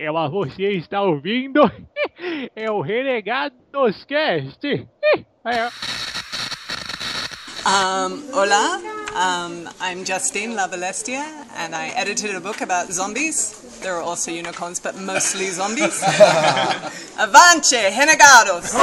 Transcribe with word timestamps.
Ela, 0.00 0.28
você 0.28 0.74
está 0.74 1.02
ouvindo? 1.02 1.60
É 2.54 2.70
o 2.70 2.80
Renegados 2.80 4.04
Cast. 4.06 4.60
É. 5.44 5.70
Um, 7.66 8.22
hola, 8.34 8.78
um, 9.14 9.64
I'm 9.80 10.04
Justine 10.04 10.54
Lavalestia, 10.54 11.24
and 11.56 11.74
I 11.74 11.90
edited 11.96 12.34
a 12.36 12.40
book 12.40 12.60
about 12.60 12.92
zombies. 12.92 13.78
There 13.80 13.94
are 13.94 14.02
also 14.02 14.30
unicorns, 14.30 14.78
but 14.78 14.94
mostly 14.96 15.50
zombies. 15.50 16.02
Avance, 17.18 17.76
renegados! 17.96 18.74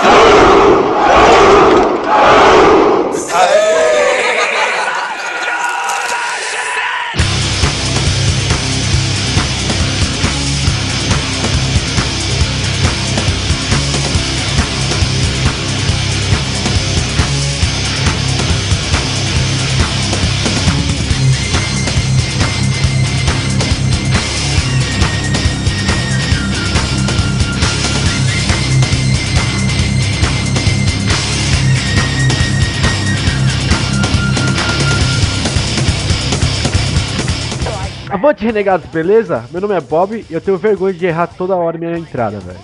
Avante, 38.26 38.44
renegados, 38.44 38.90
beleza? 38.90 39.46
Meu 39.52 39.62
nome 39.62 39.76
é 39.76 39.80
Bob 39.80 40.26
e 40.28 40.34
eu 40.34 40.42
tenho 40.42 40.58
vergonha 40.58 40.96
de 40.96 41.06
errar 41.06 41.28
toda 41.28 41.56
hora 41.56 41.78
minha 41.78 41.96
entrada, 41.96 42.40
velho. 42.40 42.58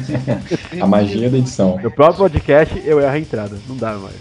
A 0.80 0.86
magia 0.86 1.28
da 1.28 1.36
edição. 1.36 1.76
Meu 1.76 1.90
próprio 1.90 2.20
podcast, 2.20 2.82
eu 2.82 2.98
erro 2.98 3.12
a 3.12 3.18
entrada. 3.18 3.58
Não 3.68 3.76
dá 3.76 3.92
mais. 3.92 4.14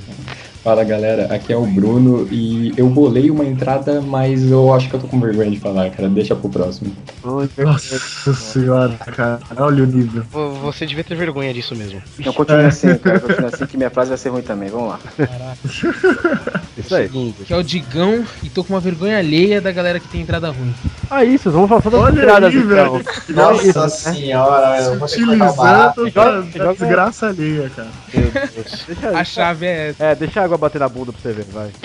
Fala 0.66 0.84
galera, 0.84 1.28
aqui 1.32 1.54
é 1.54 1.56
o 1.56 1.64
Bruno 1.64 2.28
e 2.32 2.74
eu 2.76 2.90
bolei 2.90 3.30
uma 3.30 3.46
entrada, 3.46 4.02
mas 4.02 4.50
eu 4.50 4.74
acho 4.74 4.90
que 4.90 4.96
eu 4.96 5.00
tô 5.00 5.08
com 5.08 5.20
vergonha 5.20 5.52
de 5.52 5.60
falar, 5.60 5.92
cara. 5.92 6.10
Deixa 6.10 6.36
pro 6.36 6.50
próximo. 6.50 6.92
Nossa 7.24 8.34
senhora, 8.34 8.94
cara. 9.16 9.40
Olha 9.58 9.84
o 9.84 9.86
nível. 9.86 10.24
Vo- 10.32 10.56
Você 10.64 10.88
devia 10.88 11.04
ter 11.04 11.14
vergonha 11.14 11.54
disso 11.54 11.76
mesmo. 11.76 12.02
Então 12.18 12.34
continue 12.34 12.66
assim, 12.66 12.96
cara. 12.98 13.20
Continue 13.20 13.46
assim 13.54 13.66
que 13.68 13.78
minha 13.78 13.92
frase 13.92 14.10
vai 14.10 14.18
ser 14.18 14.30
ruim 14.30 14.42
também. 14.42 14.70
Vamos 14.70 14.90
lá. 14.90 15.00
Isso 16.76 16.96
aí. 16.96 17.10
Que 17.46 17.54
é 17.54 17.58
o 17.58 17.64
Digão 17.64 18.26
e 18.44 18.50
tô 18.50 18.64
com 18.64 18.74
uma 18.74 18.80
vergonha 18.80 19.20
alheia 19.20 19.62
da 19.62 19.72
galera 19.72 20.00
que 20.00 20.08
tem 20.08 20.22
entrada 20.22 20.50
ruim. 20.50 20.74
Ah, 21.10 21.24
isso, 21.24 21.50
vamos 21.52 21.70
falar 21.70 21.82
todas 21.82 22.02
as 22.04 22.14
entradas 22.16 22.50
aí, 22.54 22.58
então. 22.58 22.68
velho. 22.68 23.06
Não 23.30 23.56
isso, 23.56 23.80
né? 23.80 23.90
senhora, 23.90 24.82
eu 24.82 24.98
vou 25.00 25.56
barato. 25.56 26.02
Utilizando 26.02 26.76
desgraça 26.78 27.28
alheia, 27.28 27.72
cara. 27.74 27.88
Deixa, 28.14 29.10
A 29.18 29.24
chave 29.24 29.66
é 29.68 29.90
essa. 29.90 30.04
é, 30.04 30.16
deixa 30.16 30.42
a 30.42 30.48
água 30.56 30.58
bater 30.58 30.80
na 30.80 30.90
bunda 30.90 31.12
pra 31.12 31.22
você 31.22 31.34
ver, 31.34 31.46
vai. 31.46 31.70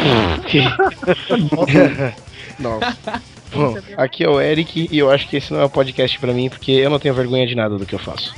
Nossa. 2.58 3.22
Bom, 3.52 3.76
aqui 3.96 4.24
é 4.24 4.28
o 4.28 4.40
Eric 4.40 4.88
e 4.90 4.98
eu 4.98 5.10
acho 5.10 5.28
que 5.28 5.36
esse 5.36 5.52
não 5.52 5.60
é 5.60 5.66
um 5.66 5.70
podcast 5.70 6.18
pra 6.18 6.32
mim 6.32 6.48
porque 6.48 6.70
eu 6.70 6.88
não 6.88 6.98
tenho 6.98 7.14
vergonha 7.14 7.46
de 7.46 7.54
nada 7.54 7.76
do 7.76 7.84
que 7.84 7.94
eu 7.94 7.98
faço. 7.98 8.34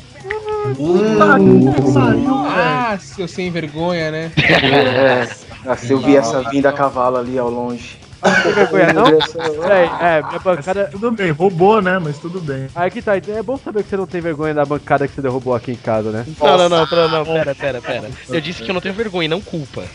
Ah, 2.48 2.98
seu 2.98 3.28
sem 3.28 3.50
vergonha, 3.50 4.10
né? 4.10 4.32
É, 5.64 5.70
assim, 5.70 5.92
eu 5.92 6.00
vi 6.00 6.16
essa 6.16 6.42
vinda 6.50 6.70
a 6.70 6.72
cavalo 6.72 7.18
ali 7.18 7.38
ao 7.38 7.50
longe. 7.50 7.96
Tem 8.22 8.52
vergonha 8.52 8.92
não? 8.92 9.04
Peraí, 9.60 9.90
é, 10.00 10.22
minha 10.22 10.38
bancada. 10.38 10.88
Tudo 10.90 11.10
bem, 11.10 11.30
roubou, 11.32 11.82
né? 11.82 11.98
Mas 11.98 12.18
tudo 12.18 12.40
bem. 12.40 12.68
Aí 12.74 12.90
que 12.90 13.02
tá, 13.02 13.16
então 13.16 13.36
é 13.36 13.42
bom 13.42 13.56
saber 13.56 13.82
que 13.82 13.90
você 13.90 13.96
não 13.96 14.06
tem 14.06 14.20
vergonha 14.20 14.54
da 14.54 14.64
bancada 14.64 15.08
que 15.08 15.14
você 15.14 15.20
derrubou 15.20 15.54
aqui 15.54 15.72
em 15.72 15.76
casa, 15.76 16.10
né? 16.10 16.24
Não, 16.40 16.56
não, 16.56 16.68
não, 16.68 16.86
pera, 16.86 17.08
não, 17.08 17.24
pera, 17.24 17.54
pera, 17.54 17.80
pera. 17.80 18.10
Eu 18.28 18.40
disse 18.40 18.62
que 18.62 18.70
eu 18.70 18.74
não 18.74 18.80
tenho 18.80 18.94
vergonha, 18.94 19.28
não 19.28 19.40
culpa. 19.40 19.84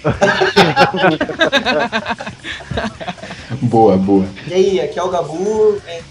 Boa, 3.62 3.98
boa. 3.98 4.26
E 4.48 4.54
aí, 4.54 4.82
aqui 4.82 5.00
é 5.00 5.04
o 5.04 5.10
Gabu 5.10 5.82
and 5.88 6.04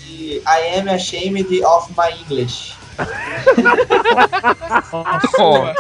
I 0.46 0.78
am 0.78 0.88
ashamed 0.88 1.62
of 1.64 1.92
my 1.96 2.10
English. 2.22 2.74
Boa. 5.36 5.74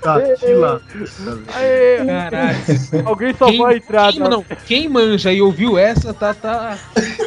Tá, 0.00 0.20
tila. 0.36 0.82
Aê, 1.54 2.04
Caralho. 2.04 2.58
alguém 3.04 3.34
salvou 3.34 3.66
a 3.66 3.76
entrada. 3.76 4.12
Quem, 4.12 4.20
não, 4.28 4.44
quem 4.66 4.88
manja 4.88 5.32
e 5.32 5.40
ouviu 5.40 5.78
essa 5.78 6.12
tá, 6.12 6.34
tá, 6.34 6.76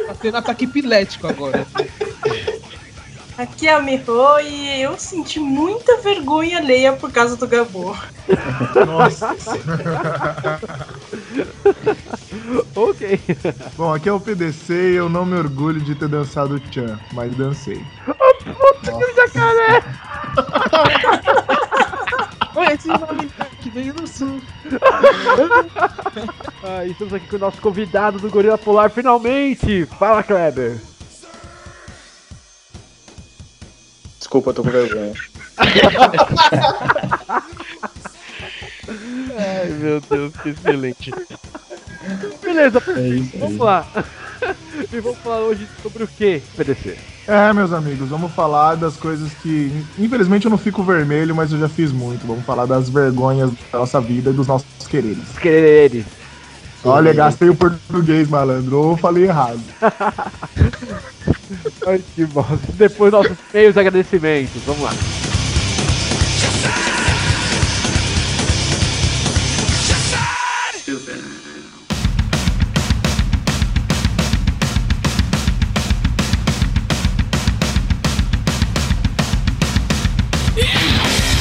tá 0.06 0.14
tendo 0.20 0.36
ataque 0.36 0.64
epilético 0.64 1.26
agora. 1.26 1.66
Aqui 3.38 3.68
é 3.68 3.74
a 3.74 3.80
Miho 3.80 4.40
e 4.40 4.80
eu 4.80 4.98
senti 4.98 5.38
muita 5.38 6.00
vergonha 6.00 6.58
alheia 6.58 6.94
por 6.94 7.12
causa 7.12 7.36
do 7.36 7.46
Gabu. 7.46 7.96
Nossa. 8.86 9.36
Ok. 12.74 13.20
Bom, 13.76 13.92
aqui 13.92 14.08
é 14.08 14.12
o 14.12 14.20
PDC 14.20 14.72
e 14.72 14.96
eu 14.96 15.08
não 15.08 15.24
me 15.24 15.36
orgulho 15.36 15.80
de 15.80 15.94
ter 15.94 16.08
dançado 16.08 16.60
Chan, 16.70 16.98
mas 17.12 17.34
dancei. 17.34 17.82
Olha 22.54 22.74
esse 22.74 22.88
nome 22.88 23.30
que 23.60 23.70
veio 23.70 23.92
do 23.94 24.06
sul. 24.06 24.40
Ah, 26.68 26.84
estamos 26.84 27.14
aqui 27.14 27.28
com 27.28 27.36
o 27.36 27.38
nosso 27.38 27.60
convidado 27.60 28.18
do 28.18 28.28
Gorila 28.28 28.58
Polar, 28.58 28.90
finalmente! 28.90 29.86
Fala, 29.86 30.22
Kleber! 30.22 30.80
Desculpa, 34.26 34.50
eu 34.50 34.54
tô 34.54 34.64
com 34.64 34.70
vergonha. 34.70 35.12
Ai, 39.38 39.68
meu 39.78 40.00
Deus, 40.00 40.32
que 40.42 40.48
excelente. 40.48 41.12
Beleza, 42.42 42.82
É 42.96 43.08
isso 43.08 43.38
vamos 43.38 43.58
lá. 43.58 43.86
e 44.92 45.00
vamos 45.00 45.18
falar 45.18 45.38
hoje 45.42 45.68
sobre 45.80 46.02
o 46.02 46.08
que, 46.08 46.42
PDC? 46.56 46.98
É, 47.28 47.52
meus 47.52 47.72
amigos, 47.72 48.08
vamos 48.08 48.32
falar 48.32 48.74
das 48.74 48.96
coisas 48.96 49.32
que. 49.34 49.70
Infelizmente 49.96 50.46
eu 50.46 50.50
não 50.50 50.58
fico 50.58 50.82
vermelho, 50.82 51.32
mas 51.34 51.52
eu 51.52 51.60
já 51.60 51.68
fiz 51.68 51.92
muito. 51.92 52.26
Vamos 52.26 52.44
falar 52.44 52.66
das 52.66 52.88
vergonhas 52.90 53.52
da 53.70 53.78
nossa 53.78 54.00
vida 54.00 54.30
e 54.30 54.32
dos 54.32 54.48
nossos 54.48 54.88
queridos. 54.88 55.38
Quereres. 55.38 56.04
Olha, 56.84 57.12
gastei 57.12 57.48
o 57.48 57.54
português, 57.54 58.28
malandro, 58.28 58.78
ou 58.78 58.96
falei 58.96 59.24
errado. 59.24 59.60
Ai, 61.86 62.00
que 62.14 62.24
bosta. 62.26 62.58
Depois 62.74 63.12
nossos 63.12 63.36
meios 63.52 63.76
e 63.76 63.80
agradecimentos. 63.80 64.62
Vamos 64.64 64.82
lá. 64.82 64.92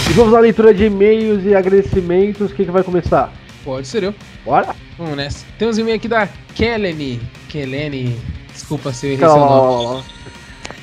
E 0.08 0.14
vamos 0.14 0.34
à 0.34 0.40
leitura 0.40 0.74
de 0.74 0.86
e-mails 0.86 1.44
e 1.46 1.56
agradecimentos. 1.56 2.54
Quem 2.54 2.66
que 2.66 2.72
vai 2.72 2.84
começar? 2.84 3.32
Pode 3.66 3.88
ser 3.88 4.04
eu. 4.04 4.16
Bora? 4.46 4.76
Vamos 4.96 5.18
nessa. 5.18 5.44
Temos 5.58 5.78
um 5.78 5.82
e-mail 5.82 5.98
aqui 5.98 6.08
da 6.08 6.30
Kelene. 6.54 7.20
Kelene. 7.50 8.22
Desculpa 8.54 8.94
se 8.94 9.08
eu 9.08 9.14
errei 9.14 9.28
seu 9.28 9.38
nome. 9.38 10.04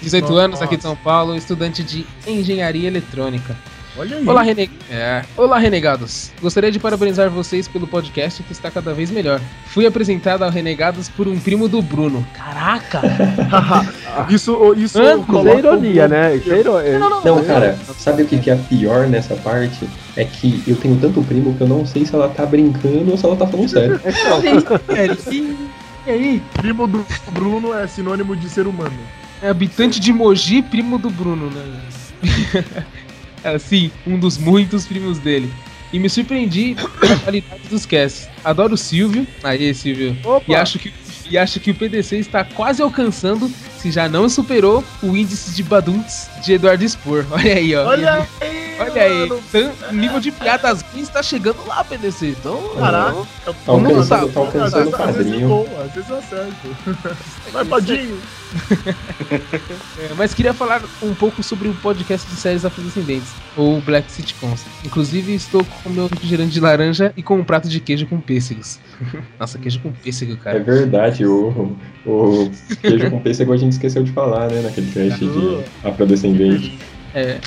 18 0.03 0.37
anos, 0.37 0.61
aqui 0.61 0.77
de 0.77 0.83
São 0.83 0.97
Paulo, 0.97 1.37
estudante 1.37 1.85
de 1.85 2.05
engenharia 2.27 2.89
eletrônica. 2.89 3.57
Olha 3.97 4.17
aí. 4.17 4.27
Olá, 4.27 4.41
rene... 4.43 4.71
é. 4.91 5.23
Olá, 5.37 5.59
renegados. 5.59 6.31
Gostaria 6.41 6.73
de 6.73 6.79
parabenizar 6.79 7.29
vocês 7.29 7.69
pelo 7.69 7.87
podcast 7.87 8.43
que 8.43 8.53
está 8.53 8.71
cada 8.71 8.95
vez 8.95 9.11
melhor. 9.11 9.39
Fui 9.67 9.85
apresentado 9.87 10.43
ao 10.43 10.51
Renegados 10.51 11.11
por 11.11 11.29
um 11.29 11.39
primo 11.39 11.69
do 11.69 11.83
Bruno. 11.83 12.27
Caraca! 12.33 13.03
Isso, 14.31 14.75
isso 14.75 14.99
Isso 14.99 15.03
é 15.03 15.17
coloca 15.19 15.59
ironia, 15.59 16.05
o- 16.05 16.09
né? 16.09 16.37
Isso 16.37 16.53
é 16.53 16.61
ironia. 16.61 16.99
Não, 16.99 17.45
cara, 17.45 17.79
sabe 17.99 18.23
o 18.23 18.27
que, 18.27 18.39
que 18.39 18.51
é 18.51 18.57
pior 18.57 19.07
nessa 19.09 19.35
parte? 19.37 19.87
É 20.17 20.25
que 20.25 20.63
eu 20.67 20.77
tenho 20.77 20.97
tanto 20.97 21.23
primo 21.23 21.55
que 21.55 21.63
eu 21.63 21.69
não 21.69 21.85
sei 21.87 22.05
se 22.07 22.15
ela 22.15 22.29
tá 22.29 22.45
brincando 22.47 23.11
ou 23.11 23.17
se 23.17 23.25
ela 23.27 23.37
tá 23.37 23.47
falando 23.47 23.69
sério. 23.69 24.01
E 26.05 26.11
aí? 26.11 26.43
Primo 26.55 26.87
do 26.89 27.07
Bruno 27.31 27.73
é 27.75 27.87
sinônimo 27.87 28.35
de 28.35 28.49
ser 28.49 28.67
humano. 28.67 28.93
É 29.41 29.49
habitante 29.49 30.01
de 30.01 30.13
Mogi, 30.13 30.61
primo 30.61 30.99
do 30.99 31.09
Bruno, 31.11 31.49
né? 31.49 31.63
É, 33.45 33.59
Sim, 33.59 33.91
um 34.07 34.19
dos 34.19 34.39
muitos 34.39 34.87
primos 34.87 35.19
dele. 35.19 35.53
E 35.93 35.99
me 35.99 36.09
surpreendi 36.09 36.75
com 36.75 37.07
a 37.07 37.17
qualidade 37.19 37.63
dos 37.69 37.85
casts. 37.85 38.29
Adoro 38.43 38.75
o 38.75 38.79
Silvio. 38.79 39.27
Aí, 39.43 39.75
Silvio. 39.75 40.17
Opa! 40.25 40.45
E 40.49 40.55
acho, 40.55 40.79
que, 40.79 40.93
e 41.31 41.37
acho 41.37 41.61
que 41.61 41.71
o 41.71 41.75
PDC 41.75 42.17
está 42.17 42.45
quase 42.45 42.81
alcançando, 42.81 43.51
se 43.83 43.91
já 43.91 44.09
não 44.09 44.29
superou, 44.29 44.85
o 45.03 45.17
índice 45.17 45.51
de 45.53 45.63
badunts 45.65 46.31
de 46.43 46.53
Eduardo 46.55 46.85
Spor. 46.89 47.27
Olha 47.33 47.55
aí, 47.55 47.75
ó. 47.75 47.85
Olha 47.87 48.27
Olha 48.81 48.91
Olha 48.91 49.03
aí, 49.03 49.29
tan- 49.53 49.71
o 49.91 49.95
nível 49.95 50.19
de 50.19 50.33
piadas 50.33 50.81
ruins 50.83 51.09
tá 51.09 51.23
chegando 51.23 51.59
lá, 51.67 51.85
PDC. 51.85 52.29
Então, 52.39 52.59
Caraca, 52.79 53.13
Tá 53.45 53.53
alcançando, 53.67 54.33
tá 54.33 54.41
alcançando 54.41 54.87
o 54.91 54.95
é 54.95 54.99
padrinho. 54.99 55.49
bom, 55.49 55.67
às 55.85 55.93
vezes 55.95 56.09
eu 56.11 56.17
acerto. 56.17 56.77
Vai, 57.53 57.65
Padinho! 57.67 58.19
É, 59.31 60.15
mas 60.17 60.35
queria 60.35 60.53
falar 60.55 60.83
um 61.03 61.15
pouco 61.15 61.43
sobre 61.43 61.69
o 61.69 61.75
podcast 61.75 62.29
de 62.29 62.37
séries 62.37 62.65
afrodescendentes, 62.65 63.31
ou 63.57 63.81
Black 63.81 64.11
Sitcoms. 64.11 64.65
Inclusive, 64.85 65.35
estou 65.35 65.65
com 65.65 65.89
o 65.89 65.93
meu 65.93 66.07
refrigerante 66.07 66.51
de 66.53 66.61
laranja 66.61 67.13
e 67.17 67.23
com 67.23 67.39
um 67.39 67.45
prato 67.45 67.69
de 67.69 67.79
queijo 67.81 68.07
com 68.07 68.21
pêssegos. 68.21 68.79
Nossa, 69.39 69.59
queijo 69.59 69.81
com 69.81 69.93
pêssego, 69.93 70.33
É 70.33 70.37
cara. 70.37 70.63
verdade, 70.63 71.27
o, 71.27 71.77
o 72.07 72.51
queijo 72.81 73.11
com 73.11 73.21
pêssego 73.21 73.53
a 73.53 73.57
gente 73.73 73.75
esqueceu 73.75 74.03
de 74.03 74.13
falar, 74.13 74.51
né, 74.51 74.61
naquele 74.61 74.91
cast 74.93 75.25
de 75.25 75.65
afrodescendente. 75.83 76.79
É. 77.15 77.39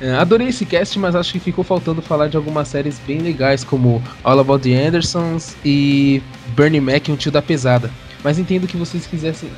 É, 0.00 0.12
Adorei 0.16 0.48
esse 0.48 0.66
cast, 0.66 0.98
mas 0.98 1.14
acho 1.14 1.32
que 1.32 1.38
ficou 1.38 1.62
faltando 1.62 2.02
falar 2.02 2.28
de 2.28 2.36
algumas 2.36 2.66
séries 2.66 3.00
bem 3.06 3.20
legais, 3.20 3.62
como 3.62 4.02
All 4.24 4.40
About 4.40 4.68
the 4.68 4.86
Andersons 4.86 5.56
e 5.64 6.20
Bernie 6.48 6.80
Mac, 6.80 7.08
um 7.08 7.16
tio 7.16 7.30
da 7.30 7.40
pesada. 7.40 7.90
Mas 8.22 8.38
entendo 8.38 8.66
que 8.66 8.76
vocês 8.76 9.06
quisessem 9.06 9.48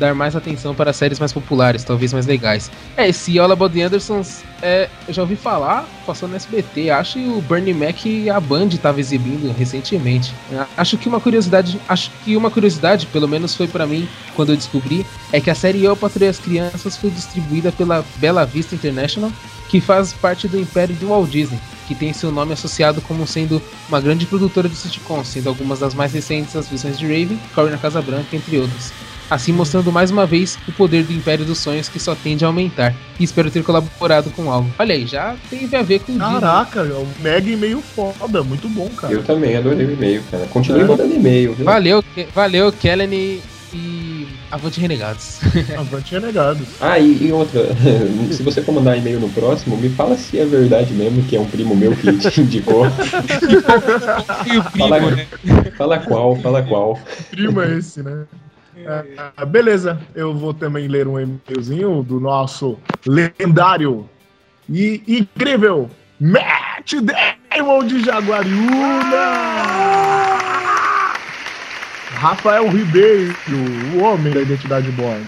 dar 0.00 0.14
mais 0.14 0.34
atenção 0.34 0.74
para 0.74 0.92
séries 0.92 1.18
mais 1.18 1.32
populares, 1.32 1.84
talvez 1.84 2.12
mais 2.12 2.26
legais. 2.26 2.70
É, 2.96 3.08
esse 3.08 3.38
All 3.38 3.52
About 3.52 3.74
the 3.76 3.82
Andersons, 3.82 4.42
é, 4.62 4.88
eu 5.06 5.14
já 5.14 5.22
ouvi 5.22 5.36
falar, 5.36 5.86
passou 6.06 6.28
no 6.28 6.34
SBT, 6.34 6.90
acho 6.90 7.18
que 7.18 7.28
o 7.28 7.40
Bernie 7.42 7.74
Mac 7.74 7.98
a 8.34 8.40
Band 8.40 8.68
estava 8.68 8.98
exibindo 8.98 9.54
recentemente. 9.56 10.34
Acho 10.76 10.96
que 10.96 11.08
uma 11.08 11.20
curiosidade, 11.20 11.78
acho 11.86 12.10
que 12.24 12.36
uma 12.36 12.50
curiosidade, 12.50 13.06
pelo 13.06 13.28
menos 13.28 13.54
foi 13.54 13.68
para 13.68 13.86
mim 13.86 14.08
quando 14.34 14.50
eu 14.50 14.56
descobri, 14.56 15.04
é 15.32 15.40
que 15.40 15.50
a 15.50 15.54
série 15.54 15.84
Eu 15.84 15.94
Patrulhei 15.94 16.30
as 16.30 16.38
Crianças 16.38 16.96
foi 16.96 17.10
distribuída 17.10 17.70
pela 17.70 18.04
Bella 18.16 18.46
Vista 18.46 18.74
International, 18.74 19.30
que 19.68 19.80
faz 19.80 20.12
parte 20.12 20.48
do 20.48 20.58
império 20.58 20.96
do 20.96 21.08
Walt 21.08 21.30
Disney, 21.30 21.60
que 21.86 21.94
tem 21.94 22.12
seu 22.12 22.32
nome 22.32 22.54
associado 22.54 23.00
como 23.02 23.26
sendo 23.26 23.62
uma 23.88 24.00
grande 24.00 24.26
produtora 24.26 24.68
de 24.68 24.74
sitcoms, 24.74 25.28
sendo 25.28 25.48
algumas 25.48 25.78
das 25.78 25.94
mais 25.94 26.12
recentes 26.12 26.56
as 26.56 26.68
Visões 26.68 26.98
de 26.98 27.06
Raven, 27.06 27.38
Corre 27.54 27.70
na 27.70 27.78
Casa 27.78 28.02
Branca, 28.02 28.34
entre 28.34 28.58
outros. 28.58 28.92
Assim 29.30 29.52
mostrando 29.52 29.92
mais 29.92 30.10
uma 30.10 30.26
vez 30.26 30.58
o 30.66 30.72
poder 30.72 31.04
do 31.04 31.12
Império 31.12 31.44
dos 31.44 31.58
Sonhos 31.58 31.88
que 31.88 32.00
só 32.00 32.16
tende 32.16 32.44
a 32.44 32.48
aumentar. 32.48 32.92
E 33.18 33.22
espero 33.22 33.48
ter 33.50 33.62
colaborado 33.62 34.28
com 34.30 34.50
algo. 34.50 34.68
Olha 34.76 34.92
aí, 34.94 35.06
já 35.06 35.36
tem 35.48 35.68
a 35.72 35.82
ver 35.82 36.00
com 36.00 36.12
o 36.12 36.18
Disney. 36.18 36.40
Caraca, 36.40 36.80
é 36.80 36.94
um 36.94 37.06
mega 37.20 37.48
e-mail 37.48 37.80
foda, 37.80 38.42
muito 38.42 38.68
bom, 38.68 38.88
cara. 38.96 39.12
Eu 39.12 39.22
também 39.22 39.56
adorei 39.56 39.86
o 39.86 39.92
e-mail, 39.92 40.22
cara. 40.30 40.46
Continue 40.46 40.80
É. 40.82 40.84
mandando 40.84 41.14
e-mail, 41.14 41.54
viu? 41.54 41.64
Valeu, 41.64 42.02
valeu, 42.34 42.72
Kellen 42.72 43.12
e, 43.14 43.40
e 43.72 44.26
Avante 44.50 44.80
Renegados. 44.80 45.38
Avante 45.78 46.12
Renegados. 46.12 46.66
Ah, 46.80 46.98
e, 46.98 47.26
e 47.28 47.30
outra, 47.32 47.68
se 48.32 48.42
você 48.42 48.60
for 48.62 48.72
mandar 48.72 48.96
e-mail 48.96 49.20
no 49.20 49.28
próximo, 49.28 49.76
me 49.76 49.90
fala 49.90 50.16
se 50.16 50.40
é 50.40 50.44
verdade 50.44 50.92
mesmo 50.92 51.22
que 51.22 51.36
é 51.36 51.40
um 51.40 51.46
primo 51.46 51.76
meu 51.76 51.94
que 51.94 52.12
te 52.18 52.40
indicou. 52.42 52.84
e 54.46 54.58
o 54.58 54.64
primo, 54.64 54.88
Fala, 54.88 55.10
né? 55.12 55.26
fala 55.78 55.98
qual, 56.00 56.34
fala 56.36 56.62
qual. 56.62 56.98
Primo 57.30 57.60
é 57.60 57.78
esse, 57.78 58.02
né? 58.02 58.24
Ah, 59.36 59.44
beleza, 59.44 60.00
eu 60.14 60.34
vou 60.34 60.54
também 60.54 60.88
ler 60.88 61.06
um 61.06 61.18
e-mailzinho 61.18 62.02
do 62.02 62.20
nosso 62.20 62.78
lendário 63.06 64.08
e 64.68 65.02
incrível 65.06 65.90
Matt 66.18 66.94
Damon 66.94 67.84
de 67.86 68.04
Jaguariúna! 68.04 69.50
Rafael 72.14 72.68
Ribeiro, 72.68 73.34
o 73.94 74.02
homem 74.02 74.32
da 74.32 74.42
identidade 74.42 74.90
born. 74.90 75.24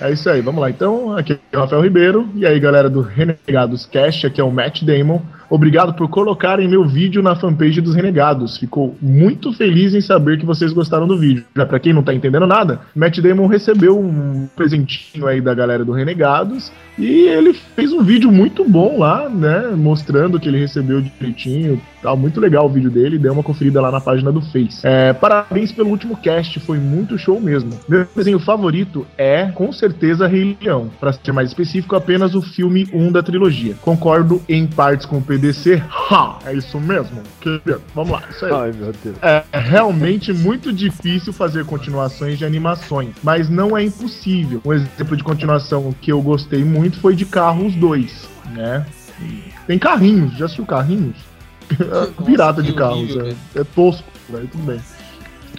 É 0.00 0.10
isso 0.10 0.28
aí, 0.28 0.40
vamos 0.40 0.60
lá. 0.60 0.70
Então, 0.70 1.16
aqui 1.16 1.38
é 1.52 1.56
o 1.56 1.60
Rafael 1.60 1.82
Ribeiro. 1.82 2.28
E 2.34 2.46
aí, 2.46 2.58
galera 2.58 2.90
do 2.90 3.00
Renegados 3.00 3.86
Cast, 3.86 4.26
aqui 4.26 4.40
é 4.40 4.44
o 4.44 4.50
Matt 4.50 4.82
Damon. 4.82 5.20
Obrigado 5.48 5.94
por 5.94 6.08
colocarem 6.08 6.68
meu 6.68 6.84
vídeo 6.84 7.22
na 7.22 7.36
fanpage 7.36 7.80
dos 7.80 7.94
Renegados. 7.94 8.56
Ficou 8.56 8.96
muito 9.00 9.52
feliz 9.52 9.94
em 9.94 10.00
saber 10.00 10.38
que 10.38 10.46
vocês 10.46 10.72
gostaram 10.72 11.06
do 11.06 11.18
vídeo. 11.18 11.44
Já 11.56 11.66
pra 11.66 11.78
quem 11.78 11.92
não 11.92 12.02
tá 12.02 12.14
entendendo 12.14 12.46
nada, 12.46 12.80
Matt 12.94 13.18
Damon 13.20 13.46
recebeu 13.46 13.98
um 13.98 14.48
presentinho 14.54 15.26
aí 15.26 15.40
da 15.40 15.54
galera 15.54 15.84
do 15.84 15.92
Renegados 15.92 16.72
e 16.98 17.26
ele 17.26 17.52
fez 17.52 17.92
um 17.92 18.02
vídeo 18.02 18.30
muito 18.30 18.64
bom 18.68 18.98
lá, 18.98 19.28
né, 19.28 19.70
mostrando 19.76 20.38
que 20.38 20.48
ele 20.48 20.60
recebeu 20.60 21.00
direitinho. 21.00 21.80
Tá 22.02 22.14
muito 22.14 22.38
legal 22.38 22.66
o 22.66 22.68
vídeo 22.68 22.90
dele, 22.90 23.18
dê 23.18 23.30
uma 23.30 23.42
conferida 23.42 23.80
lá 23.80 23.90
na 23.90 24.00
página 24.00 24.30
do 24.30 24.40
Face. 24.40 24.80
É, 24.84 25.12
parabéns 25.12 25.72
pelo 25.72 25.88
último 25.88 26.16
cast, 26.16 26.60
foi 26.60 26.78
muito 26.78 27.16
show 27.18 27.40
mesmo. 27.40 27.70
Meu 27.88 28.06
desenho 28.14 28.38
favorito 28.38 29.06
é, 29.16 29.46
com 29.46 29.72
certeza, 29.72 30.26
Rei 30.26 30.56
Leão. 30.60 30.90
Pra 31.00 31.12
ser 31.12 31.32
mais 31.32 31.48
específico, 31.48 31.96
apenas 31.96 32.34
o 32.34 32.42
filme 32.42 32.86
1 32.92 33.10
da 33.10 33.22
trilogia. 33.22 33.74
Concordo 33.80 34.42
em 34.48 34.66
partes 34.66 35.06
com 35.06 35.18
o 35.18 35.22
PDC. 35.38 35.82
Ha! 36.10 36.38
É 36.46 36.54
isso 36.54 36.78
mesmo? 36.80 37.22
Querido, 37.40 37.82
vamos 37.94 38.12
lá, 38.12 38.22
isso 38.30 38.44
aí. 38.46 38.52
Ai, 38.52 38.72
meu 38.72 38.92
Deus. 39.02 39.16
É 39.22 39.44
realmente 39.52 40.32
muito 40.32 40.72
difícil 40.72 41.32
fazer 41.32 41.64
continuações 41.64 42.38
de 42.38 42.44
animações, 42.44 43.10
mas 43.22 43.48
não 43.48 43.76
é 43.76 43.82
impossível. 43.82 44.60
Um 44.64 44.72
exemplo 44.72 45.16
de 45.16 45.24
continuação 45.24 45.94
que 46.00 46.12
eu 46.12 46.20
gostei 46.22 46.64
muito 46.64 47.00
foi 47.00 47.14
de 47.14 47.24
Carros 47.24 47.74
2, 47.74 48.28
né? 48.52 48.86
Tem 49.66 49.78
carrinhos, 49.78 50.36
já 50.36 50.44
assistiu 50.46 50.66
carrinhos? 50.66 51.16
Pirata 52.26 52.62
de 52.62 52.72
carros, 52.74 53.16
horrível, 53.16 53.36
é, 53.54 53.60
é 53.60 53.64
tosco, 53.64 54.04
velho, 54.28 54.46
tudo 54.48 54.64
bem. 54.64 54.80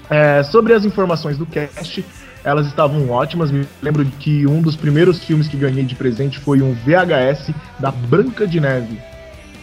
É, 0.10 0.44
sobre 0.44 0.74
as 0.74 0.86
informações 0.86 1.38
do 1.38 1.46
cast, 1.46 2.06
elas 2.44 2.68
estavam 2.68 3.10
ótimas. 3.10 3.50
Me 3.50 3.68
lembro 3.82 4.06
que 4.20 4.46
um 4.46 4.62
dos 4.62 4.76
primeiros 4.76 5.24
filmes 5.24 5.48
que 5.48 5.58
ganhei 5.58 5.84
de 5.84 5.96
presente 5.96 6.38
foi 6.40 6.62
um 6.62 6.74
VHS 6.74 7.52
da 7.80 7.92
Branca 7.92 8.46
de 8.46 8.60
Neve. 8.60 9.00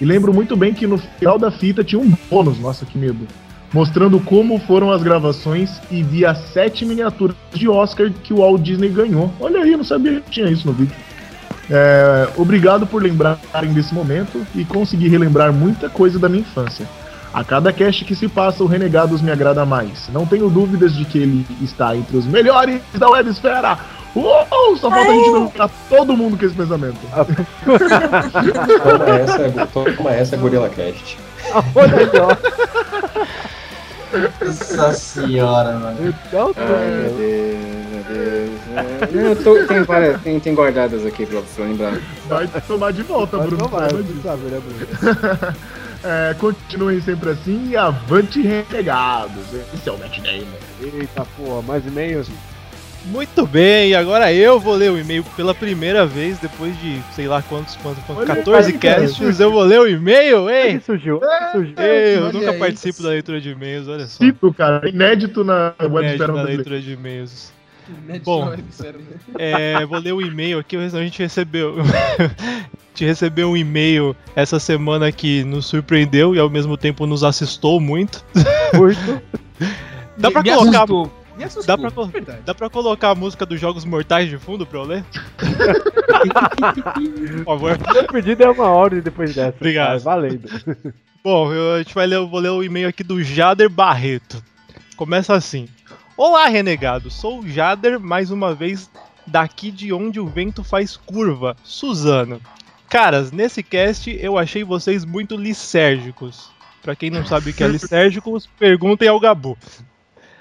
E 0.00 0.04
lembro 0.04 0.32
muito 0.32 0.56
bem 0.56 0.74
que 0.74 0.86
no 0.86 0.98
final 0.98 1.38
da 1.38 1.50
fita 1.50 1.84
tinha 1.84 2.00
um 2.00 2.12
bônus, 2.30 2.58
nossa 2.58 2.84
que 2.84 2.98
medo, 2.98 3.26
mostrando 3.72 4.18
como 4.20 4.58
foram 4.58 4.90
as 4.90 5.02
gravações 5.02 5.80
e 5.90 6.02
vi 6.02 6.24
as 6.26 6.38
sete 6.52 6.84
miniaturas 6.84 7.36
de 7.52 7.68
Oscar 7.68 8.10
que 8.10 8.32
o 8.32 8.38
Walt 8.38 8.62
Disney 8.62 8.88
ganhou. 8.88 9.30
Olha 9.40 9.62
aí, 9.62 9.76
não 9.76 9.84
sabia 9.84 10.20
que 10.20 10.30
tinha 10.30 10.50
isso 10.50 10.66
no 10.66 10.72
vídeo. 10.72 10.94
É, 11.70 12.28
obrigado 12.36 12.86
por 12.86 13.02
lembrarem 13.02 13.72
desse 13.72 13.94
momento 13.94 14.44
e 14.54 14.64
conseguir 14.64 15.08
relembrar 15.08 15.52
muita 15.52 15.88
coisa 15.88 16.18
da 16.18 16.28
minha 16.28 16.42
infância. 16.42 16.86
A 17.32 17.42
cada 17.42 17.72
cast 17.72 18.04
que 18.04 18.14
se 18.14 18.28
passa, 18.28 18.62
o 18.62 18.66
Renegados 18.66 19.22
me 19.22 19.30
agrada 19.30 19.64
mais. 19.64 20.10
Não 20.12 20.26
tenho 20.26 20.50
dúvidas 20.50 20.94
de 20.94 21.06
que 21.06 21.16
ele 21.16 21.46
está 21.62 21.96
entre 21.96 22.14
os 22.14 22.26
melhores 22.26 22.82
da 22.92 23.08
websfera. 23.08 23.78
Uou, 24.14 24.76
só 24.76 24.91
falta 24.91 25.11
a 25.11 25.14
gente 25.14 25.31
dominar 25.31 25.70
todo 25.88 26.17
mundo 26.17 26.37
com 26.38 26.44
esse 26.44 26.55
pensamento. 26.55 26.97
Toma 28.82 29.09
essa, 29.09 29.67
toma 29.73 30.12
essa 30.12 30.37
Gorilla 30.37 30.69
Cast. 30.69 31.19
Olha 31.75 31.97
aí, 31.97 32.11
ó. 32.20 32.37
Nossa 34.44 34.93
senhora, 34.93 35.73
mano. 35.79 36.09
Então, 36.29 36.53
Ai, 36.56 36.91
meu 36.91 37.11
Deus, 37.14 38.61
meu 38.70 39.12
Deus. 39.12 39.14
Eu 39.14 39.43
tô, 39.43 39.67
tem, 39.67 39.82
várias, 39.82 40.20
tem, 40.20 40.38
tem 40.41 40.55
guardadas 40.55 41.07
aqui 41.07 41.25
pra, 41.25 41.40
pra 41.40 41.64
lembrar. 41.64 41.99
Vai 42.28 42.47
tomar 42.66 42.92
de 42.92 43.02
volta, 43.02 43.38
Vai 43.38 43.47
Bruno. 43.47 43.69
tomar, 43.69 43.88
você 43.90 44.23
sabe, 44.23 44.42
né, 44.42 44.61
Bruno? 44.61 45.57
É, 46.04 46.35
continuem 46.35 47.00
sempre 47.00 47.31
assim 47.31 47.69
e 47.71 47.76
avante 47.76 48.42
renegados. 48.42 49.45
Esse 49.73 49.88
é 49.88 49.92
o 49.92 49.99
Matt 49.99 50.19
Damon. 50.19 50.45
Eita 51.00 51.25
porra, 51.37 51.62
mais 51.62 51.87
e-mails. 51.87 52.28
Muito 53.06 53.47
bem, 53.47 53.90
e 53.90 53.94
agora 53.94 54.32
eu 54.32 54.61
vou 54.61 54.75
ler 54.75 54.90
o 54.90 54.99
e-mail 54.99 55.25
pela 55.37 55.54
primeira 55.54 56.06
vez, 56.06 56.38
depois 56.38 56.78
de 56.80 57.00
sei 57.12 57.26
lá 57.26 57.42
quantos, 57.42 57.75
quantos, 57.76 58.02
quantos 58.04 58.23
Olha 58.23 58.37
14 58.37 58.73
aí, 58.73 58.78
cara. 58.78 59.00
casts, 59.00 59.40
eu 59.40 59.50
vou 59.50 59.62
ler 59.62 59.80
o 59.80 59.88
e-mail, 59.88 60.44
Onde 60.44 60.52
hein? 60.52 60.80
surgiu? 60.80 61.16
Onde 61.16 61.52
surgiu? 61.52 61.75
Ei, 61.78 62.16
eu 62.16 62.25
olha 62.25 62.32
nunca 62.32 62.50
aí. 62.52 62.59
participo 62.59 63.02
da 63.02 63.09
leitura 63.11 63.40
de 63.40 63.50
e-mails, 63.50 63.88
olha 63.88 64.06
só. 64.06 64.25
Cito, 64.25 64.54
cara, 64.54 64.88
inédito 64.88 65.42
na 65.42 65.75
Inédito 65.82 66.32
na 66.32 66.42
leitura 66.42 66.80
de 66.80 66.92
e-mails. 66.92 67.52
Bom. 68.25 68.54
É, 69.38 69.85
vou 69.87 69.99
ler 69.99 70.12
o 70.12 70.23
e-mail 70.23 70.59
aqui, 70.61 70.76
a 70.76 70.88
gente 70.88 71.18
recebeu. 71.18 71.76
a 71.82 72.25
gente 72.94 73.04
recebeu 73.04 73.50
um 73.50 73.56
e-mail 73.56 74.14
essa 74.37 74.61
semana 74.61 75.11
que 75.11 75.42
nos 75.44 75.66
surpreendeu 75.66 76.35
e 76.35 76.38
ao 76.38 76.49
mesmo 76.49 76.76
tempo 76.76 77.06
nos 77.06 77.25
assustou 77.25 77.80
muito. 77.80 78.25
Muito. 78.75 79.21
Dá 80.16 80.30
pra 80.30 80.42
Me 80.42 80.50
colocar. 80.50 80.87
Me 80.87 81.22
assustou, 81.42 81.76
Dá 81.76 81.90
pra, 81.90 82.04
verdade. 82.04 82.40
dá 82.44 82.54
pra 82.54 82.70
colocar 82.70 83.11
a 83.11 83.14
música 83.14 83.44
dos 83.46 83.61
Jogos 83.61 83.84
Mortais 83.84 84.28
de 84.28 84.38
fundo 84.38 84.66
pra 84.66 84.78
eu 84.78 84.84
ler? 84.84 85.04
Por 87.37 87.44
favor. 87.44 87.78
Meu 87.92 88.04
pedido 88.06 88.42
é 88.42 88.50
uma 88.50 88.68
ordem 88.68 89.00
depois 89.00 89.34
dessa. 89.34 89.56
Obrigado. 89.56 90.00
Vai, 90.00 90.14
valendo. 90.14 90.49
Bom, 91.25 91.52
eu, 91.52 91.75
a 91.75 91.78
gente 91.78 91.94
vai 91.94 92.06
ler, 92.06 92.16
eu 92.16 92.28
vou 92.28 92.40
ler 92.40 92.49
o 92.50 92.62
e-mail 92.62 92.88
aqui 92.88 93.04
do 93.04 93.22
Jader 93.22 93.68
Barreto. 93.70 94.42
Começa 94.96 95.34
assim. 95.34 95.68
Olá, 96.16 96.46
renegado. 96.49 97.11
Sou 97.11 97.40
o 97.40 97.49
Jader, 97.49 97.99
mais 98.00 98.30
uma 98.30 98.54
vez, 98.54 98.90
daqui 99.26 99.70
de 99.70 99.92
onde 99.92 100.18
o 100.20 100.26
vento 100.26 100.64
faz 100.64 100.96
curva, 100.96 101.56
Suzano. 101.62 102.40
Caras, 102.88 103.32
nesse 103.32 103.62
cast 103.62 104.11
eu 104.20 104.37
achei 104.37 104.64
vocês 104.64 105.04
muito 105.04 105.37
lisérgicos. 105.37 106.50
Pra 106.82 106.96
quem 106.96 107.11
não 107.11 107.25
sabe 107.25 107.50
o 107.50 107.54
que 107.54 107.62
é 107.62 107.68
lisérgicos, 107.68 108.49
perguntem 108.58 109.08
ao 109.08 109.20
Gabu. 109.20 109.56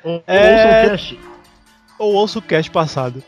Ou- 0.04 0.24
É- 0.28 0.42
Ouça 0.54 0.86
o 0.86 0.90
cast. 0.90 1.20
ou 2.00 2.14
ouço 2.14 2.40
o 2.40 2.42
cast 2.42 2.72
passado. 2.72 3.24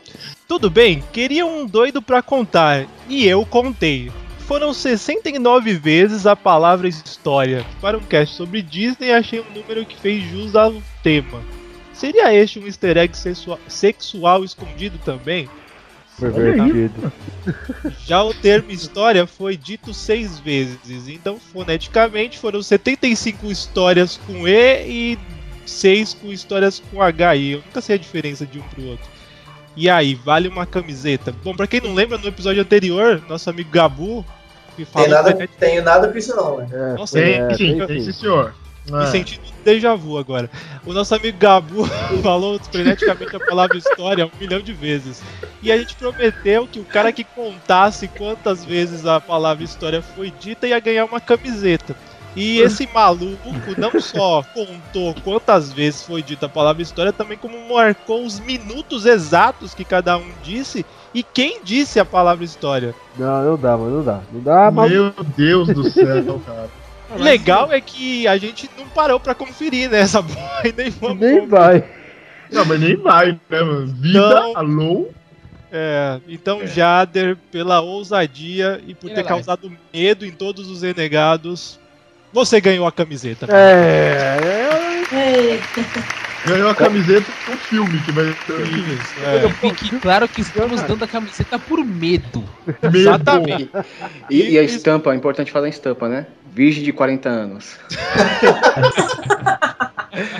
Tudo 0.48 0.68
bem, 0.70 1.02
queria 1.12 1.46
um 1.46 1.66
doido 1.66 2.02
pra 2.02 2.20
contar, 2.22 2.86
e 3.08 3.26
eu 3.26 3.44
contei. 3.46 4.10
Foram 4.40 4.74
69 4.74 5.72
vezes 5.74 6.26
a 6.26 6.36
palavra 6.36 6.86
história. 6.86 7.64
Para 7.80 7.96
um 7.96 8.02
cast 8.02 8.34
sobre 8.36 8.60
Disney, 8.60 9.10
achei 9.12 9.40
um 9.40 9.50
número 9.54 9.86
que 9.86 9.96
fez 9.98 10.22
jus 10.30 10.54
ao 10.54 10.74
tema. 11.02 11.40
Seria 11.94 12.34
este 12.34 12.58
um 12.58 12.66
easter 12.66 12.96
egg 12.98 13.16
sexua- 13.16 13.58
sexual 13.68 14.44
escondido 14.44 14.98
também? 15.04 15.48
Pervertido. 16.18 17.12
Já 18.06 18.22
o 18.22 18.32
termo 18.34 18.70
história 18.70 19.26
foi 19.26 19.56
dito 19.56 19.92
seis 19.94 20.38
vezes, 20.38 21.08
então 21.08 21.38
foneticamente 21.52 22.38
foram 22.38 22.62
75 22.62 23.50
histórias 23.50 24.16
com 24.26 24.46
E 24.46 24.86
e 25.14 25.18
6 25.66 26.14
com 26.14 26.32
histórias 26.32 26.82
com 26.90 27.02
H. 27.02 27.36
E 27.36 27.52
eu 27.52 27.62
nunca 27.66 27.80
sei 27.80 27.96
a 27.96 27.98
diferença 27.98 28.44
de 28.46 28.58
um 28.58 28.62
pro 28.62 28.86
outro. 28.86 29.06
E 29.76 29.90
aí, 29.90 30.14
vale 30.14 30.48
uma 30.48 30.64
camiseta? 30.66 31.34
Bom, 31.42 31.54
pra 31.54 31.66
quem 31.66 31.80
não 31.80 31.94
lembra, 31.94 32.16
no 32.16 32.28
episódio 32.28 32.62
anterior, 32.62 33.20
nosso 33.28 33.50
amigo 33.50 33.70
Gabu 33.70 34.24
me 34.78 34.84
Tem 34.84 34.86
falou 34.86 35.08
nada, 35.08 35.34
que 35.34 35.46
tenho 35.48 35.82
nada 35.82 36.08
com 36.08 36.18
isso 36.18 36.34
não, 36.36 36.58
né? 36.58 36.68
É, 36.72 36.94
Nossa, 36.94 37.18
Tem, 37.20 37.34
é, 37.34 37.54
sim, 37.54 37.78
tem 37.78 37.86
tem, 37.86 38.00
sim. 38.00 38.12
sim, 38.12 38.20
senhor. 38.20 38.54
me 38.88 39.02
É. 39.02 39.06
sentindo 39.06 39.42
um 39.42 39.64
déjà 39.64 39.94
vu 39.94 40.18
agora. 40.18 40.50
O 40.84 40.92
nosso 40.92 41.14
amigo 41.14 41.38
Gabu 41.38 41.86
falou 42.22 42.58
freneticamente 42.70 43.34
a 43.34 43.40
palavra 43.40 43.76
história 43.78 44.26
um 44.26 44.30
milhão 44.38 44.60
de 44.60 44.72
vezes. 44.72 45.22
E 45.62 45.72
a 45.72 45.78
gente 45.78 45.94
prometeu 45.96 46.66
que 46.66 46.78
o 46.78 46.84
cara 46.84 47.12
que 47.12 47.24
contasse 47.24 48.06
quantas 48.08 48.64
vezes 48.64 49.06
a 49.06 49.20
palavra 49.20 49.64
história 49.64 50.02
foi 50.02 50.32
dita 50.38 50.66
ia 50.66 50.78
ganhar 50.78 51.04
uma 51.06 51.20
camiseta. 51.20 51.96
E 52.36 52.60
esse 52.60 52.88
maluco 52.92 53.50
não 53.78 54.00
só 54.00 54.42
contou 54.52 55.14
quantas 55.22 55.72
vezes 55.72 56.02
foi 56.02 56.22
dita 56.22 56.46
a 56.46 56.48
palavra 56.48 56.82
história, 56.82 57.12
também 57.12 57.38
como 57.38 57.56
marcou 57.72 58.24
os 58.24 58.40
minutos 58.40 59.06
exatos 59.06 59.74
que 59.74 59.84
cada 59.84 60.18
um 60.18 60.30
disse 60.42 60.84
e 61.14 61.22
quem 61.22 61.60
disse 61.62 62.00
a 62.00 62.04
palavra 62.04 62.44
história. 62.44 62.94
Não, 63.16 63.44
não 63.44 63.56
dá, 63.56 63.76
mano, 63.76 63.96
não 63.98 64.04
dá. 64.04 64.20
Não 64.32 64.40
dá, 64.40 64.70
mas. 64.70 64.90
Meu 64.90 65.12
Deus 65.36 65.68
do 65.68 65.88
céu, 65.88 66.42
cara. 66.44 66.68
O 67.10 67.18
legal 67.22 67.70
é 67.72 67.80
que 67.80 68.26
a 68.26 68.36
gente 68.36 68.68
não 68.76 68.86
parou 68.88 69.20
pra 69.20 69.34
conferir, 69.34 69.88
né? 69.88 70.00
Essa 70.00 70.22
porra 70.22 70.62
e 70.64 70.72
nem 70.72 70.90
vamos 70.90 71.18
Nem 71.20 71.46
vai. 71.46 71.84
Não, 72.50 72.64
mas 72.64 72.80
nem 72.80 72.96
vai, 72.96 73.32
né, 73.48 73.60
mano? 73.62 73.86
Vida, 73.86 74.28
Não. 74.28 74.56
alô? 74.56 75.08
É, 75.70 76.20
então 76.28 76.64
Jader, 76.64 77.36
pela 77.50 77.80
ousadia 77.80 78.80
e 78.86 78.94
por 78.94 79.10
ter 79.10 79.22
lá. 79.22 79.28
causado 79.28 79.72
medo 79.92 80.24
em 80.24 80.30
todos 80.30 80.68
os 80.70 80.82
renegados, 80.82 81.80
você 82.34 82.60
ganhou 82.60 82.86
a 82.86 82.92
camiseta. 82.92 83.46
É, 83.50 84.38
é, 85.12 85.14
Ei, 85.14 85.62
Ganhou 86.46 86.68
a 86.68 86.74
camiseta 86.74 87.24
com 87.46 87.56
filme 87.56 87.98
que 88.00 88.12
vai 88.12 88.26
ter 88.46 88.60
Isso, 88.66 89.14
é. 89.24 89.48
Fique 89.48 89.98
claro 90.00 90.28
que 90.28 90.42
estamos 90.42 90.82
dando 90.82 91.02
a 91.02 91.08
camiseta 91.08 91.58
por 91.58 91.82
medo. 91.82 92.44
medo. 92.82 92.96
Exatamente. 92.98 93.70
E, 94.28 94.50
e 94.50 94.58
a 94.58 94.62
estampa, 94.62 95.12
é 95.12 95.16
importante 95.16 95.50
falar 95.50 95.66
a 95.66 95.70
estampa, 95.70 96.06
né? 96.08 96.26
Virgem 96.52 96.82
de 96.82 96.92
40 96.92 97.28
anos. 97.30 97.76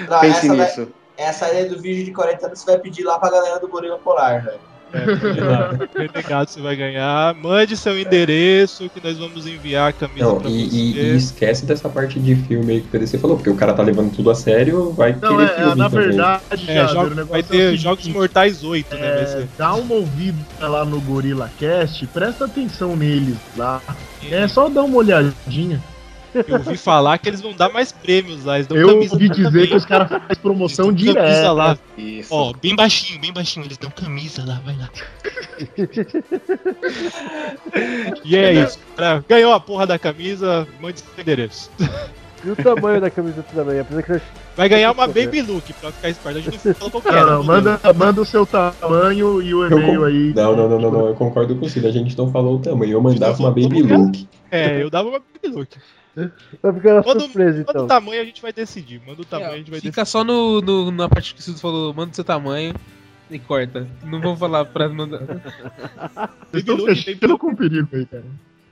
Não, 0.09 0.21
Pense 0.21 0.39
essa, 0.47 0.55
vai- 0.55 0.67
nisso. 0.67 0.89
essa 1.17 1.47
aí 1.47 1.69
do 1.69 1.81
vídeo 1.81 2.05
de 2.05 2.13
40 2.13 2.47
anos 2.47 2.59
você 2.61 2.67
vai 2.73 2.79
pedir 2.81 3.03
lá 3.05 3.19
pra 3.19 3.31
galera 3.31 3.59
do 3.59 3.69
Gorila 3.69 3.99
Polar, 3.99 4.45
velho. 4.45 4.61
É, 4.95 5.99
renegado 5.99 6.51
você 6.51 6.61
vai 6.61 6.77
ganhar. 6.77 7.35
Mande 7.35 7.77
seu 7.77 7.99
endereço 7.99 8.89
que 8.91 9.01
nós 9.07 9.19
vamos 9.19 9.47
enviar 9.47 9.91
a 9.91 9.93
camisa 9.93 10.25
Não, 10.27 10.37
pra 10.39 10.49
e, 10.49 10.69
você. 10.69 10.77
e- 10.77 11.17
esquece 11.17 11.67
dessa 11.67 11.89
parte 11.89 12.19
de 12.21 12.35
filme 12.37 12.73
aí 12.75 12.81
que 12.81 12.87
o 12.87 12.91
PDC 12.91 13.19
falou, 13.19 13.37
porque 13.37 13.51
o 13.51 13.57
cara 13.57 13.73
tá 13.75 13.83
levando 13.83 14.15
tudo 14.15 14.31
a 14.31 14.35
sério, 14.35 14.93
vai 14.93 15.13
Não, 15.21 15.37
querer 15.37 15.51
é, 15.51 15.55
filme 15.57 15.75
na 15.75 15.91
também. 15.91 16.07
verdade, 16.09 16.43
É, 16.69 16.89
jogo- 16.89 17.07
o 17.07 17.11
negócio 17.11 17.27
vai 17.27 17.41
é 17.41 17.43
ter 17.43 17.65
seguinte, 17.67 17.83
Jogos 17.83 18.09
Mortais 18.09 18.63
8, 18.65 18.95
né? 18.95 19.23
É, 19.23 19.27
ser. 19.27 19.49
dá 19.59 19.75
uma 19.75 19.95
ouvida 19.95 20.39
lá 20.61 20.85
no 20.85 21.01
Gorilla 21.01 21.51
Cast, 21.59 22.07
presta 22.09 22.45
atenção 22.45 22.97
neles 22.97 23.37
lá. 23.57 23.81
É 24.31 24.47
só 24.49 24.69
dar 24.69 24.83
uma 24.83 24.97
olhadinha. 24.97 25.83
Eu 26.49 26.57
ouvi 26.57 26.77
falar 26.77 27.19
que 27.19 27.29
eles 27.29 27.41
vão 27.41 27.53
dar 27.53 27.69
mais 27.71 27.93
prêmios 27.93 28.45
lá. 28.45 28.57
Eles 28.57 28.67
dão 28.67 28.77
Eu 28.77 28.89
camisa 28.89 29.15
ouvi 29.15 29.29
dizer 29.29 29.43
também. 29.45 29.67
que 29.69 29.75
os 29.77 29.85
caras 29.85 30.09
fazem 30.09 30.37
promoção 30.43 30.89
Eles 30.91 31.05
dão 31.05 31.15
camisa 31.15 31.53
lá. 31.53 31.79
Isso. 31.97 32.29
Ó, 32.35 32.53
bem 32.61 32.75
baixinho, 32.75 33.21
bem 33.21 33.33
baixinho. 33.33 33.67
Eles 33.67 33.79
dão 33.79 33.91
camisa 33.91 34.45
lá, 34.45 34.61
vai 34.65 34.77
lá. 34.77 34.89
e 38.25 38.37
é 38.37 38.53
isso. 38.55 38.79
cara. 38.97 39.25
Ganhou 39.29 39.53
a 39.53 39.61
porra 39.61 39.87
da 39.87 39.99
camisa, 39.99 40.67
mande 40.81 41.01
seu 41.01 41.09
endereço. 41.19 41.71
E 42.45 42.51
o 42.51 42.57
tamanho 42.57 43.01
da 43.01 43.09
camiseta 43.11 43.49
também, 43.55 43.81
apesar 43.81 44.03
que 44.03 44.21
Vai 44.57 44.69
ganhar 44.69 44.93
uma 44.93 45.07
Baby 45.09 45.41
Look 45.43 45.73
pra 45.81 45.91
ficar 45.91 46.11
esperto. 46.11 46.39
A 46.39 46.43
gente 46.43 46.61
não 46.65 46.75
falou 46.75 46.91
qual 46.91 47.03
que 47.03 47.11
Não, 47.11 47.27
não, 47.27 47.43
manda, 47.43 47.81
manda 47.97 48.21
o 48.21 48.25
seu 48.25 48.45
tamanho 48.47 49.41
e 49.43 49.55
o 49.55 49.67
e-mail 49.67 49.99
con- 50.01 50.05
aí. 50.05 50.33
Não, 50.35 50.55
não, 50.55 50.69
não, 50.69 50.79
não, 50.79 50.91
não, 50.91 51.07
eu 51.09 51.15
concordo 51.15 51.57
com 51.57 51.65
o 51.67 51.69
Cid, 51.71 51.87
a 51.87 51.91
gente 51.91 52.17
não 52.17 52.31
falou 52.31 52.57
o 52.57 52.59
tamanho, 52.61 52.93
eu 52.93 53.01
mandava 53.01 53.37
uma 53.43 53.51
baby 53.51 53.83
look. 53.83 54.29
É, 54.51 54.81
eu 54.83 54.89
dava 54.91 55.09
uma 55.09 55.19
Baby 55.19 55.57
Look. 55.57 55.77
Vai 56.63 56.73
ficar 56.75 56.95
Manda, 57.05 57.21
surpresa 57.21 57.59
manda 57.59 57.71
então. 57.71 57.85
o 57.85 57.89
tamanho 57.89 58.23
a 58.23 58.25
gente 58.25 58.41
vai 58.43 58.53
decidir. 58.53 59.01
Manda 59.07 59.23
o 59.23 59.25
tamanho 59.25 59.53
a 59.53 59.57
gente 59.57 59.71
vai 59.71 59.81
decidir. 59.81 59.91
Fica 59.93 60.05
só 60.05 60.23
no, 60.25 60.61
no- 60.61 60.91
na 60.91 61.09
parte 61.09 61.35
que 61.35 61.41
o 61.41 61.43
Cido 61.43 61.59
falou, 61.59 61.93
manda 61.93 62.13
o 62.13 62.15
seu 62.15 62.25
tamanho 62.25 62.75
e 63.31 63.39
corta. 63.39 63.87
Não 64.05 64.21
vou 64.21 64.37
falar 64.37 64.65
pra 64.67 64.89
mandar. 64.89 65.19
Vocês 65.19 65.39
Baby 66.53 66.59
estão 66.59 66.77
Look, 66.77 66.95
fechando 66.95 67.39
com 67.39 67.55
perigo 67.55 67.89
aí, 67.93 68.07
cara. 68.07 68.25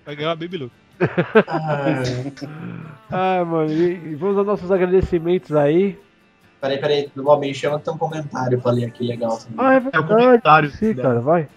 Vai 0.07 0.17
ganhar 0.17 0.29
uma 0.31 0.37
Baby 0.37 0.57
Look. 0.59 0.73
Ah, 3.11 3.45
mano, 3.47 3.73
e, 3.73 4.13
e 4.13 4.15
vamos 4.15 4.37
aos 4.39 4.47
nossos 4.47 4.71
agradecimentos 4.71 5.53
aí. 5.53 5.99
Peraí, 6.61 6.79
peraí, 6.79 7.11
do 7.15 7.25
Bob 7.25 7.53
chama 7.55 7.79
tem 7.81 7.93
um 7.93 7.99
comentário 7.99 8.61
pra 8.61 8.71
ler 8.71 8.85
aqui 8.85 9.05
legal 9.05 9.37
também. 9.37 9.55
Ah, 9.59 9.73
é 9.75 9.77
É 9.77 9.81
verdade. 9.81 10.07
comentário. 10.07 10.71
Sim, 10.71 10.95
cara, 10.95 11.21
vai. 11.21 11.49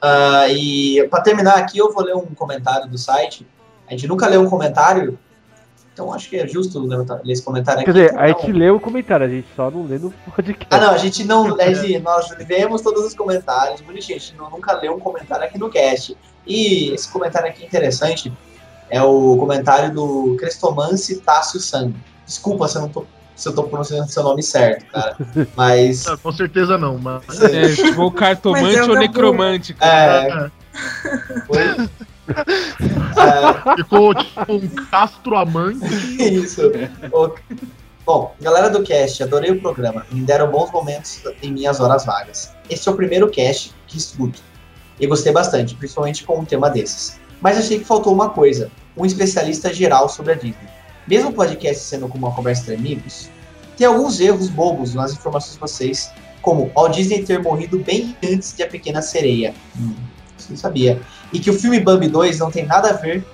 Ah, 0.00 0.48
e 0.48 1.06
pra 1.10 1.20
terminar 1.20 1.56
aqui, 1.58 1.78
eu 1.78 1.92
vou 1.92 2.02
ler 2.02 2.14
um 2.16 2.24
comentário 2.34 2.88
do 2.88 2.96
site. 2.96 3.46
A 3.88 3.92
gente 3.92 4.06
nunca 4.08 4.26
leu 4.28 4.40
um 4.42 4.48
comentário, 4.48 5.18
então 5.92 6.12
acho 6.12 6.28
que 6.28 6.36
é 6.36 6.46
justo 6.46 6.80
ler 6.80 7.04
esse 7.26 7.42
comentário 7.42 7.82
aqui. 7.82 7.92
Quer 7.92 7.98
dizer, 7.98 8.10
Então, 8.12 8.20
a 8.22 8.28
gente 8.28 8.52
lê 8.52 8.70
o 8.70 8.80
comentário, 8.80 9.26
a 9.26 9.28
gente 9.28 9.46
só 9.54 9.70
não 9.70 9.84
lê 9.86 9.98
no 9.98 10.10
podcast. 10.34 10.66
Ah, 10.70 10.78
não, 10.80 10.90
a 10.90 10.98
gente 10.98 11.24
não. 11.24 11.60
a 11.60 11.72
gente- 11.74 11.98
nós 12.00 12.28
vemos 12.46 12.82
todos 12.82 13.04
os 13.04 13.14
comentários, 13.14 13.80
bonitinho. 13.80 14.16
A 14.16 14.20
gente 14.20 14.34
não- 14.36 14.50
nunca 14.50 14.72
leu 14.80 14.94
um 14.94 15.00
comentário 15.00 15.44
aqui 15.44 15.58
no 15.58 15.68
cast. 15.70 16.16
E 16.46 16.90
esse 16.92 17.08
comentário 17.10 17.48
aqui 17.48 17.64
interessante 17.64 18.32
é 18.90 19.02
o 19.02 19.36
comentário 19.38 19.92
do 19.94 20.36
Crestomance 20.38 21.16
Tássio 21.20 21.60
Sangue. 21.60 21.96
Desculpa 22.26 22.68
se 22.68 22.76
eu 22.76 22.82
não 22.82 22.88
tô, 22.88 23.04
se 23.36 23.48
eu 23.48 23.54
tô 23.54 23.64
pronunciando 23.64 24.08
seu 24.10 24.22
nome 24.22 24.42
certo, 24.42 24.84
cara. 24.86 25.16
Mas. 25.56 26.06
Ah, 26.06 26.16
com 26.16 26.32
certeza 26.32 26.76
não, 26.78 26.98
mas. 26.98 27.40
É, 27.40 27.74
tipo, 27.74 28.10
cartomante 28.12 28.76
é 28.76 28.80
o 28.82 28.88
ou 28.88 28.94
Gabu. 28.94 29.00
necromante. 29.00 29.74
cara. 29.74 30.50
É. 30.74 31.40
Foi. 31.46 31.88
É, 32.28 33.76
Ficou 33.76 34.14
tipo 34.14 34.52
um 34.52 34.68
castro 34.68 35.36
amante. 35.36 35.84
Isso. 36.20 36.62
Bom, 38.04 38.34
galera 38.40 38.68
do 38.68 38.82
cast, 38.82 39.22
adorei 39.22 39.50
o 39.50 39.60
programa. 39.60 40.04
Me 40.10 40.20
deram 40.22 40.50
bons 40.50 40.70
momentos 40.70 41.22
em 41.42 41.52
minhas 41.52 41.80
horas 41.80 42.04
vagas. 42.04 42.52
Esse 42.68 42.88
é 42.88 42.92
o 42.92 42.96
primeiro 42.96 43.30
cast 43.30 43.72
que 43.86 43.96
escuto. 43.96 44.42
E 45.00 45.06
gostei 45.06 45.32
bastante, 45.32 45.74
principalmente 45.74 46.24
com 46.24 46.38
um 46.38 46.44
tema 46.44 46.70
desses. 46.70 47.18
Mas 47.40 47.58
achei 47.58 47.78
que 47.78 47.84
faltou 47.84 48.12
uma 48.12 48.30
coisa: 48.30 48.70
um 48.96 49.04
especialista 49.04 49.72
geral 49.72 50.08
sobre 50.08 50.32
a 50.32 50.34
Disney. 50.34 50.68
Mesmo 51.06 51.30
o 51.30 51.32
podcast 51.32 51.82
sendo 51.84 52.08
como 52.08 52.26
uma 52.26 52.34
conversa 52.34 52.62
entre 52.62 52.76
amigos, 52.76 53.28
tem 53.76 53.86
alguns 53.86 54.20
erros 54.20 54.48
bobos 54.48 54.94
nas 54.94 55.12
informações 55.12 55.54
de 55.54 55.60
vocês, 55.60 56.12
como 56.40 56.70
Walt 56.74 56.94
Disney 56.94 57.24
ter 57.24 57.42
morrido 57.42 57.78
bem 57.78 58.16
antes 58.24 58.54
de 58.54 58.62
A 58.62 58.68
Pequena 58.68 59.02
Sereia. 59.02 59.54
Hum, 59.78 59.94
eu 60.46 60.50
não 60.50 60.56
sabia. 60.56 61.00
E 61.32 61.38
que 61.38 61.50
o 61.50 61.54
filme 61.54 61.80
Bambi 61.80 62.08
2 62.08 62.38
não 62.38 62.50
tem 62.50 62.66
nada 62.66 62.90
a 62.90 62.92
ver 62.92 63.24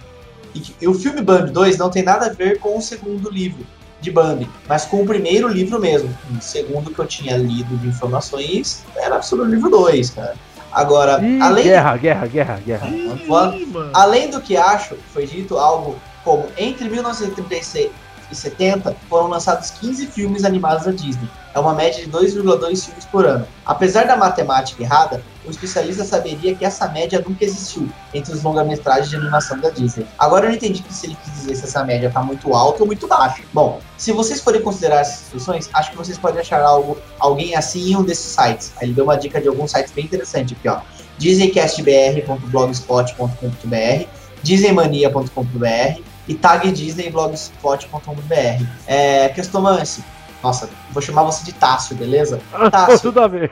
e 0.55 0.61
que 0.61 0.87
o 0.87 0.95
filme 0.95 1.23
Bambi 1.23 1.50
2 1.50 1.79
não 1.79 1.90
tem 1.90 2.02
nada 2.02 2.26
a 2.26 2.29
ver 2.31 2.59
com 2.59 2.76
o 2.76 2.83
segundo 2.83 3.31
livro 3.31 3.67
de 4.00 4.11
Bambi, 4.11 4.49
mas 4.67 4.85
com 4.85 5.02
o 5.02 5.07
primeiro 5.07 5.47
livro 5.47 5.79
mesmo. 5.79 6.17
E 6.37 6.43
Segundo 6.43 6.88
o 6.88 6.95
que 6.95 6.99
eu 6.99 7.07
tinha 7.07 7.37
lido 7.37 7.76
de 7.76 7.88
informações, 7.88 8.85
era 8.97 9.21
sobre 9.23 9.47
o 9.47 9.49
livro 9.49 9.71
2, 9.71 10.11
cara. 10.11 10.35
Agora, 10.73 11.21
Ih, 11.23 11.40
além, 11.40 11.64
guerra, 11.64 11.97
guerra, 11.97 12.26
guerra, 12.26 12.61
guerra. 12.64 12.88
Ih, 12.88 13.69
além 13.93 14.31
do 14.31 14.40
que 14.40 14.57
acho, 14.57 14.97
foi 15.12 15.26
dito 15.26 15.59
algo 15.59 15.97
como 16.25 16.47
entre 16.57 16.88
1936 16.88 17.90
e 18.31 18.35
70 18.35 18.95
foram 19.09 19.29
lançados 19.29 19.71
15 19.71 20.07
filmes 20.07 20.45
animados 20.45 20.85
da 20.85 20.93
Disney. 20.93 21.29
É 21.53 21.59
uma 21.59 21.75
média 21.75 22.05
de 22.05 22.11
2,2 22.11 22.85
filmes 22.85 23.05
por 23.07 23.27
ano. 23.27 23.45
Apesar 23.67 24.07
da 24.07 24.17
matemática 24.17 24.81
errada, 24.83 25.21
o 25.45 25.51
especialista 25.51 26.05
saberia 26.05 26.55
que 26.55 26.65
essa 26.65 26.87
média 26.89 27.21
nunca 27.27 27.45
existiu 27.45 27.89
entre 28.15 28.33
os 28.33 28.41
longa-metragens 28.43 29.11
de 29.11 29.17
animação 29.17 29.59
da 29.59 29.69
Disney. 29.71 30.07
Agora 30.17 30.45
eu 30.45 30.51
não 30.51 30.57
entendi 30.57 30.85
se 30.89 31.07
ele 31.07 31.17
quis 31.25 31.33
dizer 31.33 31.57
se 31.57 31.65
essa 31.65 31.83
média 31.83 32.07
está 32.07 32.23
muito 32.23 32.55
alta 32.55 32.83
ou 32.83 32.87
muito 32.87 33.09
baixa. 33.09 33.43
Bom, 33.53 33.81
se 33.97 34.13
vocês 34.13 34.41
forem 34.41 34.63
considerar 34.63 35.01
essas 35.01 35.23
instruções, 35.23 35.69
acho 35.73 35.91
que 35.91 35.97
vocês 35.97 36.17
podem 36.17 36.41
achar 36.41 36.63
algo, 36.63 36.97
alguém 37.19 37.57
assim 37.57 37.91
em 37.91 37.97
um 37.97 38.05
desses 38.05 38.33
sites. 38.33 38.73
Aí 38.77 38.87
ele 38.87 38.95
deu 38.95 39.03
uma 39.05 39.17
dica 39.17 39.41
de 39.41 39.49
alguns 39.49 39.73
sites 39.73 39.93
bem 39.93 40.05
interessantes 40.05 40.57
aqui, 40.57 40.69
ó. 40.69 40.79
disneycastbr.blogspot.com.br, 41.19 44.07
disneymania.com.br 44.43 46.10
e 46.31 46.35
tagdisneyblogspot.com.br. 46.35 48.65
É, 48.87 49.29
Questomance, 49.31 50.05
Nossa, 50.43 50.71
vou 50.91 51.03
chamar 51.03 51.25
você 51.25 51.45
de 51.45 51.53
Tássio, 51.53 51.95
beleza? 51.97 52.41
Ah, 52.55 52.71
Tássio. 52.71 53.13
Tudo 53.13 53.21
a 53.21 53.29
ver. 53.29 53.51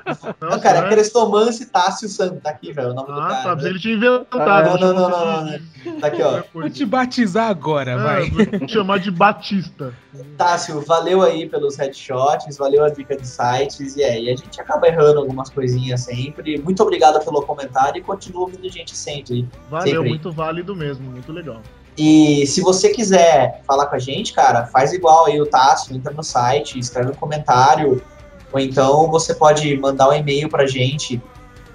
Não, 0.40 0.58
cara, 0.58 0.86
é 0.86 0.88
Crestomance 0.88 1.66
Tássio 1.66 2.08
Santo. 2.08 2.40
Tá 2.40 2.48
aqui, 2.50 2.72
velho, 2.72 2.92
o 2.92 2.94
nome 2.94 3.12
do 3.12 3.20
Ah, 3.20 3.28
cara. 3.28 3.42
tá, 3.42 3.54
mas 3.56 3.64
né? 3.64 3.70
ele 3.70 3.78
tinha 3.78 3.94
inventado. 3.94 4.80
Não, 4.80 4.94
não, 4.94 4.96
não, 5.10 5.10
não, 5.10 5.44
não. 5.44 6.00
Tá 6.00 6.06
aqui, 6.06 6.22
ó. 6.22 6.42
Vou 6.54 6.70
te 6.70 6.86
batizar 6.86 7.50
agora, 7.50 7.94
Ah, 7.94 8.02
vai. 8.02 8.30
vou 8.30 8.68
chamar 8.68 9.00
de 9.00 9.10
Batista. 9.10 9.92
Tássio, 10.38 10.80
valeu 10.80 11.20
aí 11.20 11.46
pelos 11.46 11.76
headshots, 11.76 12.56
valeu 12.56 12.84
a 12.84 12.88
dica 12.88 13.14
de 13.16 13.26
sites, 13.26 13.96
e 13.96 14.02
aí 14.02 14.30
a 14.30 14.36
gente 14.36 14.58
acaba 14.60 14.88
errando 14.88 15.18
algumas 15.18 15.50
coisinhas 15.50 16.00
sempre. 16.00 16.58
Muito 16.58 16.82
obrigado 16.82 17.22
pelo 17.22 17.42
comentário 17.42 17.98
e 17.98 18.02
continua 18.02 18.42
ouvindo 18.42 18.66
a 18.66 18.70
gente 18.70 18.96
sempre. 18.96 19.46
Valeu, 19.70 19.96
Sempre. 19.96 20.08
muito 20.08 20.32
válido 20.32 20.74
mesmo, 20.74 21.10
muito 21.10 21.30
legal. 21.32 21.60
E 22.02 22.46
se 22.46 22.62
você 22.62 22.88
quiser 22.88 23.60
falar 23.66 23.84
com 23.84 23.94
a 23.94 23.98
gente, 23.98 24.32
cara, 24.32 24.64
faz 24.64 24.90
igual 24.94 25.26
aí 25.26 25.38
o 25.38 25.44
Tássio, 25.44 25.94
entra 25.94 26.10
no 26.14 26.22
site, 26.22 26.78
escreve 26.78 27.10
um 27.10 27.14
comentário, 27.14 28.02
ou 28.50 28.58
então 28.58 29.10
você 29.10 29.34
pode 29.34 29.76
mandar 29.76 30.08
um 30.08 30.14
e-mail 30.14 30.48
pra 30.48 30.66
gente. 30.66 31.20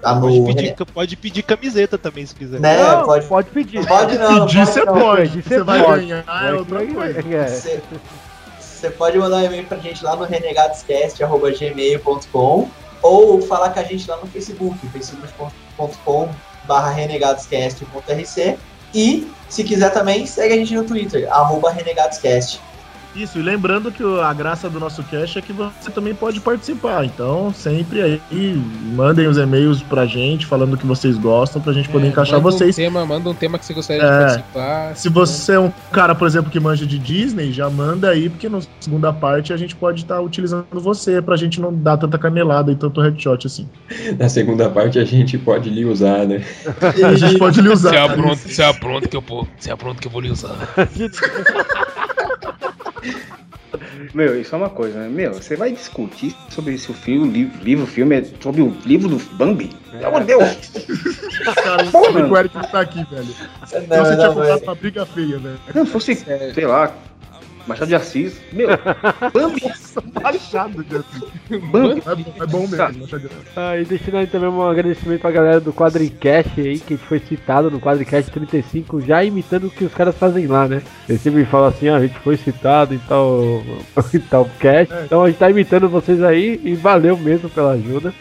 Tá 0.02 0.16
no. 0.16 0.22
Pode 0.22 0.42
pedir, 0.54 0.74
pode 0.92 1.16
pedir 1.16 1.42
camiseta 1.44 1.96
também, 1.96 2.26
se 2.26 2.34
quiser. 2.34 2.58
Né? 2.58 2.76
Não, 2.82 3.04
pode, 3.04 3.24
pode 3.26 3.50
pedir. 3.50 3.86
pode 3.86 4.18
não, 4.18 4.32
não 4.32 4.46
Pedir 4.46 4.58
pode 4.58 4.70
você 4.72 4.84
não. 4.84 4.94
pode, 4.94 5.22
Pedir 5.28 5.42
você 5.44 5.48
você 5.58 5.62
vai 5.62 5.80
pode. 5.84 6.00
ganhar, 6.06 6.18
é 6.18 6.22
Vai 6.24 6.52
outra 6.54 6.84
coisa. 6.86 7.20
é. 7.36 7.46
Você, 7.48 7.80
você 8.58 8.90
pode 8.90 9.16
mandar 9.18 9.36
um 9.36 9.44
e-mail 9.44 9.64
pra 9.66 9.78
gente 9.78 10.02
lá 10.04 10.16
no 10.16 10.24
renegadoscast.gmail.com 10.24 12.68
ou 13.00 13.42
falar 13.42 13.70
com 13.70 13.78
a 13.78 13.84
gente 13.84 14.10
lá 14.10 14.16
no 14.16 14.26
Facebook, 14.26 14.76
facebook.com 14.88 16.28
barra 16.64 16.90
renegadoscast.rc 16.90 18.58
e 18.92 19.30
se 19.48 19.64
quiser 19.64 19.90
também, 19.90 20.26
segue 20.26 20.54
a 20.54 20.56
gente 20.56 20.74
no 20.74 20.84
Twitter, 20.84 21.30
arroba 21.32 21.70
renegadoscast. 21.70 22.60
Isso, 23.16 23.38
e 23.38 23.42
lembrando 23.42 23.90
que 23.90 24.02
a 24.20 24.32
graça 24.32 24.68
do 24.68 24.78
nosso 24.78 25.02
cast 25.04 25.38
é 25.38 25.42
que 25.42 25.52
você 25.52 25.90
também 25.90 26.14
pode 26.14 26.38
participar. 26.40 27.04
Então, 27.04 27.52
sempre 27.54 28.02
aí, 28.02 28.20
mandem 28.94 29.26
os 29.26 29.38
e-mails 29.38 29.82
pra 29.82 30.04
gente, 30.04 30.44
falando 30.44 30.74
o 30.74 30.76
que 30.76 30.86
vocês 30.86 31.16
gostam, 31.16 31.62
pra 31.62 31.72
gente 31.72 31.88
poder 31.88 32.06
É, 32.06 32.08
encaixar 32.10 32.40
manda 32.40 32.50
vocês. 32.50 32.74
Um 32.74 32.82
tema, 32.82 33.06
manda 33.06 33.30
um 33.30 33.34
tema 33.34 33.58
que 33.58 33.64
você 33.64 33.72
gostaria 33.72 34.02
de 34.02 34.08
É. 34.08 34.18
participar. 34.18 34.96
Se 34.96 35.08
você 35.08 35.52
é 35.54 35.60
um 35.60 35.72
cara, 35.90 36.14
por 36.14 36.26
exemplo, 36.26 36.50
que 36.50 36.60
manja 36.60 36.84
de 36.84 36.98
Disney, 36.98 37.52
já 37.52 37.70
manda 37.70 38.10
aí, 38.10 38.28
porque 38.28 38.48
na 38.48 38.60
segunda 38.80 39.12
parte 39.12 39.52
a 39.52 39.56
gente 39.56 39.74
pode 39.74 40.02
estar 40.02 40.20
utilizando 40.20 40.66
você 40.72 41.22
pra 41.22 41.36
gente 41.36 41.60
não 41.60 41.72
dar 41.72 41.96
tanta 41.96 42.18
canelada 42.18 42.70
e 42.70 42.76
tanto 42.76 43.00
headshot 43.00 43.46
assim. 43.46 43.68
Na 44.18 44.28
segunda 44.28 44.68
parte 44.68 44.98
a 44.98 45.04
gente 45.04 45.38
pode 45.38 45.70
lhe 45.70 45.84
usar, 45.84 46.26
né? 46.26 46.44
A 47.06 47.14
gente 47.14 47.38
pode 47.38 47.60
lhe 47.60 47.68
usar. 47.68 48.04
Apronta, 48.04 48.36
você 48.36 48.62
apronta 48.62 49.08
que 49.08 49.16
eu 49.16 49.20
vou, 49.20 49.46
você 49.58 49.70
apronta 49.70 50.00
que 50.00 50.06
eu 50.06 50.12
vou 50.12 50.20
lhe 50.20 50.30
usar. 50.30 50.54
Meu, 54.14 54.40
isso 54.40 54.54
é 54.54 54.58
uma 54.58 54.70
coisa, 54.70 54.98
né? 55.00 55.08
Meu, 55.08 55.34
você 55.34 55.56
vai 55.56 55.72
discutir 55.72 56.34
sobre 56.48 56.78
se 56.78 56.90
o 56.90 56.94
filme, 56.94 57.30
livro, 57.30 57.62
livro, 57.62 57.86
filme 57.86 58.16
é 58.16 58.24
sobre 58.40 58.62
o 58.62 58.74
livro 58.84 59.08
do 59.08 59.18
Bambi? 59.36 59.70
Pelo 59.90 60.06
amor 60.06 60.20
de 60.20 60.26
Deus! 60.26 60.72
Cara, 61.54 61.84
Porra. 61.84 62.12
sabe 62.12 62.24
que 62.24 62.32
o 62.32 62.36
Eric 62.36 62.54
não 62.54 62.64
tá 62.64 62.80
aqui, 62.80 63.06
velho. 63.10 63.26
Não, 63.26 63.68
você 63.68 63.80
não, 63.80 64.16
tinha 64.16 64.28
comprado 64.28 64.60
é. 64.60 64.62
uma 64.62 64.74
briga 64.74 65.06
feia, 65.06 65.38
velho. 65.38 65.60
Não, 65.74 65.86
fosse, 65.86 66.14
sei 66.14 66.66
lá, 66.66 66.92
Machado 67.66 67.88
de 67.88 67.94
Assis. 67.94 68.40
Meu, 68.52 68.68
Bambi! 69.32 69.62
Baixado 70.22 70.84
de 70.84 70.96
assim. 70.96 71.58
Bambi! 71.70 72.02
É 72.06 72.14
bom, 72.14 72.34
é 72.40 72.46
bom 72.46 72.60
mesmo. 72.60 72.76
Machado 72.76 73.20
de 73.20 73.26
Assis. 73.26 73.56
Ah, 73.56 73.76
e 73.76 73.84
deixando 73.84 74.18
aí 74.18 74.26
também 74.26 74.48
um 74.48 74.62
agradecimento 74.62 75.20
pra 75.20 75.30
galera 75.30 75.60
do 75.60 75.72
Quadrincast 75.72 76.60
aí, 76.60 76.78
que 76.78 76.96
foi 76.96 77.18
citado 77.18 77.70
no 77.70 77.80
Quadrincast 77.80 78.30
35, 78.30 79.00
já 79.00 79.24
imitando 79.24 79.66
o 79.66 79.70
que 79.70 79.84
os 79.84 79.94
caras 79.94 80.16
fazem 80.16 80.46
lá, 80.46 80.68
né? 80.68 80.82
Eles 81.08 81.20
sempre 81.20 81.44
falam 81.44 81.68
assim, 81.68 81.88
ah, 81.88 81.96
a 81.96 82.00
gente 82.00 82.18
foi 82.20 82.36
citado 82.36 82.94
em 82.94 82.98
tal, 82.98 83.62
em 84.14 84.20
tal 84.20 84.48
cast, 84.60 84.94
então 85.04 85.22
a 85.22 85.28
gente 85.28 85.38
tá 85.38 85.50
imitando 85.50 85.88
vocês 85.88 86.22
aí 86.22 86.60
e 86.62 86.74
valeu 86.74 87.16
mesmo 87.16 87.48
pela 87.48 87.72
ajuda. 87.72 88.12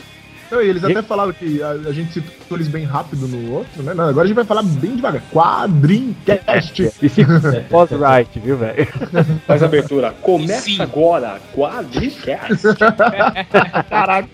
Não, 0.56 0.62
e 0.62 0.70
eles 0.70 0.86
até 0.86 1.02
falaram 1.02 1.34
que 1.34 1.62
a, 1.62 1.72
a 1.72 1.92
gente 1.92 2.14
citou 2.14 2.58
eles 2.58 2.70
bem 2.70 2.86
rápido 2.86 3.28
no 3.28 3.52
outro, 3.52 3.84
né? 3.84 3.94
Não, 3.94 4.06
agora 4.06 4.24
a 4.24 4.28
gente 4.28 4.38
vai 4.38 4.46
falar 4.46 4.64
bem 4.64 4.96
devagar. 4.96 5.22
Quadrincast. 5.30 6.94
E 7.02 7.10
se 7.10 7.26
pós-right, 7.70 8.40
viu, 8.40 8.58
velho? 8.58 8.88
Faz 9.46 9.62
a 9.62 9.66
abertura. 9.66 10.12
Começa 10.22 10.62
Sim. 10.62 10.82
agora, 10.82 11.42
Quadricast. 11.54 12.64
Caraca, 13.90 14.30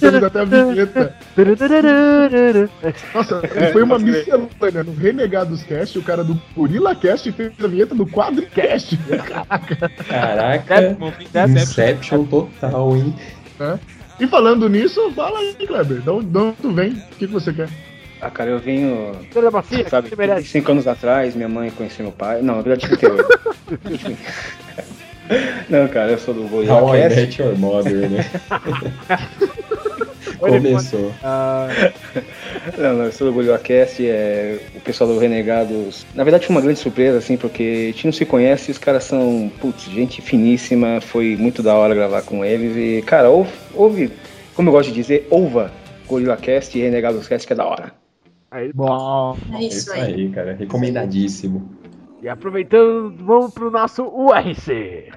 temos 0.00 0.24
até 0.24 0.40
a 0.40 0.44
vinheta. 0.44 1.14
Nossa, 3.14 3.40
foi 3.72 3.82
uma 3.84 3.98
miscelânea 4.00 4.82
no 4.84 4.92
Renegados 4.92 5.62
Cast, 5.62 5.96
o 5.96 6.02
cara 6.02 6.24
do 6.24 6.40
Gorilla 6.56 6.96
Cast 6.96 7.30
fez 7.30 7.52
a 7.62 7.68
vinheta 7.68 7.94
do 7.94 8.06
Quadricast. 8.06 8.98
Caraca, 10.08 10.96
Inception 11.48 12.24
total, 12.24 12.96
hein? 12.96 13.14
E 14.20 14.26
falando 14.26 14.68
nisso, 14.68 15.10
fala 15.12 15.38
aí, 15.38 15.54
Kleber. 15.54 16.02
De 16.02 16.10
onde, 16.10 16.26
de 16.26 16.38
onde 16.38 16.56
tu 16.60 16.70
vem? 16.70 16.90
O 16.90 17.16
que, 17.16 17.26
que 17.26 17.32
você 17.32 17.52
quer? 17.52 17.68
Ah, 18.20 18.30
cara, 18.30 18.50
eu 18.50 18.58
venho. 18.58 19.12
Sabe, 19.88 20.10
cinco 20.44 20.72
anos 20.72 20.86
atrás, 20.86 21.34
minha 21.34 21.48
mãe 21.48 21.70
conheceu 21.70 22.04
meu 22.04 22.12
pai. 22.12 22.42
Não, 22.42 22.56
na 22.56 22.62
verdade, 22.62 22.86
38. 22.86 23.40
Enfim. 23.90 24.16
Não, 25.70 25.86
cara, 25.88 26.10
eu 26.10 26.18
sou 26.18 26.34
do 26.34 26.42
How 26.44 26.96
I. 26.96 27.08
Met 27.08 27.40
Your 27.40 27.56
Mother, 27.56 28.10
né? 28.10 28.26
Começou. 30.38 31.14
Ah, 31.22 31.68
Não, 32.76 32.94
não, 32.94 33.04
eu 33.06 33.12
sou 33.12 33.26
do 33.28 33.32
GorillaCast, 33.32 34.06
é 34.06 34.60
o 34.76 34.80
pessoal 34.80 35.08
do 35.10 35.18
Renegados. 35.18 36.06
Na 36.14 36.24
verdade 36.24 36.46
foi 36.46 36.54
uma 36.54 36.60
grande 36.62 36.78
surpresa, 36.78 37.18
assim, 37.18 37.36
porque 37.36 37.62
a 37.62 37.92
gente 37.92 38.04
não 38.04 38.12
se 38.12 38.26
conhece, 38.26 38.70
os 38.70 38.76
caras 38.78 39.04
são, 39.04 39.50
putz, 39.60 39.84
gente 39.84 40.20
finíssima, 40.20 41.00
foi 41.00 41.36
muito 41.36 41.62
da 41.62 41.74
hora 41.74 41.94
gravar 41.94 42.22
com 42.22 42.44
eles. 42.44 42.76
E, 42.76 43.02
cara, 43.02 43.30
ouve, 43.30 43.50
ouve 43.74 44.10
como 44.54 44.68
eu 44.68 44.72
gosto 44.72 44.90
de 44.90 44.94
dizer, 44.94 45.26
ouva 45.30 45.72
GorillaCast 46.06 46.76
e 46.78 46.82
Renegados 46.82 47.26
Cast, 47.26 47.46
que 47.46 47.52
é 47.52 47.56
da 47.56 47.64
hora. 47.64 47.92
aí, 48.50 48.70
Bom, 48.74 49.36
É 49.54 49.64
isso 49.64 49.78
Isso 49.78 49.92
aí. 49.92 50.14
aí, 50.14 50.28
cara. 50.28 50.52
Recomendadíssimo. 50.52 51.66
e 52.22 52.28
aproveitando, 52.28 53.14
vamos 53.24 53.54
pro 53.54 53.70
nosso 53.70 54.02
URC. 54.04 55.08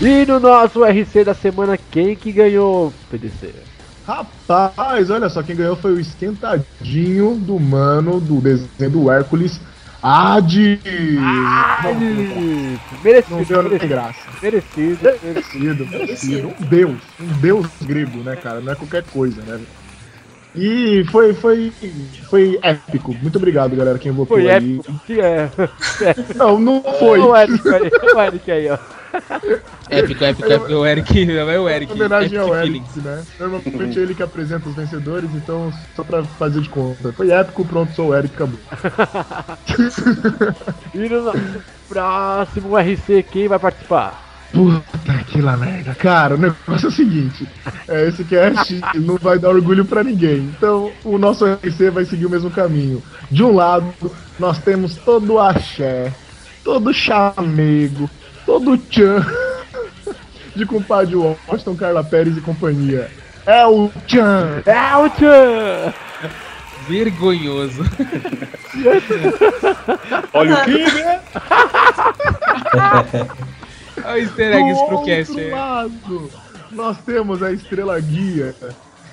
E 0.00 0.26
no 0.26 0.38
nosso 0.38 0.80
URC 0.80 1.24
da 1.24 1.34
semana, 1.34 1.78
quem 1.90 2.14
que 2.14 2.30
ganhou, 2.32 2.92
PDC? 3.10 3.50
rapaz, 4.06 5.10
olha 5.10 5.28
só, 5.28 5.42
quem 5.42 5.56
ganhou 5.56 5.74
foi 5.74 5.92
o 5.94 5.98
esquentadinho 5.98 7.34
do 7.34 7.58
mano 7.58 8.20
do 8.20 8.40
desenho 8.40 8.90
do 8.90 9.10
Hércules. 9.10 9.60
Hades! 10.00 10.78
Merecido, 13.02 13.36
Não 13.36 13.42
deu 13.42 13.62
merecido, 13.64 13.88
graça. 13.88 14.20
merecido, 14.40 14.98
merecido. 15.24 15.86
Merecido. 15.86 16.48
Um 16.60 16.64
deus, 16.66 16.98
um 17.18 17.26
deus 17.40 17.66
grego, 17.82 18.18
né, 18.18 18.36
cara? 18.36 18.60
Não 18.60 18.72
é 18.72 18.76
qualquer 18.76 19.02
coisa, 19.02 19.42
né? 19.42 19.60
E 20.54 21.04
foi, 21.10 21.34
foi, 21.34 21.72
foi 22.30 22.58
épico. 22.62 23.12
Muito 23.20 23.36
obrigado, 23.36 23.74
galera, 23.74 23.98
quem 23.98 24.12
votou 24.12 24.36
Foi 24.38 24.48
aí. 24.50 24.76
épico. 24.78 25.00
Que 25.04 25.20
é. 25.20 25.50
Não, 26.36 26.58
não 26.60 26.82
foi. 26.98 27.18
O 27.18 27.36
Eric 27.36 27.68
aí, 27.68 27.90
o 28.14 28.20
Eric 28.20 28.50
aí, 28.52 28.70
ó. 28.70 28.78
Épico, 29.90 30.24
épico, 30.24 30.52
épico. 30.52 30.72
O 30.72 30.86
Eric, 30.86 31.30
é 31.30 31.58
o 31.58 31.68
Eric. 31.68 31.92
Em 31.92 31.94
homenagem 31.94 32.38
ao. 32.38 32.54
Eric, 32.54 33.00
né? 33.00 33.24
Normalmente 33.38 33.98
é 33.98 34.02
ele 34.02 34.14
que 34.14 34.22
apresenta 34.22 34.68
os 34.68 34.74
vencedores, 34.74 35.30
então 35.34 35.72
só 35.94 36.02
pra 36.02 36.24
fazer 36.24 36.60
de 36.60 36.68
conta. 36.68 37.12
Foi 37.12 37.30
épico, 37.30 37.64
pronto, 37.64 37.94
sou 37.94 38.08
o 38.08 38.14
Eric, 38.14 38.34
acabou. 38.34 38.58
E 40.94 41.08
no 41.08 41.32
próximo 41.88 42.74
URC, 42.74 43.22
quem 43.30 43.48
vai 43.48 43.58
participar? 43.58 44.26
Puta 44.52 45.24
que 45.26 45.40
lá 45.40 45.56
merda. 45.56 45.94
Cara, 45.94 46.34
o 46.34 46.38
negócio 46.38 46.86
é 46.86 46.88
o 46.88 46.92
seguinte: 46.92 47.46
é, 47.88 48.08
esse 48.08 48.24
cast 48.24 48.80
não 48.94 49.16
vai 49.16 49.38
dar 49.38 49.50
orgulho 49.50 49.84
pra 49.84 50.02
ninguém. 50.02 50.38
Então, 50.56 50.90
o 51.04 51.18
nosso 51.18 51.44
RC 51.44 51.90
vai 51.90 52.04
seguir 52.04 52.26
o 52.26 52.30
mesmo 52.30 52.50
caminho. 52.50 53.02
De 53.30 53.42
um 53.42 53.54
lado, 53.54 53.92
nós 54.38 54.58
temos 54.58 54.96
todo 54.96 55.34
o 55.34 55.38
axé, 55.38 56.12
todo 56.64 56.90
o 56.90 56.94
chamego, 56.94 58.08
todo 58.46 58.72
o 58.72 58.78
tchan 58.78 59.24
de 60.54 60.64
compadre 60.64 61.14
Washington, 61.16 61.76
Carla 61.76 62.02
Pérez 62.02 62.34
e 62.36 62.40
companhia. 62.40 63.10
É 63.44 63.66
o 63.66 63.90
tchan! 64.06 64.62
É 64.64 64.96
o 64.96 65.10
Tchan! 65.10 65.92
Vergonhoso. 66.88 67.82
Olha 70.32 70.54
o 70.54 70.64
que, 70.64 70.92
né? 70.92 71.20
Olha 74.04 74.14
o 74.14 74.18
easter 74.18 74.52
eggs 74.56 74.84
pro 74.86 75.02
cast. 75.04 75.40
lado, 75.50 76.30
nós 76.72 76.96
temos 77.04 77.42
a 77.42 77.52
Estrela 77.52 78.00
Guia. 78.00 78.54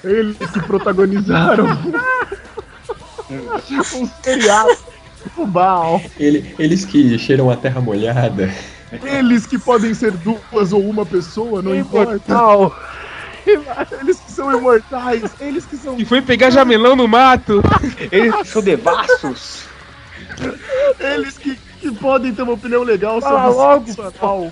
Eles 0.04 0.38
que 0.38 0.60
protagonizaram 0.62 1.66
um 3.30 4.08
seriado 4.22 4.78
Fubal. 5.36 6.02
Ele- 6.20 6.54
eles 6.60 6.84
que 6.86 7.18
cheiram 7.18 7.50
a 7.50 7.56
terra 7.56 7.80
molhada. 7.82 8.52
Eles 9.02 9.46
que 9.48 9.58
podem 9.58 9.94
ser 9.94 10.12
duas 10.12 10.74
ou 10.74 10.82
uma 10.82 11.06
pessoa, 11.06 11.62
não 11.62 11.76
importa. 11.76 12.12
Imortal! 12.14 12.76
Eles 13.46 14.20
que 14.20 14.32
são 14.32 14.58
imortais, 14.58 15.22
eles 15.40 15.66
que 15.66 15.76
são. 15.76 16.00
E 16.00 16.06
foi 16.06 16.22
pegar 16.22 16.50
jamelão 16.50 16.96
no 16.96 17.08
mato. 17.08 17.62
Eles 18.12 18.34
são 18.48 18.62
devassos. 18.62 19.64
Eles 21.00 21.38
que 21.38 21.58
que 21.84 21.92
podem 21.92 22.34
ter 22.34 22.44
uma 22.44 22.54
opinião 22.54 22.82
legal 22.82 23.20
Fala 23.20 23.52
sobre 23.52 23.58
logo, 23.58 23.88
sensual. 23.88 24.52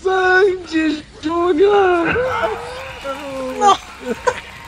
Sandy 0.00 1.04
Júnior! 1.20 2.06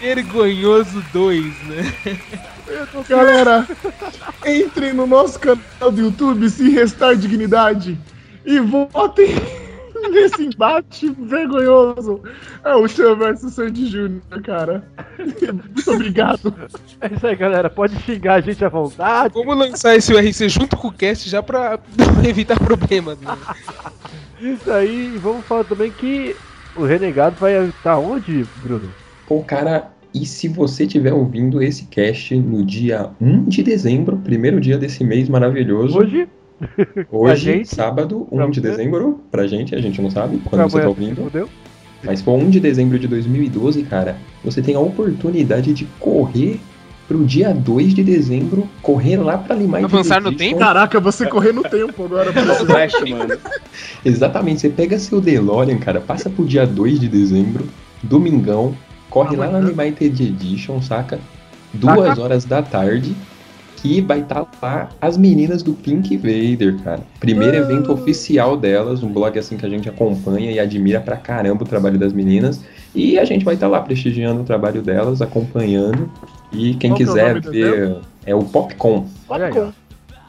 Vergonhoso 0.01 1.05
2, 1.13 1.45
né? 1.69 1.95
Galera, 3.09 3.67
entrem 4.45 4.93
no 4.93 5.07
nosso 5.07 5.39
canal 5.39 5.93
do 5.93 6.01
YouTube, 6.01 6.51
se 6.51 6.69
restar 6.71 7.15
dignidade, 7.15 7.97
e 8.47 8.61
votem 8.61 9.35
nesse 10.11 10.47
embate 10.47 11.11
vergonhoso. 11.11 12.23
É 12.65 12.75
o 12.75 12.87
Chan 12.87 13.17
versus 13.17 13.55
Sandy 13.55 13.87
Júnior, 13.87 14.23
cara. 14.45 14.85
Muito 15.19 15.91
obrigado. 15.91 16.55
É 17.01 17.13
isso 17.13 17.27
aí, 17.27 17.37
galera. 17.37 17.69
Pode 17.69 17.97
xingar 18.03 18.35
a 18.35 18.41
gente 18.41 18.65
à 18.65 18.69
vontade. 18.69 19.35
Vamos 19.35 19.59
lançar 19.59 19.97
esse 19.97 20.15
URC 20.15 20.49
junto 20.49 20.77
com 20.77 20.89
o 20.89 20.93
cast 20.93 21.29
já 21.29 21.43
pra 21.43 21.79
evitar 22.27 22.59
problemas. 22.59 23.19
Né? 23.21 23.37
Isso 24.41 24.71
aí. 24.71 25.15
E 25.15 25.19
vamos 25.19 25.45
falar 25.45 25.65
também 25.65 25.91
que 25.91 26.37
o 26.77 26.85
Renegado 26.85 27.37
vai 27.37 27.69
estar 27.69 27.99
onde, 27.99 28.47
Bruno? 28.63 28.89
Pô, 29.27 29.43
cara, 29.43 29.91
e 30.15 30.25
se 30.25 30.47
você 30.47 30.85
estiver 30.85 31.13
ouvindo 31.13 31.61
esse 31.61 31.87
cast 31.87 32.35
no 32.37 32.65
dia 32.65 33.11
1 33.21 33.45
de 33.45 33.63
dezembro, 33.63 34.17
primeiro 34.19 34.61
dia 34.61 34.79
desse 34.79 35.03
mês 35.03 35.29
maravilhoso. 35.29 35.99
Hoje? 35.99 36.29
Hoje, 37.11 37.43
gente? 37.43 37.75
sábado, 37.75 38.27
1 38.31 38.37
Pra 38.37 38.47
de 38.47 38.61
você? 38.61 38.69
dezembro, 38.71 39.21
pra 39.31 39.47
gente, 39.47 39.75
a 39.75 39.81
gente 39.81 40.01
não 40.01 40.11
sabe 40.11 40.39
quando 40.39 40.61
Pra 40.61 40.65
você 40.69 40.81
tá 40.81 40.89
ouvindo. 40.89 41.31
Mas 42.03 42.23
for 42.23 42.33
1 42.35 42.51
de 42.51 42.61
dezembro 42.61 42.99
de 42.99 43.07
2012, 43.09 43.83
cara, 43.85 44.17
você 44.45 44.63
tem 44.63 44.75
a 44.75 44.81
oportunidade 44.81 45.73
de 45.75 45.85
correr 45.99 46.61
pro 47.09 47.25
dia 47.25 47.53
2 47.55 47.95
de 47.95 48.03
dezembro, 48.03 48.69
correr 48.83 49.17
lá 49.17 49.39
pra 49.39 49.55
Limar 49.55 49.85
Avançar 49.85 50.21
no 50.21 50.33
tempo? 50.33 50.59
Caraca, 50.59 50.99
você 51.01 51.27
correr 51.27 51.53
no 51.53 51.63
tempo 51.63 52.05
agora. 52.05 52.33
Flash, 52.67 52.95
mano. 53.09 53.37
Exatamente, 54.05 54.61
você 54.61 54.69
pega 54.69 54.99
seu 54.99 55.21
DeLorean, 55.21 55.79
cara, 55.79 56.01
passa 56.01 56.29
pro 56.29 56.45
dia 56.45 56.67
2 56.67 56.99
de 57.01 57.09
dezembro, 57.09 57.67
domingão, 58.03 58.75
corre 59.09 59.37
lá 59.37 59.49
na 59.49 59.61
Limited 59.61 60.21
Edition, 60.23 60.81
saca? 60.83 61.19
Duas 61.73 62.09
Saca? 62.09 62.23
horas 62.23 62.45
da 62.45 62.63
tarde, 62.63 63.15
que 63.87 64.01
vai 64.01 64.21
estar 64.21 64.45
lá 64.61 64.89
as 65.01 65.17
meninas 65.17 65.63
do 65.63 65.73
Pink 65.73 66.17
Vader, 66.17 66.77
cara. 66.83 67.01
Primeiro 67.21 67.57
evento 67.57 67.93
oficial 67.93 68.57
delas, 68.57 69.03
um 69.03 69.13
blog 69.13 69.39
assim 69.39 69.57
que 69.57 69.65
a 69.65 69.69
gente 69.69 69.89
acompanha 69.89 70.51
e 70.51 70.59
admira 70.59 71.01
pra 71.01 71.17
caramba 71.17 71.63
o 71.63 71.67
trabalho 71.67 71.97
das 71.97 72.13
meninas. 72.13 72.61
E 72.95 73.17
a 73.17 73.25
gente 73.25 73.45
vai 73.45 73.55
estar 73.55 73.69
lá 73.69 73.81
prestigiando 73.81 74.41
o 74.41 74.45
trabalho 74.45 74.83
delas, 74.83 75.23
acompanhando. 75.23 76.11
E 76.53 76.75
quem 76.75 76.91
Qual 76.91 76.97
que 76.97 77.03
é 77.05 77.07
quiser 77.07 77.29
nome 77.29 77.41
do 77.41 77.51
ver 77.53 77.97
é 78.25 78.35
o 78.35 78.43
Popcorn. 78.43 79.07
Olha 79.29 79.47
aí, 79.47 79.53
ó. 79.57 79.71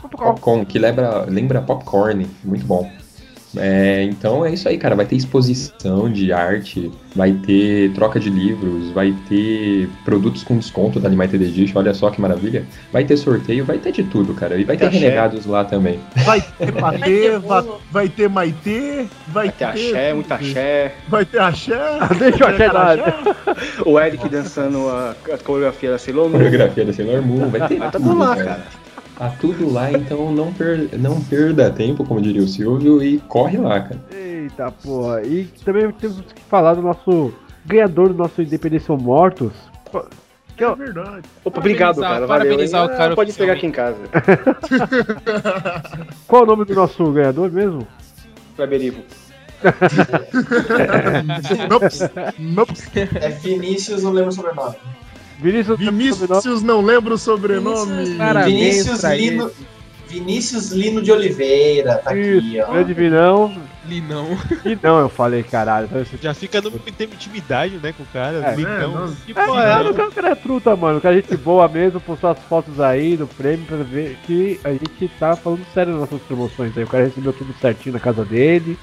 Popcorn, 0.09 0.65
que 0.65 0.77
lembra, 0.77 1.25
lembra 1.27 1.61
popcorn, 1.61 2.27
muito 2.43 2.65
bom. 2.65 2.89
É, 3.59 4.03
então 4.03 4.45
é 4.45 4.53
isso 4.53 4.67
aí, 4.67 4.77
cara. 4.77 4.95
Vai 4.95 5.05
ter 5.05 5.15
exposição 5.15 6.11
de 6.11 6.31
arte, 6.31 6.91
vai 7.15 7.31
ter 7.31 7.91
troca 7.93 8.19
de 8.19 8.29
livros, 8.29 8.91
vai 8.91 9.13
ter 9.27 9.89
produtos 10.05 10.43
com 10.43 10.57
desconto 10.57 10.99
da 10.99 11.09
Limited 11.09 11.43
Edition, 11.43 11.79
olha 11.79 11.93
só 11.93 12.09
que 12.09 12.21
maravilha. 12.21 12.65
Vai 12.91 13.03
ter 13.03 13.17
sorteio, 13.17 13.65
vai 13.65 13.77
ter 13.77 13.91
de 13.91 14.03
tudo, 14.03 14.33
cara. 14.33 14.57
E 14.57 14.63
vai 14.63 14.77
ter 14.77 14.89
renegados 14.89 15.45
lá 15.45 15.63
também. 15.63 15.99
Vai 16.25 16.41
ter 16.41 16.71
ter 17.07 17.39
vai, 17.39 17.61
bolo. 17.61 17.81
vai 17.91 18.09
ter 18.09 18.29
Maitê, 18.29 19.05
vai, 19.27 19.47
Vai 19.47 19.51
ter 19.51 19.65
axé, 19.65 20.13
muito 20.13 20.31
axé. 20.31 20.95
Vai 21.07 21.25
ter 21.25 21.39
axé. 21.39 21.77
Deixa 22.19 22.43
eu 22.43 22.47
achar. 22.47 23.19
O 23.85 23.99
Eric 23.99 24.29
dançando 24.29 24.89
a, 24.89 25.15
a 25.33 25.37
coreografia 25.37 25.91
da 25.91 25.97
Sailor 25.97 26.29
Moon. 26.29 26.37
Coreografia 26.37 26.85
da 26.85 26.93
Sailor 26.93 27.21
Moon, 27.21 27.49
vai 27.49 27.67
ter 27.67 27.77
Vai 27.77 27.91
tá 27.91 27.99
tudo, 27.99 28.09
tudo 28.09 28.19
lá, 28.19 28.35
cara. 28.35 28.63
Cara. 29.17 29.31
Tá 29.31 29.37
tudo 29.39 29.71
lá, 29.71 29.91
então 29.91 30.31
não, 30.31 30.53
per- 30.53 30.89
não 30.97 31.19
perda 31.21 31.69
tempo, 31.71 32.03
como 32.05 32.21
diria 32.21 32.41
o 32.43 32.47
Silvio, 32.47 33.01
e 33.03 33.17
corre 33.19 33.57
lá, 33.57 33.81
cara. 33.81 33.99
Eita 34.11 34.71
porra. 34.71 35.21
E 35.23 35.45
também 35.65 35.91
temos 35.91 36.21
que 36.33 36.41
falar 36.49 36.73
do 36.75 36.81
nosso 36.81 37.33
ganhador 37.65 38.09
do 38.09 38.15
nosso 38.15 38.41
Independência 38.41 38.91
ou 38.93 38.99
Mortos. 38.99 39.51
Que 40.55 40.63
é 40.63 40.67
É 40.67 40.75
verdade. 40.75 41.21
Opa, 41.45 41.59
obrigado, 41.59 42.01
cara. 42.01 42.25
Valeu. 42.25 42.55
o 42.55 42.69
cara 42.69 43.13
Ah, 43.13 43.15
Pode 43.15 43.33
pegar 43.33 43.53
aqui 43.53 43.67
em 43.67 43.71
casa. 43.71 43.97
Qual 46.27 46.41
é 46.41 46.45
o 46.45 46.47
nome 46.47 46.65
do 46.65 46.73
nosso 46.73 47.11
ganhador 47.11 47.51
mesmo? 47.51 47.85
Nops, 51.69 51.99
nops. 52.39 52.89
É 52.95 53.29
Vinícius, 53.29 54.03
não 54.03 54.11
lembro 54.11 54.29
o 54.29 54.33
sobrenome. 54.33 54.75
Vinícius 55.39 55.77
Vinícius 55.77 56.63
não 56.63 56.81
lembra 56.81 57.13
o 57.13 57.17
sobrenome. 57.17 57.91
Vinícius, 57.91 58.17
Parabéns 58.17 58.53
Vinícius 58.55 59.03
Lino. 59.03 59.51
Vinícius 60.07 60.71
Lino 60.71 61.01
de 61.01 61.11
Oliveira, 61.11 61.95
tá 61.95 62.11
aqui, 62.11 62.21
Isso, 62.21 62.61
ó. 62.65 62.71
grande 62.71 62.93
Vinão. 62.93 63.61
Linão. 63.85 64.37
E 64.65 64.77
não, 64.81 64.99
eu 64.99 65.09
falei, 65.09 65.43
caralho. 65.43 65.89
Já 66.21 66.33
fica 66.33 66.61
no 66.61 66.71
tem 66.71 67.07
intimidade, 67.07 67.77
né, 67.77 67.93
com 67.93 68.03
o 68.03 68.05
cara. 68.07 68.37
É, 68.37 68.55
Então, 68.59 68.91
não. 69.07 69.15
que 69.15 69.31
É, 69.31 69.45
porra 69.45 69.63
é 69.63 69.69
é, 69.69 69.89
o 69.89 69.93
cara, 69.93 70.07
o 70.09 70.11
cara 70.11 70.29
é 70.29 70.35
truta, 70.35 70.75
mano. 70.75 70.97
O 70.97 71.01
cara 71.01 71.15
é 71.17 71.21
gente 71.21 71.35
boa 71.37 71.67
mesmo, 71.67 71.99
postou 71.99 72.29
as 72.29 72.39
fotos 72.39 72.79
aí 72.79 73.15
do 73.17 73.27
prêmio 73.27 73.65
pra 73.65 73.77
ver 73.77 74.17
que 74.25 74.59
a 74.63 74.71
gente 74.71 75.09
tá 75.19 75.35
falando 75.35 75.65
sério 75.73 75.91
nas 75.93 76.01
nossas 76.01 76.21
promoções 76.21 76.77
aí. 76.77 76.83
O 76.83 76.87
cara 76.87 77.05
recebeu 77.05 77.33
tudo 77.33 77.53
certinho 77.59 77.93
na 77.93 77.99
casa 77.99 78.23
dele, 78.25 78.77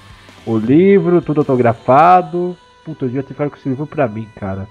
o 0.47 0.57
livro, 0.59 1.21
tudo 1.23 1.40
autografado. 1.40 2.57
Puta, 2.85 3.05
eu 3.05 3.09
devia 3.09 3.23
ter 3.23 3.29
ficado 3.35 3.51
com 3.51 3.57
esse 3.57 3.69
livro 3.69 3.87
pra 3.87 4.07
mim, 4.07 4.29
cara. 4.37 4.69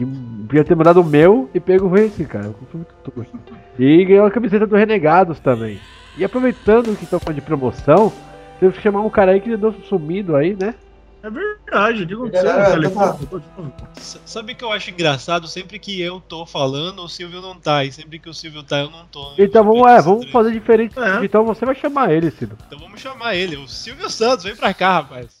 Que 0.00 0.06
devia 0.06 0.64
ter 0.64 0.74
mandado 0.74 1.02
o 1.02 1.04
meu 1.04 1.50
e 1.52 1.60
pego 1.60 1.94
esse, 1.98 2.24
cara. 2.24 2.54
E 3.78 4.02
ganhou 4.06 4.24
a 4.24 4.30
camiseta 4.30 4.66
do 4.66 4.74
Renegados 4.74 5.38
também. 5.40 5.78
E 6.16 6.24
aproveitando 6.24 6.96
que 6.96 7.04
estão 7.04 7.20
falando 7.20 7.34
de 7.34 7.42
promoção, 7.42 8.10
temos 8.58 8.76
que 8.76 8.82
chamar 8.82 9.02
um 9.02 9.10
cara 9.10 9.32
aí 9.32 9.40
que 9.42 9.52
andou 9.52 9.74
sumido 9.90 10.36
aí, 10.36 10.56
né? 10.58 10.74
É 11.22 11.28
verdade, 11.28 12.04
aconteceu? 12.14 12.44
Galera, 12.48 12.76
Ele 12.76 12.88
de 12.88 12.94
novo. 12.94 13.42
S- 13.94 14.18
Sabe 14.24 14.54
o 14.54 14.56
que 14.56 14.64
eu 14.64 14.72
acho 14.72 14.90
engraçado? 14.90 15.46
Sempre 15.46 15.78
que 15.78 16.00
eu 16.00 16.18
tô 16.18 16.46
falando, 16.46 17.02
o 17.02 17.08
Silvio 17.08 17.42
não 17.42 17.54
tá. 17.56 17.84
E 17.84 17.92
sempre 17.92 18.18
que 18.18 18.30
o 18.30 18.32
Silvio 18.32 18.62
tá, 18.62 18.78
eu 18.78 18.88
não 18.90 19.04
tô. 19.04 19.34
Então 19.38 19.62
vamos, 19.62 19.86
é, 19.86 20.00
vamos 20.00 20.30
fazer 20.30 20.50
diferente. 20.50 20.98
É. 20.98 21.22
Então 21.22 21.44
você 21.44 21.66
vai 21.66 21.74
chamar 21.74 22.10
ele, 22.10 22.30
Cido. 22.30 22.56
Então 22.66 22.78
vamos 22.78 22.98
chamar 23.02 23.34
ele, 23.36 23.54
o 23.58 23.68
Silvio 23.68 24.08
Santos, 24.08 24.44
vem 24.46 24.56
pra 24.56 24.72
cá, 24.72 24.92
rapaz. 24.94 25.39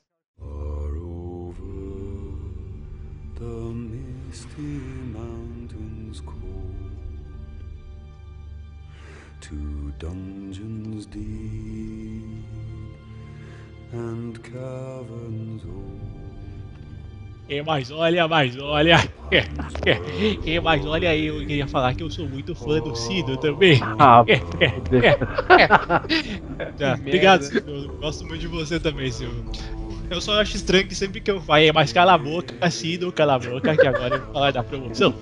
Dungeons 10.00 11.04
deep 11.06 11.20
and 13.92 14.42
caverns 14.42 15.62
old. 15.64 16.00
É, 17.48 17.62
mas 17.62 17.90
olha, 17.90 18.26
mas 18.26 18.56
olha. 18.58 18.96
É, 20.44 20.58
mas 20.60 20.84
olha, 20.86 21.16
eu 21.16 21.38
queria 21.46 21.68
falar 21.68 21.94
que 21.94 22.02
eu 22.02 22.10
sou 22.10 22.28
muito 22.28 22.52
fã 22.52 22.80
do 22.80 22.92
Cido 22.96 23.38
também. 23.38 23.80
Ah, 23.98 24.24
Tá, 26.76 26.94
obrigado, 26.94 27.42
Silvio. 27.42 27.92
Gosto 28.00 28.26
muito 28.26 28.40
de 28.40 28.48
você 28.48 28.80
também, 28.80 29.10
Silvio. 29.12 29.44
Eu 30.10 30.20
só 30.20 30.40
acho 30.40 30.56
estranho 30.56 30.86
que 30.88 30.94
sempre 30.94 31.20
que 31.20 31.30
eu 31.30 31.40
falo, 31.40 31.60
é, 31.60 31.72
mas 31.72 31.92
cala 31.92 32.14
a 32.14 32.18
boca, 32.18 32.68
Cido, 32.68 33.12
cala 33.12 33.34
a 33.36 33.38
boca, 33.38 33.76
que 33.76 33.86
agora 33.86 34.16
eu 34.16 34.20
vou 34.24 34.32
falar 34.32 34.50
da 34.50 34.60
promoção. 34.62 35.14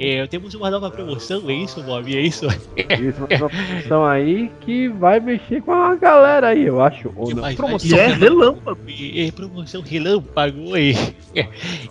É, 0.00 0.26
temos 0.26 0.54
uma 0.54 0.70
nova 0.70 0.90
promoção, 0.90 1.50
é 1.50 1.52
isso, 1.52 1.82
Bob? 1.82 2.16
É 2.16 2.20
isso? 2.20 2.46
Isso, 2.46 3.18
uma 3.18 3.26
promoção 3.28 4.06
aí 4.06 4.50
que 4.62 4.88
vai 4.88 5.20
mexer 5.20 5.60
com 5.60 5.72
a 5.72 5.94
galera 5.96 6.48
aí, 6.48 6.62
eu 6.64 6.80
acho. 6.80 7.12
Ou 7.14 7.28
não. 7.34 7.42
Mas- 7.42 7.56
Promoção 7.56 7.90
mas- 7.90 7.98
é 8.00 8.06
relâmpago. 8.14 8.80
É, 9.14 9.30
promoção 9.32 9.82
relâmpago, 9.82 10.76
é, 10.78 10.92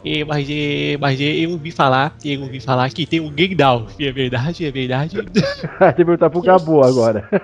é, 0.04 0.24
mas, 0.26 0.48
é, 0.50 0.98
mas 1.00 1.22
é, 1.22 1.24
eu 1.26 1.52
ouvi 1.52 1.70
falar, 1.70 2.18
eu 2.26 2.42
ouvi 2.42 2.60
falar 2.60 2.90
que 2.90 3.06
tem 3.06 3.20
um 3.20 3.30
Gandalf, 3.30 3.94
é 4.00 4.12
verdade, 4.12 4.66
é 4.66 4.72
verdade. 4.72 5.16
Tem 5.22 5.94
que 5.94 5.96
perguntar 6.06 6.30
pro 6.32 6.42
Gabu 6.42 6.84
agora. 6.84 7.30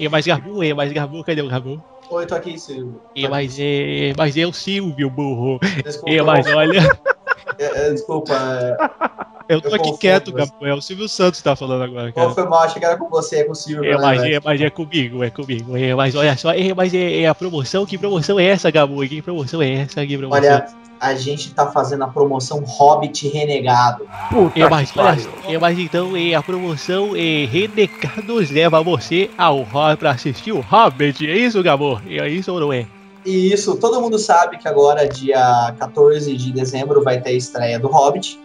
É, 0.00 0.08
mas 0.08 0.24
Gabu, 0.24 0.62
é, 0.62 0.72
mas 0.72 0.92
Gabu, 0.92 1.24
cadê 1.24 1.42
o 1.42 1.48
Gabu? 1.48 1.82
Oi, 2.10 2.26
tô 2.26 2.34
aqui, 2.34 2.58
Silvio. 2.58 3.02
É, 3.14 3.28
mas 3.28 3.56
é, 3.58 4.12
mas 4.16 4.36
é 4.36 4.46
o 4.46 4.52
Silvio, 4.52 5.10
burro. 5.10 5.58
Desculpa, 5.84 6.10
É, 6.10 6.22
mas 6.22 6.46
olha, 6.46 6.80
é, 7.58 7.64
é, 7.64 7.90
desculpa. 7.92 8.32
é, 8.34 9.54
eu 9.54 9.60
tô 9.60 9.68
Eu 9.68 9.74
aqui 9.74 9.98
quieto, 9.98 10.32
é 10.62 10.74
o 10.74 10.80
Silvio 10.80 11.08
Santos 11.08 11.40
que 11.40 11.44
tá 11.44 11.54
falando 11.54 11.84
agora, 11.84 12.10
cara. 12.12 12.30
foi 12.30 12.44
mal? 12.44 12.60
Achei 12.60 12.80
que 12.80 12.86
era 12.86 12.96
com 12.96 13.10
você, 13.10 13.40
é 13.40 13.44
com 13.44 13.52
o 13.52 13.54
Silvio. 13.54 13.84
É, 13.84 13.94
né, 13.94 14.02
mas 14.02 14.22
velho? 14.22 14.36
é, 14.36 14.40
mas 14.42 14.60
é 14.60 14.70
comigo, 14.70 15.22
é 15.22 15.30
comigo. 15.30 15.76
É, 15.76 15.94
mas 15.94 16.14
olha 16.14 16.34
só, 16.36 16.52
é, 16.52 16.72
mas 16.74 16.94
é, 16.94 17.22
é 17.22 17.28
a 17.28 17.34
promoção, 17.34 17.84
que 17.84 17.98
promoção 17.98 18.40
é 18.40 18.44
essa, 18.44 18.70
Gabu? 18.70 19.06
Que 19.06 19.20
promoção 19.20 19.60
é 19.60 19.72
essa? 19.72 20.06
Que 20.06 20.16
promoção? 20.16 20.42
Olha, 20.42 20.66
a 21.00 21.14
gente 21.14 21.52
tá 21.54 21.70
fazendo 21.70 22.04
a 22.04 22.08
promoção 22.08 22.62
Hobbit 22.64 23.28
Renegado. 23.28 24.06
Puta 24.30 24.58
É, 24.58 24.68
mas, 24.68 24.90
que 24.90 24.98
olha, 24.98 25.10
pariu. 25.16 25.30
é, 25.54 25.58
mas 25.58 25.78
então 25.78 26.16
é, 26.16 26.34
a 26.34 26.42
promoção 26.42 27.14
é, 27.14 27.44
Renegados 27.46 28.50
leva 28.50 28.82
você 28.82 29.30
ao 29.38 29.62
hall 29.62 29.96
pra 29.96 30.10
assistir 30.10 30.52
o 30.52 30.60
Hobbit, 30.60 31.28
é 31.28 31.36
isso, 31.36 31.62
Gabo? 31.62 32.00
É 32.06 32.28
isso 32.28 32.52
ou 32.52 32.60
não 32.60 32.72
é? 32.72 32.86
E 33.24 33.52
isso, 33.52 33.76
todo 33.76 34.00
mundo 34.00 34.18
sabe 34.18 34.58
que 34.58 34.66
agora, 34.66 35.06
dia 35.08 35.74
14 35.78 36.34
de 36.36 36.52
dezembro, 36.52 37.02
vai 37.02 37.20
ter 37.20 37.30
a 37.30 37.32
estreia 37.34 37.78
do 37.78 37.88
Hobbit. 37.88 38.38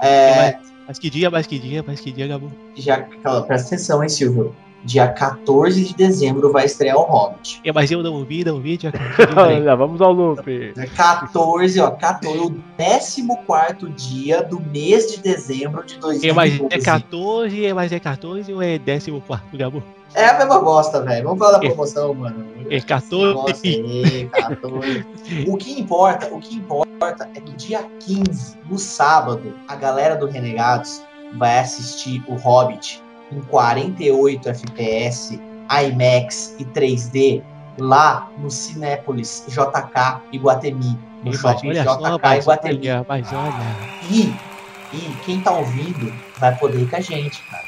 É, 0.00 0.56
Mas 0.86 0.98
que 0.98 1.10
dia, 1.10 1.30
mas 1.30 1.46
que 1.46 1.58
dia, 1.58 1.84
mas 1.86 2.00
que 2.00 2.12
dia, 2.12 2.26
Gabo? 2.26 2.50
já, 2.76 3.02
calma, 3.02 3.42
presta 3.42 3.68
atenção, 3.68 4.02
hein, 4.02 4.08
Silvio. 4.08 4.54
Dia 4.84 5.08
14 5.08 5.84
de 5.84 5.94
dezembro 5.94 6.52
vai 6.52 6.64
estrear 6.64 6.96
o 6.96 7.02
Hobbit. 7.02 7.60
É, 7.64 7.72
mas 7.72 7.90
eu 7.90 8.02
não 8.02 8.24
vi, 8.24 8.44
não 8.44 8.60
vi, 8.60 8.78
já 8.80 8.90
Olha, 9.36 9.76
vamos 9.76 10.00
ao 10.00 10.12
loop. 10.12 10.72
Dia 10.72 10.86
14, 10.86 11.80
ó, 11.80 11.90
14, 11.90 12.38
o 12.38 12.54
14 12.76 13.92
dia 13.96 14.42
do 14.42 14.60
mês 14.60 15.10
de 15.10 15.20
dezembro 15.20 15.84
de 15.84 15.94
É, 16.26 16.32
mas 16.32 16.58
2012. 16.58 16.66
é 16.70 16.78
14, 16.80 17.66
é, 17.66 17.74
mas 17.74 17.92
é 17.92 18.00
14 18.00 18.52
ou 18.52 18.62
é 18.62 18.78
14, 18.78 19.22
Gabo? 19.54 19.82
É 20.14 20.26
a 20.26 20.38
mesma 20.38 20.60
bosta, 20.60 21.02
velho. 21.02 21.24
Vamos 21.24 21.38
falar 21.38 21.52
da 21.52 21.58
promoção, 21.60 22.14
mano. 22.14 22.46
É 22.70 22.80
14. 22.80 23.34
Nossa, 23.34 23.66
é, 23.66 24.24
14. 24.24 25.06
o 25.46 25.56
que 25.56 25.78
importa, 25.80 26.32
o 26.32 26.40
que 26.40 26.56
importa 26.56 27.28
é 27.34 27.40
que 27.40 27.52
dia 27.52 27.84
15, 28.00 28.56
no 28.68 28.78
sábado, 28.78 29.54
a 29.68 29.76
galera 29.76 30.16
do 30.16 30.26
Renegados 30.26 31.02
vai 31.36 31.58
assistir 31.58 32.22
o 32.26 32.34
Hobbit 32.34 33.02
em 33.32 33.40
48 33.42 34.48
FPS, 34.48 35.40
IMAX 35.70 36.56
e 36.58 36.64
3D 36.64 37.42
lá 37.78 38.30
no 38.38 38.50
Cinépolis 38.50 39.44
JK 39.48 40.22
Iguatemi, 40.32 40.98
no 41.24 41.32
shopping 41.32 41.74
só, 41.74 41.96
JK 41.96 42.18
mas 42.22 42.44
Iguatemi. 42.44 42.90
olha, 42.90 43.06
mas 43.08 43.32
olha. 43.32 43.76
E, 44.10 44.34
e 44.96 45.16
quem 45.24 45.40
tá 45.40 45.52
ouvindo 45.52 46.12
vai 46.38 46.56
poder 46.56 46.80
ir 46.80 46.90
com 46.90 46.96
a 46.96 47.00
gente, 47.00 47.42
cara. 47.42 47.64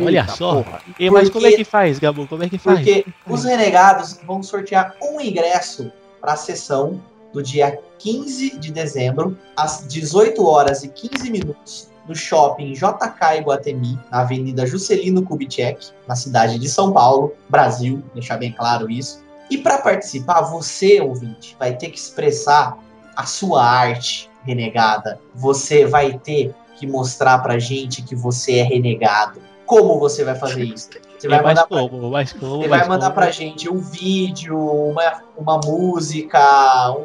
Olha 0.00 0.26
só. 0.28 0.64
E, 0.98 1.10
mas 1.10 1.28
como 1.28 1.46
é 1.46 1.52
que 1.52 1.64
faz, 1.64 1.98
Gabo? 1.98 2.26
Como 2.26 2.44
é 2.44 2.48
que 2.48 2.58
faz? 2.58 2.78
Porque 2.78 3.04
os 3.26 3.44
renegados 3.44 4.20
vão 4.24 4.42
sortear 4.42 4.94
um 5.02 5.20
ingresso 5.20 5.90
para 6.20 6.34
a 6.34 6.36
sessão 6.36 7.00
do 7.32 7.42
dia 7.42 7.78
15 7.98 8.58
de 8.58 8.72
dezembro, 8.72 9.36
às 9.56 9.86
18 9.86 10.44
horas 10.44 10.82
e 10.84 10.88
15 10.88 11.30
minutos, 11.30 11.88
no 12.08 12.14
shopping 12.14 12.72
JK 12.72 13.38
Iguatemi, 13.38 13.98
na 14.10 14.20
Avenida 14.20 14.66
Juscelino 14.66 15.22
Kubitschek, 15.22 15.88
na 16.08 16.16
cidade 16.16 16.58
de 16.58 16.68
São 16.68 16.92
Paulo, 16.92 17.32
Brasil, 17.48 18.02
deixar 18.14 18.36
bem 18.38 18.52
claro 18.52 18.90
isso. 18.90 19.22
E 19.50 19.58
para 19.58 19.78
participar, 19.78 20.42
você, 20.42 21.00
ouvinte, 21.00 21.56
vai 21.58 21.76
ter 21.76 21.90
que 21.90 21.98
expressar 21.98 22.78
a 23.16 23.26
sua 23.26 23.64
arte 23.64 24.30
renegada. 24.44 25.20
Você 25.34 25.84
vai 25.86 26.18
ter 26.18 26.54
que 26.76 26.86
mostrar 26.86 27.38
pra 27.40 27.58
gente 27.58 28.00
que 28.02 28.14
você 28.14 28.58
é 28.58 28.62
renegado. 28.62 29.40
Como 29.66 29.98
você 30.00 30.24
vai 30.24 30.34
fazer 30.34 30.64
isso? 30.64 30.88
Você 31.18 31.28
vai 31.28 31.38
É, 31.38 31.42
mandar 31.42 31.66
pra 31.66 31.78
como? 31.80 32.10
Mas 32.10 32.32
como? 32.32 32.62
você 32.62 32.68
mas 32.68 32.80
vai 32.80 32.88
mandar 32.88 33.06
como? 33.06 33.14
pra 33.16 33.30
gente 33.30 33.68
um 33.68 33.78
vídeo, 33.78 34.58
uma, 34.58 35.22
uma 35.36 35.60
música, 35.64 36.40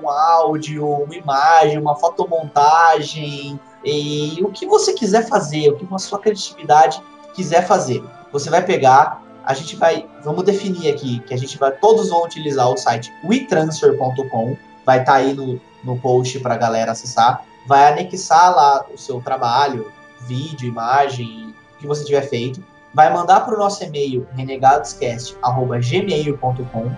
um 0.01 0.09
áudio, 0.09 0.87
uma 0.87 1.15
imagem, 1.15 1.77
uma 1.77 1.95
fotomontagem, 1.95 3.59
e 3.85 4.43
o 4.43 4.49
que 4.49 4.65
você 4.65 4.93
quiser 4.93 5.27
fazer, 5.27 5.69
o 5.69 5.75
que 5.75 5.85
a 5.93 5.99
sua 5.99 6.17
criatividade 6.19 6.99
quiser 7.35 7.67
fazer. 7.67 8.03
Você 8.31 8.49
vai 8.49 8.65
pegar, 8.65 9.21
a 9.45 9.53
gente 9.53 9.75
vai, 9.75 10.07
vamos 10.23 10.43
definir 10.43 10.91
aqui, 10.91 11.19
que 11.19 11.31
a 11.33 11.37
gente 11.37 11.55
vai, 11.57 11.71
todos 11.71 12.09
vão 12.09 12.23
utilizar 12.23 12.67
o 12.67 12.75
site 12.75 13.13
wetransfer.com, 13.23 14.57
vai 14.83 15.01
estar 15.01 15.13
aí 15.13 15.33
no, 15.33 15.61
no 15.83 15.99
post 15.99 16.39
pra 16.39 16.57
galera 16.57 16.93
acessar, 16.93 17.45
vai 17.67 17.91
anexar 17.91 18.55
lá 18.55 18.83
o 18.91 18.97
seu 18.97 19.21
trabalho, 19.21 19.91
vídeo, 20.21 20.67
imagem, 20.67 21.53
o 21.75 21.77
que 21.79 21.85
você 21.85 22.03
tiver 22.03 22.27
feito, 22.27 22.63
vai 22.91 23.13
mandar 23.13 23.41
para 23.41 23.53
o 23.53 23.57
nosso 23.57 23.83
e-mail 23.83 24.27
renegadoscast@gmail.com 24.35 26.91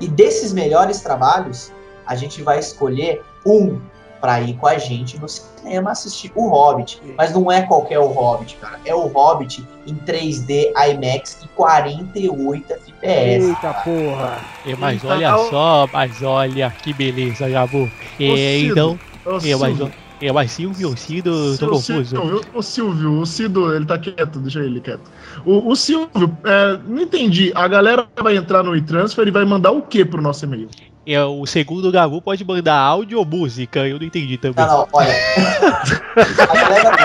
e 0.00 0.08
desses 0.08 0.52
melhores 0.52 1.00
trabalhos 1.00 1.72
a 2.06 2.16
gente 2.16 2.42
vai 2.42 2.58
escolher 2.58 3.22
um 3.44 3.80
para 4.20 4.40
ir 4.40 4.54
com 4.56 4.66
a 4.66 4.78
gente 4.78 5.18
no 5.18 5.28
cinema 5.28 5.90
assistir 5.92 6.32
o 6.34 6.48
Hobbit, 6.48 7.00
mas 7.16 7.32
não 7.32 7.50
é 7.50 7.62
qualquer 7.62 7.98
o 7.98 8.06
Hobbit, 8.06 8.56
cara, 8.56 8.80
é 8.84 8.94
o 8.94 9.06
Hobbit 9.06 9.64
em 9.86 9.94
3D 9.94 10.72
IMAX 10.76 11.42
e 11.44 11.48
48 11.48 12.72
FPS. 12.72 13.48
Eita 13.48 13.72
cara. 13.72 13.84
porra. 13.84 14.40
É, 14.64 14.76
mas 14.76 15.02
Eita, 15.02 15.08
olha 15.08 15.36
ô- 15.36 15.48
só, 15.48 15.88
mas 15.92 16.22
olha 16.22 16.70
que 16.70 16.92
beleza, 16.92 17.48
Gabo. 17.48 17.90
É, 18.18 18.58
então, 18.60 18.98
é, 19.44 19.56
mas, 19.56 19.78
é, 20.20 20.32
mas 20.32 20.50
Silvio, 20.52 20.96
Cido, 20.96 21.56
tô 21.58 21.66
O 21.66 21.70
confuso. 21.70 22.16
Silvio, 22.16 22.40
o 22.54 22.62
Silvio, 22.62 23.20
o 23.20 23.26
Cido, 23.26 23.74
ele 23.74 23.86
tá 23.86 23.98
quieto, 23.98 24.40
deixa 24.40 24.60
ele 24.60 24.80
quieto. 24.80 25.10
O, 25.44 25.70
o 25.70 25.76
Silvio, 25.76 26.36
é, 26.44 26.78
não 26.78 27.02
entendi. 27.02 27.52
A 27.54 27.68
galera 27.68 28.06
vai 28.20 28.36
entrar 28.36 28.62
no 28.62 28.74
e-transfer 28.74 29.26
e 29.28 29.30
vai 29.30 29.44
mandar 29.44 29.70
o 29.72 29.82
que 29.82 30.04
pro 30.04 30.22
nosso 30.22 30.44
e-mail? 30.44 30.68
É, 31.06 31.22
o 31.24 31.46
segundo 31.46 31.92
Gabu 31.92 32.20
pode 32.20 32.44
mandar 32.44 32.76
áudio 32.76 33.18
ou 33.20 33.24
música, 33.24 33.86
eu 33.86 33.96
não 33.98 34.06
entendi 34.06 34.36
também. 34.36 34.64
Não, 34.66 34.78
não, 34.78 34.88
olha. 34.92 35.08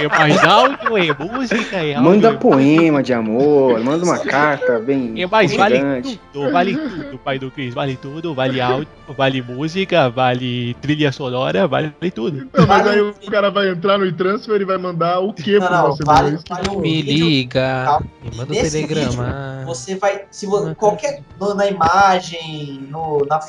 É 0.01 0.07
mais 0.07 0.43
áudio, 0.43 0.97
é 0.97 1.13
música, 1.13 1.75
é 1.77 1.95
áudio. 1.95 2.01
Manda 2.11 2.29
é 2.29 2.33
poema 2.33 3.03
de 3.03 3.13
amor, 3.13 3.79
manda 3.83 4.03
uma 4.05 4.17
carta 4.17 4.79
bem 4.79 5.21
É, 5.21 5.25
vale 5.27 5.47
gigante. 5.49 6.19
tudo, 6.31 6.51
vale 6.51 6.75
tudo, 6.77 7.17
pai 7.19 7.37
do 7.37 7.51
Cris, 7.51 7.73
vale 7.73 7.95
tudo, 7.97 8.33
vale 8.33 8.59
áudio, 8.61 8.87
vale 9.17 9.41
música, 9.41 10.09
vale 10.09 10.73
trilha 10.75 11.11
sonora, 11.11 11.67
vale 11.67 11.93
tudo. 12.13 12.47
Não, 12.53 12.65
mas 12.65 12.87
aí 12.87 13.01
o 13.01 13.13
cara 13.29 13.51
vai 13.51 13.69
entrar 13.69 13.97
no 13.97 14.05
e-transfer 14.05 14.61
e 14.61 14.65
vai 14.65 14.77
mandar 14.77 15.19
o 15.19 15.33
que 15.33 15.59
pro 15.59 15.69
não, 15.69 15.89
nosso 15.89 16.03
vale, 16.05 16.39
vale 16.49 16.69
um 16.69 16.79
Me 16.79 17.01
vídeo 17.03 17.25
liga. 17.27 17.99
Me 18.23 18.35
manda 18.37 18.51
o 18.53 18.55
Nesse 18.55 18.71
telegrama. 18.87 19.63
Você 19.65 19.95
vai, 19.95 20.21
se 20.31 20.45
vo- 20.45 20.73
qualquer 20.75 21.21
na 21.55 21.67
imagem, 21.67 22.87
no- 22.89 23.25
na 23.29 23.41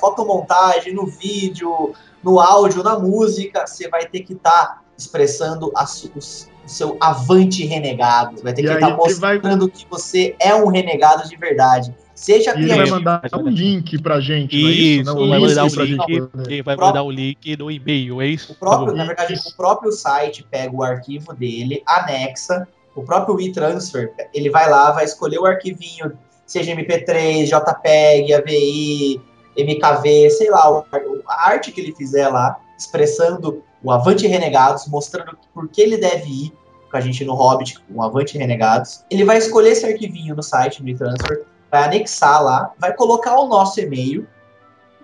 fotomontagem, 0.46 0.94
no 0.94 1.06
vídeo, 1.06 1.92
no 2.22 2.40
áudio, 2.40 2.82
na 2.82 2.98
música, 2.98 3.66
você 3.66 3.88
vai 3.88 4.06
ter 4.06 4.20
que 4.20 4.34
estar 4.34 4.82
expressando 4.96 5.70
a 5.74 5.84
o 5.84 6.42
o 6.64 6.68
seu 6.68 6.96
avante 7.00 7.64
renegado. 7.66 8.36
Você 8.36 8.44
vai 8.44 8.52
ter 8.52 8.62
E 8.62 8.66
que 8.66 8.72
estar 8.72 8.86
vai- 8.90 8.96
mostrando 8.96 9.68
que 9.68 9.84
você 9.90 10.36
é 10.40 10.54
um 10.54 10.68
renegado 10.68 11.28
de 11.28 11.36
verdade. 11.36 11.92
Seja 12.14 12.54
E 12.56 12.62
ele 12.62 12.76
vai 12.76 12.86
mandar 12.88 13.22
um 13.36 13.48
link 13.48 14.00
pra 14.00 14.20
gente, 14.20 14.56
não 14.62 14.68
é 14.68 14.70
isso? 14.70 15.00
Isso, 15.00 15.04
Não, 15.12 15.28
vai 15.28 15.38
mandar 15.40 15.64
um 15.64 15.66
link, 15.66 16.28
ele 16.46 16.62
vai 16.62 16.76
mandar 16.76 17.02
um 17.02 17.10
link 17.10 17.56
no 17.56 17.68
e-mail, 17.68 18.22
é 18.22 18.26
isso? 18.28 18.52
O 18.52 18.54
próprio, 18.54 18.92
Tá 18.92 18.94
na 18.94 19.04
verdade, 19.06 19.32
Isso. 19.34 19.48
o 19.48 19.56
próprio 19.56 19.90
site 19.90 20.46
pega 20.48 20.72
o 20.72 20.84
arquivo 20.84 21.34
dele, 21.34 21.82
anexa, 21.84 22.68
o 22.94 23.02
próprio 23.02 23.40
e-transfer, 23.40 24.12
ele 24.32 24.48
vai 24.48 24.70
lá, 24.70 24.92
vai 24.92 25.04
escolher 25.04 25.38
o 25.40 25.46
arquivinho, 25.46 26.12
seja 26.46 26.70
MP3, 26.70 27.48
JPEG, 27.48 28.34
AVI, 28.34 29.20
MKV, 29.56 30.28
sei 30.30 30.50
lá, 30.50 30.84
a 31.26 31.48
arte 31.48 31.72
que 31.72 31.80
ele 31.80 31.94
fizer 31.94 32.28
lá, 32.28 32.60
expressando 32.78 33.64
o 33.82 33.90
Avante 33.90 34.26
Renegados, 34.26 34.86
mostrando 34.86 35.36
por 35.52 35.68
que 35.68 35.82
ele 35.82 35.98
deve 35.98 36.28
ir 36.28 36.52
com 36.90 36.96
a 36.96 37.00
gente 37.00 37.24
no 37.24 37.34
Hobbit, 37.34 37.80
com 37.80 37.94
o 37.94 38.02
Avante 38.02 38.38
Renegados. 38.38 39.04
Ele 39.10 39.24
vai 39.24 39.38
escolher 39.38 39.70
esse 39.70 39.84
arquivinho 39.86 40.36
no 40.36 40.42
site, 40.42 40.82
no 40.82 40.88
e-transfer, 40.88 41.44
vai 41.70 41.84
anexar 41.84 42.42
lá, 42.42 42.72
vai 42.78 42.92
colocar 42.94 43.38
o 43.38 43.48
nosso 43.48 43.80
e-mail, 43.80 44.26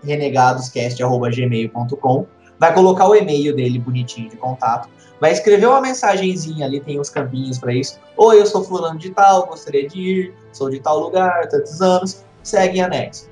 renegadoscast.gmail.com, 0.04 2.26
vai 2.58 2.74
colocar 2.74 3.08
o 3.08 3.14
e-mail 3.14 3.56
dele 3.56 3.78
bonitinho 3.78 4.28
de 4.28 4.36
contato, 4.36 4.90
vai 5.20 5.32
escrever 5.32 5.66
uma 5.66 5.80
mensagenzinha 5.80 6.66
ali, 6.66 6.80
tem 6.80 7.00
os 7.00 7.08
campinhos 7.08 7.58
para 7.58 7.72
isso. 7.72 7.98
Oi, 8.16 8.40
eu 8.40 8.46
sou 8.46 8.62
fulano 8.62 8.98
de 8.98 9.10
tal, 9.10 9.46
gostaria 9.46 9.88
de 9.88 9.98
ir, 9.98 10.34
sou 10.52 10.70
de 10.70 10.78
tal 10.80 11.00
lugar, 11.00 11.48
tantos 11.48 11.80
anos, 11.80 12.24
segue 12.42 12.78
em 12.78 12.82
anexo. 12.82 13.28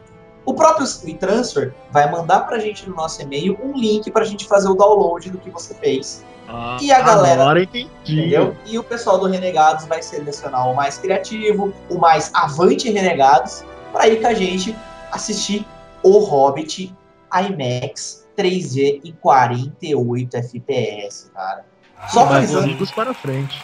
O 0.46 0.54
próprio 0.54 0.86
e-transfer 1.04 1.74
vai 1.90 2.10
mandar 2.10 2.40
pra 2.46 2.58
gente 2.58 2.88
no 2.88 2.94
nosso 2.94 3.20
e-mail 3.20 3.58
um 3.62 3.76
link 3.76 4.10
pra 4.10 4.24
gente 4.24 4.46
fazer 4.46 4.68
o 4.68 4.74
download 4.74 5.28
do 5.30 5.38
que 5.38 5.50
você 5.50 5.74
fez. 5.74 6.24
Ah, 6.48 6.76
E 6.80 6.92
a 6.92 7.00
galera- 7.02 7.42
Agora 7.42 7.62
entendi. 7.64 7.88
Entendeu? 8.06 8.56
E 8.64 8.78
o 8.78 8.84
pessoal 8.84 9.18
do 9.18 9.26
Renegados 9.26 9.84
vai 9.86 10.00
selecionar 10.00 10.68
o 10.70 10.74
mais 10.76 10.96
criativo, 10.98 11.74
o 11.90 11.98
mais 11.98 12.30
avante 12.32 12.88
Renegados, 12.90 13.64
pra 13.92 14.06
ir 14.08 14.20
com 14.20 14.28
a 14.28 14.34
gente 14.34 14.74
assistir 15.10 15.66
O 16.04 16.18
Hobbit 16.20 16.94
IMAX 17.34 18.24
3D 18.38 19.00
em 19.04 19.12
48 19.20 20.36
FPS, 20.36 21.30
cara. 21.34 21.64
Só 22.08 22.24
Mas 22.26 22.36
frisando 22.44 22.64
Amigos 22.64 22.90
para 22.92 23.12
frente. 23.12 23.60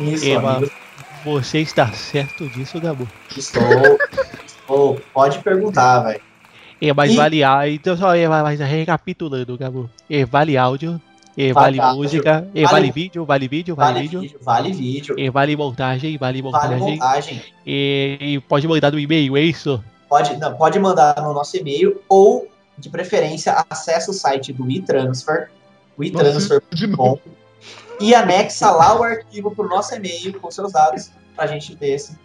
isso, 0.00 0.24
É, 0.26 0.38
mas 0.38 0.56
amigo. 0.56 0.72
Você 1.24 1.58
está 1.60 1.92
certo 1.92 2.48
disso, 2.48 2.80
Gabu? 2.80 3.06
Estou, 3.36 3.62
estou. 4.64 5.00
Pode 5.12 5.38
perguntar, 5.40 6.00
velho. 6.00 6.20
É, 6.80 6.92
mas 6.92 7.12
E- 7.12 7.16
vale 7.16 7.44
áudio, 7.44 7.74
então 7.74 7.96
só 7.96 8.14
é, 8.14 8.28
mas 8.28 8.58
recapitulando, 8.60 9.56
Gabu. 9.56 9.88
É, 10.10 10.24
vale 10.24 10.56
áudio, 10.56 11.00
é, 11.36 11.52
Vale 11.52 11.78
vale, 11.78 11.80
áudio, 11.80 12.02
música, 12.02 12.48
é, 12.54 12.62
vale- 12.62 12.66
vale 12.72 12.90
vídeo, 12.92 13.24
vale 13.24 13.48
vídeo, 13.48 13.74
vale, 13.74 14.00
vídeo. 14.02 14.20
vídeo, 14.20 14.38
vale 14.42 14.72
vídeo, 14.72 15.16
É, 15.18 15.30
vale 15.30 15.56
montagem, 15.56 16.16
vale 16.18 16.42
vale 16.42 16.42
montagem. 16.42 16.78
montagem. 16.96 17.42
E, 17.66 18.18
e 18.20 18.40
pode 18.40 18.68
mandar 18.68 18.92
no 18.92 18.98
e-mail, 18.98 19.36
é 19.36 19.40
isso? 19.40 19.82
Pode, 20.08 20.36
não, 20.36 20.54
pode 20.54 20.78
mandar 20.78 21.14
no 21.22 21.32
nosso 21.32 21.56
e-mail 21.56 22.00
ou, 22.08 22.46
de 22.76 22.88
preferência, 22.90 23.64
acessa 23.70 24.10
o 24.10 24.14
site 24.14 24.52
do 24.52 24.70
eTransfer, 24.70 25.48
o 25.96 26.04
eTransfer.com 26.04 27.18
e 28.00 28.14
anexa 28.14 28.70
lá 28.70 28.98
o 28.98 29.02
arquivo 29.02 29.54
pro 29.54 29.68
nosso 29.68 29.94
e-mail 29.94 30.38
com 30.40 30.50
seus 30.50 30.72
dados 30.72 31.10
pra 31.34 31.46
gente 31.46 31.74
ter 31.76 31.90
esse, 31.90 32.12
esse 32.12 32.23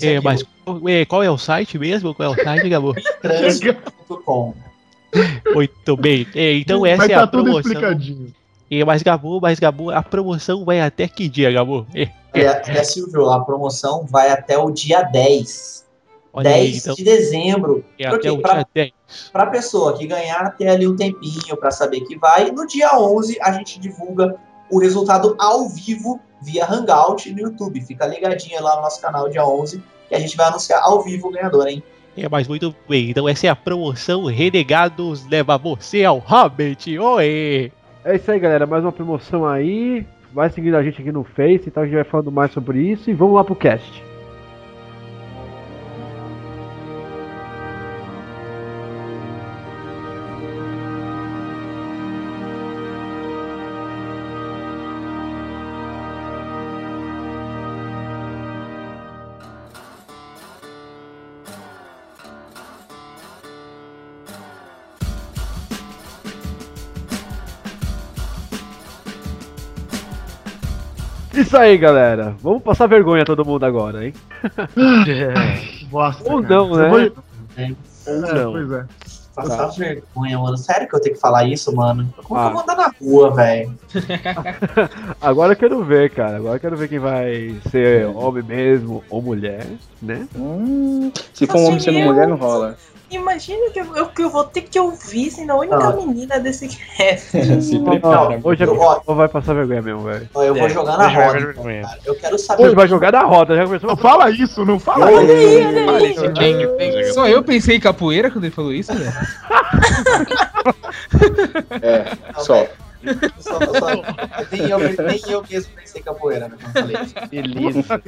É, 0.00 0.20
mas 0.20 0.42
qual- 0.64 0.88
é, 0.88 1.04
qual 1.04 1.22
é 1.22 1.30
o 1.30 1.36
site 1.38 1.78
mesmo? 1.78 2.14
Qual 2.14 2.32
é 2.32 2.40
o 2.40 2.44
site, 2.44 2.68
Gabu? 2.68 2.94
eTransfer.com. 2.96 4.54
Muito 5.54 5.96
bem. 5.96 6.26
É, 6.34 6.54
então 6.54 6.80
Vai 6.80 6.90
essa 6.92 7.04
é 7.04 7.08
tá 7.08 7.22
a 7.24 7.26
tudo 7.26 7.44
promoção. 7.44 7.60
explicadinho. 7.72 8.34
É, 8.70 8.84
mas 8.84 9.02
Gabu, 9.02 9.38
mas 9.40 9.58
Gabu, 9.60 9.90
a 9.90 10.02
promoção 10.02 10.64
vai 10.64 10.80
até 10.80 11.06
que 11.06 11.28
dia, 11.28 11.50
Gabu? 11.52 11.86
É, 11.94 12.08
É, 12.34 12.44
é, 12.78 12.84
Silvio, 12.84 13.28
a 13.30 13.44
promoção 13.44 14.06
vai 14.08 14.30
até 14.30 14.56
o 14.56 14.70
dia 14.70 15.02
10. 15.02 15.82
Olha 16.32 16.48
aí, 16.48 16.70
10 16.70 16.78
então. 16.78 16.94
de 16.94 17.04
dezembro. 17.04 17.84
É 17.98 18.06
até 18.06 18.32
o 18.32 18.38
Pra- 18.38 18.54
dia 18.54 18.66
10. 18.74 18.92
Pra 19.30 19.44
pessoa 19.46 19.98
que 19.98 20.06
ganhar 20.06 20.56
ter 20.56 20.68
ali 20.68 20.88
um 20.88 20.96
tempinho 20.96 21.54
pra 21.58 21.70
saber 21.70 22.00
que 22.00 22.16
vai. 22.16 22.50
No 22.50 22.66
dia 22.66 22.98
11 22.98 23.36
a 23.42 23.52
gente 23.52 23.78
divulga 23.78 24.34
o 24.70 24.78
resultado 24.78 25.36
ao 25.38 25.68
vivo 25.68 26.18
via 26.42 26.66
Hangout 26.70 27.32
no 27.32 27.40
YouTube. 27.40 27.80
Fica 27.80 28.06
ligadinho 28.06 28.62
lá 28.62 28.76
no 28.76 28.82
nosso 28.82 29.00
canal 29.00 29.28
dia 29.28 29.46
11 29.46 29.82
que 30.08 30.14
a 30.14 30.18
gente 30.18 30.36
vai 30.36 30.46
anunciar 30.46 30.82
ao 30.82 31.02
vivo 31.02 31.28
o 31.28 31.30
ganhador, 31.30 31.66
hein? 31.66 31.82
É, 32.16 32.28
mas 32.28 32.46
muito 32.46 32.74
bem. 32.88 33.10
Então 33.10 33.28
essa 33.28 33.46
é 33.46 33.50
a 33.50 33.56
promoção 33.56 34.26
Renegados 34.26 35.26
leva 35.26 35.56
você 35.56 36.04
ao 36.04 36.18
Hobbit. 36.18 36.98
Oi! 36.98 37.72
É 38.04 38.16
isso 38.16 38.30
aí, 38.30 38.38
galera. 38.38 38.66
Mais 38.66 38.84
uma 38.84 38.92
promoção 38.92 39.46
aí. 39.46 40.04
Vai 40.32 40.50
seguindo 40.50 40.76
a 40.76 40.82
gente 40.82 41.00
aqui 41.00 41.12
no 41.12 41.24
Face, 41.24 41.64
então 41.66 41.82
a 41.82 41.86
gente 41.86 41.94
vai 41.94 42.04
falando 42.04 42.32
mais 42.32 42.52
sobre 42.52 42.80
isso. 42.80 43.10
E 43.10 43.14
vamos 43.14 43.34
lá 43.34 43.44
pro 43.44 43.54
cast. 43.54 44.11
Isso 71.42 71.56
aí, 71.56 71.76
galera. 71.76 72.34
Vamos 72.40 72.62
passar 72.62 72.86
vergonha 72.86 73.24
todo 73.24 73.44
mundo 73.44 73.64
agora, 73.64 74.04
hein? 74.06 74.14
Bosta, 75.90 76.32
Ou 76.32 76.42
cara. 76.42 76.54
não, 76.54 76.70
Eu 76.70 76.76
né? 76.76 76.90
Ou 76.90 77.64
É, 77.64 78.34
não. 78.34 78.52
Pois 78.52 78.72
é. 78.72 78.84
Passar 79.34 79.66
vergonha, 79.68 80.38
mano. 80.38 80.56
Sério 80.58 80.86
que 80.88 80.94
eu 80.94 81.00
tenho 81.00 81.14
que 81.14 81.20
falar 81.20 81.44
isso, 81.44 81.74
mano? 81.74 82.12
Como 82.22 82.38
Ah. 82.38 82.42
que 82.44 82.48
eu 82.48 82.52
vou 82.52 82.62
andar 82.62 82.76
na 82.76 82.92
rua, 83.00 83.34
velho? 83.34 83.74
Agora 85.20 85.52
eu 85.52 85.56
quero 85.56 85.82
ver, 85.84 86.10
cara. 86.10 86.36
Agora 86.36 86.56
eu 86.56 86.60
quero 86.60 86.76
ver 86.76 86.88
quem 86.88 86.98
vai 86.98 87.56
ser 87.70 88.06
homem 88.06 88.42
mesmo 88.42 89.02
ou 89.08 89.22
mulher, 89.22 89.66
né? 90.02 90.26
Hum, 90.36 91.10
se 91.32 91.46
for 91.46 91.58
um 91.58 91.64
homem 91.66 91.80
sendo 91.80 91.98
mulher, 92.00 92.28
não 92.28 92.36
rola. 92.36 92.76
Imagina 93.12 93.70
que 93.70 93.78
eu, 93.80 93.96
eu- 93.96 94.06
que 94.08 94.22
eu 94.22 94.30
vou 94.30 94.44
ter 94.44 94.62
que 94.62 94.78
ouvir 94.80 95.30
sendo 95.30 95.52
a 95.52 95.56
única 95.56 95.76
Ah. 95.76 95.92
menina 95.92 96.40
desse 96.40 96.66
cast. 96.96 97.62
Se 97.62 97.78
Não, 97.78 97.84
prepara. 97.84 98.40
hoje 98.42 98.64
a 98.64 98.66
Eu- 98.66 98.80
ó, 98.80 99.14
vai 99.14 99.28
passar 99.28 99.54
vergonha 99.54 99.82
mesmo, 99.82 100.00
velho. 100.02 100.28
eu 100.34 100.54
vou 100.54 100.66
É, 100.66 100.68
jogar 100.70 100.96
na 100.98 101.08
roda, 101.08 101.38
então. 101.40 101.64
Eu 102.04 102.14
quero 102.14 102.38
saber. 102.38 102.62
Hoje 102.64 102.74
vai 102.74 102.88
jogar 102.88 103.12
na 103.12 103.22
roda, 103.22 103.54
já 103.56 103.64
começou 103.64 103.88
Não 103.90 103.96
fala 103.98 104.30
isso, 104.30 104.64
não 104.64 104.78
fala 104.78 105.06
Olha 105.06 105.32
isso. 105.32 106.22
olha 106.24 106.40
aí. 106.40 107.12
Só 107.12 107.28
eu 107.28 107.42
pensei 107.42 107.76
em 107.76 107.80
capoeira 107.80 108.30
quando 108.30 108.44
ele 108.44 108.54
falou 108.54 108.72
isso, 108.72 108.92
né? 108.94 109.12
É, 111.82 112.16
só. 112.42 112.54
velho. 112.54 112.70
Só- 113.40 113.58
só- 113.58 114.02
nem, 114.52 114.70
eu, 114.70 114.78
nem 114.78 115.20
eu 115.28 115.44
mesmo 115.50 115.72
pensei 115.74 116.00
em 116.00 116.04
capoeira, 116.04 116.48
né? 116.48 116.56
Eu. 116.76 117.28
Beleza. 117.28 118.02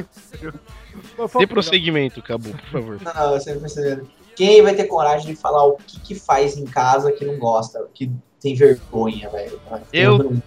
Dê 1.38 1.46
prosseguimento, 1.46 2.22
Cabo, 2.22 2.50
por 2.50 2.70
favor. 2.70 2.98
Não, 3.02 3.14
não, 3.14 3.34
eu 3.34 3.40
sempre 3.40 3.60
percebi. 3.60 4.02
Quem 4.36 4.62
vai 4.62 4.74
ter 4.74 4.84
coragem 4.84 5.26
de 5.34 5.36
falar 5.40 5.64
o 5.66 5.76
que, 5.76 6.00
que 6.00 6.14
faz 6.14 6.56
em 6.56 6.64
casa 6.64 7.12
que 7.12 7.24
não 7.24 7.38
gosta, 7.38 7.86
que 7.94 8.10
tem 8.40 8.54
vergonha, 8.54 9.28
velho? 9.30 9.58
Eu- 9.92 10.18
Vergonha. 10.18 10.42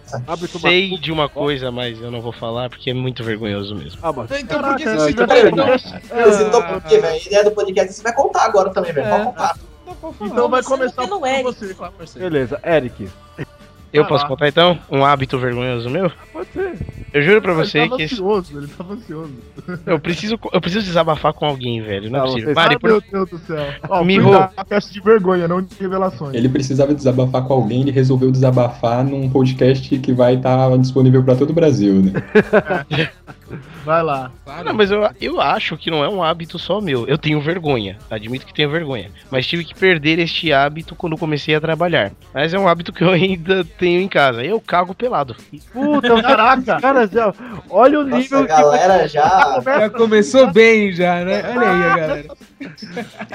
Sei 0.60 0.96
de 0.98 1.10
uma 1.10 1.28
coisa, 1.28 1.70
mas 1.72 2.00
eu 2.00 2.10
não 2.10 2.20
vou 2.20 2.32
falar 2.32 2.68
porque 2.70 2.90
é 2.90 2.94
muito 2.94 3.24
vergonhoso 3.24 3.74
mesmo. 3.74 3.98
Ah, 4.02 4.12
mas 4.12 4.30
Então 4.40 4.62
por 4.62 4.76
que 4.76 4.84
você 4.84 4.94
então 4.94 5.06
citou 5.08 5.26
vai- 5.26 5.48
então? 5.48 5.68
Eu 6.18 6.32
citou 6.32 6.62
por 6.62 6.82
quê, 6.82 6.98
velho? 6.98 7.14
A 7.14 7.26
ideia 7.26 7.44
do 7.44 7.50
podcast 7.50 7.92
você 7.92 8.02
vai 8.02 8.14
contar 8.14 8.44
agora 8.44 8.70
também, 8.72 8.92
velho. 8.92 9.08
Pode 9.10 9.24
contar. 9.24 9.58
Então 10.20 10.48
vai 10.48 10.62
Começando 10.62 10.78
começar 10.78 11.02
pelo 11.02 11.18
por 11.20 11.28
Eric. 11.28 11.42
você. 12.04 12.18
beleza. 12.18 12.60
Eric, 12.64 13.10
Eu 13.92 14.04
posso 14.06 14.24
lá. 14.24 14.28
contar 14.28 14.48
então? 14.48 14.78
Um 14.90 15.04
hábito 15.04 15.38
vergonhoso 15.38 15.88
meu? 15.88 16.10
pode 16.32 16.48
ser. 16.52 16.74
Eu 17.10 17.22
juro 17.22 17.40
pra 17.40 17.54
você 17.54 17.78
ele 17.78 17.86
tava 17.88 17.96
que 17.96 18.02
esse- 18.02 18.14
ansioso, 18.16 18.58
ele 18.58 18.66
tava 18.68 18.92
ansioso. 18.94 19.32
eu 19.86 19.98
preciso, 19.98 20.38
eu 20.52 20.60
preciso 20.60 20.84
desabafar 20.84 21.32
com 21.32 21.46
alguém, 21.46 21.80
velho. 21.80 22.10
Não 22.10 22.18
é 22.18 22.22
Ah, 22.22 22.26
possível. 22.26 22.54
Mari, 22.54 22.74
ah, 22.74 22.78
por... 22.78 22.90
meu 22.90 23.00
Deus 23.00 23.30
do 23.30 23.38
céu. 23.38 23.66
Ó, 23.88 24.04
Me 24.04 24.20
cuidado, 24.20 24.52
teste 24.68 24.92
de 24.92 25.00
vergonha, 25.00 25.48
não 25.48 25.62
de 25.62 25.74
revelações. 25.80 26.34
Ele 26.34 26.50
precisava 26.50 26.94
desabafar 26.94 27.42
com 27.44 27.54
alguém, 27.54 27.80
ele 27.80 27.90
resolveu 27.90 28.30
desabafar 28.30 29.02
num 29.04 29.28
podcast 29.30 29.98
que 29.98 30.12
vai 30.12 30.34
estar 30.34 30.76
disponível 30.76 31.22
para 31.24 31.34
todo 31.34 31.48
o 31.50 31.54
Brasil, 31.54 31.94
né? 31.94 32.12
Vai 33.84 34.02
lá. 34.02 34.30
Não, 34.64 34.74
mas 34.74 34.90
eu, 34.90 35.08
eu 35.20 35.40
acho 35.40 35.76
que 35.76 35.90
não 35.90 36.04
é 36.04 36.08
um 36.08 36.22
hábito 36.22 36.58
só 36.58 36.80
meu. 36.80 37.06
Eu 37.06 37.16
tenho 37.16 37.40
vergonha, 37.40 37.98
admito 38.10 38.46
que 38.46 38.54
tenho 38.54 38.70
vergonha. 38.70 39.10
Mas 39.30 39.46
tive 39.46 39.64
que 39.64 39.74
perder 39.74 40.18
este 40.18 40.52
hábito 40.52 40.94
quando 40.94 41.16
comecei 41.16 41.54
a 41.54 41.60
trabalhar. 41.60 42.12
Mas 42.34 42.52
é 42.52 42.58
um 42.58 42.68
hábito 42.68 42.92
que 42.92 43.02
eu 43.02 43.10
ainda 43.12 43.64
tenho 43.64 44.00
em 44.00 44.08
casa. 44.08 44.42
Eu 44.42 44.60
cago 44.60 44.94
pelado. 44.94 45.36
Puta, 45.72 46.22
Caraca! 46.22 46.80
cara, 46.82 47.06
já. 47.06 47.32
Olha 47.70 48.00
o 48.00 48.04
Nossa, 48.04 48.18
nível 48.18 48.38
a 48.40 48.46
galera 48.46 49.08
já. 49.08 49.60
Já 49.64 49.90
começou 49.90 50.52
bem 50.52 50.92
já, 50.92 51.24
né? 51.24 51.42
Olha 51.56 51.70
aí 51.70 51.82
a 51.82 51.96
galera. 51.96 52.24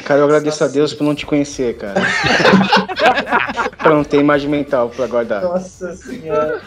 Cara, 0.03 0.19
eu 0.19 0.25
agradeço 0.25 0.63
a 0.63 0.67
Deus 0.67 0.93
por 0.93 1.03
não 1.03 1.15
te 1.15 1.25
conhecer, 1.25 1.77
cara. 1.77 2.01
pra 3.77 3.93
não 3.93 4.03
ter 4.03 4.19
imagem 4.19 4.49
mental 4.49 4.89
pra 4.89 5.07
guardar. 5.07 5.41
Nossa 5.41 5.95
senhora. 5.95 6.61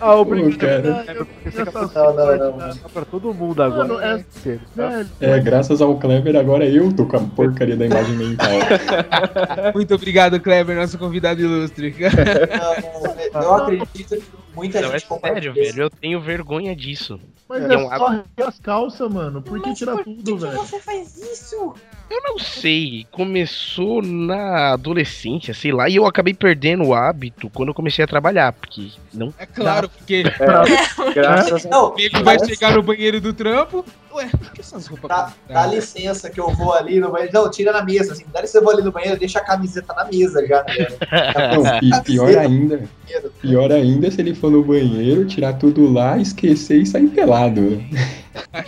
Ah, 0.00 0.14
obrigado. 0.16 0.84
Não, 0.84 2.14
não, 2.14 2.56
não. 2.56 2.76
Tá 2.76 2.88
pra 2.92 3.04
todo 3.04 3.34
mundo 3.34 3.62
agora. 3.62 3.88
Mano, 3.88 4.00
é- 4.00 4.24
Sério, 4.30 4.60
tá? 4.76 4.88
Velho, 4.88 5.08
É, 5.20 5.40
graças 5.40 5.80
ao 5.80 5.96
Clever, 5.98 6.36
agora 6.36 6.64
eu 6.66 6.92
tô 6.92 7.04
com 7.06 7.16
a 7.16 7.20
porcaria 7.20 7.76
da 7.76 7.86
imagem 7.86 8.14
mental. 8.16 8.48
Muito 9.74 9.94
obrigado, 9.94 10.38
Kleber, 10.40 10.76
nosso 10.76 10.98
convidado 10.98 11.40
ilustre. 11.40 11.94
Não, 13.34 13.42
eu 13.42 13.54
acredito 13.54 14.16
que 14.16 14.22
muita 14.54 14.80
Não, 14.80 14.88
é 14.88 14.92
gente 14.92 15.00
sério, 15.02 15.08
compartilha. 15.08 15.52
velho. 15.52 15.82
Eu 15.82 15.90
tenho 15.90 16.20
vergonha 16.20 16.74
disso. 16.76 17.18
Mas 17.48 17.62
É 17.62 17.74
é, 17.74 17.78
um 17.78 17.88
só 17.88 18.24
as 18.46 18.58
calças, 18.60 19.10
mano. 19.10 19.40
Por 19.40 19.60
que 19.62 19.72
tirar 19.74 19.96
por 19.96 20.04
tudo, 20.04 20.16
que, 20.22 20.32
que 20.32 20.34
velho? 20.34 20.58
você 20.58 20.80
faz 20.80 21.16
isso? 21.16 21.74
Eu 22.10 22.22
não 22.22 22.38
sei, 22.38 23.06
começou 23.12 24.00
na 24.02 24.72
adolescência, 24.72 25.52
sei 25.52 25.72
lá, 25.72 25.90
e 25.90 25.96
eu 25.96 26.06
acabei 26.06 26.32
perdendo 26.32 26.84
o 26.84 26.94
hábito 26.94 27.50
quando 27.50 27.68
eu 27.68 27.74
comecei 27.74 28.02
a 28.02 28.08
trabalhar, 28.08 28.50
porque 28.54 28.90
não 29.12 29.32
É 29.38 29.44
claro, 29.44 29.90
porque 29.90 30.22
Graças 31.14 31.66
a 31.66 31.84
o 31.84 31.94
nego 31.94 32.24
vai 32.24 32.38
chegar 32.38 32.72
no 32.72 32.82
banheiro 32.82 33.20
do 33.20 33.34
trampo. 33.34 33.84
Ué, 34.10 34.26
por 34.30 34.50
que 34.52 34.62
essas 34.62 34.86
roupas 34.86 35.08
Dá, 35.08 35.32
dá 35.46 35.66
licença 35.66 36.30
que 36.30 36.40
eu 36.40 36.50
vou 36.50 36.72
ali 36.72 36.98
no 36.98 37.10
banheiro. 37.10 37.32
Não, 37.34 37.50
tira 37.50 37.72
na 37.72 37.84
mesa, 37.84 38.14
assim. 38.14 38.24
Dá 38.32 38.40
licença, 38.40 38.58
eu 38.58 38.64
vou 38.64 38.72
ali 38.72 38.82
no 38.82 38.90
banheiro, 38.90 39.18
deixa 39.18 39.38
a 39.38 39.44
camiseta 39.44 39.92
na 39.94 40.04
mesa 40.06 40.46
já. 40.46 40.64
Né? 40.64 40.88
Não, 41.54 41.78
pi- 41.78 42.02
pior 42.04 42.38
ainda, 42.38 42.82
pior 43.40 43.70
ainda 43.70 44.10
se 44.10 44.20
ele 44.20 44.34
for 44.34 44.50
no 44.50 44.64
banheiro, 44.64 45.26
tirar 45.26 45.52
tudo 45.52 45.92
lá, 45.92 46.16
esquecer 46.18 46.80
e 46.80 46.86
sair 46.86 47.08
pelado. 47.08 47.37
Né? 47.46 47.88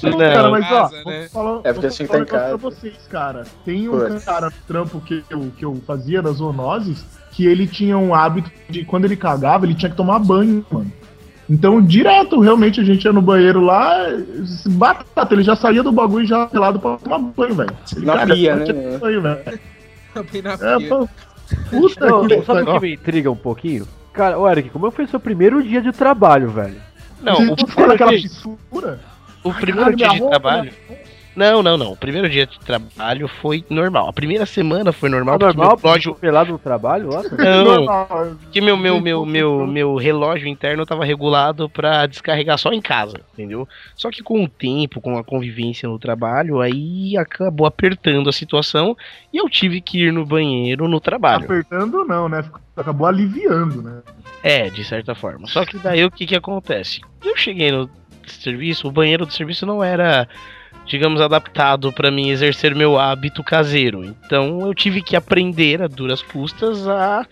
Não, 0.03 0.19
cara, 0.19 0.51
mas 0.51 0.67
ó, 0.73 0.91
né? 1.09 1.29
falar, 1.29 1.61
É 1.65 1.73
porque 1.73 1.87
assim 1.87 2.07
falar 2.07 2.23
um 2.23 2.25
tá 2.25 2.37
em 2.37 2.39
pra 2.39 2.41
casa. 2.41 2.57
vocês, 2.57 2.95
cara. 3.11 3.45
Tem 3.65 3.89
um 3.89 3.99
Putz. 3.99 4.25
cara 4.25 4.47
no 4.47 4.53
trampo 4.67 5.01
que 5.01 5.25
eu, 5.31 5.53
que 5.57 5.65
eu 5.65 5.75
fazia 5.87 6.23
das 6.23 6.37
zoonoses 6.37 7.05
que 7.33 7.47
ele 7.47 7.67
tinha 7.67 7.97
um 7.97 8.15
hábito 8.15 8.51
de 8.69 8.85
quando 8.85 9.05
ele 9.05 9.17
cagava, 9.17 9.65
ele 9.67 9.75
tinha 9.75 9.91
que 9.91 9.97
tomar 9.97 10.19
banho, 10.19 10.65
mano. 10.71 10.93
Então, 11.49 11.83
direto, 11.83 12.39
realmente, 12.41 12.81
a 12.81 12.85
gente 12.85 13.05
ia 13.05 13.13
no 13.13 13.21
banheiro 13.23 13.61
lá, 13.61 13.97
batata, 14.67 15.35
ele 15.35 15.43
já 15.43 15.57
saía 15.57 15.83
do 15.83 15.91
bagulho 15.91 16.25
já 16.27 16.47
pelado 16.47 16.79
pra 16.79 16.97
tomar 16.97 17.19
banho, 17.19 17.55
velho. 17.55 17.77
Ele, 17.97 18.07
Na 18.07 18.15
cara, 18.19 18.35
pia, 18.35 18.57
né? 18.57 18.65
tinha 18.65 18.99
banho, 18.99 19.21
na 19.21 19.31
É, 19.33 20.23
pia. 20.79 20.89
pô, 20.89 21.09
puta 21.71 22.07
Não, 22.07 22.27
que 22.29 22.43
sabe 22.43 22.63
o 22.63 22.75
que 22.75 22.81
me 22.81 22.95
intriga 22.95 23.31
um 23.31 23.37
pouquinho? 23.37 23.87
Cara, 24.13 24.39
ô 24.39 24.49
Eric, 24.49 24.71
como 24.71 24.91
foi 24.91 25.07
seu 25.07 25.19
primeiro 25.21 25.63
dia 25.63 25.81
de 25.81 25.93
trabalho, 25.93 26.51
velho? 26.51 26.77
Não, 27.23 27.53
o 27.53 27.57
primeiro, 27.67 27.97
dia, 28.09 28.21
fissura? 28.23 29.01
o 29.45 29.53
primeiro 29.55 29.97
dia 29.97 30.09
de 30.09 30.29
trabalho. 30.29 30.73
né? 30.89 30.97
Não, 31.37 31.63
não, 31.63 31.77
não. 31.77 31.93
O 31.93 31.97
primeiro 31.97 32.29
dia 32.29 32.45
de 32.45 32.59
trabalho 32.59 33.29
foi 33.29 33.65
normal. 33.71 34.09
A 34.09 34.13
primeira 34.13 34.45
semana 34.45 34.93
foi 34.93 35.09
normal, 35.09 35.37
É 35.37 35.39
porque 35.39 35.57
normal, 35.57 35.77
meu 35.77 35.85
relógio. 35.85 36.15
pelado 36.17 36.53
no 36.53 36.59
trabalho, 36.59 37.09
ó. 37.13 37.23
Não, 37.23 38.37
porque 38.37 38.61
meu, 38.61 38.77
meu, 38.77 39.01
meu, 39.01 39.25
meu, 39.25 39.67
meu 39.67 39.95
relógio 39.95 40.49
interno 40.49 40.85
tava 40.85 41.05
regulado 41.05 41.71
pra 41.71 42.05
descarregar 42.07 42.59
só 42.59 42.73
em 42.73 42.81
casa, 42.83 43.21
entendeu? 43.33 43.67
Só 43.95 44.11
que 44.11 44.23
com 44.25 44.43
o 44.43 44.49
tempo, 44.49 45.01
com 45.01 45.17
a 45.17 45.23
convivência 45.25 45.89
no 45.89 46.01
trabalho, 46.01 46.61
aí 46.61 47.17
acabou 47.17 47.67
apertando 47.67 48.29
a 48.29 48.33
situação 48.33 48.97
e 49.33 49.37
eu 49.39 49.49
tive 49.49 49.81
que 49.81 50.07
ir 50.07 50.13
no 50.13 50.27
banheiro 50.27 50.89
no 50.89 51.01
trabalho. 51.01 51.45
Apertando 51.45 52.05
não, 52.05 52.29
né? 52.29 52.45
Acabou 52.77 53.07
aliviando, 53.07 53.81
né? 53.83 54.01
É, 54.43 54.71
de 54.71 54.85
certa 54.85 55.15
forma. 55.15 55.47
Só 55.47 55.65
que 55.65 55.79
daí 55.79 56.05
o 56.05 56.11
que 56.11 56.27
que 56.27 56.37
acontece? 56.37 57.01
Eu 57.25 57.37
cheguei 57.37 57.71
no 57.71 57.91
serviço, 58.27 58.89
o 58.89 58.93
banheiro 58.93 59.27
do 59.27 59.33
serviço 59.33 59.67
não 59.67 59.83
era, 59.83 60.29
digamos, 60.87 61.21
adaptado 61.21 61.93
pra 61.93 62.11
mim 62.11 62.31
exercer 62.31 62.75
meu 62.75 62.99
hábito 62.99 63.45
caseiro. 63.45 64.05
Então 64.05 64.61
eu 64.61 64.75
tive 64.75 65.03
que 65.03 65.17
aprender 65.17 65.83
a 65.83 65.87
duras 65.87 66.23
custas 66.23 66.87
a, 66.89 67.27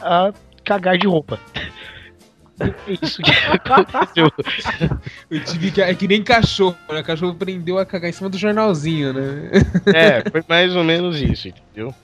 a 0.00 0.32
cagar 0.64 0.96
de 0.96 1.06
roupa. 1.06 1.38
Isso 2.86 3.20
que 3.22 3.30
aconteceu. 3.30 4.30
Eu 5.30 5.44
tive 5.44 5.70
que. 5.70 5.82
É 5.82 5.94
que 5.94 6.06
nem 6.06 6.22
cachorro, 6.22 6.76
né? 6.90 7.00
O 7.00 7.04
cachorro 7.04 7.34
prendeu 7.34 7.78
a 7.78 7.84
cagar 7.86 8.10
em 8.10 8.12
cima 8.12 8.28
do 8.28 8.38
jornalzinho, 8.38 9.12
né? 9.12 9.50
É, 9.86 10.30
foi 10.30 10.44
mais 10.48 10.76
ou 10.76 10.84
menos 10.84 11.20
isso, 11.20 11.48
entendeu? 11.48 11.94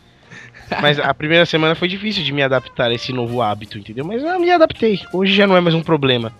Mas 0.80 0.98
a 0.98 1.12
primeira 1.14 1.46
semana 1.46 1.74
foi 1.74 1.88
difícil 1.88 2.22
de 2.22 2.32
me 2.32 2.42
adaptar 2.42 2.90
a 2.90 2.94
esse 2.94 3.12
novo 3.12 3.40
hábito, 3.40 3.78
entendeu? 3.78 4.04
Mas 4.04 4.22
eu 4.22 4.38
me 4.38 4.50
adaptei. 4.50 5.00
Hoje 5.12 5.34
já 5.34 5.46
não 5.46 5.56
é 5.56 5.60
mais 5.60 5.74
um 5.74 5.82
problema. 5.82 6.32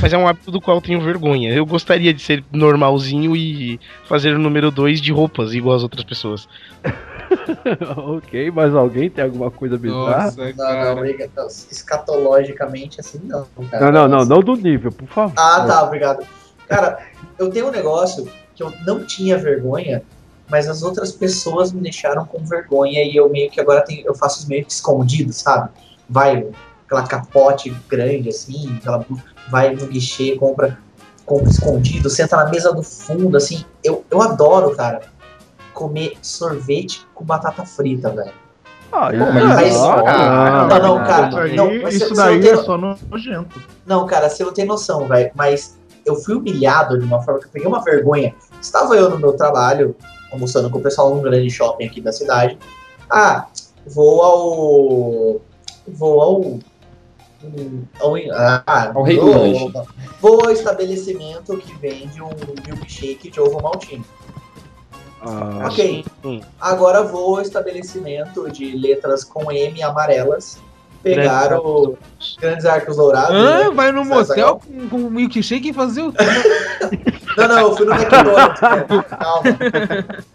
Mas 0.00 0.12
é 0.12 0.18
um 0.18 0.28
hábito 0.28 0.52
do 0.52 0.60
qual 0.60 0.76
eu 0.76 0.80
tenho 0.80 1.00
vergonha. 1.00 1.52
Eu 1.52 1.66
gostaria 1.66 2.14
de 2.14 2.22
ser 2.22 2.44
normalzinho 2.52 3.34
e 3.34 3.80
fazer 4.04 4.34
o 4.34 4.38
número 4.38 4.70
2 4.70 5.00
de 5.00 5.12
roupas, 5.12 5.52
igual 5.52 5.76
as 5.76 5.82
outras 5.82 6.04
pessoas. 6.04 6.48
ok, 7.96 8.50
mas 8.52 8.74
alguém 8.74 9.10
tem 9.10 9.24
alguma 9.24 9.50
coisa 9.50 9.76
bizarra? 9.76 10.24
Nossa, 10.24 10.52
Não, 10.56 10.94
não, 10.96 11.46
escatologicamente 11.46 13.00
assim, 13.00 13.20
não, 13.24 13.46
cara. 13.68 13.90
Não, 13.90 14.08
não, 14.08 14.18
não, 14.18 14.24
não 14.24 14.40
do 14.40 14.54
nível, 14.54 14.92
por 14.92 15.08
favor. 15.08 15.34
Ah, 15.36 15.64
tá, 15.66 15.82
obrigado. 15.82 16.24
Cara, 16.68 16.98
eu 17.36 17.50
tenho 17.50 17.66
um 17.66 17.72
negócio 17.72 18.30
que 18.54 18.62
eu 18.62 18.72
não 18.86 19.04
tinha 19.04 19.36
vergonha, 19.36 20.02
mas 20.50 20.68
as 20.68 20.82
outras 20.82 21.12
pessoas 21.12 21.72
me 21.72 21.80
deixaram 21.80 22.24
com 22.26 22.44
vergonha 22.44 23.02
e 23.04 23.14
eu 23.16 23.28
meio 23.28 23.50
que 23.50 23.60
agora 23.60 23.82
tenho, 23.82 24.06
eu 24.06 24.14
faço 24.14 24.40
isso 24.40 24.48
meio 24.48 24.64
que 24.64 24.72
escondido, 24.72 25.32
sabe? 25.32 25.70
Vai, 26.08 26.46
aquela 26.86 27.06
capote 27.06 27.70
grande 27.88 28.28
assim, 28.28 28.76
aquela, 28.78 29.04
vai 29.48 29.74
no 29.74 29.86
guichê, 29.86 30.36
compra, 30.36 30.78
compra 31.24 31.48
escondido, 31.48 32.10
senta 32.10 32.36
na 32.36 32.46
mesa 32.50 32.72
do 32.72 32.82
fundo, 32.82 33.36
assim. 33.36 33.64
Eu, 33.84 34.04
eu 34.10 34.20
adoro, 34.20 34.74
cara, 34.74 35.00
comer 35.72 36.14
sorvete 36.20 37.06
com 37.14 37.24
batata 37.24 37.64
frita, 37.64 38.10
velho. 38.10 38.32
Ah, 38.92 39.08
Pô, 39.10 39.32
mas 39.32 39.44
Mas- 39.44 39.68
isso- 39.74 39.84
Ah, 39.84 40.66
não, 40.68 40.78
não, 40.98 41.04
cara. 41.06 41.28
Isso, 41.28 41.38
aí, 41.38 41.56
não, 41.56 41.66
mas 41.80 41.94
isso 41.94 42.08
você- 42.08 42.14
daí 42.16 42.42
você 42.42 42.48
é 42.48 42.50
não 42.52 42.56
tem- 42.56 42.64
só 42.66 42.76
nojento. 43.08 43.62
Não, 43.86 44.04
cara, 44.06 44.28
você 44.28 44.42
não 44.44 44.52
tem 44.52 44.64
noção, 44.64 45.06
velho. 45.06 45.30
Mas 45.36 45.78
eu 46.04 46.16
fui 46.16 46.34
humilhado 46.34 46.98
de 46.98 47.04
uma 47.04 47.22
forma 47.22 47.38
que 47.38 47.46
eu 47.46 47.50
peguei 47.52 47.68
uma 47.68 47.84
vergonha. 47.84 48.34
Estava 48.60 48.96
eu 48.96 49.08
no 49.08 49.16
meu 49.16 49.32
trabalho, 49.34 49.94
almoçando 50.32 50.70
com 50.70 50.78
o 50.78 50.82
pessoal 50.82 51.14
num 51.14 51.22
grande 51.22 51.50
shopping 51.50 51.86
aqui 51.86 52.00
da 52.00 52.12
cidade. 52.12 52.58
Ah, 53.10 53.46
vou 53.86 54.22
ao. 54.22 55.40
Vou 55.88 56.20
ao. 56.20 56.58
ao 58.00 58.14
ah, 58.34 58.92
Ao 58.94 59.02
Rei 59.02 59.16
do 59.16 59.22
vou- 59.22 59.34
Lanche. 59.34 59.72
Vou 60.20 60.44
ao 60.44 60.50
estabelecimento 60.50 61.56
que 61.56 61.74
vende 61.78 62.22
um 62.22 62.28
milkshake 62.66 63.30
de 63.30 63.40
ovo 63.40 63.60
maltine. 63.62 64.04
Ah, 65.22 65.66
Ok. 65.66 66.04
Hum. 66.24 66.40
Agora 66.60 67.02
vou 67.02 67.36
ao 67.36 67.42
estabelecimento 67.42 68.50
de 68.50 68.76
letras 68.76 69.24
com 69.24 69.50
M 69.50 69.82
amarelas. 69.82 70.58
Pegar 71.02 71.58
o 71.58 71.96
Grandes 72.40 72.66
Arcos 72.66 72.96
Dourados. 72.96 73.34
Hã? 73.34 73.64
né? 73.64 73.70
Vai 73.70 73.90
no 73.92 74.04
motel 74.04 74.60
com, 74.60 74.88
com 74.88 74.96
um 74.96 75.10
milkshake 75.10 75.70
e 75.70 75.72
fazer 75.72 76.02
o. 76.02 76.12
Não, 77.36 77.46
não, 77.48 77.58
eu 77.60 77.76
fui 77.76 77.86
no 77.86 77.94
McDonald's. 77.94 78.60
né? 78.60 79.02
Calma. 79.08 80.22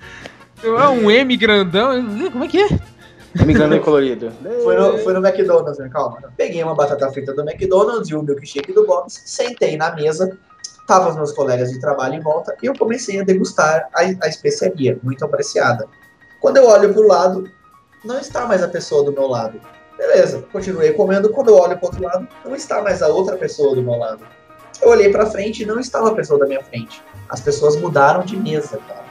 É 0.63 0.87
um 0.87 1.11
M 1.11 1.37
grandão. 1.37 1.91
Como 2.31 2.43
é 2.43 2.47
que 2.47 2.59
é? 2.59 2.67
Me 3.45 3.53
engano 3.53 3.79
colorido. 3.81 4.31
Foi 4.63 4.75
no, 4.75 4.97
foi 4.99 5.13
no 5.13 5.25
McDonald's, 5.25 5.77
né? 5.77 5.89
Calma. 5.89 6.19
Peguei 6.37 6.63
uma 6.63 6.73
batata 6.73 7.11
frita 7.11 7.33
do 7.33 7.41
McDonald's 7.41 8.09
e 8.09 8.15
o 8.15 8.23
milkshake 8.23 8.73
do 8.73 8.85
Bob's, 8.85 9.21
sentei 9.25 9.77
na 9.77 9.93
mesa, 9.93 10.35
tava 10.87 11.09
os 11.09 11.15
meus 11.15 11.33
colegas 11.33 11.69
de 11.69 11.79
trabalho 11.79 12.15
em 12.15 12.21
volta 12.21 12.55
e 12.63 12.65
eu 12.65 12.73
comecei 12.75 13.19
a 13.19 13.23
degustar 13.23 13.89
a, 13.93 14.01
a 14.01 14.27
especiaria, 14.27 14.97
muito 15.03 15.23
apreciada. 15.25 15.85
Quando 16.39 16.57
eu 16.57 16.67
olho 16.67 16.93
pro 16.93 17.05
lado, 17.05 17.49
não 18.03 18.17
está 18.17 18.45
mais 18.45 18.63
a 18.63 18.67
pessoa 18.67 19.03
do 19.03 19.11
meu 19.11 19.27
lado. 19.27 19.59
Beleza, 19.97 20.43
continuei 20.51 20.91
comendo. 20.93 21.29
Quando 21.29 21.49
eu 21.49 21.57
olho 21.57 21.77
pro 21.77 21.87
outro 21.87 22.03
lado, 22.03 22.27
não 22.43 22.55
está 22.55 22.81
mais 22.81 23.01
a 23.01 23.07
outra 23.07 23.37
pessoa 23.37 23.75
do 23.75 23.81
meu 23.81 23.95
lado. 23.95 24.21
Eu 24.81 24.89
olhei 24.89 25.09
pra 25.09 25.25
frente 25.25 25.63
e 25.63 25.65
não 25.65 25.79
estava 25.79 26.09
a 26.09 26.13
pessoa 26.13 26.39
da 26.39 26.45
minha 26.45 26.61
frente. 26.61 27.01
As 27.29 27.39
pessoas 27.39 27.75
mudaram 27.77 28.23
de 28.23 28.35
mesa, 28.35 28.77
cara. 28.87 29.05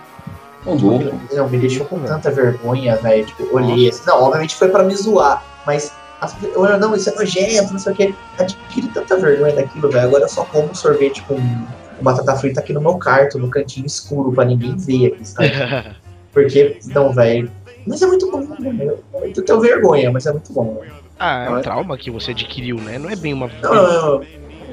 Louco. 0.67 1.21
Não, 1.33 1.49
me 1.49 1.59
deixou 1.59 1.87
com 1.87 1.99
tanta 2.01 2.31
vergonha, 2.31 2.97
velho. 2.97 3.27
Tipo, 3.27 3.55
olhei 3.55 3.89
assim. 3.89 4.03
Não, 4.07 4.23
obviamente 4.23 4.55
foi 4.55 4.69
pra 4.69 4.83
me 4.83 4.95
zoar, 4.95 5.43
mas. 5.67 5.93
As, 6.21 6.35
eu 6.43 6.79
não, 6.79 6.95
isso 6.95 7.11
é 7.11 7.15
nojento, 7.15 7.73
não 7.73 7.79
sei 7.79 7.93
o 7.93 7.97
quê. 7.97 8.15
Adquiri 8.39 8.89
tanta 8.89 9.17
vergonha 9.17 9.55
daquilo, 9.55 9.91
velho. 9.91 10.07
Agora 10.07 10.25
eu 10.25 10.29
só 10.29 10.45
como 10.45 10.75
sorvete 10.75 11.23
com, 11.23 11.37
batata 12.01 12.35
frita 12.37 12.61
aqui 12.61 12.73
no 12.73 12.81
meu 12.81 12.99
quarto, 12.99 13.39
no 13.39 13.51
cantinho 13.51 13.87
escuro, 13.87 14.33
pra 14.33 14.45
ninguém 14.45 14.77
ver 14.77 15.09
aqui, 15.09 15.29
sabe? 15.29 15.53
Porque, 16.33 16.79
não, 16.87 17.13
velho. 17.13 17.51
Mas 17.87 18.03
é 18.03 18.07
muito 18.07 18.31
bom, 18.31 18.41
velho. 18.41 18.99
Eu 19.37 19.45
tenho 19.45 19.61
vergonha, 19.61 20.11
mas 20.11 20.27
é 20.27 20.33
muito 20.33 20.53
bom. 20.53 20.83
Ah, 21.19 21.45
é 21.45 21.51
um 21.51 21.63
trauma 21.63 21.97
que 21.97 22.11
você 22.11 22.33
adquiriu, 22.33 22.77
né? 22.77 22.99
Não 22.99 23.09
é 23.09 23.17
bem 23.17 23.33
uma. 23.33 23.49
Não, 23.63 23.75
não, 23.75 24.19
não. 24.19 24.27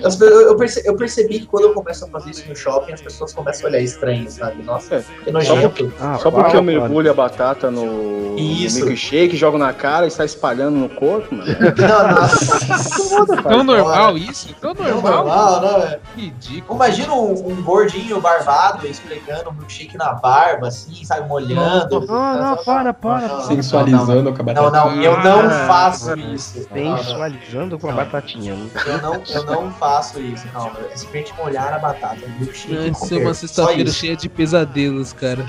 Eu, 0.03 0.41
eu 0.41 0.55
perce- 0.57 0.81
eu 0.85 0.95
percebi 0.95 1.39
que 1.41 1.45
quando 1.45 1.65
eu 1.65 1.73
começo 1.73 2.05
a 2.05 2.07
fazer 2.07 2.31
isso 2.31 2.47
no 2.49 2.55
shopping, 2.55 2.93
as 2.93 3.01
pessoas 3.01 3.33
começam 3.33 3.67
a 3.67 3.69
olhar 3.69 3.81
estranho, 3.81 4.29
sabe? 4.31 4.63
Nossa, 4.63 4.95
É, 4.95 5.03
que 5.23 5.31
nojento. 5.31 5.93
ah, 5.99 6.17
Só 6.17 6.31
porque 6.31 6.55
eu 6.55 6.63
mergulho 6.63 7.11
a 7.11 7.13
batata 7.13 7.69
no, 7.69 7.85
no 7.85 8.35
milkshake, 8.35 9.35
jogo 9.37 9.57
na 9.57 9.73
cara 9.73 10.07
e 10.07 10.11
sai 10.11 10.25
espalhando 10.25 10.77
no 10.77 10.89
corpo, 10.89 11.33
mano. 11.35 11.45
Não, 11.77 12.21
nossa. 12.21 13.43
Tão 13.43 13.63
normal 13.63 14.17
isso? 14.17 14.53
Tão 14.59 14.73
Não, 14.73 14.83
normal? 14.85 15.25
normal, 15.25 15.61
não, 15.61 15.77
é. 15.83 15.99
Ridículo. 16.15 16.75
Imagina 16.75 17.13
um, 17.13 17.49
um 17.51 17.61
gordinho 17.61 18.19
barbado 18.21 18.87
esfregando 18.87 19.49
um 19.49 19.53
milkshake 19.53 19.97
na 19.97 20.13
barba, 20.13 20.67
assim, 20.67 21.03
sabe, 21.05 21.27
molhando. 21.27 22.01
Não, 22.05 22.37
não, 22.37 22.57
para, 22.63 22.93
para. 22.93 23.27
Não, 23.27 23.41
Sensualizando 23.41 24.33
com 24.33 24.41
a 24.41 24.53
Não, 24.53 24.63
batata. 24.71 24.71
não, 24.95 25.01
eu 25.03 25.17
não 25.19 25.39
Ah, 25.47 25.67
faço 25.67 26.17
isso. 26.19 26.67
Não, 26.71 26.83
não. 26.83 26.97
Sensualizando 26.97 27.79
com 27.79 27.87
a 27.87 27.91
Não. 27.91 27.97
batatinha. 27.97 28.57
Eu 28.85 28.97
não, 29.01 29.21
eu 29.29 29.43
não 29.45 29.71
faço 29.71 29.90
isso, 29.99 30.45
não. 30.53 30.67
É 30.67 30.95
simplesmente 30.95 31.33
molhar 31.37 31.73
a 31.73 31.79
batata. 31.79 32.17
Isso 32.39 32.67
é 33.15 33.17
uma 33.19 33.33
sexta-feira 33.33 33.89
cheia 33.91 34.15
de 34.15 34.29
pesadelos, 34.29 35.13
cara. 35.13 35.45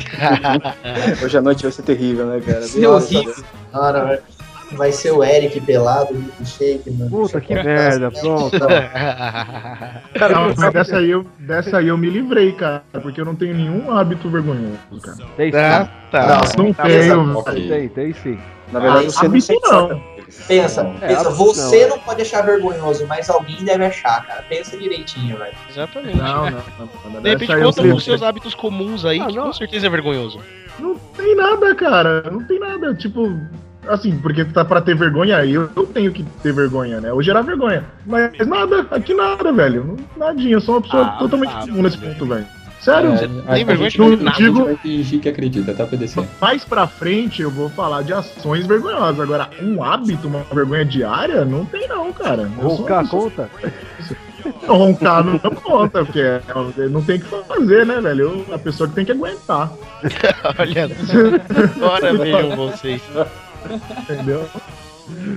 Hoje 1.23 1.39
à 1.39 1.43
noite 1.43 1.63
vai 1.63 1.73
ser 1.73 1.83
terrível, 1.83 2.27
né, 2.27 2.41
cara? 2.41 2.61
Isso 2.61 2.83
é 2.83 2.89
horrível. 2.89 3.35
Não, 3.73 3.93
não, 3.93 4.19
vai 4.73 4.91
ser 4.91 5.11
o 5.13 5.23
Eric 5.23 5.61
pelado, 5.61 6.15
milkshake. 6.15 6.91
no- 6.91 7.11
Puta 7.11 7.41
que 7.41 7.55
merda, 7.55 8.11
pronto. 8.11 8.59
Não. 8.59 10.29
Não, 10.49 10.55
mas 10.57 10.73
dessa 10.73 10.97
aí, 10.99 11.11
eu, 11.11 11.27
dessa 11.39 11.79
aí 11.79 11.89
eu 11.89 11.99
me 11.99 12.09
livrei, 12.09 12.53
cara, 12.53 12.83
porque 13.03 13.21
eu 13.21 13.25
não 13.25 13.35
tenho 13.35 13.55
nenhum 13.55 13.91
hábito 13.91 14.31
vergonhoso, 14.31 14.79
cara. 15.03 15.19
Tem 15.37 15.51
Tá, 15.51 15.85
sim. 15.85 15.91
tá. 16.11 16.27
Não, 16.57 16.65
Não 16.65 16.73
tá 16.75 16.83
tenho. 16.85 17.39
Ok. 17.39 17.69
Tem, 17.69 17.89
tem 17.89 18.13
sim. 18.15 18.39
Na 18.73 18.81
verdade, 18.81 19.07
Ah, 19.07 19.11
você 19.11 19.29
não 19.29 19.41
sente 19.41 19.69
não. 19.71 20.03
Pensa, 20.47 20.81
É, 21.01 21.09
pensa, 21.09 21.21
hábito 21.21 21.35
você 21.37 21.87
não, 21.87 21.97
não 21.97 22.03
pode 22.03 22.23
achar 22.23 22.43
vergonhoso, 22.43 23.07
mas 23.07 23.29
alguém 23.31 23.63
deve 23.65 23.85
achar, 23.85 24.25
cara. 24.27 24.43
Pensa 24.49 24.77
direitinho, 24.77 25.37
velho. 25.39 25.55
Exatamente. 25.71 26.17
Não, 26.17 26.51
não, 26.51 26.63
não. 27.13 27.23
De 27.23 27.29
repente 27.31 27.53
eu 27.53 27.63
conta 27.63 27.83
os 27.83 28.05
seus 28.05 28.23
hábitos 28.23 28.55
comuns 28.55 29.05
aí, 29.05 29.21
Ah, 29.21 29.27
que 29.27 29.37
não. 29.37 29.45
com 29.45 29.53
certeza 29.53 29.87
é 29.87 29.91
vergonhoso. 29.91 30.41
Não 30.79 30.97
tem 31.17 31.37
nada, 31.37 31.75
cara. 31.75 32.23
Não 32.31 32.43
tem 32.45 32.59
nada. 32.59 32.95
Tipo, 32.95 33.31
assim, 33.87 34.19
porque 34.19 34.45
tá 34.45 34.65
pra 34.65 34.81
ter 34.81 34.97
vergonha 34.97 35.37
aí, 35.37 35.53
eu, 35.55 35.71
eu 35.77 35.87
tenho 35.87 36.11
que 36.13 36.23
ter 36.43 36.53
vergonha, 36.53 37.01
né? 37.01 37.13
Ou 37.13 37.23
gerar 37.23 37.43
vergonha. 37.43 37.85
Mas 38.07 38.33
nada, 38.47 38.87
aqui 38.91 39.15
nada, 39.15 39.53
velho. 39.53 39.97
Nadinha, 40.17 40.55
eu 40.55 40.61
sou 40.61 40.77
uma 40.77 40.83
pessoa 40.83 41.07
Ah, 41.07 41.19
totalmente 41.19 41.53
ah, 41.55 41.61
comum 41.61 41.83
nesse 41.83 41.99
ponto, 41.99 42.27
velho. 42.27 42.47
Sério? 42.83 43.11
É, 43.13 43.15
a 43.63 43.65
vergonha 43.65 43.77
gente 43.91 43.93
de 43.93 43.99
não- 43.99 44.17
nada. 44.17 44.31
a 44.37 44.41
gente 44.41 44.61
vai 44.63 44.77
fingir 44.77 45.21
que 45.21 45.29
acredita, 45.29 45.73
tá, 45.73 45.87
PDC? 45.87 46.27
Mais 46.41 46.65
pra 46.65 46.87
frente 46.89 47.41
eu 47.41 47.51
vou 47.51 47.71
falar 47.71 48.03
de 48.03 48.13
ações 48.13 48.67
vergonhosas. 48.67 49.21
Agora, 49.21 49.49
um 49.63 49.83
hábito, 49.85 50.27
uma 50.27 50.41
vergonha 50.53 50.85
diária, 50.85 51.45
não 51.45 51.65
tem 51.65 51.87
não, 51.87 52.13
cara. 52.13 52.49
Roncar 52.61 53.07
conta? 53.09 53.49
Não, 54.67 54.77
roncar 54.77 55.23
não 55.25 55.39
conta, 55.39 56.05
porque 56.05 56.19
é- 56.19 56.43
não 56.91 57.01
tem 57.01 57.17
o 57.17 57.21
que 57.21 57.45
fazer, 57.47 57.87
né, 57.87 58.01
velho? 58.01 58.45
Eu- 58.49 58.55
a 58.55 58.59
pessoa 58.59 58.89
que 58.89 58.95
tem 58.97 59.05
que 59.05 59.13
aguentar, 59.13 59.71
Olha, 60.59 60.91
agora 61.77 62.13
vejam 62.19 62.57
vocês. 62.57 63.01
entendeu? 64.01 64.45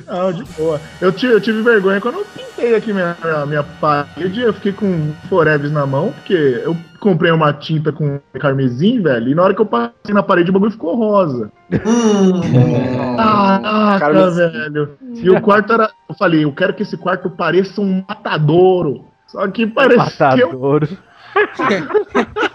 Não, 0.08 0.32
de 0.32 0.44
boa. 0.54 0.80
Eu 1.02 1.12
tive, 1.12 1.34
eu 1.34 1.42
tive 1.42 1.62
vergonha 1.62 2.00
quando 2.00 2.20
eu 2.20 2.26
pintei 2.26 2.76
aqui 2.76 2.94
minha, 2.94 3.16
minha, 3.48 3.64
parede, 3.64 4.42
eu 4.42 4.54
fiquei 4.54 4.72
com 4.72 5.14
Forever 5.28 5.72
na 5.72 5.86
mão, 5.86 6.12
porque 6.12 6.62
eu 6.64 6.76
comprei 7.00 7.32
uma 7.32 7.54
tinta 7.54 7.92
com 7.92 8.20
carmesim, 8.40 9.02
velho, 9.02 9.30
e 9.30 9.36
na 9.36 9.44
hora 9.44 9.54
que 9.54 9.62
eu 9.62 9.66
passei 9.66 10.14
na 10.14 10.24
parede 10.24 10.50
o 10.50 10.54
bagulho 10.54 10.72
ficou 10.72 10.96
rosa. 10.96 11.52
Hum. 11.72 13.16
Caraca, 13.18 14.32
velho. 14.32 14.98
E 15.16 15.30
o 15.30 15.42
quarto 15.42 15.74
era. 15.74 15.90
Eu 16.08 16.16
falei, 16.16 16.44
eu 16.44 16.52
quero 16.52 16.74
que 16.74 16.84
esse 16.84 16.98
quarto 16.98 17.30
pareça 17.30 17.82
um 17.82 18.04
matadouro. 18.08 19.06
Só 19.28 19.48
que 19.48 19.66
parecia. 19.66 20.38
Matadouro. 20.38 20.88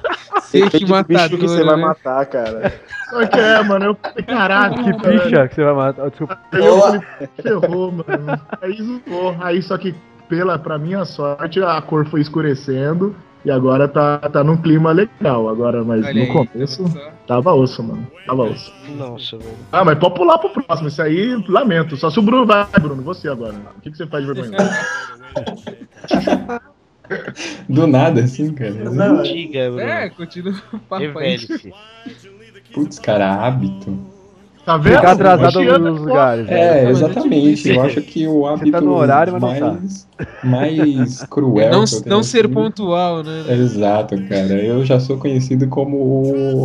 Bicho 0.53 0.89
matador, 0.89 1.39
que 1.39 1.49
você 1.49 1.65
vai 1.65 1.77
né? 1.77 1.83
matar, 1.83 2.27
cara. 2.27 2.73
Só 3.09 3.27
que 3.27 3.39
é, 3.39 3.63
mano. 3.63 3.85
Eu 3.87 3.95
falei, 3.95 4.25
caraca, 4.25 4.83
Que 4.83 4.93
velho. 4.93 5.23
picha 5.23 5.49
que 5.49 5.55
você 5.55 5.65
vai 5.65 5.75
matar. 5.75 6.11
Desculpa. 6.11 6.39
Aí 6.53 6.67
eu 6.67 6.81
falei, 6.81 7.01
ferrou, 7.43 7.93
mano. 7.93 8.41
Aí 8.61 8.83
zoou. 8.83 9.37
Aí 9.41 9.63
só 9.63 9.79
que, 9.79 9.95
pela, 10.29 10.59
pra 10.59 10.79
minha 10.79 11.05
sorte, 11.05 11.63
a 11.63 11.81
cor 11.83 12.07
foi 12.07 12.21
escurecendo. 12.21 13.15
E 13.43 13.51
agora 13.51 13.89
tá, 13.89 14.19
tá 14.19 14.45
num 14.45 14.57
clima 14.57 14.93
legal. 14.93 15.49
Agora, 15.49 15.83
mas 15.83 16.05
Olha 16.05 16.15
no 16.15 16.21
aí, 16.21 16.27
começo 16.27 16.85
tá 16.95 17.11
tava 17.27 17.55
osso, 17.55 17.83
mano. 17.83 18.07
Tava 18.27 18.43
osso. 18.43 18.71
Nossa, 18.99 19.39
velho. 19.39 19.57
Ah, 19.73 19.83
mas 19.83 19.99
pode 19.99 20.15
pular 20.15 20.37
pro 20.39 20.51
próximo. 20.51 20.89
Isso 20.89 21.01
aí, 21.01 21.43
lamento. 21.49 21.97
Só 21.97 22.11
se 22.11 22.19
o 22.19 22.23
Bruno 22.23 22.45
vai, 22.45 22.67
Bruno, 22.79 23.03
você 23.03 23.29
agora. 23.29 23.55
O 23.79 23.81
que, 23.81 23.91
que 23.91 23.97
você 23.97 24.07
faz 24.07 24.27
de 24.27 24.33
vergonha? 24.35 24.59
Do 27.69 27.87
nada, 27.87 28.23
assim, 28.23 28.53
cara. 28.53 28.71
Não, 28.73 29.23
Diga, 29.23 29.67
Bruno. 29.71 29.81
É, 29.81 30.11
continua 30.11 30.55
o 30.73 30.79
papo 30.79 31.19
aí. 31.19 31.39
Putz, 32.73 32.99
cara, 32.99 33.35
hábito. 33.35 33.99
Tá 34.65 34.77
vendo? 34.77 34.97
Ficar 34.97 35.13
atrasado 35.13 35.61
nos 35.63 35.67
é 35.67 35.79
lugares. 36.05 36.47
né? 36.47 36.61
É, 36.61 36.85
mas 36.85 36.99
exatamente. 36.99 37.69
Eu 37.71 37.83
acho 37.83 38.03
que 38.03 38.29
o 38.29 38.47
hábito 38.47 38.71
tá 38.71 38.81
no 38.81 38.93
horário, 38.95 39.33
mas 39.41 39.59
não 39.59 39.75
tá. 39.75 39.81
mais, 39.81 40.07
mais 40.45 41.23
cruel. 41.25 41.71
Não, 41.73 41.85
não 42.07 42.23
ser 42.23 42.45
assim- 42.45 42.55
pontual, 42.55 43.23
né? 43.25 43.45
Exato, 43.55 44.17
cara. 44.29 44.53
Eu 44.63 44.85
já 44.85 45.01
sou 45.01 45.17
conhecido 45.17 45.67
como 45.67 45.97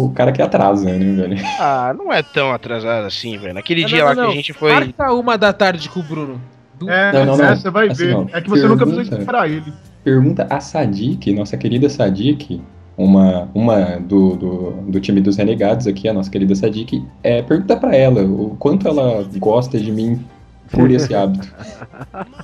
o 0.05 0.11
cara 0.13 0.31
que 0.33 0.41
atrasa, 0.41 0.85
né, 0.85 0.99
velho? 0.99 1.37
Ah, 1.59 1.95
não 1.97 2.11
é 2.11 2.21
tão 2.21 2.51
atrasado 2.53 3.05
assim, 3.07 3.37
velho. 3.37 3.53
Naquele 3.53 3.81
Não, 3.81 3.87
dia 3.87 3.99
não, 3.99 4.05
lá 4.07 4.13
não, 4.15 4.25
que 4.25 4.31
a 4.31 4.35
gente 4.35 4.53
foi. 4.53 4.73
Marca 4.73 5.13
uma 5.13 5.37
da 5.37 5.53
tarde 5.53 5.87
com 5.89 6.01
o 6.01 6.03
Bruno. 6.03 6.41
Du- 6.77 6.89
É, 6.89 7.13
Não, 7.13 7.25
não, 7.25 7.37
não. 7.37 7.45
é, 7.45 7.55
você 7.55 7.69
vai 7.69 7.87
Assim, 7.87 8.07
ver. 8.07 8.25
é 8.33 8.41
que 8.41 8.49
você 8.49 8.67
nunca 8.67 8.85
precisa 8.85 9.03
pergunta. 9.09 9.19
esperar 9.21 9.49
ele. 9.49 9.73
Pergunta 10.05 10.45
a 10.51 10.59
Sadik, 10.59 11.33
nossa 11.33 11.57
querida 11.57 11.89
Sadik, 11.89 12.61
uma, 12.95 13.49
uma 13.55 13.97
do, 13.97 14.35
do, 14.35 14.71
do 14.83 15.01
time 15.01 15.19
dos 15.19 15.35
Renegados 15.35 15.87
aqui, 15.87 16.07
a 16.07 16.13
nossa 16.13 16.29
querida 16.29 16.53
Sadik, 16.53 17.03
é, 17.23 17.41
pergunta 17.41 17.75
pra 17.75 17.95
ela 17.95 18.21
o 18.21 18.55
quanto 18.59 18.87
ela 18.87 19.27
gosta 19.39 19.79
de 19.79 19.91
mim 19.91 20.23
por 20.71 20.91
esse 20.91 21.15
hábito. 21.15 21.51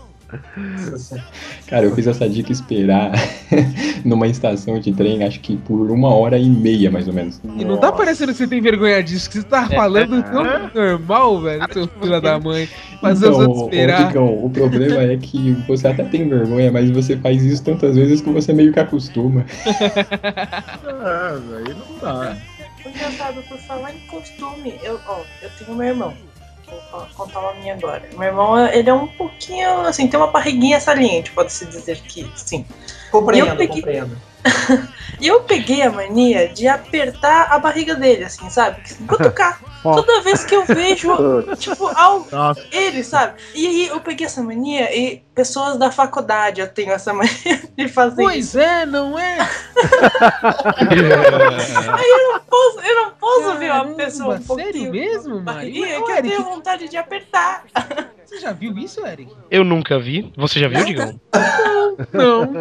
Cara, 1.67 1.86
eu 1.86 1.95
fiz 1.95 2.07
a 2.07 2.13
Sadik 2.13 2.51
esperar 2.51 3.11
numa 4.05 4.27
estação 4.27 4.79
de 4.79 4.91
trem, 4.91 5.23
acho 5.23 5.39
que 5.39 5.57
por 5.57 5.91
uma 5.91 6.13
hora 6.13 6.38
e 6.38 6.49
meia, 6.49 6.89
mais 6.91 7.07
ou 7.07 7.13
menos. 7.13 7.39
E 7.57 7.65
não 7.65 7.77
tá 7.77 7.91
parecendo 7.91 8.32
que 8.32 8.38
você 8.38 8.47
tem 8.47 8.61
vergonha 8.61 9.01
disso, 9.03 9.29
que 9.29 9.38
você 9.38 9.43
tá 9.43 9.67
falando 9.67 10.21
tão 10.23 10.43
normal, 10.73 11.41
velho, 11.41 11.73
seu 11.73 11.88
filho 11.88 12.21
da 12.21 12.39
mãe. 12.39 12.67
Fazer 13.01 13.29
os 13.29 13.36
Então, 13.38 13.47
outros 13.47 13.61
ô, 13.63 13.65
esperar. 13.65 14.07
Digão, 14.07 14.45
o 14.45 14.49
problema 14.49 15.01
é 15.01 15.17
que 15.17 15.53
você 15.67 15.88
até 15.88 16.03
tem 16.03 16.29
vergonha, 16.29 16.71
mas 16.71 16.89
você 16.91 17.17
faz 17.17 17.43
isso 17.43 17.63
tantas 17.63 17.95
vezes 17.95 18.21
que 18.21 18.29
você 18.29 18.53
meio 18.53 18.71
que 18.71 18.79
acostuma. 18.79 19.45
É, 19.65 21.39
velho, 21.39 21.75
não 21.77 21.97
dá. 21.99 22.38
Engraçado, 22.86 23.41
por 23.47 23.57
falar 23.59 23.93
em 23.93 23.99
costume, 24.07 24.73
eu, 24.84 24.99
ó, 25.07 25.19
eu 25.41 25.49
tenho 25.57 25.77
meu 25.77 25.88
irmão. 25.88 26.13
Vou 26.91 27.05
contar 27.15 27.39
uma 27.39 27.53
minha 27.55 27.74
agora. 27.74 28.03
Meu 28.13 28.24
irmão, 28.30 28.67
ele 28.67 28.89
é 28.89 28.93
um 28.93 29.07
pouquinho, 29.07 29.82
assim, 29.82 30.07
tem 30.07 30.19
uma 30.19 30.28
barriguinha 30.28 30.80
saliente, 30.80 31.32
pode-se 31.32 31.65
dizer 31.65 31.99
que 32.01 32.30
sim. 32.36 32.65
Compreendo, 33.11 33.57
peguei- 33.57 33.67
compreendo. 33.82 34.17
E 35.21 35.27
eu 35.27 35.41
peguei 35.41 35.83
a 35.83 35.91
mania 35.91 36.49
de 36.49 36.67
apertar 36.67 37.51
a 37.51 37.59
barriga 37.59 37.93
dele, 37.93 38.23
assim, 38.23 38.49
sabe? 38.49 38.81
Cutucar. 39.07 39.61
Ó. 39.85 39.95
Toda 39.95 40.21
vez 40.21 40.43
que 40.43 40.55
eu 40.55 40.65
vejo, 40.65 41.09
tipo, 41.57 41.87
ao, 41.87 42.27
ele, 42.71 43.03
sabe? 43.03 43.39
E 43.53 43.67
aí 43.67 43.87
eu 43.87 43.99
peguei 43.99 44.25
essa 44.25 44.41
mania 44.41 44.95
e 44.95 45.23
pessoas 45.33 45.77
da 45.77 45.91
faculdade 45.91 46.61
eu 46.61 46.67
tenho 46.67 46.91
essa 46.91 47.13
mania 47.13 47.61
de 47.77 47.87
fazer 47.87 48.23
isso. 48.23 48.53
Pois 48.53 48.55
é, 48.55 48.85
não 48.85 49.17
é? 49.17 49.39
Aí 50.79 52.09
eu 52.09 52.33
não 52.33 52.39
posso, 52.41 52.79
eu 52.79 52.95
não 52.95 53.11
posso 53.11 53.57
ver 53.57 53.71
uma 53.71 53.85
pessoa 53.93 54.35
um 54.35 54.43
pouquinho 54.43 54.73
sério 54.73 54.91
mesmo, 54.91 55.35
com 55.35 55.41
Mari? 55.41 55.43
barriguinha 55.43 55.99
Ô, 55.99 56.05
que 56.05 56.11
eu 56.11 56.17
Eric, 56.17 56.29
tenho 56.29 56.43
vontade 56.43 56.87
de 56.87 56.97
apertar. 56.97 57.63
Você 58.25 58.39
já 58.39 58.53
viu 58.53 58.77
isso, 58.77 59.05
Eric? 59.05 59.31
Eu 59.49 59.63
nunca 59.63 59.99
vi. 59.99 60.31
Você 60.37 60.59
já 60.59 60.67
viu, 60.67 60.85
Digão? 60.85 61.19
Não, 62.13 62.53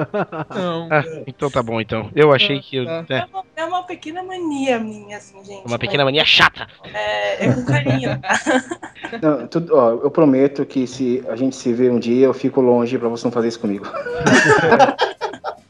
não. 0.51 0.89
Ah, 0.91 1.05
então 1.26 1.51
tá 1.51 1.62
bom, 1.62 1.70
então. 1.79 2.11
Eu 2.14 2.33
achei 2.33 2.59
que. 2.61 2.77
Eu, 2.77 2.87
Tá. 2.87 3.05
é, 3.11 3.18
É 3.18 3.25
uma, 3.27 3.45
é 3.57 3.64
uma 3.64 3.83
pequena 3.83 4.23
mania 4.23 4.79
minha, 4.79 5.18
assim, 5.18 5.45
gente. 5.45 5.66
uma 5.66 5.79
pequena 5.79 6.05
mania 6.05 6.25
chata. 6.25 6.66
É, 6.95 7.45
é 7.45 7.53
com 7.53 7.64
carinho. 7.66 8.18
Não, 9.21 9.47
tudo, 9.47 9.77
ó, 9.77 9.91
eu 9.91 10.11
prometo 10.11 10.64
que 10.64 10.87
se 10.87 11.23
a 11.29 11.37
gente 11.37 11.55
se 11.57 11.73
ver 11.73 11.91
um 11.91 11.99
dia, 11.99 12.27
eu 12.27 12.35
fico 12.35 12.61
longe 12.61 12.97
pra 12.97 13.09
você 13.09 13.25
não 13.27 13.33
fazer 13.33 13.49
isso 13.49 13.61
comigo. 13.61 13.85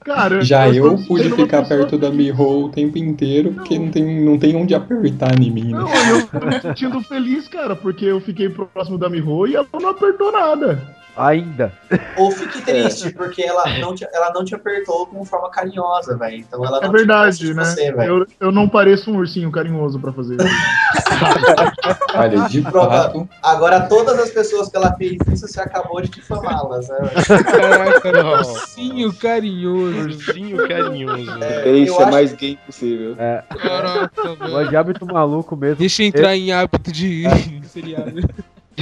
cara. 0.04 0.42
Já 0.42 0.68
eu 0.68 0.96
sendo 0.96 1.06
pude 1.06 1.30
ficar 1.30 1.66
perto 1.66 1.96
da 1.96 2.10
Miho 2.10 2.64
o 2.64 2.68
tempo 2.68 2.98
inteiro, 2.98 3.52
porque 3.52 3.78
não 3.78 3.90
tem, 3.90 4.24
não 4.24 4.38
tem 4.38 4.56
onde 4.56 4.74
apertar 4.74 5.40
em 5.40 5.50
mim, 5.50 5.72
né? 5.72 5.78
Não, 5.78 5.88
eu 6.08 6.26
tô 6.26 6.46
me 6.46 6.60
sentindo 6.60 7.00
feliz, 7.02 7.48
cara, 7.48 7.76
porque 7.76 8.04
eu 8.04 8.20
fiquei 8.20 8.48
próximo 8.48 8.98
da 8.98 9.08
Miho 9.08 9.46
e 9.46 9.56
ela 9.56 9.66
não 9.80 9.90
apertou 9.90 10.32
nada. 10.32 10.99
Ainda. 11.26 11.72
Ou 12.16 12.30
fique 12.30 12.60
triste, 12.64 13.10
porque 13.12 13.42
ela 13.42 13.64
não, 13.78 13.94
te, 13.94 14.06
ela 14.12 14.32
não 14.32 14.44
te 14.44 14.54
apertou 14.54 15.06
com 15.06 15.24
forma 15.24 15.50
carinhosa, 15.50 16.16
velho. 16.16 16.36
Então 16.38 16.64
ela 16.64 16.78
É 16.78 16.82
não 16.82 16.92
verdade, 16.92 17.38
te 17.38 17.54
né? 17.54 17.64
você, 17.64 17.92
velho. 17.92 18.20
eu, 18.20 18.26
eu 18.48 18.52
não 18.52 18.68
pareço 18.68 19.10
um 19.10 19.16
ursinho 19.16 19.50
carinhoso 19.50 19.98
pra 20.00 20.12
fazer 20.12 20.36
isso. 20.36 20.46
Olha, 22.14 22.48
de 22.48 22.62
Pronto. 22.70 22.88
fato, 22.90 23.28
Agora 23.42 23.80
todas 23.82 24.18
as 24.18 24.30
pessoas 24.30 24.68
que 24.68 24.76
ela 24.76 24.94
fez 24.96 25.16
isso, 25.32 25.46
você 25.48 25.60
acabou 25.60 26.00
de 26.00 26.08
difamá-las, 26.08 26.88
né? 26.88 26.96
Caraca, 27.44 28.12
não. 28.12 28.38
Ursinho 28.40 29.12
carinhoso. 29.14 29.98
Ursinho 30.00 30.68
carinhoso. 30.68 31.42
É, 31.42 31.68
Isso 31.70 31.94
eu 31.94 32.00
é 32.00 32.02
acho- 32.02 32.10
mais 32.12 32.32
gay 32.32 32.58
possível. 32.66 33.14
É, 33.18 33.42
Caraca, 33.56 34.34
velho. 34.36 34.68
de 34.68 34.76
hábito 34.76 35.06
maluco 35.06 35.56
mesmo. 35.56 35.76
Deixa 35.76 36.02
eu 36.02 36.06
entrar 36.06 36.36
em 36.36 36.52
hábito 36.52 36.90
de 36.92 37.24
seriado. 37.66 38.20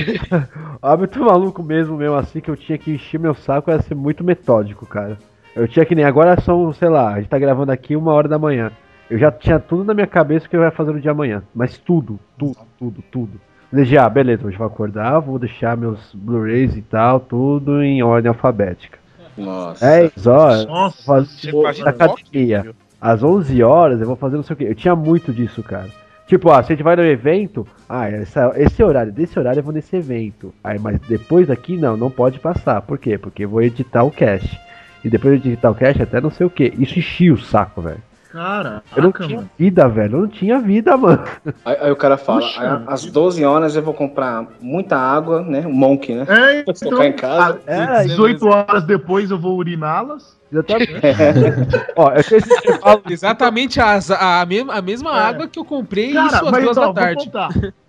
O 0.81 0.87
hábito 0.87 1.25
maluco 1.25 1.63
mesmo, 1.63 1.97
mesmo 1.97 2.15
assim, 2.15 2.41
que 2.41 2.51
eu 2.51 2.57
tinha 2.57 2.79
que 2.79 2.93
encher 2.93 3.19
meu 3.19 3.35
saco 3.35 3.71
era 3.71 3.83
ser 3.83 3.95
muito 3.95 4.23
metódico, 4.23 4.87
cara. 4.87 5.19
Eu 5.57 5.67
tinha 5.67 5.85
que 5.85 5.95
nem 5.95 6.05
agora 6.05 6.41
são, 6.41 6.73
sei 6.73 6.89
lá, 6.89 7.15
a 7.15 7.21
gente 7.21 7.29
tá 7.29 7.39
gravando 7.39 7.73
aqui 7.73 7.97
uma 7.97 8.13
hora 8.13 8.29
da 8.29 8.39
manhã. 8.39 8.71
Eu 9.11 9.19
já 9.19 9.33
tinha 9.33 9.59
tudo 9.59 9.85
na 9.85 9.95
minha 9.95 10.07
cabeça 10.07 10.49
que 10.49 10.57
eu 10.57 10.63
ia 10.63 10.71
fazer 10.71 10.93
no 10.93 11.01
dia 11.01 11.11
amanhã. 11.11 11.43
Mas 11.55 11.79
tudo, 11.79 12.21
tudo, 12.39 12.59
tudo, 12.79 13.05
tudo. 13.11 13.41
Desde, 13.73 13.99
ah, 13.99 14.09
beleza, 14.09 14.47
hoje 14.47 14.55
eu 14.55 14.59
vou 14.59 14.67
acordar, 14.67 15.19
vou 15.19 15.39
deixar 15.39 15.77
meus 15.77 16.15
Blu-rays 16.15 16.77
e 16.77 16.83
tal, 16.83 17.21
tudo 17.21 17.83
em 17.83 18.03
ordem 18.03 18.29
alfabética. 18.29 18.99
Nossa. 19.37 19.85
10 19.85 20.27
horas, 20.27 20.67
Nossa, 20.67 21.23
vou 21.51 21.63
fazer 21.63 21.83
na 21.83 21.91
academia. 21.91 22.75
Às 23.01 23.23
11 23.23 23.63
horas 23.63 24.01
eu 24.01 24.07
vou 24.07 24.17
fazer 24.17 24.37
não 24.37 24.43
sei 24.43 24.55
o 24.55 24.57
que. 24.57 24.65
Eu 24.65 24.75
tinha 24.75 24.97
muito 24.97 25.33
disso, 25.33 25.63
cara. 25.63 25.89
Tipo, 26.29 26.51
ah, 26.51 26.63
se 26.63 26.73
a 26.73 26.77
gente 26.77 26.85
vai 26.85 26.95
no 26.95 27.03
evento, 27.05 27.67
ah, 27.89 28.09
essa- 28.09 28.53
esse 28.57 28.83
horário, 28.83 29.11
desse 29.11 29.39
horário 29.39 29.61
eu 29.61 29.65
vou 29.65 29.73
nesse 29.73 29.97
evento. 29.97 30.53
Aí, 30.63 30.79
mas 30.79 31.01
depois 31.01 31.49
daqui, 31.49 31.77
não, 31.77 31.97
não 31.97 32.11
pode 32.11 32.39
passar. 32.39 32.83
Por 32.83 32.99
quê? 32.99 33.17
Porque 33.17 33.45
eu 33.45 33.49
vou 33.49 33.63
editar 33.63 34.05
o 34.05 34.11
cast. 34.11 34.61
E 35.03 35.09
depois 35.09 35.43
de 35.43 35.49
editar 35.49 35.71
o 35.71 35.75
cast, 35.75 36.03
até 36.03 36.21
não 36.21 36.31
sei 36.31 36.47
o 36.47 36.51
que. 36.51 36.73
Isso 36.79 36.99
enchia 36.99 37.33
o 37.33 37.39
saco, 37.39 37.81
velho. 37.81 38.03
Cara. 38.33 38.83
Eu 38.97 39.03
não 39.03 39.13
tinha 39.13 39.37
mano. 39.37 39.51
vida, 39.59 39.89
velho. 39.89 40.17
Eu 40.17 40.21
não 40.23 40.29
tinha 40.29 40.59
vida, 40.59 40.97
mano. 40.97 41.25
Aí, 41.65 41.77
aí 41.81 41.91
o 41.91 41.97
cara 41.97 42.17
fala, 42.17 42.41
Puxa. 42.41 42.61
"Ah, 42.87 42.93
às 42.93 43.05
12 43.07 43.45
horas 43.45 43.75
eu 43.77 43.83
vou 43.83 43.95
comprar 43.95 44.47
muita 44.61 44.97
água, 44.97 45.43
né? 45.43 45.67
Um 45.67 45.73
monk, 45.73 46.15
né? 46.15 46.23
É, 46.29 46.63
Pra 46.65 46.75
então, 46.75 46.89
colocar 46.91 47.07
em 47.07 47.13
casa. 47.13 47.61
É, 47.67 48.03
18 48.05 48.47
horas 48.47 48.85
depois 48.85 49.31
eu 49.31 49.39
vou 49.39 49.57
uriná-las. 49.57 50.37
exatamente. 50.53 50.93
Ó, 51.97 52.11
eu 52.13 52.25
tenho 52.25 52.39
esse 52.39 52.53
intervalo. 52.55 53.03
Exatamente 53.11 53.81
as- 53.81 54.11
a, 54.11 54.45
mesma, 54.47 54.75
a 54.75 54.83
mesma 54.83 55.11
É. 55.19 55.21
água 55.23 55.49
que 55.49 55.59
eu 55.59 55.65
comprei 55.65 56.13
Cara, 56.13 56.27
isso 56.27 56.45
às 56.45 56.51
mas 56.51 56.65
duas 56.65 56.77
ó, 56.77 56.81
da 56.81 56.87
vou 56.87 56.95
tarde. 56.95 57.31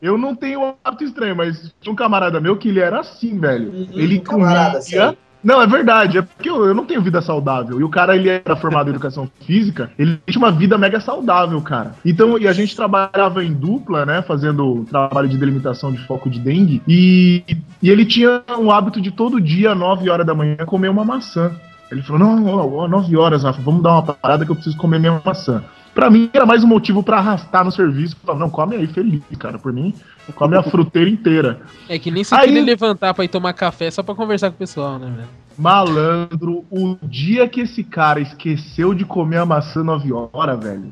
Eu 0.01 0.17
não 0.17 0.35
tenho 0.35 0.73
hábito 0.83 1.03
estranho, 1.03 1.35
mas 1.35 1.73
tinha 1.79 1.91
um 1.93 1.95
camarada 1.95 2.39
meu 2.39 2.57
que 2.57 2.69
ele 2.69 2.79
era 2.79 2.99
assim, 2.99 3.39
velho. 3.39 3.71
ele 3.93 4.19
um 4.19 4.23
camarada, 4.23 4.79
comia. 4.79 5.17
Não, 5.43 5.61
é 5.61 5.67
verdade, 5.67 6.17
é 6.17 6.21
porque 6.21 6.49
eu, 6.49 6.65
eu 6.65 6.73
não 6.73 6.85
tenho 6.85 7.01
vida 7.01 7.21
saudável. 7.21 7.79
E 7.79 7.83
o 7.83 7.89
cara, 7.89 8.15
ele 8.15 8.29
era 8.29 8.55
formado 8.55 8.87
em 8.87 8.91
educação 8.91 9.29
física, 9.45 9.91
ele 9.97 10.19
tinha 10.27 10.39
uma 10.39 10.51
vida 10.51 10.77
mega 10.77 10.99
saudável, 10.99 11.61
cara. 11.61 11.95
Então, 12.05 12.37
e 12.37 12.47
a 12.47 12.53
gente 12.53 12.75
trabalhava 12.75 13.43
em 13.43 13.53
dupla, 13.53 14.05
né, 14.05 14.21
fazendo 14.21 14.85
trabalho 14.89 15.29
de 15.29 15.37
delimitação 15.37 15.91
de 15.91 16.05
foco 16.05 16.29
de 16.29 16.39
dengue. 16.39 16.81
E, 16.87 17.43
e 17.81 17.89
ele 17.89 18.05
tinha 18.05 18.43
um 18.57 18.69
hábito 18.69 18.99
de 18.99 19.11
todo 19.11 19.39
dia, 19.39 19.73
9 19.73 20.09
horas 20.09 20.25
da 20.25 20.35
manhã, 20.35 20.57
comer 20.65 20.89
uma 20.89 21.05
maçã. 21.05 21.51
Ele 21.91 22.01
falou: 22.01 22.19
Não, 22.19 22.45
ó, 22.45 22.87
9 22.87 23.17
horas, 23.17 23.43
Rafa, 23.43 23.61
vamos 23.61 23.81
dar 23.81 23.93
uma 23.93 24.03
parada 24.03 24.45
que 24.45 24.51
eu 24.51 24.55
preciso 24.55 24.77
comer 24.77 24.99
minha 24.99 25.21
maçã. 25.23 25.63
Pra 25.93 26.09
mim 26.09 26.29
era 26.31 26.45
mais 26.45 26.63
um 26.63 26.67
motivo 26.67 27.01
pra 27.01 27.17
arrastar 27.17 27.65
no 27.65 27.71
serviço. 27.71 28.15
Falar, 28.23 28.39
não, 28.39 28.49
come 28.49 28.75
aí, 28.75 28.87
feliz, 28.87 29.21
cara. 29.37 29.57
Por 29.57 29.73
mim, 29.73 29.93
come 30.33 30.55
a 30.57 30.63
fruteira 30.63 31.09
inteira. 31.09 31.61
É 31.87 31.97
que 31.99 32.09
nem 32.11 32.23
se 32.23 32.33
Aí- 32.35 32.47
querer 32.47 32.61
levantar 32.61 33.13
pra 33.13 33.23
ir 33.25 33.27
tomar 33.29 33.53
café 33.53 33.89
só 33.91 34.01
pra 34.03 34.15
conversar 34.15 34.49
com 34.49 34.55
o 34.55 34.59
pessoal, 34.59 34.97
né, 34.99 35.11
velho? 35.15 35.27
Malandro, 35.57 36.65
o 36.71 36.97
dia 37.03 37.47
que 37.47 37.61
esse 37.61 37.83
cara 37.83 38.19
esqueceu 38.19 38.93
de 38.93 39.03
comer 39.05 39.37
a 39.37 39.45
maçã 39.45 39.83
9 39.83 40.09
horas, 40.33 40.59
velho, 40.63 40.91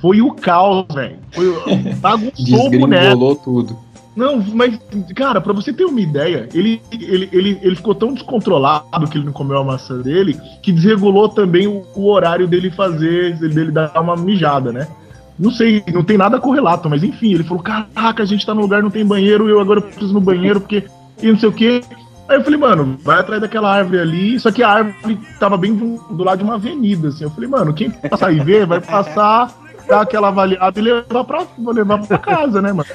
foi 0.00 0.20
o 0.20 0.32
caos, 0.32 0.84
velho. 0.92 1.18
Foi 1.32 1.48
o- 1.48 1.60
bagunçou 2.00 2.66
o 2.66 2.70
boneco. 2.70 3.34
tudo. 3.36 3.76
Não, 4.16 4.42
mas, 4.54 4.76
cara, 5.14 5.40
pra 5.40 5.52
você 5.52 5.72
ter 5.72 5.84
uma 5.84 6.00
ideia, 6.00 6.48
ele, 6.52 6.82
ele, 6.90 7.28
ele, 7.32 7.58
ele 7.62 7.76
ficou 7.76 7.94
tão 7.94 8.12
descontrolado 8.12 9.08
que 9.08 9.16
ele 9.16 9.24
não 9.24 9.32
comeu 9.32 9.56
a 9.58 9.64
maçã 9.64 9.98
dele, 10.00 10.36
que 10.62 10.72
desregulou 10.72 11.28
também 11.28 11.68
o, 11.68 11.86
o 11.94 12.10
horário 12.10 12.46
dele 12.48 12.70
fazer, 12.72 13.36
dele 13.38 13.70
dar 13.70 13.92
uma 14.00 14.16
mijada, 14.16 14.72
né? 14.72 14.88
Não 15.40 15.50
sei, 15.50 15.82
não 15.90 16.04
tem 16.04 16.18
nada 16.18 16.38
correlato, 16.38 16.90
mas 16.90 17.02
enfim, 17.02 17.32
ele 17.32 17.44
falou: 17.44 17.62
caraca, 17.62 18.22
a 18.22 18.26
gente 18.26 18.44
tá 18.44 18.54
no 18.54 18.60
lugar, 18.60 18.82
não 18.82 18.90
tem 18.90 19.06
banheiro, 19.06 19.48
eu 19.48 19.58
agora 19.58 19.80
preciso 19.80 20.12
no 20.12 20.20
banheiro, 20.20 20.60
porque. 20.60 20.84
E 21.22 21.32
não 21.32 21.38
sei 21.38 21.48
o 21.48 21.52
quê. 21.52 21.80
Aí 22.28 22.36
eu 22.36 22.44
falei, 22.44 22.60
mano, 22.60 22.96
vai 23.02 23.18
atrás 23.18 23.40
daquela 23.40 23.74
árvore 23.74 23.98
ali, 23.98 24.38
só 24.38 24.52
que 24.52 24.62
a 24.62 24.68
árvore 24.68 25.18
tava 25.40 25.56
bem 25.56 25.74
do, 25.74 25.96
do 26.14 26.22
lado 26.22 26.38
de 26.38 26.44
uma 26.44 26.54
avenida, 26.54 27.08
assim. 27.08 27.24
Eu 27.24 27.30
falei, 27.30 27.48
mano, 27.48 27.74
quem 27.74 27.90
passar 27.90 28.32
e 28.32 28.38
ver 28.38 28.66
vai 28.66 28.80
passar 28.80 29.52
dar 29.90 30.02
aquela 30.02 30.28
avaliada 30.28 30.78
e 30.78 30.82
levar 30.82 31.24
pra, 31.24 31.46
levar 31.58 32.06
pra 32.06 32.18
casa, 32.18 32.62
né, 32.62 32.72
mano? 32.72 32.88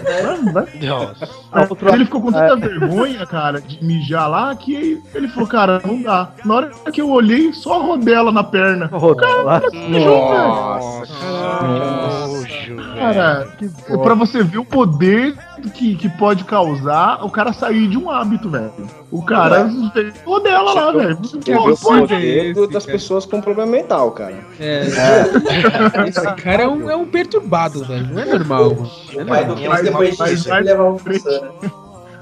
Nossa. 0.81 1.29
Mas 1.51 1.93
ele 1.93 2.05
ficou 2.05 2.21
com 2.21 2.31
tanta 2.31 2.55
vergonha, 2.55 3.25
cara, 3.25 3.61
de 3.61 3.83
mijar 3.83 4.29
lá, 4.29 4.55
que 4.55 5.01
ele 5.13 5.27
falou, 5.27 5.47
cara, 5.47 5.81
não 5.85 6.01
dá. 6.01 6.29
Na 6.43 6.55
hora 6.55 6.71
que 6.91 7.01
eu 7.01 7.09
olhei, 7.09 7.53
só 7.53 7.79
a 7.79 7.83
rodela 7.83 8.31
na 8.31 8.43
perna. 8.43 8.87
Rodela. 8.87 9.61
Nossa. 9.89 11.15
Nojo, 11.61 12.75
velho. 12.75 12.95
Cara, 12.95 13.47
é 13.89 13.97
pra 13.97 14.13
você 14.13 14.43
ver 14.43 14.57
o 14.59 14.65
poder 14.65 15.35
que, 15.61 15.95
que 15.95 16.09
pode 16.09 16.43
causar 16.43 17.23
o 17.23 17.29
cara 17.29 17.53
sair 17.53 17.87
de 17.87 17.97
um 17.97 18.09
hábito, 18.09 18.49
velho. 18.49 18.71
O 19.11 19.23
cara 19.23 19.69
fez 19.93 20.13
rodela 20.23 20.73
lá, 20.73 20.91
velho. 20.91 21.17
Pô, 21.17 21.69
o 21.69 21.71
esse, 21.71 22.67
das 22.71 22.85
cara. 22.85 22.97
pessoas 22.97 23.25
com 23.25 23.41
problema 23.41 23.71
mental, 23.71 24.11
cara. 24.11 24.35
É. 24.59 24.85
Esse 26.07 26.33
cara 26.35 26.63
é 26.63 26.67
um, 26.67 26.89
é 26.89 26.95
um 26.95 27.05
perturbado, 27.05 27.83
velho. 27.83 28.07
Não 28.13 28.21
é 28.21 28.25
normal. 28.25 28.77
É 29.15 29.21
O 29.21 29.25
pai 29.25 29.45
do 29.45 29.55
depois 29.55 30.17
mas 30.17 30.29
disso, 30.31 30.53
levava 30.53 30.95
pro 30.95 31.19
Sana. 31.19 31.51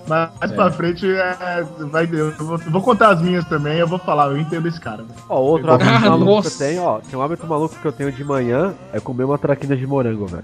Mais 0.07 0.51
pra 0.51 0.69
frente, 0.69 1.07
é, 1.09 1.65
vai, 1.89 2.03
eu 2.11 2.31
vou, 2.33 2.59
eu 2.65 2.71
vou 2.71 2.81
contar 2.81 3.11
as 3.11 3.21
minhas 3.21 3.45
também, 3.45 3.77
eu 3.77 3.87
vou 3.87 3.97
falar, 3.97 4.27
eu 4.27 4.37
entendo 4.37 4.67
esse 4.67 4.79
cara. 4.79 4.97
velho. 4.97 5.15
Ó, 5.29 5.39
outro 5.39 5.71
Ah, 5.71 5.75
hábito 5.75 5.91
maluco 6.01 6.25
nossa. 6.25 6.49
que 6.49 6.63
eu 6.63 6.67
tenho, 6.67 6.83
ó. 6.83 6.99
Tem 6.99 7.17
um 7.17 7.21
hábito 7.21 7.47
maluco 7.47 7.75
que 7.75 7.85
eu 7.85 7.91
tenho 7.91 8.11
de 8.11 8.23
manhã 8.23 8.73
é 8.91 8.99
comer 8.99 9.23
uma 9.23 9.37
traquina 9.37 9.77
de 9.77 9.87
morango, 9.87 10.25
velho. 10.27 10.43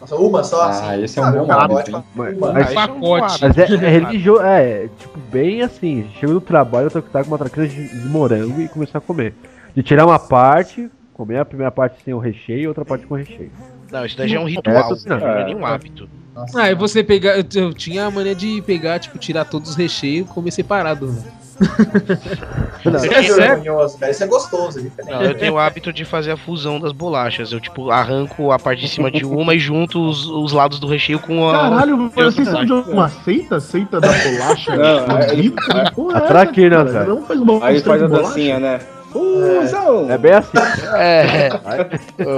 Nossa, 0.00 0.16
uma 0.16 0.42
só, 0.42 0.62
assim. 0.62 0.86
Ah, 0.86 0.98
esse 0.98 1.18
é 1.18 1.22
um 1.22 1.32
bom 1.32 1.52
hábito, 1.52 1.90
hein? 1.90 2.04
Mas, 2.14 2.36
uma. 2.36 2.52
mas- 2.52 2.68
Aí 2.68 2.74
pacote. 2.74 3.44
mas 3.44 3.58
é, 3.58 3.62
é 3.64 3.88
religioso, 3.90 4.42
é, 4.42 4.88
tipo, 4.98 5.18
bem 5.30 5.62
assim. 5.62 6.08
Chego 6.18 6.32
no 6.32 6.40
trabalho, 6.40 6.86
eu 6.86 6.90
tenho 6.90 7.02
que 7.02 7.08
estar 7.08 7.22
com 7.22 7.28
uma 7.30 7.38
traquina 7.38 7.68
de, 7.68 7.88
de 7.88 8.08
morango 8.08 8.60
e 8.60 8.68
começar 8.68 8.98
a 8.98 9.00
comer. 9.00 9.34
De 9.74 9.82
tirar 9.82 10.06
uma 10.06 10.18
parte, 10.18 10.90
comer 11.12 11.38
a 11.38 11.44
primeira 11.44 11.70
parte 11.70 12.02
sem 12.02 12.14
o 12.14 12.18
recheio 12.18 12.60
e 12.62 12.68
outra 12.68 12.84
parte 12.84 13.06
com 13.06 13.14
recheio. 13.14 13.50
Não, 13.92 14.04
isso 14.06 14.16
daí 14.16 14.28
já 14.28 14.36
é 14.36 14.40
um 14.40 14.44
ritual. 14.44 14.90
Não, 15.06 15.18
Não 15.18 15.26
é 15.28 15.44
nem 15.44 15.54
um 15.56 15.66
hábito. 15.66 16.08
Nossa, 16.34 16.62
Ah, 16.62 16.70
e 16.70 16.74
você 16.74 17.02
pegar. 17.02 17.36
Eu, 17.36 17.44
eu 17.54 17.74
tinha 17.74 18.06
a 18.06 18.10
mania 18.10 18.34
de 18.34 18.62
pegar, 18.62 18.98
tipo, 18.98 19.18
tirar 19.18 19.44
todos 19.44 19.70
os 19.70 19.76
recheios 19.76 20.28
e 20.28 20.32
comer 20.32 20.50
separado. 20.52 21.06
Né? 21.08 21.22
Isso 21.60 22.88
Eu 23.06 23.12
é 23.12 23.22
tinha- 23.22 23.36
vergonhoso, 23.36 23.98
velho. 23.98 24.10
Isso 24.10 24.24
é 24.24 24.26
gostoso, 24.26 24.78
é 24.78 24.82
diferente. 24.82 25.12
Não, 25.12 25.22
eu 25.22 25.34
tenho 25.34 25.54
o 25.54 25.58
hábito 25.58 25.92
de 25.92 26.04
fazer 26.04 26.30
a 26.30 26.36
fusão 26.36 26.80
das 26.80 26.92
bolachas. 26.92 27.52
Eu, 27.52 27.60
tipo, 27.60 27.90
arranco 27.90 28.50
a 28.50 28.58
parte 28.58 28.80
de 28.80 28.88
cima 28.88 29.10
de 29.10 29.24
uma 29.24 29.54
e 29.54 29.58
junto 29.58 30.00
os, 30.08 30.26
os 30.26 30.52
lados 30.52 30.78
do 30.78 30.86
recheio 30.86 31.18
com 31.18 31.48
a. 31.50 31.52
Caralho, 31.70 32.10
vocês 32.14 32.48
são 32.48 32.64
de 32.64 32.72
uma 32.72 33.08
seita? 33.08 33.60
Seita 33.60 34.00
da 34.00 34.08
bolacha? 34.08 34.76
Não, 34.76 35.18
é- 35.18 36.16
é 36.16 36.20
traquina, 36.20 36.76
cara? 36.76 36.90
velho. 36.90 37.08
Não 37.16 37.22
faz 37.26 37.40
uma 37.40 37.66
Aí 37.66 37.80
faz 37.80 38.02
a 38.02 38.06
dancinha, 38.06 38.58
né? 38.58 38.80
Fusão! 39.10 40.10
É 40.10 40.16
bem 40.18 40.32
assim. 40.32 40.56
É. 40.96 41.50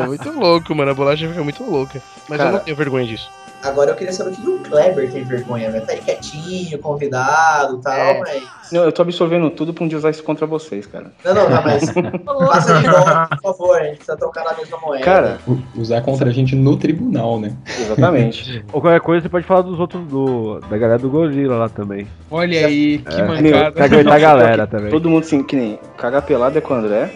Muito 0.07 0.31
louco, 0.33 0.75
mano. 0.75 0.91
A 0.91 0.95
bolacha 0.95 1.29
fica 1.29 1.43
muito 1.43 1.62
louca. 1.64 2.01
Mas 2.29 2.39
eu 2.39 2.45
Cara. 2.47 2.57
não 2.59 2.64
tenho 2.64 2.77
vergonha 2.77 3.07
disso. 3.07 3.31
Agora 3.63 3.91
eu 3.91 3.95
queria 3.95 4.13
saber 4.13 4.31
o 4.31 4.35
que 4.35 4.49
o 4.49 4.59
Kleber 4.61 5.11
tem 5.13 5.25
vergonha, 5.25 5.71
velho. 5.71 5.87
Tá 5.87 5.93
aí 5.93 6.01
quietinho, 6.01 6.79
convidado 6.79 7.77
e 7.79 7.81
tal, 7.83 7.95
É. 7.95 8.19
mas. 8.21 8.43
Não, 8.73 8.85
eu 8.85 8.93
tô 8.93 9.03
absorvendo 9.03 9.51
tudo 9.51 9.73
pra 9.75 9.85
um 9.85 9.89
dia 9.89 9.99
usar 9.99 10.11
isso 10.11 10.23
contra 10.25 10.47
vocês, 10.47 10.87
cara. 10.87 11.13
Não, 11.25 11.35
não, 11.35 11.49
não, 11.51 11.63
mas. 11.63 11.85
Faça 12.49 12.79
de 12.81 12.89
volta, 12.89 13.29
por 13.29 13.43
favor. 13.57 13.77
A 13.79 13.85
gente 13.85 13.97
precisa 13.97 14.17
trocar 14.17 14.45
na 14.45 14.55
mesma 14.55 14.79
moeda. 14.79 15.05
Cara, 15.05 15.39
Usar 15.77 16.01
contra 16.03 16.29
a 16.29 16.33
gente 16.33 16.57
no 16.57 16.77
tribunal, 16.77 17.39
né? 17.39 17.55
exatamente. 17.81 18.65
Ou 18.73 18.81
qualquer 18.81 19.01
coisa, 19.01 19.23
você 19.23 19.29
pode 19.29 19.47
falar 19.47 19.63
dos 19.63 19.79
outros, 19.79 20.03
do, 20.07 20.61
da 20.71 20.79
galera 20.79 20.99
do 20.99 21.11
Gorila 21.11 21.57
lá 21.57 21.69
também. 21.69 22.07
Olha 22.31 22.67
aí, 22.67 22.99
que 22.99 23.21
É. 23.21 23.25
mancada. 23.25 23.85
Aguentar 23.85 24.13
a 24.15 24.19
galera 24.19 24.67
também. 24.69 24.91
Todo 24.91 25.09
mundo 25.09 25.23
assim, 25.25 25.43
que 25.43 25.55
nem 25.57 25.79
cagar 25.99 26.23
pelado 26.23 26.57
é 26.57 26.61
com 26.61 26.75
o 26.75 26.77
André. 26.79 27.11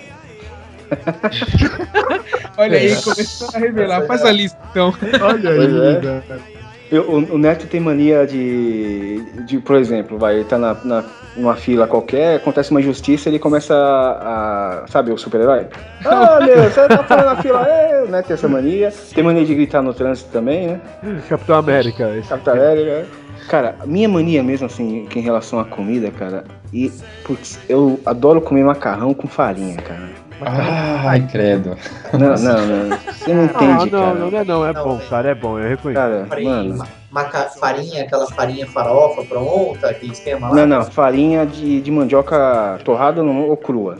Olha 2.58 2.78
aí, 2.78 2.96
começou 3.02 3.48
a 3.54 3.58
revelar. 3.58 4.06
Faz 4.06 4.24
a 4.24 4.32
lista 4.32 4.58
então. 4.70 4.94
Olha 5.22 5.50
aí, 5.50 5.96
é. 5.96 6.56
Eu- 6.90 7.02
o, 7.10 7.34
o 7.34 7.38
Neto 7.38 7.66
tem 7.66 7.80
mania 7.80 8.24
de, 8.26 9.20
de, 9.44 9.58
por 9.58 9.74
exemplo, 9.74 10.16
vai, 10.18 10.36
ele 10.36 10.44
tá 10.44 10.56
na, 10.56 10.72
na, 10.84 11.04
numa 11.36 11.56
fila 11.56 11.84
qualquer, 11.88 12.36
acontece 12.36 12.70
uma 12.70 12.78
injustiça, 12.80 13.28
ele 13.28 13.40
começa 13.40 13.74
a, 13.74 14.82
a- 14.82 14.86
sabe, 14.86 15.10
o 15.10 15.18
super-herói? 15.18 15.66
Ah, 16.06 16.38
meu, 16.40 16.62
você 16.70 16.86
tá 16.86 17.02
falando 17.02 17.24
na 17.26 17.42
fila, 17.42 17.66
é, 17.66 18.04
o 18.04 18.08
Neto 18.08 18.26
tem 18.26 18.34
essa 18.34 18.46
mania. 18.48 18.92
Tem 19.12 19.24
mania 19.24 19.44
de 19.44 19.52
gritar 19.54 19.82
no 19.82 19.92
trânsito 19.92 20.30
também, 20.30 20.68
né? 20.68 20.80
Capitão 21.28 21.56
América. 21.56 22.08
Esse. 22.16 22.28
Capitão 22.28 22.54
América. 22.54 23.06
Cara, 23.48 23.74
a 23.80 23.86
minha 23.86 24.08
mania 24.08 24.42
mesmo, 24.42 24.66
assim, 24.66 25.06
que 25.10 25.18
em 25.18 25.22
relação 25.22 25.58
à 25.58 25.64
comida, 25.64 26.10
cara, 26.12 26.44
e, 26.72 26.92
putz, 27.24 27.58
eu 27.68 27.98
adoro 28.06 28.40
comer 28.40 28.64
macarrão 28.64 29.12
com 29.12 29.26
farinha, 29.26 29.76
cara. 29.78 30.08
Ai, 30.44 31.26
credo. 31.30 31.76
Não, 32.12 32.18
não, 32.18 32.36
não, 32.36 32.98
você 32.98 33.32
não 33.32 33.42
Ah, 33.42 33.44
entende, 33.44 33.90
não, 33.90 34.00
cara. 34.02 34.14
não, 34.14 34.30
não 34.30 34.38
é 34.38 34.44
não, 34.44 34.66
é 34.66 34.72
Não, 34.72 34.84
bom, 34.84 34.96
velho. 34.96 35.08
cara, 35.10 35.30
é 35.30 35.34
bom, 35.34 35.58
eu 35.58 35.68
reconheço. 35.68 36.00
Cara, 36.00 36.26
Farinha, 36.28 36.74
maca- 37.10 37.50
farinha, 37.58 38.02
aquela 38.04 38.26
farinha 38.26 38.66
farofa 38.66 39.22
pronta, 39.24 39.88
aquele 39.90 40.12
esquema 40.12 40.48
lá. 40.48 40.54
não, 40.54 40.66
não, 40.66 40.84
farinha 40.84 41.46
de, 41.46 41.80
de 41.80 41.90
mandioca 41.90 42.78
torrada 42.84 43.22
ou 43.22 43.56
crua. 43.56 43.96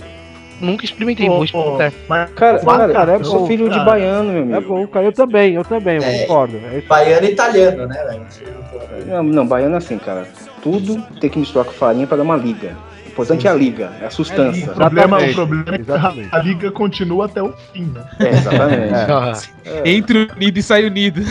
Nunca 0.61 0.85
experimentei, 0.87 1.29
vou 1.29 1.45
experimentar. 1.45 1.93
Mas 2.09 2.31
Cara, 2.31 2.59
cara, 2.61 2.93
cara, 2.93 3.13
é 3.13 3.17
eu 3.17 3.25
sou 3.25 3.47
filho 3.47 3.65
de 3.69 3.73
cara. 3.77 3.85
baiano, 3.85 4.33
meu 4.33 4.43
amigo. 4.43 4.57
É 4.57 4.61
bom, 4.61 4.87
cara, 4.87 5.05
eu 5.07 5.13
também, 5.13 5.53
eu 5.55 5.65
também, 5.65 5.97
eu 5.97 6.03
É. 6.03 6.19
concordo. 6.21 6.57
É. 6.73 6.81
Baiano 6.81 7.27
e 7.27 7.31
italiano, 7.33 7.87
né, 7.87 8.05
velho? 8.09 9.07
Não, 9.07 9.23
não, 9.23 9.47
baiano 9.47 9.75
é 9.75 9.79
assim, 9.79 9.99
cara. 9.99 10.27
Tudo 10.63 11.03
tem 11.21 11.29
que 11.29 11.39
misturar 11.39 11.67
com 11.67 11.73
farinha 11.73 12.07
pra 12.07 12.17
dar 12.17 12.23
uma 12.23 12.37
liga. 12.37 12.75
O 13.17 13.23
importante 13.23 13.47
é 13.47 13.51
a 13.51 13.55
liga, 13.55 13.93
é 14.01 14.07
a 14.07 14.11
sustância. 14.11 14.71
o 14.71 14.75
problema, 14.75 15.17
o 15.17 15.21
Exatamente. 15.25 15.35
problema 15.35 15.65
é 15.69 15.73
que 15.77 15.83
Exatamente. 15.83 16.29
a 16.33 16.39
liga 16.39 16.71
continua 16.71 17.25
até 17.25 17.43
o 17.43 17.53
fim, 17.73 17.85
né? 17.95 18.05
É, 18.21 18.29
exatamente. 18.29 19.47
É. 19.67 19.81
Ah, 19.83 19.89
Entra 19.89 20.29
unido 20.37 20.59
e 20.59 20.63
sai 20.63 20.87
unido. 20.87 21.23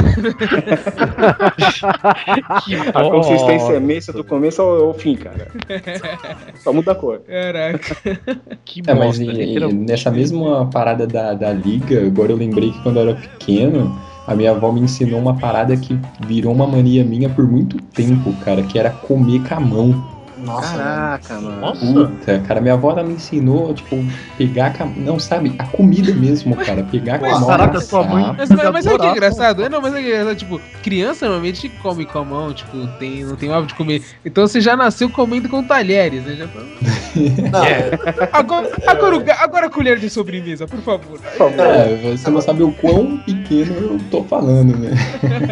que 2.65 2.75
A 2.75 3.09
consistência 3.09 3.73
é 3.73 3.79
mesa 3.79 4.11
do 4.11 4.23
começo 4.25 4.61
ao, 4.61 4.87
ao 4.87 4.93
fim, 4.93 5.15
cara. 5.15 5.47
Só 6.57 6.73
muda 6.73 6.91
a 6.91 6.95
cor. 6.95 7.19
Caraca. 7.19 7.95
Que 8.65 8.81
É, 8.85 8.93
mas 8.93 9.19
bosta, 9.19 9.41
e 9.41 9.73
nessa 9.73 10.11
mesma 10.11 10.69
parada 10.69 11.07
da, 11.07 11.33
da 11.33 11.53
liga, 11.53 12.05
agora 12.05 12.31
eu 12.31 12.37
lembrei 12.37 12.71
que 12.71 12.81
quando 12.83 12.97
eu 12.97 13.09
era 13.09 13.15
pequeno, 13.15 13.97
a 14.27 14.35
minha 14.35 14.51
avó 14.51 14.71
me 14.71 14.81
ensinou 14.81 15.19
uma 15.19 15.37
parada 15.37 15.77
que 15.77 15.97
virou 16.27 16.53
uma 16.53 16.67
mania 16.67 17.03
minha 17.03 17.29
por 17.29 17.47
muito 17.49 17.77
tempo, 17.77 18.33
cara, 18.43 18.63
que 18.63 18.77
era 18.77 18.89
comer 18.89 19.41
com 19.47 19.55
a 19.55 19.59
mão. 19.59 20.14
Nossa, 20.45 20.77
Caraca, 20.77 21.33
mano. 21.41 21.61
Nossa. 21.61 21.85
Puta, 21.85 22.39
cara, 22.47 22.61
minha 22.61 22.73
avó 22.73 22.91
ela 22.91 23.03
me 23.03 23.13
ensinou, 23.13 23.73
tipo, 23.73 24.03
pegar 24.37 24.73
com 24.77 24.83
a... 24.83 24.87
Não, 24.87 25.19
sabe, 25.19 25.53
a 25.59 25.63
comida 25.65 26.13
mesmo, 26.13 26.55
cara, 26.55 26.83
pegar 26.83 27.19
com 27.19 27.25
a 27.25 27.39
mão. 27.39 27.47
Caraca, 27.47 27.81
sua 27.81 28.03
mãe- 28.03 28.35
Mas, 28.37 28.49
mas, 28.49 28.71
mas 28.71 28.83
sabe 28.83 28.95
o 28.95 28.99
que 28.99 29.05
é 29.07 29.11
engraçado? 29.11 29.63
É, 29.63 29.69
não, 29.69 29.81
mas 29.81 29.93
é 29.93 30.01
que 30.01 30.05
é 30.07 30.09
engraçado, 30.21 30.37
tipo, 30.37 30.61
criança 30.83 31.25
normalmente 31.25 31.69
come 31.81 32.05
com 32.05 32.19
a 32.19 32.23
mão, 32.25 32.53
tipo, 32.53 32.87
tem, 32.99 33.23
não 33.23 33.35
tem 33.35 33.49
o 33.49 33.53
hábito 33.53 33.69
de 33.69 33.75
comer. 33.75 34.01
Então 34.25 34.47
você 34.47 34.61
já 34.61 34.75
nasceu 34.75 35.09
comendo 35.09 35.49
com 35.49 35.63
talheres, 35.63 36.23
né? 36.23 36.35
Já... 36.35 36.45
Não, 37.51 37.63
É. 37.65 37.91
Agora, 38.31 38.69
agora, 38.87 39.35
agora 39.39 39.65
a 39.67 39.69
colher 39.69 39.97
de 39.97 40.09
sobremesa, 40.09 40.67
por 40.67 40.79
favor. 40.81 41.19
É, 41.57 42.15
você 42.17 42.29
não 42.29 42.41
sabe 42.41 42.63
o 42.63 42.71
quão 42.71 43.17
pequeno 43.17 43.73
eu 43.75 43.99
tô 44.11 44.23
falando, 44.23 44.77
né? 44.77 44.91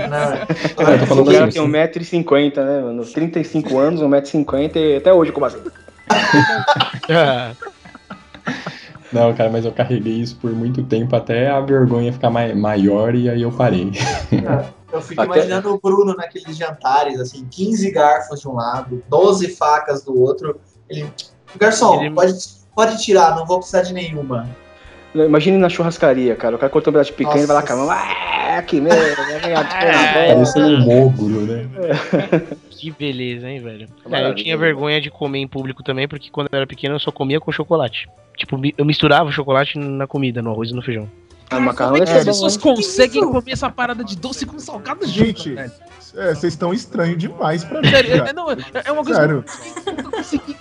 não. 0.09 0.33
Eu 0.93 0.99
tô 0.99 1.05
falando 1.05 1.29
assim, 1.31 1.59
tem 1.59 1.61
1,50m, 2.23 2.55
né, 2.57 2.81
mano? 2.81 3.05
35 3.05 3.77
anos, 3.79 4.01
1,50m 4.01 4.71
até 4.97 5.13
hoje 5.13 5.31
como 5.31 5.45
assim? 5.45 5.59
Não, 9.11 9.33
cara, 9.35 9.49
mas 9.49 9.63
eu 9.63 9.71
carreguei 9.71 10.13
isso 10.13 10.35
por 10.37 10.51
muito 10.51 10.81
tempo 10.83 11.15
até 11.15 11.47
a 11.49 11.59
vergonha 11.61 12.11
ficar 12.11 12.31
mai- 12.31 12.53
maior 12.55 13.13
e 13.13 13.29
aí 13.29 13.43
eu 13.43 13.51
parei. 13.51 13.91
Eu 14.91 15.01
fico 15.01 15.21
Até- 15.21 15.35
imaginando 15.37 15.71
o 15.73 15.79
Bruno 15.79 16.15
naqueles 16.15 16.57
jantares, 16.57 17.19
assim, 17.19 17.45
15 17.49 17.91
garfos 17.91 18.41
de 18.41 18.47
um 18.47 18.53
lado, 18.53 19.03
12 19.09 19.55
facas 19.55 20.03
do 20.03 20.19
outro. 20.19 20.59
Ele. 20.89 21.07
Garçom, 21.57 22.01
Ele- 22.01 22.13
pode, 22.13 22.33
pode 22.75 23.03
tirar, 23.03 23.35
não 23.35 23.45
vou 23.45 23.57
precisar 23.59 23.83
de 23.83 23.93
nenhuma. 23.93 24.49
Imagine 25.13 25.59
na 25.59 25.69
churrascaria, 25.69 26.35
cara. 26.35 26.55
O 26.55 26.59
cara 26.59 26.71
cortou 26.71 26.89
um 26.89 26.93
pedaço 26.95 27.11
de 27.11 27.17
picanha 27.17 27.43
e 27.43 27.45
vai 27.45 27.55
lá 27.57 27.61
com 27.61 27.73
a 27.73 27.75
mão. 27.75 27.87
Ah, 27.91 28.63
que 28.65 28.81
merda, 28.81 29.15
Parecendo 30.27 30.67
um 30.67 30.79
mogro, 30.85 31.41
né? 31.41 31.67
que 32.83 32.91
beleza, 32.91 33.49
hein, 33.49 33.59
velho. 33.59 33.87
É, 34.11 34.27
eu 34.27 34.35
tinha 34.35 34.57
vergonha 34.57 34.99
de 34.99 35.09
comer 35.09 35.39
em 35.39 35.47
público 35.47 35.81
também, 35.83 36.07
porque 36.07 36.29
quando 36.29 36.49
eu 36.51 36.57
era 36.57 36.67
pequeno 36.67 36.95
eu 36.95 36.99
só 36.99 37.11
comia 37.11 37.39
com 37.39 37.51
chocolate. 37.51 38.09
Tipo, 38.35 38.59
eu 38.77 38.83
misturava 38.83 39.31
chocolate 39.31 39.77
na 39.77 40.05
comida, 40.07 40.41
no 40.41 40.51
arroz 40.51 40.71
e 40.71 40.73
no 40.73 40.81
feijão. 40.81 41.09
Ah, 41.49 41.59
macarrão 41.59 41.93
Como 41.93 42.03
é 42.03 42.05
que 42.05 42.11
as 42.11 42.17
ser 42.17 42.25
bom, 42.25 42.31
pessoas 42.31 42.57
conseguem 42.57 43.21
comer 43.29 43.51
essa 43.51 43.69
parada 43.69 44.03
de 44.03 44.17
doce 44.17 44.45
com 44.45 44.57
salgado 44.59 45.05
junto, 45.05 45.17
Gente, 45.25 45.53
velho? 45.53 45.71
é, 46.15 46.35
vocês 46.35 46.53
estão 46.53 46.73
estranhos 46.73 47.17
demais 47.17 47.63
pra 47.63 47.81
mim. 47.81 47.89
Sério, 47.89 48.17
cara. 48.17 48.29
é, 48.29 48.33
não, 48.33 48.51
é, 48.51 48.55
é 48.85 48.91
uma 48.91 49.03
coisa 49.03 49.19
Sério. 49.19 49.43
que 49.43 49.89
eu 49.89 49.93
nunca 49.95 50.11
consegui. 50.17 50.55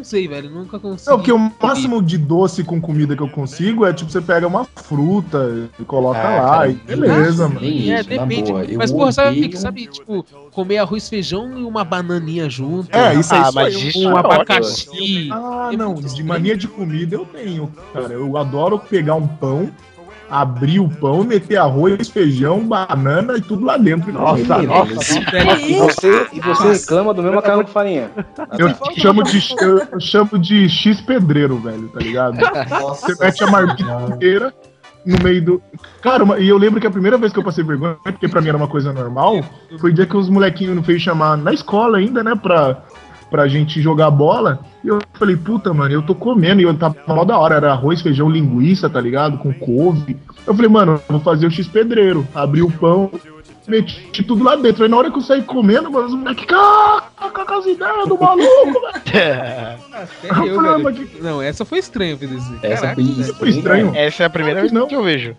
Não 0.00 0.04
sei, 0.04 0.26
velho. 0.26 0.48
Nunca 0.48 0.78
consegui. 0.78 1.10
Não, 1.10 1.18
porque 1.18 1.30
o 1.30 1.52
máximo 1.62 2.02
de 2.02 2.16
doce 2.16 2.64
com 2.64 2.80
comida 2.80 3.14
que 3.14 3.22
eu 3.22 3.28
consigo 3.28 3.84
é 3.84 3.92
tipo, 3.92 4.10
você 4.10 4.18
pega 4.22 4.46
uma 4.46 4.64
fruta 4.64 5.68
e 5.78 5.84
coloca 5.84 6.18
Ah, 6.18 6.40
lá 6.42 6.50
cara, 6.50 6.70
e 6.70 6.74
beleza, 6.74 7.48
mano. 7.48 7.60
É, 7.66 7.68
isso, 7.68 8.08
na 8.08 8.24
depende. 8.24 8.76
Mas, 8.78 8.90
porra, 8.90 9.12
sabe, 9.12 9.58
sabe, 9.58 9.86
tipo, 9.88 10.24
comer 10.52 10.78
arroz, 10.78 11.06
feijão 11.06 11.58
e 11.58 11.64
uma 11.64 11.84
bananinha 11.84 12.48
junto. 12.48 12.88
É, 12.96 13.14
isso 13.14 13.34
aí 13.34 13.42
Ah, 13.44 13.52
mas 13.52 13.94
Um 13.94 14.16
é 14.16 14.18
abacaxi. 14.18 15.28
Ah, 15.30 15.68
É 15.70 15.76
não, 15.76 15.94
de 15.94 16.24
mania 16.24 16.56
de 16.56 16.66
comida 16.66 17.14
eu 17.14 17.26
tenho, 17.26 17.70
cara. 17.92 18.14
Eu 18.14 18.38
adoro 18.38 18.78
pegar 18.78 19.16
um 19.16 19.26
pão, 19.28 19.70
abrir 20.30 20.80
o 20.80 20.88
pão, 20.88 21.24
meter 21.24 21.56
arroz, 21.56 22.08
feijão, 22.08 22.60
banana 22.60 23.36
e 23.36 23.40
tudo 23.40 23.64
lá 23.64 23.76
dentro. 23.76 24.12
Nossa, 24.12 24.58
Meu 24.58 24.68
nossa. 24.68 24.94
Deus. 24.94 25.60
E 25.68 25.74
você, 25.74 26.26
e 26.32 26.40
você 26.40 26.72
reclama 26.72 27.12
do 27.12 27.22
mesmo 27.22 27.36
macarrão 27.36 27.64
com 27.64 27.70
farinha. 27.70 28.10
Eu 28.58 28.68
chamo, 29.00 29.22
de, 29.22 29.54
eu, 29.60 29.78
eu 29.92 30.00
chamo 30.00 30.38
de 30.38 30.68
X 30.68 31.00
pedreiro, 31.00 31.56
velho, 31.58 31.88
tá 31.88 32.00
ligado? 32.00 32.36
Nossa 32.70 33.06
Você 33.14 33.24
mete 33.24 33.42
a 33.44 33.46
marmita 33.50 33.82
inteira 34.14 34.54
no 35.04 35.16
meio 35.24 35.42
do. 35.42 35.62
Cara, 36.02 36.22
uma- 36.24 36.38
e 36.38 36.48
eu 36.48 36.58
lembro 36.58 36.78
que 36.80 36.86
a 36.86 36.90
primeira 36.90 37.16
vez 37.16 37.32
que 37.32 37.38
eu 37.38 37.42
passei 37.44 37.64
vergonha, 37.64 37.96
porque 38.04 38.28
pra 38.28 38.40
mim 38.40 38.48
era 38.48 38.56
uma 38.56 38.68
coisa 38.68 38.92
normal, 38.92 39.42
foi 39.80 39.90
o 39.90 39.94
dia 39.94 40.06
que 40.06 40.16
os 40.16 40.28
molequinhos 40.28 40.76
não 40.76 40.82
fez 40.82 41.00
chamar 41.00 41.36
na 41.38 41.52
escola 41.52 41.98
ainda, 41.98 42.22
né, 42.22 42.34
pra, 42.34 42.82
pra 43.30 43.46
gente 43.48 43.80
jogar 43.80 44.10
bola. 44.10 44.60
E 44.84 44.88
eu 44.88 44.98
falei, 45.14 45.36
puta, 45.36 45.72
mano, 45.72 45.92
eu 45.94 46.02
tô 46.02 46.14
comendo, 46.14 46.60
e 46.60 46.64
eu 46.64 46.74
tava 46.74 46.96
mal 47.06 47.24
da 47.24 47.38
hora, 47.38 47.56
era 47.56 47.72
arroz, 47.72 48.00
feijão, 48.02 48.28
linguiça, 48.28 48.88
tá 48.90 49.00
ligado? 49.00 49.38
Com 49.38 49.52
couve. 49.52 50.16
Eu 50.46 50.54
falei, 50.54 50.70
mano, 50.70 50.92
eu 50.92 51.02
vou 51.08 51.20
fazer 51.20 51.46
o 51.46 51.50
X 51.50 51.66
pedreiro. 51.68 52.26
Abri 52.34 52.62
o 52.62 52.70
pão, 52.70 53.10
meti 53.68 54.22
tudo 54.22 54.42
lá 54.42 54.56
dentro. 54.56 54.82
Aí 54.82 54.88
na 54.88 54.96
hora 54.96 55.10
que 55.10 55.18
eu 55.18 55.22
saí 55.22 55.42
comendo, 55.42 55.90
mano, 55.90 56.06
os 56.06 56.14
moleques, 56.14 56.44
caca, 56.46 57.44
com 57.44 57.54
as 57.54 57.66
ideias 57.66 58.08
do 58.08 58.18
maluco, 58.18 58.80
velho. 59.06 59.80
Eu, 60.46 60.54
falei, 60.56 60.82
mas 60.82 60.96
que- 60.98 61.22
Não, 61.22 61.42
essa 61.42 61.64
foi 61.64 61.78
estranha, 61.78 62.16
PDC. 62.16 62.54
Essa 62.62 62.94
Caraca, 62.94 63.34
foi 63.34 63.48
estranho. 63.50 63.92
Essa 63.94 64.22
é 64.22 64.26
a 64.26 64.30
primeira 64.30 64.60
vez 64.60 64.72
que 64.72 64.94
eu 64.94 65.02
vejo. 65.02 65.36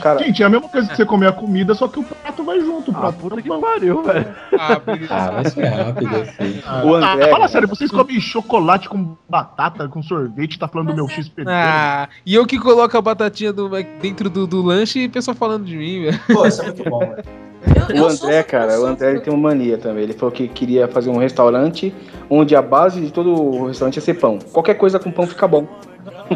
Cara, 0.00 0.18
Gente, 0.18 0.42
é 0.42 0.46
a 0.46 0.48
mesma 0.48 0.68
coisa 0.68 0.88
que 0.88 0.96
você 0.96 1.04
comer 1.04 1.28
a 1.28 1.32
comida, 1.32 1.74
só 1.74 1.88
que 1.88 1.98
o 1.98 2.02
prato 2.04 2.44
vai 2.44 2.60
junto. 2.60 2.90
O 2.90 2.94
Ah, 2.96 3.00
prato 3.00 3.18
puta 3.18 3.42
que 3.42 3.48
não. 3.48 3.60
pariu, 3.60 4.02
velho. 4.02 4.26
Ah. 4.58 4.80
Ah, 5.10 5.30
vai 5.30 5.44
ser 5.50 5.64
rápido 5.66 6.16
assim. 6.16 6.60
o 6.84 6.94
Ah, 6.96 7.14
André. 7.14 7.30
fala 7.30 7.48
sério, 7.48 7.68
vocês 7.68 7.90
comem 7.90 8.20
chocolate 8.20 8.88
com 8.88 9.16
batata, 9.28 9.88
com 9.88 10.02
sorvete, 10.02 10.58
tá 10.58 10.68
falando 10.68 10.88
do 10.88 10.94
meu 10.94 11.08
X 11.08 11.28
pedreiro. 11.28 11.60
Ah, 11.62 12.08
e 12.26 12.34
eu 12.34 12.46
que 12.46 12.58
coloco 12.58 12.96
a 12.96 13.00
batatinha 13.02 13.52
do, 13.52 13.68
dentro 14.00 14.28
do, 14.28 14.46
do 14.46 14.62
lanche 14.62 15.00
e 15.00 15.06
o 15.06 15.10
pessoal 15.10 15.36
falando 15.36 15.64
de 15.64 15.76
mim, 15.76 16.02
velho. 16.04 16.20
Pô, 16.32 16.46
isso 16.46 16.60
é 16.62 16.64
muito 16.66 16.84
bom, 16.88 16.98
velho. 17.00 17.24
Eu, 17.90 17.96
eu 17.96 18.04
O 18.06 18.10
sou- 18.10 18.28
André, 18.28 18.42
cara, 18.44 18.80
o 18.80 18.86
André 18.86 19.10
ele 19.10 19.20
tem 19.20 19.32
uma 19.34 19.48
mania 19.48 19.76
também. 19.76 20.04
Ele 20.04 20.12
falou 20.12 20.30
que 20.32 20.46
queria 20.46 20.86
fazer 20.86 21.10
um 21.10 21.18
restaurante 21.18 21.92
onde 22.30 22.54
a 22.54 22.62
base 22.62 23.00
de 23.00 23.10
todo 23.12 23.32
o 23.34 23.66
restaurante 23.66 23.96
ia 23.96 24.02
ser 24.02 24.14
pão. 24.14 24.38
Qualquer 24.52 24.74
coisa 24.74 24.98
com 24.98 25.10
pão 25.10 25.26
fica 25.26 25.46
bom. 25.48 25.66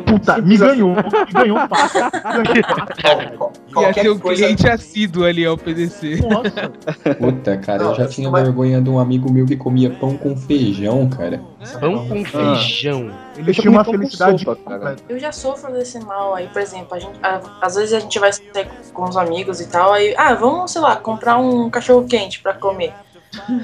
Puta, 0.07 0.39
me 0.41 0.57
ganhou, 0.57 0.95
me 1.27 1.33
ganhou 1.33 1.59
um 1.59 1.69
passo. 1.69 1.99
Ia 1.99 3.39
Qualquer 3.73 4.03
ser 4.03 4.11
um 4.11 4.19
cliente 4.19 4.69
assíduo 4.69 5.25
ali 5.25 5.45
ao 5.47 5.57
PDC. 5.57 6.21
Nossa, 6.29 6.69
Puta, 7.15 7.57
cara, 7.59 7.83
eu 7.85 7.95
já 7.95 8.07
tinha 8.07 8.31
vergonha 8.31 8.81
de 8.81 8.91
um 8.91 8.99
amigo 8.99 9.31
meu 9.33 9.47
que 9.47 9.57
comia 9.57 9.91
pão 9.91 10.17
com 10.17 10.37
feijão, 10.37 11.09
cara. 11.09 11.41
Pão 11.81 12.07
com 12.09 12.25
feijão. 12.25 13.11
ele 13.37 13.53
já 13.53 13.63
tinha 13.63 13.71
uma 13.71 13.85
felicidade 13.85 14.43
sopa, 14.45 14.79
cara. 14.79 14.97
Eu 15.09 15.19
já 15.19 15.33
sofro 15.33 15.73
desse 15.73 15.99
mal 16.01 16.35
aí, 16.35 16.49
por 16.49 16.61
exemplo, 16.61 16.95
a 16.95 16.99
gente, 16.99 17.19
a- 17.23 17.41
às 17.61 17.75
vezes 17.75 17.93
a 17.95 18.01
gente 18.01 18.19
vai 18.19 18.33
sair 18.33 18.69
com 18.93 19.05
os 19.05 19.17
amigos 19.17 19.61
e 19.61 19.67
tal, 19.69 19.93
aí, 19.93 20.15
ah, 20.17 20.35
vamos, 20.35 20.71
sei 20.73 20.81
lá, 20.81 20.97
comprar 20.97 21.39
um 21.39 21.71
cachorro 21.71 22.07
quente 22.07 22.41
pra 22.41 22.53
comer. 22.55 22.93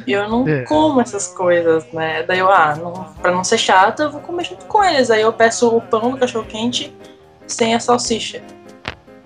E 0.06 0.12
eu 0.12 0.28
não 0.28 0.48
É. 0.48 0.62
como 0.62 1.00
essas 1.00 1.28
coisas, 1.28 1.86
né? 1.92 2.22
Daí 2.22 2.38
eu, 2.38 2.50
ah, 2.50 2.74
não, 2.76 2.92
pra 3.20 3.30
não 3.30 3.44
ser 3.44 3.58
chata, 3.58 4.04
eu 4.04 4.10
vou 4.10 4.20
comer 4.20 4.44
junto 4.44 4.64
com 4.66 4.82
eles. 4.82 5.10
Aí 5.10 5.20
eu 5.20 5.32
peço 5.32 5.68
o 5.68 5.80
pão 5.80 6.10
do 6.10 6.16
cachorro 6.16 6.46
quente 6.46 6.94
sem 7.46 7.74
a 7.74 7.80
salsicha. 7.80 8.42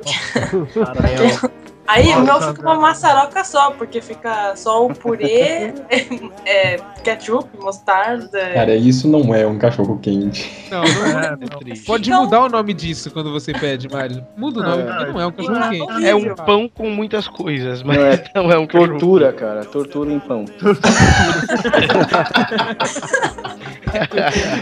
Aí 1.86 2.08
o 2.14 2.20
meu 2.20 2.40
fica 2.40 2.62
uma 2.62 2.76
maçaroca 2.76 3.42
só, 3.44 3.72
porque 3.72 4.00
fica 4.00 4.54
só 4.56 4.86
o 4.86 4.94
purê, 4.94 5.74
é, 6.46 6.76
ketchup, 7.02 7.48
mostarda. 7.60 8.38
Cara, 8.54 8.74
isso 8.76 9.08
não 9.08 9.34
é 9.34 9.46
um 9.46 9.58
cachorro 9.58 9.98
quente. 10.00 10.66
Não, 10.70 10.82
não 10.82 11.06
É, 11.06 11.26
é. 11.26 11.30
não. 11.30 11.84
Pode 11.84 12.08
Então- 12.08 12.24
mudar 12.24 12.44
o 12.44 12.48
nome 12.48 12.72
disso 12.72 13.10
quando 13.10 13.32
você 13.32 13.52
pede, 13.52 13.88
Mário. 13.88 14.24
Muda 14.36 14.60
o 14.60 14.62
nome, 14.62 14.82
Não, 14.84 14.96
porque 14.96 15.12
não 15.12 15.20
é 15.20 15.26
um 15.26 15.32
cachorro 15.32 15.58
não, 15.58 15.70
quente. 15.70 15.86
não. 15.92 16.06
É 16.06 16.14
um 16.14 16.34
pão 16.34 16.68
com 16.68 16.88
muitas 16.88 17.26
coisas, 17.28 17.82
mas 17.82 17.96
Não 17.98 18.06
é 18.06 18.24
não 18.34 18.52
é 18.52 18.58
um 18.58 18.66
cachorro. 18.66 18.88
Tortura, 18.92 19.32
cara. 19.32 19.64
Tortura 19.64 20.12
em 20.12 20.20
pão. 20.20 20.44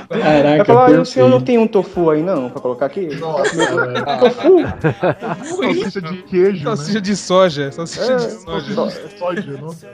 Vai 0.08 0.20
Caraca, 0.20 0.64
falar, 0.64 0.94
"Ah, 0.96 1.00
o 1.00 1.04
senhor 1.04 1.28
não 1.28 1.40
tem 1.40 1.58
um 1.58 1.66
tofu 1.66 2.10
aí 2.10 2.22
não, 2.22 2.50
pra 2.50 2.60
colocar 2.60 2.86
aqui? 2.86 3.06
Nossa. 3.16 3.54
Tofu? 4.20 4.64
Salsicha 5.44 6.00
de 6.00 6.22
queijo, 6.22 6.62
Salsicha 6.64 6.94
né? 6.94 7.00
de 7.00 7.09
soja, 7.16 7.70
salsicha 7.72 8.12
É, 8.12 8.16
de 8.16 8.32
soja. 8.32 8.74
Soja, 8.74 9.08
soja, 9.18 9.52
nossa. 9.60 9.86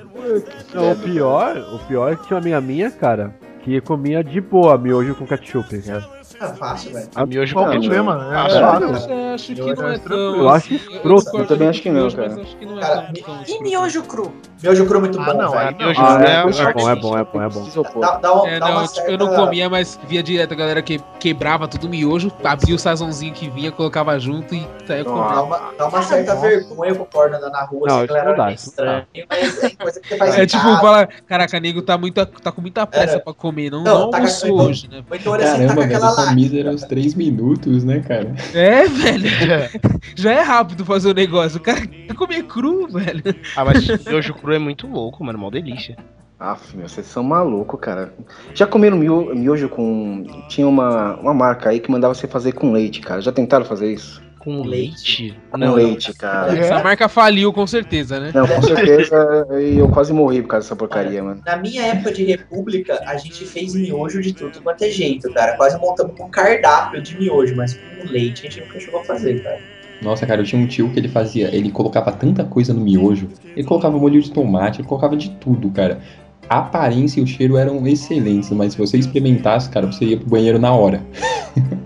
Não, 0.74 0.92
o 0.92 0.96
pior, 0.96 1.56
o 1.74 1.78
pior 1.86 2.12
é 2.12 2.16
que 2.16 2.26
tinha 2.26 2.36
uma 2.36 2.40
amiga 2.40 2.60
minha, 2.60 2.90
cara, 2.90 3.34
que 3.62 3.80
comia 3.80 4.22
de 4.22 4.40
boa 4.40 4.76
miojo 4.78 5.14
com 5.14 5.26
ketchup, 5.26 5.78
cara. 5.82 6.08
É 6.40 6.46
fácil, 6.48 6.92
velho. 6.92 7.08
A 7.14 7.24
miojo 7.26 7.54
Qual 7.54 7.64
com 7.66 7.70
o 7.70 7.80
problema? 7.80 8.28
É, 8.30 8.36
Ah, 8.36 8.46
é 8.48 8.56
Eu 8.56 8.60
fácil. 8.94 9.34
acho 9.34 9.46
que 9.54 9.60
não 9.74 9.88
é 9.88 9.98
tão. 9.98 10.16
Eu 10.36 10.48
acho 10.48 10.74
assim, 10.74 10.74
escroto. 10.94 11.38
Eu 11.38 11.46
também 11.46 11.68
acho 11.68 11.82
que 11.82 11.90
não, 11.90 12.10
cara. 12.10 12.28
mas 12.30 12.38
acho 12.38 12.56
que 12.56 12.66
não 12.66 12.78
é 12.78 12.80
Cara, 12.80 13.08
E 13.14 13.18
escroto. 13.18 13.62
miojo 13.62 14.02
cru? 14.02 14.32
Miojo 14.62 14.86
cru 14.86 14.96
é 14.96 15.00
muito 15.00 15.20
Ah, 15.20 15.24
bom, 15.24 15.34
não, 15.34 15.50
velho. 15.50 15.76
Miojo 15.76 16.00
Ah, 16.02 16.22
é, 16.24 16.34
é, 16.34 16.44
o 16.44 16.48
é 16.50 16.72
bom, 16.72 16.90
é 16.90 16.94
bom, 16.96 17.18
é 17.18 17.24
bom, 17.24 17.42
é 17.42 17.48
bom. 17.48 17.66
Isopor. 17.66 18.00
Dá, 18.00 18.16
dá, 18.18 18.32
uma- 18.32 18.48
É, 18.48 18.58
dá 18.58 18.66
não, 18.68 18.76
uma 18.78 18.86
eu, 19.06 19.18
não 19.18 19.34
comia, 19.34 19.68
mas 19.70 19.98
via 20.06 20.22
direto 20.22 20.52
a 20.52 20.56
galera 20.56 20.82
que 20.82 21.00
quebrava 21.18 21.66
tudo 21.68 21.88
miojo, 21.88 22.30
abria 22.44 22.74
o 22.74 22.78
sazãozinho 22.78 23.32
que 23.32 23.48
vinha, 23.48 23.72
colocava 23.72 24.18
junto 24.18 24.54
e 24.54 24.66
saia 24.86 25.04
uma, 25.08 25.72
dá 25.78 25.86
uma 25.86 26.02
certa 26.02 26.34
vergonha 26.36 26.94
pro 26.94 27.04
porno 27.06 27.36
andar 27.36 27.50
na 27.50 27.62
rua, 27.64 27.86
Não, 27.88 27.96
assim, 27.98 28.06
galera 28.08 28.30
não 28.30 28.36
dá, 28.36 28.52
estranho, 28.52 29.06
é 29.14 30.42
É 30.42 30.46
tipo, 30.46 30.62
fala, 30.62 31.08
caraca, 31.26 31.60
nego 31.60 31.82
tá, 31.82 31.98
tá 32.42 32.52
com 32.52 32.60
muita 32.60 32.86
pressa 32.86 33.16
É. 33.16 33.18
pra 33.18 33.32
comer, 33.34 33.70
não, 33.70 33.84
tá 34.10 34.16
almoçou 34.18 34.50
com- 34.56 34.62
hoje, 34.64 34.88
né? 34.88 35.02
Então 35.12 35.32
olha 35.32 35.52
assim, 35.52 35.66
tá 35.66 35.74
com 35.74 35.80
aquela 35.80 36.14
são 36.26 36.34
lágrima. 36.34 36.34
míseros 36.56 36.82
três 36.82 37.14
minutos, 37.14 37.84
né, 37.84 38.00
cara? 38.00 38.34
É, 38.54 38.86
velho. 38.86 39.28
Já 40.14 40.32
é 40.32 40.42
rápido 40.42 40.84
fazer 40.84 41.10
o 41.10 41.14
negócio. 41.14 41.58
O 41.58 41.62
cara 41.62 41.86
quer 41.86 42.14
comer 42.14 42.42
cru, 42.44 42.88
velho. 42.88 43.22
Ah, 43.56 43.64
mas 43.64 43.86
miojo 44.04 44.34
cru 44.34 44.52
é 44.52 44.58
muito 44.58 44.86
louco, 44.86 45.24
mano. 45.24 45.38
Mó 45.38 45.50
delícia. 45.50 45.96
Aff, 46.38 46.76
meu, 46.76 46.86
vocês 46.86 47.06
são 47.06 47.22
malucos, 47.22 47.80
cara. 47.80 48.12
Já 48.54 48.66
comeram 48.66 48.98
mio- 48.98 49.34
miojo 49.34 49.68
com. 49.70 50.26
Tinha 50.48 50.68
uma, 50.68 51.16
uma 51.16 51.32
marca 51.32 51.70
aí 51.70 51.80
que 51.80 51.90
mandava 51.90 52.14
você 52.14 52.26
fazer 52.28 52.52
com 52.52 52.72
leite, 52.72 53.00
cara. 53.00 53.20
Já 53.22 53.32
tentaram 53.32 53.64
fazer 53.64 53.90
isso? 53.92 54.22
Com 54.46 54.62
leite? 54.62 55.36
Com 55.50 55.58
Não, 55.58 55.74
leite, 55.74 56.12
cara. 56.12 56.56
Essa 56.56 56.80
marca 56.80 57.08
faliu 57.08 57.52
com 57.52 57.66
certeza, 57.66 58.20
né? 58.20 58.30
Não, 58.32 58.46
com 58.46 58.62
certeza 58.62 59.44
e 59.60 59.76
eu 59.76 59.88
quase 59.88 60.12
morri 60.12 60.40
por 60.40 60.50
causa 60.50 60.66
dessa 60.66 60.76
porcaria, 60.76 61.20
mano. 61.20 61.42
Na 61.44 61.56
minha 61.56 61.82
época 61.82 62.12
de 62.12 62.22
república, 62.22 63.02
a 63.08 63.16
gente 63.16 63.44
fez 63.44 63.74
miojo 63.74 64.22
de 64.22 64.32
tudo 64.32 64.62
quanto 64.62 64.84
é 64.84 64.88
jeito, 64.88 65.32
cara. 65.32 65.56
Quase 65.56 65.76
montamos 65.80 66.14
um 66.20 66.30
cardápio 66.30 67.02
de 67.02 67.18
miojo, 67.18 67.56
mas 67.56 67.74
com 67.74 68.08
leite 68.08 68.46
a 68.46 68.48
gente 68.48 68.60
nunca 68.60 68.78
chegou 68.78 69.00
a 69.00 69.04
fazer, 69.04 69.42
cara. 69.42 69.58
Nossa, 70.00 70.24
cara, 70.24 70.42
eu 70.42 70.44
tinha 70.44 70.62
um 70.62 70.66
tio 70.68 70.90
que 70.90 71.00
ele 71.00 71.08
fazia, 71.08 71.52
ele 71.52 71.72
colocava 71.72 72.12
tanta 72.12 72.44
coisa 72.44 72.72
no 72.72 72.80
miojo. 72.80 73.28
Ele 73.56 73.66
colocava 73.66 73.98
molho 73.98 74.22
de 74.22 74.30
tomate, 74.30 74.80
ele 74.80 74.86
colocava 74.86 75.16
de 75.16 75.30
tudo, 75.30 75.70
cara. 75.70 76.00
A 76.48 76.58
aparência 76.58 77.18
e 77.18 77.24
o 77.24 77.26
cheiro 77.26 77.56
eram 77.56 77.84
excelentes, 77.84 78.48
mas 78.50 78.74
se 78.74 78.78
você 78.78 78.96
experimentasse, 78.96 79.68
cara, 79.68 79.88
você 79.88 80.04
ia 80.04 80.16
pro 80.16 80.28
banheiro 80.28 80.60
na 80.60 80.72
hora. 80.72 81.02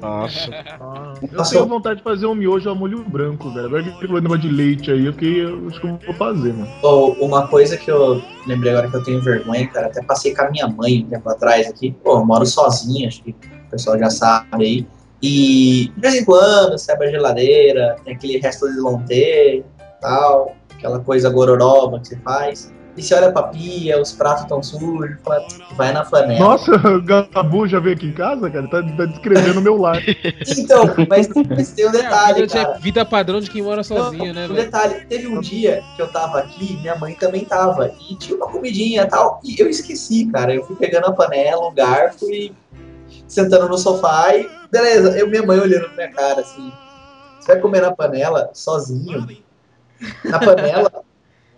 Nossa. 0.03 0.51
Eu 1.23 1.39
Nossa, 1.39 1.53
tenho 1.53 1.67
vontade 1.67 1.99
de 1.99 2.03
fazer 2.03 2.27
um 2.27 2.35
miojo 2.35 2.69
ao 2.69 2.75
molho 2.75 3.05
branco, 3.05 3.51
velho. 3.51 3.67
Agora 3.67 3.83
que 3.83 4.07
falou 4.07 4.21
negócio 4.21 4.43
de 4.43 4.49
leite 4.49 4.91
aí, 4.91 5.07
eu 5.07 5.13
fiquei, 5.13 5.45
eu 5.45 5.69
acho 5.69 5.81
que 5.81 5.87
eu 5.87 5.99
vou 6.07 6.15
fazer, 6.15 6.53
mano. 6.53 6.69
Ou 6.83 7.13
uma 7.15 7.47
coisa 7.47 7.77
que 7.77 7.91
eu 7.91 8.23
lembrei 8.47 8.73
agora 8.73 8.89
que 8.89 8.97
eu 8.97 9.03
tenho 9.03 9.21
vergonha, 9.21 9.67
cara, 9.69 9.87
até 9.89 10.03
passei 10.03 10.35
com 10.35 10.43
a 10.43 10.51
minha 10.51 10.69
mãe 10.69 11.05
um 11.05 11.11
tempo 11.11 11.29
atrás 11.29 11.69
aqui. 11.69 11.93
Pô, 12.03 12.19
eu 12.19 12.25
moro 12.25 12.47
sozinho, 12.47 13.09
acho 13.09 13.23
que 13.23 13.31
o 13.31 13.71
pessoal 13.71 13.99
já 13.99 14.11
sabe 14.11 14.65
aí. 14.65 14.87
E 15.23 15.93
de 15.95 16.01
vez 16.01 16.15
em 16.15 16.25
quando 16.25 16.73
você 16.73 16.93
abre 16.93 17.09
a 17.09 17.11
geladeira, 17.11 17.97
tem 18.05 18.15
aquele 18.15 18.39
resto 18.39 18.71
de 18.71 18.79
lonte 18.79 19.65
tal, 20.01 20.57
aquela 20.73 21.01
coisa 21.01 21.29
gororoba 21.29 22.01
que 22.01 22.09
você 22.09 22.17
faz. 22.17 22.73
E 22.97 23.03
você 23.03 23.15
olha 23.15 23.33
pra 23.33 23.45
pia, 23.45 24.01
os 24.01 24.13
pratos 24.13 24.45
tão 24.47 24.63
sujos, 24.63 25.17
vai 25.77 25.93
na 25.93 26.05
panela. 26.05 26.41
Nossa, 26.41 26.73
o 26.89 27.03
Gabu 27.03 27.67
já 27.67 27.79
veio 27.79 27.97
aqui 27.97 28.07
em 28.07 28.13
casa, 28.13 28.51
cara? 28.51 28.69
Tá, 28.69 28.83
tá 28.83 29.05
descrevendo 29.07 29.61
o 29.61 29.63
meu 29.63 29.77
lar. 29.77 30.03
Então, 30.47 30.85
mas, 31.09 31.29
mas 31.49 31.73
tem 31.73 31.87
um 31.87 31.91
É, 31.91 31.93
detalhe, 31.93 32.41
vida, 32.43 32.55
cara. 32.55 32.77
é 32.77 32.79
vida 32.81 33.05
padrão 33.05 33.41
de 33.41 33.51
quem 33.51 33.63
mora 33.63 33.83
sozinho, 33.83 34.35
Não, 34.35 34.35
né, 34.35 34.49
um 34.49 34.55
detalhe, 34.55 35.05
teve 35.07 35.27
um 35.29 35.41
dia 35.41 35.83
que 35.97 36.03
eu 36.03 36.09
tava 36.09 36.41
aqui, 36.41 36.77
minha 36.79 36.97
mãe 36.97 37.15
também 37.15 37.45
tava, 37.45 37.93
e 38.11 38.17
tinha 38.17 38.37
uma 38.37 38.47
comidinha 38.49 39.03
e 39.03 39.07
tal, 39.07 39.41
e 39.45 39.61
eu 39.61 39.69
esqueci, 39.69 40.27
cara. 40.27 40.55
Eu 40.55 40.65
fui 40.65 40.77
pegando 40.77 41.07
a 41.07 41.13
panela, 41.13 41.63
o 41.67 41.71
garfo 41.71 42.31
e 42.31 42.53
sentando 43.29 43.69
no 43.69 43.79
sofá 43.79 44.35
e 44.35 44.51
beleza, 44.71 45.17
eu 45.19 45.29
minha 45.29 45.45
mãe 45.45 45.59
olhando 45.59 45.87
pra 45.87 45.95
minha 46.07 46.13
cara 46.13 46.41
assim. 46.41 46.73
Você 47.39 47.53
vai 47.53 47.61
comer 47.61 47.81
na 47.81 47.93
panela 47.93 48.51
sozinho? 48.53 49.27
Na 50.25 50.39
panela? 50.39 50.91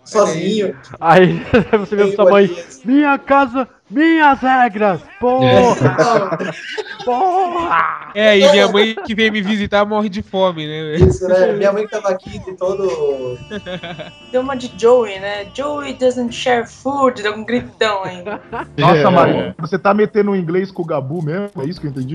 Sozinho? 0.03 0.75
Aí 0.99 1.41
você 1.79 1.95
vê 1.95 2.11
sua 2.15 2.29
mãe, 2.29 2.49
minha 2.83 3.17
casa, 3.17 3.67
minhas 3.89 4.39
regras, 4.39 5.01
porra, 5.19 5.75
Não, 5.97 7.05
porra. 7.05 8.11
É, 8.13 8.37
e 8.37 8.51
minha 8.51 8.67
mãe 8.67 8.95
que 9.05 9.15
veio 9.15 9.31
me 9.31 9.41
visitar 9.41 9.85
morre 9.85 10.09
de 10.09 10.21
fome, 10.21 10.67
né, 10.67 10.95
isso, 10.95 11.27
né? 11.27 11.53
Minha 11.53 11.71
mãe 11.71 11.87
tava 11.87 12.09
aqui 12.09 12.39
de 12.39 12.53
todo. 12.53 13.37
Deu 14.31 14.41
uma 14.41 14.55
de 14.55 14.71
Joey, 14.77 15.19
né? 15.19 15.47
Joey 15.53 15.93
doesn't 15.93 16.33
share 16.33 16.67
food, 16.67 17.21
deu 17.21 17.33
um 17.33 17.45
gritão 17.45 18.03
ainda. 18.03 18.41
Nossa, 18.77 19.11
Maria, 19.11 19.55
você 19.59 19.77
tá 19.77 19.93
metendo 19.93 20.31
o 20.31 20.35
inglês 20.35 20.71
com 20.71 20.81
o 20.81 20.85
Gabu 20.85 21.21
mesmo? 21.23 21.49
É 21.61 21.65
isso 21.65 21.79
que 21.79 21.87
eu 21.87 21.91
entendi? 21.91 22.13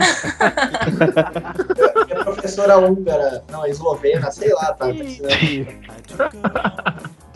Minha 2.07 2.25
professora 2.25 2.59
professora 2.59 2.79
húngara, 2.79 3.45
não, 3.51 3.67
eslovena, 3.67 4.31
sei 4.31 4.53
lá, 4.53 4.73
tá? 4.73 4.87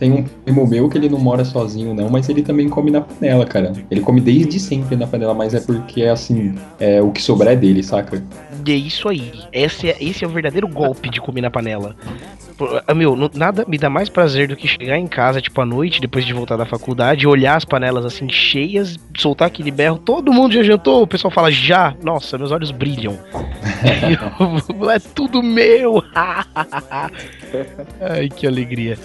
Tem 0.03 0.11
um 0.11 0.25
primo 0.25 0.67
meu 0.67 0.89
que 0.89 0.99
ele 0.99 1.09
não 1.09 1.21
mora 1.21 1.45
sozinho, 1.45 1.95
não, 1.95 2.11
mas 2.11 2.29
ele 2.29 2.43
também 2.43 2.69
come 2.69 2.91
na 2.91 3.03
panela, 3.03 3.47
cara. 3.47 3.73
Ele 3.89 4.01
come 4.01 4.21
desde 4.21 4.59
sempre 4.59 4.97
na 4.97 5.07
panela, 5.07 5.33
mas 5.33 5.55
é 5.55 5.61
porque, 5.61 6.03
assim, 6.03 6.57
é, 6.81 7.01
o 7.01 7.13
que 7.13 7.23
sobrar 7.23 7.53
é 7.53 7.57
dele, 7.57 7.85
saca? 7.85 8.21
E 8.67 8.73
é 8.73 8.75
isso 8.75 9.09
aí. 9.09 9.31
Esse 9.53 9.91
é, 9.91 9.97
esse 10.01 10.25
é 10.25 10.27
o 10.27 10.31
verdadeiro 10.31 10.67
golpe 10.67 11.09
de 11.09 11.21
comer 11.21 11.43
na 11.43 11.53
panela. 11.53 11.95
Ah, 12.87 12.95
Meu, 12.95 13.17
nada 13.33 13.65
me 13.67 13.79
dá 13.79 13.89
mais 13.89 14.09
prazer 14.09 14.49
do 14.49 14.57
que 14.57 14.67
chegar 14.67 14.99
em 14.99 15.07
casa, 15.07 15.41
tipo, 15.41 15.61
à 15.61 15.65
noite, 15.67 16.01
depois 16.01 16.25
de 16.25 16.33
voltar 16.33 16.57
da 16.57 16.67
faculdade, 16.67 17.25
olhar 17.27 17.57
as 17.57 17.65
panelas 17.65 18.05
assim 18.05 18.29
cheias, 18.29 18.99
soltar 19.17 19.47
aquele 19.47 19.71
berro, 19.71 19.99
todo 19.99 20.33
mundo 20.33 20.53
já 20.55 20.63
jantou, 20.65 21.03
o 21.03 21.07
pessoal 21.07 21.31
fala 21.31 21.51
já, 21.51 21.95
nossa, 22.03 22.37
meus 22.37 22.51
olhos 22.51 22.73
brilham. 22.73 23.17
Eu- 24.79 24.91
é 24.91 24.99
tudo 24.99 25.43
meu! 25.43 26.03
Ai, 28.01 28.29
que 28.29 28.47
alegria. 28.47 28.97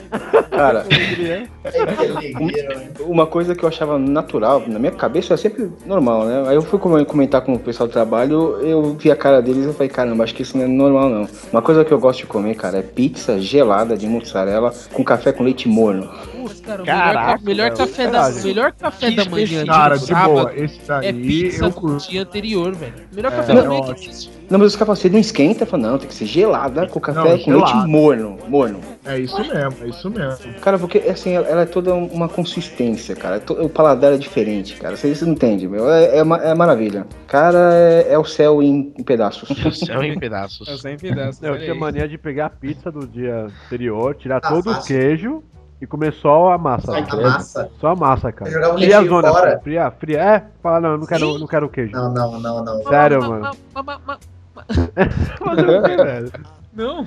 Cara, 0.49 0.85
uma 3.05 3.25
coisa 3.25 3.55
que 3.55 3.63
eu 3.63 3.69
achava 3.69 3.97
natural, 3.99 4.63
na 4.67 4.79
minha 4.79 4.91
cabeça 4.91 5.33
é 5.33 5.37
sempre 5.37 5.69
normal, 5.85 6.25
né? 6.25 6.43
Aí 6.47 6.55
eu 6.55 6.61
fui 6.61 6.79
come- 6.79 7.05
comentar 7.05 7.41
com 7.41 7.53
o 7.53 7.59
pessoal 7.59 7.87
do 7.87 7.91
trabalho, 7.93 8.57
eu 8.61 8.95
vi 8.97 9.11
a 9.11 9.15
cara 9.15 9.41
deles 9.41 9.65
e 9.65 9.73
falei, 9.73 9.89
caramba, 9.89 10.23
acho 10.23 10.33
que 10.35 10.41
isso 10.41 10.57
não 10.57 10.65
é 10.65 10.67
normal 10.67 11.09
não. 11.09 11.27
Uma 11.51 11.61
coisa 11.61 11.83
que 11.83 11.91
eu 11.91 11.99
gosto 11.99 12.19
de 12.19 12.25
comer, 12.25 12.55
cara, 12.55 12.79
é 12.79 12.81
pizza 12.81 13.39
gelada 13.39 13.97
de 13.97 14.07
mussarela 14.07 14.73
com 14.93 15.03
café 15.03 15.31
com 15.31 15.43
leite 15.43 15.67
morno. 15.67 16.09
Cara, 16.67 16.81
o 16.83 16.85
Caraca, 16.85 17.19
melhor, 17.21 17.41
melhor 17.43 17.63
velho, 17.65 17.77
café 17.77 18.07
da, 18.11 18.29
melhor 18.43 18.71
café 18.73 19.09
Que 19.09 19.15
da 19.15 19.25
manhã 19.25 19.45
de 19.45 19.65
Cara, 19.65 19.97
de 19.97 20.05
sábado 20.05 20.31
boa, 20.33 20.53
esse 20.55 20.79
é 20.91 21.13
pizza 21.13 21.63
eu 21.65 21.69
do 21.69 21.75
curto. 21.75 22.09
dia 22.09 22.21
anterior, 22.21 22.73
velho. 22.75 22.93
Melhor 23.13 23.31
É, 23.31 23.35
café 23.35 23.53
da 23.55 23.59
é 23.61 23.67
manhã 23.67 23.81
que 23.81 23.91
ótimo. 23.91 24.09
existe. 24.09 24.37
Não, 24.49 24.57
mas 24.59 24.67
os 24.69 24.75
caras 24.75 24.87
falam, 24.87 24.95
você 25.01 25.09
não 25.09 25.19
esquenta? 25.19 25.63
Eu 25.63 25.67
falo, 25.67 25.83
não, 25.83 25.97
tem 25.97 26.07
que 26.07 26.13
ser 26.13 26.25
gelada 26.25 26.87
com 26.87 26.99
café 27.01 27.19
Não, 27.19 27.25
com 27.39 27.51
leite 27.51 27.67
gelado. 27.69 27.87
morno. 27.87 28.37
Morno. 28.47 28.79
É 29.03 29.19
isso 29.19 29.37
mesmo, 29.39 29.75
é 29.83 29.87
isso 29.89 30.09
mesmo. 30.09 30.53
Cara, 30.61 30.79
porque 30.79 30.99
assim, 30.99 31.33
ela 31.33 31.61
é 31.61 31.65
toda 31.65 31.93
uma 31.93 32.29
consistência, 32.29 33.15
cara. 33.15 33.41
O 33.49 33.67
paladar 33.67 34.13
é 34.13 34.17
diferente, 34.17 34.75
cara. 34.75 34.95
Você, 34.95 35.13
você 35.13 35.25
não 35.25 35.33
entende, 35.33 35.67
meu. 35.67 35.89
É, 35.91 36.17
é, 36.17 36.19
é 36.19 36.55
maravilha. 36.55 37.05
Cara, 37.27 37.73
é, 37.73 38.07
é 38.13 38.17
o 38.17 38.23
céu 38.25 38.61
em, 38.63 38.93
em 38.97 39.03
pedaços. 39.03 39.49
O 39.67 39.71
céu 39.71 40.01
em 40.03 40.17
pedaços. 40.17 40.67
É 40.67 40.77
só 40.77 40.87
em 40.89 40.97
pedaços. 40.97 41.43
Eu 41.43 41.57
tinha 41.59 41.75
mania 41.75 42.07
de 42.07 42.17
pegar 42.17 42.45
a 42.45 42.49
pizza 42.49 42.89
do 42.91 43.05
dia 43.05 43.47
anterior, 43.65 44.15
tirar 44.15 44.37
Ah, 44.37 44.49
todo 44.49 44.69
o 44.69 44.73
fácil. 44.75 44.95
queijo 44.97 45.43
e 45.81 45.85
comer 45.87 46.13
só 46.13 46.51
a 46.51 46.57
massa. 46.57 46.87
Só 46.87 46.97
a 46.97 47.01
Credo. 47.03 47.21
massa? 47.23 47.69
Só 47.79 47.87
a 47.87 47.95
massa, 47.95 48.31
cara. 48.31 48.49
Você 48.49 48.55
jogava 48.55 48.75
o 48.75 48.77
Fria 48.77 49.03
zona, 49.03 49.29
fora? 49.29 49.59
fria, 49.59 49.91
fria. 49.91 50.19
É, 50.21 50.43
fala, 50.61 50.79
não, 50.81 50.89
eu 50.91 50.97
não 50.97 51.05
quero, 51.05 51.37
não 51.39 51.47
quero 51.47 51.65
o 51.65 51.69
queijo. 51.69 51.91
Não, 51.93 52.11
não, 52.13 52.39
não, 52.39 52.63
não. 52.63 52.83
Sério, 52.83 53.19
Ma- 53.21 53.29
mano. 53.29 53.51
ma- 53.73 53.83
ma- 53.83 53.99
ma- 54.05 54.17
Fazer 55.37 55.69
o 55.69 55.83
quê, 55.83 55.95
velho? 55.97 56.31
Não. 56.73 57.03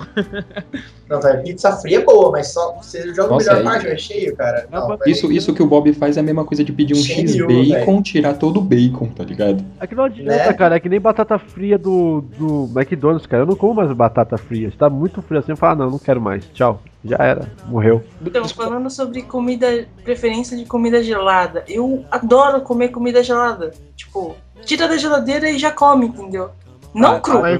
Não, 1.09 1.21
velho, 1.21 1.43
pizza 1.43 1.71
fria 1.77 1.99
é 1.99 2.03
boa, 2.03 2.29
mas 2.31 2.51
só 2.51 2.73
você 2.73 3.13
joga 3.13 3.29
Nossa, 3.29 3.51
o 3.51 3.55
melhor 3.57 3.71
parte, 3.71 3.85
o 3.85 3.89
recheio, 3.89 4.35
cara. 4.35 4.67
Não, 4.69 4.87
velho. 4.87 4.99
Isso, 5.07 5.31
isso 5.31 5.53
que 5.53 5.63
o 5.63 5.67
Bob 5.67 5.93
faz 5.93 6.17
é 6.17 6.19
a 6.19 6.23
mesma 6.23 6.43
coisa 6.43 6.61
de 6.63 6.73
pedir 6.73 6.93
um 6.93 6.97
Cheio, 6.97 7.49
X-Bacon, 7.49 8.01
tirar 8.01 8.33
todo 8.33 8.57
o 8.57 8.61
bacon, 8.61 9.07
tá 9.07 9.23
ligado? 9.23 9.63
É 9.79 9.87
que 9.87 9.95
não 9.95 10.05
adianta, 10.05 10.29
Né? 10.29 10.53
cara. 10.53 10.75
É 10.75 10.79
que 10.79 10.89
nem 10.89 10.99
batata 10.99 11.37
fria 11.39 11.77
do, 11.77 12.21
do 12.37 12.69
McDonald's, 12.75 13.25
cara. 13.25 13.43
Eu 13.43 13.47
não 13.47 13.55
como 13.55 13.75
mais 13.75 13.91
batata 13.93 14.37
fria. 14.37 14.69
Se 14.71 14.77
tá 14.77 14.89
muito 14.89 15.21
frio 15.21 15.39
assim, 15.39 15.53
eu 15.53 15.57
falo, 15.57 15.73
ah, 15.73 15.85
não, 15.85 15.91
não 15.91 15.99
quero 15.99 16.19
mais. 16.21 16.45
Tchau. 16.49 16.81
Já 17.03 17.17
era. 17.19 17.51
Morreu. 17.65 18.03
Então, 18.23 18.47
falando 18.47 18.89
sobre 18.89 19.23
comida, 19.23 19.87
preferência 20.03 20.55
de 20.55 20.65
comida 20.65 21.03
gelada, 21.03 21.63
eu 21.67 22.05
adoro 22.11 22.61
comer 22.61 22.89
comida 22.89 23.23
gelada. 23.23 23.71
Tipo, 23.95 24.35
tira 24.65 24.87
da 24.87 24.97
geladeira 24.97 25.49
e 25.49 25.57
já 25.57 25.71
come, 25.71 26.05
entendeu? 26.07 26.51
Não 26.93 27.15
Ah, 27.15 27.19
cru. 27.21 27.43
Aí, 27.43 27.57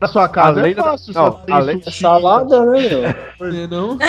na 0.00 0.08
sua 0.08 0.28
casa 0.28 0.58
Além 0.58 0.72
é 0.72 0.74
da- 0.74 0.82
fácil, 0.82 1.14
não, 1.14 1.24
só 1.24 1.30
tem 1.30 1.54
além- 1.54 1.80
sushi. 1.82 2.00
Salada, 2.00 2.66
né, 2.66 2.80
meu? 3.38 3.68
Não, 3.68 3.88
não. 3.94 3.98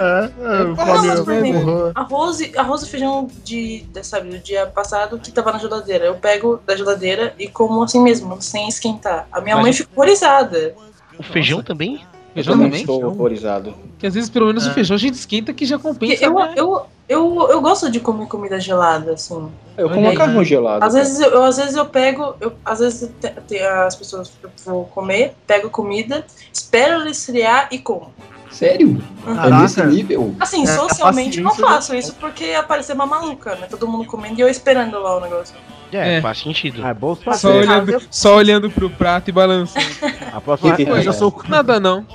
É, 0.00 0.24
é, 0.24 0.64
Não, 0.64 0.74
come 0.76 1.06
mas, 1.06 1.20
por 1.20 1.32
exemplo, 1.32 1.60
burro. 1.64 1.92
arroz, 1.94 2.40
e- 2.40 2.58
arroz 2.58 2.82
e 2.82 2.88
feijão 2.90 3.28
de, 3.44 3.82
de, 3.82 4.04
sabe, 4.06 4.30
do 4.30 4.38
dia 4.40 4.66
passado 4.66 5.18
que 5.18 5.30
tava 5.30 5.52
na 5.52 5.58
geladeira. 5.58 6.06
Eu 6.06 6.16
pego 6.16 6.60
da 6.66 6.74
geladeira 6.76 7.32
e 7.38 7.46
como 7.48 7.82
assim 7.84 8.02
mesmo, 8.02 8.42
sem 8.42 8.68
esquentar. 8.68 9.28
A 9.30 9.40
minha 9.40 9.54
Mas- 9.56 9.62
mãe 9.64 9.72
ficou 9.72 10.02
horrorizada. 10.02 10.74
O 11.18 11.22
feijão 11.22 11.62
também? 11.62 12.04
Eu 12.30 12.34
Feijão 12.34 12.54
também 12.54 12.68
também? 12.70 12.80
estou 12.80 13.04
horrorizado. 13.04 13.74
Que 13.98 14.06
às 14.06 14.14
vezes 14.14 14.30
pelo 14.30 14.46
menos 14.46 14.66
o 14.66 14.70
feijão 14.72 14.94
a 14.94 14.98
gente 14.98 15.14
esquenta 15.14 15.52
que 15.52 15.66
já 15.66 15.78
compensa. 15.78 16.24
eu, 16.24 16.34
né? 16.34 16.54
eu, 16.56 16.82
eu, 17.08 17.48
eu 17.50 17.60
gosto 17.60 17.90
de 17.90 17.98
comer 17.98 18.26
comida 18.26 18.60
gelada, 18.60 19.14
assim. 19.14 19.50
Eu 19.76 19.88
como 19.90 20.02
macarrão 20.02 20.44
gelado. 20.44 20.84
Às 20.84 20.94
vezes 20.94 21.18
eu, 21.20 21.42
às 21.42 21.56
vezes 21.56 21.74
eu 21.74 21.86
pego, 21.86 22.34
eu, 22.40 22.52
às 22.64 22.78
vezes 22.78 23.10
te- 23.20 23.32
te- 23.48 23.58
as 23.58 23.96
pessoas 23.96 24.30
eu 24.42 24.50
vou 24.64 24.84
comer, 24.84 25.34
pego 25.46 25.68
comida, 25.70 26.24
espero 26.52 26.94
ela 26.94 27.10
esfriar 27.10 27.68
e 27.72 27.78
como. 27.80 28.12
Sério? 28.48 29.02
Uhum. 29.26 29.44
É 29.44 29.62
nesse 29.62 29.82
nível? 29.84 30.34
Assim, 30.40 30.62
É, 30.62 30.66
socialmente 30.66 31.38
eu 31.38 31.44
não 31.44 31.50
paciência, 31.50 31.74
faço 31.74 31.94
isso 31.94 32.14
porque 32.20 32.44
ia 32.46 32.62
parecer 32.62 32.92
uma 32.94 33.06
maluca, 33.06 33.54
né? 33.56 33.66
Todo 33.68 33.86
mundo 33.88 34.04
comendo 34.06 34.38
e 34.38 34.42
eu 34.42 34.48
esperando 34.48 34.98
lá 35.00 35.16
o 35.16 35.20
negócio. 35.20 35.54
É, 35.92 36.16
É. 36.18 36.20
faz 36.20 36.38
sentido. 36.38 36.82
Ah, 36.84 36.90
é 36.90 36.94
bom 36.94 37.14
Só 37.16 37.32
saber. 37.32 37.58
olhando, 37.58 38.02
só 38.10 38.36
olhando 38.36 38.70
pro 38.70 38.88
prato 38.90 39.28
e 39.28 39.32
balançando. 39.32 39.86
A 40.32 40.40
próxima 40.40 40.76
Que 40.76 40.84
que 40.84 40.90
eu 40.90 41.02
já 41.02 41.12
sou 41.12 41.34
Nada 41.48 41.78
não. 41.80 42.06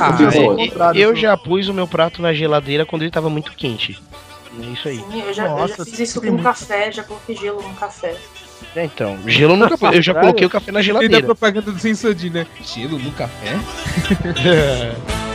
Ah, 0.00 0.18
é, 0.94 0.98
eu 0.98 1.14
já 1.16 1.36
pus 1.36 1.68
o 1.68 1.74
meu 1.74 1.86
prato 1.88 2.20
na 2.20 2.32
geladeira 2.32 2.84
quando 2.84 3.02
ele 3.02 3.10
tava 3.10 3.30
muito 3.30 3.52
quente. 3.52 3.98
É 4.60 4.64
isso 4.66 4.88
aí. 4.88 4.96
Sim, 5.10 5.22
eu 5.22 5.32
já, 5.32 5.44
eu 5.46 5.56
Nossa, 5.56 5.76
já 5.78 5.84
fiz 5.84 5.98
isso 6.00 6.20
com 6.20 6.26
muito. 6.26 6.42
café, 6.42 6.90
já 6.92 7.02
coloquei 7.04 7.36
gelo 7.36 7.62
no 7.62 7.72
café. 7.74 8.16
É, 8.76 8.84
então, 8.84 9.18
gelo 9.26 9.56
nunca 9.56 9.76
foi. 9.76 9.96
Eu 9.96 10.02
já 10.02 10.12
coloquei 10.14 10.46
o 10.46 10.50
café 10.50 10.70
na 10.70 10.80
E 10.80 10.82
da 10.82 10.86
geladeira. 10.86 11.22
propaganda 11.24 11.72
do 11.72 11.78
Sensodin, 11.78 12.30
né? 12.30 12.46
Gelo 12.62 12.98
no 12.98 13.10
café? 13.12 13.58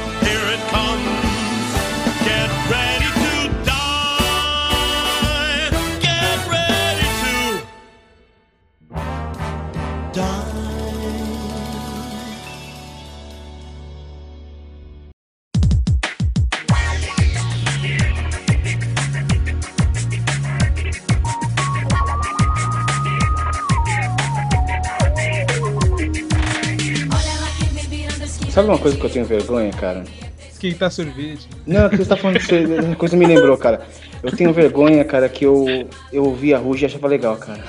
Sabe 28.56 28.70
uma 28.70 28.78
coisa 28.78 28.96
que 28.96 29.06
eu 29.06 29.10
tenho 29.10 29.26
vergonha, 29.26 29.70
cara? 29.74 30.06
Esquentar 30.50 30.90
sorvete. 30.90 31.50
Não, 31.68 31.90
que 31.90 31.98
você 31.98 32.06
tá 32.06 32.16
falando 32.16 32.40
disso, 32.40 32.56
uma 32.86 32.96
coisa 32.96 33.18
me 33.18 33.26
lembrou, 33.26 33.58
cara. 33.58 33.82
Eu 34.24 34.32
tenho 34.32 34.54
vergonha, 34.54 35.04
cara, 35.04 35.28
que 35.28 35.46
eu, 35.46 35.66
eu 36.12 36.24
ouvi 36.24 36.54
a 36.54 36.58
Ruge 36.58 36.84
e 36.84 36.86
achava 36.86 37.06
legal, 37.08 37.36
cara. 37.36 37.60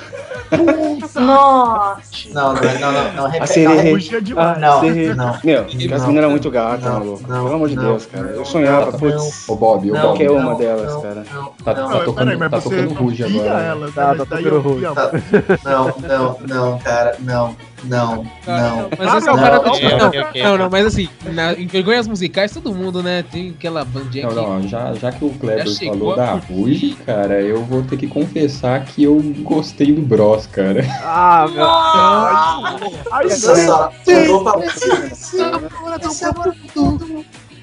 Nossa! 1.17 2.29
Não, 2.33 2.55
não, 2.55 2.63
não, 2.63 2.93
não, 2.93 3.13
não, 3.15 3.25
A 3.27 3.29
repete. 3.29 3.53
sererê. 3.53 3.91
Ruge 3.91 4.15
é 4.17 4.21
demais. 4.21 4.57
Ah, 4.57 4.61
Não, 4.61 4.81
sererê. 4.81 5.15
não. 5.15 5.39
Meu, 5.43 5.63
as 5.65 5.75
meninas 5.75 6.07
eram 6.17 6.31
muito 6.31 6.51
gatas, 6.53 6.85
maluco. 6.85 7.25
Pelo 7.27 7.53
amor 7.55 7.69
de 7.69 7.75
não, 7.75 7.83
Deus, 7.83 8.07
cara. 8.07 8.29
Eu 8.29 8.45
sonhava, 8.45 8.93
não, 8.93 8.99
putz, 8.99 9.49
Ô 9.49 9.57
Bob, 9.57 9.87
Não, 9.89 9.93
Bob. 9.95 10.03
qualquer 10.03 10.31
uma 10.31 10.43
não, 10.53 10.57
delas, 10.57 10.93
não, 10.95 11.03
cara. 11.03 11.25
Não, 11.35 11.45
Tá, 11.65 11.75
não, 11.75 11.89
tá 11.89 11.95
Não, 11.99 12.05
tocando, 12.05 12.39
tá 12.51 12.61
tocando 12.61 12.95
Ruge 12.95 13.25
agora. 13.25 13.61
ela, 13.65 13.91
Tá, 13.93 14.15
tá 14.15 14.25
tocando 14.25 14.61
Ruge. 14.61 14.87
Tá. 14.95 15.11
Não, 15.65 15.95
não, 16.09 16.39
não, 16.47 16.79
cara, 16.79 17.17
não, 17.19 17.57
não, 17.89 18.17
não. 18.47 18.89
Mas 18.99 19.09
Ah, 19.13 19.17
essa 19.17 19.27
não, 19.27 19.37
cara 19.37 19.57
não, 19.63 20.43
não, 20.45 20.59
não, 20.59 20.71
mas 20.71 20.87
assim, 20.87 21.09
na, 21.33 21.53
em 21.55 21.67
vergonhas 21.67 22.07
musicais, 22.07 22.53
todo 22.53 22.75
mundo, 22.75 23.03
né? 23.03 23.25
Tem 23.31 23.51
aquela 23.57 23.85
bandinha 23.85 24.27
Não, 24.29 24.33
aqui. 24.33 24.41
não, 24.65 24.69
já, 24.69 24.95
já 24.95 25.13
que 25.13 25.25
o 25.25 25.31
Kleber 25.31 25.67
falou 25.79 26.13
a- 26.13 26.17
da 26.17 26.33
Ruge, 26.35 26.97
cara, 27.07 27.41
eu 27.41 27.65
vou 27.65 27.83
ter 27.83 27.97
que 27.97 28.07
confessar 28.07 28.85
que 28.85 29.05
eu 29.05 29.21
gostei 29.43 29.93
do 29.93 30.03
Bros, 30.03 30.47
cara. 30.47 30.85
Ah, 31.03 31.47
meu. 31.51 32.93
Aí 33.13 33.27
Essa 33.27 33.55
sim. 33.57 33.67
só 33.67 33.93
jogou 34.05 34.45
pra 34.45 34.53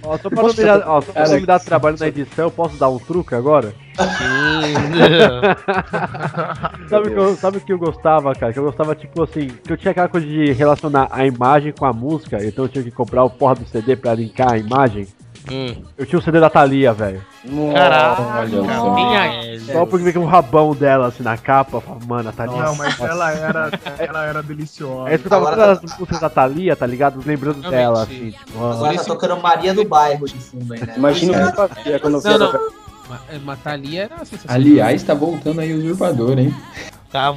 Ó, 0.05 0.17
só 0.17 0.29
pra 0.29 0.41
não 0.43 0.49
me 0.49 0.55
dar, 0.55 0.87
ó, 0.87 1.01
só 1.01 1.13
pra 1.13 1.27
não 1.27 1.39
me 1.39 1.45
dar 1.45 1.59
trabalho 1.59 1.97
na 1.99 2.07
edição, 2.07 2.45
eu 2.45 2.51
posso 2.51 2.75
dar 2.77 2.89
um 2.89 2.99
truque 2.99 3.35
agora? 3.35 3.73
Sabe 6.89 7.09
que, 7.09 7.19
eu, 7.19 7.35
sabe 7.35 7.57
o 7.57 7.61
que 7.61 7.73
eu 7.73 7.77
gostava, 7.77 8.33
cara? 8.33 8.51
Que 8.51 8.59
eu 8.59 8.63
gostava, 8.63 8.95
tipo 8.95 9.23
assim, 9.23 9.47
que 9.47 9.71
eu 9.71 9.77
tinha 9.77 9.91
aquela 9.91 10.07
coisa 10.07 10.25
de 10.25 10.51
relacionar 10.51 11.07
a 11.11 11.25
imagem 11.25 11.71
com 11.71 11.85
a 11.85 11.93
música, 11.93 12.43
então 12.43 12.65
eu 12.65 12.69
tinha 12.69 12.83
que 12.83 12.91
comprar 12.91 13.23
o 13.23 13.29
porra 13.29 13.55
do 13.55 13.65
CD 13.65 13.95
pra 13.95 14.15
linkar 14.15 14.53
a 14.53 14.57
imagem. 14.57 15.07
Hum. 15.51 15.75
Eu 15.97 16.05
tinha 16.05 16.19
o 16.19 16.21
CD 16.21 16.39
da 16.39 16.49
Thalia, 16.49 16.93
velho. 16.93 17.21
Caralho, 17.73 18.59
Olha 18.59 18.67
cara, 18.67 18.79
só. 18.79 18.93
minha- 18.95 19.59
Só 19.59 19.85
porque 19.85 20.03
vem 20.05 20.13
com 20.13 20.19
o 20.21 20.25
rabão 20.25 20.73
dela, 20.73 21.07
assim, 21.07 21.21
na 21.23 21.35
capa. 21.37 21.81
Mano, 22.07 22.29
a 22.29 22.31
Thalia. 22.31 22.63
Não, 22.63 22.75
mas 22.75 22.99
ela 22.99 23.31
era, 23.31 23.71
ela 23.99 24.25
era 24.25 24.41
deliciosa. 24.43 25.07
Aí 25.07 25.13
eu 25.13 25.15
escutava 25.17 25.49
todas 25.49 25.69
as 25.69 25.81
músicas 25.99 26.19
da 26.19 26.29
Thalia, 26.29 26.75
tá 26.75 26.85
ligado? 26.85 27.21
Lembrando 27.25 27.59
Realmente. 27.61 27.77
dela, 27.79 28.03
assim, 28.03 28.31
tipo, 28.31 28.63
Agora 28.65 28.95
tá 28.95 29.03
tocando 29.03 29.37
Maria 29.41 29.73
do 29.73 29.83
Bairro 29.85 30.25
de 30.27 30.37
fundo 30.39 30.73
aí, 30.73 30.79
né? 30.79 30.93
Imagina 30.95 31.33
o 31.33 31.35
que 31.53 31.59
eu 31.61 31.67
fazia 31.67 31.99
quando 31.99 32.13
eu 32.15 32.21
via. 32.21 32.37
Ma- 33.09 33.19
é, 33.29 33.37
Matar 33.39 33.73
ali 33.73 33.97
era 33.97 34.17
sensacional. 34.19 34.55
Aliás, 34.55 35.03
tá 35.03 35.13
voltando 35.13 35.59
aí 35.59 35.73
o 35.73 35.77
usurpador, 35.77 36.39
hein? 36.39 36.55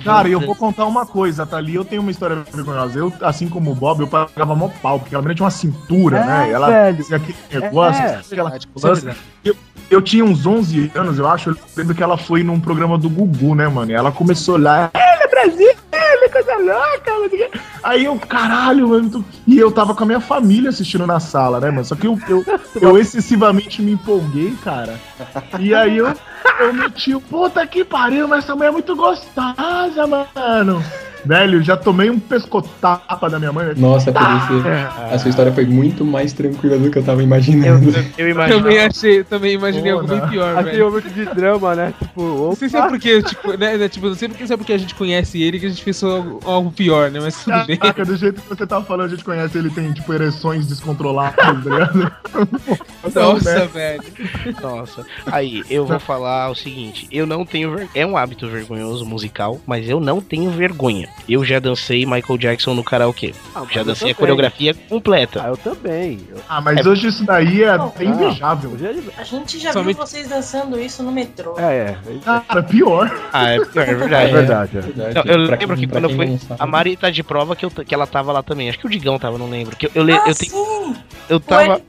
Cara, 0.03 0.29
e 0.29 0.33
eu 0.33 0.41
vou 0.41 0.55
contar 0.55 0.85
uma 0.87 1.05
coisa, 1.05 1.45
tá 1.47 1.57
ali, 1.59 1.75
eu 1.75 1.85
tenho 1.85 2.01
uma 2.03 2.11
história 2.11 2.37
vergonhosa. 2.53 2.99
Eu, 2.99 3.13
assim 3.21 3.49
como 3.49 3.71
o 3.71 3.75
Bob, 3.75 4.01
eu 4.01 4.07
pagava 4.09 4.55
mó 4.55 4.69
pau, 4.83 4.99
porque 4.99 5.15
ela 5.15 5.23
menina 5.23 5.35
tinha 5.35 5.45
uma 5.45 5.51
cintura, 5.51 6.19
É, 6.19 6.25
né? 6.27 6.49
E 6.49 6.53
ela 6.53 6.67
velho. 6.69 7.05
tinha 7.05 7.17
aquele 7.19 7.37
negócio, 7.61 8.03
É. 8.03 8.21
aquela 8.33 8.51
certeza. 8.79 9.17
eu, 9.45 9.55
eu 9.91 10.01
tinha 10.03 10.25
uns 10.25 10.47
11 10.47 10.91
anos, 10.95 11.19
eu 11.19 11.29
acho, 11.29 11.51
eu 11.51 11.57
lembro 11.77 11.95
que 11.95 12.03
ela 12.03 12.17
foi 12.17 12.43
num 12.43 12.59
programa 12.61 12.97
do 12.97 13.09
Gugu, 13.11 13.55
né, 13.55 13.69
mano? 13.69 13.91
E 13.91 13.95
ela 13.95 14.11
começou 14.11 14.55
olhar, 14.57 14.91
ele, 14.95 15.29
Brasil, 15.29 15.73
ele, 15.93 16.29
coisa 16.31 16.57
louca, 16.57 17.13
Aí 17.87 18.05
eu, 18.05 18.17
caralho, 18.19 18.89
mano. 18.89 19.09
tu- 19.11 19.25
E 19.47 19.57
eu 19.59 19.71
tava 19.71 19.95
com 19.95 20.03
a 20.03 20.07
minha 20.07 20.21
família 20.21 20.71
assistindo 20.71 21.07
na 21.07 21.21
sala, 21.21 21.61
né, 21.61 21.71
mano? 21.71 21.85
Só 21.85 21.95
que 21.95 22.07
eu, 22.07 22.19
eu, 22.29 22.45
eu 22.81 22.99
excessivamente 22.99 23.81
me 23.81 23.93
empolguei, 23.93 24.55
cara. 24.65 24.95
E 25.61 25.73
aí 25.75 25.97
eu, 25.99 26.13
eu 26.61 26.75
meti 26.75 27.15
o 27.15 27.21
puta 27.21 27.65
que 27.67 27.85
pariu, 27.85 28.27
mas 28.27 28.45
essa 28.45 28.55
mulher 28.57 28.69
é 28.69 28.73
muito 28.73 28.97
gostosa, 28.97 30.07
mano. 30.07 30.83
Velho, 31.25 31.61
já 31.61 31.77
tomei 31.77 32.09
um 32.09 32.21
pescotapa 32.21 33.29
da 33.29 33.37
minha 33.41 33.53
mãe. 33.53 33.73
Nossa, 33.77 34.13
por 34.13 34.23
isso, 34.23 34.63
a 35.13 35.19
sua 35.19 35.29
história 35.29 35.53
foi 35.53 35.65
muito 35.67 36.05
mais 36.05 36.33
tranquila 36.33 36.79
do 36.79 36.89
que 36.89 36.99
eu 36.99 37.03
tava 37.03 37.21
imaginando. 37.21 37.93
Eu 38.17 38.29
imagino. 38.29 38.63
Também 38.63 38.79
achei, 38.79 39.25
também 39.25 39.55
imaginei 39.55 39.91
Pô, 39.91 39.99
algo 39.99 40.09
bem 40.09 40.21
né? 40.21 40.29
pior, 40.29 40.53
Aquele 40.57 40.71
velho. 40.77 40.85
momento 40.87 41.09
de 41.11 41.25
drama, 41.25 41.75
né? 41.75 41.95
Tipo, 42.01 42.23
Não 42.23 42.55
sei 42.55 42.69
se 42.69 42.77
é 42.77 42.79
opa, 42.79 42.89
porque, 42.91 43.23
tipo, 43.25 43.57
né, 43.59 43.77
né, 43.77 43.89
tipo, 43.89 44.07
não 44.07 44.15
sei 44.15 44.29
porque, 44.29 44.47
se 44.47 44.53
é 44.53 44.57
porque 44.57 44.73
a 44.73 44.79
gente 44.79 44.95
conhece 44.95 45.43
ele 45.43 45.59
que 45.59 45.67
a 45.67 45.69
gente 45.69 45.83
fez 45.83 46.01
algo, 46.05 46.39
algo 46.45 46.71
pior, 46.71 47.11
né? 47.11 47.19
Mas 47.21 47.43
tudo 47.43 47.67
bem. 47.67 47.76
Caraca, 47.81 48.05
do 48.05 48.17
jeito 48.17 48.41
que 48.43 48.49
você 48.49 48.67
tá 48.67 48.81
falando, 48.83 49.07
a 49.07 49.09
gente 49.09 49.25
conhece 49.25 49.57
ele, 49.59 49.71
tem, 49.71 49.93
tipo, 49.93 50.13
ereções 50.13 50.67
descontroladas, 50.67 51.37
tá 51.37 51.53
ligado? 51.53 52.13
Nossa, 53.15 53.59
né? 53.61 53.67
velho. 53.73 54.03
Nossa. 54.61 55.05
Aí, 55.27 55.63
eu 55.71 55.87
vou 55.87 55.99
falar 56.01 56.51
o 56.51 56.55
seguinte: 56.55 57.07
eu 57.11 57.27
não 57.27 57.45
tenho. 57.45 57.75
ver- 57.77 57.89
É 57.95 58.05
um 58.05 58.17
hábito 58.17 58.49
vergonhoso 58.49 59.05
musical, 59.07 59.61
mas 59.67 59.89
eu 59.89 60.01
não 60.01 60.21
tenho 60.21 60.51
vergonha. 60.51 61.09
Eu 61.29 61.45
já 61.45 61.59
dancei 61.59 62.05
Michael 62.05 62.39
Jackson 62.39 62.75
no 62.75 62.83
karaokê. 62.85 63.33
Ah, 63.55 63.63
Já 63.71 63.81
eu 63.81 63.85
dancei 63.85 64.11
a 64.11 64.15
coreografia 64.15 64.75
completa. 64.75 65.43
Ah, 65.45 65.49
eu 65.49 65.57
também. 65.57 66.21
Eu, 66.29 66.39
Ah, 66.49 66.61
mas 66.61 66.85
hoje 66.87 67.09
isso 67.09 67.25
daí 67.25 67.63
é 67.63 67.71
até 67.71 68.05
Ah, 68.05 68.09
invejável. 68.09 68.77
é 68.81 69.21
A 69.21 69.25
gente 69.25 69.59
já 69.59 69.73
Somente- 69.73 69.97
viu 69.97 70.07
vocês 70.07 70.29
dançando 70.29 70.79
isso 70.79 71.03
no 71.03 71.13
metrô. 71.13 71.55
É, 71.59 71.97
é. 71.97 71.97
Cara, 72.25 72.63
pior. 72.63 73.11
Ah, 73.33 73.51
é, 73.51 73.57
é 73.57 73.59
É 73.59 73.61
verdade. 73.95 74.33
verdade. 74.33 74.79
é. 74.79 74.81
Verdade. 74.81 75.15
Não, 75.15 75.23
eu 75.23 75.47
Pra 75.47 75.57
lembro 75.59 75.77
quem- 75.77 75.87
que 75.87 75.93
quando 75.93 76.09
não 76.09 76.39
sabe. 76.39 76.61
A 76.63 76.67
Mari 76.67 76.97
tá 76.97 77.11
de 77.11 77.23
prova 77.23 77.55
que, 77.57 77.66
eu, 77.67 77.85
que 77.85 77.95
ela 77.95 78.07
tava 78.07 78.33
lá 78.33 78.43
também. 78.43 78.69
Acho 78.69 78.79
que 78.79 78.87
o 78.87 78.91
Digão 78.91 79.19
tava, 79.19 79.39
não 79.39 79.49
lembro. 79.51 79.77
Que 79.77 79.87
eu, 79.87 79.91
eu, 79.95 80.03
ah, 80.15 80.25
eu, 80.29 80.35
tenho- 80.35 80.53
sim! 80.53 80.97
eu 81.29 81.41
tava. 81.41 81.81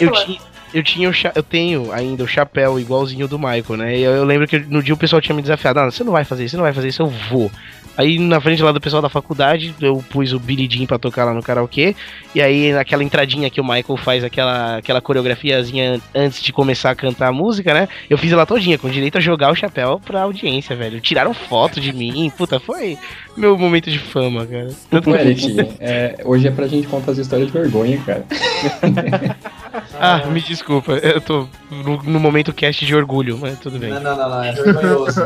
Eu 0.00 0.10
tinha, 0.24 0.40
eu 0.74 0.82
tinha 0.82 1.08
o 1.08 1.12
cha- 1.12 1.32
eu 1.34 1.42
tenho 1.42 1.92
ainda 1.92 2.24
o 2.24 2.26
chapéu 2.28 2.80
igualzinho 2.80 3.28
do 3.28 3.38
Michael, 3.38 3.76
né? 3.76 3.96
E 3.98 4.02
eu, 4.02 4.12
eu 4.12 4.24
lembro 4.24 4.46
que 4.48 4.58
no 4.58 4.82
dia 4.82 4.94
o 4.94 4.96
pessoal 4.96 5.20
tinha 5.20 5.34
me 5.36 5.42
desafiado, 5.42 5.80
ah, 5.80 5.90
você 5.90 6.02
não 6.02 6.12
vai 6.12 6.24
fazer 6.24 6.44
isso, 6.44 6.52
você 6.52 6.56
não 6.56 6.64
vai 6.64 6.72
fazer 6.72 6.88
isso, 6.88 7.02
eu 7.02 7.06
vou. 7.30 7.50
Aí 7.96 8.18
na 8.18 8.40
frente 8.40 8.62
lá 8.62 8.72
do 8.72 8.80
pessoal 8.80 9.02
da 9.02 9.08
faculdade, 9.08 9.74
eu 9.80 10.02
pus 10.10 10.32
o 10.32 10.38
Billy 10.38 10.68
Jean 10.70 10.86
pra 10.86 10.98
tocar 10.98 11.24
lá 11.24 11.34
no 11.34 11.42
karaokê. 11.42 11.94
E 12.34 12.40
aí 12.40 12.72
naquela 12.72 13.04
entradinha 13.04 13.50
que 13.50 13.60
o 13.60 13.64
Michael 13.64 13.96
faz 13.98 14.24
aquela, 14.24 14.76
aquela 14.78 15.00
coreografiazinha 15.00 16.00
antes 16.14 16.42
de 16.42 16.52
começar 16.52 16.90
a 16.90 16.94
cantar 16.94 17.28
a 17.28 17.32
música, 17.32 17.74
né? 17.74 17.88
Eu 18.08 18.16
fiz 18.16 18.32
ela 18.32 18.46
todinha, 18.46 18.78
com 18.78 18.88
direito 18.88 19.18
a 19.18 19.20
jogar 19.20 19.50
o 19.52 19.54
chapéu 19.54 20.00
pra 20.04 20.22
audiência, 20.22 20.74
velho. 20.74 21.00
Tiraram 21.00 21.34
foto 21.34 21.80
de 21.80 21.92
mim, 21.92 22.30
puta, 22.36 22.58
foi 22.58 22.96
meu 23.36 23.56
momento 23.58 23.90
de 23.90 23.98
fama, 23.98 24.46
cara. 24.46 24.68
Tanto 24.90 25.10
Ô, 25.10 25.14
que- 25.14 25.20
Eric, 25.20 25.68
é, 25.80 26.16
hoje 26.24 26.48
é 26.48 26.50
pra 26.50 26.66
gente 26.66 26.86
contar 26.86 27.12
as 27.12 27.18
histórias 27.18 27.48
de 27.48 27.52
vergonha, 27.52 28.00
cara. 28.04 28.24
Ah, 29.98 30.26
me 30.26 30.40
desculpa, 30.40 30.92
eu 30.92 31.20
tô 31.20 31.48
no, 31.70 32.02
no 32.02 32.20
momento 32.20 32.52
cast 32.52 32.84
de 32.84 32.94
orgulho, 32.94 33.38
mas 33.40 33.58
tudo 33.58 33.78
bem. 33.78 33.90
Não, 33.90 34.00
não, 34.00 34.16
não, 34.16 34.28
não, 34.28 34.42
é 34.44 34.52
vergonhoso. 34.52 35.20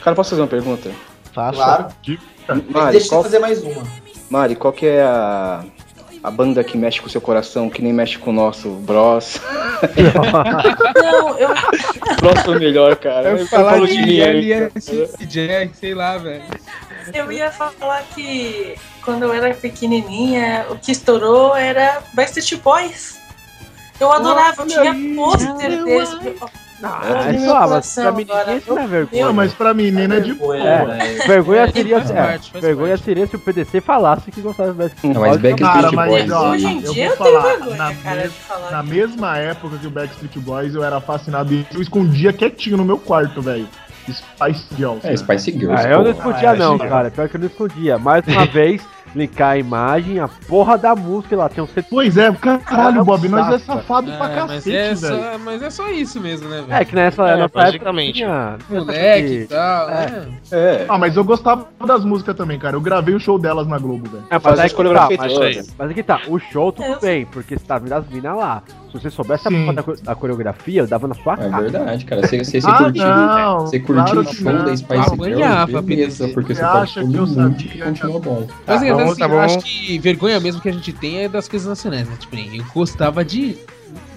Cara, 0.00 0.14
posso 0.16 0.30
fazer 0.30 0.42
uma 0.42 0.48
pergunta? 0.48 0.90
Faça. 1.32 1.56
Claro. 1.56 1.88
Mas 2.48 2.64
Mari, 2.68 2.92
deixa 2.92 3.06
eu 3.06 3.10
qual, 3.10 3.22
fazer 3.22 3.38
mais 3.38 3.62
uma. 3.62 3.82
Mari, 4.28 4.56
qual 4.56 4.72
que 4.72 4.86
é 4.86 5.02
a, 5.02 5.64
a 6.22 6.30
banda 6.30 6.64
que 6.64 6.76
mexe 6.76 7.00
com 7.00 7.06
o 7.06 7.10
seu 7.10 7.20
coração, 7.20 7.70
que 7.70 7.80
nem 7.82 7.92
mexe 7.92 8.18
com 8.18 8.30
o 8.30 8.32
nosso 8.32 8.70
Bros? 8.70 9.40
Não, 11.02 11.38
eu, 11.38 11.48
Bros 12.20 12.40
foi 12.44 12.56
o 12.56 12.60
melhor, 12.60 12.96
cara. 12.96 13.30
Eu 13.30 13.36
Ele 13.36 13.46
falar 13.46 13.72
falou 13.72 13.86
de 13.86 13.98
mim 14.02 14.20
aí, 14.20 14.70
Jack, 15.26 15.76
sei 15.76 15.94
lá, 15.94 16.18
velho. 16.18 16.42
eu 17.14 17.30
ia 17.30 17.50
falar 17.50 18.02
que 18.14 18.74
quando 19.04 19.22
eu 19.24 19.32
era 19.32 19.54
pequenininha, 19.54 20.66
o 20.70 20.76
que 20.76 20.92
estourou 20.92 21.56
era 21.56 22.02
Backstreet 22.14 22.60
Boys. 22.62 23.18
Eu 23.98 24.10
adorava, 24.10 24.62
eu 24.62 24.66
tinha 24.66 24.94
pôster 25.14 25.84
desse. 25.84 26.16
Ah, 26.82 27.32
meu 27.32 27.54
ah, 27.54 27.60
mas 27.60 27.68
coração 27.68 28.02
pra 28.04 28.12
menina 28.12 28.54
isso 28.54 28.74
não 28.74 28.82
é 28.82 28.86
vergonha. 28.86 29.26
Não, 29.26 29.32
mas 29.32 29.52
pra 29.54 29.74
menina 29.74 30.14
é 30.16 30.20
de 30.20 30.34
boa. 30.34 30.56
É, 30.56 30.84
velho. 30.84 31.26
vergonha 31.26 31.60
É, 31.62 31.70
seria, 31.70 31.98
faz 31.98 32.10
é, 32.10 32.14
parte, 32.14 32.50
faz 32.52 32.64
vergonha 32.64 32.88
parte. 32.90 33.04
seria 33.04 33.26
se 33.26 33.36
o 33.36 33.38
PDC 33.38 33.80
falasse 33.80 34.30
que 34.30 34.40
gostava 34.40 34.72
do 34.72 34.78
Backstreet 34.78 35.14
Não, 35.14 35.20
mas 35.20 35.30
Boys. 35.38 35.42
Backstreet 35.42 35.72
Cara, 35.92 36.06
Boys. 36.08 36.26
mas 36.28 36.42
Hoje 36.42 36.66
em 36.66 36.82
eu 36.82 36.92
dia 36.92 37.08
vou 37.08 37.12
eu 37.16 37.22
tenho 37.24 37.40
falar, 37.40 37.50
vergonha, 37.56 37.76
na, 37.76 37.94
cara, 37.94 38.16
mes- 38.16 38.32
de 38.32 38.38
falar. 38.40 38.70
na 38.70 38.82
mesma 38.82 39.36
época 39.38 39.76
que 39.78 39.86
o 39.86 39.90
Backstreet 39.90 40.38
Boys, 40.38 40.74
eu 40.74 40.82
era 40.84 41.00
fascinado 41.00 41.52
e 41.52 41.66
eu 41.74 41.82
escondia 41.82 42.32
quietinho 42.32 42.76
no 42.76 42.84
meu 42.84 42.98
quarto, 42.98 43.42
velho. 43.42 43.68
Spice 44.10 44.66
Girls. 44.76 45.06
É, 45.06 45.16
Spice 45.16 45.52
Girls. 45.52 45.86
Ah, 45.86 45.90
eu 45.90 46.02
não 46.02 46.10
escondia 46.10 46.50
Ah, 46.50 46.54
é, 46.54 46.58
não, 46.58 46.78
cara. 46.78 47.10
Pior 47.10 47.28
que 47.28 47.36
eu 47.36 47.40
não 47.40 47.46
escondia. 47.46 47.98
Mais 47.98 48.26
uma 48.26 48.44
vez, 48.50 48.82
linkar 49.14 49.50
a 49.52 49.58
imagem, 49.58 50.18
a 50.20 50.28
porra 50.28 50.78
da 50.78 50.94
música 50.94 51.36
lá. 51.36 51.48
Tem 51.48 51.62
um 51.62 51.66
set... 51.66 51.86
Pois 51.90 52.16
é, 52.16 52.32
caralho, 52.32 53.04
Bob, 53.04 53.28
nós 53.28 53.54
é 53.54 53.58
safado 53.58 54.10
pra 54.12 54.26
É, 54.30 54.36
mas, 54.40 54.64
cacete, 54.64 54.76
é 54.76 54.94
velho. 54.94 55.22
só, 55.22 55.38
mas 55.38 55.62
é 55.62 55.70
só 55.70 55.88
isso 55.88 56.20
mesmo, 56.20 56.48
né, 56.48 56.62
velho? 56.62 56.72
É 56.72 56.84
que 56.84 56.94
nessa, 56.94 57.28
É, 57.28 57.40
época 57.40 57.62
basicamente. 57.62 58.14
tinha... 58.16 58.56
Moleque 58.68 59.32
e 59.32 59.42
É. 59.42 59.46
tal, 59.46 59.86
né? 59.88 60.28
É. 60.52 60.86
Ah, 60.88 60.98
mas 60.98 61.16
eu 61.16 61.24
gostava 61.24 61.66
das 61.86 62.04
músicas 62.04 62.36
também, 62.36 62.58
cara. 62.58 62.76
Eu 62.76 62.80
gravei 62.80 63.14
o 63.14 63.20
show 63.20 63.38
delas 63.38 63.66
na 63.66 63.78
Globo, 63.78 64.08
velho. 64.08 64.24
É, 64.30 64.34
mas 64.34 64.42
Fazer 64.42 64.60
aí 64.62 64.66
as 64.66 64.72
que 64.72 64.84
tá, 64.84 65.08
mas, 65.18 65.74
mas 65.78 65.90
aqui 65.90 66.02
tá, 66.02 66.20
o 66.28 66.38
show 66.38 66.72
tudo 66.72 67.00
bem, 67.00 67.26
porque 67.26 67.58
você 67.58 67.64
tá 67.64 67.78
vendo 67.78 67.92
as 67.92 68.08
minas 68.08 68.36
lá. 68.36 68.62
Se 68.90 68.98
você 69.00 69.10
soubesse 69.10 69.46
a 69.46 69.72
da 70.02 70.14
coreografia, 70.16 70.82
eu 70.82 70.86
dava 70.86 71.06
na 71.06 71.14
sua 71.14 71.34
É 71.34 71.36
cara. 71.48 71.62
verdade, 71.62 72.04
cara. 72.04 72.26
Você, 72.26 72.38
você, 72.44 72.60
você 72.60 72.66
Ah, 72.68 72.76
curtiu, 72.78 73.04
não, 73.06 73.60
você 73.60 73.78
curtiu 73.80 74.04
claro 74.04 74.20
o 74.20 74.24
que 74.26 74.34
show 74.36 74.52
não. 74.52 74.64
da 74.64 74.76
Spice 74.76 75.00
Apanhava, 75.14 75.70
Girls, 75.70 75.82
beleza, 75.86 76.28
porque 76.28 76.54
você 76.54 76.60
Você 76.62 76.70
pode 76.72 76.92
que 76.92 76.98
eu 77.00 77.06
muito 77.06 77.26
sabia? 77.34 77.68
que 77.68 77.78
continua 77.78 78.20
bom. 78.20 78.46
Mas, 78.66 78.80
Tá 78.80 78.94
bom, 78.94 79.00
assim, 79.02 79.18
tá 79.20 79.24
eu 79.26 79.28
bom. 79.30 79.38
acho 79.40 79.58
que 79.60 79.98
vergonha 80.00 80.40
mesmo 80.40 80.60
que 80.60 80.68
a 80.68 80.72
gente 80.72 80.92
tem 80.92 81.22
é 81.24 81.28
das 81.28 81.48
coisas 81.48 81.68
nacionais, 81.68 82.08
né? 82.08 82.16
Tipo, 82.18 82.36
eu 82.36 82.64
gostava 82.74 83.24
de. 83.24 83.56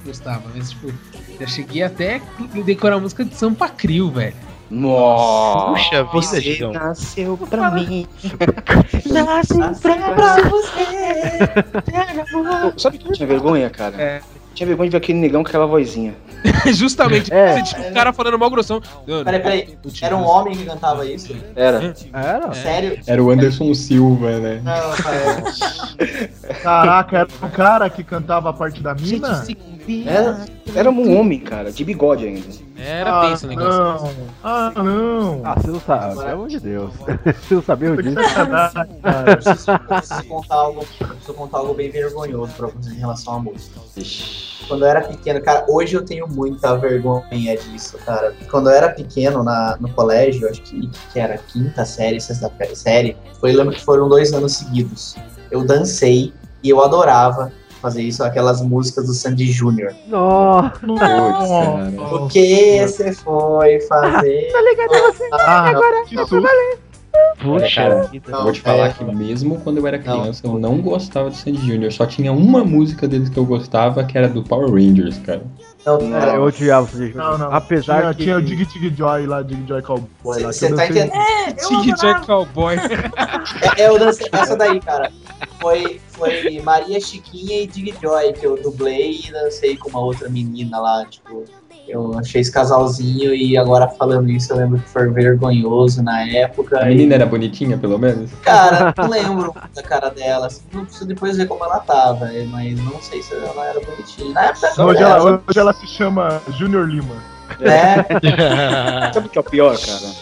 Gostava, 0.05 0.41
mas 0.55 0.71
tipo, 0.71 0.91
já 1.39 1.45
cheguei 1.47 1.84
até 1.84 2.15
a 2.39 2.61
decorar 2.61 2.95
a 2.95 2.99
música 2.99 3.24
de 3.24 3.36
Sampa 3.36 3.69
Crio, 3.69 4.09
velho. 4.09 4.36
Nossa. 4.71 5.71
Puxa 5.71 6.03
vida, 6.03 6.11
Você 6.13 6.41
Digão. 6.41 6.74
nasceu 6.74 7.38
pra 7.49 7.69
mim. 7.71 8.07
Ô, 12.34 12.80
Sabe 12.80 12.97
o 12.97 12.99
que 12.99 13.07
eu 13.07 13.13
tinha 13.13 13.28
vergonha, 13.28 13.69
cara? 13.69 14.01
É. 14.01 14.21
Tinha 14.54 14.68
vergonha 14.68 14.89
de 14.89 14.91
ver 14.91 14.97
aquele 14.97 15.20
negão 15.20 15.41
com 15.43 15.49
aquela 15.49 15.66
vozinha. 15.66 16.14
Justamente, 16.74 17.34
É. 17.34 17.54
você 17.56 17.64
tinha 17.76 17.89
um 17.89 17.93
cara 17.93 18.14
falando 18.14 18.38
mal 18.38 18.49
grossão. 18.49 18.82
Peraí, 19.24 19.39
peraí. 19.41 19.78
Era 20.01 20.16
um 20.16 20.24
homem 20.26 20.56
que 20.56 20.66
cantava 20.66 21.06
isso? 21.06 21.36
Era. 21.56 21.93
Era? 22.14 22.54
Sério? 22.54 22.99
Era 23.08 23.24
o 23.24 23.32
Anderson 23.32 23.74
Silva, 23.74 24.39
né? 24.39 24.62
Não, 24.64 24.95
cara. 25.04 25.43
Caraca, 26.62 27.18
era 27.18 27.28
o 27.41 27.49
cara 27.49 27.89
que 27.89 28.04
cantava 28.04 28.49
a 28.49 28.54
parte 28.54 28.82
da 28.82 28.93
mina? 28.93 29.43
Era, 30.05 30.45
era 30.75 30.89
um 30.89 31.19
homem, 31.19 31.39
cara, 31.39 31.71
de 31.71 31.84
bigode 31.84 32.25
ainda. 32.25 32.47
Era 32.77 33.29
tenso 33.29 33.45
o 33.45 33.49
negócio. 33.49 33.79
Não. 33.79 34.11
Ah, 34.43 34.71
não. 34.75 35.41
Ah, 35.43 35.55
você 35.55 35.67
não 35.67 35.79
sabe, 35.79 36.15
pelo 36.15 36.29
amor 36.29 36.47
de 36.47 36.59
Deus. 36.59 36.91
você 37.25 37.55
não 37.55 37.63
sabia 37.63 37.95
Que 37.95 38.03
disso. 38.03 38.19
Eu 38.19 39.36
preciso, 39.36 39.79
preciso 39.79 40.23
contar 40.27 40.55
algo, 40.55 40.86
preciso 40.86 41.34
contar 41.34 41.57
algo 41.59 41.73
bem 41.73 41.89
vergonhoso 41.89 42.53
pra 42.53 42.67
vocês 42.67 42.95
em 42.95 42.99
relação 42.99 43.36
à 43.36 43.39
música. 43.39 43.79
Quando 44.67 44.86
eu 44.86 44.89
era 44.89 45.01
pequeno, 45.01 45.41
cara, 45.41 45.65
hoje 45.69 45.95
eu 45.95 46.03
tenho 46.03 46.27
muita 46.27 46.75
vergonha 46.77 47.57
disso, 47.57 47.97
cara. 48.05 48.34
Quando 48.49 48.69
eu 48.69 48.75
era 48.75 48.89
pequeno 48.89 49.43
na, 49.43 49.77
no 49.79 49.89
colégio, 49.89 50.49
acho 50.49 50.61
que, 50.61 50.89
que 51.11 51.19
era 51.19 51.38
quinta 51.38 51.86
série, 51.86 52.19
sexta 52.19 52.51
série, 52.73 53.17
foi, 53.39 53.51
eu 53.51 53.57
lembro 53.57 53.73
que 53.73 53.84
foram 53.84 54.07
dois 54.07 54.34
anos 54.34 54.53
seguidos. 54.53 55.15
Eu 55.51 55.65
dancei 55.65 56.34
e 56.63 56.69
eu 56.69 56.81
adorava 56.84 57.51
fazer 57.84 58.01
isso, 58.01 58.23
aquelas 58.23 58.61
músicas 58.61 59.07
do 59.07 59.13
Sandy 59.13 59.51
Júnior. 59.51 59.93
Nossa. 60.07 60.79
Cara. 60.97 61.91
O 62.15 62.29
que 62.29 62.79
você 62.79 63.11
foi 63.11 63.81
fazer? 63.81 64.47
Ah, 65.34 65.73
que 66.07 66.17
susto. 66.17 66.41
Puxa 67.41 67.81
cara, 67.81 68.03
vida. 68.03 68.31
Eu 68.31 68.43
vou 68.43 68.51
te 68.53 68.61
falar 68.61 68.88
é, 68.88 68.93
que 68.93 69.03
mesmo 69.03 69.59
quando 69.59 69.77
eu 69.77 69.86
era 69.86 69.97
Não. 69.97 70.21
criança, 70.21 70.47
eu 70.47 70.57
não 70.57 70.81
gostava 70.81 71.29
do 71.29 71.36
Sandy 71.36 71.59
Jr. 71.59 71.91
Só 71.91 72.05
tinha 72.05 72.31
uma 72.31 72.63
música 72.63 73.05
deles 73.07 73.27
que 73.27 73.38
eu 73.38 73.45
gostava, 73.45 74.03
que 74.05 74.17
era 74.17 74.29
do 74.29 74.43
Power 74.43 74.71
Rangers, 74.71 75.17
cara. 75.19 75.43
Não, 75.86 75.97
Cara, 75.97 76.25
cara, 76.25 76.36
eu 76.38 76.43
odiava 76.43 76.86
o 76.86 76.89
Sandy 76.89 77.13
Não, 77.13 77.38
não. 77.38 77.53
Apesar 77.53 78.01
tinha, 78.01 78.13
que... 78.13 78.23
tinha 78.23 78.38
o 78.38 78.41
Dig 78.41 78.65
Dig 78.65 78.95
Joy 78.95 79.25
lá, 79.27 79.41
Dig 79.41 79.67
Joy 79.67 79.81
Cowboy 79.81 80.41
lá. 80.41 80.47
que 80.49 80.53
Você 80.53 80.69
tá 80.69 80.75
dancei- 80.75 80.89
entendendo? 80.89 81.13
É, 81.13 81.49
adorava. 81.49 81.95
Jack 81.97 82.25
Cowboy. 82.25 82.75
É, 83.77 83.81
é, 83.81 83.89
eu 83.89 83.99
dancei 83.99 84.27
essa 84.31 84.55
daí, 84.55 84.79
cara. 84.79 85.11
Foi, 85.59 85.99
foi 86.09 86.61
Maria 86.61 86.99
Chiquinha 87.01 87.61
e 87.61 87.67
Dig 87.67 87.93
Joy, 88.01 88.34
que 88.34 88.45
eu 88.45 88.61
dublei 88.61 89.19
e 89.25 89.31
dancei 89.31 89.75
com 89.77 89.89
uma 89.89 89.99
outra 89.99 90.29
menina 90.29 90.79
lá, 90.79 91.05
tipo. 91.05 91.43
Eu 91.88 92.17
achei 92.17 92.39
esse 92.41 92.51
casalzinho 92.51 93.34
e 93.36 93.57
agora 93.57 93.88
falando 93.89 94.29
isso 94.29 94.53
eu 94.53 94.57
lembro 94.57 94.79
que 94.79 94.88
foi 94.89 95.09
vergonhoso 95.11 96.01
na 96.01 96.25
época. 96.27 96.79
A 96.79 96.86
e- 96.86 96.89
menina 96.95 97.15
era 97.15 97.25
bonitinha, 97.25 97.77
pelo 97.77 97.99
menos? 97.99 98.31
Cara, 98.41 98.93
não 98.97 99.09
lembro 99.09 99.53
da 99.75 99.84
cara 99.84 100.09
dela, 100.09 100.47
assim, 100.47 100.61
não 100.73 100.86
preciso 100.86 101.05
depois 101.07 101.36
ver 101.38 101.45
como 101.47 101.63
ela 101.65 101.79
tava, 101.79 102.25
eh, 102.34 102.45
mas 102.49 102.79
não 102.84 103.01
sei 103.01 103.21
se 103.21 103.34
ela 103.36 103.65
era 103.67 103.79
bonitinha. 103.81 104.34
Na 104.34 104.45
época 104.45 104.67
Hoje 104.84 105.03
era, 105.03 105.09
ela, 105.17 105.43
hoje 105.47 105.59
ela 105.59 105.73
se 105.73 105.86
chama 105.88 106.41
Junior 106.57 106.88
Lima. 106.88 107.15
né? 107.59 108.05
Sabe 109.13 109.27
o 109.27 109.29
que 109.29 109.38
é 109.38 109.41
o 109.41 109.43
pior, 109.43 109.77
cara? 109.77 109.99
Sabe 109.99 110.15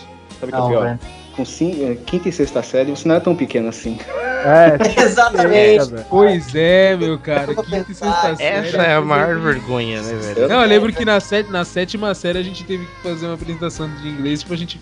o 0.43 0.47
que 0.47 0.55
é 0.55 0.57
o 0.57 0.61
Não, 0.61 0.67
pior? 0.69 0.83
velho. 0.83 0.99
Com 1.35 1.45
cin- 1.45 1.83
eh, 1.83 1.97
quinta 2.05 2.27
e 2.27 2.31
sexta 2.31 2.61
série, 2.61 2.91
você 2.91 3.07
não 3.07 3.15
era 3.15 3.23
tão 3.23 3.33
pequeno 3.35 3.69
assim. 3.69 3.97
É, 4.43 4.75
Exatamente. 5.01 5.89
velho. 5.91 6.05
Pois 6.09 6.53
é, 6.53 6.95
meu 6.97 7.17
cara. 7.19 7.53
Quinta 7.55 7.85
e 7.89 7.95
sexta 7.95 8.35
série. 8.35 8.67
Essa 8.67 8.77
é 8.81 8.95
a 8.95 9.01
maior 9.01 9.39
vergonha, 9.39 10.01
né, 10.01 10.13
velho? 10.15 10.47
Não, 10.49 10.61
eu 10.61 10.67
lembro 10.67 10.91
que 10.91 11.05
na, 11.05 11.19
sé- 11.19 11.45
na 11.49 11.63
sétima 11.63 12.13
série 12.13 12.39
a 12.39 12.43
gente 12.43 12.63
teve 12.65 12.85
que 12.85 13.01
fazer 13.09 13.27
uma 13.27 13.35
apresentação 13.35 13.89
de 14.01 14.09
inglês, 14.09 14.41
tipo, 14.41 14.53
a 14.53 14.57
gente 14.57 14.79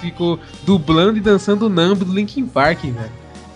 ficou 0.00 0.38
dublando 0.64 1.16
e 1.16 1.20
dançando 1.20 1.66
o 1.66 1.68
Numb 1.68 2.04
do 2.04 2.12
Linkin 2.12 2.46
Park, 2.46 2.82
velho. 2.82 3.10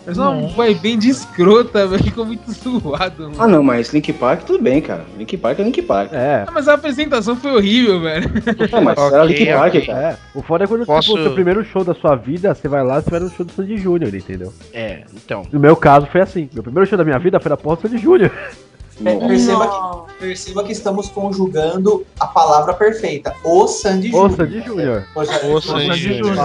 Mas 0.06 0.16
uma 0.18 0.48
vai 0.48 0.74
bem 0.74 0.98
de 0.98 1.08
escrota, 1.10 1.86
velho. 1.88 2.02
Ficou 2.02 2.24
muito 2.24 2.50
zoado, 2.52 3.22
mano. 3.24 3.34
Ah, 3.38 3.46
não, 3.46 3.62
mas 3.62 3.92
Link 3.92 4.12
Park 4.14 4.42
tudo 4.44 4.62
bem, 4.62 4.80
cara. 4.80 5.04
Link 5.16 5.36
Park 5.36 5.58
é 5.58 5.62
Link 5.62 5.82
Park. 5.82 6.12
É. 6.12 6.44
Ah, 6.46 6.50
mas 6.52 6.66
a 6.68 6.74
apresentação 6.74 7.36
foi 7.36 7.52
horrível, 7.54 8.00
velho. 8.00 8.28
Não, 8.72 8.80
mas 8.82 8.98
era 9.12 9.24
Ok, 9.24 9.36
Link 9.36 9.52
Park, 9.52 9.74
ok. 9.74 9.86
cara. 9.86 10.00
É, 10.00 10.16
o 10.34 10.42
foda 10.42 10.64
é 10.64 10.66
quando 10.66 10.86
Posso- 10.86 11.08
tipo, 11.08 11.20
o 11.20 11.22
seu 11.22 11.32
primeiro 11.34 11.64
show 11.64 11.84
da 11.84 11.94
sua 11.94 12.16
vida, 12.16 12.54
você 12.54 12.66
vai 12.68 12.82
lá, 12.84 13.00
você 13.00 13.10
vai 13.10 13.20
no 13.20 13.30
show 13.30 13.44
do 13.44 13.52
Sandy 13.52 13.76
Júnior, 13.76 14.14
entendeu? 14.14 14.52
É, 14.72 15.04
então. 15.14 15.42
No 15.52 15.60
meu 15.60 15.76
caso 15.76 16.06
foi 16.06 16.20
assim. 16.20 16.48
Meu 16.52 16.62
primeiro 16.62 16.88
show 16.88 16.96
da 16.98 17.04
minha 17.04 17.18
vida 17.18 17.38
foi 17.38 17.50
na 17.50 17.56
porta 17.56 17.86
do 17.86 17.90
Sandy 17.90 18.02
Júnior. 18.02 18.32
É, 19.04 19.16
perceba, 19.16 19.66
que, 20.08 20.14
perceba 20.18 20.62
que 20.64 20.72
estamos 20.72 21.08
conjugando 21.08 22.04
a 22.18 22.26
palavra 22.26 22.74
perfeita. 22.74 23.34
O 23.42 23.66
Sandy 23.66 24.10
Júnior. 24.10 24.30
Sandy 24.32 24.60
Júnior. 24.62 25.04
Ô, 25.14 25.24
já- 25.24 25.38
O 25.46 25.60
Sandy 25.60 25.98
Júnior. 26.18 26.36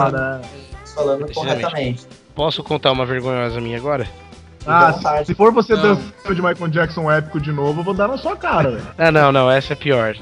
Falando 0.95 1.33
corretamente. 1.33 2.05
Posso 2.35 2.61
contar 2.63 2.91
uma 2.91 3.05
vergonhosa 3.05 3.59
minha 3.61 3.77
agora? 3.77 4.07
ah, 4.67 4.87
à 4.87 4.91
vontade. 4.91 5.27
se 5.27 5.35
for 5.35 5.51
você 5.53 5.73
Não. 5.75 5.81
dançando 5.95 6.35
de 6.35 6.41
Michael 6.41 6.67
Jackson 6.69 7.09
épico 7.11 7.39
de 7.39 7.51
novo, 7.51 7.79
eu 7.79 7.83
vou 7.83 7.93
dar 7.93 8.07
na 8.07 8.17
sua 8.17 8.35
cara, 8.35 8.71
velho. 8.71 8.87
Ah, 8.97 9.11
não, 9.11 9.31
não, 9.31 9.49
essa 9.49 9.73
é 9.73 9.75
pior. 9.75 10.15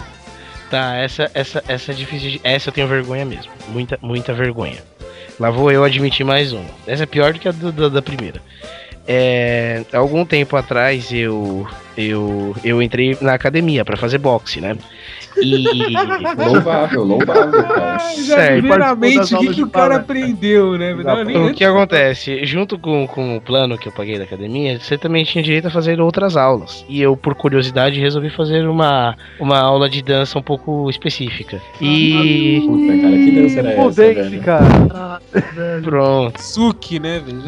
Tá, 0.70 0.96
essa, 0.96 1.30
essa, 1.34 1.64
essa 1.68 1.92
é 1.92 1.96
difícil 1.96 2.32
de... 2.32 2.42
Essa 2.44 2.70
eu 2.70 2.74
tenho 2.74 2.88
vergonha 2.88 3.26
mesmo. 3.26 3.52
Muita, 3.70 3.98
muita 4.02 4.34
vergonha. 4.34 4.84
Lá 5.40 5.50
vou 5.50 5.72
eu 5.72 5.84
admitir 5.84 6.26
mais 6.26 6.52
uma. 6.52 6.66
Essa 6.86 7.04
é 7.04 7.06
pior 7.06 7.32
do 7.34 7.40
que 7.40 7.48
a 7.48 7.52
do- 7.52 7.72
da, 7.72 7.90
da 7.90 8.02
primeira. 8.02 8.42
É, 9.08 9.84
algum 9.92 10.26
tempo 10.26 10.56
atrás 10.56 11.12
eu, 11.12 11.68
eu, 11.98 12.56
eu 12.64 12.82
entrei 12.82 13.18
na 13.22 13.34
academia 13.34 13.84
pra 13.84 13.98
fazer 13.98 14.18
boxe, 14.18 14.62
né? 14.62 14.78
E. 15.42 15.66
Louvável, 16.38 17.04
louvável, 17.04 17.64
cara. 17.64 17.98
Já, 18.16 18.36
Certo. 18.36 18.60
primeiramente, 18.60 19.36
o 19.36 19.40
que, 19.40 19.54
que 19.56 19.64
o 19.64 19.70
cara 19.70 19.96
aprendeu, 19.98 20.78
né? 20.78 20.94
Não, 20.94 21.24
nem 21.24 21.38
O 21.38 21.54
que 21.54 21.64
acontece? 21.64 22.46
Junto 22.46 22.78
com, 22.78 23.08
com 23.08 23.38
o 23.38 23.42
plano 23.42 23.78
que 23.78 23.88
eu 23.88 23.92
paguei 23.92 24.18
da 24.18 24.24
academia, 24.24 24.80
você 24.80 24.98
também 24.98 25.24
tinha 25.24 25.44
direito 25.44 25.68
a 25.68 25.72
fazer 25.72 26.00
outras 26.00 26.38
aulas. 26.38 26.86
E 26.88 27.02
eu, 27.02 27.18
por 27.18 27.36
curiosidade, 27.36 28.00
resolvi 28.00 28.30
fazer 28.30 28.68
uma, 28.68 29.16
uma 29.40 29.60
aula 29.60 29.90
de 29.90 30.02
dança 30.02 30.38
um 30.38 30.44
pouco 30.44 30.90
específica. 30.90 31.62
E. 31.82 32.62
Puta, 32.66 33.02
cara, 33.02 33.18
que 33.18 33.32
dança 33.32 33.60
era 33.60 33.72
essa, 33.72 33.90
velho? 33.92 34.42
cara. 34.42 35.22
Pronto. 35.84 36.42
Suki, 36.42 37.00
né, 37.00 37.20
velho? 37.26 37.44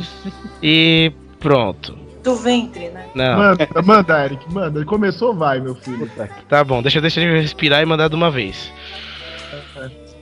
E 0.62 1.12
pronto. 1.46 1.96
Do 2.24 2.36
ventre, 2.38 2.89
né? 2.89 3.06
Não, 3.14 3.38
Manda, 3.38 3.70
manda, 3.84 4.26
Eric, 4.26 4.52
manda. 4.52 4.80
Ele 4.80 4.86
começou, 4.86 5.36
vai, 5.36 5.60
meu 5.60 5.76
filho. 5.76 6.10
Tá 6.50 6.64
bom, 6.64 6.82
deixa, 6.82 7.00
deixa 7.00 7.22
eu 7.22 7.39
respirar 7.39 7.84
e 7.84 7.86
mandar 7.86 8.08
de 8.08 8.16
uma 8.16 8.32
vez. 8.32 8.74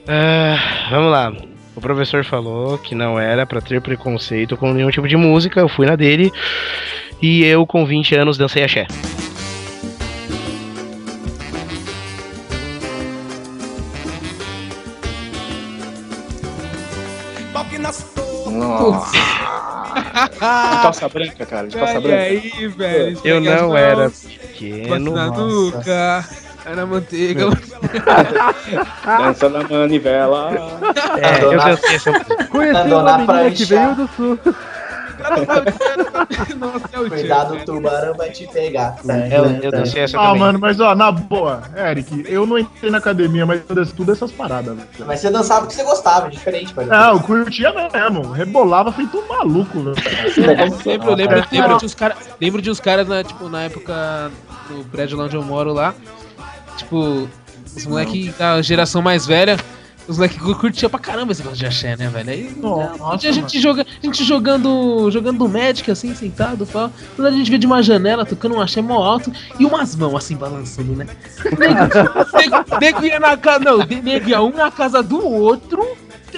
Ah, 0.06 0.88
vamos 0.90 1.10
lá. 1.10 1.32
O 1.74 1.80
professor 1.80 2.22
falou 2.24 2.76
que 2.76 2.94
não 2.94 3.18
era 3.18 3.46
pra 3.46 3.62
ter 3.62 3.80
preconceito 3.80 4.54
com 4.54 4.70
nenhum 4.74 4.90
tipo 4.90 5.08
de 5.08 5.16
música, 5.16 5.60
eu 5.60 5.68
fui 5.68 5.86
na 5.86 5.96
dele. 5.96 6.30
E 7.22 7.42
eu, 7.42 7.66
com 7.66 7.86
20 7.86 8.14
anos, 8.16 8.36
dancei 8.36 8.62
axé. 8.62 8.86
Nossa. 18.50 19.63
De 20.14 20.38
calça 20.38 21.08
branca, 21.08 21.46
cara. 21.46 21.66
De 21.66 21.76
calça 21.76 21.98
E 21.98 22.00
branca. 22.00 22.16
aí, 22.22 22.68
velho? 22.68 23.20
Eu 23.24 23.38
as 23.38 23.44
não 23.44 23.76
era 23.76 24.10
pequeno. 24.10 25.10
Na 25.14 25.30
cai 26.64 26.74
na 26.74 26.86
manteiga. 26.86 27.50
Dança 29.04 29.50
da 29.50 29.62
manivela. 29.68 30.50
É, 31.20 31.44
eu 31.44 31.58
dancei 31.58 31.96
essa 31.96 32.10
música. 32.12 32.44
Conheci 32.46 32.80
uma 32.80 33.02
na 33.02 33.18
menina 33.18 33.26
prancha. 33.34 33.56
que 33.56 33.64
veio 33.66 33.94
do 33.94 34.08
sul. 34.16 34.38
Nossa, 36.58 36.88
é 36.92 37.00
o 37.00 37.08
Cuidado, 37.08 37.54
o 37.54 37.56
tio. 37.56 37.64
tubarão 37.66 38.14
vai 38.14 38.30
te 38.30 38.46
pegar. 38.46 38.96
Eu, 39.30 39.44
eu 39.62 39.70
dancei 39.70 40.02
essa 40.02 40.18
Ah, 40.18 40.26
também. 40.28 40.40
mano, 40.40 40.58
mas 40.58 40.80
ó, 40.80 40.94
na 40.94 41.10
boa, 41.12 41.62
Eric, 41.76 42.24
eu 42.28 42.46
não 42.46 42.58
entrei 42.58 42.90
na 42.90 42.98
academia, 42.98 43.44
mas 43.46 43.62
eu 43.68 43.74
danço 43.74 43.94
tudo 43.94 44.12
essas 44.12 44.30
paradas, 44.32 44.76
velho. 44.76 44.88
Mas 45.06 45.20
você 45.20 45.30
dançava 45.30 45.60
porque 45.62 45.74
você 45.74 45.84
gostava, 45.84 46.26
é 46.26 46.30
diferente, 46.30 46.72
velho. 46.74 46.88
Não, 46.88 47.12
eu 47.14 47.20
curtia 47.20 47.72
mesmo, 47.92 48.30
rebolava 48.32 48.92
feito 48.92 49.18
um 49.18 49.26
maluco, 49.28 49.80
velho. 49.80 49.96
Lembro, 50.84 51.10
eu 51.10 51.14
lembro, 51.14 51.44
lembro 51.50 51.78
de 51.78 51.84
uns 51.86 51.94
caras. 51.94 52.16
Lembro 52.40 52.62
de 52.62 52.70
uns 52.70 52.80
caras, 52.80 53.06
na, 53.08 53.22
tipo, 53.24 53.48
na 53.48 53.62
época 53.62 54.30
do 54.68 54.84
prédio 54.86 55.16
lá 55.18 55.24
onde 55.24 55.36
eu 55.36 55.42
moro 55.42 55.72
lá. 55.72 55.94
Tipo, 56.76 57.28
os 57.76 57.86
moleques 57.86 58.36
da 58.36 58.60
geração 58.62 59.00
mais 59.02 59.26
velha. 59.26 59.56
Os 60.06 60.16
moleques 60.18 60.38
curtiam 60.56 60.90
pra 60.90 60.98
caramba 60.98 61.32
esse 61.32 61.40
negócio 61.40 61.58
de 61.58 61.66
axé, 61.66 61.96
né, 61.96 62.08
velho? 62.08 62.30
Aí, 62.30 62.54
Nossa, 62.60 63.26
a 63.28 63.32
gente, 63.32 63.58
joga, 63.60 63.82
a 64.02 64.06
gente 64.06 64.22
jogando 64.22 65.10
jogando 65.10 65.48
Magic, 65.48 65.90
assim, 65.90 66.14
sentado, 66.14 66.66
pá. 66.66 66.90
Quando 67.16 67.28
a 67.28 67.30
gente 67.30 67.50
vê 67.50 67.56
de 67.56 67.66
uma 67.66 67.82
janela 67.82 68.26
tocando 68.26 68.54
um 68.56 68.60
axé 68.60 68.82
mó 68.82 69.02
alto 69.02 69.32
e 69.58 69.64
umas 69.64 69.96
mãos 69.96 70.14
assim 70.16 70.36
balançando, 70.36 70.94
né? 70.94 71.06
Nego- 71.58 72.80
Nego 72.80 73.04
ia 73.06 73.18
na 73.20 73.36
casa. 73.36 73.60
Não, 73.64 73.78
nego 73.78 74.28
ia 74.28 74.42
um 74.42 74.50
na 74.54 74.70
casa 74.70 75.02
do 75.02 75.24
outro, 75.26 75.82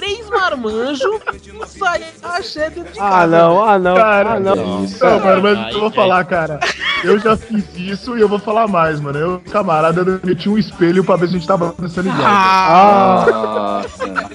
três 0.07 0.29
marmanjos 0.29 1.01
e 1.43 1.67
saia 1.79 2.05
axé 2.23 2.69
dentro 2.69 2.93
de 2.93 2.99
casa. 2.99 3.15
Ah, 3.23 3.27
não, 3.27 3.63
ah, 3.63 3.77
não. 3.79 3.95
Cara, 3.95 4.33
ah, 4.35 4.39
não. 4.39 4.55
Não, 4.55 5.19
mano, 5.19 5.41
mas 5.43 5.57
Aí, 5.57 5.73
eu 5.73 5.79
vou 5.81 5.91
falar, 5.91 6.23
cara. 6.25 6.59
Eu 7.03 7.19
já 7.19 7.35
fiz 7.35 7.63
isso 7.75 8.17
e 8.17 8.21
eu 8.21 8.29
vou 8.29 8.39
falar 8.39 8.67
mais, 8.67 8.99
mano. 8.99 9.19
Eu, 9.19 9.41
camarada, 9.51 10.19
eu 10.25 10.35
tinha 10.35 10.53
um 10.53 10.57
espelho 10.57 11.03
pra 11.03 11.15
ver 11.15 11.27
se 11.27 11.35
a 11.35 11.37
gente 11.37 11.47
tava 11.47 11.73
dançando 11.77 12.07
igual. 12.09 12.23
Ah, 12.25 13.25
Nossa. 13.29 14.27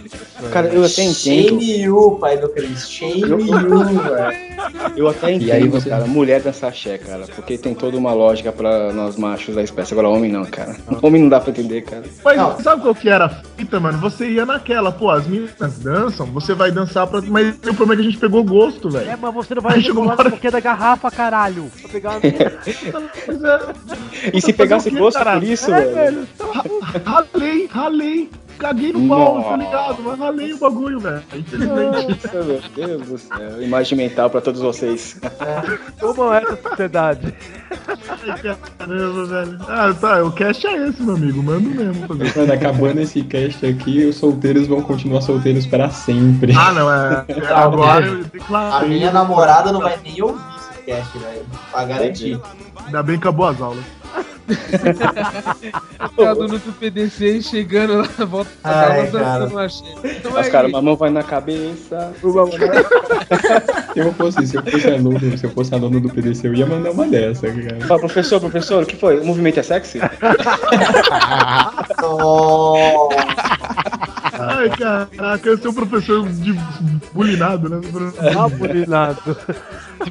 Cara, 0.53 0.67
eu 0.69 0.85
até 0.85 1.03
entendo. 1.05 1.15
Shame 1.61 1.83
you, 1.83 2.19
pai 2.21 2.37
do 2.37 2.49
Cris. 2.49 2.89
Shame 2.91 3.23
Eu- 3.23 3.41
you, 3.41 3.79
velho. 3.79 4.53
Eu 4.97 5.09
até 5.09 5.33
entendo, 5.33 5.49
E 5.49 5.53
aí 5.53 5.69
você- 5.69 5.89
cara, 5.89 6.05
mulher 6.07 6.41
dançar 6.41 6.71
axé, 6.71 6.99
cara. 6.99 7.25
Porque 7.35 7.57
tem 7.57 7.75
toda 7.75 7.97
uma 7.97 8.13
lógica 8.13 8.53
pra 8.53 8.93
nós 8.93 9.17
machos 9.17 9.55
da 9.55 9.63
espécie. 9.63 9.93
Agora, 9.95 10.09
homem 10.09 10.31
não, 10.31 10.45
cara. 10.45 10.77
Homem 11.01 11.23
não 11.23 11.29
dá 11.29 11.41
pra 11.41 11.51
entender, 11.51 11.83
cara. 11.83 12.03
Mas 12.25 12.37
Não. 12.37 12.59
sabe 12.61 12.83
qual 12.83 12.95
que 12.95 13.09
era 13.09 13.27
a 13.27 13.29
fita, 13.29 13.79
mano? 13.81 13.99
Você 13.99 14.29
ia 14.31 14.45
naquela, 14.45 14.91
pô, 14.93 15.11
as 15.11 15.27
meninas 15.27 15.51
dançam, 15.69 16.27
você 16.27 16.55
vai 16.55 16.71
dançar 16.71 17.07
pra. 17.07 17.21
Mas 17.23 17.55
o 17.57 17.75
problema 17.75 17.95
é 17.95 17.97
que 17.97 18.03
a 18.03 18.05
gente 18.05 18.19
pegou 18.19 18.43
gosto, 18.45 18.89
É, 18.89 18.91
velho. 19.05 19.19
mas 19.21 19.35
você 19.35 19.55
não 19.55 19.63
vai 19.63 19.81
chegou 19.81 20.03
uma 20.05 20.13
hora- 20.13 20.31
porque 20.31 20.47
é 20.47 20.51
da 20.51 20.61
garrafa, 20.61 21.11
caralho. 21.11 21.71
Pegar 21.91 22.11
uma 22.11 22.21
é- 22.27 22.53
E 24.33 24.41
se 24.41 24.53
pegasse 24.53 24.85
Fazer 24.85 24.89
o 24.91 24.93
quê, 24.93 24.99
gosto 24.99 25.23
por 25.25 25.43
isso, 25.43 25.73
É, 25.73 25.81
velho? 25.85 25.95
velho. 25.95 26.29
Ralei, 27.05 27.67
ralei. 27.67 28.31
Caguei 28.63 28.93
no 28.93 29.09
pau, 29.09 29.43
tá 29.43 29.57
ligado? 29.57 30.03
Mas 30.05 30.19
ralei 30.19 30.53
o 30.53 30.59
bagulho, 30.59 31.01
velho. 31.01 31.23
Infelizmente. 31.35 32.21
Nossa, 32.33 32.43
Meu 32.45 32.63
Deus 32.87 33.09
do 33.09 33.19
céu. 33.19 33.63
Imagem 33.63 33.99
mental 33.99 34.31
pra 34.31 34.41
todos 34.41 34.61
vocês. 34.61 35.21
Como 36.01 36.33
é 36.33 36.43
essa 36.43 36.57
sociedade? 36.69 37.35
Caramba, 38.79 39.25
velho. 39.27 39.59
Ah, 39.69 39.95
tá. 40.01 40.23
O 40.25 40.31
cast 40.33 40.67
é 40.67 40.89
esse, 40.89 41.03
meu 41.03 41.17
amigo. 41.17 41.43
Mando 41.43 41.69
mesmo 41.71 42.07
fazer. 42.07 42.39
Mano, 42.39 42.53
acabando 42.53 43.01
esse 43.01 43.23
cast 43.25 43.67
aqui, 43.67 44.05
os 44.05 44.17
solteiros 44.17 44.67
vão 44.69 44.81
continuar 44.81 45.21
solteiros 45.23 45.67
para 45.67 45.91
sempre. 45.91 46.55
Ah, 46.57 46.73
não, 46.73 46.93
é. 46.93 47.25
é 47.29 47.47
Agora 47.53 48.07
eu 48.07 48.21
A 48.21 48.23
declarei. 48.25 48.89
minha 48.89 49.11
namorada 49.11 49.73
não 49.73 49.81
vai 49.81 49.99
nem 50.05 50.23
ouvir 50.23 50.41
esse 50.57 50.83
cast, 50.85 51.19
velho. 51.19 51.43
Pra 51.73 51.85
garantir. 51.85 52.41
Ainda 52.87 53.03
bem 53.03 53.17
que 53.19 53.23
acabou 53.27 53.47
as 53.49 53.61
aulas. 53.61 53.85
Aluno 56.27 56.59
do 56.59 56.73
PDC 56.73 57.43
chegando 57.43 57.99
lá, 57.99 58.25
volta 58.27 58.51
Ai, 58.65 59.11
casa 59.11 59.19
cara. 59.19 59.45
Então 60.05 60.33
Os 60.33 60.37
aí, 60.39 60.51
caras, 60.51 60.71
mamão 60.71 60.97
vai 60.97 61.11
na 61.11 61.23
cabeça. 61.23 62.13
Se 63.93 63.99
eu 63.99 64.13
fosse, 64.15 64.47
se 64.47 64.57
eu 64.57 64.63
fosse 64.63 64.89
aluno, 64.89 65.39
se 65.39 65.45
eu 65.45 65.51
fosse 65.51 65.75
aluno 65.75 66.01
do 66.01 66.09
PDC, 66.09 66.49
eu 66.49 66.55
ia 66.55 66.65
mandar 66.67 66.93
uma 66.93 67.07
dessa, 67.07 67.47
cara. 67.47 67.81
Fala, 67.87 68.01
professor, 68.01 68.41
professor, 68.41 68.83
o 68.83 68.87
que 68.87 68.97
foi? 68.97 69.21
O 69.21 69.25
movimento 69.25 69.61
é 69.61 69.63
sexy? 69.63 70.01
Oh, 72.05 73.09
Ai, 74.49 74.71
caraca, 74.71 75.49
eu 75.49 75.59
sou 75.59 75.73
professor 75.73 76.29
de 76.29 76.53
bulinado, 77.13 77.69
né? 77.69 77.81
Ah, 78.37 78.49
bulinado. 78.49 79.37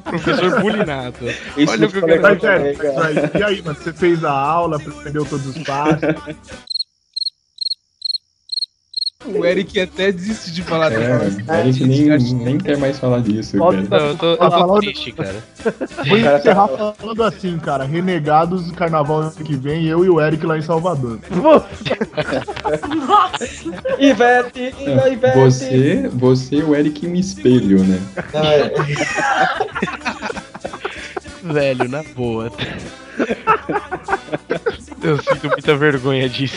Professor 0.04 0.62
bulinado. 0.62 1.18
Isso 1.58 1.72
Olha 1.72 1.88
o 1.88 1.92
que 1.92 1.98
eu 1.98 2.06
quero 2.06 2.26
é, 2.48 2.94
mas, 2.96 3.36
e 3.36 3.44
aí, 3.44 3.62
mano? 3.62 3.78
Você 3.78 3.94
fez 3.94 4.24
a 4.24 4.32
aula, 4.32 4.78
aprendeu 4.78 5.26
todos 5.26 5.46
os 5.48 5.64
passos. 5.64 6.02
O 9.24 9.46
Eric 9.46 9.80
até 9.80 10.12
desiste 10.12 10.52
de 10.52 10.64
falar 10.64 10.92
É, 10.92 11.18
disso. 11.30 11.42
a 11.52 11.64
gente 11.64 11.86
nem, 11.86 12.10
nem 12.34 12.58
quer 12.58 12.76
mais 12.78 12.98
falar 12.98 13.20
disso, 13.22 13.56
Pode 13.58 13.86
cara. 13.88 14.02
Não, 14.04 14.10
eu 14.10 14.18
tô, 14.18 14.26
eu 14.32 14.38
tô 14.38 14.74
onde- 14.74 14.88
triste, 14.94 15.12
cara. 15.12 15.36
Vou 16.08 16.18
O 16.18 16.22
cara 16.24 16.32
tá- 16.32 16.38
encerrar 16.40 16.68
falando 16.68 17.24
assim, 17.24 17.58
cara. 17.60 17.84
Renegados 17.84 18.66
do 18.66 18.74
carnaval 18.74 19.20
ano 19.22 19.32
que 19.32 19.56
vem, 19.56 19.86
eu 19.86 20.04
e 20.04 20.10
o 20.10 20.20
Eric 20.20 20.44
lá 20.46 20.58
em 20.58 20.62
Salvador. 20.64 21.20
Ivete, 24.00 24.74
Ivete. 25.12 25.38
Você, 25.38 26.10
você 26.14 26.56
e 26.58 26.64
o 26.64 26.76
Eric 26.76 27.06
me 27.08 27.20
espelho, 27.20 27.84
né? 27.84 28.00
É- 28.34 28.72
Velho, 31.54 31.90
na 31.90 32.04
boa. 32.16 32.52
Eu 35.04 35.18
sinto 35.22 35.48
muita 35.48 35.76
vergonha 35.76 36.30
disso. 36.30 36.56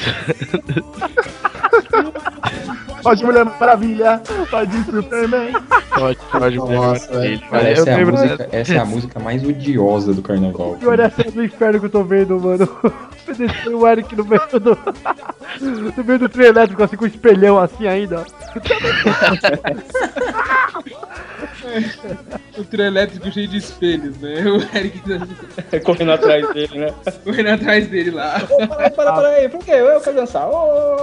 Pode 3.04 3.22
Mulher 3.22 3.44
Maravilha, 3.44 4.22
pode 4.50 4.84
Superman. 4.84 5.52
Pode, 5.90 6.18
pode, 6.32 6.58
Cara, 7.50 7.70
eu 7.70 7.82
essa, 7.82 7.90
é 7.90 7.94
a 7.94 8.06
música, 8.06 8.48
essa 8.50 8.74
é 8.74 8.78
a 8.78 8.84
música 8.84 9.20
mais 9.20 9.44
odiosa 9.44 10.14
do 10.14 10.22
carnaval. 10.22 10.76
Pior 10.80 10.98
é 10.98 11.04
essa 11.04 11.30
do 11.30 11.44
inferno 11.44 11.80
que 11.80 11.86
eu 11.86 11.90
tô 11.90 12.02
vendo, 12.02 12.40
mano. 12.40 12.66
Desceu 13.26 13.78
o 13.78 13.86
Eric 13.86 14.16
no 14.16 14.24
meio 14.24 14.40
do. 14.60 14.78
No 15.96 16.04
meio 16.04 16.18
do 16.18 16.28
trio 16.28 16.46
elétrico, 16.46 16.82
assim, 16.82 16.96
com 16.96 17.04
o 17.04 17.08
espelhão 17.08 17.58
assim 17.58 17.86
ainda. 17.86 18.24
O 22.56 22.62
trio 22.64 22.84
elétrico 22.84 23.30
cheio 23.32 23.48
de 23.48 23.56
espelhos, 23.58 24.16
né? 24.18 24.34
O 24.44 24.76
Eric 24.76 25.00
Correndo 25.84 26.12
atrás 26.12 26.48
dele, 26.54 26.78
né? 26.78 26.94
correndo 27.24 27.48
atrás 27.50 27.88
dele 27.88 28.10
lá. 28.12 28.40
Para, 28.68 28.90
para, 28.90 29.12
para 29.12 29.28
aí, 29.28 29.48
por 29.48 29.64
quê? 29.64 29.72
Eu 29.72 30.00
quero 30.00 30.16
dançar. 30.16 30.48
Ô! 30.48 30.96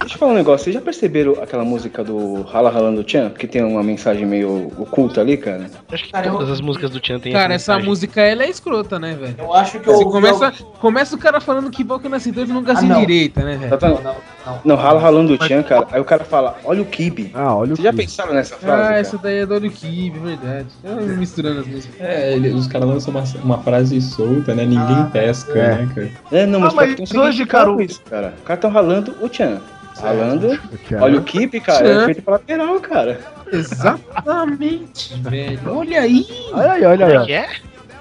Deixa 0.00 0.14
eu 0.14 0.18
falar 0.18 0.32
um 0.32 0.34
negócio, 0.34 0.64
vocês 0.64 0.74
já 0.74 0.80
perceberam 0.80 1.34
aquela 1.40 1.64
música 1.64 2.02
do 2.02 2.42
Rala 2.42 2.70
Ralando 2.70 3.08
Chan? 3.08 3.30
Que 3.30 3.46
tem 3.46 3.62
uma 3.62 3.82
mensagem 3.82 4.26
meio 4.26 4.72
oculta 4.76 5.20
ali, 5.20 5.36
cara? 5.36 5.70
Acho 5.90 6.04
que 6.04 6.12
Cara, 6.12 6.26
eu- 6.26 6.32
todas 6.32 6.50
as 6.50 6.60
músicas 6.60 6.90
do 6.90 7.04
Chan 7.04 7.20
tem 7.20 7.32
Cara, 7.32 7.54
essa 7.54 7.72
mensagem. 7.72 7.88
música 7.88 8.20
ela 8.20 8.42
é 8.42 8.48
escrota, 8.50 8.98
né, 8.98 9.14
velho? 9.14 9.36
eu 9.38 9.54
acho 9.54 9.78
que 9.78 9.88
eu 9.88 9.94
Você 9.94 10.04
ouvi 10.04 10.16
começa, 10.16 10.44
alguém- 10.46 10.66
começa 10.80 11.14
o 11.14 11.18
cara 11.18 11.40
falando 11.40 11.70
que 11.70 11.84
boca 11.84 12.08
na 12.08 12.18
cintura 12.18 12.46
nunca 12.46 12.72
Ah, 12.72 12.76
se 12.76 12.86
endireita, 12.86 13.42
né, 13.42 13.56
velho? 13.56 13.78
Tá? 13.78 13.88
Não, 13.88 14.02
não, 14.02 14.16
não. 14.46 14.60
Não, 14.64 14.76
Rala 14.76 15.00
Ralando 15.00 15.38
Chan, 15.46 15.62
cara. 15.62 15.86
Aí 15.92 16.00
o 16.00 16.04
cara 16.04 16.24
fala, 16.24 16.56
olha 16.64 16.82
o 16.82 16.86
Kibe. 16.86 17.30
Ah, 17.34 17.54
olha 17.54 17.74
o 17.74 17.76
Vocês 17.76 17.84
já 17.84 17.92
pensaram 17.92 18.34
nessa 18.34 18.56
frase? 18.56 18.82
Ah, 18.82 18.88
cara? 18.88 19.04
Essa 19.12 19.18
daí 19.18 19.38
é 19.40 19.46
do 19.46 19.54
Olho 19.54 19.70
Kibe, 19.70 20.18
verdade. 20.18 20.66
Eu 20.82 20.96
misturando 21.16 21.60
as 21.60 21.66
músicas. 21.66 22.00
É, 22.00 22.32
ele- 22.34 22.50
os 22.50 22.66
caras 22.66 22.88
lançam 22.88 23.12
uma, 23.12 23.22
uma 23.44 23.58
frase 23.62 24.00
solta, 24.00 24.54
né? 24.54 24.64
Ninguém 24.64 24.96
Ah, 24.96 25.10
pesca, 25.12 25.52
é. 25.58 25.74
né, 25.76 25.88
cara? 25.94 26.10
É, 26.32 26.46
não, 26.46 26.60
mas, 26.60 26.72
Ah, 26.72 26.76
mas 26.76 26.94
tem 26.94 27.20
um 27.20 27.22
hoje, 27.22 27.44
cara, 27.44 27.70
o- 27.70 27.80
isso, 27.80 28.00
cara. 28.08 28.34
O 28.40 28.42
cara 28.42 28.58
tá 28.60 28.68
ralando 28.68 29.14
o 29.20 29.32
Chan. 29.32 29.60
Ralando. 30.00 30.58
Olha 31.00 31.18
o 31.18 31.22
Kibe, 31.22 31.60
cara. 31.60 31.84
Chan. 31.86 32.02
É 32.02 32.04
feito 32.06 32.22
pra 32.22 32.32
lateral, 32.34 32.80
cara. 32.80 33.20
Exatamente, 33.52 35.14
velho. 35.20 35.60
Olha 35.66 36.00
aí. 36.00 36.26
Olha 36.52 36.72
aí, 36.72 36.84
olha 36.84 37.06
aí. 37.06 37.44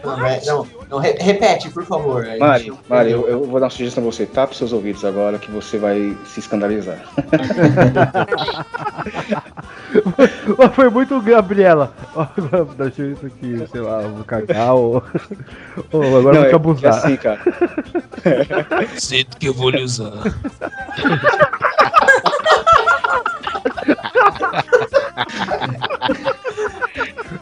Como 0.01 0.25
é 0.25 0.37
é? 0.37 0.45
Não, 0.45 0.57
não, 0.57 0.67
não, 0.91 0.99
re- 0.99 1.15
repete, 1.19 1.69
por 1.69 1.85
favor. 1.85 2.25
A 2.27 2.37
Mari, 2.37 2.65
gente- 2.65 2.77
Mari, 2.89 3.11
eu, 3.11 3.27
eu 3.27 3.43
vou 3.45 3.59
dar 3.59 3.65
uma 3.67 3.69
sugestão 3.71 4.03
pra 4.03 4.11
você. 4.11 4.25
Tape 4.25 4.55
seus 4.55 4.73
ouvidos 4.73 5.05
agora 5.05 5.39
que 5.39 5.49
você 5.49 5.77
vai 5.77 6.15
se 6.25 6.41
escandalizar. 6.41 6.99
Mas 10.57 10.75
Foi 10.75 10.89
muito 10.89 11.19
Gabriela. 11.21 11.93
Deixa 12.77 13.03
isso 13.03 13.25
aqui, 13.25 13.65
sei 13.71 13.81
lá, 13.81 14.01
vou 14.01 14.23
cagar 14.25 14.73
ou. 14.75 15.01
ou 15.93 16.17
agora 16.19 16.37
eu 16.37 16.41
vou 16.41 16.43
te 16.43 16.47
é- 16.47 16.51
é 16.51 16.55
abusar. 16.55 16.93
assim, 16.93 17.15
cara. 17.17 17.39
Sinto 18.97 19.37
que 19.37 19.47
eu 19.47 19.53
vou 19.53 19.69
lhe 19.69 19.81
usar. 19.83 20.11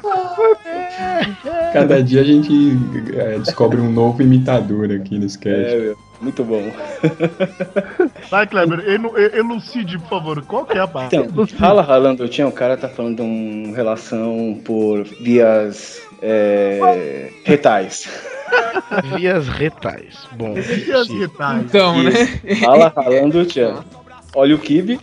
Cada 1.74 2.02
dia 2.04 2.22
a 2.22 2.24
gente 2.24 2.78
é, 3.16 3.40
descobre 3.40 3.80
um 3.80 3.92
novo 3.92 4.22
imitador 4.22 4.92
aqui 4.92 5.18
nesse 5.18 5.38
cast. 5.38 5.74
É, 5.74 5.80
meu, 5.80 5.98
muito 6.22 6.44
bom. 6.44 6.62
Vai, 8.30 8.48
Kleber, 8.48 8.84
elucide, 9.34 9.98
por 10.00 10.10
favor, 10.10 10.42
qual 10.44 10.66
que 10.66 10.78
é 10.78 10.82
a 10.82 10.88
parte? 10.88 11.16
Então, 11.16 11.48
rala 11.58 11.82
ralando 11.82 12.24
o 12.24 12.32
Chan, 12.32 12.48
o 12.48 12.52
cara 12.52 12.76
tá 12.76 12.90
falando 12.90 13.18
de 13.18 13.22
uma 13.22 13.76
relação 13.76 14.60
por 14.66 15.04
vias 15.04 16.02
é, 16.22 17.32
retais. 17.44 18.10
Vias 19.16 19.48
retais. 19.48 20.28
Bom. 20.32 20.56
E 20.58 20.92
as 20.92 21.08
retais? 21.08 21.64
Então, 21.64 22.02
né? 22.02 22.12
Rala 22.62 22.92
ralando 22.96 23.42
o 23.42 23.50
Chan. 23.50 23.84
Olha 24.36 24.56
o 24.56 24.60
Kibe, 24.60 25.00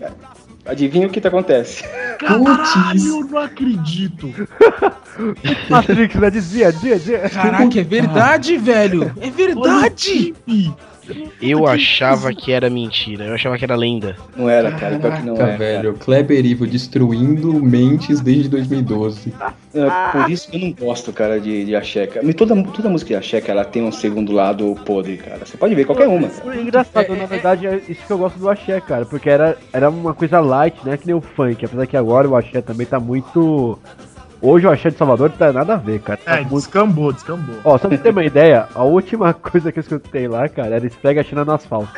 adivinha 0.67 1.07
o 1.07 1.11
que, 1.11 1.21
que 1.21 1.29
acontece. 1.29 1.85
Caralho, 2.19 3.07
eu 3.07 3.21
não 3.25 3.39
acredito. 3.39 4.33
Matrix, 5.71 6.15
né? 6.17 6.31
Desvia, 6.31 6.73
desvia, 6.73 6.97
desvia. 6.97 7.31
Caraca, 7.31 7.81
é 7.81 7.85
verdade, 7.85 8.57
velho. 8.59 9.13
É 9.21 9.31
verdade. 9.31 10.35
Eu 11.41 11.67
achava 11.67 12.33
que 12.33 12.53
era 12.53 12.69
mentira. 12.71 13.25
Eu 13.25 13.35
achava 13.35 13.57
que 13.59 13.65
era 13.65 13.77
lenda. 13.77 14.17
Não 14.37 14.49
era, 14.49 14.73
cara, 14.73 14.99
pior 14.99 15.17
que 15.17 15.27
não 15.27 15.37
é. 15.37 15.57
velho. 15.57 15.95
Kleber 15.95 16.45
Ivo 16.45 16.67
destruindo 16.67 17.53
mentes 17.55 18.21
desde 18.21 18.49
2012. 18.49 19.31
cara. 19.31 19.55
É, 19.75 20.13
por 20.13 20.31
isso 20.31 20.51
que 20.51 20.57
eu 20.57 20.61
não 20.61 20.73
gosto, 20.73 21.13
cara, 21.13 21.39
de, 21.39 21.65
de 21.67 21.77
axé. 21.77 22.07
cara. 22.07 22.35
Toda, 22.35 22.63
toda 22.65 22.89
música 22.89 23.09
de 23.09 23.17
axé, 23.17 23.41
cara, 23.41 23.61
ela 23.61 23.65
tem 23.65 23.83
um 23.83 23.93
segundo 23.93 24.33
lado 24.33 24.75
podre, 24.85 25.19
cara. 25.19 25.45
Você 25.45 25.57
pode 25.57 25.75
ver 25.75 25.85
qualquer 25.85 26.09
uma. 26.09 26.29
cara. 26.29 26.49
O 26.49 26.61
engraçado, 26.61 27.15
na 27.15 27.27
verdade, 27.27 27.67
é 27.67 27.77
isso 27.89 28.07
que 28.07 28.13
eu 28.13 28.19
gosto 28.19 28.39
do 28.39 28.49
axé, 28.49 28.81
cara. 28.81 29.05
Porque 29.05 29.29
era, 29.29 29.57
era 29.73 29.91
uma 29.91 30.15
coisa 30.15 30.41
light, 30.41 30.77
né? 30.85 30.97
Que 30.97 31.07
nem 31.07 31.15
o 31.15 31.21
funk. 31.21 31.65
Apesar 31.65 31.87
que 31.87 31.97
agora 31.97 32.29
o 32.29 32.37
axé 32.37 32.63
também 32.63 32.87
tá 32.87 32.99
muito. 32.99 33.79
Hoje 34.49 34.67
o 34.67 34.71
axé 34.71 34.91
de 34.91 34.97
Salvador 34.97 35.31
tá 35.31 35.53
nada 35.53 35.75
a 35.75 35.77
ver, 35.77 36.01
cara. 36.01 36.19
Tá 36.25 36.35
É, 36.37 36.41
muito... 36.43 36.55
descambou, 36.55 37.13
descambou. 37.13 37.57
Ó, 37.65 37.73
só 37.79 37.89
pra 37.89 37.97
você 37.97 38.03
ter 38.03 38.11
uma 38.11 38.25
ideia, 38.25 38.69
a 38.75 38.85
última 38.85 39.35
coisa 39.35 39.73
que 39.73 39.79
eu 39.79 39.81
escutei 39.81 40.29
lá, 40.29 40.49
cara, 40.49 40.77
era 40.77 40.87
esfrega 40.87 41.21
a 41.21 41.25
China 41.25 41.45
no 41.45 41.53
asfalto. 41.53 41.89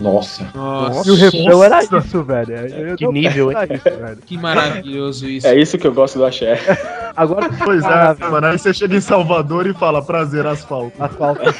Nossa. 0.00 0.44
Nossa, 0.54 1.08
E 1.08 1.12
o 1.12 1.14
refrão 1.14 1.62
era 1.62 1.82
isso, 1.84 2.22
velho. 2.24 2.52
Eu 2.54 2.96
Que 2.96 3.04
não 3.04 3.12
nível, 3.12 3.52
hein? 3.52 3.58
nisso, 3.70 3.84
velho. 3.84 4.18
que 4.26 4.36
maravilhoso 4.36 5.28
isso. 5.28 5.46
É 5.46 5.54
isso 5.56 5.78
que 5.78 5.86
eu 5.86 5.92
gosto 5.94 6.18
do 6.18 6.24
axé. 6.24 6.58
Agora, 7.16 7.48
Pois 7.64 7.84
Ah, 7.84 8.16
é, 8.18 8.24
mano. 8.28 8.46
Aí 8.48 8.58
você 8.58 8.72
chega 8.74 8.96
em 8.96 9.00
Salvador 9.00 9.66
e 9.66 9.74
fala 9.74 10.02
prazer, 10.02 10.46
asfalto. 10.46 10.92
asfalto. 11.02 11.40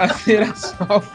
Pra 0.00 0.08
ser 0.14 0.42
asfalto. 0.42 1.06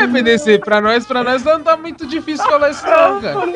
É, 0.00 0.06
PDC, 0.06 0.58
pra 0.60 0.80
nós, 0.80 1.06
pra 1.06 1.22
nós 1.22 1.44
não 1.44 1.60
tá 1.62 1.76
muito 1.76 2.06
difícil 2.06 2.46
falar 2.46 2.70
isso 2.70 2.82
não, 2.86 3.20
cara. 3.20 3.46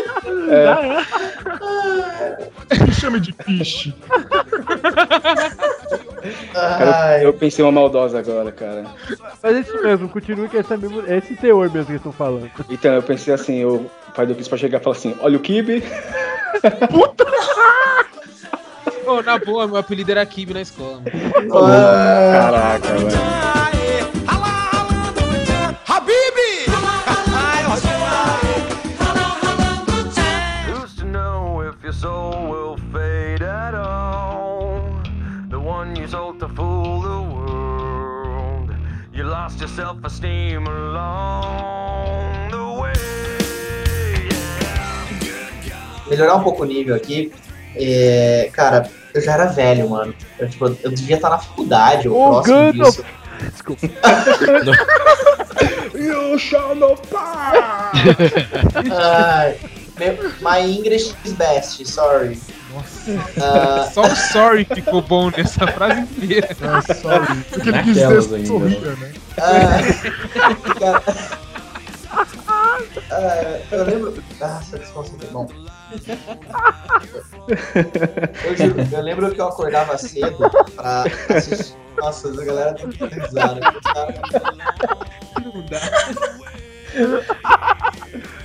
Me 2.86 2.92
chame 2.92 3.18
de 3.18 3.32
piche. 3.32 3.94
Cara, 6.52 7.18
eu, 7.22 7.28
eu 7.28 7.32
pensei 7.32 7.64
uma 7.64 7.72
maldosa 7.72 8.18
agora, 8.18 8.52
cara. 8.52 8.84
Mas 9.42 9.56
é 9.56 9.60
isso 9.60 9.82
mesmo, 9.82 10.08
continue 10.10 10.48
que 10.50 10.58
esse 10.58 10.72
é, 10.72 10.76
mesmo, 10.76 11.02
é 11.06 11.16
esse 11.16 11.34
teor 11.36 11.70
mesmo 11.70 11.86
que 11.86 11.92
eles 11.92 12.00
estão 12.00 12.12
falando. 12.12 12.50
Então, 12.68 12.92
eu 12.92 13.02
pensei 13.02 13.32
assim, 13.32 13.64
o 13.64 13.90
pai 14.14 14.26
do 14.26 14.34
Cris 14.34 14.48
pra 14.48 14.58
chegar 14.58 14.80
e 14.80 14.84
falar 14.84 14.96
assim, 14.96 15.16
olha 15.20 15.38
o 15.38 15.40
Kibe. 15.40 15.82
Ô, 19.06 19.22
na 19.22 19.38
boa, 19.38 19.66
meu 19.66 19.76
apelido 19.78 20.10
era 20.10 20.26
Kibe 20.26 20.52
na 20.52 20.60
escola. 20.60 21.00
mano. 21.00 22.32
Caraca, 22.32 22.86
velho. 22.86 23.69
Lost 39.50 39.60
your 39.60 39.68
self 39.68 39.98
esteem 40.04 40.66
along 40.66 42.50
the 42.50 42.80
way. 42.80 42.92
melhorar 46.08 46.36
um 46.36 46.42
pouco 46.42 46.62
o 46.62 46.66
nível 46.66 46.94
aqui. 46.94 47.32
É, 47.74 48.50
cara, 48.52 48.88
eu 49.14 49.20
já 49.20 49.32
era 49.32 49.46
velho, 49.46 49.90
mano. 49.90 50.14
Eu, 50.38 50.48
tipo, 50.48 50.66
eu 50.66 50.90
devia 50.90 51.16
estar 51.16 51.30
na 51.30 51.38
faculdade 51.38 52.08
ou 52.08 52.16
Ô, 52.16 52.30
próximo 52.30 52.56
Gandalf! 52.56 52.96
disso. 52.96 53.04
Desculpa. 53.50 53.88
You 55.94 56.38
shall 56.38 56.74
not 56.74 57.06
pass! 57.08 57.92
Meu- 59.98 60.32
my 60.40 60.60
English 60.60 61.14
is 61.24 61.32
best, 61.34 61.84
sorry. 61.86 62.38
Ah, 63.40 63.90
Só 63.92 64.02
o 64.02 64.16
sorry 64.16 64.64
ficou 64.64 65.02
bom 65.02 65.30
nessa 65.30 65.66
frase 65.66 66.00
inteira. 66.02 66.48
É, 66.60 66.94
sorry. 66.94 67.44
Porque 67.50 67.68
ele 67.68 67.82
quis 67.82 67.94
dizer 67.94 68.46
sorria, 68.46 68.94
né? 68.96 69.12
ah, 69.38 69.78
cara, 70.78 71.02
ah, 73.10 73.60
eu 73.72 73.84
lembro. 73.84 74.24
Ah, 74.40 74.60
satisfação. 74.62 75.16
Bom, 75.32 75.48
Eu, 78.44 78.56
juro, 78.56 78.88
eu 78.92 79.02
lembro 79.02 79.30
que 79.32 79.40
eu 79.40 79.48
acordava 79.48 79.98
cedo 79.98 80.50
pra 80.76 81.04
assistir. 81.36 81.74
Nossa, 81.98 82.28
a 82.28 82.44
galera 82.44 82.74
tem 82.74 82.88
que 82.90 83.04
risada. 83.04 83.60
Não 85.42 85.62
dá. 85.66 85.80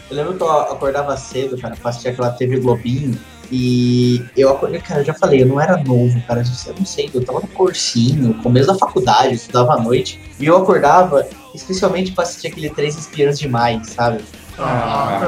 Eu 0.10 0.15
lembro 0.15 0.35
que 0.35 0.43
eu 0.43 0.52
acordava 0.52 1.15
cedo, 1.18 1.57
cara, 1.57 1.76
pra 1.76 1.89
assistir 1.89 2.10
aquela 2.10 2.31
TV 2.31 2.60
Globinho. 2.60 3.18
E 3.51 4.23
eu 4.35 4.55
cara, 4.84 5.01
eu 5.01 5.05
já 5.05 5.13
falei, 5.13 5.43
eu 5.43 5.47
não 5.47 5.59
era 5.61 5.77
novo, 5.77 6.19
cara, 6.27 6.43
eu 6.67 6.76
não 6.76 6.85
sei, 6.85 7.09
eu 7.13 7.23
tava 7.23 7.41
no 7.41 7.47
cursinho, 7.47 8.34
começo 8.41 8.67
da 8.67 8.76
faculdade, 8.76 9.30
eu 9.30 9.35
estudava 9.35 9.73
à 9.73 9.81
noite. 9.81 10.19
E 10.39 10.45
eu 10.45 10.57
acordava 10.57 11.27
especialmente 11.53 12.11
pra 12.11 12.23
assistir 12.23 12.47
aquele 12.47 12.69
Três 12.69 12.97
Espiãs 12.97 13.39
Demais, 13.39 13.89
sabe? 13.89 14.23
Ah, 14.57 15.19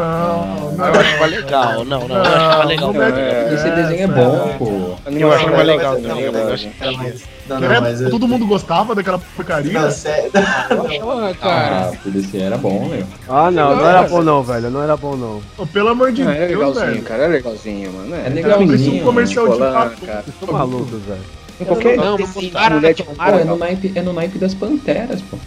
não, 0.78 0.86
Eu 0.88 1.00
achava 1.00 1.26
legal, 1.26 1.86
não, 1.86 2.08
não, 2.08 2.16
eu 2.16 2.22
achava 2.24 2.64
legal. 2.66 2.94
não 2.94 3.04
é- 3.04 3.54
Esse 3.54 3.70
desenho 3.72 4.04
é 4.04 4.08
bom, 4.08 4.56
pô. 4.58 4.96
Eu 5.12 5.34
achava 5.34 5.64
legal 5.64 5.94
Não, 5.96 6.02
também, 6.02 6.32
não, 6.32 6.40
eu 6.40 6.46
não, 6.46 6.54
acho 6.54 6.68
que 6.70 6.86
não, 6.86 6.94
mas- 6.98 7.24
Não, 7.48 7.58
Era- 7.58 7.74
não, 7.76 7.82
mas. 7.82 8.02
eu- 8.02 8.10
Todo 8.10 8.28
mundo 8.28 8.46
gostava 8.46 8.94
daquela 8.96 9.20
porcaria. 9.36 9.72
Não, 9.82 9.90
sério. 9.92 10.32
Ah, 10.36 11.34
cara. 11.42 11.92
Ah, 11.94 11.98
o 12.06 12.10
DC 12.12 12.38
era 12.38 12.58
bom, 12.58 12.86
meu. 12.90 13.06
Ah, 13.30 13.50
não, 13.52 13.76
não 13.76 13.88
era 13.90 14.04
bom 14.04 14.22
não, 14.22 14.44
velho. 14.44 14.70
Não 14.70 14.84
era 14.84 14.98
bom 14.98 15.16
não. 15.16 15.42
Pelo 15.68 15.90
amor 15.90 16.12
de 16.12 16.24
Não, 16.24 16.32
era 16.32 16.48
Deus, 16.48 16.60
legalzinho, 16.60 16.86
velho. 16.88 17.04
cara, 17.04 17.24
era 17.24 17.32
legalzinho, 17.34 17.94
mano. 17.94 18.16
É 18.16 18.26
É, 18.28 18.30
legalzinho. 18.30 18.76
Isso 18.76 18.90
é 18.90 18.94
um 18.94 19.04
comercial 19.06 19.48
de 19.50 19.58
papo. 19.60 20.06
cara. 20.06 20.22
Vocês 20.24 20.36
estão 20.42 20.54
malucos, 20.54 21.02
velho. 21.04 21.22
Em 21.60 21.66
qualquer 21.66 21.98
Não, 21.98 22.06
não 22.06 22.18
desenho, 22.18 22.52
botaram 22.52 22.76
mulher 22.76 22.88
na 22.90 22.94
de 22.94 23.04
Pô, 23.04 23.16
cara, 23.16 23.38
é 23.38 23.42
é 23.42 24.02
no 24.04 24.14
naipe 24.14 24.38
das 24.38 24.54
panteras, 24.54 25.22
pô. 25.24 25.38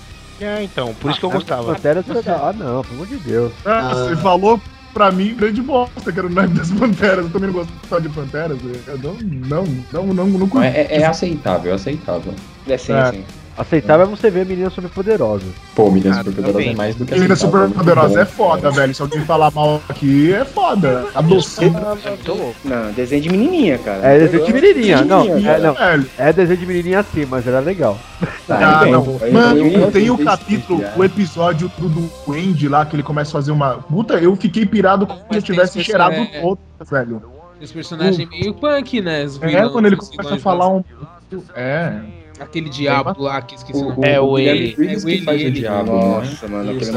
É, 0.41 0.63
então, 0.63 0.95
por 0.95 1.11
isso 1.11 1.21
que 1.21 1.27
eu 1.27 1.31
gostava. 1.31 1.75
Panteras 1.75 2.09
é 2.09 2.13
legal. 2.13 2.49
Ah, 2.49 2.53
não, 2.53 2.83
pelo 2.83 2.95
amor 2.95 3.07
de 3.07 3.17
Deus. 3.19 3.53
Ah, 3.65 3.91
Você 3.95 4.17
falou 4.17 4.61
pra 4.95 5.13
mim 5.13 5.35
grande 5.35 5.63
bosta 5.63 6.11
que 6.13 6.19
era 6.19 6.27
o 6.27 6.31
naipe 6.31 6.55
das 6.55 6.71
Panteras. 6.73 7.27
Eu 7.27 7.31
também 7.31 7.51
não 7.51 7.55
gosto 7.55 8.01
de 8.01 8.09
Panteras. 8.09 8.59
Eu 8.87 8.99
não, 8.99 9.15
não, 9.15 9.65
não, 9.93 10.07
não, 10.07 10.27
não 10.27 10.39
Não, 10.41 10.49
curti. 10.49 10.67
É, 10.67 10.87
é, 10.91 11.01
é 11.01 11.07
aceitável, 11.07 11.73
é 11.73 11.75
aceitável. 11.75 12.35
É 12.67 12.77
sim, 12.79 12.93
É. 12.93 13.11
sim. 13.13 13.25
Aceitável 13.61 14.07
é 14.07 14.09
você 14.09 14.31
ver 14.31 14.47
meninas 14.47 14.73
superpoderosas. 14.73 15.49
Pô, 15.75 15.91
Meninas 15.91 16.17
Ah, 16.17 16.21
Superpoderosas 16.21 16.53
também. 16.63 16.73
é 16.73 16.77
mais 16.77 16.97
do 16.97 17.05
que 17.05 17.13
Menina 17.13 17.35
aceitável, 17.35 17.69
super 17.69 17.79
poderosa 17.79 18.21
é 18.23 18.25
foda, 18.25 18.63
cara. 18.63 18.75
velho. 18.75 18.95
Se 18.95 19.03
alguém 19.03 19.21
falar 19.21 19.51
mal 19.51 19.83
aqui, 19.89 20.33
é 20.33 20.45
foda. 20.47 21.07
A 21.15 21.23
Tô 22.25 22.35
louco. 22.35 22.55
Não, 22.65 22.91
desenho 22.93 23.21
de 23.23 23.29
menininha, 23.31 23.77
cara. 23.79 23.99
É 24.07 24.19
desenho 24.19 24.47
de 24.47 24.53
menininha. 24.55 25.05
Não, 25.05 25.23
é, 25.25 25.59
não, 25.61 25.77
é 26.19 26.33
desenho 26.33 26.59
de 26.59 26.67
menininha 26.67 27.03
sim, 27.03 27.27
mas 27.27 27.47
era 27.47 27.61
legal. 27.61 27.99
Ah, 28.49 28.85
não. 28.91 29.05
Mano, 29.31 29.91
tem 29.93 30.09
o 30.09 30.13
outro 30.13 30.27
capítulo, 30.27 30.83
o 30.97 31.05
episódio 31.05 31.71
do, 31.79 31.89
do 31.89 32.33
Andy 32.33 32.67
lá, 32.67 32.87
que 32.87 32.97
ele 32.97 33.03
começa 33.03 33.31
a 33.31 33.33
fazer 33.33 33.53
uma. 33.53 33.75
Puta, 33.75 34.15
eu 34.15 34.35
fiquei 34.37 34.65
pirado 34.65 35.07
como 35.07 35.21
se 35.31 35.39
eu 35.39 35.43
tivesse 35.43 35.79
esse 35.79 35.87
cheirado 35.87 36.15
personagem- 36.15 36.41
todo, 36.43 36.59
velho. 36.91 37.23
Esse 37.61 37.75
personagem 37.75 38.27
meio 38.27 38.55
punk, 38.55 39.03
né? 39.03 39.25
Os 39.25 39.39
É, 39.43 39.69
quando 39.69 39.85
ele 39.85 39.97
começa 39.97 40.35
a 40.35 40.39
falar 40.39 40.69
um. 40.69 40.83
É. 41.55 42.01
Aquele 42.41 42.71
diabo 42.71 43.23
lá 43.23 43.41
que 43.43 43.55
esqueci 43.55 43.79
o 43.79 43.89
O, 43.89 43.91
nome. 43.91 44.09
É, 44.09 44.21
o 44.21 44.25
o 44.25 44.35
Guilherme 44.37 44.61
ele- 44.61 44.77
Briggs 44.77 45.07
é 45.07 45.11
que 45.11 45.17
ele- 45.17 45.25
faz 45.25 45.43
o 45.45 45.51
diabo? 45.51 45.93
Nossa, 45.93 46.49
mano, 46.49 46.73
Isso. 46.73 46.93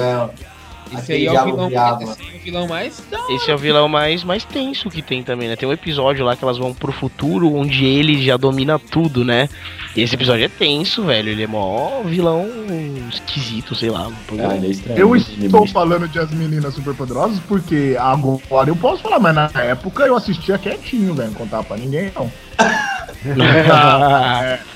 É. 0.93 0.99
Esse 0.99 1.11
aquele 1.11 1.29
aí 1.29 1.35
é 1.35 1.41
o 1.41 1.45
vilão, 1.45 1.69
esse 1.69 2.21
é 2.21 2.35
o 2.35 2.43
vilão 2.43 2.67
mais 2.67 3.03
da 3.09 3.17
Esse 3.29 3.51
é 3.51 3.55
o 3.55 3.57
vilão 3.57 3.89
mais, 3.89 4.23
mais 4.23 4.43
tenso 4.43 4.89
que 4.89 5.01
tem 5.01 5.23
também, 5.23 5.47
né? 5.47 5.55
Tem 5.55 5.67
um 5.67 5.73
episódio 5.73 6.25
lá 6.25 6.35
que 6.35 6.43
elas 6.43 6.57
vão 6.57 6.73
pro 6.73 6.91
futuro 6.91 7.53
onde 7.53 7.85
ele 7.85 8.23
já 8.23 8.37
domina 8.37 8.79
tudo, 8.79 9.23
né? 9.23 9.49
E 9.95 10.01
esse 10.01 10.15
episódio 10.15 10.45
é 10.45 10.49
tenso, 10.49 11.03
velho. 11.03 11.29
Ele 11.29 11.43
é 11.43 11.47
mó 11.47 12.01
vilão 12.03 12.47
esquisito, 13.11 13.75
sei 13.75 13.89
lá. 13.89 14.11
Ah, 14.31 14.55
ele 14.55 14.67
é 14.67 14.69
estranho. 14.71 14.99
Eu 14.99 15.15
Ele 15.15 15.45
estou 15.45 15.67
falando 15.67 16.07
de 16.07 16.19
as 16.19 16.31
meninas 16.31 16.73
superpoderosas 16.73 17.39
porque 17.47 17.95
agora 17.99 18.69
eu 18.69 18.75
posso 18.75 19.03
falar, 19.03 19.19
mas 19.19 19.35
na 19.35 19.49
época 19.55 20.03
eu 20.03 20.15
assistia 20.15 20.57
quietinho, 20.57 21.13
velho. 21.13 21.29
Não 21.29 21.35
contava 21.35 21.63
pra 21.63 21.77
ninguém, 21.77 22.11
não. 22.15 22.31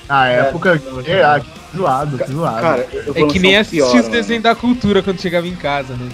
Na 0.08 0.28
época, 0.28 0.82
é, 1.06 1.40
que 1.40 1.48
zoado, 1.78 2.20
zoado. 2.32 2.62
Cara, 2.62 2.88
É 3.16 3.26
que 3.26 3.40
nem 3.40 3.56
assistir 3.58 4.00
os 4.00 4.08
desenhos 4.08 4.44
da 4.44 4.56
cultura 4.56 5.02
quando 5.02 5.22
chegava 5.22 5.48
em 5.48 5.56
casa, 5.56 5.94
né? 5.94 6.10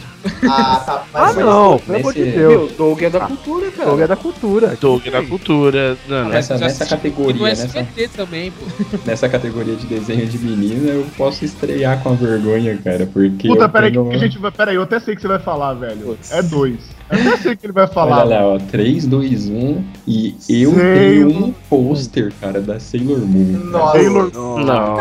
Ah, 0.49 0.83
tá. 0.85 1.03
Ah, 1.13 1.19
Mas 1.25 1.35
não, 1.35 1.79
pelo 1.79 1.97
amor 1.99 2.13
de. 2.13 2.23
Deus. 2.23 2.35
Meu, 2.35 2.77
Doug 2.77 3.01
é 3.01 3.09
da 3.09 3.19
cultura, 3.21 3.71
cara. 3.71 3.89
Jogo 3.89 4.01
é 4.01 4.07
da 4.07 4.15
cultura. 4.15 4.77
Doug 4.79 5.05
da 5.05 5.23
cultura. 5.23 5.97
Não, 6.07 6.23
não. 6.23 6.29
Nessa, 6.29 6.57
Já 6.57 6.65
nessa 6.65 6.85
categoria, 6.85 7.41
nessa, 7.43 7.87
também, 8.15 8.51
pô. 8.51 8.65
nessa 9.05 9.27
categoria 9.29 9.75
de 9.75 9.85
desenho 9.85 10.25
de 10.25 10.37
menina, 10.37 10.91
eu 10.91 11.05
posso 11.17 11.43
estrear 11.43 12.01
com 12.01 12.09
a 12.09 12.13
vergonha, 12.13 12.77
cara, 12.83 13.07
porque. 13.11 13.47
Puta, 13.47 13.67
peraí, 13.67 13.91
que 13.91 13.97
tenho 13.97 14.11
a 14.11 14.17
gente 14.17 14.37
vai. 14.37 14.51
Peraí, 14.51 14.75
eu 14.75 14.83
até 14.83 14.99
sei 14.99 15.15
que 15.15 15.21
você 15.21 15.27
vai 15.27 15.39
falar, 15.39 15.73
velho. 15.73 15.97
Putz. 15.97 16.31
É 16.31 16.41
dois. 16.41 16.79
Eu 17.11 17.19
até 17.19 17.37
sei 17.37 17.55
que 17.55 17.65
ele 17.65 17.73
vai 17.73 17.87
falar. 17.87 18.25
Olha 18.25 18.39
lá, 18.39 18.47
ó, 18.47 18.57
3, 18.57 19.05
2, 19.05 19.49
1 19.49 19.83
e 20.07 20.35
eu 20.49 20.71
Sailor 20.71 20.93
tenho 20.95 21.29
um 21.45 21.51
pôster, 21.69 22.33
cara, 22.39 22.61
da 22.61 22.79
Sailor 22.79 23.19
Moon. 23.19 23.59
Nossa. 23.65 23.93
Taylor, 23.93 24.31
Não. 24.33 24.95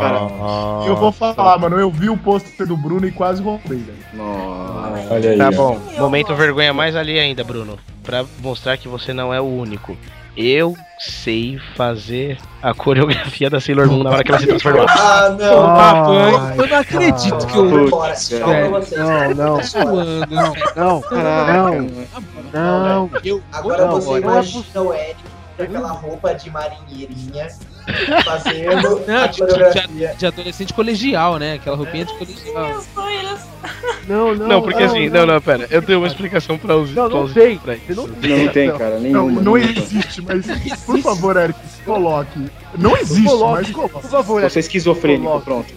Cara, 0.00 0.86
eu 0.86 0.96
vou 0.96 1.12
falar, 1.12 1.58
mano. 1.58 1.78
Eu 1.78 1.90
vi 1.90 2.10
o 2.10 2.16
pôster 2.16 2.66
do 2.66 2.76
Bruno 2.76 3.06
e 3.06 3.12
quase 3.12 3.42
roubei, 3.42 3.78
velho. 3.78 3.98
Nossa. 4.14 4.39
Olha 5.10 5.30
aí, 5.30 5.38
Tá 5.38 5.50
bom, 5.50 5.78
momento 5.98 6.34
vergonha 6.34 6.72
mais 6.72 6.94
ali 6.96 7.18
ainda, 7.18 7.42
Bruno. 7.44 7.78
Pra 8.02 8.24
mostrar 8.40 8.76
que 8.76 8.88
você 8.88 9.12
não 9.12 9.32
é 9.34 9.40
o 9.40 9.44
único. 9.44 9.96
Eu 10.36 10.76
sei 10.98 11.58
fazer 11.76 12.38
a 12.62 12.72
coreografia 12.72 13.50
da 13.50 13.60
Sailor 13.60 13.88
Moon 13.90 14.04
na 14.04 14.10
hora 14.10 14.24
que 14.24 14.30
ela 14.30 14.40
se 14.40 14.46
transformou. 14.46 14.86
Ah, 14.88 15.36
não. 15.38 15.76
Ai, 15.76 16.58
eu 16.58 16.66
não 16.68 16.76
acredito 16.78 17.46
que 17.46 17.56
eu 17.56 17.64
Vamos 17.64 17.70
vou 17.70 17.86
embora. 17.86 18.12
Putz, 18.14 18.28
velho. 18.28 18.70
vocês. 18.70 19.00
Não, 19.00 19.34
não, 19.34 19.62
zoando. 19.62 20.26
não, 20.30 20.54
não, 20.76 21.00
Caraca, 21.02 21.62
não, 22.52 22.82
não. 22.82 23.10
Eu, 23.24 23.42
Agora 23.52 23.86
Não, 23.86 24.00
você 24.00 24.18
imagina 24.18 24.80
o 24.82 24.94
Eric 24.94 25.16
com 25.56 25.62
aquela 25.62 25.88
roupa 25.92 26.34
de 26.34 26.50
marinheirinha 26.50 27.48
fazendo 28.24 29.00
Não, 29.06 29.22
a 29.22 29.26
de, 29.26 29.32
de, 29.34 29.38
coreografia. 29.46 30.14
de 30.16 30.26
adolescente 30.26 30.74
colegial, 30.74 31.38
né? 31.38 31.54
Aquela 31.54 31.76
roupinha 31.76 32.04
de 32.04 32.12
colegial. 32.18 32.68
Meus 32.68 32.84
sonhos. 32.94 33.40
Não, 34.08 34.34
não. 34.36 34.48
Não, 34.48 34.62
porque 34.62 34.82
assim, 34.82 35.08
não, 35.08 35.26
não, 35.26 35.40
pera. 35.40 35.66
Eu 35.70 35.82
tenho 35.82 35.98
uma 35.98 36.06
explicação 36.08 36.56
pra 36.58 36.76
os. 36.76 36.90
Não, 36.94 37.08
não 37.08 37.28
sei. 37.28 37.58
pra 37.58 37.74
isso. 37.76 37.94
Não 37.94 38.06
Não, 38.06 38.38
não 38.38 38.48
tem, 38.48 38.70
cara. 38.72 38.94
Não, 38.94 39.00
Nenhuma. 39.00 39.42
não 39.42 39.54
nenhuma. 39.54 39.78
existe, 39.78 40.22
mas 40.22 40.46
por 40.84 40.98
favor, 41.00 41.36
Eric, 41.36 41.58
coloque. 41.84 42.46
Não 42.78 42.96
existe, 42.96 43.24
Coloque, 43.26 43.62
mas 43.62 43.70
coloque. 43.70 43.92
por 43.94 44.02
favor. 44.02 44.42
Você 44.42 44.58
é 44.58 44.60
esquizofrênico, 44.60 45.40
Coloque. 45.40 45.44
pronto. 45.44 45.74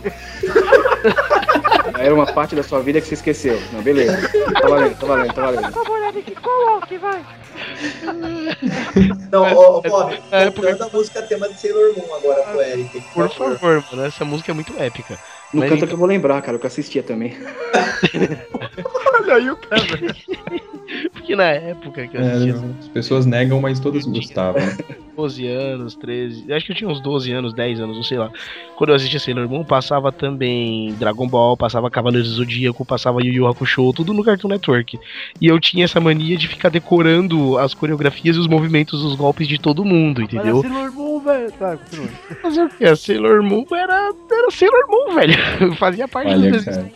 Era 1.99 2.13
uma 2.13 2.25
parte 2.25 2.55
da 2.55 2.63
sua 2.63 2.79
vida 2.81 3.01
que 3.01 3.07
você 3.07 3.15
esqueceu. 3.15 3.59
Não, 3.71 3.81
beleza. 3.81 4.29
Tá 4.61 4.67
valendo, 4.67 4.95
tá 4.97 5.05
valendo, 5.07 5.33
tá 5.33 5.41
valendo. 5.41 5.73
Não, 9.31 9.53
ô, 9.55 9.77
ô, 9.77 9.81
Bob, 9.81 10.13
É, 10.31 10.51
cantando 10.51 10.83
a 10.83 10.89
música 10.89 11.21
tema 11.23 11.49
de 11.49 11.59
Sailor 11.59 11.95
Moon 11.95 12.13
agora 12.13 12.43
pro 12.43 12.61
Eric. 12.61 13.01
Por 13.13 13.29
favor, 13.29 13.85
mano, 13.89 14.05
essa 14.05 14.25
música 14.25 14.51
é 14.51 14.53
muito 14.53 14.77
épica. 14.77 15.19
Não 15.51 15.61
Mas 15.61 15.69
canta 15.69 15.87
que 15.87 15.93
eu 15.93 15.97
vou 15.97 16.07
lembrar, 16.07 16.41
cara, 16.41 16.57
que 16.57 16.65
eu 16.65 16.67
assistia 16.67 17.03
também. 17.03 17.33
Olha 19.15 19.35
aí 19.35 19.49
o 19.49 19.57
Kevin. 19.57 20.72
Porque 21.11 21.35
na 21.35 21.45
época 21.45 22.07
que 22.07 22.17
eu 22.17 22.21
É, 22.21 22.31
assistia 22.31 22.55
as 22.79 22.87
pessoas 22.89 23.25
negam, 23.25 23.61
mas 23.61 23.79
todas 23.79 24.05
gostavam. 24.05 24.61
12 25.15 25.47
anos, 25.47 25.95
13. 25.95 26.51
Acho 26.51 26.65
que 26.65 26.71
eu 26.71 26.75
tinha 26.75 26.89
uns 26.89 26.99
12 26.99 27.31
anos, 27.31 27.53
10 27.53 27.79
anos, 27.81 27.95
não 27.95 28.03
sei 28.03 28.17
lá. 28.17 28.31
Quando 28.75 28.89
eu 28.89 28.95
assistia 28.95 29.19
Sailor 29.19 29.47
Moon, 29.47 29.63
passava 29.63 30.11
também 30.11 30.93
Dragon 30.95 31.27
Ball, 31.27 31.55
passava 31.55 31.89
Cavaleiros 31.89 32.29
do 32.29 32.35
Zodíaco, 32.35 32.83
passava 32.83 33.23
Yu 33.23 33.31
Yu 33.31 33.47
Hakusho, 33.47 33.93
tudo 33.93 34.13
no 34.13 34.23
Cartoon 34.23 34.47
Network. 34.47 34.99
E 35.39 35.47
eu 35.47 35.59
tinha 35.59 35.85
essa 35.85 35.99
mania 35.99 36.35
de 36.35 36.47
ficar 36.47 36.69
decorando 36.69 37.57
as 37.59 37.73
coreografias 37.73 38.35
e 38.35 38.39
os 38.39 38.47
movimentos 38.47 39.01
dos 39.01 39.15
golpes 39.15 39.47
de 39.47 39.59
todo 39.59 39.85
mundo, 39.85 40.21
Mas 40.21 40.29
a 40.29 40.33
entendeu? 40.35 40.61
Sailor 40.61 40.91
Moon, 40.91 41.19
velho. 41.19 41.51
Tá, 41.51 41.77
continua. 41.77 42.07
Fazer 42.41 42.63
o 42.63 42.69
quê? 42.69 42.85
A 42.85 42.95
Sailor 42.95 43.43
Moon 43.43 43.65
era, 43.71 44.11
era 44.31 44.51
Sailor 44.51 44.87
Moon, 44.89 45.15
velho. 45.15 45.75
Fazia 45.77 46.07
parte 46.07 46.31
Olha, 46.31 46.51
dos 46.51 46.65
desenhos 46.65 46.91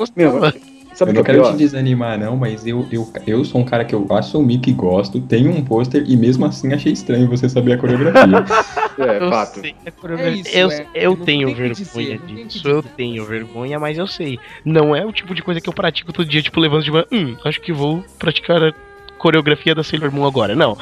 que 0.97 0.99
sabe 0.99 1.11
o 1.11 1.13
que 1.13 1.19
não 1.19 1.21
é 1.21 1.25
quero 1.25 1.43
pior? 1.43 1.51
te 1.51 1.57
desanimar, 1.57 2.17
não, 2.19 2.35
mas 2.35 2.65
eu, 2.65 2.87
eu, 2.91 3.07
eu 3.25 3.45
sou 3.45 3.61
um 3.61 3.63
cara 3.63 3.85
que 3.85 3.93
eu 3.93 4.05
assumi 4.09 4.57
que 4.57 4.71
gosto, 4.71 5.21
tenho 5.21 5.51
um 5.51 5.63
pôster 5.63 6.03
e 6.07 6.17
mesmo 6.17 6.45
assim 6.45 6.73
achei 6.73 6.91
estranho 6.91 7.27
você 7.27 7.47
saber 7.47 7.73
a 7.73 7.77
coreografia. 7.77 8.45
É, 8.97 9.23
Eu 9.23 9.29
fato. 9.29 9.59
sei 9.59 9.75
a 9.85 9.91
coreografia. 9.91 10.41
É 10.41 10.41
isso, 10.41 10.57
eu, 10.57 10.71
é. 10.71 10.87
eu 10.95 11.15
tenho 11.17 11.49
que 11.49 11.53
vergonha 11.53 11.75
dizer, 11.75 12.19
que 12.21 12.33
disso, 12.45 12.67
eu 12.67 12.81
tenho 12.81 13.23
vergonha, 13.25 13.79
mas 13.79 13.95
eu 13.95 14.07
sei. 14.07 14.39
Não 14.65 14.95
é 14.95 15.05
o 15.05 15.11
tipo 15.11 15.35
de 15.35 15.43
coisa 15.43 15.61
que 15.61 15.69
eu 15.69 15.73
pratico 15.73 16.11
todo 16.11 16.27
dia, 16.27 16.41
tipo, 16.41 16.59
levando 16.59 16.83
de 16.83 16.89
manhã, 16.89 17.05
hum, 17.11 17.35
acho 17.45 17.61
que 17.61 17.71
vou 17.71 18.03
praticar 18.17 18.63
a 18.63 18.73
coreografia 19.19 19.75
da 19.75 19.83
Sailor 19.83 20.11
Moon 20.11 20.25
agora. 20.25 20.55
Não. 20.55 20.75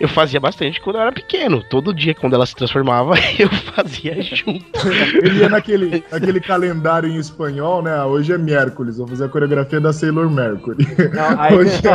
Eu 0.00 0.08
fazia 0.08 0.40
bastante 0.40 0.80
quando 0.80 0.96
eu 0.96 1.02
era 1.02 1.12
pequeno. 1.12 1.62
Todo 1.70 1.94
dia, 1.94 2.14
quando 2.14 2.34
ela 2.34 2.44
se 2.46 2.54
transformava, 2.54 3.14
eu 3.38 3.48
fazia 3.48 4.20
junto. 4.22 4.64
Ele 5.22 5.40
ia 5.40 5.48
naquele, 5.48 6.04
naquele 6.10 6.40
calendário 6.40 7.08
em 7.08 7.16
espanhol, 7.16 7.82
né? 7.82 8.02
Hoje 8.04 8.32
é 8.32 8.38
miércoles, 8.38 8.98
vou 8.98 9.06
fazer 9.06 9.24
a 9.24 9.28
coreografia 9.28 9.80
da 9.80 9.92
Sailor 9.92 10.28
Mercury. 10.30 10.86
Não, 11.12 11.40
aí, 11.40 11.54
Hoje 11.54 11.80
vem, 11.80 11.92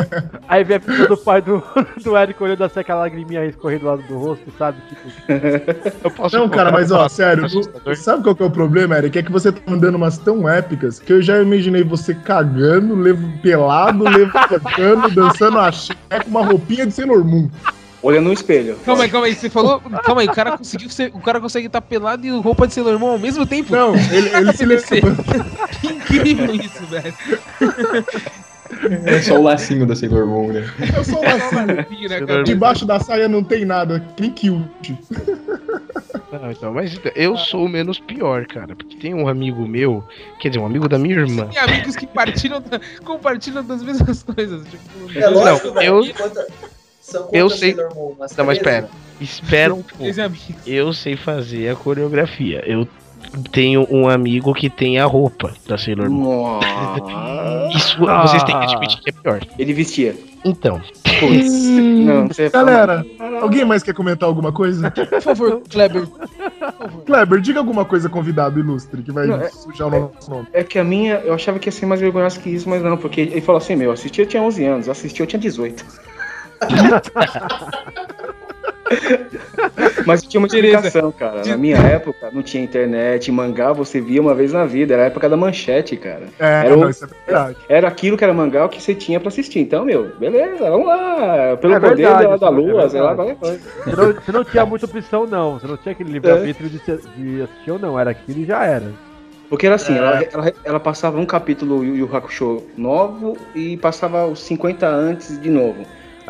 aí 0.48 0.64
vem 0.64 0.78
a 0.78 0.80
pessoa 0.80 1.08
do 1.08 1.18
pai 1.18 1.42
do, 1.42 1.62
do 2.04 2.18
Eric 2.18 2.42
olhando 2.42 2.64
assim, 2.64 2.80
aquela 2.80 3.02
lagriminha 3.02 3.46
escorrendo 3.46 3.82
do 3.82 3.88
lado 3.88 4.04
do 4.04 4.18
rosto, 4.18 4.46
sabe? 4.58 4.78
Tipo, 4.88 5.10
Eu 6.04 6.12
posso 6.12 6.38
Não, 6.38 6.48
cara, 6.50 6.72
mas 6.72 6.92
ó, 6.92 6.96
falar- 6.98 7.10
sério, 7.10 7.48
sabe 7.96 8.24
qual 8.24 8.36
que 8.36 8.44
é 8.44 8.46
o 8.46 8.52
problema, 8.52 8.98
Eric? 8.98 9.18
É 9.20 9.24
que 9.24 9.32
você 9.32 9.52
tá 9.52 9.60
mandando 9.70 9.98
umas 9.98 10.18
tão 10.18 10.48
épicas 10.48 11.00
que 11.00 11.12
eu 11.12 11.22
já 11.22 11.42
imaginei 11.42 11.84
você 11.84 12.14
cagando, 12.14 12.96
levo, 12.96 13.28
pelado, 13.42 14.04
levantando, 14.06 15.10
dançando 15.14 15.60
axé 15.60 15.94
com 16.24 16.30
uma 16.30 16.46
roupinha 16.46 16.86
de 16.86 16.94
Sailor 16.94 17.24
Moon. 17.24 17.50
Olha 18.02 18.22
no 18.22 18.32
espelho. 18.32 18.78
Calma 18.86 19.04
aí, 19.04 19.10
calma 19.10 19.28
aí. 19.28 19.36
Você 19.36 19.50
falou. 19.50 19.82
Calma 19.82 20.22
aí, 20.22 20.28
o 20.28 20.32
cara 20.32 20.58
conseguiu 20.58 20.90
ser. 20.90 21.12
O 21.14 21.20
cara 21.20 21.40
consegue 21.42 21.68
estar 21.68 21.82
pelado 21.82 22.26
e 22.26 22.30
roupa 22.40 22.66
de 22.68 22.74
Sailor 22.74 22.98
Moon 22.98 23.12
ao 23.12 23.20
mesmo 23.20 23.46
tempo? 23.46 23.72
Não, 23.76 23.94
ele, 23.96 24.30
ele 24.36 24.54
se 24.54 24.66
levanta. 24.66 25.24
Que 25.80 25.88
incrível 25.88 26.54
isso, 26.56 26.86
velho. 26.88 27.14
É 29.06 29.22
só 29.22 29.36
o 29.40 29.44
lacinho 29.44 29.86
da 29.86 29.96
Sailor 29.96 30.28
Moon, 30.28 30.54
né? 30.54 30.66
Eu 30.96 31.04
sou 31.04 31.22
lacinho. 31.24 32.10
Né, 32.10 32.20
cara? 32.26 32.44
Debaixo 32.44 32.86
da 32.86 33.00
saia 33.00 33.28
não 33.28 33.44
tem 33.44 33.66
nada, 33.66 34.04
nem 34.20 34.30
cute. 34.30 34.98
Não, 36.32 36.52
então, 36.52 36.74
mas 36.74 37.00
eu 37.16 37.36
sou 37.38 37.66
o 37.66 37.70
menos 37.70 38.00
pior, 38.00 38.46
cara. 38.46 38.76
Porque 38.76 38.96
tem 38.98 39.14
um 39.14 39.28
amigo 39.28 39.68
meu, 39.68 40.04
quer 40.40 40.50
dizer, 40.50 40.60
um 40.62 40.66
amigo 40.66 40.88
da 40.88 41.00
minha 41.00 41.16
irmã. 41.16 41.48
Tem 41.48 41.60
amigos 41.62 41.96
que 41.96 42.06
partilham, 42.06 42.62
da- 42.62 42.80
compartilham 43.04 43.64
das 43.64 43.82
mesmas 43.82 44.22
coisas. 44.24 44.62
Tipo, 44.68 45.18
É 45.20 45.28
lógico, 45.28 45.68
Não, 45.68 45.74
velho. 45.74 46.06
eu- 46.06 46.14
Quanta- 46.14 46.48
São 47.10 47.28
eu 47.32 47.50
sei- 47.50 47.74
Sailor 47.76 47.96
Moon, 47.96 48.16
mas 48.20 48.36
Não, 48.36 48.46
mas 48.46 48.60
beleza. 48.60 48.82
pera. 48.84 48.90
Espera 49.22 49.74
um 49.74 49.82
pouco. 49.82 50.06
Eu 50.66 50.94
sei 50.94 51.16
fazer 51.18 51.70
a 51.70 51.76
coreografia. 51.76 52.64
Eu 52.66 52.88
tenho 53.52 53.86
um 53.92 54.08
amigo 54.08 54.54
que 54.54 54.70
tem 54.70 54.98
a 54.98 55.06
roupa 55.06 55.54
da 55.68 55.78
Sailor 55.78 56.10
Moon. 56.10 56.60
Isso 57.76 57.98
vocês 58.00 58.44
têm 58.44 58.58
que 58.58 58.64
admitir 58.66 59.02
que 59.02 59.10
é 59.10 59.14
pior. 59.14 59.42
Ele 59.58 59.74
vestia. 59.74 60.16
Então, 60.46 60.80
Putz. 61.20 61.52
Não, 61.52 62.28
você 62.30 62.50
Galera, 62.50 63.06
alguém 63.42 63.66
mais 63.66 63.84
quer 63.84 63.94
comentar 63.94 64.28
alguma 64.30 64.54
coisa? 64.54 64.90
Por 64.90 65.22
favor, 65.22 65.62
Kleber. 65.70 66.08
Kleber, 67.06 67.42
diga 67.42 67.60
alguma 67.60 67.84
coisa, 67.84 68.08
convidado 68.08 68.58
ilustre, 68.58 69.02
que 69.04 69.12
vai 69.12 69.28
Não, 69.28 69.36
é- 69.42 69.50
sujar 69.50 69.88
o 69.90 69.92
nosso 70.16 70.30
nome. 70.32 70.48
É 70.54 70.64
que 70.64 70.80
a 70.80 70.84
minha, 70.84 71.16
eu 71.26 71.34
achava 71.34 71.60
que 71.60 71.68
ia 71.68 71.72
ser 71.74 71.86
mais 71.86 72.00
vergonhoso 72.00 72.40
que 72.40 72.50
isso, 72.50 72.70
mas 72.70 72.82
não, 72.82 72.96
porque 72.96 73.20
ele 73.20 73.42
falou 73.42 73.58
assim, 73.58 73.76
meu, 73.76 73.92
assisti 73.92 74.22
eu 74.22 74.28
tinha 74.28 74.42
11 74.42 74.64
anos, 74.64 74.86
eu 74.88 74.94
assisti 74.94 75.20
eu 75.20 75.28
tinha 75.28 75.40
18. 75.40 75.86
mas 80.06 80.22
tinha 80.24 80.40
uma 80.40 80.48
explicação, 80.48 81.12
cara. 81.12 81.44
Na 81.46 81.58
minha 81.58 81.78
época, 81.78 82.30
não 82.32 82.42
tinha 82.42 82.64
internet, 82.64 83.32
mangá 83.32 83.72
você 83.72 84.02
via 84.02 84.22
uma 84.22 84.34
vez 84.34 84.52
na 84.54 84.66
vida, 84.66 84.94
era 84.94 85.04
a 85.04 85.06
época 85.08 85.30
da 85.30 85.38
manchete, 85.38 85.96
cara. 85.96 86.24
É, 86.40 86.66
Era 86.66 86.76
o- 86.76 86.80
não, 86.82 86.90
isso 86.90 87.06
é 87.06 87.08
verdade. 87.26 87.58
Era 87.68 87.88
aquilo 87.88 88.18
que 88.18 88.24
era 88.24 88.34
mangá 88.34 88.68
que 88.68 88.82
você 88.82 88.96
tinha 88.96 89.20
pra 89.20 89.30
assistir. 89.30 89.60
Então, 89.60 89.86
meu, 89.86 90.12
beleza, 90.20 90.70
vamos 90.70 90.88
lá. 90.88 91.58
Pelo 91.58 91.74
É 91.76 91.80
poder 91.80 91.96
verdade, 91.96 92.28
da, 92.28 92.38
da 92.38 92.48
é 92.48 92.50
lua, 92.50 92.90
sei 92.90 93.02
lá, 93.02 93.16
qualquer 93.16 93.36
coisa. 93.36 93.60
você 93.86 93.96
não, 93.96 94.14
você 94.14 94.32
não 94.32 94.44
tinha 94.44 94.66
muita 94.66 94.86
opção, 94.86 95.28
não. 95.28 95.60
Você 95.60 95.68
não 95.68 95.78
tinha 95.78 95.92
aquele 95.92 96.12
livre-arbítrio 96.12 96.70
de, 96.70 96.80
ser- 96.80 97.02
de 97.16 97.42
assistir 97.44 97.72
ou 97.72 97.80
não. 97.80 98.00
Era 98.00 98.12
aquilo 98.12 98.40
e 98.40 98.46
já 98.46 98.64
era. 98.66 98.86
Porque 99.50 99.66
era 99.66 99.76
assim, 99.76 99.96
É. 99.96 99.98
ela, 99.98 100.24
ela, 100.32 100.54
ela 100.64 100.80
passava 100.80 101.20
um 101.20 101.26
capítulo 101.26 101.84
Yu 101.84 101.96
Yu 101.98 102.16
Hakusho 102.16 102.62
novo 102.78 103.36
e 103.56 103.78
passava 103.78 104.26
os 104.28 104.40
50 104.44 104.88
antes 104.88 105.42
de 105.42 105.50
novo. 105.50 105.84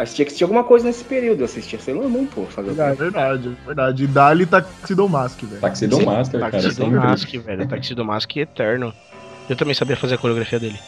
Você 0.05 0.15
tinha 0.15 0.25
que 0.25 0.29
assistir 0.29 0.43
alguma 0.43 0.63
coisa 0.63 0.85
nesse 0.85 1.03
período. 1.03 1.41
Eu 1.41 1.45
assistia 1.45 1.79
Sailor 1.79 2.09
Moon, 2.09 2.25
pô, 2.25 2.45
fazer? 2.45 2.69
É 2.79 2.93
verdade, 2.93 3.57
é 3.63 3.65
verdade. 3.65 4.03
E 4.03 4.07
Dali 4.07 4.45
Taxido 4.45 5.07
Mask, 5.09 5.41
velho. 5.43 5.61
Taxido 5.61 6.01
Master, 6.05 6.39
cara. 6.39 6.51
Taxido 6.51 6.73
sempre. 6.75 6.99
Mask, 6.99 7.29
velho. 7.35 7.67
Taxido 7.67 8.05
Mask 8.05 8.37
eterno. 8.37 8.93
Eu 9.49 9.55
também 9.55 9.73
sabia 9.73 9.97
fazer 9.97 10.15
a 10.15 10.17
coreografia 10.19 10.59
dele. 10.59 10.79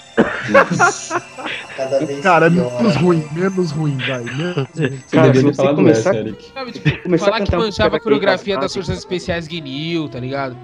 Cada 1.75 1.99
vez 1.99 2.19
Cara, 2.21 2.45
é 2.47 2.49
pior. 2.49 2.77
menos 2.77 2.95
ruim, 2.95 3.27
menos 3.31 3.71
ruim, 3.71 3.97
vai. 3.97 4.23
Menos 4.23 4.55
ruim. 4.55 4.67
Você 4.75 5.15
Cara, 5.15 5.27
devia 5.31 5.41
ter 5.41 5.41
você 5.47 5.53
falado 5.55 5.75
começar- 5.75 6.09
essa, 6.11 6.19
Eric. 6.19 6.51
Sabe, 6.53 6.71
tipo, 6.71 7.17
falar 7.17 7.41
que 7.41 7.55
manjava 7.55 7.97
a 7.97 7.99
coreografia 7.99 8.57
das 8.59 8.73
forças 8.73 8.97
especiais 8.99 9.47
Guinil, 9.47 10.07
tá 10.09 10.19
ligado? 10.19 10.55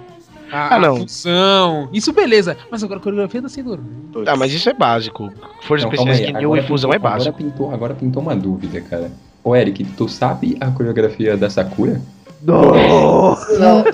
A, 0.50 0.68
Ah, 0.68 0.76
a 0.76 0.78
não. 0.78 0.96
função. 0.98 1.88
Isso 1.92 2.12
beleza. 2.12 2.56
Mas 2.70 2.82
agora 2.82 3.00
a 3.00 3.02
coreografia 3.02 3.42
da 3.42 3.48
Sailor 3.48 3.78
Moon. 3.78 4.24
Ah, 4.26 4.36
mas 4.36 4.52
isso 4.52 4.68
é 4.68 4.74
básico. 4.74 5.32
Força 5.62 5.86
calma 5.88 6.10
especiais 6.12 6.20
que 6.20 6.32
New 6.38 6.56
e 6.56 6.62
fusão 6.62 6.92
é 6.92 6.98
básico. 6.98 7.34
Agora 7.36 7.50
pintou, 7.50 7.74
agora 7.74 7.94
pintou 7.94 8.22
uma 8.22 8.34
dúvida, 8.36 8.80
cara. 8.80 9.10
Ô, 9.44 9.54
Eric, 9.54 9.84
tu 9.96 10.08
sabe 10.08 10.56
a 10.60 10.70
coreografia 10.70 11.36
da 11.36 11.48
Sakura? 11.48 12.00
Nossa! 12.42 13.58
Não, 13.58 13.84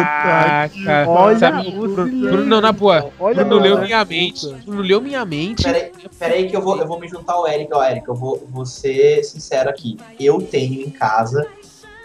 Ah, 0.00 0.68
cara. 0.84 1.08
Olha 1.08 1.38
Sabe, 1.38 1.70
Bruno, 1.70 2.44
não, 2.44 2.60
na 2.60 2.72
boa. 2.72 3.10
Olha 3.18 3.44
Bruno 3.44 3.62
leu 3.62 3.78
minha 3.80 4.04
mente. 4.04 4.46
Bruno 4.64 4.82
leu 4.82 5.00
minha 5.00 5.24
mente. 5.24 5.62
Peraí, 5.64 5.90
peraí 6.18 6.48
que 6.48 6.56
eu 6.56 6.60
vou, 6.62 6.78
eu 6.78 6.86
vou 6.86 7.00
me 7.00 7.08
juntar 7.08 7.32
ao 7.34 7.46
Eric. 7.48 7.72
Ó, 7.72 7.82
Eric, 7.84 8.06
eu 8.06 8.14
vou, 8.14 8.46
vou 8.50 8.66
ser 8.66 9.22
sincero 9.24 9.70
aqui. 9.70 9.96
Eu 10.20 10.40
tenho 10.42 10.82
em 10.82 10.90
casa 10.90 11.46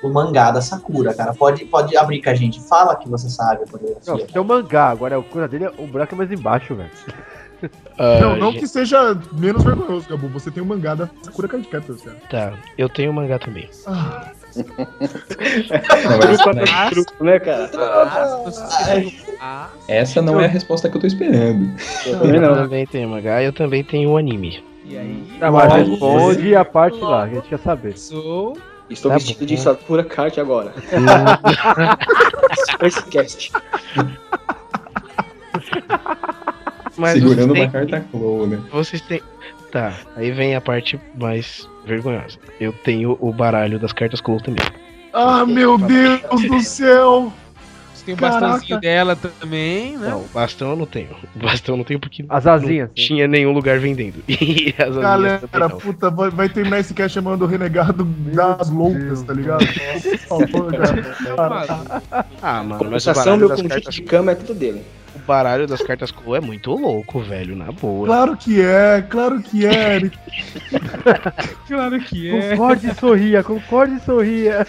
o 0.04 0.14
mangá 0.14 0.52
da 0.52 0.62
Sakura, 0.62 1.14
cara. 1.14 1.34
Pode, 1.34 1.66
pode 1.66 1.96
abrir 1.98 2.22
com 2.22 2.30
a 2.30 2.36
gente. 2.36 2.62
Fala 2.62 2.96
que 2.96 3.10
você 3.10 3.30
sabe 3.30 3.64
a 3.64 3.66
Não, 3.66 3.68
coreografia. 3.68 4.14
você 4.16 4.26
tem 4.34 4.42
o 4.42 4.46
mangá, 4.46 4.90
agora 4.90 5.20
o 5.20 5.24
cura 5.24 5.48
dele, 5.48 5.70
o 5.78 5.88
buraco 5.88 6.16
é 6.16 6.18
mais 6.18 6.32
embaixo, 6.32 6.76
velho. 6.76 6.90
Ah, 7.98 8.20
Não, 8.20 8.36
não 8.36 8.52
gente, 8.52 8.62
que 8.62 8.68
seja 8.68 9.18
menos 9.32 9.64
vergonhoso, 9.64 10.10
Gabu. 10.10 10.28
Você 10.30 10.52
tem 10.52 10.62
um 10.62 10.66
mangá 10.66 10.96
da 10.96 11.10
Sakura 11.22 11.48
Card 11.48 11.66
Captors, 11.68 12.02
cara. 12.02 12.18
Tá, 12.30 12.54
eu 12.78 12.90
tenho 12.90 13.12
o 13.12 13.14
mangá 13.14 13.40
também. 13.40 13.70
Não, 14.54 16.54
não 16.54 16.62
é- 16.62 16.90
truco, 16.90 17.24
né, 17.24 17.40
cara? 17.40 17.70
Ah, 19.40 19.70
essa 19.88 20.22
não 20.22 20.40
é 20.40 20.46
a 20.46 20.48
resposta 20.48 20.90
que 20.90 20.98
eu 20.98 21.02
tô 21.02 21.08
esperando. 21.08 21.70
Eu 22.06 22.20
também 22.20 22.36
Eu 22.36 22.42
não. 22.42 22.56
também 22.56 22.86
tenho 22.86 23.10
mangá 23.10 23.42
e 23.42 23.46
eu 23.46 23.54
também 23.54 23.84
tenho 23.84 24.12
o 24.12 24.18
anime. 24.18 24.64
e 24.86 24.98
aí? 24.98 25.38
Tá, 25.40 25.52
mas 25.52 25.74
responde 25.90 26.56
a 26.56 26.66
parte 26.66 27.00
lá, 27.00 27.24
a 27.24 27.30
gente 27.30 27.48
quer 27.50 27.60
saber. 27.60 27.98
Sou. 27.98 28.58
Estou 28.90 29.12
Tá 29.12 29.18
vestido 29.18 29.40
bom. 29.40 29.46
de 29.46 29.58
Sakura 29.58 30.04
Card 30.04 30.40
agora. 30.40 30.74
Esse 32.82 33.04
cast. 33.10 33.52
Mas 36.98 37.14
Segurando 37.14 37.54
uma 37.54 37.70
carta 37.70 38.06
Clow, 38.12 38.48
né? 38.48 38.62
Vocês 38.72 39.02
têm. 39.02 39.22
Tá, 39.72 39.94
aí 40.16 40.32
vem 40.32 40.56
a 40.56 40.62
parte 40.62 41.00
mais 41.20 41.68
vergonhosa. 41.86 42.38
Eu 42.60 42.72
tenho 42.72 43.18
o 43.20 43.34
baralho 43.34 43.80
das 43.80 43.92
cartas 43.92 44.22
Clow 44.22 44.40
também. 44.40 44.64
Ah, 45.12 45.46
meu 45.46 45.78
Deus 45.78 46.22
do 46.48 46.62
céu! 46.62 47.34
Você 48.04 48.08
tem 48.08 48.16
o 48.16 48.18
Caraca. 48.18 48.40
bastãozinho 48.42 48.82
dela 48.82 49.16
também, 49.16 49.98
né? 49.98 50.10
Não, 50.10 50.22
o 50.22 50.28
bastão 50.28 50.72
eu 50.72 50.76
não 50.76 50.86
tenho. 50.86 51.16
O 51.36 51.40
bastão 51.40 51.74
eu 51.76 51.78
não 51.78 51.86
tenho 51.86 52.00
porque 52.02 52.26
As 52.28 52.46
asinhas. 52.46 52.90
não 52.90 52.96
tinha 52.96 53.28
nenhum 53.28 53.54
lugar 53.54 53.80
vendendo. 53.80 54.22
E 54.44 54.76
as 54.78 54.96
Galera, 54.98 55.48
também 55.48 55.70
não. 55.70 55.78
puta, 55.78 56.10
vai, 56.10 56.30
vai 56.30 56.50
terminar 56.50 56.80
esse 56.80 56.94
cast 56.94 57.14
chamando 57.14 57.44
o 57.44 57.46
renegado 57.48 58.04
das 58.04 58.70
loucas, 58.70 59.24
tá 59.24 59.34
ligado? 59.34 59.66
Por 59.66 60.48
favor, 60.48 60.74
cara. 60.76 62.02
Ah, 62.42 62.64
mano, 62.64 62.92
mas 62.92 63.08
o 63.08 63.14
baralho 63.14 63.38
meu 63.40 63.50
conjunto 63.50 63.90
de 63.92 64.02
cama 64.02 64.32
é 64.32 64.36
tudo 64.36 64.54
dele. 64.54 64.84
O 65.24 65.26
baralho 65.26 65.66
das 65.66 65.82
cartas 65.82 66.12
Clow 66.12 66.36
é 66.36 66.42
muito 66.42 66.72
louco, 66.72 67.22
velho, 67.22 67.56
na 67.56 67.72
boa. 67.72 68.06
Claro 68.06 68.38
que 68.38 68.62
é, 68.62 69.02
claro 69.10 69.42
que 69.42 69.66
é, 69.66 69.96
Eric. 69.96 70.18
Claro 71.68 72.00
que 72.00 72.30
é. 72.30 72.52
Concorde 72.52 72.88
e 72.88 72.96
sorria, 72.96 73.44
concorde 73.44 73.96
e 73.96 74.00
sorria. 74.02 74.68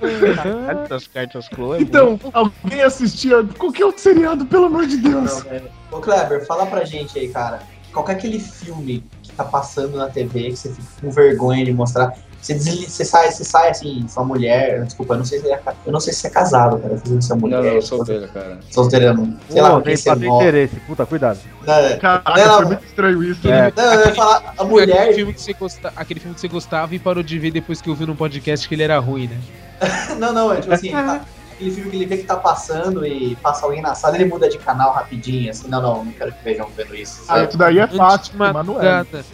O 0.00 0.36
baralho 0.36 0.88
das 0.88 1.06
cartas 1.08 1.48
Clow 1.48 1.74
é 1.74 1.80
Então, 1.80 2.18
alguém 2.32 2.82
assistia 2.82 3.44
qualquer 3.58 3.84
outro 3.84 4.00
seriado, 4.00 4.46
pelo 4.46 4.66
amor 4.66 4.86
de 4.86 4.96
Deus. 4.98 5.44
Não. 5.44 5.98
Ô, 5.98 6.00
Kleber, 6.00 6.46
fala 6.46 6.66
pra 6.66 6.84
gente 6.84 7.18
aí, 7.18 7.28
cara. 7.28 7.60
Qual 7.92 8.06
é 8.08 8.12
aquele 8.12 8.38
filme 8.38 9.02
que 9.22 9.32
tá 9.32 9.44
passando 9.44 9.96
na 9.96 10.08
TV 10.08 10.50
que 10.50 10.56
você 10.56 10.70
fica 10.70 10.86
com 11.00 11.10
vergonha 11.10 11.64
de 11.64 11.72
mostrar? 11.72 12.12
Você, 12.54 12.86
você, 12.86 13.04
sai, 13.04 13.30
você 13.32 13.44
sai 13.44 13.70
assim, 13.70 14.06
sua 14.08 14.24
mulher. 14.24 14.84
Desculpa, 14.84 15.14
eu 15.14 15.18
não 15.18 15.24
sei 15.24 15.40
se 15.40 15.50
é, 15.50 15.60
eu 15.84 15.92
não 15.92 16.00
sei 16.00 16.12
se 16.12 16.20
você 16.20 16.26
é 16.28 16.30
casado, 16.30 16.78
cara. 16.78 16.96
Fazendo 16.98 17.22
sua 17.22 17.36
mulher. 17.36 17.62
Não, 17.62 17.74
não, 17.74 17.82
solteiro, 17.82 18.28
cara. 18.28 18.58
Solteira, 18.70 19.14
não. 19.14 19.36
Sei 19.48 19.60
lá, 19.62 19.68
Pô, 19.70 19.74
porque 19.76 19.88
tem 19.90 19.96
você 19.96 20.16
ter 20.16 20.26
morre. 20.26 20.44
interesse. 20.44 20.76
Puta, 20.86 21.06
cuidado. 21.06 21.38
Não, 21.66 21.98
Caraca, 21.98 22.46
Não, 22.46 22.56
foi 22.58 22.64
muito 22.66 22.84
estranho 22.84 23.24
isso. 23.24 23.48
É. 23.48 23.50
né? 23.50 23.72
não, 23.76 23.94
eu 23.94 24.06
ia 24.06 24.14
falar, 24.14 24.36
a 24.36 24.50
Aquele 24.50 24.68
mulher. 24.68 25.14
filme, 25.14 25.34
que 25.34 25.40
você 25.40 25.52
gosta... 25.52 25.92
Aquele 25.96 26.20
filme 26.20 26.34
que 26.34 26.40
você 26.40 26.48
gostava 26.48 26.94
e 26.94 26.98
parou 26.98 27.22
de 27.22 27.38
ver 27.38 27.50
depois 27.50 27.80
que 27.80 27.90
ouviu 27.90 28.06
no 28.06 28.14
podcast 28.14 28.68
que 28.68 28.74
ele 28.74 28.82
era 28.84 28.98
ruim, 28.98 29.26
né? 29.28 29.36
Não, 30.18 30.32
não, 30.32 30.52
é 30.52 30.60
tipo 30.60 30.72
assim, 30.72 30.90
tá- 30.90 31.20
aquele 31.52 31.70
filme 31.70 31.90
que 31.90 31.96
ele 31.96 32.06
vê 32.06 32.16
que 32.18 32.24
tá 32.24 32.36
passando 32.36 33.04
e 33.06 33.36
passa 33.36 33.66
alguém 33.66 33.82
na 33.82 33.94
sala, 33.94 34.14
ele 34.16 34.24
muda 34.24 34.48
de 34.48 34.56
canal 34.58 34.92
rapidinho, 34.92 35.50
assim, 35.50 35.68
não, 35.68 35.82
não, 35.82 36.04
não 36.04 36.12
quero 36.12 36.32
que 36.32 36.42
vejam 36.44 36.66
vendo 36.74 36.94
isso. 36.94 37.22
Ah, 37.28 37.34
sabe? 37.34 37.48
isso 37.48 37.58
daí 37.58 37.78
é 37.78 37.86
fácil. 37.86 38.34
Gata. 38.80 39.24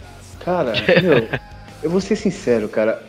Cara, 0.43 0.73
meu, 1.01 1.29
eu 1.83 1.89
vou 1.89 2.01
ser 2.01 2.15
sincero, 2.15 2.67
cara. 2.69 3.01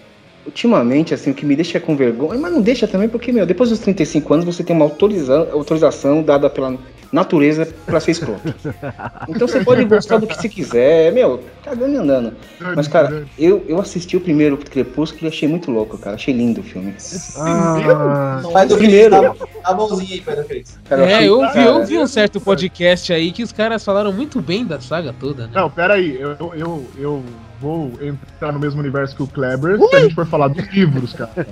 ultimamente, 0.46 1.14
assim, 1.14 1.30
o 1.30 1.34
que 1.34 1.46
me 1.46 1.56
deixa 1.56 1.80
com 1.80 1.96
vergonha, 1.96 2.38
mas 2.38 2.52
não 2.52 2.60
deixa 2.60 2.86
também, 2.86 3.08
porque, 3.08 3.32
meu, 3.32 3.46
depois 3.46 3.70
dos 3.70 3.78
35 3.78 4.34
anos 4.34 4.44
você 4.44 4.62
tem 4.62 4.76
uma 4.76 4.84
autoriza- 4.84 5.48
autorização 5.52 6.22
dada 6.22 6.50
pela 6.50 6.76
natureza 7.10 7.66
pra 7.86 7.98
ser 7.98 8.10
escroto. 8.10 8.52
Então 9.26 9.48
você 9.48 9.64
pode 9.64 9.84
gostar 9.86 10.18
do 10.18 10.26
que 10.26 10.34
você 10.34 10.48
quiser, 10.48 11.12
meu, 11.12 11.40
cagando 11.64 11.94
e 11.94 11.96
andando. 11.96 12.34
Mas, 12.76 12.86
cara, 12.88 13.24
eu, 13.38 13.64
eu 13.66 13.80
assisti 13.80 14.16
o 14.18 14.20
primeiro 14.20 14.58
Crepúsculo 14.58 15.24
e 15.24 15.28
achei 15.28 15.48
muito 15.48 15.70
louco, 15.70 15.96
cara. 15.96 16.16
Achei 16.16 16.34
lindo 16.34 16.60
o 16.60 16.64
filme. 16.64 16.94
Ah, 17.38 18.42
Mas 18.52 18.68
do 18.68 18.76
Primeiro. 18.76 19.10
Tá, 19.34 19.46
tá 19.62 19.72
bonzinho 19.72 20.12
aí, 20.12 20.20
Pedro 20.20 20.44
Cris. 20.44 20.78
É, 20.90 21.26
eu 21.26 21.36
ouvi, 21.40 21.52
cara, 21.54 21.66
eu 21.68 21.74
ouvi 21.76 21.98
um 21.98 22.06
certo 22.06 22.38
podcast 22.40 23.12
aí 23.12 23.32
que 23.32 23.42
os 23.42 23.52
caras 23.52 23.82
falaram 23.84 24.12
muito 24.12 24.42
bem 24.42 24.64
da 24.66 24.78
saga 24.80 25.14
toda, 25.18 25.44
né? 25.46 25.52
Não, 25.54 25.70
pera 25.70 25.94
aí, 25.94 26.20
eu, 26.20 26.36
eu, 26.54 26.86
eu 26.98 27.22
vou 27.60 27.92
entrar 28.00 28.52
no 28.52 28.58
mesmo 28.58 28.80
universo 28.80 29.14
que 29.16 29.22
o 29.22 29.26
Kleber 29.26 29.78
se 29.78 29.96
a 29.96 30.00
gente 30.00 30.14
for 30.14 30.26
falar 30.26 30.48
dos 30.48 30.66
livros, 30.72 31.12
cara. 31.12 31.46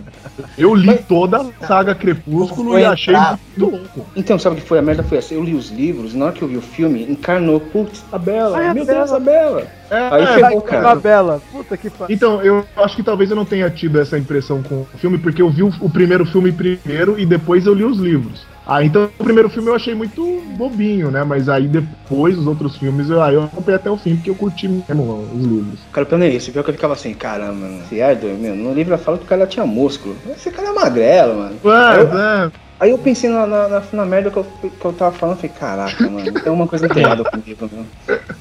Eu 0.56 0.74
li 0.74 0.96
toda 0.98 1.40
a 1.40 1.66
saga 1.66 1.94
Crepúsculo 1.94 2.78
e 2.78 2.84
achei 2.84 3.14
entrar. 3.14 3.38
muito 3.56 3.76
louco. 3.76 4.06
Então, 4.16 4.38
sabe 4.38 4.56
o 4.56 4.60
que 4.60 4.66
foi? 4.66 4.78
A 4.78 4.82
merda 4.82 5.02
foi 5.02 5.18
essa. 5.18 5.34
Eu 5.34 5.42
li 5.42 5.54
os 5.54 5.70
livros, 5.70 6.14
na 6.14 6.26
hora 6.26 6.34
que 6.34 6.42
eu 6.42 6.48
vi 6.48 6.56
o 6.56 6.62
filme, 6.62 7.02
encarnou, 7.10 7.60
putz, 7.60 8.04
a 8.12 8.18
Bela, 8.18 8.58
Ai, 8.58 8.68
a 8.68 8.74
meu 8.74 8.84
Bela. 8.84 8.98
Deus, 8.98 9.12
a 9.12 9.20
Bela. 9.20 9.66
É, 9.90 10.08
Aí 10.10 10.40
é, 10.40 10.48
uma 10.48 10.62
cara. 10.62 10.94
bela. 10.94 11.42
Puta 11.52 11.76
que 11.76 11.90
pariu. 11.90 12.14
Então, 12.14 12.40
eu 12.42 12.64
acho 12.76 12.96
que 12.96 13.02
talvez 13.02 13.28
eu 13.30 13.36
não 13.36 13.44
tenha 13.44 13.68
tido 13.68 14.00
essa 14.00 14.18
impressão 14.18 14.62
com 14.62 14.82
o 14.82 14.86
filme, 14.96 15.18
porque 15.18 15.42
eu 15.42 15.50
vi 15.50 15.62
o, 15.62 15.72
o 15.80 15.90
primeiro 15.90 16.24
filme 16.24 16.50
primeiro 16.50 17.18
e 17.18 17.26
depois 17.26 17.66
eu 17.66 17.74
li 17.74 17.84
os 17.84 17.98
livros. 17.98 18.46
Ah, 18.66 18.82
então 18.84 19.10
o 19.18 19.24
primeiro 19.24 19.48
filme 19.50 19.68
eu 19.68 19.74
achei 19.74 19.94
muito 19.94 20.22
bobinho, 20.56 21.10
né? 21.10 21.24
Mas 21.24 21.48
aí 21.48 21.66
depois 21.66 22.38
os 22.38 22.46
outros 22.46 22.76
filmes 22.76 23.10
eu, 23.10 23.20
aí 23.20 23.34
eu 23.34 23.44
acompanhei 23.44 23.76
até 23.78 23.90
o 23.90 23.96
fim, 23.96 24.14
porque 24.14 24.30
eu 24.30 24.34
curti 24.36 24.68
mesmo 24.68 25.28
os 25.34 25.44
livros. 25.44 25.80
Cara, 25.92 26.04
o 26.04 26.08
plano 26.08 26.24
é. 26.24 26.30
Pior 26.38 26.62
que 26.64 26.70
eu 26.70 26.74
ficava 26.74 26.94
assim, 26.94 27.14
caramba, 27.14 27.52
mano. 27.54 27.82
Esse 27.84 28.00
Ardor, 28.02 28.30
meu, 28.34 28.54
no 28.54 28.72
livro 28.74 28.94
ela 28.94 29.02
fala 29.02 29.18
que 29.18 29.24
o 29.24 29.28
cara 29.28 29.46
tinha 29.46 29.64
músculo. 29.66 30.16
Esse 30.30 30.50
cara 30.50 30.68
é 30.68 30.72
magrelo, 30.72 31.34
mano. 31.36 31.56
Ué, 31.64 32.00
Eu- 32.00 32.18
é, 32.18 32.50
Aí 32.82 32.90
eu 32.90 32.98
pensei 32.98 33.30
na, 33.30 33.46
na, 33.46 33.68
na- 33.68 33.82
na 33.92 34.04
merda 34.04 34.28
que 34.28 34.38
eu, 34.38 34.44
que 34.60 34.84
eu 34.84 34.92
tava 34.92 35.12
falando, 35.12 35.36
falei, 35.36 35.52
caraca, 35.56 36.10
mano, 36.10 36.32
tem 36.32 36.52
uma 36.52 36.66
coisa 36.66 36.86
errada 36.86 37.22
comigo, 37.22 37.70
mano. 37.70 37.86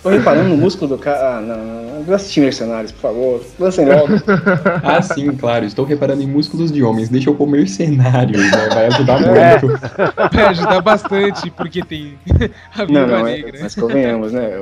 Tô 0.02 0.10
reparando 0.10 0.50
no 0.50 0.58
músculo 0.58 0.96
do 0.96 0.98
cara. 0.98 1.38
Ah, 1.38 1.42
não, 1.42 1.58
não, 1.58 2.04
não 2.04 2.16
assistir 2.16 2.40
Mercenários, 2.42 2.92
por 2.92 3.02
favor. 3.02 3.44
Lancem 3.60 3.86
logo. 3.86 4.08
Ah, 4.84 5.00
sim, 5.04 5.32
claro. 5.34 5.64
Estou 5.64 5.86
reparando 5.86 6.24
em 6.24 6.28
músculos 6.28 6.72
de 6.72 6.82
homens. 6.82 7.08
Deixa 7.08 7.30
eu 7.30 7.36
pôr 7.36 7.46
mercenários, 7.46 8.42
né? 8.50 8.70
Vai 8.74 8.88
ajudar 8.88 9.22
É. 9.38 9.62
muito. 9.62 9.80
Vai 10.34 10.46
ajudar 10.48 10.82
bastante, 10.82 11.52
porque 11.52 11.84
tem 11.84 12.18
a 12.76 12.84
Viúva 12.84 13.06
não, 13.06 13.28
é, 13.28 13.34
Negra. 13.34 13.60
mas 13.62 13.76
convenhamos, 13.76 14.32
né? 14.32 14.60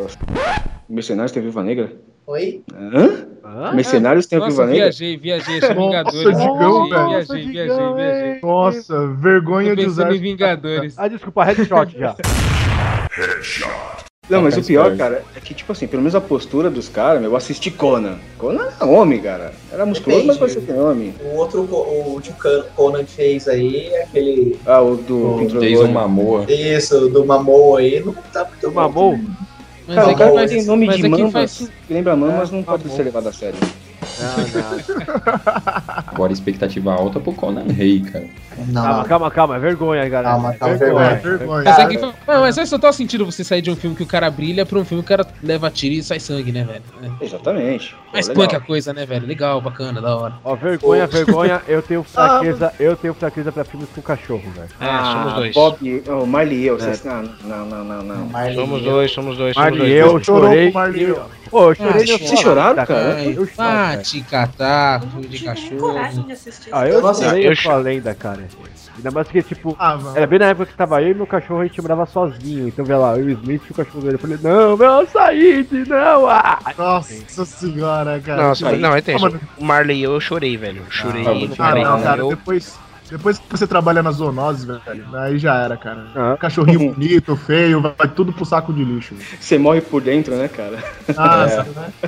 Mercenários 0.90 1.32
tem 1.32 1.42
Viúva 1.42 1.64
Negra? 1.64 1.90
Oi? 2.30 2.62
Hã? 2.72 3.26
Hã? 3.44 3.74
Mercenários 3.74 4.28
tem 4.28 4.38
Nossa, 4.38 4.52
Viúva 4.52 4.66
Negra? 4.68 4.84
viajei, 4.84 5.18
viajei, 5.18 5.58
achei 5.58 5.74
Nossa, 5.74 5.82
Vingadores. 5.88 6.38
Digão, 6.38 6.88
velho. 6.88 7.08
viajei, 7.08 7.46
viajei, 7.48 7.94
viajei. 7.96 8.40
nossa, 8.44 9.08
vergonha 9.08 9.76
de 9.76 9.86
usar. 9.88 10.14
em 10.14 10.20
Vingadores. 10.20 10.94
Ah, 10.96 11.08
desculpa, 11.08 11.44
headshot 11.44 11.98
já. 11.98 12.16
Não, 14.30 14.44
mas 14.44 14.56
o 14.56 14.64
pior, 14.64 14.96
cara, 14.96 15.24
é 15.36 15.40
que, 15.40 15.56
tipo 15.56 15.72
assim, 15.72 15.88
pelo 15.88 16.04
menos 16.04 16.14
a 16.14 16.22
postura 16.22 16.70
dos 16.70 16.88
caras, 16.88 17.20
meu, 17.20 17.32
eu 17.32 17.36
assisti 17.36 17.72
Conan. 17.72 18.20
Conan 18.38 18.68
é 18.80 18.86
homem, 18.86 19.20
cara. 19.20 19.52
Era 19.72 19.84
musculoso, 19.88 20.28
mas 20.28 20.38
Depende. 20.38 20.54
parecia 20.54 20.62
que 20.76 20.80
é 20.80 20.84
homem. 20.84 21.16
O 21.24 21.36
outro, 21.36 21.62
o 21.64 22.12
último 22.14 22.36
Conan 22.76 23.04
que 23.06 23.12
fez 23.14 23.48
aí, 23.48 23.88
é 23.88 24.04
aquele. 24.04 24.56
Ah, 24.68 24.82
o 24.84 24.98
do 24.98 25.38
O 25.38 25.48
Jason. 25.48 25.88
Mamoa. 25.88 26.46
Isso, 26.48 27.10
do 27.10 27.26
Mamoa 27.26 27.80
aí, 27.80 28.00
não 28.06 28.14
tá 28.32 28.46
muito 28.46 28.62
Do 28.62 28.72
Mamou? 28.72 29.20
Mas 29.90 29.96
Cara, 29.96 30.12
é 30.12 30.14
o 30.14 30.18
cara 30.18 30.34
faz- 30.34 30.52
tem 30.52 30.66
nome 30.66 30.86
mas 30.86 30.98
de 30.98 31.02
que 31.02 31.10
mamas, 31.10 31.32
faz- 31.34 31.72
que 31.88 31.94
lembra 31.96 32.16
mamas, 32.16 32.50
É, 32.54 32.56
não 32.56 32.64
pode 32.64 32.84
tá 32.84 32.90
ser 32.92 33.04
levado 33.04 33.28
a 33.28 33.34
sério. 33.34 33.60
Agora 36.08 36.34
expectativa 36.34 36.94
alta 36.94 37.20
pro 37.20 37.34
Conan 37.34 37.64
Rei, 37.72 38.02
cara. 38.02 38.26
Não, 38.68 38.82
Calma, 38.84 38.98
não. 38.98 39.06
calma, 39.06 39.32
calma. 39.32 39.56
É 39.56 39.60
vergonha 39.60 40.02
aí, 40.04 40.10
galera. 40.10 40.32
Calma, 40.34 40.54
calma, 40.54 40.74
É, 40.74 40.78
vergonha. 40.78 41.16
vergonha. 41.16 41.64
Mas, 41.64 41.74
é 41.74 41.76
Cara, 41.78 41.90
que, 41.90 41.98
não, 41.98 42.14
mas 42.28 42.56
faz 42.56 42.70
total 42.70 42.92
sentido 42.94 43.26
você 43.26 43.44
sair 43.44 43.62
de 43.62 43.72
um 43.72 43.76
filme 43.76 43.96
que 43.96 44.04
o 44.04 44.06
cara 44.08 44.30
brilha 44.30 44.66
pra 44.66 44.78
um 44.78 44.84
filme 44.86 45.02
que 45.04 45.14
o 45.14 45.18
cara 45.18 45.26
leva 45.42 45.70
tiro 45.70 45.96
e 45.96 46.04
sai 46.04 46.20
sangue, 46.20 46.52
né, 46.52 46.64
velho? 46.66 46.84
É. 47.22 47.26
Exatamente. 47.26 47.96
Mas 48.14 48.28
Pô, 48.28 48.34
punk 48.34 48.56
a 48.56 48.60
coisa, 48.60 48.92
né, 48.94 49.06
velho? 49.06 49.26
Legal, 49.26 49.62
bacana, 49.62 50.02
da 50.02 50.16
hora. 50.16 50.34
Ó, 50.44 50.56
vergonha, 50.56 51.08
vergonha. 51.08 51.62
Eu 51.68 51.82
tenho 51.82 52.04
fraqueza, 52.04 52.74
eu 52.80 52.96
tenho 52.98 53.14
fraqueza 53.14 53.52
pra 53.52 53.64
filmes 53.64 53.88
com 53.96 54.02
cachorro, 54.02 54.44
velho. 54.54 54.70
É, 54.82 55.04
somos 55.14 55.34
dois. 55.34 55.54
Bob, 55.54 56.04
oh, 56.10 56.26
Marley 56.26 56.60
e 56.60 56.68
eu, 56.68 56.78
vocês... 56.80 57.04
Não, 57.06 57.22
não, 57.46 57.66
não, 57.66 57.84
não, 57.84 58.04
não. 58.04 58.26
Marley 58.28 58.56
Somos 58.56 58.82
dois, 58.82 59.12
somos 59.12 59.38
dois, 59.38 59.54
somos 59.56 59.70
Marley, 59.72 60.00
dois. 60.02 60.14
eu 60.14 60.24
Chorou 60.24 60.50
chorei. 60.50 60.74
Pô, 61.50 61.70
eu 61.72 61.76
chorei 61.76 62.04
Ah, 62.04 62.18
vocês 62.18 62.40
choraram, 62.40 62.86
cara? 62.86 63.24
Eu 63.24 63.46
choro, 63.46 63.52
ah, 63.58 63.88
cara. 63.90 63.98
te 64.02 64.22
catar, 64.24 65.02
Eu 65.04 65.10
filme 65.10 65.28
de 65.28 65.44
cachorro. 65.44 65.80
coragem 65.80 66.24
de 66.24 66.32
assistir 66.32 66.70
Ah, 66.72 66.88
eu 66.88 67.08
assisti. 67.08 67.30
chorei 67.30 67.48
Eu 67.48 67.54
com 67.64 67.70
a 67.72 67.76
lenda, 67.78 68.14
cara. 68.16 68.48
Ainda 68.98 69.12
mais 69.12 69.28
que, 69.30 69.42
tipo, 69.42 69.76
Ah, 69.80 69.98
era 70.14 70.28
bem 70.28 70.40
na 70.40 70.48
época 70.48 70.66
que 70.66 70.74
tava 70.78 71.02
eu 71.02 71.12
e 71.12 71.14
meu 71.14 71.26
cachorro, 71.26 71.62
a 71.62 71.66
gente 71.66 71.82
morava 71.82 72.06
sozinho. 72.06 72.68
Então, 72.68 72.84
vê 72.84 72.96
lá, 72.96 73.18
eu 73.18 73.30
e 73.30 73.34
o 73.34 73.38
Smith 73.40 73.62
e 73.68 73.72
o 73.72 73.76
cachorro 73.76 74.02
dele. 74.02 74.16
Eu 74.16 74.20
falei, 74.20 74.38
não, 74.42 74.76
meu, 74.78 75.08
Said, 75.08 75.68
não! 75.88 76.28
Ah! 76.28 76.60
Nossa 76.78 77.46
senhora, 77.46 78.20
cara. 78.20 78.44
Nossa, 78.44 78.72
não, 78.76 78.94
é 78.96 79.02
tenso. 79.02 79.26
Ah. 79.28 79.32
O 79.58 79.64
Marley 79.64 80.00
e 80.00 80.04
eu, 80.04 80.14
eu 80.14 80.20
chorei, 80.20 80.58
velho. 80.58 80.84
Chorei 80.90 81.22
Ah, 81.26 81.56
te 81.56 81.62
Ah, 81.62 81.76
não, 81.76 82.02
cara, 82.02 82.22
eu. 82.22 82.30
depois, 82.30 82.78
depois 83.10 83.38
que 83.40 83.46
você 83.50 83.66
trabalha 83.68 84.02
na 84.04 84.12
zoonose, 84.12 84.66
velho, 84.68 84.82
aí 85.14 85.38
já 85.40 85.56
era, 85.64 85.76
cara. 85.78 86.06
Ah. 86.16 86.38
Cachorrinho 86.40 86.94
bonito, 86.94 87.36
feio, 87.36 87.82
vai 87.82 88.08
tudo 88.08 88.32
pro 88.32 88.46
saco 88.46 88.72
de 88.74 88.84
lixo. 88.84 89.16
velho. 89.16 89.28
Você 89.40 89.58
morre 89.58 89.82
por 89.82 90.02
dentro, 90.02 90.36
né, 90.36 90.48
cara? 90.48 90.78
Ah, 91.18 91.66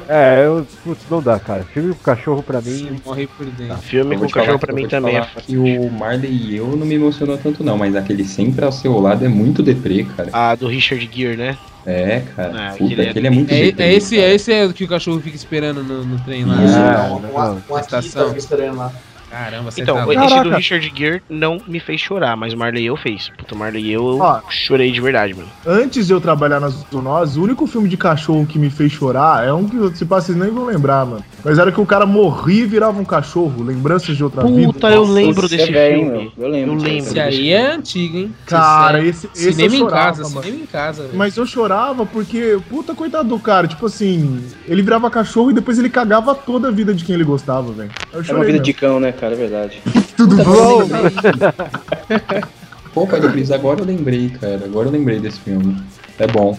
É, 0.08 0.46
eu, 0.46 0.66
putz, 0.84 1.02
não 1.10 1.22
dá, 1.22 1.40
cara. 1.40 1.64
Filme 1.64 1.94
com 1.94 2.04
cachorro 2.04 2.44
pra 2.44 2.62
mim. 2.62 3.00
Morri 3.06 3.28
por 3.28 3.46
dentro. 3.46 3.78
Filme 3.78 4.16
Eu 4.16 4.20
vou 4.20 4.28
com 4.28 4.34
falar 4.34 4.46
cachorro 4.46 4.60
pra 4.60 4.74
mim 4.74 4.88
também 4.88 5.18
é 5.18 5.28
Que 5.46 5.58
o 5.58 5.90
Marley 5.92 6.32
e 6.32 6.56
eu 6.58 6.68
não 6.76 6.86
me 6.86 6.96
emocionou 6.96 7.38
tanto, 7.38 7.64
não, 7.64 7.78
mas 7.78 7.96
aquele 7.96 8.24
sempre 8.26 8.64
ao 8.64 8.72
seu 8.72 9.00
lado 9.00 9.26
é 9.26 9.28
muito 9.30 9.62
deprê, 9.64 10.06
cara. 10.16 10.30
A 10.34 10.56
do 10.56 10.68
Richard 10.68 11.10
Gere, 11.14 11.36
né? 11.38 11.58
É, 11.86 12.22
cara. 12.36 12.52
Ah, 12.56 12.72
Puta, 12.78 12.84
aquele 12.86 13.02
é- 13.02 13.10
aquele 13.10 13.28
é 13.28 13.30
muito 13.32 13.52
É, 13.52 13.64
deprê. 13.64 13.84
é 13.86 13.94
esse, 13.94 14.16
cara. 14.16 14.28
é 14.28 14.36
esse 14.36 14.54
é 14.54 14.66
o 14.68 14.74
que 14.74 14.84
o 14.84 14.88
cachorro 14.88 15.20
fica 15.20 15.36
esperando 15.36 15.84
no, 15.84 16.06
no 16.06 16.20
trem 16.20 16.46
lá. 16.46 16.64
Isso, 16.64 16.76
Ah, 16.76 17.08
não, 17.10 17.20
não, 17.20 17.30
um, 17.30 17.34
não. 17.34 17.64
um 17.70 17.76
aqui 17.76 17.86
Estação. 17.86 18.28
tá 18.28 18.32
me 18.34 18.38
esperando 18.38 18.78
lá. 18.78 18.92
Caramba, 19.32 19.72
você 19.72 19.82
Então, 19.82 19.96
tá 19.96 20.02
esse 20.14 20.34
louco. 20.34 20.50
do. 20.50 20.56
Richard 20.56 20.94
Gere 20.96 21.24
não 21.30 21.62
me 21.66 21.80
fez 21.80 22.02
chorar, 22.02 22.36
mas 22.36 22.54
o 22.54 22.58
Marley 22.58 22.84
e 22.84 22.88
eu 22.88 22.98
fez. 22.98 23.30
Puta, 23.38 23.56
o 23.56 23.58
Marley 23.58 23.84
e 23.86 23.94
eu 23.94 24.20
Ó. 24.20 24.42
chorei 24.50 24.92
de 24.92 25.00
verdade, 25.00 25.34
mano. 25.34 25.48
Antes 25.66 26.08
de 26.08 26.14
eu 26.14 26.20
trabalhar 26.20 26.60
na 26.60 26.68
zoonose, 26.70 27.40
o 27.40 27.44
único 27.44 27.66
filme 27.66 27.88
de 27.88 27.96
cachorro 27.98 28.46
que 28.46 28.60
me 28.60 28.70
fez 28.70 28.92
chorar 28.92 29.46
é 29.48 29.54
um 29.54 29.66
que, 29.68 29.98
se 29.98 30.06
passa, 30.06 30.28
vocês 30.28 30.38
nem 30.38 30.50
vão 30.52 30.66
lembrar, 30.66 31.06
mano. 31.06 31.24
Mas 31.44 31.58
era 31.58 31.72
que 31.72 31.80
o 31.80 31.86
cara 31.86 32.06
morria 32.06 32.64
e 32.64 32.68
virava 32.68 33.00
um 33.00 33.06
cachorro. 33.06 33.64
Lembranças 33.64 34.16
de 34.18 34.24
outra 34.24 34.44
vida. 34.46 34.74
Puta, 34.74 34.90
eu 34.92 35.04
lembro 35.04 35.48
Você 35.48 35.58
desse 35.58 35.76
é 35.76 35.94
filme. 35.96 36.10
meu? 36.12 36.32
Eu 36.38 36.48
lembro. 36.50 36.74
Eu 36.76 36.80
lembro. 36.82 36.98
Esse 36.98 37.20
aí 37.20 37.52
é 37.52 37.72
antigo, 37.72 38.18
hein? 38.18 38.36
Cara, 38.46 39.04
Esse 39.04 39.28
esse, 39.28 39.28
é... 39.28 39.50
esse 39.50 39.54
Cinema 39.54 39.74
eu 39.74 39.78
em 39.78 39.80
chorava, 39.80 40.06
casa, 40.18 40.24
mano. 40.30 40.44
cinema 40.44 40.64
em 40.64 40.68
casa, 40.68 41.04
velho. 41.04 41.18
Mas 41.18 41.38
eu 41.38 41.46
chorava 41.46 42.06
porque, 42.06 42.60
puta, 42.70 42.94
coitado 42.94 43.30
do 43.30 43.40
cara. 43.40 43.68
Tipo 43.68 43.86
assim, 43.86 44.44
ele 44.68 44.82
virava 44.82 45.10
cachorro 45.10 45.52
e 45.52 45.54
depois 45.54 45.80
ele 45.80 45.90
cagava 45.90 46.36
toda 46.36 46.68
a 46.68 46.72
vida 46.72 46.94
de 46.94 47.04
quem 47.06 47.16
ele 47.16 47.24
gostava, 47.24 47.72
velho. 47.72 47.92
Eu 48.14 48.20
É 48.22 48.34
uma 48.34 48.40
vida 48.42 48.52
mesmo. 48.54 48.64
de 48.66 48.74
cão, 48.74 49.00
né, 49.00 49.12
cara? 49.22 49.36
É 49.36 49.38
verdade. 49.38 49.82
Tudo 50.18 50.36
bom? 50.44 50.82
Pô, 52.94 53.08
Pai 53.08 53.22
do 53.22 53.32
Cris, 53.32 53.52
agora 53.52 53.80
eu 53.80 53.86
lembrei, 53.86 54.30
cara. 54.30 54.66
Agora 54.66 54.88
eu 54.88 54.92
lembrei 54.92 55.20
desse 55.20 55.40
filme. 55.40 55.78
É 56.20 56.28
bom. 56.28 56.58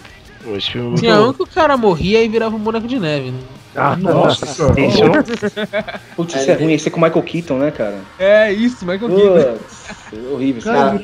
Esse 0.55 0.71
filme 0.71 0.95
é 0.95 0.99
Tinha 0.99 1.17
bom. 1.17 1.29
um 1.29 1.33
que 1.33 1.43
o 1.43 1.47
cara 1.47 1.77
morria 1.77 2.23
e 2.23 2.27
virava 2.29 2.55
um 2.55 2.59
boneco 2.59 2.87
de 2.87 2.99
neve, 2.99 3.31
né? 3.31 3.39
Ah, 3.75 3.95
Nossa, 3.95 4.45
eu 4.63 4.75
não- 4.75 5.23
Putz, 6.15 6.35
isso 6.35 6.51
é 6.51 6.53
ruim. 6.53 6.73
Esse 6.73 6.87
é 6.87 6.91
com 6.91 6.99
o 6.99 7.03
Michael 7.03 7.23
Keaton, 7.23 7.57
né, 7.57 7.71
cara? 7.71 7.95
É 8.19 8.51
isso, 8.51 8.85
Michael 8.85 9.09
Keaton. 9.09 9.57
Putz, 9.57 10.31
horrível. 10.31 10.61
Cara, 10.63 11.01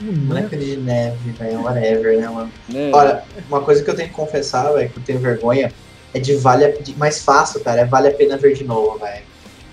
Boneca 0.00 0.56
de 0.56 0.76
neve, 0.76 1.32
velho, 1.32 1.62
whatever, 1.62 2.18
né, 2.18 2.28
mano? 2.28 2.50
né? 2.68 2.90
Olha, 2.94 3.22
uma 3.48 3.60
coisa 3.60 3.82
que 3.82 3.90
eu 3.90 3.96
tenho 3.96 4.08
que 4.08 4.14
confessar, 4.14 4.72
velho, 4.72 4.88
que 4.90 4.98
eu 4.98 5.02
tenho 5.02 5.18
vergonha, 5.18 5.72
é 6.14 6.20
de 6.20 6.36
vale 6.36 6.64
a, 6.64 6.70
de, 6.70 6.96
mais 6.96 7.24
fácil, 7.24 7.60
cara, 7.60 7.80
é 7.80 7.84
vale 7.84 8.08
a 8.08 8.12
pena 8.12 8.36
ver 8.36 8.54
de 8.54 8.64
novo, 8.64 8.96
velho. 8.98 9.24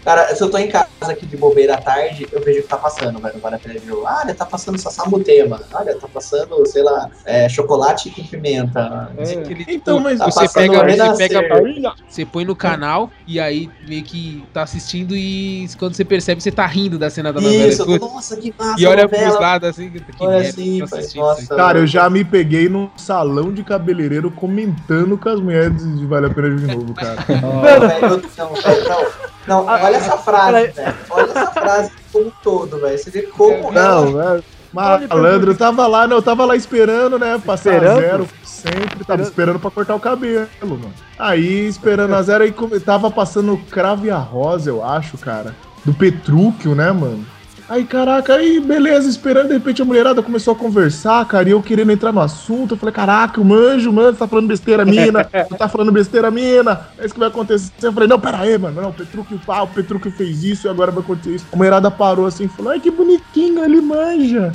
Cara, 0.05 0.35
se 0.35 0.43
eu 0.43 0.51
tô 0.51 0.57
em 0.59 0.69
casa 0.69 0.85
aqui 1.09 1.25
de 1.25 1.35
bobeira 1.35 1.73
à 1.73 1.81
tarde, 1.81 2.27
eu 2.31 2.39
vejo 2.43 2.59
o 2.59 2.61
que 2.61 2.67
tá 2.69 2.77
passando, 2.77 3.19
velho, 3.19 3.39
vale 3.39 3.55
a 3.55 3.59
pena 3.59 3.79
ver. 3.79 3.91
Ah, 4.05 4.21
olha, 4.23 4.35
tá 4.35 4.45
passando 4.45 4.77
Sassamutema. 4.77 5.59
Olha, 5.73 5.97
tá 5.97 6.07
passando, 6.07 6.63
sei 6.67 6.83
lá, 6.83 7.09
é, 7.25 7.49
chocolate 7.49 8.11
com 8.11 8.23
pimenta. 8.23 9.11
É. 9.17 9.43
Então, 9.67 9.99
mas 9.99 10.19
Tá 10.19 10.29
você 10.29 10.47
pega, 10.53 10.83
você 10.85 11.27
pega, 11.27 11.93
você 12.07 12.23
põe 12.23 12.45
no 12.45 12.55
canal 12.55 13.11
e 13.25 13.39
aí 13.39 13.71
meio 13.81 14.03
que 14.03 14.47
tá 14.53 14.61
assistindo 14.61 15.15
e 15.15 15.67
quando 15.79 15.95
você 15.95 16.05
percebe 16.05 16.39
você 16.39 16.51
tá 16.51 16.67
rindo 16.67 16.99
da 16.99 17.09
cena 17.09 17.33
da 17.33 17.41
novela. 17.41 17.67
Isso, 17.67 17.83
tô, 17.83 17.97
nossa, 17.97 18.37
que 18.37 18.53
massa, 18.59 18.79
e 18.79 18.85
olha 18.85 19.03
novela. 19.03 19.23
pros 19.31 19.39
lados 19.39 19.69
assim, 19.69 19.91
que 19.91 20.03
Olha 20.19 20.29
merda, 20.33 20.47
assim, 20.49 20.77
pai, 20.87 20.99
assistindo 20.99 21.21
nossa. 21.23 21.55
Cara, 21.55 21.79
eu 21.79 21.87
já 21.87 22.07
me 22.11 22.23
peguei 22.23 22.69
num 22.69 22.91
salão 22.95 23.51
de 23.51 23.63
cabeleireiro 23.63 24.31
comentando 24.31 25.17
com 25.17 25.29
as 25.29 25.39
mulheres 25.41 25.81
de 25.97 26.05
Vale 26.05 26.27
a 26.27 26.29
Pena 26.29 26.55
de 26.55 26.67
novo, 26.67 26.93
cara. 26.93 27.15
Não, 27.41 27.61
velho, 27.87 28.05
eu- 28.05 28.21
não, 28.37 28.53
velho, 28.53 28.89
não. 28.89 29.34
Não, 29.47 29.65
olha 29.65 29.95
essa 29.97 30.17
frase, 30.17 30.67
velho. 30.67 30.95
Olha 31.09 31.31
essa 31.31 31.51
frase 31.51 31.91
como 32.11 32.27
um 32.27 32.31
todo, 32.43 32.79
velho. 32.79 32.97
Você 32.97 33.11
vê 33.11 33.21
como 33.23 33.53
ela 33.53 33.71
Não, 33.71 34.21
é. 34.21 34.41
Malandro, 34.73 35.51
eu 35.51 35.57
tava 35.57 35.87
lá, 35.87 36.05
não, 36.05 36.17
eu 36.17 36.21
tava 36.21 36.43
lá 36.43 36.53
esperando, 36.55 37.17
né? 37.17 37.41
Passar 37.45 37.75
Esperando? 37.75 37.97
a 37.97 38.01
zero 38.01 38.27
sempre, 38.43 39.05
tava 39.05 39.21
esperando 39.21 39.57
pra 39.57 39.71
cortar 39.71 39.95
o 39.95 39.99
cabelo, 39.99 40.47
mano. 40.61 40.93
Aí, 41.17 41.65
esperando 41.67 42.13
a 42.13 42.21
zero, 42.21 42.43
aí 42.43 42.53
tava 42.81 43.09
passando 43.09 43.53
o 43.53 43.57
cravo 43.57 44.05
e 44.05 44.11
a 44.11 44.17
rosa, 44.17 44.69
eu 44.69 44.83
acho, 44.83 45.17
cara. 45.17 45.55
do 45.85 45.93
Petrúquio, 45.93 46.75
né, 46.75 46.91
mano? 46.91 47.25
Aí, 47.67 47.83
caraca, 47.83 48.35
aí, 48.35 48.59
beleza, 48.59 49.09
esperando, 49.09 49.47
de 49.47 49.53
repente 49.55 49.81
a 49.81 49.85
mulherada 49.85 50.21
começou 50.21 50.53
a 50.53 50.55
conversar, 50.55 51.25
cara, 51.27 51.49
e 51.49 51.51
eu 51.51 51.63
querendo 51.63 51.91
entrar 51.91 52.11
no 52.11 52.19
assunto, 52.21 52.75
eu 52.75 52.77
falei, 52.77 52.93
caraca, 52.93 53.41
o 53.41 53.45
manjo, 53.45 53.91
mano, 53.91 54.11
você 54.13 54.19
tá 54.19 54.27
falando 54.27 54.47
besteira, 54.47 54.85
mina, 54.85 55.23
tá 55.57 55.67
falando 55.67 55.91
besteira, 55.91 56.29
mina, 56.29 56.81
é 56.99 57.05
isso 57.05 57.13
que 57.15 57.19
vai 57.19 57.29
acontecer. 57.29 57.71
Eu 57.81 57.91
falei, 57.91 58.07
não, 58.07 58.19
pera 58.19 58.39
aí, 58.41 58.55
mano, 58.57 58.81
não, 58.83 58.89
o 58.89 58.93
Petrúquio, 58.93 59.39
o 59.47 59.67
Petrúquio 59.67 60.11
fez 60.11 60.43
isso 60.43 60.67
e 60.67 60.69
agora 60.69 60.91
vai 60.91 61.01
acontecer 61.03 61.35
isso. 61.35 61.47
A 61.51 61.55
mulherada 61.57 61.89
parou 61.89 62.27
assim 62.27 62.43
e 62.45 62.47
falou, 62.47 62.71
ai, 62.71 62.79
que 62.79 62.91
bonitinho, 62.91 63.63
ele 63.63 63.81
manja. 63.81 64.51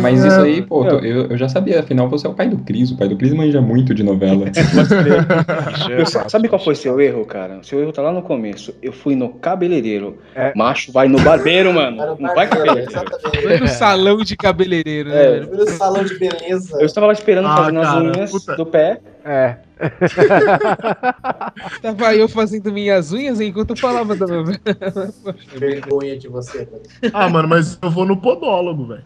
Mas 0.00 0.24
isso 0.24 0.40
aí, 0.40 0.62
pô, 0.62 0.84
tô- 0.84 0.98
eu, 1.00 1.26
eu 1.30 1.36
já 1.36 1.48
sabia, 1.48 1.80
afinal 1.80 2.08
você 2.08 2.24
é 2.26 2.30
o 2.30 2.34
pai 2.34 2.48
do 2.48 2.58
Cris, 2.58 2.92
o 2.92 2.96
pai 2.96 3.08
do 3.08 3.16
Cris 3.16 3.32
manja 3.34 3.60
muito 3.60 3.92
de 3.92 4.04
novela. 4.04 4.46
Sabe 6.28 6.48
qual 6.48 6.62
foi 6.62 6.74
seu 6.74 7.00
erro, 7.00 7.24
cara? 7.24 7.58
Seu 7.62 7.80
erro 7.80 7.92
tá 7.92 8.02
lá 8.02 8.12
no 8.12 8.22
começo. 8.22 8.74
Eu 8.82 8.92
fui 8.92 9.14
no 9.16 9.28
cabeleireiro. 9.30 10.18
Macho 10.54 10.92
vai 10.92 11.08
no 11.08 11.18
barbeiro, 11.20 11.72
mano. 11.72 11.96
Não 12.28 12.34
vai 12.34 12.48
cabeleireiro. 12.48 12.92
Foi 13.42 13.58
no 13.60 13.68
salão 13.68 14.16
de 14.18 14.36
cabeleireiro, 14.36 15.08
né, 15.10 15.24
É. 15.24 15.30
velho? 15.40 15.56
No 15.56 15.68
salão 15.68 16.04
de 16.04 16.18
beleza. 16.18 16.78
Eu 16.78 16.86
estava 16.86 17.06
lá 17.08 17.12
esperando 17.12 17.48
Ah, 17.48 17.56
fazendo 17.56 17.80
as 17.80 17.88
cara, 17.88 18.04
unhas 18.04 18.30
puta. 18.30 18.56
do 18.56 18.66
pé. 18.66 19.00
É. 19.24 19.56
Tava 21.82 22.14
eu 22.14 22.28
fazendo 22.28 22.72
minhas 22.72 23.12
unhas 23.12 23.40
enquanto 23.40 23.70
eu 23.70 23.76
falava 23.76 24.14
da 24.14 24.26
novela. 24.26 24.58
Vergonha 25.54 26.18
de 26.18 26.28
você, 26.28 26.58
velho. 26.64 26.82
Ah, 27.12 27.28
mano, 27.28 27.48
mas 27.48 27.78
eu 27.82 27.90
vou 27.90 28.04
no 28.04 28.16
podólogo, 28.16 28.86
velho. 28.86 29.04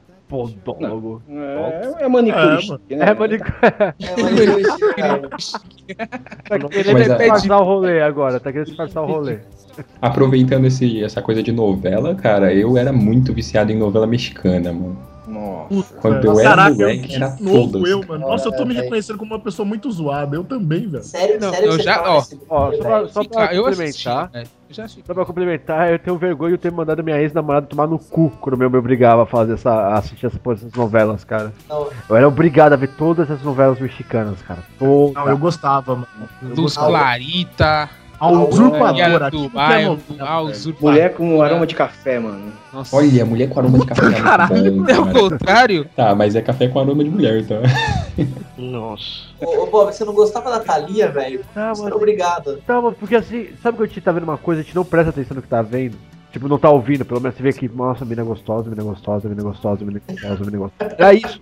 Podólogo. 0.65 1.23
É, 1.29 2.05
é 2.05 2.09
manicure, 2.09 2.81
É, 2.91 2.97
né? 2.97 3.07
É, 3.11 3.15
manicure. 3.15 3.53
É, 3.61 4.95
cara, 4.97 5.29
Tá 6.49 6.59
querendo 6.69 6.99
é- 6.99 7.19
disfarçar 7.19 7.61
o 7.61 7.65
rolê 7.65 8.01
agora, 8.03 8.41
tá 8.41 8.51
querendo 8.51 8.67
disfarçar 8.69 9.03
o 9.03 9.07
rolê. 9.07 9.39
Aproveitando 10.01 10.67
esse, 10.67 11.03
essa 11.03 11.21
coisa 11.23 11.43
de 11.43 11.53
novela, 11.53 12.15
cara, 12.15 12.53
eu 12.53 12.77
era 12.77 12.93
muito 12.93 13.33
viciado 13.33 13.73
em 13.73 13.77
novela 13.79 14.07
mexicana, 14.07 14.73
mano. 14.73 14.97
Nossa. 15.33 15.95
Quando 16.01 16.25
eu 16.25 16.39
era 16.41 16.49
Caraca, 16.51 16.71
moleque, 16.75 17.15
era 17.15 17.37
novo 17.41 17.73
todas. 17.73 17.91
eu, 17.91 18.05
mano. 18.07 18.29
Nossa, 18.29 18.49
eu 18.49 18.53
tô 18.57 18.65
me 18.65 18.77
É, 18.77 18.81
reconhecendo 18.83 19.19
como 19.19 19.33
uma 19.35 19.41
pessoa 19.41 19.67
muito 19.67 19.91
zoada. 19.91 20.37
Eu 20.37 20.45
também, 20.45 20.87
velho. 20.89 21.03
sério, 21.03 21.41
Não, 21.41 21.51
sério 21.51 21.71
eu 21.71 21.83
já- 21.83 22.03
ó, 22.03 22.23
Ó, 22.49 22.73
só 22.73 22.79
pra, 22.79 23.09
só 23.09 23.25
pra 23.25 23.43
Fica- 23.43 23.55
eu 23.55 23.65
complementar. 23.65 24.31
Eu 24.35 24.75
já 24.75 24.85
assisti. 24.85 25.03
só 25.07 25.13
pra 25.15 25.25
complementar, 25.25 25.91
eu 25.93 25.99
tenho 25.99 26.17
vergonha 26.17 26.53
de 26.53 26.59
ter 26.59 26.73
mandado 26.73 27.03
minha 27.05 27.21
ex-namorada 27.21 27.67
tomar 27.67 27.87
no 27.87 27.99
cu 27.99 28.31
quando 28.41 28.57
meu 28.57 28.71
me 28.71 28.79
obrigava 28.79 29.23
a 29.25 29.27
fazer 29.27 29.55
essa, 29.55 29.71
a 29.71 29.99
assistir 29.99 30.27
essas, 30.27 30.41
essas 30.47 30.73
novelas, 30.73 31.25
cara. 31.25 31.53
Não, 31.69 31.89
Eu 32.09 32.17
era 32.17 32.27
obrigado 32.29 32.73
a 32.73 32.77
ver 32.77 32.89
todas 32.89 33.31
essas 33.31 33.43
novelas 33.45 33.79
mexicanas, 33.79 34.41
cara. 34.43 34.61
Todas. 34.79 35.15
Não, 35.15 35.29
eu 35.29 35.39
gostava, 35.39 35.95
mano. 35.95 36.07
Eu 36.43 36.49
Dos 36.51 36.59
gostava. 36.77 36.89
Clarita, 36.89 37.91
A 38.23 38.31
usurpadora. 38.31 39.31
Do 39.33 39.41
que 39.41 39.49
bairro, 39.49 39.99
a 40.21 40.41
usurpadora. 40.43 40.93
Mulher 40.93 41.15
com 41.15 41.43
aroma 41.43 41.67
de 41.67 41.75
café, 41.75 42.21
mano. 42.21 42.53
Nossa. 42.73 42.95
Olha, 42.95 43.27
mulher 43.27 43.49
com 43.49 43.59
aroma 43.59 43.81
de 43.81 43.87
café 43.87 44.07
é 44.07 44.71
muito 44.71 44.91
É 44.91 45.01
o 45.01 45.13
contrário? 45.13 45.85
Tá, 45.97 46.15
mas 46.15 46.37
é 46.37 46.41
café 46.41 46.69
com 46.69 46.79
aroma 46.79 47.03
de 47.03 47.11
mulher, 47.11 47.45
tá? 47.45 47.57
Nossa. 48.57 49.25
Ô, 49.41 49.65
ô, 49.65 49.67
Bob, 49.67 49.93
você 49.93 50.05
não 50.05 50.15
gostava 50.15 50.51
da 50.51 50.61
Thalia, 50.61 51.11
velho? 51.11 51.41
Você 51.53 51.83
mas- 51.83 51.93
obrigado. 51.93 52.59
Tá, 52.65 52.81
mas 52.81 52.97
porque 52.97 53.17
assim, 53.17 53.49
sabe 53.61 53.77
quando 53.77 53.87
a 53.87 53.93
gente 53.93 54.01
tá 54.01 54.13
vendo 54.13 54.23
uma 54.23 54.39
coisa, 54.39 54.61
a 54.61 54.65
gente 54.65 54.77
não 54.77 54.85
presta 54.85 55.11
atenção 55.11 55.35
no 55.35 55.43
que 55.43 55.49
tá 55.49 55.61
vendo? 55.61 55.97
Tipo, 56.31 56.47
não 56.47 56.59
tá 56.59 56.71
ouvindo, 56.71 57.05
pelo 57.05 57.21
menos 57.21 57.37
você 57.37 57.43
vê 57.43 57.53
que, 57.53 57.69
nossa, 57.69 58.05
mina 58.05 58.23
gostosa, 58.23 58.71
mina 58.71 58.85
gostosa, 58.85 59.29
mina 59.29 59.43
gostosa, 59.43 59.85
mina 59.85 60.01
gostosa, 60.09 60.45
mina 60.45 60.59
gostosa. 60.59 60.97
É 60.99 61.15
isso. 61.15 61.41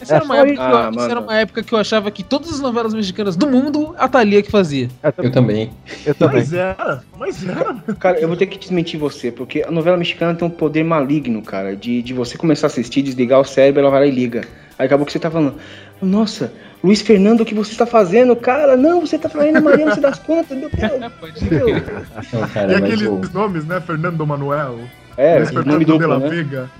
Essa, 0.00 0.14
É 0.14 0.16
era 0.16 0.24
uma 0.24 0.36
época 0.36 0.52
isso. 0.52 0.62
que 0.62 0.70
eu, 0.70 0.76
Ah, 0.76 0.90
essa 0.94 1.10
era 1.10 1.20
uma 1.20 1.36
época 1.36 1.62
que 1.62 1.72
eu 1.72 1.78
achava 1.78 2.10
que 2.10 2.22
todas 2.22 2.52
as 2.52 2.60
novelas 2.60 2.92
mexicanas 2.94 3.36
do 3.36 3.46
mundo, 3.46 3.94
a 3.98 4.08
Thalia 4.08 4.42
que 4.42 4.50
fazia. 4.50 4.88
Eu 5.18 5.30
também. 5.30 5.70
Eu 6.04 6.14
também. 6.14 6.40
Mas 6.40 6.52
era, 6.52 7.02
mas 7.18 7.46
era. 7.48 7.74
Cara, 7.98 8.18
eu 8.18 8.28
vou 8.28 8.36
ter 8.36 8.46
que 8.46 8.58
desmentir 8.58 8.98
você, 8.98 9.30
porque 9.30 9.62
a 9.62 9.70
novela 9.70 9.96
mexicana 9.96 10.34
tem 10.34 10.46
um 10.46 10.50
poder 10.50 10.82
maligno, 10.84 11.40
cara, 11.42 11.76
de, 11.76 12.02
de 12.02 12.12
você 12.12 12.36
começar 12.36 12.66
a 12.66 12.68
assistir, 12.68 13.02
desligar 13.02 13.40
o 13.40 13.44
cérebro, 13.44 13.80
ela 13.80 13.90
vai 13.90 14.00
lá 14.00 14.06
e 14.06 14.10
liga. 14.10 14.42
Aí 14.78 14.86
acabou 14.86 15.06
que 15.06 15.12
você 15.12 15.20
tá 15.20 15.30
falando, 15.30 15.54
nossa, 16.02 16.52
Luiz 16.82 17.00
Fernando, 17.00 17.42
o 17.42 17.44
que 17.44 17.54
você 17.54 17.70
está 17.72 17.86
fazendo? 17.86 18.34
Cara, 18.34 18.76
não, 18.76 19.00
você 19.00 19.16
tá 19.16 19.28
traindo 19.28 19.58
a 19.58 19.60
Maria, 19.60 19.86
você 19.86 20.00
das 20.00 20.18
contas, 20.18 20.58
meu 20.58 20.68
Deus. 20.68 21.12
Pode 21.20 21.44
Meu. 21.44 21.68
Não, 21.68 22.44
E 22.44 22.48
cara, 22.48 22.78
aqueles 22.78 23.06
o... 23.08 23.20
nomes, 23.32 23.64
né? 23.64 23.80
Fernando 23.80 24.26
Manuel. 24.26 24.80
É, 25.16 25.36
Luiz 25.38 25.50
Fernando 25.50 25.78
de 25.78 25.84
duplo, 25.84 26.08
la 26.08 26.18
né? 26.18 26.28
Vega. 26.28 26.70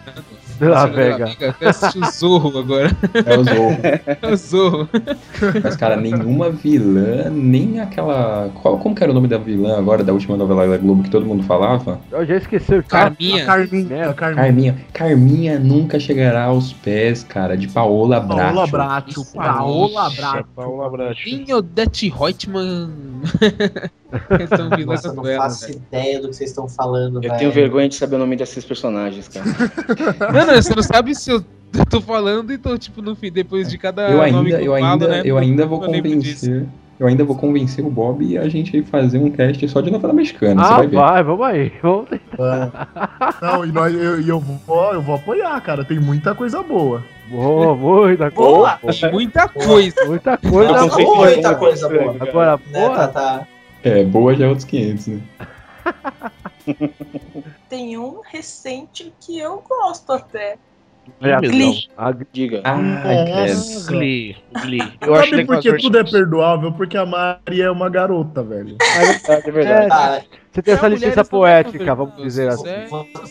De 0.58 0.68
La 0.68 0.86
Vega. 0.86 1.34
assisti 1.64 1.98
o 1.98 2.10
Zorro 2.10 2.58
agora. 2.58 2.90
É 3.24 3.38
o 3.38 3.44
Zorro. 3.44 3.78
É 4.22 4.32
o 4.32 4.36
Zorro. 4.36 4.88
Mas, 5.62 5.76
cara, 5.76 5.96
nenhuma 5.96 6.50
vilã, 6.50 7.28
nem 7.30 7.80
aquela. 7.80 8.50
Qual, 8.62 8.78
como 8.78 8.94
que 8.94 9.02
era 9.02 9.10
o 9.10 9.14
nome 9.14 9.28
da 9.28 9.38
vilã 9.38 9.78
agora, 9.78 10.04
da 10.04 10.12
última 10.12 10.36
novela 10.36 10.66
da 10.66 10.76
Globo 10.76 11.02
que 11.02 11.10
todo 11.10 11.26
mundo 11.26 11.42
falava? 11.42 12.00
Eu 12.10 12.24
já 12.24 12.36
esqueci 12.36 12.74
o 12.74 12.82
Carminha. 12.84 13.44
Carminha. 13.44 14.14
Carminha. 14.14 14.34
Carminha. 14.34 14.76
Carminha 14.92 15.58
nunca 15.58 15.98
chegará 15.98 16.44
aos 16.44 16.72
pés, 16.72 17.24
cara, 17.24 17.56
de 17.56 17.68
Paola 17.68 18.20
Bracho. 18.20 18.54
Paola 18.54 18.66
Bracho. 18.66 19.34
Paola 19.34 20.10
Bracho. 20.10 20.44
Paula 20.54 20.90
Bracho. 20.90 21.28
Em 21.28 21.52
Odete 21.52 22.08
Reutemann. 22.08 22.90
Vilãs 24.76 24.86
Nossa, 24.86 25.08
eu 25.08 25.10
não 25.10 25.16
novelas, 25.22 25.42
faço 25.44 25.66
velho. 25.66 25.82
ideia 25.88 26.20
do 26.20 26.28
que 26.28 26.36
vocês 26.36 26.50
estão 26.50 26.68
falando, 26.68 27.16
Eu 27.18 27.22
velho. 27.22 27.36
tenho 27.38 27.52
vergonha 27.52 27.88
de 27.88 27.94
saber 27.94 28.16
o 28.16 28.18
nome 28.18 28.36
desses 28.36 28.64
personagens, 28.64 29.28
cara. 29.28 29.44
Não, 30.32 30.46
não, 30.46 30.54
você 30.62 30.74
não 30.74 30.82
sabe 30.82 31.14
se 31.14 31.30
eu 31.30 31.44
tô 31.90 32.00
falando, 32.00 32.52
então, 32.52 32.76
tipo, 32.78 33.02
no 33.02 33.14
fim, 33.16 33.30
depois 33.32 33.68
de 33.68 33.76
cada 33.78 34.08
Eu 34.10 34.18
nome 34.32 34.52
ainda, 34.52 34.58
que 34.58 34.64
eu 34.66 34.72
falo, 34.72 34.84
ainda, 34.84 35.08
né, 35.08 35.22
eu 35.24 35.38
ainda 35.38 35.66
vou 35.66 35.82
eu 35.84 35.90
convencer. 35.90 36.66
Eu 36.98 37.08
ainda 37.08 37.24
vou 37.24 37.34
convencer 37.36 37.84
o 37.84 37.90
Bob 37.90 38.24
e 38.24 38.38
a 38.38 38.48
gente 38.48 38.76
aí 38.76 38.82
fazer 38.84 39.18
um 39.18 39.28
cast 39.28 39.68
só 39.68 39.80
de 39.80 39.90
novela 39.90 40.12
mexicana, 40.14 40.62
você 40.64 40.72
Ah, 40.72 40.76
vai 40.76 40.86
ver. 40.86 40.96
vai, 40.96 41.22
vamos 41.24 41.46
aí. 41.46 41.72
Vamos... 41.82 42.06
Não, 43.42 43.64
e 43.64 43.72
nós, 43.72 43.92
eu, 43.94 44.20
e 44.20 44.28
eu, 44.28 44.38
vou, 44.38 44.92
eu 44.92 45.02
vou 45.02 45.16
apoiar, 45.16 45.60
cara. 45.60 45.84
Tem 45.84 45.98
muita 45.98 46.34
coisa 46.36 46.62
boa. 46.62 47.02
Boa, 47.28 47.74
muita 47.74 48.30
coisa. 48.30 48.52
Boa! 48.52 48.78
Tem 48.92 49.10
muita 49.12 49.48
coisa. 49.48 50.04
Muita 50.06 50.36
coisa 50.38 50.70
Eu 50.72 50.88
boa. 51.04 51.26
muita 51.26 51.54
coisa 51.56 51.88
boa. 51.88 52.16
Agora, 52.20 52.60
Né, 52.70 52.80
boa. 52.86 52.94
tá, 52.96 53.08
tá. 53.08 53.46
É, 53.84 54.02
boa 54.04 54.34
já 54.34 54.46
é 54.46 54.48
outros 54.48 54.64
500, 54.64 55.06
né? 55.08 55.20
Tem 57.68 57.98
um 57.98 58.20
recente 58.24 59.12
que 59.20 59.38
eu 59.38 59.62
gosto 59.68 60.12
até. 60.12 60.56
Olha, 61.22 61.38
Glee. 61.38 61.86
a- 61.98 62.14
Diga. 62.32 62.62
Ai, 62.64 63.24
credo. 63.26 63.58
Nossa. 63.58 63.92
Glee, 63.92 64.36
Glee. 64.62 64.92
Eu 65.02 65.14
acho 65.14 65.24
Sabe 65.24 65.36
legal 65.36 65.46
por 65.60 65.68
as 65.68 65.76
que 65.76 65.82
tudo 65.82 65.98
é 65.98 66.04
perdoável? 66.04 66.72
Porque 66.72 66.96
a 66.96 67.04
Mari 67.04 67.60
é 67.60 67.70
uma 67.70 67.90
garota, 67.90 68.42
velho. 68.42 68.78
É 68.80 69.50
verdade. 69.50 69.88
Tá, 69.90 70.22
Você 70.50 70.62
tem 70.62 70.72
essa 70.72 70.86
É, 70.86 70.88
licença 70.88 71.22
poética, 71.22 71.94
vamos 71.94 72.16
dizer 72.22 72.48
assim. 72.48 72.66
É. 72.70 72.86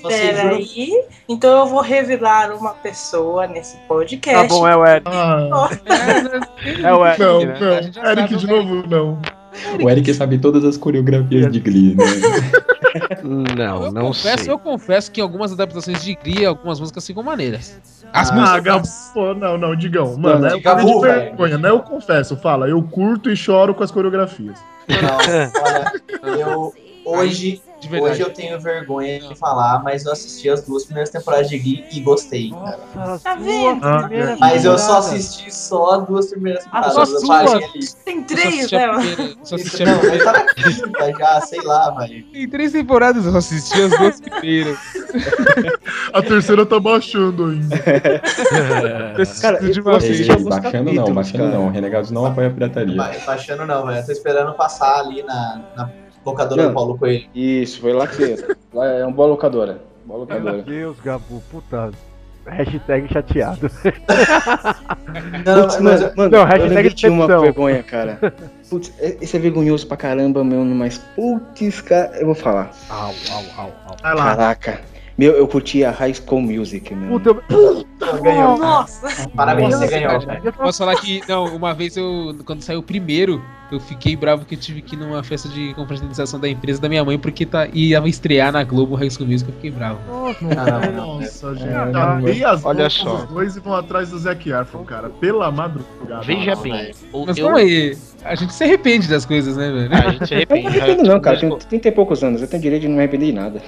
Peraí. 0.08 0.92
Então 1.28 1.62
eu 1.62 1.66
vou 1.66 1.82
revelar 1.82 2.52
uma 2.52 2.76
pessoa 2.76 3.48
nesse 3.48 3.76
podcast. 3.88 4.48
Tá 4.48 4.54
bom, 4.54 4.68
é 4.68 4.76
o 4.76 4.86
Eric. 4.86 5.08
Ah, 5.10 5.70
É 6.84 6.94
o 6.94 7.04
Eric, 7.08 7.20
não, 7.20 7.46
né? 7.46 7.58
Não. 7.96 8.12
Eric 8.12 8.36
de 8.36 8.46
novo, 8.48 8.88
não. 8.88 9.20
O 9.82 9.90
Eric 9.90 10.14
sabe 10.14 10.38
todas 10.38 10.64
as 10.66 10.78
coreografias 10.78 11.52
de 11.52 11.60
Glee, 11.60 11.96
né? 11.96 12.04
Não, 13.24 13.86
eu 13.86 13.92
não 13.92 14.02
confesso, 14.08 14.44
sei. 14.44 14.54
eu 14.54 14.60
confesso 14.60 15.12
que 15.12 15.20
em 15.20 15.24
algumas 15.24 15.52
adaptações 15.52 16.04
de 16.04 16.14
Glee, 16.14 16.46
algumas 16.46 16.80
músicas 16.80 17.08
ficam 17.08 17.24
maneiras. 17.24 17.80
As 18.14 18.30
Ah, 18.30 18.34
Ah, 18.34 18.36
músicas. 18.36 18.64
Gabo, 18.64 18.88
pô, 19.14 19.34
não, 19.34 19.58
não, 19.58 19.76
Digão. 19.76 20.16
Mano, 20.16 20.42
Não, 20.42 20.48
é 20.50 20.60
Gabu, 20.60 20.86
de 20.86 21.08
vergonha, 21.08 21.58
né? 21.58 21.70
Eu 21.70 21.80
confesso, 21.80 22.38
fala. 22.38 22.68
Eu 22.70 22.84
curto 22.84 23.32
e 23.32 23.36
choro 23.36 23.74
com 23.74 23.84
as 23.84 23.90
coreografias. 23.90 24.60
Não, 24.88 25.18
olha, 25.64 26.40
eu 26.40 26.74
hoje, 27.06 27.62
De 27.84 27.90
verdade. 27.90 28.14
hoje 28.14 28.22
eu 28.22 28.34
tenho 28.34 28.60
vergonha 28.60 29.20
de 29.20 29.36
falar, 29.36 29.84
mas 29.84 30.06
eu 30.06 30.12
assisti 30.12 30.50
as 30.50 30.62
duas 30.64 30.86
primeiras 30.86 31.10
temporadas 31.10 31.50
de 31.50 31.58
Glee 31.60 31.86
e 31.92 32.00
gostei, 32.00 32.50
cara. 32.50 32.80
Nossa, 32.96 33.24
Tá 33.24 33.36
vendo? 33.36 33.82
primeiras 34.08 34.40
Mas 34.40 34.64
eu 34.66 34.78
só 34.78 35.00
assisti 35.00 35.54
só 35.54 36.00
as 36.00 36.08
duas 36.08 36.30
primeiras 36.30 36.66
Ah, 36.72 36.82
temporadas. 36.82 37.94
Tem 38.06 38.24
três, 38.24 38.72
né? 38.72 38.88
Só 39.44 39.56
assisti 39.56 39.84
não, 39.86 39.96
na 40.02 40.46
quinta 40.54 41.12
já, 41.20 41.42
sei 41.42 41.62
lá, 41.62 41.90
velho. 41.92 42.26
Em 42.34 42.48
três 42.50 42.72
temporadas 42.72 43.26
eu 43.26 43.32
só 43.32 43.38
assisti 43.40 43.82
as 43.82 43.98
duas 43.98 44.22
primeiras. 44.22 44.78
A 46.14 46.22
terceira 46.22 46.66
tá 46.66 46.80
baixando 46.80 47.46
ainda. 47.46 47.78
Cara, 49.42 49.60
de 49.60 49.80
eu 49.80 49.84
uma 49.86 49.98
assisti 49.98 50.24
vez. 50.24 50.30
Ei, 50.30 50.32
alguns 50.32 50.50
baixando 50.50 50.94
não, 50.94 51.14
baixando 51.14 51.44
cara. 51.44 51.50
não. 51.58 51.70
Renegados 51.70 52.12
não 52.12 52.26
apoia 52.26 52.48
a 52.48 52.52
pirataria. 52.52 52.96
Ba- 52.96 53.12
Baixando 53.26 53.66
não, 53.66 53.86
velho. 53.86 54.00
Eu 54.00 54.06
tô 54.06 54.12
esperando 54.12 54.54
passar 54.54 55.00
ali 55.00 55.22
na, 55.24 55.62
na 55.76 55.90
locadora 56.26 56.64
Não. 56.64 56.70
do 56.70 56.74
Paulo 56.74 56.98
Coelho. 56.98 57.26
Isso, 57.34 57.82
foi 57.82 57.94
lá 57.94 58.08
que. 58.08 58.36
Lá 58.74 58.88
é 58.88 59.06
uma 59.06 59.12
boa 59.12 59.28
locadora. 59.28 59.82
Boa 60.04 60.26
Meu 60.26 60.38
locadora. 60.38 60.64
Deus, 60.64 61.00
Gabu, 61.00 61.44
puta. 61.52 61.92
Hashtag 62.46 63.08
chateado. 63.14 63.70
Não, 65.46 65.62
Putz, 65.62 65.80
mas, 65.80 66.02
mano, 66.02 66.14
mano, 66.18 66.32
não, 66.32 66.40
eu 66.40 66.46
hashtag 66.46 66.70
lembrei 66.70 66.90
de 66.94 67.08
uma 67.08 67.28
vergonha, 67.28 67.84
cara. 67.84 68.20
Putz, 68.70 68.92
esse 69.00 69.38
é 69.38 69.40
vergonhoso 69.40 69.88
pra 69.88 69.96
caramba, 69.96 70.44
meu, 70.44 70.66
mas 70.66 70.98
putz, 71.16 71.82
cara, 71.82 72.18
eu 72.18 72.26
vou 72.26 72.36
falar. 72.36 72.72
Au, 72.90 73.14
au, 73.32 73.44
au, 73.58 73.72
au. 73.88 73.98
Vai 74.02 74.16
lá. 74.16 74.36
Caraca. 74.36 74.82
Meu, 75.18 75.34
eu 75.34 75.48
curti 75.48 75.86
a 75.86 75.92
High 75.92 76.16
School 76.16 76.42
Music, 76.42 76.94
meu. 76.94 77.20
Puta, 77.20 77.44
eu... 77.50 77.86
ganhou. 78.24 78.58
Nossa. 78.58 79.30
Parabéns, 79.30 79.76
você 79.76 79.88
ganhou. 79.88 80.26
cara. 80.26 80.52
Posso 80.52 80.80
falar 80.80 80.96
que, 80.96 81.22
não, 81.28 81.56
uma 81.56 81.74
vez 81.74 81.96
eu, 81.96 82.36
quando 82.46 82.64
saiu 82.64 82.80
o 82.80 82.84
primeiro, 82.84 83.42
eu 83.76 83.80
fiquei 83.80 84.16
bravo 84.16 84.46
que 84.46 84.56
eu 84.56 84.60
tive 84.60 84.82
que 84.82 84.96
ir 84.96 85.00
numa 85.00 85.24
festa 85.24 85.48
de 85.50 85.74
confraternização 85.74 86.40
da 86.40 86.48
empresa 86.50 86.82
da 86.82 86.88
minha 86.90 87.04
mãe 87.04 87.18
porque 87.18 87.46
tá, 87.46 87.68
ia 87.74 88.00
estrear 88.08 88.52
na 88.52 88.64
Globo 88.64 88.94
o 88.94 88.98
High 88.98 89.10
School 89.10 89.28
Music, 89.28 89.50
eu 89.50 89.56
fiquei 89.56 89.72
bravo. 89.72 90.00
Nossa, 90.96 91.56
gente. 91.56 91.68
É, 92.42 92.46
as 92.46 92.64
olha 92.66 92.76
roupas 92.88 92.94
só. 92.94 93.16
dos 93.16 93.26
dois 93.26 93.56
e 93.56 93.60
vão 93.60 93.74
atrás 93.76 94.10
do 94.10 94.18
Zac 94.20 94.50
Efron, 94.50 94.84
cara. 94.84 95.10
Pela 95.10 95.52
madrugada. 95.52 96.22
Veja 96.24 96.52
Nossa, 96.52 96.64
bem, 96.64 96.92
o- 97.12 97.26
Mas 97.26 97.38
eu- 97.38 97.46
calma 97.46 97.60
aí, 97.60 97.98
a 98.24 98.36
gente 98.36 98.54
se 98.54 98.64
arrepende 98.64 99.08
das 99.08 99.26
coisas, 99.26 99.56
né, 99.58 99.72
velho? 99.72 99.94
a 99.94 100.12
gente 100.12 100.28
se 100.28 100.34
Eu 100.34 100.38
não 100.38 100.56
arrepende. 100.56 100.70
me 100.70 100.80
arrependo 100.82 101.04
não, 101.10 101.20
cara. 101.20 101.40
Tenho 101.40 101.56
30 101.58 101.88
e 101.88 101.92
poucos 101.92 102.24
anos. 102.24 102.42
Eu 102.42 102.48
tenho 102.48 102.62
direito 102.62 102.82
de 102.84 102.88
não 102.88 102.96
me 102.96 103.02
arrepender 103.02 103.26
de 103.28 103.34
nada. 103.34 103.62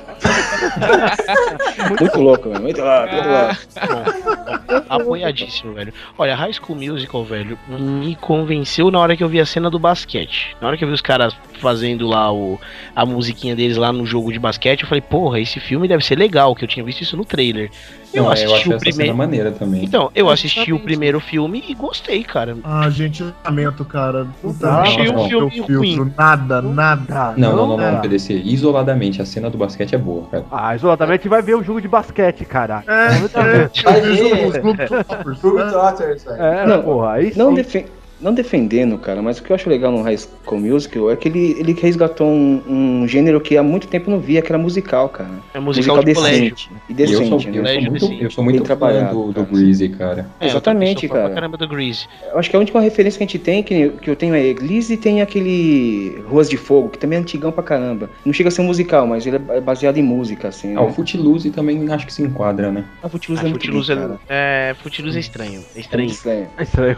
muito 2.00 2.20
louco, 2.22 2.50
velho. 2.50 2.62
Muito 2.62 2.82
louco, 2.82 3.12
muito 3.12 3.28
louco. 3.30 4.86
Apoiadíssimo, 4.90 5.74
velho. 5.74 5.94
Olha, 6.18 6.36
High 6.36 6.54
School 6.54 6.78
Musical, 6.78 7.24
velho, 7.24 7.58
me 7.68 8.16
convenceu 8.16 8.90
na 8.92 9.00
hora 9.00 9.16
que 9.16 9.24
eu 9.24 9.30
vi 9.30 9.40
a 9.40 9.46
cena 9.46 9.70
do 9.70 9.80
basquete. 9.96 10.56
Na 10.60 10.68
hora 10.68 10.78
que 10.78 10.84
eu 10.84 10.88
vi 10.90 10.94
os 10.94 11.02
caras 11.02 11.34
fazendo 11.62 12.06
lá 12.06 12.32
o, 12.32 12.60
a 12.94 13.06
musiquinha 13.06 13.56
deles 13.56 13.78
lá 13.78 13.92
no 13.94 14.06
jogo 14.06 14.32
de 14.32 14.38
basquete, 14.38 14.82
eu 14.84 14.88
falei, 14.90 15.02
porra, 15.02 15.40
esse 15.40 15.60
filme 15.60 15.88
deve 15.88 16.04
ser 16.04 16.18
legal, 16.18 16.54
que 16.54 16.66
eu 16.66 16.68
tinha 16.68 16.84
visto 16.84 17.02
isso 17.02 17.16
no 17.16 17.24
trailer. 17.24 17.72
Eu 18.14 18.24
Não, 18.24 18.30
eu 18.30 18.34
assisti 18.34 18.56
acho 18.56 18.74
o 18.76 18.80
primeiro. 18.80 19.16
maneira 19.16 19.52
também. 19.52 19.84
Então, 19.84 20.10
eu 20.16 20.30
assisti 20.30 20.72
o 20.72 20.80
primeiro 20.80 21.20
filme 21.20 21.64
e 21.68 21.74
gostei, 21.74 22.24
cara. 22.24 22.56
Ah, 22.64 22.90
gente, 22.90 23.26
lamento, 23.44 23.84
cara. 23.84 24.26
Puta, 24.42 24.68
dá, 24.68 24.82
achei 24.82 25.06
não. 25.06 25.26
um 25.26 25.28
filme 25.30 25.52
filtro. 25.52 26.14
Nada, 26.18 26.62
nada. 26.62 27.34
Não, 27.38 27.56
não, 27.56 27.68
não, 27.68 27.78
dá. 27.78 27.92
não, 27.94 28.02
PDC. 28.02 28.42
Isoladamente, 28.46 29.22
a 29.22 29.26
cena 29.26 29.50
do 29.50 29.58
basquete 29.58 29.96
é 29.96 29.98
boa, 29.98 30.28
cara. 30.28 30.46
Ah, 30.52 30.76
isoladamente 30.76 31.28
vai 31.28 31.42
ver 31.42 31.56
o 31.56 31.64
jogo 31.64 31.82
de 31.82 31.88
basquete, 31.88 32.46
cara. 32.46 32.84
É, 32.88 33.10
Vai 33.28 34.00
é. 34.00 34.02
ver. 34.02 34.48
Os 34.48 34.58
Globetrotters, 34.58 35.42
Groove 35.42 35.64
né? 35.64 35.70
Trotters, 35.72 36.24
velho. 36.24 36.42
É, 36.42 36.66
Não, 36.68 36.82
porra, 36.84 37.12
aí 37.14 37.34
Não, 37.36 37.50
sim. 37.50 37.56
defen- 37.56 37.86
não 38.26 38.34
defendendo, 38.34 38.98
cara, 38.98 39.22
mas 39.22 39.38
o 39.40 39.44
que 39.44 39.52
eu 39.52 39.56
acho 39.56 39.70
legal 39.70 39.92
no 39.92 40.02
High 40.02 40.18
School 40.18 40.60
Musical 40.60 41.12
é 41.12 41.16
que 41.16 41.28
ele, 41.28 41.56
ele 41.60 41.74
resgatou 41.74 42.28
um, 42.28 42.62
um 43.04 43.08
gênero 43.08 43.40
que 43.40 43.56
há 43.56 43.64
muito 43.64 43.88
tempo 43.88 44.10
não 44.10 44.20
via, 44.20 44.42
que 44.42 44.52
era 44.52 44.58
musical, 44.58 45.08
cara. 45.10 45.30
É 45.54 45.60
musical 45.60 46.00
de 46.00 46.06
decente. 46.06 46.70
E 46.90 46.94
E 47.04 47.14
eu 47.14 47.24
sou, 47.24 47.38
decente, 47.38 47.48
eu 47.48 47.64
né? 47.64 47.70
sou 47.74 47.82
Colégio 47.82 47.92
muito, 47.92 48.06
decente. 48.08 48.24
eu 48.24 48.32
sou 48.32 48.44
muito 48.44 48.58
fã 48.60 48.64
trabalhado, 48.66 49.16
do, 49.26 49.34
do 49.34 49.46
cara. 49.46 49.48
Greasy, 49.58 49.90
cara. 49.90 50.30
É, 50.40 50.46
eu 50.46 50.50
Exatamente, 50.50 51.08
cara. 51.08 51.26
Pra 51.26 51.36
caramba 51.36 51.58
do 51.58 51.68
Grease. 51.68 52.08
Eu 52.32 52.40
acho 52.40 52.50
que 52.50 52.56
a 52.56 52.60
última 52.60 52.82
referência 52.82 53.18
que 53.18 53.24
a 53.24 53.28
gente 53.28 53.40
tem, 53.40 53.62
que, 53.64 53.90
que 53.90 54.10
eu 54.10 54.16
tenho 54.16 54.34
é 54.36 54.44
Eglise 54.46 54.94
e 54.94 54.98
tem 54.98 55.22
aquele 55.22 56.20
Ruas 56.28 56.50
de 56.50 56.58
Fogo, 56.58 56.90
que 56.90 56.98
também 56.98 57.18
é 57.18 57.22
antigão 57.22 57.52
pra 57.52 57.64
caramba. 57.64 58.10
Não 58.26 58.34
chega 58.34 58.50
a 58.50 58.52
ser 58.52 58.62
musical, 58.64 59.06
mas 59.08 59.26
ele 59.26 59.38
é 59.50 59.62
baseado 59.62 59.98
em 59.98 60.04
música, 60.04 60.48
assim. 60.48 60.76
Ah, 60.76 60.82
o 60.82 60.88
Né? 60.88 60.94
Footloose 60.94 61.52
também 61.52 61.92
acho 61.92 62.06
que 62.06 62.14
se 62.14 62.24
enquadra, 62.24 62.72
né? 62.72 62.86
A 63.04 63.10
Footloose 63.10 63.42
Ah, 63.44 63.46
é 63.46 63.50
muito 63.50 63.62
Footloose 63.66 63.94
bem, 63.94 64.04
é, 64.04 64.08
cara. 64.08 64.20
é, 64.30 64.76
Footloose 64.82 65.18
é 65.18 65.20
estranho. 65.20 65.64
É 65.76 65.78
É 65.78 65.82
estranho. 65.82 66.04
muito 66.06 66.16
estranho. 66.16 66.48
É 66.58 66.64
estranho. 66.64 66.98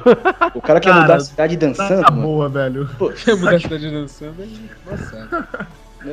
O 0.55 0.61
cara 0.61 0.79
quer 0.79 0.89
Cara, 0.89 1.01
mudar 1.01 1.16
a 1.17 1.21
cidade 1.21 1.57
dançando, 1.57 2.01
Tá 2.03 2.11
mano. 2.11 2.23
boa, 2.23 2.49
velho. 2.49 2.89
Mudar 2.99 3.55
a 3.55 3.59
cidade 3.59 3.91
dançando 3.91 4.35
é 4.43 4.89
nossa. 4.91 5.27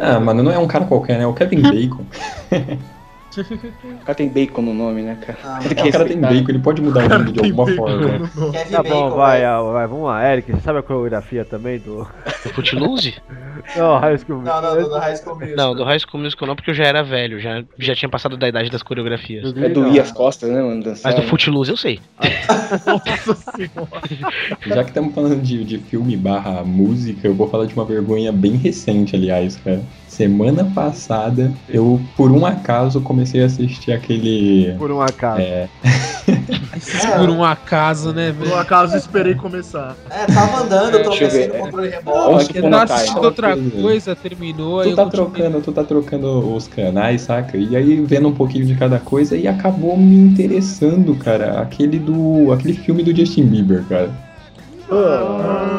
Ah, 0.00 0.18
mano, 0.20 0.42
não 0.42 0.50
é 0.50 0.58
um 0.58 0.66
cara 0.66 0.84
qualquer, 0.86 1.18
né? 1.18 1.24
É 1.24 1.26
o 1.26 1.34
Kevin 1.34 1.62
Bacon. 1.62 2.04
O 3.84 4.04
cara 4.04 4.14
tem 4.14 4.28
bacon 4.28 4.62
no 4.62 4.74
nome, 4.74 5.02
né, 5.02 5.16
cara? 5.20 5.38
Ah, 5.44 5.60
O 5.64 5.92
cara 5.92 6.04
tem 6.04 6.20
bacon, 6.20 6.50
ele 6.50 6.58
pode 6.58 6.82
mudar 6.82 7.04
o 7.04 7.08
nome 7.08 7.32
de 7.32 7.40
alguma 7.40 7.66
forma. 7.74 8.18
no 8.18 8.52
Tá 8.52 8.82
bom, 8.82 9.04
Bacon, 9.04 9.16
vai, 9.16 9.38
velho. 9.40 9.50
ah, 9.50 9.72
vai, 9.72 9.86
vamos 9.86 10.04
lá. 10.06 10.32
Eric, 10.32 10.52
você 10.52 10.60
sabe 10.60 10.78
a 10.78 10.82
coreografia 10.82 11.44
também 11.44 11.78
do. 11.78 12.06
Footloose? 12.54 13.14
Não, 13.76 13.98
High 13.98 14.18
School 14.18 14.42
Não, 14.42 14.60
não, 14.60 14.76
do, 14.76 14.88
do 14.90 14.98
High 14.98 15.16
School 15.16 15.36
Musical. 15.36 15.56
Não, 15.56 15.74
do 15.74 15.84
High 15.84 15.98
School 15.98 16.22
Musical 16.22 16.46
não, 16.48 16.54
porque 16.54 16.70
eu 16.70 16.74
já 16.74 16.84
era 16.84 17.02
velho, 17.02 17.40
já, 17.40 17.64
já 17.78 17.94
tinha 17.94 18.08
passado 18.10 18.36
da 18.36 18.46
idade 18.46 18.70
das 18.70 18.82
coreografias. 18.82 19.54
É 19.56 19.68
doía 19.70 20.02
as 20.02 20.12
costas, 20.12 20.50
né, 20.50 20.60
mano? 20.60 20.82
Dançar. 20.82 21.12
Mas 21.12 21.22
do 21.22 21.28
Footloose 21.28 21.70
eu 21.70 21.76
sei. 21.76 21.98
Nossa 22.86 23.34
senhora. 23.56 24.58
Já 24.66 24.82
que 24.84 24.90
estamos 24.90 25.14
falando 25.14 25.40
de, 25.40 25.64
de 25.64 25.78
filme 25.78 26.14
barra 26.16 26.62
música, 26.62 27.26
eu 27.26 27.34
vou 27.34 27.48
falar 27.48 27.64
de 27.66 27.74
uma 27.74 27.84
vergonha 27.86 28.30
bem 28.32 28.52
recente, 28.56 29.16
aliás, 29.16 29.56
cara. 29.56 29.80
Semana 30.08 30.64
passada, 30.74 31.52
eu, 31.68 32.00
por 32.16 32.30
um 32.30 32.44
acaso, 32.46 33.00
comecei 33.00 33.23
a 33.24 33.46
assistir 33.46 33.92
aquele. 33.92 34.74
Por 34.78 34.90
um 34.90 35.00
acaso. 35.00 35.40
É, 35.40 35.68
Por 37.18 37.30
um 37.30 37.44
acaso, 37.44 38.12
né, 38.12 38.32
Por 38.32 38.44
velho? 38.44 38.56
um 38.56 38.58
acaso 38.58 38.96
esperei 38.96 39.34
começar. 39.34 39.96
É, 40.10 40.26
tava 40.26 40.62
andando, 40.62 41.02
tropecei 41.02 41.48
no 41.48 41.54
é. 41.54 41.58
controle 41.58 41.88
remoto. 41.88 42.36
A 42.36 42.44
Time. 42.44 42.76
assistindo 42.76 43.24
outra 43.24 43.56
coisa, 43.56 44.16
terminou, 44.16 44.80
aí 44.80 44.90
tu 44.90 44.96
tá 44.96 45.06
trocando, 45.06 45.60
tu 45.60 45.72
tá 45.72 45.84
trocando 45.84 46.54
os 46.54 46.66
canais, 46.66 47.22
saca? 47.22 47.56
E 47.56 47.76
aí 47.76 48.00
vendo 48.00 48.28
um 48.28 48.34
pouquinho 48.34 48.66
de 48.66 48.74
cada 48.74 48.98
coisa 48.98 49.36
e 49.36 49.46
acabou 49.46 49.96
me 49.96 50.16
interessando, 50.16 51.14
cara. 51.16 51.60
Aquele 51.60 51.98
do. 51.98 52.52
aquele 52.52 52.74
filme 52.74 53.02
do 53.02 53.14
Justin 53.14 53.46
Bieber, 53.46 53.84
cara. 53.88 54.10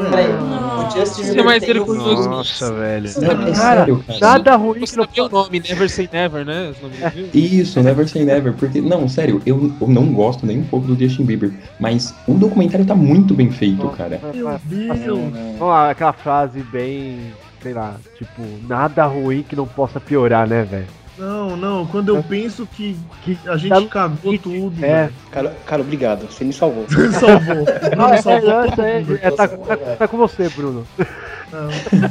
Peraí, 0.10 0.28
o 0.30 0.92
Justin 0.92 1.22
é 1.22 1.26
Bieber 1.26 1.46
mais 1.46 1.64
tem 1.64 1.72
o 1.72 1.74
vergonhoso. 1.86 2.16
filme. 2.16 2.28
Nossa, 2.36 2.74
velho. 2.74 3.10
Cara. 3.56 3.88
Nada 4.22 4.56
ruim 4.56 4.80
que 4.82 4.88
Você 4.88 4.98
não 4.98 5.06
sabia 5.06 5.24
o 5.26 5.30
nome, 5.30 5.60
Never 5.60 5.90
Say 5.90 6.10
Never, 6.12 6.46
né? 6.46 6.72
Os? 6.72 7.34
Isso, 7.34 7.82
Never 7.82 8.08
Say 8.08 8.24
Never, 8.26 8.54
porque, 8.54 8.82
não, 8.82 9.08
sério, 9.10 9.42
eu, 9.46 9.72
eu 9.82 9.88
não 9.88 10.14
gosto 10.14 10.46
nem 10.46 10.60
um 10.60 10.64
pouco 10.64 10.88
do 10.88 10.98
Justin 10.98 11.24
Bieber, 11.26 11.52
mas 11.80 12.14
o 12.28 12.34
documentário 12.34 12.86
tá 12.86 12.96
muito 12.96 13.34
bem 13.34 13.52
feito, 13.52 13.88
cara. 13.90 14.20
Meu 14.34 14.60
Deus. 14.64 15.20
Vamos 15.58 15.60
lá, 15.62 15.90
aquela 15.92 16.14
frase 16.14 16.62
bem. 16.72 17.34
Sei 17.62 17.74
lá, 17.74 17.96
tipo, 18.16 18.44
nada 18.68 19.06
ruim 19.06 19.42
que 19.42 19.56
não 19.56 19.66
possa 19.66 20.00
piorar, 20.00 20.48
né, 20.48 20.62
velho? 20.64 20.86
Não, 21.18 21.56
não. 21.56 21.86
Quando 21.88 22.16
eu 22.16 22.22
penso 22.24 22.68
que, 22.76 22.98
que 23.24 23.38
a 23.48 23.56
gente 23.58 23.70
Tá- 23.70 23.88
cagou 23.88 24.38
tudo. 24.38 24.84
É. 24.84 25.10
Cara, 25.32 25.56
cara, 25.66 25.82
obrigado. 25.82 26.26
Você 26.32 26.44
me 26.44 26.52
salvou. 26.54 26.86
Você 26.90 27.12
salvou. 27.12 27.66
Não, 27.96 28.08
Não, 28.08 28.14
é, 28.14 28.22
salvou 28.22 28.50
é, 28.64 28.70
todo 28.70 28.82
é, 28.82 29.04
é, 29.22 29.32
tá, 29.32 29.48
tá- 29.48 29.78
tá 29.98 30.08
com 30.08 30.18
você, 30.18 30.50
Bruno. 30.50 30.86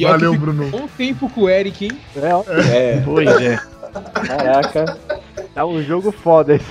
Valeu, 0.00 0.32
que 0.32 0.38
Bruno. 0.38 0.64
um 0.74 0.88
tempo 0.88 1.28
com 1.30 1.42
o 1.42 1.48
Eric, 1.50 1.84
hein? 1.84 1.92
É, 2.16 2.34
ó, 2.34 2.42
É, 2.48 3.02
Pois 3.04 3.28
é. 3.40 3.58
caraca. 4.26 4.96
tá 5.54 5.66
um 5.66 5.82
jogo 5.82 6.10
foda 6.10 6.54
esse. 6.54 6.66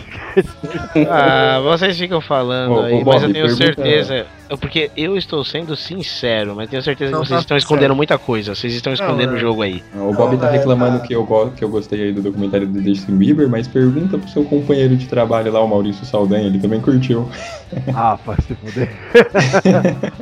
Ah, 1.09 1.59
vocês 1.61 1.97
ficam 1.97 2.19
falando 2.19 2.79
aí, 2.81 3.03
Bob, 3.03 3.13
mas 3.13 3.23
eu 3.23 3.31
tenho 3.33 3.49
certeza. 3.49 4.15
é 4.15 4.25
Porque 4.57 4.91
eu 4.97 5.17
estou 5.17 5.43
sendo 5.43 5.75
sincero, 5.75 6.55
mas 6.55 6.69
tenho 6.69 6.81
certeza 6.81 7.09
que 7.11 7.17
Não, 7.17 7.23
vocês 7.25 7.37
tá 7.37 7.41
estão 7.41 7.57
escondendo 7.57 7.95
muita 7.95 8.17
coisa. 8.17 8.53
Vocês 8.55 8.73
estão 8.73 8.91
escondendo 8.93 9.33
é. 9.33 9.35
o 9.35 9.39
jogo 9.39 9.61
aí. 9.61 9.83
O 9.95 10.13
Bob 10.13 10.37
tá 10.37 10.47
Não, 10.47 10.53
é, 10.53 10.57
reclamando 10.57 10.99
tá. 10.99 11.05
que 11.07 11.13
eu, 11.15 11.25
go- 11.25 11.51
que 11.51 11.63
eu 11.63 11.69
gostei 11.69 12.03
aí 12.03 12.11
do 12.13 12.21
documentário 12.21 12.67
do 12.67 12.81
Justin 12.83 13.17
Bieber, 13.17 13.47
mas 13.49 13.67
pergunta 13.67 14.17
pro 14.17 14.29
seu 14.29 14.43
companheiro 14.43 14.95
de 14.95 15.07
trabalho 15.07 15.51
lá, 15.51 15.61
o 15.63 15.67
Maurício 15.67 16.05
Saldanha, 16.05 16.47
ele 16.47 16.59
também 16.59 16.81
curtiu. 16.81 17.27
Ah, 17.95 18.17
pra 18.25 18.35
se 18.35 18.53
fuder. 18.53 18.89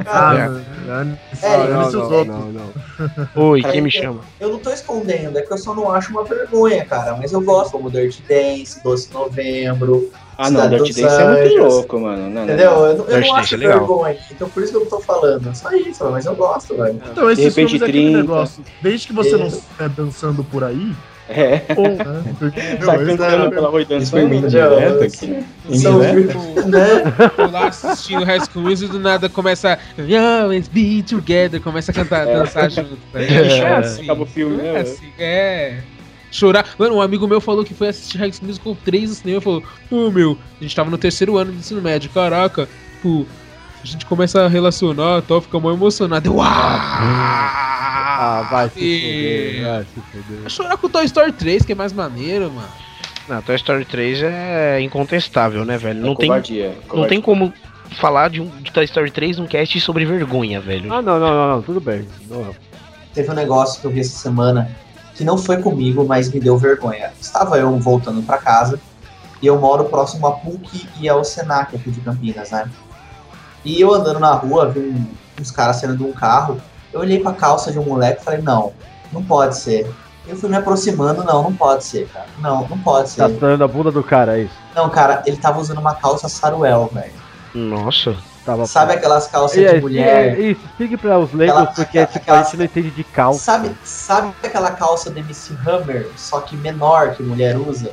Ah, 0.05 0.51
Cara. 0.85 1.19
É, 1.41 2.23
não. 2.25 3.49
Oi, 3.49 3.63
quem 3.63 3.81
me 3.81 3.89
chama? 3.91 4.19
Eu 4.39 4.49
não 4.49 4.59
tô 4.59 4.71
escondendo, 4.71 5.37
é 5.37 5.41
que 5.41 5.51
eu 5.51 5.57
só 5.57 5.73
não 5.73 5.91
acho 5.91 6.11
uma 6.11 6.23
vergonha, 6.23 6.85
cara. 6.85 7.15
Mas 7.15 7.31
eu 7.33 7.41
gosto, 7.41 7.71
como 7.71 7.89
Dirty 7.89 8.23
Dance, 8.27 8.83
Doce 8.83 9.11
Novembro. 9.11 10.11
Ah, 10.41 10.49
não, 10.49 10.69
Dirty 10.69 10.93
Dance 11.01 11.21
é 11.21 11.27
muito 11.41 11.57
louco, 11.63 11.99
mano. 11.99 12.23
Não, 12.23 12.29
não, 12.29 12.43
Entendeu? 12.45 12.71
não. 12.71 12.85
Eu, 12.85 12.97
não- 12.97 13.05
eu 13.05 13.11
não 13.13 13.19
Dance 13.19 13.31
acho 13.31 13.55
é 13.55 13.57
legal. 13.57 13.79
vergonha. 13.79 14.17
Então 14.31 14.49
por 14.49 14.63
isso 14.63 14.71
que 14.71 14.77
eu 14.77 14.81
não 14.81 14.89
tô 14.89 14.99
falando. 15.01 15.53
Só 15.55 15.71
isso, 15.73 16.09
mas 16.09 16.25
eu 16.25 16.35
gosto, 16.35 16.77
velho. 16.77 17.01
Então, 17.11 17.29
esses 17.29 17.43
De 17.43 17.49
repente, 17.49 17.71
filmes 17.71 17.81
é 17.81 17.85
aquele 17.85 18.03
30. 18.05 18.17
negócio. 18.19 18.63
Desde 18.81 19.07
que 19.07 19.13
você 19.13 19.35
não 19.35 19.47
Isso. 19.47 19.57
estiver 19.57 19.89
dançando 19.89 20.43
por 20.45 20.63
aí, 20.63 20.93
É. 21.27 21.35
né? 21.49 21.61
Entendeu? 21.69 22.51
Sai 22.85 23.05
cantando 23.05 23.45
é- 23.45 23.49
pela 23.49 23.69
rua 23.69 23.79
e 23.79 23.83
Isso 23.83 23.89
dançando. 24.15 24.33
indireta 24.33 25.03
aqui. 25.05 25.43
São 25.77 26.03
Indireta? 26.03 26.65
né? 26.67 27.29
Tô 27.35 27.45
lá 27.51 27.67
assistindo 27.67 28.23
High 28.23 28.39
School 28.39 28.63
Music 28.65 28.89
e 28.89 28.97
do 28.97 28.99
nada 28.99 29.27
começa 29.27 29.77
We 29.97 30.15
always 30.17 30.67
be 30.69 31.03
together, 31.03 31.61
começa 31.61 31.91
a 31.91 31.93
cantar, 31.93 32.25
dançar 32.25 32.71
junto. 32.71 32.97
Tá? 33.11 33.21
É, 33.21 33.57
É 33.59 33.75
assim, 33.75 34.03
acaba 34.05 34.23
o 34.23 34.25
filme, 34.25 34.55
não 34.57 34.63
né, 34.63 34.79
é 34.79 34.81
assim, 34.81 35.07
é. 35.19 35.77
Chorar. 36.31 36.65
Mano, 36.77 36.95
um 36.95 37.01
amigo 37.01 37.27
meu 37.27 37.41
falou 37.41 37.63
que 37.63 37.73
foi 37.73 37.87
assistir 37.89 38.17
High 38.17 38.31
School 38.33 38.47
Musical 38.47 38.77
3 38.85 39.09
no 39.09 39.15
cinema 39.15 39.39
e 39.39 39.43
falou: 39.43 39.63
Ô 39.89 40.09
meu, 40.11 40.37
a 40.59 40.63
gente 40.63 40.75
tava 40.75 40.89
no 40.89 40.97
terceiro 40.97 41.37
ano 41.37 41.51
de 41.51 41.57
ensino 41.59 41.81
médio, 41.81 42.09
caraca, 42.11 42.69
pô, 43.01 43.25
a 43.83 43.85
gente 43.87 44.05
começa 44.05 44.43
a 44.45 44.47
relacionar 44.47 45.19
e 45.19 45.21
tal, 45.23 45.41
fica 45.41 45.59
mó 45.59 45.71
emocionado. 45.71 46.27
Eu, 46.29 46.39
Ah, 48.21 48.47
vai 48.51 48.69
se 48.69 48.79
E- 48.79 48.99
fuder, 48.99 49.71
vai 49.71 49.83
se 49.83 50.01
fuder. 50.23 50.39
Vai 50.41 50.49
chorar 50.49 50.77
com 50.77 50.87
o 50.87 50.89
Toy 50.89 51.05
Story 51.05 51.31
3, 51.31 51.65
que 51.65 51.71
é 51.71 51.75
mais 51.75 51.93
maneiro, 51.93 52.51
mano. 52.51 52.67
Não, 53.27 53.41
Toy 53.41 53.55
Story 53.55 53.85
3 53.85 54.21
é 54.23 54.81
incontestável, 54.81 55.63
né, 55.63 55.77
velho? 55.77 55.99
Não, 56.01 56.11
É 56.13 56.15
tem, 56.15 56.27
covardia, 56.27 56.67
não 56.69 56.81
covardia. 56.87 57.09
tem 57.09 57.21
como 57.21 57.53
falar 57.91 58.29
de, 58.29 58.41
um, 58.41 58.47
de 58.61 58.71
Toy 58.71 58.83
Story 58.85 59.11
3 59.11 59.37
num 59.37 59.47
cast 59.47 59.79
sobre 59.79 60.03
vergonha, 60.05 60.59
velho. 60.59 60.91
Ah, 60.93 61.01
não, 61.01 61.19
não, 61.19 61.29
não, 61.29 61.55
não, 61.55 61.61
tudo 61.61 61.79
bem. 61.79 62.07
Não, 62.29 62.53
Teve 63.13 63.31
um 63.31 63.33
negócio 63.35 63.79
que 63.81 63.87
eu 63.87 63.91
vi 63.91 64.01
essa 64.01 64.17
semana 64.17 64.69
que 65.19 65.25
não 65.25 65.37
foi 65.37 65.57
comigo, 65.61 66.05
mas 66.07 66.31
me 66.31 66.39
deu 66.39 66.57
vergonha. 66.57 67.11
Estava 67.19 67.57
eu 67.57 67.77
voltando 67.77 68.23
pra 68.25 68.37
casa 68.37 68.79
e 69.41 69.47
eu 69.47 69.59
moro 69.59 69.83
próximo 69.83 70.25
a 70.25 70.31
PUC 70.31 70.87
e 70.97 71.09
ao 71.09 71.25
Senac 71.25 71.75
aqui 71.75 71.91
de 71.91 71.99
Campinas, 71.99 72.51
né? 72.51 72.69
E 73.65 73.81
eu 73.81 73.93
andando 73.93 74.17
na 74.17 74.31
rua, 74.31 74.69
vi 74.69 74.79
um- 74.79 75.05
uns 75.37 75.51
caras 75.51 75.75
saindo 75.75 75.97
de 75.97 76.03
um 76.03 76.13
carro. 76.13 76.61
Eu 76.93 77.01
olhei 77.01 77.19
pra 77.19 77.33
calça 77.33 77.69
de 77.69 77.77
um 77.77 77.83
moleque 77.83 78.21
e 78.21 78.23
falei: 78.23 78.41
não, 78.41 78.71
não 79.11 79.21
pode 79.21 79.57
ser. 79.57 79.91
Eu 80.25 80.37
fui 80.37 80.47
me 80.49 80.55
aproximando, 80.55 81.21
não, 81.25 81.43
não 81.43 81.53
pode 81.53 81.83
ser, 81.83 82.07
cara. 82.07 82.27
Não, 82.39 82.65
não 82.69 82.77
pode 82.77 83.09
ser. 83.09 83.17
Tá 83.19 83.27
dando 83.27 83.65
a 83.65 83.67
bunda 83.67 83.91
do 83.91 84.01
cara, 84.01 84.37
é 84.39 84.43
isso. 84.43 84.53
Não, 84.73 84.89
cara, 84.89 85.21
ele 85.25 85.35
tava 85.35 85.59
usando 85.59 85.79
uma 85.79 85.95
calça 85.95 86.29
saruel, 86.29 86.89
velho. 86.93 87.11
Nossa. 87.53 88.15
Tava 88.49 88.65
Sabe 88.65 88.93
aquelas 88.93 89.27
calças 89.27 89.57
E 89.57 89.73
de 89.75 89.79
mulher? 89.81 90.39
e- 90.39 90.51
Isso, 90.51 90.61
explique 90.65 90.97
para 90.97 91.19
os 91.19 91.31
leigos, 91.33 91.55
Aquela- 91.55 91.73
porque 91.73 91.99
aquela- 91.99 92.19
tipo, 92.19 92.31
a 92.31 92.43
gente 92.43 92.57
não 92.57 92.65
entende 92.65 92.89
de 92.91 93.03
calça. 93.03 93.39
Sabe, 93.39 93.71
sabe 93.83 94.33
aquela 94.43 94.71
calça 94.71 95.11
da 95.11 95.19
MC 95.19 95.53
Hammer, 95.67 96.07
só 96.17 96.39
que 96.41 96.55
menor 96.57 97.11
que 97.15 97.21
mulher 97.21 97.57
usa? 97.57 97.89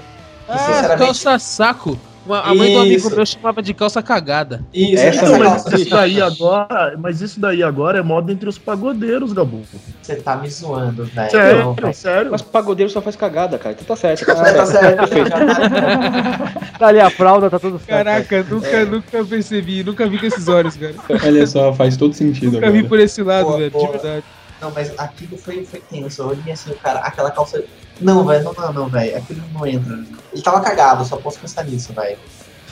Que, 0.47 0.53
Ah, 0.53 0.59
sinceramente, 0.59 0.99
calça 1.25 1.39
saco. 1.39 1.99
Uma- 2.27 2.41
A 2.41 2.55
mãe 2.55 2.73
do 2.73 2.81
amigo 2.81 2.97
Isso. 2.97 3.15
meu 3.17 3.25
chamava 3.25 3.63
de 3.63 3.73
calça 3.73 4.03
cagada. 4.03 4.63
Isso, 4.75 5.01
Essa 5.03 5.25
Não, 5.27 5.39
mas 5.39 5.63
calça. 5.63 5.77
isso 5.77 5.91
daí 5.91 6.21
agora, 6.21 6.95
mas 6.99 7.21
isso 7.21 7.39
daí 7.41 7.63
agora 7.63 7.99
é 7.99 8.03
moda 8.03 8.33
entre 8.33 8.49
os 8.49 8.59
pagodeiros, 8.59 9.33
Gabu. 9.33 9.63
Você 10.03 10.17
tá 10.17 10.37
me 10.37 10.51
zoando, 10.51 11.05
velho. 11.05 11.31
Sério, 11.31 11.77
Não, 11.81 11.93
sério. 11.93 12.31
Mas 12.33 12.43
pagodeiro 12.43 12.91
só 12.91 13.01
faz 13.01 13.15
cagada, 13.17 13.57
cara. 13.59 13.75
Então 13.75 13.87
tá 13.87 13.97
certo. 13.97 14.27
Tá 14.27 14.33
É, 14.49 14.53
tá 14.53 14.67
certo. 14.67 15.09
certo. 15.09 15.31
Tá 16.79 16.89
ali 16.89 17.01
a 17.01 17.09
fralda, 17.09 17.49
tá 17.49 17.59
tudo 17.59 17.79
certo. 17.79 17.89
Caraca, 18.05 18.43
nunca, 18.51 18.85
nunca 18.85 19.25
percebi, 19.25 19.83
nunca 19.83 20.07
vi 20.07 20.19
com 20.19 20.27
esses 20.27 20.47
olhos, 20.47 20.77
cara. 20.77 20.95
Olha 21.25 21.47
só, 21.47 21.73
faz 21.73 21.97
todo 21.97 22.13
sentido 22.13 22.53
Nunca 22.53 22.71
vi 22.71 22.79
agora. 22.81 22.89
por 22.91 23.01
esse 23.01 23.23
lado, 23.23 23.47
Boa, 23.47 23.59
velho, 23.59 23.71
boa. 23.71 23.87
de 23.87 23.93
verdade. 23.93 24.25
Não, 24.61 24.71
mas 24.73 24.93
aquilo 24.99 25.39
foi, 25.39 25.65
foi 25.65 25.81
tenso. 25.91 26.21
Eu 26.23 26.29
olhei 26.29 26.53
assim, 26.53 26.73
cara, 26.83 26.99
aquela 27.01 27.31
calça. 27.31 27.63
Não, 28.01 28.25
velho, 28.25 28.45
não, 28.45 28.53
não, 28.53 28.73
não, 28.73 28.89
velho. 28.89 29.17
Aquilo 29.17 29.43
não 29.53 29.67
entra. 29.67 29.99
Ele 30.33 30.43
tava 30.43 30.61
cagado, 30.61 31.05
só 31.05 31.17
posso 31.17 31.39
pensar 31.39 31.65
nisso, 31.65 31.93
velho. 31.93 32.19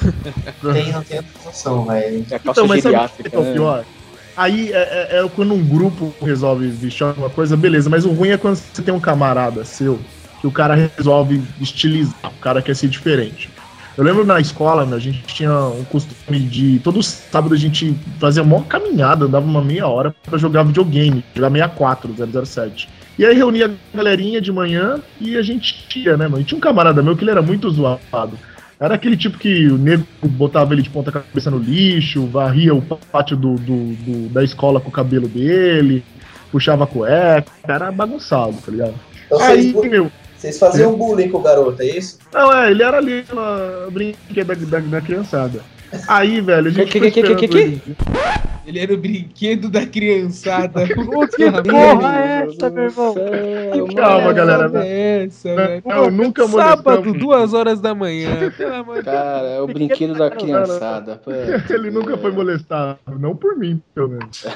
Tem, 0.72 0.92
não 0.92 1.02
tem 1.02 1.20
noção, 1.44 1.84
velho. 1.86 2.26
É 2.30 2.40
Então, 2.44 2.66
mas 2.66 2.82
sabe 2.82 2.96
o 2.96 3.08
que 3.08 3.22
geriátrica, 3.28 3.36
é 3.36 3.38
o 3.38 3.44
né? 3.44 3.52
pior? 3.52 3.84
Aí 4.36 4.72
é, 4.72 4.76
é- 5.12 5.24
é 5.24 5.28
quando 5.28 5.54
um 5.54 5.64
grupo 5.64 6.12
resolve 6.20 6.68
vestir 6.68 7.04
alguma 7.04 7.30
coisa, 7.30 7.56
beleza, 7.56 7.88
mas 7.88 8.04
o 8.04 8.10
ruim 8.10 8.30
é 8.30 8.36
quando 8.36 8.56
você 8.56 8.82
tem 8.82 8.92
um 8.92 8.98
camarada 8.98 9.64
seu, 9.64 9.98
que 10.40 10.46
o 10.46 10.50
cara 10.50 10.74
resolve 10.96 11.40
estilizar, 11.60 12.16
o 12.24 12.40
cara 12.40 12.60
quer 12.60 12.74
ser 12.74 12.88
diferente. 12.88 13.48
Eu 13.96 14.02
lembro 14.02 14.26
na 14.26 14.40
escola, 14.40 14.84
né, 14.84 14.96
a 14.96 14.98
gente 14.98 15.22
tinha 15.22 15.52
um 15.52 15.84
costume 15.84 16.40
de. 16.40 16.80
Todo 16.80 17.00
sábado 17.00 17.54
a 17.54 17.56
gente 17.56 17.96
fazia 18.18 18.42
uma 18.42 18.60
caminhada, 18.64 19.26
andava 19.26 19.46
uma 19.46 19.62
meia 19.62 19.86
hora 19.86 20.12
pra 20.24 20.36
jogar 20.36 20.64
videogame, 20.64 21.24
jogar 21.32 21.50
64, 21.50 22.12
007. 22.44 22.88
E 23.18 23.24
aí 23.24 23.34
reunia 23.36 23.66
a 23.92 23.96
galerinha 23.96 24.40
de 24.40 24.50
manhã 24.50 25.00
e 25.20 25.36
a 25.36 25.42
gente 25.42 25.74
ia, 25.96 26.16
né, 26.16 26.26
mano? 26.26 26.40
E 26.40 26.44
tinha 26.44 26.58
um 26.58 26.60
camarada 26.60 27.02
meu 27.02 27.16
que 27.16 27.22
ele 27.22 27.30
era 27.30 27.42
muito 27.42 27.70
zoado. 27.70 28.38
Era 28.80 28.96
aquele 28.96 29.16
tipo 29.16 29.38
que 29.38 29.68
o 29.68 29.78
nego 29.78 30.04
botava 30.24 30.74
ele 30.74 30.82
de 30.82 30.90
ponta 30.90 31.12
cabeça 31.12 31.48
no 31.50 31.58
lixo, 31.58 32.26
varria 32.26 32.74
o 32.74 32.82
pátio 32.82 33.36
do, 33.36 33.54
do- 33.54 33.94
do- 33.94 34.28
da 34.30 34.42
escola 34.42 34.80
com 34.80 34.88
o 34.88 34.92
cabelo 34.92 35.28
dele, 35.28 36.04
puxava 36.50 36.82
a 36.84 36.86
cueca, 36.86 37.46
era 37.66 37.92
bagunçado, 37.92 38.54
tá 38.64 38.72
ligado? 38.72 38.94
Então 39.26 39.40
Aí, 39.40 39.72
vocês, 39.72 39.90
meu, 39.90 40.10
vocês 40.36 40.58
faziam 40.58 40.96
bullying 40.96 41.28
com 41.28 41.38
o 41.38 41.42
garoto, 41.42 41.80
é 41.82 41.86
isso? 41.86 42.18
não, 42.32 42.52
é, 42.52 42.70
ele 42.72 42.82
era 42.82 42.98
ali 42.98 43.24
na 43.32 43.88
brinquedo 43.90 44.48
da, 44.48 44.54
da, 44.54 44.78
da 44.80 45.00
criançada. 45.00 45.60
Aí, 46.08 46.40
velho, 46.40 46.66
a 46.66 46.70
gente 46.72 46.90
Que- 46.90 46.98
foi 46.98 47.10
que- 47.12 47.22
que- 47.22 47.34
que- 47.36 47.48
que- 47.48 47.80
ele. 48.66 48.78
Era 48.78 48.94
o 48.94 48.96
brinquedo 48.96 49.68
da 49.68 49.86
criançada. 49.86 50.84
O 50.84 50.86
que 51.28 51.50
porra 51.50 52.16
é 52.16 52.46
essa, 52.46 52.70
meu 52.70 52.84
irmão? 52.84 53.14
Calma, 53.96 54.32
galera. 54.32 54.84
É 54.84 55.24
essa, 55.24 55.54
velho. 55.54 55.82
Não, 55.84 56.10
nunca 56.10 56.46
Sábado, 56.48 57.12
duas 57.12 57.52
horas 57.54 57.80
da 57.80 57.94
manhã. 57.94 58.50
Pelo 58.56 58.74
amor 58.74 58.98
de 58.98 59.04
Cara, 59.04 59.46
é 59.48 59.60
o 59.60 59.66
brinquedo 59.66 60.14
da 60.14 60.30
criançada. 60.30 61.20
Ele 61.70 61.90
nunca 61.90 62.16
foi 62.16 62.30
molestado, 62.30 62.98
não 63.18 63.34
por 63.34 63.56
mim, 63.56 63.80
pelo 63.94 64.08
menos. 64.08 64.46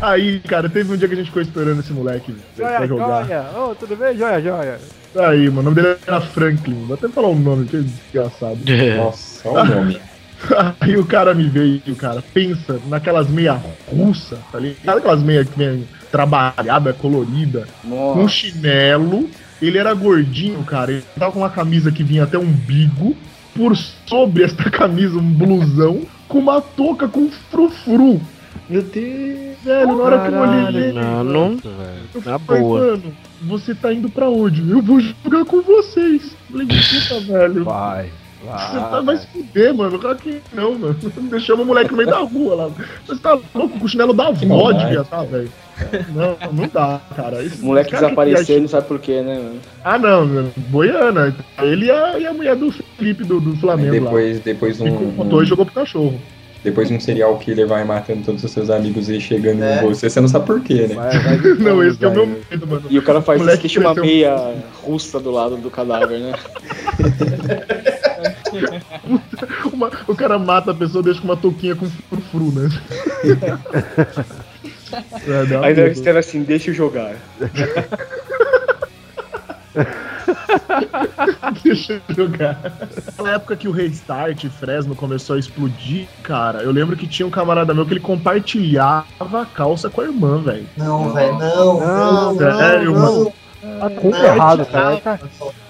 Aí, 0.00 0.40
cara, 0.40 0.68
teve 0.68 0.92
um 0.92 0.96
dia 0.96 1.08
que 1.08 1.14
a 1.14 1.16
gente 1.16 1.26
ficou 1.26 1.42
esperando 1.42 1.80
esse 1.80 1.92
moleque 1.92 2.32
velho, 2.32 2.42
pra 2.56 2.86
Joia, 2.86 2.86
jogar. 2.86 3.26
joia. 3.26 3.44
Ô, 3.56 3.74
tudo 3.74 3.96
bem? 3.96 4.16
Joia, 4.16 4.40
joia. 4.40 4.78
Aí, 5.16 5.48
mano, 5.48 5.60
o 5.60 5.62
nome 5.62 5.76
dele 5.76 5.96
era 6.06 6.20
Franklin. 6.20 6.84
Vou 6.86 6.94
até 6.94 7.08
falar 7.08 7.28
o 7.28 7.34
nome, 7.34 7.66
que 7.66 7.76
é 7.76 7.80
desgraçado. 7.80 8.58
Nossa, 8.96 9.48
olha 9.48 9.62
o 9.62 9.74
nome. 9.76 10.11
Aí 10.80 10.96
o 10.96 11.04
cara 11.04 11.34
me 11.34 11.48
veio, 11.48 11.80
cara, 11.96 12.22
pensa 12.34 12.80
naquelas 12.88 13.28
meia 13.28 13.60
russa, 13.88 14.38
tá 14.50 14.58
ligado? 14.58 14.98
Aquelas 14.98 15.22
meia 15.22 15.44
que 15.44 15.56
vem 15.56 15.86
trabalhada, 16.10 16.92
colorida, 16.92 17.66
com 17.82 17.88
Nossa. 17.88 18.28
chinelo. 18.28 19.28
Ele 19.60 19.78
era 19.78 19.94
gordinho, 19.94 20.62
cara. 20.64 20.90
Ele 20.92 21.04
tava 21.18 21.32
com 21.32 21.38
uma 21.38 21.50
camisa 21.50 21.92
que 21.92 22.02
vinha 22.02 22.24
até 22.24 22.36
o 22.36 22.42
umbigo. 22.42 23.16
Por 23.54 23.76
sobre 23.76 24.44
esta 24.44 24.70
camisa, 24.70 25.18
um 25.18 25.30
blusão 25.32 26.02
com 26.26 26.38
uma 26.38 26.60
touca 26.60 27.06
com 27.06 27.30
frufru. 27.50 28.20
Meu 28.68 28.82
Deus. 28.82 29.52
Velho, 29.62 29.96
na 29.96 30.02
hora 30.02 30.18
que 30.28 30.34
eu 30.34 30.40
olhei 30.40 30.66
ele, 30.88 30.92
Mano, 30.94 31.58
eu 32.14 32.20
na 32.24 32.38
falei, 32.38 32.62
boa. 32.62 32.80
mano, 32.80 33.14
você 33.42 33.74
tá 33.74 33.92
indo 33.92 34.08
pra 34.08 34.28
onde? 34.28 34.68
Eu 34.68 34.82
vou 34.82 34.98
jogar 34.98 35.44
com 35.44 35.62
vocês. 35.62 36.34
Falei, 36.50 36.66
puta, 36.66 37.20
velho. 37.32 37.62
Vai, 37.64 38.10
Você 38.42 38.76
tá, 38.78 38.88
vai. 38.88 39.02
vai 39.04 39.16
se 39.18 39.26
fuder, 39.28 39.74
mano. 39.74 39.98
Claro 39.98 40.16
que 40.18 40.40
não, 40.52 40.74
mano. 40.78 40.96
Deixamos 41.30 41.64
o 41.64 41.66
moleque 41.66 41.90
no 41.92 41.96
meio 41.96 42.08
da 42.10 42.18
rua 42.18 42.54
lá. 42.54 42.70
Você 43.06 43.20
tá 43.20 43.38
louco 43.54 43.78
com 43.78 43.84
o 43.84 43.88
chinelo 43.88 44.12
da 44.12 44.28
avó 44.28 44.46
maldade. 44.46 44.84
devia 44.86 45.04
tá, 45.04 45.22
velho. 45.22 45.50
Não, 46.14 46.36
não 46.52 46.68
dá, 46.72 47.00
cara. 47.16 47.42
Esse- 47.42 47.62
O 47.62 47.66
moleque 47.66 47.90
que 47.90 47.96
desapareceu 47.96 48.58
e 48.58 48.60
não 48.60 48.68
sabe 48.68 48.86
por 48.86 48.98
quê, 48.98 49.20
né, 49.22 49.34
mano? 49.38 49.60
Ah, 49.84 49.98
não, 49.98 50.26
mano. 50.26 50.52
Boiana. 50.56 51.34
Ele 51.60 51.86
e 51.86 51.90
a, 51.90 52.18
e 52.18 52.26
a 52.26 52.32
mulher 52.32 52.54
do 52.56 52.70
Felipe 52.72 53.24
do, 53.24 53.40
do 53.40 53.56
Flamengo 53.56 53.90
Depois, 53.90 54.40
depois 54.40 54.78
lá. 54.78 54.86
um, 54.86 55.10
Ficou 55.10 55.24
um... 55.38 55.42
e 55.42 55.46
jogou 55.46 55.64
pro 55.64 55.74
cachorro. 55.74 56.20
depois 56.62 56.88
um 56.90 57.00
serial 57.00 57.36
killer 57.38 57.66
vai 57.66 57.82
matando 57.84 58.22
todos 58.24 58.44
os 58.44 58.50
seus 58.52 58.70
amigos 58.70 59.08
e 59.08 59.20
chegando 59.20 59.62
É. 59.64 59.78
em 59.82 59.88
você, 59.88 60.08
você 60.08 60.20
não 60.20 60.28
sabe 60.28 60.46
por 60.46 60.60
quê, 60.60 60.86
né? 60.88 60.94
Vai, 60.94 61.18
vai, 61.18 61.36
Não, 61.58 61.82
esse 61.82 61.98
que 61.98 62.04
é 62.04 62.08
o 62.08 62.12
meu 62.12 62.26
medo, 62.26 62.66
mano. 62.66 62.82
E 62.88 62.98
o 62.98 63.02
cara 63.02 63.20
faz 63.20 63.40
isso, 63.42 63.56
deixa 63.60 63.80
uma 63.80 63.94
meia 63.94 64.54
russa 64.84 65.18
do 65.18 65.30
lado 65.32 65.56
do 65.56 65.70
cadáver, 65.70 66.20
né? 66.20 66.32
Uma- 69.72 69.90
o 70.06 70.14
cara 70.14 70.38
mata 70.38 70.70
a 70.70 70.74
pessoa, 70.74 71.02
deixa 71.02 71.20
com 71.20 71.28
uma 71.28 71.36
touquinha 71.36 71.74
com 71.76 71.88
frufru, 71.88 72.52
né? 72.52 72.68
é, 75.26 75.44
dá 75.46 75.64
Aí 75.64 75.74
deve 75.74 76.18
assim, 76.18 76.42
deixa 76.42 76.70
eu 76.70 76.74
jogar. 76.74 77.14
Deixa 81.64 82.00
eu 82.08 82.14
jogar. 82.14 82.58
Na 83.22 83.32
época 83.32 83.56
que 83.56 83.68
o 83.68 83.72
Restart 83.72 84.44
Fresno 84.48 84.94
começou 84.94 85.36
a 85.36 85.38
explodir, 85.38 86.06
cara, 86.22 86.62
eu 86.62 86.70
lembro 86.70 86.96
que 86.96 87.06
tinha 87.06 87.26
um 87.26 87.30
camarada 87.30 87.74
meu 87.74 87.86
que 87.86 87.92
ele 87.94 88.00
compartilhava 88.00 89.42
a 89.42 89.46
calça 89.46 89.88
com 89.88 90.00
a 90.00 90.04
irmã, 90.04 90.40
velho. 90.42 90.66
Não, 90.76 91.12
velho, 91.12 91.38
não, 91.38 91.40
não, 91.40 91.80
Não, 91.80 92.34
não, 92.34 92.58
sério, 92.58 92.92
não. 92.92 93.00
mano. 93.00 93.32
Tá 93.62 93.90
tudo 93.90 94.10
Não, 94.10 94.24
errado, 94.24 94.66
cara. 94.66 95.20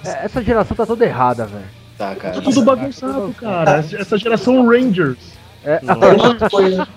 essa 0.04 0.42
geração 0.42 0.76
tá 0.76 0.86
toda 0.86 1.04
errada, 1.04 1.46
velho. 1.46 1.81
Tá, 2.02 2.16
cara. 2.16 2.34
Tá 2.34 2.40
tudo 2.40 2.62
bagunçado, 2.62 3.34
cara. 3.38 3.84
Essa- 3.98 4.18
geração 4.18 4.66
Rangers. 4.66 5.18
É, 5.64 5.78
uma 5.82 6.50
coisa. 6.50 6.88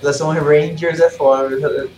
Relação 0.00 0.30
Rangers 0.32 0.98
é 1.00 1.10
fora. 1.10 1.50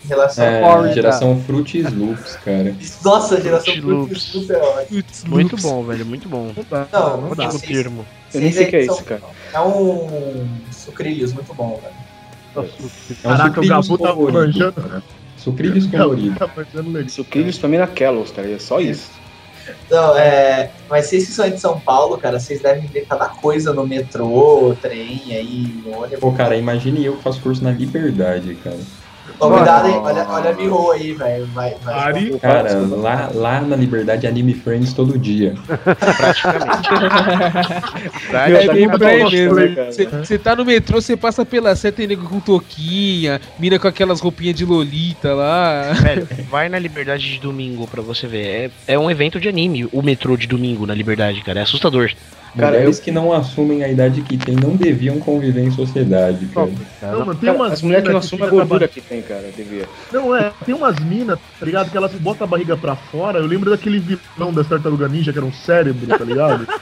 Relação. 0.09 0.45
É, 0.45 0.61
Florida. 0.61 0.95
geração 0.95 1.41
Fruits 1.47 1.93
Loops, 1.93 2.37
cara. 2.45 2.75
Nossa, 3.05 3.41
geração 3.41 3.73
Fruit 3.75 3.81
Loops. 3.87 4.31
Fruit 4.33 4.37
Loops 4.37 4.51
é 4.51 4.59
ótimo. 4.59 5.05
Muito 5.29 5.57
bom, 5.59 5.85
velho, 5.85 6.05
muito 6.05 6.29
bom. 6.29 6.53
Não. 6.93 7.21
Não, 7.21 7.35
dá. 7.37 7.49
Termo. 7.51 8.05
Eu 8.35 8.41
nem 8.41 8.51
sei 8.51 8.67
o 8.67 8.71
que 8.71 8.77
é 8.77 8.85
isso, 8.87 9.05
cara. 9.05 9.23
É 9.53 9.61
um 9.61 10.49
sucrilhos 10.73 11.33
muito 11.33 11.55
bom, 11.55 11.81
velho. 11.81 11.95
É 12.57 13.29
um 13.29 13.37
Caraca, 13.37 13.61
o 13.61 13.65
sucrilhos 13.65 13.89
Gabu 13.89 13.99
tá 13.99 14.13
colorido. 14.13 14.39
manjando. 14.41 15.03
Sucrilhos 15.37 15.87
tá 15.93 16.05
legal. 16.05 16.51
Sucrilhos 17.09 17.59
pra 17.59 17.69
mim 17.69 17.77
na 17.77 17.87
Kellogg's, 17.87 18.33
cara. 18.33 18.51
É 18.51 18.59
só 18.59 18.81
isso. 18.81 19.11
Então, 19.87 20.17
é. 20.17 20.71
Mas 20.89 21.07
vocês 21.07 21.27
que 21.27 21.33
são 21.33 21.49
de 21.49 21.59
São 21.59 21.81
Paulo, 21.81 22.19
cara, 22.19 22.39
vocês 22.39 22.61
devem 22.61 22.87
ver 22.87 23.07
cada 23.07 23.29
coisa 23.29 23.73
no 23.73 23.87
metrô, 23.87 24.77
trem 24.81 25.23
aí, 25.31 25.83
ônibus. 25.87 26.21
Pô, 26.21 26.33
cara, 26.33 26.57
imagine 26.57 27.05
eu 27.05 27.17
que 27.17 27.23
faço 27.23 27.41
curso 27.41 27.63
na 27.63 27.71
Liberdade, 27.71 28.55
cara. 28.57 28.79
Convidado, 29.39 29.89
hein? 29.89 29.97
Olha, 30.03 30.27
olha 30.29 30.51
a 30.51 30.53
Miho 30.53 30.91
aí, 30.91 31.13
velho. 31.13 31.47
Vai, 31.47 31.75
vai. 31.83 31.95
Ari, 31.95 32.39
Cara, 32.39 32.79
lá, 32.79 33.31
lá 33.35 33.61
na 33.61 33.77
Liberdade 33.77 34.27
Anime 34.27 34.55
Friends 34.55 34.93
todo 34.93 35.19
dia. 35.19 35.55
É 38.33 38.73
bem 38.73 38.89
por 38.89 39.05
aí 39.05 39.23
bom, 39.23 39.31
mesmo. 39.31 39.57
Você 40.25 40.39
tá 40.39 40.55
no 40.55 40.65
metrô, 40.65 41.01
você 41.01 41.17
passa 41.17 41.45
pela 41.45 41.75
seta 41.75 41.95
tem 41.95 42.07
nego 42.07 42.29
com 42.29 42.41
toquinha, 42.41 43.41
mina 43.59 43.79
com 43.79 43.89
aquelas 43.89 44.21
roupinhas 44.21 44.57
de 44.57 44.65
Lolita 44.65 45.33
lá. 45.33 45.93
Velho, 45.93 46.29
vai 46.51 46.69
na 46.69 46.79
Liberdade 46.79 47.33
de 47.33 47.41
domingo 47.41 47.87
pra 47.87 48.03
você 48.03 48.27
ver. 48.27 48.73
É, 48.87 48.95
é 48.95 48.99
um 48.99 49.11
evento 49.11 49.41
de 49.41 49.49
anime, 49.49 49.89
o 49.93 50.03
metrô 50.03 50.37
de 50.37 50.47
domingo 50.47 50.87
na 50.87 50.95
Liberdade, 50.95 51.41
cara. 51.43 51.61
É 51.61 51.63
assustador. 51.63 52.11
Cara, 52.57 52.73
Mulheres 52.77 53.01
que 53.01 53.11
não 53.11 53.33
assumem 53.33 53.83
a 53.83 53.89
idade 53.89 54.23
que 54.23 54.39
têm 54.39 54.55
não 54.55 54.77
deviam 54.77 55.19
conviver 55.19 55.63
em 55.63 55.73
sociedade, 55.73 56.47
cara. 56.47 56.71
Não, 57.03 57.27
mano, 57.27 57.35
tem 57.35 57.49
Cara, 57.49 57.59
umas 57.59 57.73
as 57.73 57.83
mulheres 57.83 58.07
que 58.07 58.13
não 58.13 58.19
assumem 58.19 58.47
a 58.47 58.51
gordura 58.51 58.87
que 58.87 59.01
tem, 59.01 59.23
cara, 59.23 59.51
devia. 59.57 59.89
Não, 60.13 60.37
é, 60.37 60.53
tem 60.65 60.75
umas 60.75 60.99
minas, 61.01 61.39
tá 61.59 61.67
ligado? 61.67 61.91
Que 61.91 61.97
elas 61.97 62.13
botam 62.13 62.47
a 62.47 62.51
barriga 62.51 62.77
pra 62.77 62.95
fora. 62.95 63.41
Eu 63.41 63.47
lembro 63.47 63.71
daquele 63.71 63.99
vilão 63.99 64.53
da 64.53 64.63
Tartaruga 64.63 65.09
Ninja, 65.09 65.33
que 65.33 65.39
era 65.39 65.47
um 65.47 65.53
cérebro, 65.53 66.07
tá 66.07 66.25
ligado? 66.25 66.67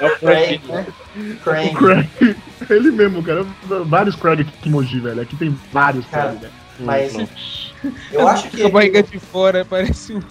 É 0.00 0.06
o 0.06 0.18
Craig, 0.18 0.60
né? 0.68 0.86
o 1.16 1.36
Craig. 1.42 1.74
Craig. 1.74 2.36
Ele 2.70 2.90
mesmo, 2.92 3.22
cara. 3.22 3.44
Vários 3.86 4.14
Craig 4.14 4.42
aqui 4.42 4.68
em 4.68 4.70
Mogi, 4.70 5.00
velho. 5.00 5.20
Aqui 5.20 5.36
tem 5.36 5.54
vários 5.72 6.06
Cara, 6.06 6.28
Craig, 6.28 6.40
velho. 6.40 6.52
Mas 6.78 7.72
eu 8.12 8.28
acho 8.28 8.48
que. 8.48 8.62
A 8.62 8.68
barriga 8.68 9.02
de 9.02 9.18
fora, 9.18 9.64
parece 9.64 10.14
um. 10.14 10.22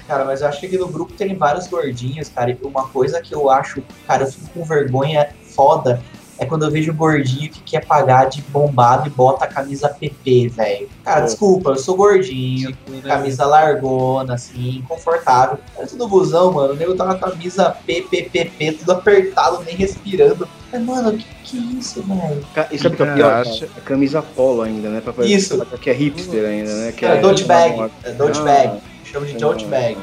Cara, 0.00 0.24
mas 0.24 0.40
eu 0.40 0.48
acho 0.48 0.60
que 0.60 0.66
aqui 0.66 0.78
no 0.78 0.88
grupo 0.88 1.12
tem 1.12 1.34
vários 1.36 1.66
gordinhos, 1.66 2.28
cara. 2.28 2.50
E 2.50 2.58
uma 2.62 2.88
coisa 2.88 3.20
que 3.20 3.34
eu 3.34 3.50
acho, 3.50 3.82
cara, 4.06 4.24
eu 4.24 4.32
fico 4.32 4.48
com 4.50 4.64
vergonha 4.64 5.28
foda 5.54 6.02
é 6.38 6.44
quando 6.44 6.64
eu 6.64 6.70
vejo 6.70 6.92
gordinho 6.92 7.50
que 7.50 7.62
quer 7.62 7.86
pagar 7.86 8.26
de 8.26 8.42
bombado 8.42 9.06
e 9.06 9.10
bota 9.10 9.46
a 9.46 9.48
camisa 9.48 9.88
PP, 9.88 10.48
velho. 10.48 10.88
Cara, 11.02 11.20
Pô. 11.20 11.26
desculpa, 11.26 11.70
eu 11.70 11.76
sou 11.76 11.96
gordinho, 11.96 12.76
camisa 13.02 13.46
largona, 13.46 14.34
assim, 14.34 14.84
confortável. 14.86 15.58
Antes 15.80 15.94
do 15.94 16.06
busão, 16.06 16.52
mano, 16.52 16.74
o 16.74 16.76
nego 16.76 16.94
tá 16.94 17.06
na 17.06 17.14
camisa 17.16 17.74
PPPP, 17.86 18.72
tudo 18.72 18.92
apertado, 18.92 19.62
nem 19.64 19.76
respirando. 19.76 20.46
Mas, 20.70 20.82
mano, 20.82 21.16
que 21.16 21.24
que 21.46 21.58
é 21.58 21.60
isso, 21.78 22.02
velho? 22.02 22.44
E 22.72 22.78
sabe 22.78 22.94
o 22.94 22.96
que 22.96 23.02
é 23.02 23.12
o 23.12 23.14
pior? 23.14 23.44
cara? 23.44 23.70
É 23.76 23.80
camisa 23.84 24.20
polo 24.20 24.62
ainda, 24.62 24.88
né? 24.88 25.00
Pra 25.00 25.24
Isso. 25.24 25.64
Que 25.80 25.90
é 25.90 25.92
hipster 25.92 26.44
ainda, 26.44 26.74
né? 26.74 26.92
Que 26.92 27.06
É, 27.06 27.20
Dolce 27.20 27.44
Bag, 27.44 27.90
é 28.02 28.10
Dolce 28.12 28.40
Ah. 28.40 28.76
Chama 29.16 29.26
de 29.26 29.34
Dolce 29.36 29.64
Bag. 29.64 29.96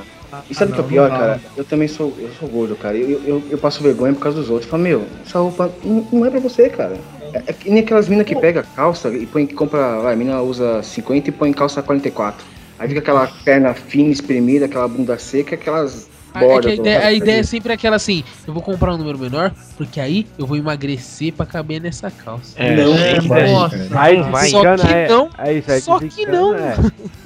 E 0.49 0.55
sabe 0.55 0.71
o 0.71 0.73
que 0.73 0.81
é 0.81 0.83
o 0.83 0.87
pior, 0.87 1.09
cara? 1.11 1.39
Eu 1.55 1.63
também 1.63 1.87
sou, 1.87 2.11
eu 2.17 2.29
sou 2.39 2.49
gordo, 2.49 2.75
cara. 2.75 2.97
Eu, 2.97 3.21
eu, 3.23 3.43
eu 3.51 3.57
passo 3.59 3.83
vergonha 3.83 4.11
por 4.13 4.21
causa 4.21 4.39
dos 4.39 4.49
outros. 4.49 4.65
Eu 4.65 4.71
falo, 4.71 4.81
meu, 4.81 5.05
essa 5.23 5.37
roupa 5.37 5.71
não, 5.83 6.07
não 6.11 6.25
é 6.25 6.31
pra 6.31 6.39
você, 6.39 6.67
cara. 6.67 6.97
É, 7.31 7.43
é 7.45 7.53
que 7.53 7.69
nem 7.69 7.83
aquelas 7.83 8.09
minas 8.09 8.25
que 8.25 8.35
pega 8.35 8.63
calça 8.75 9.09
e 9.09 9.27
põe, 9.27 9.45
que 9.45 9.53
compra, 9.53 9.99
vai, 9.99 10.13
a 10.13 10.15
mina 10.15 10.41
usa 10.41 10.81
50 10.81 11.29
e 11.29 11.31
põe 11.31 11.53
calça 11.53 11.83
44. 11.83 12.43
Aí 12.79 12.87
fica 12.87 13.01
aquela 13.01 13.27
perna 13.45 13.75
fina, 13.75 14.11
espremida, 14.11 14.65
aquela 14.65 14.87
bunda 14.87 15.19
seca, 15.19 15.53
aquelas 15.53 16.09
A, 16.33 16.39
é 16.39 16.41
que 16.41 16.47
bordas. 16.53 16.71
a, 16.71 16.75
ideia, 16.75 16.99
a 17.05 17.11
ideia 17.13 17.39
é 17.39 17.43
sempre 17.43 17.73
aquela 17.73 17.95
assim: 17.95 18.23
eu 18.47 18.53
vou 18.53 18.61
comprar 18.63 18.93
um 18.93 18.97
número 18.97 19.17
menor, 19.19 19.51
porque 19.77 19.99
aí 19.99 20.25
eu 20.37 20.45
vou 20.47 20.57
emagrecer 20.57 21.33
pra 21.33 21.45
caber 21.45 21.79
nessa 21.81 22.09
calça. 22.11 22.53
É, 22.57 22.75
não, 22.75 22.93
É, 22.95 23.21
não 23.21 23.27
mas- 23.27 23.71
desengana, 23.71 24.77
Só 24.77 24.87
que 24.87 24.93
é, 24.93 25.07
não, 25.09 25.29
é 25.37 25.53
isso, 25.53 25.71
aí 25.71 25.81
só 25.81 25.99
que 25.99 26.25
não. 26.25 26.55
É. 26.55 26.75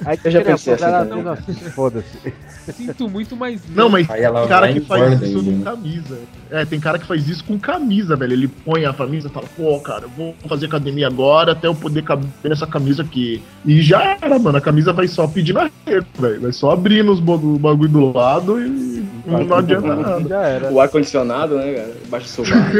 Aí 0.04 0.18
Eu 0.24 0.30
já 0.30 0.40
pensei 0.42 0.74
assim 0.74 0.84
ela 0.84 1.36
Foda-se. 1.74 2.32
Sinto 2.72 3.08
muito 3.08 3.34
mais. 3.34 3.62
Não, 3.74 3.88
mas 3.88 4.06
tem 4.06 4.48
cara 4.48 4.72
que 4.72 4.80
faz 4.80 5.22
isso 5.22 5.42
com 5.42 5.50
né? 5.50 5.64
camisa. 5.64 6.18
É, 6.50 6.64
tem 6.64 6.78
cara 6.80 6.98
que 6.98 7.06
faz 7.06 7.26
isso 7.28 7.42
com 7.44 7.58
camisa, 7.58 8.14
velho. 8.14 8.32
Ele 8.34 8.48
põe 8.48 8.84
a 8.84 8.92
camisa 8.92 9.28
e 9.28 9.30
fala, 9.30 9.46
pô, 9.56 9.78
cara, 9.80 10.02
eu 10.04 10.10
vou 10.10 10.34
fazer 10.46 10.66
academia 10.66 11.06
agora 11.06 11.52
até 11.52 11.66
eu 11.66 11.74
poder 11.74 12.02
caber 12.02 12.28
nessa 12.44 12.66
camisa 12.66 13.02
aqui. 13.02 13.42
E 13.64 13.80
já 13.80 14.18
era, 14.20 14.38
mano. 14.38 14.58
A 14.58 14.60
camisa 14.60 14.92
vai 14.92 15.08
só 15.08 15.26
pedindo 15.26 15.58
arrego, 15.60 16.06
velho. 16.18 16.40
Vai 16.42 16.52
só 16.52 16.70
abrindo 16.72 17.10
os 17.10 17.20
bo- 17.20 17.36
o 17.36 17.58
bagulho 17.58 17.88
do 17.90 18.12
lado 18.12 18.60
e 18.60 18.97
não, 19.28 19.44
não 19.44 19.56
adianta 19.56 19.94
nada. 19.94 20.28
Já 20.28 20.42
era. 20.42 20.72
O 20.72 20.80
ar-condicionado, 20.80 21.56
né, 21.56 21.74
cara? 21.74 21.96
Baixa 22.08 22.26
o 22.26 22.28
sovaco. 22.28 22.72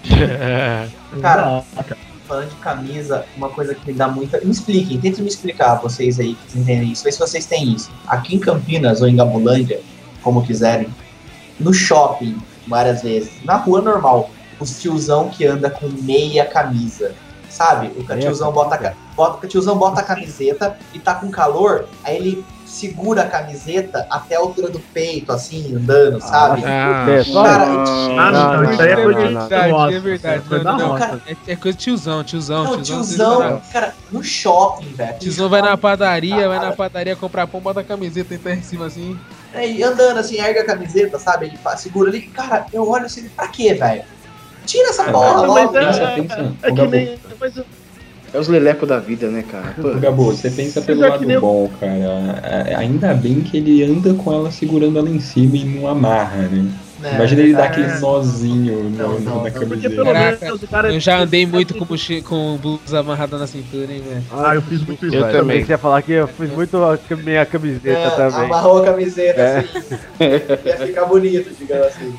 Cara, 1.20 1.64
cara. 1.76 1.98
falando 2.26 2.48
de 2.48 2.56
camisa, 2.56 3.24
uma 3.36 3.48
coisa 3.48 3.74
que 3.74 3.84
me 3.88 3.92
dá 3.92 4.06
muita. 4.06 4.40
Me 4.40 4.50
expliquem, 4.52 5.00
tentem 5.00 5.22
me 5.22 5.28
explicar, 5.28 5.74
vocês 5.74 6.20
aí 6.20 6.36
que 6.48 6.58
entendem 6.58 6.92
isso. 6.92 7.02
Vê 7.02 7.10
se 7.10 7.18
vocês 7.18 7.46
têm 7.46 7.74
isso. 7.74 7.90
Aqui 8.06 8.36
em 8.36 8.38
Campinas 8.38 9.02
ou 9.02 9.08
em 9.08 9.16
Gabulândia, 9.16 9.80
como 10.22 10.46
quiserem, 10.46 10.88
no 11.58 11.74
shopping, 11.74 12.40
várias 12.68 13.02
vezes, 13.02 13.32
na 13.44 13.56
rua 13.56 13.82
normal, 13.82 14.30
os 14.60 14.80
tiozão 14.80 15.28
que 15.28 15.44
anda 15.44 15.68
com 15.68 15.88
meia 15.88 16.44
camisa. 16.44 17.12
Sabe? 17.48 17.90
O 17.98 18.04
tiozão 18.04 18.52
bota, 18.52 18.94
bota, 19.16 19.44
o 19.44 19.48
tiozão 19.48 19.76
bota 19.76 20.00
a 20.00 20.04
camiseta 20.04 20.78
e 20.94 21.00
tá 21.00 21.16
com 21.16 21.30
calor, 21.30 21.86
aí 22.04 22.16
ele 22.16 22.44
segura 22.70 23.22
a 23.22 23.26
camiseta 23.28 24.06
até 24.08 24.36
a 24.36 24.38
altura 24.38 24.68
do 24.70 24.78
peito, 24.78 25.32
assim, 25.32 25.74
andando, 25.74 26.20
sabe? 26.20 26.62
Ah, 26.64 27.06
É, 27.10 27.24
só- 27.24 27.42
Cara, 27.42 27.64
Ah, 27.66 28.30
Não, 28.30 28.62
não, 28.62 28.70
isso 28.72 28.82
aí 28.82 28.90
é 28.90 28.94
coisa 28.94 29.18
de 29.20 29.26
verdade, 29.34 29.94
é 29.94 30.00
verdade. 30.00 30.36
é 30.44 30.48
coisa 30.48 30.64
Não, 30.64 30.78
não, 30.78 30.98
cara. 30.98 31.20
É, 31.26 31.52
é 31.52 31.56
coisa 31.56 31.76
de 31.76 31.84
tiozão, 31.84 32.22
tiozão, 32.24 32.64
Não, 32.64 32.72
tiozão. 32.82 32.96
tiozão, 33.04 33.62
cara, 33.72 33.94
no 34.12 34.22
shopping, 34.22 34.92
velho. 34.94 35.18
Tiozão 35.18 35.48
vai 35.48 35.60
na 35.62 35.76
padaria, 35.76 36.48
vai 36.48 36.60
na 36.60 36.72
padaria 36.72 37.16
comprar 37.16 37.46
pão, 37.48 37.60
bota 37.60 37.80
a 37.80 37.84
camiseta 37.84 38.34
e 38.34 38.38
tá 38.38 38.52
em 38.52 38.62
cima 38.62 38.86
assim. 38.86 39.18
É, 39.52 39.68
e 39.68 39.82
andando 39.82 40.18
assim, 40.18 40.38
erga 40.40 40.60
a 40.60 40.64
camiseta, 40.64 41.18
sabe? 41.18 41.46
Ele 41.46 41.58
segura 41.76 42.08
ali. 42.08 42.22
Cara, 42.22 42.66
eu 42.72 42.88
olho 42.88 43.06
assim, 43.06 43.28
pra 43.30 43.48
quê, 43.48 43.74
velho? 43.74 44.04
Tira 44.64 44.90
essa 44.90 45.02
Ah, 45.04 45.12
porra 45.12 45.34
mas- 45.38 45.46
logo. 45.48 45.72
mas 45.72 45.98
é-. 45.98 46.18
É 46.62 46.70
Ô, 46.70 46.74
que 46.74 46.86
nem. 46.86 47.18
Mas, 47.40 47.54
É 48.32 48.38
os 48.38 48.46
lelecos 48.48 48.88
da 48.88 48.98
vida, 49.00 49.28
né, 49.28 49.42
cara? 49.42 49.74
Pô, 49.80 49.88
ô, 49.88 49.94
Gabu, 49.98 50.24
você 50.26 50.50
pensa 50.50 50.80
pelo 50.80 51.04
é 51.04 51.08
lado 51.08 51.24
nem 51.26 51.34
eu- 51.34 51.40
bom, 51.40 51.68
cara. 51.80 52.64
É, 52.68 52.74
Ainda 52.76 53.12
bem 53.12 53.40
que 53.40 53.56
ele 53.56 53.82
anda 53.82 54.14
com 54.14 54.32
ela 54.32 54.50
segurando 54.52 54.98
ela 54.98 55.10
em 55.10 55.18
cima 55.18 55.56
e 55.56 55.64
não 55.64 55.88
amarra, 55.88 56.42
né? 56.48 56.64
É, 57.02 57.14
Imagina 57.14 57.40
ele 57.40 57.52
dar 57.54 57.62
verdade. 57.70 57.82
aquele 57.82 58.00
nozinho 58.00 58.84
no- 58.84 58.90
Não, 58.90 59.08
não, 59.08 59.20
na 59.20 59.30
não, 59.30 59.40
porque 59.40 59.58
camiseta. 59.58 60.04
Caraca. 60.70 60.92
Eu 60.92 61.00
já 61.00 61.18
andei 61.18 61.46
muito 61.46 61.74
com, 61.74 61.86
com 62.24 62.58
blusa 62.58 63.00
amarrada 63.00 63.38
na 63.38 63.46
cintura, 63.46 63.90
hein, 63.90 64.02
velho. 64.06 64.22
Ah, 64.30 64.54
eu 64.54 64.62
fiz 64.62 64.84
muito 64.84 65.06
isso, 65.06 65.16
Eu 65.16 65.22
velho. 65.24 65.34
Eu 65.36 65.40
também. 65.40 65.56
pensei 65.56 65.60
que 65.62 65.66
você 65.66 65.72
ia 65.72 65.78
falar 65.78 66.02
que 66.02 66.12
eu 66.12 66.28
fiz 66.28 66.50
muito 66.52 66.76
a 66.76 66.98
minha 67.16 67.46
camiseta 67.46 67.88
É, 67.88 68.10
também. 68.10 68.44
amarrou 68.44 68.78
a 68.82 68.84
camiseta 68.84 69.40
É. 69.40 69.58
assim. 69.58 70.68
Ia 70.68 70.76
ficar 70.86 71.06
bonito, 71.06 71.50
digamos 71.58 71.86
assim. 71.86 72.14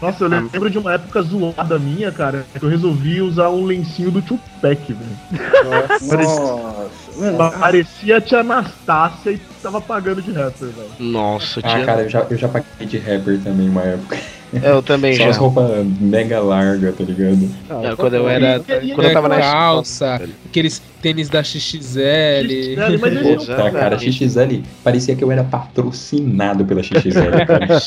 Nossa, 0.00 0.24
eu 0.24 0.28
lembro 0.28 0.70
de 0.70 0.78
uma 0.78 0.94
época 0.94 1.22
zoada 1.22 1.78
minha, 1.78 2.10
cara, 2.10 2.44
que 2.58 2.64
eu 2.64 2.68
resolvi 2.68 3.20
usar 3.20 3.50
um 3.50 3.64
lencinho 3.64 4.10
do 4.10 4.20
Tupac, 4.22 4.92
velho. 4.92 5.18
Nossa. 5.64 6.92
Mano, 7.16 7.52
Parecia 7.60 8.16
a 8.16 8.20
tia 8.20 8.40
Anastácia 8.40 9.30
e 9.32 9.40
tava 9.62 9.80
pagando 9.80 10.22
de 10.22 10.32
rapper, 10.32 10.68
velho. 10.68 10.88
Nossa, 10.98 11.60
Ah, 11.62 11.68
tinha. 11.68 11.84
cara, 11.84 12.02
eu 12.02 12.08
já, 12.08 12.26
eu 12.30 12.36
já 12.36 12.48
paguei 12.48 12.86
de 12.86 12.98
rapper 12.98 13.38
também 13.40 13.68
uma 13.68 13.82
época. 13.82 14.18
eu 14.52 14.82
também 14.82 15.14
Só 15.16 15.24
já. 15.24 15.30
as 15.30 15.36
roupas 15.36 15.86
mega 16.00 16.40
largas, 16.40 16.94
tá 16.96 17.04
ligado? 17.04 17.48
Não, 17.68 17.96
quando 17.96 18.14
eu 18.14 18.28
era. 18.28 18.56
E- 18.82 18.92
Quando 18.94 19.06
eu 19.06 19.12
tava 19.12 19.28
na 19.28 19.40
calça, 19.40 20.20
aqueles 20.46 20.80
tênis 21.02 21.28
da 21.28 21.42
XXL. 21.42 21.58
XXL, 21.58 22.98
mas 23.00 23.46
Tá, 23.46 23.70
cara, 23.70 23.98
XXL, 23.98 24.62
parecia 24.84 25.16
que 25.16 25.24
eu 25.24 25.32
era 25.32 25.42
patrocinado 25.42 26.64
pela 26.64 26.82
XXL, 26.82 27.46
cara. 27.46 27.68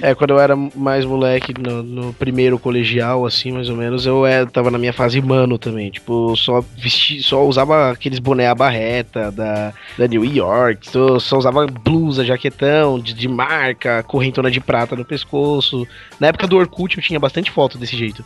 É, 0.00 0.14
quando 0.14 0.30
eu 0.30 0.38
era 0.38 0.54
mais 0.56 1.04
moleque, 1.04 1.52
no, 1.58 1.82
no 1.82 2.12
primeiro 2.12 2.58
colegial, 2.58 3.26
assim, 3.26 3.50
mais 3.52 3.68
ou 3.68 3.76
menos, 3.76 4.06
eu 4.06 4.24
é, 4.24 4.46
tava 4.46 4.70
na 4.70 4.78
minha 4.78 4.92
fase 4.92 5.20
mano 5.20 5.58
também. 5.58 5.90
Tipo, 5.90 6.36
só 6.36 6.64
vesti, 6.76 7.22
só 7.22 7.44
usava 7.44 7.90
aqueles 7.90 8.18
boné 8.18 8.46
à 8.46 8.54
barreta 8.54 9.32
da, 9.32 9.72
da 9.96 10.06
New 10.06 10.24
York, 10.24 10.88
só, 10.88 11.18
só 11.18 11.38
usava 11.38 11.66
blusa, 11.66 12.24
jaquetão 12.24 12.98
de, 12.98 13.12
de 13.12 13.28
marca, 13.28 14.02
correntona 14.04 14.50
de 14.50 14.60
prata 14.60 14.94
no 14.94 15.04
pescoço. 15.04 15.86
Na 16.20 16.28
época 16.28 16.46
do 16.46 16.56
Orkut 16.56 16.96
eu 16.96 17.02
tinha 17.02 17.18
bastante 17.18 17.50
foto 17.50 17.76
desse 17.76 17.96
jeito. 17.96 18.24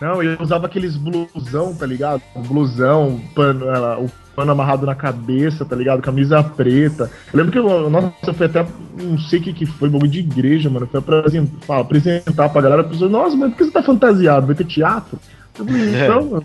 Não, 0.00 0.22
eu 0.22 0.40
usava 0.40 0.66
aqueles 0.66 0.96
blusão, 0.96 1.74
tá 1.74 1.86
ligado? 1.86 2.22
Blusão, 2.34 3.20
pano, 3.36 3.66
ela- 3.68 3.98
o 4.00 4.10
pano 4.34 4.50
amarrado 4.52 4.84
na 4.86 4.94
cabeça, 4.94 5.64
tá 5.64 5.76
ligado? 5.76 6.02
Camisa 6.02 6.42
preta. 6.42 7.10
Eu 7.32 7.36
lembro 7.38 7.52
que 7.52 7.58
eu, 7.58 7.88
nossa, 7.90 8.12
eu 8.26 8.34
fui 8.34 8.46
até, 8.46 8.66
não 9.00 9.18
sei 9.18 9.38
o 9.38 9.42
que 9.42 9.52
que 9.52 9.66
foi, 9.66 9.88
bagulho 9.88 10.10
de 10.10 10.18
igreja, 10.20 10.68
mano. 10.70 10.86
Fui 10.86 10.98
apresentar, 10.98 11.66
fala, 11.66 11.80
apresentar 11.82 12.48
pra 12.48 12.62
galera, 12.62 12.80
a 12.82 12.84
pessoa, 12.84 13.08
nossa, 13.10 13.36
mas 13.36 13.50
por 13.50 13.58
que 13.58 13.64
você 13.64 13.70
tá 13.70 13.82
fantasiado? 13.82 14.46
Vai 14.46 14.56
ter 14.56 14.64
teatro? 14.64 15.18
Falei, 15.54 15.74
então, 16.04 16.42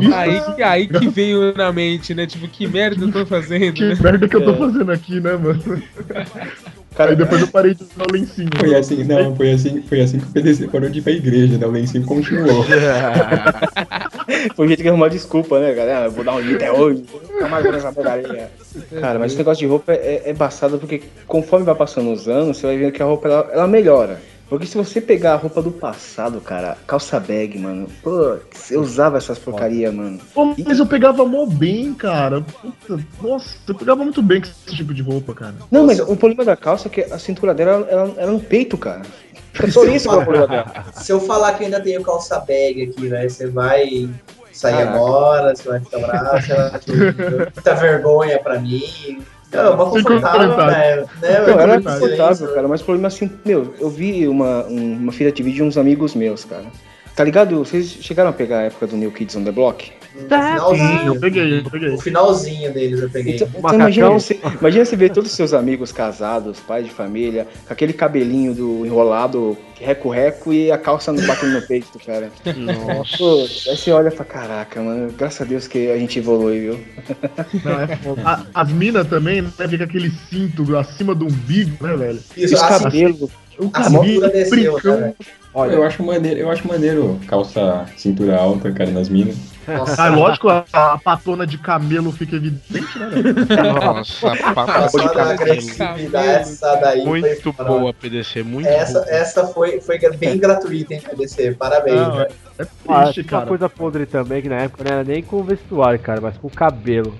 isso 0.00 0.14
Aí, 0.14 0.40
que- 0.54 0.62
aí 0.62 0.88
que 0.88 1.08
veio 1.10 1.54
na 1.54 1.70
mente, 1.70 2.14
né? 2.14 2.26
Tipo, 2.26 2.48
que 2.48 2.66
merda 2.66 3.04
eu 3.04 3.12
tô 3.12 3.26
fazendo, 3.26 3.74
que 3.74 3.84
né? 3.84 3.96
merda 4.00 4.26
que 4.28 4.36
eu 4.36 4.44
tô 4.44 4.54
fazendo 4.54 4.90
aqui, 4.92 5.20
né, 5.20 5.32
mano? 5.36 5.60
cara, 6.94 7.10
Aí 7.10 7.16
depois 7.16 7.40
eu 7.40 7.48
parei 7.52 7.74
de 7.74 7.82
usar 7.82 8.04
o 8.08 8.12
lencinho. 8.12 8.50
Foi 8.58 8.74
assim, 8.74 9.04
não, 9.04 9.36
foi 9.36 9.52
assim, 9.52 9.82
foi 9.82 10.00
assim 10.00 10.18
que 10.18 10.26
o 10.26 10.30
PDC 10.30 10.68
parou 10.68 10.88
de 10.88 10.98
ir 10.98 11.02
pra 11.02 11.12
igreja, 11.12 11.58
né? 11.58 11.66
O 11.66 11.70
lencinho 11.70 12.04
continuou. 12.04 12.64
Foi 14.54 14.64
o 14.64 14.68
jeito 14.68 14.82
que 14.82 14.88
arrumou 14.88 15.08
desculpa, 15.08 15.58
né, 15.58 15.74
galera? 15.74 16.04
Eu 16.06 16.10
vou 16.12 16.24
dar 16.24 16.34
um 16.34 16.42
jeito 16.42 16.56
até 16.56 16.72
hoje. 16.72 17.04
Nunca 17.12 17.48
mais 17.48 17.64
vou 17.64 17.72
nessa. 17.72 17.92
Cara, 19.00 19.18
mas 19.18 19.32
esse 19.32 19.38
negócio 19.38 19.60
de 19.60 19.66
roupa 19.66 19.92
é, 19.92 20.22
é 20.24 20.30
embaçado 20.30 20.78
porque 20.78 21.02
conforme 21.26 21.66
vai 21.66 21.74
passando 21.74 22.12
os 22.12 22.28
anos, 22.28 22.56
você 22.56 22.66
vai 22.66 22.78
vendo 22.78 22.92
que 22.92 23.02
a 23.02 23.06
roupa 23.06 23.28
ela, 23.28 23.50
ela 23.52 23.66
melhora. 23.66 24.20
Porque 24.50 24.66
se 24.66 24.76
você 24.76 25.00
pegar 25.00 25.34
a 25.34 25.36
roupa 25.36 25.62
do 25.62 25.70
passado, 25.70 26.40
cara, 26.40 26.76
calça 26.84 27.20
bag, 27.20 27.56
mano, 27.56 27.86
pô, 28.02 28.36
eu 28.68 28.80
usava 28.80 29.16
essas 29.16 29.38
porcaria, 29.38 29.92
mano. 29.92 30.18
Pô, 30.34 30.52
mas 30.66 30.80
eu 30.80 30.86
pegava 30.86 31.24
mó 31.24 31.46
bem, 31.46 31.94
cara. 31.94 32.40
Puta, 32.40 33.00
nossa, 33.22 33.56
eu 33.68 33.76
pegava 33.76 34.02
muito 34.02 34.20
bem 34.20 34.40
com 34.40 34.48
esse 34.48 34.76
tipo 34.76 34.92
de 34.92 35.02
roupa, 35.02 35.32
cara. 35.34 35.54
Não, 35.70 35.86
mas 35.86 36.00
o 36.00 36.16
problema 36.16 36.44
da 36.44 36.56
calça 36.56 36.88
é 36.88 36.90
que 36.90 37.00
a 37.00 37.16
cintura 37.16 37.54
dela 37.54 37.86
era, 37.88 38.12
era 38.16 38.30
no 38.32 38.40
peito, 38.40 38.76
cara. 38.76 39.02
É 39.62 39.70
só 39.70 39.84
isso 39.84 40.08
que 40.08 40.14
é 40.16 40.18
o 40.18 40.24
problema 40.24 40.48
dela. 40.48 40.84
Se 40.94 41.12
eu 41.12 41.20
falar 41.20 41.52
que 41.52 41.62
eu 41.62 41.66
ainda 41.66 41.80
tenho 41.80 42.02
calça 42.02 42.40
bag 42.40 42.90
aqui, 42.90 43.06
velho, 43.06 43.30
você 43.30 43.46
vai 43.46 44.10
sair 44.52 44.78
Caraca. 44.78 44.96
agora, 44.96 45.54
você 45.54 45.68
vai 45.68 45.78
ficar 45.78 45.98
bravo, 45.98 46.42
você 46.42 46.54
vai 46.54 46.80
ter 46.80 47.52
muita 47.54 47.74
vergonha 47.76 48.38
pra 48.40 48.58
mim. 48.58 49.22
Não, 49.52 49.74
uma 49.74 49.92
Sem 49.92 50.02
confortável, 50.04 50.56
velho. 50.56 51.08
Né, 51.20 51.40
Não, 51.40 51.60
ela 51.60 51.74
é 51.74 51.80
Silêncio. 51.80 52.00
confortável, 52.00 52.54
cara, 52.54 52.68
mas 52.68 52.80
o 52.80 52.84
problema 52.84 53.06
é 53.06 53.08
assim, 53.08 53.30
meu, 53.44 53.74
eu 53.80 53.90
vi 53.90 54.28
uma, 54.28 54.64
um- 54.66 54.96
uma 54.96 55.12
filha 55.12 55.32
de 55.32 55.42
vídeo 55.42 55.56
de 55.56 55.62
uns 55.64 55.76
amigos 55.76 56.14
meus, 56.14 56.44
cara. 56.44 56.66
Tá 57.16 57.24
ligado? 57.24 57.58
Vocês 57.58 57.86
chegaram 58.00 58.30
a 58.30 58.32
pegar 58.32 58.58
a 58.58 58.62
época 58.62 58.86
do 58.86 58.96
New 58.96 59.10
Kids 59.10 59.34
on 59.36 59.44
the 59.44 59.50
Block? 59.50 59.92
No 60.22 60.28
finalzinho. 60.28 61.06
Eu 61.14 61.20
peguei, 61.20 61.58
eu 61.58 61.70
peguei. 61.70 61.88
O 61.90 61.98
finalzinho 61.98 62.72
deles 62.72 63.00
eu 63.00 63.10
peguei. 63.10 63.36
Então, 63.36 63.48
então 63.56 63.74
imagina, 63.74 64.10
você, 64.10 64.40
imagina 64.60 64.84
você 64.84 64.96
ver 64.96 65.10
todos 65.10 65.30
os 65.30 65.36
seus 65.36 65.52
amigos 65.52 65.92
casados, 65.92 66.60
pais 66.60 66.84
de 66.84 66.90
família, 66.90 67.46
com 67.66 67.72
aquele 67.72 67.92
cabelinho 67.92 68.54
do 68.54 68.86
enrolado, 68.86 69.56
reco-reco 69.80 70.52
e 70.52 70.70
a 70.70 70.76
calça 70.78 71.12
no 71.12 71.22
batendo 71.26 71.52
no 71.54 71.62
peito, 71.62 71.98
cara. 72.04 72.30
Nossa. 72.56 73.16
Pô, 73.16 73.42
aí 73.70 73.76
você 73.76 73.90
olha 73.92 74.08
e 74.08 74.10
fala, 74.10 74.28
caraca, 74.28 74.80
mano, 74.82 75.12
graças 75.16 75.40
a 75.40 75.44
Deus 75.44 75.66
que 75.66 75.90
a 75.90 75.98
gente 75.98 76.18
evolui, 76.18 76.60
viu? 76.60 76.80
Não, 77.64 77.80
é. 77.80 77.98
A- 78.24 78.44
as 78.54 78.70
minas 78.72 79.06
também, 79.08 79.42
né? 79.42 79.50
Fica 79.68 79.84
aquele 79.84 80.10
cinto 80.28 80.76
acima 80.76 81.14
do 81.14 81.26
umbigo, 81.26 81.84
né, 81.86 81.96
velho? 81.96 82.20
E 82.36 82.44
Isso, 82.44 82.54
os 82.54 82.62
assim, 82.62 82.84
cabelos, 82.84 83.30
O 83.60 83.70
A 83.72 83.84
cintura 83.84 84.28
desceu, 84.30 84.74
cara. 84.74 85.14
Olha, 85.52 85.72
eu 85.72 85.82
acho 85.84 86.02
maneiro, 86.02 86.38
eu 86.40 86.50
acho 86.50 86.66
maneiro 86.68 87.18
calça 87.26 87.84
cintura 87.96 88.36
alta, 88.38 88.70
cara, 88.72 88.90
nas 88.92 89.08
minas. 89.08 89.36
Nossa, 89.66 90.04
Ah, 90.04 90.08
lógico, 90.08 90.48
a, 90.48 90.64
a 90.72 90.96
patona 90.98 91.46
de 91.46 91.58
camelo 91.58 92.10
fica 92.12 92.36
evidente, 92.36 92.98
né? 92.98 93.06
velho? 93.08 93.34
Nossa, 93.74 94.36
papo 94.36 94.64
Passou 94.66 95.00
de 95.00 95.06
da 95.08 95.12
cabelo. 95.12 95.42
agressividade, 95.42 96.26
essa 96.26 96.76
daí 96.76 97.04
Muito 97.04 97.52
foi 97.52 97.64
boa, 97.64 97.92
PDC, 97.92 98.42
muito 98.44 98.66
Essa, 98.68 99.00
boa. 99.00 99.10
essa 99.10 99.46
foi, 99.48 99.80
foi 99.80 99.98
bem 100.16 100.38
gratuita, 100.38 100.94
hein, 100.94 101.02
PDC? 101.08 101.52
Parabéns. 101.58 101.96
Não, 102.00 102.16
velho. 102.16 102.30
É 102.58 102.66
Ah, 102.88 103.02
triste, 103.04 103.20
uma 103.22 103.28
cara. 103.28 103.46
coisa 103.46 103.68
podre 103.68 104.06
também, 104.06 104.42
que 104.42 104.48
na 104.48 104.56
época 104.56 104.84
não 104.84 104.92
era 104.92 105.04
nem 105.04 105.22
com 105.22 105.36
o 105.36 105.44
vestuário, 105.44 105.98
cara, 105.98 106.20
mas 106.20 106.36
com 106.38 106.46
o 106.46 106.50
cabelo. 106.50 107.14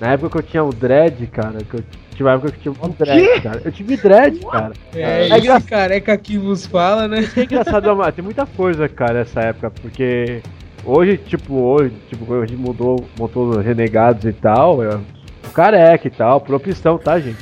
Na 0.00 0.12
época 0.12 0.30
que 0.30 0.38
eu 0.38 0.42
tinha 0.42 0.64
o 0.64 0.72
dread, 0.72 1.26
cara, 1.28 1.58
que 1.58 1.74
eu 1.76 1.84
tive 2.14 2.24
uma 2.28 2.32
época 2.36 2.52
que 2.52 2.68
eu 2.68 2.74
tinha 2.74 2.86
um 2.86 2.90
dread, 2.90 3.40
cara. 3.42 3.62
Eu 3.64 3.72
tive 3.72 3.96
dread, 3.96 4.38
cara. 4.46 4.72
É, 4.94 5.00
É 5.00 5.26
esse 5.28 5.38
engra- 5.38 5.60
careca 5.60 6.16
que 6.16 6.38
vos 6.38 6.66
fala, 6.66 7.06
né? 7.08 7.28
É 7.36 7.42
engraçado, 7.42 7.94
mas 7.96 8.14
tem 8.14 8.24
muita 8.24 8.46
coisa, 8.46 8.88
cara, 8.88 9.14
nessa 9.20 9.40
época, 9.40 9.70
porque 9.70 10.40
hoje, 10.84 11.16
tipo, 11.18 11.54
hoje, 11.54 11.92
tipo, 12.08 12.32
hoje 12.32 12.56
mudou, 12.56 13.04
montou 13.18 13.48
os 13.48 13.64
renegados 13.64 14.24
e 14.24 14.32
tal, 14.32 14.78
o 14.80 15.50
careca 15.52 16.06
e 16.08 16.10
tal, 16.10 16.40
por 16.40 16.54
opção, 16.54 16.96
tá, 16.98 17.18
gente? 17.18 17.38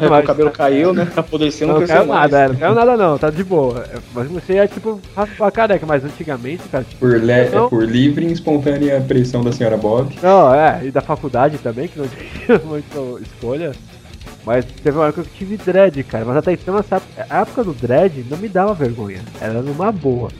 É, 0.00 0.06
o 0.06 0.22
cabelo 0.22 0.50
caiu, 0.50 0.92
né? 0.92 1.06
Apodreceu, 1.16 1.66
não, 1.66 1.74
Não 1.74 1.80
cresceu 1.80 1.96
caiu 1.98 2.08
mais. 2.08 2.30
nada, 2.30 2.44
é, 2.44 2.48
não 2.48 2.56
caiu 2.56 2.74
nada 2.74 2.96
não, 2.96 3.18
tá 3.18 3.30
de 3.30 3.42
boa. 3.44 3.84
É, 3.92 3.98
Mas 4.14 4.28
comecei 4.28 4.58
a, 4.60 4.68
tipo, 4.68 5.00
raspar 5.16 5.50
careca, 5.50 5.84
mas 5.86 6.04
antigamente, 6.04 6.62
cara, 6.70 6.84
tipo, 6.84 7.00
Por, 7.00 7.20
le- 7.20 7.50
Não. 7.50 7.68
por 7.68 7.82
livre 7.84 8.26
e 8.26 8.32
espontânea 8.32 9.00
pressão 9.00 9.42
da 9.42 9.52
senhora 9.52 9.76
Bob. 9.76 10.14
Não, 10.22 10.54
é, 10.54 10.80
e 10.84 10.90
da 10.90 11.00
faculdade 11.00 11.58
também, 11.58 11.88
que 11.88 11.98
não 11.98 12.06
tinha 12.46 12.58
muita 12.64 12.98
escolha. 13.22 13.72
Mas 14.44 14.64
teve 14.64 14.96
uma 14.96 15.08
época 15.08 15.22
que 15.22 15.28
eu 15.28 15.34
tive 15.38 15.56
dread, 15.58 16.02
cara. 16.04 16.24
Mas 16.24 16.36
até 16.38 16.52
então, 16.52 16.78
essa 16.78 16.96
época, 16.96 17.26
a 17.28 17.40
época 17.40 17.64
do 17.64 17.72
dread 17.74 18.24
não 18.30 18.38
me 18.38 18.48
dava 18.48 18.72
vergonha. 18.72 19.20
Era 19.40 19.60
numa 19.60 19.92
boa. 19.92 20.30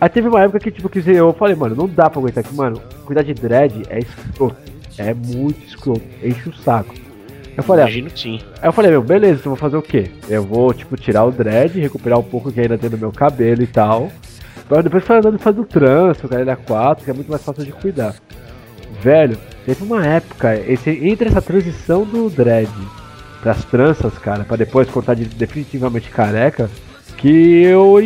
Aí 0.00 0.08
teve 0.08 0.28
uma 0.28 0.42
época 0.42 0.60
que, 0.60 0.70
tipo, 0.70 0.88
que 0.88 1.02
eu 1.10 1.32
falei, 1.32 1.56
mano, 1.56 1.74
não 1.74 1.88
dá 1.88 2.08
pra 2.08 2.20
aguentar 2.20 2.44
aqui, 2.44 2.54
mano. 2.54 2.80
Cuidar 3.04 3.22
de 3.22 3.34
dread 3.34 3.82
é 3.88 3.98
escroto. 3.98 4.56
É 4.98 5.12
muito 5.12 5.58
escroto. 5.66 6.02
Enche 6.22 6.48
o 6.50 6.54
saco. 6.54 6.94
Eu 7.56 7.62
falei, 7.62 7.84
ah, 7.84 7.88
Imagino 7.88 8.10
que 8.10 8.20
sim. 8.20 8.40
Aí 8.60 8.68
eu 8.68 8.72
falei, 8.72 8.90
meu, 8.90 9.02
beleza, 9.02 9.40
então 9.40 9.52
eu 9.52 9.56
vou 9.56 9.60
fazer 9.60 9.76
o 9.76 9.82
quê? 9.82 10.10
Eu 10.28 10.42
vou, 10.42 10.74
tipo, 10.74 10.96
tirar 10.96 11.24
o 11.24 11.30
dread, 11.30 11.80
recuperar 11.80 12.18
um 12.18 12.22
pouco 12.22 12.52
que 12.52 12.60
ainda 12.60 12.76
tem 12.76 12.90
no 12.90 12.98
meu 12.98 13.12
cabelo 13.12 13.62
e 13.62 13.66
tal. 13.66 14.10
Pra 14.68 14.82
depois 14.82 15.02
ficar 15.02 15.18
andando 15.18 15.38
fazendo 15.38 15.64
trança, 15.64 16.26
o 16.26 16.28
cara 16.28 16.56
4, 16.56 17.04
que 17.04 17.10
é 17.10 17.14
muito 17.14 17.30
mais 17.30 17.42
fácil 17.42 17.64
de 17.64 17.72
cuidar. 17.72 18.14
Velho, 19.00 19.38
teve 19.64 19.82
uma 19.84 20.04
época, 20.04 20.54
esse, 20.56 20.90
entre 20.90 21.28
essa 21.28 21.40
transição 21.40 22.04
do 22.04 22.28
dread 22.28 22.70
pras 23.40 23.64
tranças, 23.64 24.18
cara, 24.18 24.44
pra 24.44 24.56
depois 24.56 24.90
cortar 24.90 25.14
de, 25.14 25.24
definitivamente 25.24 26.10
careca, 26.10 26.68
que 27.16 27.62
eu. 27.62 27.96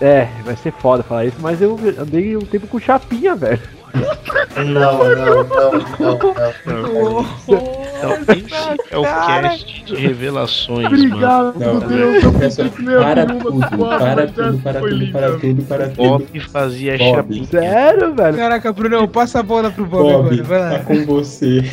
É, 0.00 0.28
vai 0.44 0.56
ser 0.56 0.72
foda 0.72 1.02
falar 1.02 1.24
isso, 1.24 1.36
mas 1.40 1.62
eu 1.62 1.78
andei 1.98 2.36
um 2.36 2.40
tempo 2.40 2.66
com 2.66 2.78
chapinha, 2.78 3.34
velho. 3.34 3.60
Não, 4.56 4.64
não, 4.64 5.14
não, 5.14 5.44
não, 5.98 6.18
não. 6.66 7.26
É 8.90 8.98
o 8.98 9.02
cast 9.02 9.84
de 9.84 9.94
revelações, 9.96 10.84
mano. 10.84 10.96
Obrigado, 11.06 11.58
Não, 11.58 11.74
meu 11.74 11.80
Deus. 11.88 12.24
Eu 12.24 12.32
pensei 12.32 12.68
que 12.70 12.82
não 12.82 13.02
para 13.02 13.26
tudo, 13.26 13.60
para 13.60 14.26
tudo, 14.26 14.58
para 14.58 14.80
tudo, 14.80 15.12
para 15.12 15.38
tudo, 15.38 15.62
para 15.64 15.84
tudo. 15.88 15.96
Bob 15.96 16.40
fazia 16.40 16.96
chapinha. 16.98 17.44
Sério, 17.46 18.14
velho? 18.14 18.36
Caraca, 18.36 18.72
Brunão, 18.72 19.06
passa 19.08 19.40
a 19.40 19.42
bola 19.42 19.70
pro 19.70 19.84
Bob, 19.86 20.02
Bob, 20.02 20.40
agora, 20.40 20.44
vai 20.44 20.60
lá. 20.60 20.70
tá 20.78 20.84
com 20.84 21.04
você. 21.06 21.62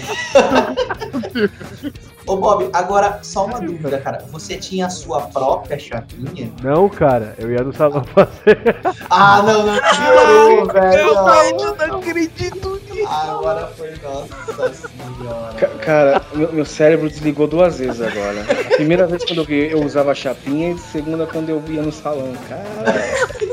Ô, 2.30 2.38
Bob, 2.38 2.70
agora 2.74 3.20
só 3.24 3.46
uma 3.46 3.60
dúvida, 3.60 4.00
cara. 4.00 4.24
Você 4.32 4.56
tinha 4.56 4.86
a 4.86 4.90
sua 4.90 5.22
própria 5.22 5.80
chapinha? 5.80 6.52
Não, 6.62 6.88
cara, 6.88 7.34
eu 7.40 7.52
ia 7.52 7.64
no 7.64 7.74
salão 7.74 8.04
fazer. 8.14 8.78
Ah, 9.10 9.42
não, 9.42 9.66
não. 9.66 9.80
Piorou, 9.80 10.66
velho. 10.68 11.88
não 11.88 11.98
acredito 11.98 12.80
Agora 13.08 13.68
foi 13.76 13.94
nossa 14.04 14.74
senhora. 14.74 15.54
Ca- 15.58 15.68
Cara, 15.80 16.22
meu, 16.34 16.52
meu 16.54 16.66
cérebro 16.66 17.10
desligou 17.10 17.48
duas 17.48 17.80
vezes 17.80 18.02
agora. 18.02 18.42
A 18.42 18.76
primeira 18.76 19.08
vez 19.08 19.24
quando 19.26 19.50
eu, 19.50 19.56
eu 19.80 19.84
usava 19.84 20.14
chapinha 20.14 20.72
e 20.72 20.74
a 20.74 20.78
segunda 20.78 21.26
quando 21.26 21.50
eu 21.50 21.64
ia 21.68 21.82
no 21.82 21.92
salão. 21.92 22.34
Cara, 22.48 22.64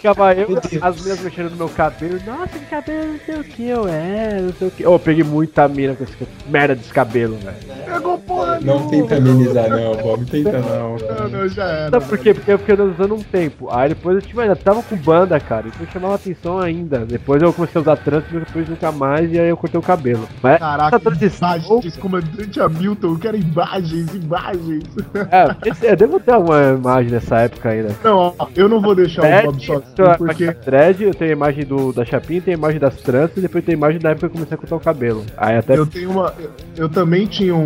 Ficava 0.00 0.32
eu, 0.34 0.48
as 0.82 0.96
meninas 0.96 1.20
mexendo 1.20 1.50
no 1.50 1.56
meu 1.56 1.68
cabelo. 1.68 2.18
Nossa, 2.26 2.58
que 2.58 2.64
cabelo, 2.66 3.12
não 3.12 3.18
sei 3.26 3.34
o 3.36 3.44
que 3.44 3.68
eu 3.68 3.88
é, 3.88 4.40
não 4.40 4.52
sei 4.54 4.68
o 4.68 4.70
que. 4.70 4.86
Ô, 4.86 4.92
eu 4.94 4.98
peguei 4.98 5.24
muita 5.24 5.68
mina 5.68 5.94
com 5.94 6.04
esse 6.04 6.16
merda 6.48 6.74
desse 6.74 6.92
cabelo, 6.92 7.36
velho. 7.36 7.56
Pegou 7.84 8.18
porra 8.18 8.60
Não 8.60 8.88
tenta 8.88 9.16
amenizar, 9.16 9.68
não, 9.68 9.94
Bob. 9.96 10.24
Tenta 10.26 10.58
não. 10.58 10.96
Não, 10.96 11.28
não, 11.28 11.48
já 11.48 11.64
era. 11.64 11.90
Sabe 11.90 12.04
por 12.06 12.18
quê? 12.18 12.34
Porque 12.34 12.52
eu 12.52 12.58
fiquei 12.58 12.74
usando 12.74 13.14
um 13.14 13.22
tempo. 13.22 13.68
Aí 13.70 13.90
depois 13.90 14.16
eu 14.16 14.22
tipo, 14.22 14.40
ainda 14.40 14.56
tava 14.56 14.82
com 14.82 14.96
banda, 14.96 15.38
cara. 15.38 15.66
Então 15.68 15.86
chamava 15.92 16.14
atenção 16.14 16.58
ainda. 16.58 17.00
Depois 17.00 17.42
eu 17.42 17.52
comecei 17.52 17.78
a 17.78 17.82
usar 17.82 17.96
trans, 17.96 18.24
depois 18.30 18.68
nunca 18.68 18.90
mais, 18.92 19.30
e 19.32 19.38
aí 19.38 19.48
eu 19.48 19.56
cortei 19.56 19.78
o 19.78 19.82
cabelo. 19.82 20.28
Mas 20.42 20.58
Caraca, 20.58 20.96
essa 20.96 21.00
transição. 21.00 21.48
imagens, 21.56 21.96
comandante 21.96 22.60
Hamilton, 22.60 23.08
eu 23.08 23.18
quero 23.18 23.36
imagens, 23.36 24.14
imagens. 24.14 24.84
É, 25.30 25.68
esse- 25.68 25.86
eu 25.86 25.96
devo 25.96 26.20
ter 26.20 26.32
alguma 26.32 26.72
imagem 26.72 27.10
dessa 27.10 27.38
época 27.38 27.68
ainda. 27.70 27.94
Não, 28.02 28.34
ó, 28.38 28.46
eu 28.54 28.68
não 28.68 28.80
vou 28.80 28.94
deixar 28.94 29.22
o 29.22 29.46
Bob 29.46 29.58
Dread, 29.58 29.82
sozinho, 29.96 30.16
porque 30.18 30.52
Dread, 30.64 31.02
eu 31.02 31.14
tenho 31.14 31.30
a 31.30 31.34
imagem 31.34 31.64
do, 31.64 31.92
da 31.92 32.04
chapinha, 32.04 32.40
tenho 32.40 32.56
a 32.56 32.58
imagem 32.58 32.78
das 32.80 32.94
tranças 32.96 33.36
e 33.36 33.40
depois 33.40 33.64
tem 33.64 33.74
a 33.74 33.78
imagem 33.78 34.00
da 34.00 34.10
época 34.10 34.28
que 34.28 34.32
eu 34.32 34.38
comecei 34.38 34.54
a 34.54 34.58
cortar 34.58 34.76
o 34.76 34.80
cabelo. 34.80 35.24
Aí 35.36 35.56
até. 35.56 35.76
eu 35.76 35.86
tenho 35.86 36.10
uma. 36.10 36.32
Eu 36.76 36.88
também 36.88 37.26
tinha 37.26 37.54
um- 37.54 37.60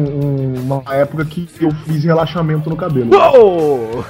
um- 0.55 0.55
uma 0.61 0.95
época 0.95 1.25
que 1.25 1.49
eu 1.61 1.71
fiz 1.87 2.05
relaxamento 2.05 2.69
no 2.71 2.77
cabelo. 2.77 3.11
Uou! 3.15 4.05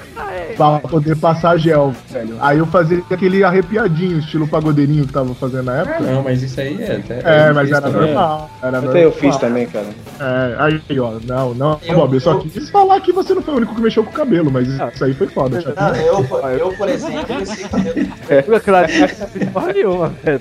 Pra 0.56 0.78
poder 0.78 1.16
passar 1.16 1.56
gel, 1.56 1.92
velho. 2.10 2.36
Aí 2.40 2.58
eu 2.58 2.66
fazia 2.66 3.02
aquele 3.10 3.42
arrepiadinho, 3.42 4.18
estilo 4.18 4.46
pagodeirinho 4.46 5.04
que 5.06 5.12
tava 5.12 5.34
fazendo 5.34 5.64
na 5.64 5.78
época. 5.80 6.00
Não, 6.00 6.22
mas 6.22 6.42
isso 6.42 6.60
aí 6.60 6.80
é 6.80 6.96
até. 6.96 7.20
É, 7.24 7.52
mas 7.52 7.70
era 7.70 7.80
também. 7.82 8.00
normal. 8.12 8.50
Era 8.62 8.78
até 8.78 8.86
normal. 8.86 9.02
eu 9.02 9.12
fiz 9.12 9.36
também, 9.38 9.66
cara. 9.66 9.86
É, 10.20 10.56
aí, 10.58 11.00
ó, 11.00 11.14
não, 11.26 11.54
não, 11.54 11.80
Eu- 11.82 11.96
Bob, 11.96 12.14
eu 12.14 12.20
só 12.20 12.32
eu- 12.32 12.38
quis 12.40 12.70
falar 12.70 13.00
que 13.00 13.10
você 13.12 13.34
não 13.34 13.42
foi 13.42 13.54
o 13.54 13.56
único 13.56 13.74
que 13.74 13.80
mexeu 13.80 14.04
com 14.04 14.10
o 14.10 14.12
cabelo, 14.14 14.50
mas 14.50 14.68
isso 14.68 15.04
aí 15.04 15.12
foi 15.14 15.26
foda. 15.26 15.60
Chapinha. 15.60 16.02
eu, 16.02 16.22
por- 16.24 16.50
eu, 16.52 16.68
por 16.76 16.88
exemplo, 16.88 17.40
esse 17.42 17.68
cabelo. 17.68 18.03
Nunca 18.46 18.60
clareava 18.60 19.26
porra 19.52 19.72
nenhuma, 19.72 20.08
velho. 20.22 20.40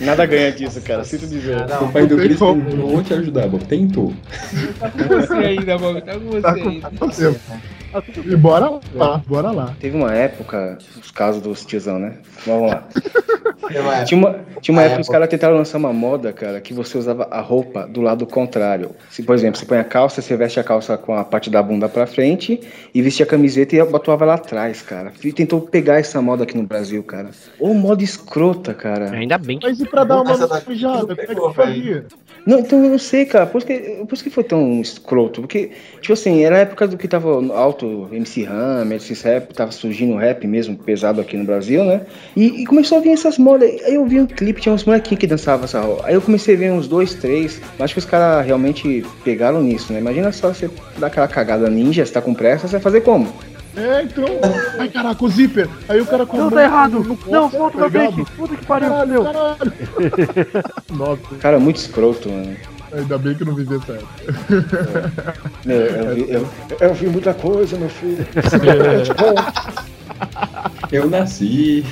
Nada 0.00 0.26
ganha 0.26 0.52
disso, 0.52 0.80
cara. 0.80 1.04
Sinto 1.04 1.26
dizer. 1.26 1.66
Não, 1.68 1.84
O 1.88 1.92
pai 1.92 2.06
do 2.06 2.16
Chris 2.16 2.38
tentou 2.38 3.02
te 3.02 3.14
ajudar, 3.14 3.48
Bob. 3.48 3.64
Tentou. 3.64 4.12
Tá 4.78 4.90
com 4.90 4.98
você 5.08 5.34
ainda, 5.34 5.78
Bob, 5.78 6.00
tá 6.02 6.14
com 6.14 6.20
você 6.30 6.40
Tá 6.42 6.54
com 6.54 6.68
ainda. 6.68 6.90
você. 7.00 7.36
Tá 8.02 8.20
E 8.24 8.36
bora 8.36 8.80
lá, 8.94 9.22
bora 9.26 9.50
lá. 9.50 9.76
Teve 9.78 9.96
uma 9.96 10.12
época, 10.12 10.78
os 11.00 11.10
casos 11.10 11.40
dos 11.40 11.64
tiozão, 11.64 11.98
né? 11.98 12.18
Vamos 12.46 12.70
lá. 12.70 12.86
Tinha 14.04 14.18
uma, 14.18 14.40
tinha 14.60 14.74
uma 14.74 14.82
Ah, 14.82 14.84
época 14.84 14.94
é, 14.94 14.96
que 14.96 15.00
os 15.02 15.08
caras 15.08 15.28
tentaram 15.28 15.56
lançar 15.56 15.78
uma 15.78 15.92
moda, 15.92 16.32
cara, 16.32 16.60
que 16.60 16.74
você 16.74 16.98
usava 16.98 17.26
a 17.30 17.40
roupa 17.40 17.86
do 17.86 18.00
lado 18.02 18.26
contrário. 18.26 18.90
Se, 19.08 19.22
por 19.22 19.34
exemplo, 19.34 19.58
você 19.58 19.64
põe 19.64 19.78
a 19.78 19.84
calça, 19.84 20.20
você 20.20 20.36
veste 20.36 20.60
a 20.60 20.64
calça 20.64 20.98
com 20.98 21.14
a 21.14 21.24
parte 21.24 21.48
da 21.48 21.62
bunda 21.62 21.88
pra 21.88 22.06
frente 22.06 22.60
e 22.94 23.02
veste 23.02 23.22
a 23.22 23.26
camiseta 23.26 23.74
e 23.74 23.80
abotoava 23.80 24.24
lá 24.24 24.34
atrás, 24.34 24.82
cara. 24.82 25.12
E 25.22 25.32
tentou 25.32 25.60
pegar 25.60 25.98
essa 25.98 26.20
moda 26.20 26.44
aqui 26.44 26.56
no 26.56 26.64
Brasil, 26.64 27.02
cara. 27.02 27.30
Ô, 27.58 27.72
moda 27.72 28.02
escrota, 28.02 28.74
cara. 28.74 29.10
Ainda 29.10 29.38
bem 29.38 29.58
que 29.58 29.66
Mas 29.66 29.80
e 29.80 29.86
pra 29.86 30.04
dar 30.04 30.20
uma 30.20 30.36
não 30.36 30.48
como 30.48 30.54
é 30.54 31.26
que 31.26 31.54
fazia? 31.54 32.06
Não, 32.46 32.58
então 32.60 32.84
eu 32.84 32.90
não 32.90 32.98
sei, 32.98 33.24
cara. 33.24 33.46
Por 33.46 33.58
isso, 33.58 33.66
que, 33.66 33.78
por 34.06 34.14
isso 34.14 34.24
que 34.24 34.30
foi 34.30 34.44
tão 34.44 34.80
escroto. 34.80 35.40
Porque, 35.40 35.70
tipo 36.00 36.12
assim, 36.12 36.44
era 36.44 36.56
a 36.56 36.60
época 36.60 36.86
do 36.86 36.96
que 36.96 37.08
tava 37.08 37.30
alto 37.54 37.83
MC 38.12 38.44
Hammer, 38.46 38.96
esses 38.96 39.20
rap, 39.22 39.52
tava 39.54 39.70
surgindo 39.72 40.16
rap 40.16 40.46
mesmo 40.46 40.76
pesado 40.76 41.20
aqui 41.20 41.36
no 41.36 41.44
Brasil, 41.44 41.84
né? 41.84 42.02
E, 42.36 42.62
e 42.62 42.66
começou 42.66 42.98
a 42.98 43.00
vir 43.00 43.10
essas 43.12 43.38
modas. 43.38 43.68
Aí 43.84 43.94
eu 43.94 44.06
vi 44.06 44.20
um 44.20 44.26
clipe, 44.26 44.60
tinha 44.60 44.74
uns 44.74 44.84
molequinhos 44.84 45.20
que 45.20 45.26
dançavam 45.26 45.64
essa 45.64 45.80
roupa. 45.80 46.06
Aí 46.06 46.14
eu 46.14 46.20
comecei 46.22 46.54
a 46.54 46.58
ver 46.58 46.72
uns 46.72 46.88
dois, 46.88 47.14
três. 47.14 47.60
Acho 47.78 47.94
que 47.94 47.98
os 47.98 48.04
caras 48.04 48.44
realmente 48.46 49.04
pegaram 49.24 49.62
nisso, 49.62 49.92
né? 49.92 49.98
Imagina 49.98 50.32
só 50.32 50.48
você 50.52 50.70
dar 50.98 51.08
aquela 51.08 51.28
cagada 51.28 51.68
ninja, 51.70 52.04
você 52.04 52.12
tá 52.12 52.20
com 52.22 52.34
pressa, 52.34 52.66
você 52.66 52.72
vai 52.72 52.80
fazer 52.82 53.00
como? 53.02 53.32
É, 53.76 54.02
então. 54.02 54.24
Ai, 54.78 54.88
caraca, 54.88 55.24
o 55.24 55.28
zíper. 55.28 55.68
Aí 55.88 56.00
o 56.00 56.06
cara 56.06 56.18
Não, 56.18 56.26
comprou 56.26 56.50
tá 56.52 56.62
errado! 56.62 57.18
Não, 57.26 57.48
volta 57.48 57.76
pra 57.78 57.86
ligado? 57.88 58.12
frente! 58.14 58.30
Puta 58.32 58.56
que 58.56 58.66
pariu, 58.66 58.88
Caralho, 58.88 59.10
meu! 59.10 59.24
caralho. 59.24 59.72
Nossa, 60.94 61.22
Cara, 61.40 61.58
muito 61.58 61.76
escroto, 61.76 62.28
mano. 62.30 62.56
Ainda 62.96 63.18
bem 63.18 63.34
que 63.34 63.42
eu 63.42 63.46
não 63.46 63.54
vivi 63.54 63.76
essa 63.76 63.92
época. 63.92 65.12
Meu, 65.64 65.76
eu, 65.80 66.14
vi, 66.14 66.30
eu, 66.30 66.48
eu 66.80 66.94
vi 66.94 67.06
muita 67.08 67.34
coisa, 67.34 67.76
meu 67.76 67.88
filho. 67.88 68.26
Eu 70.92 71.08
nasci. 71.10 71.84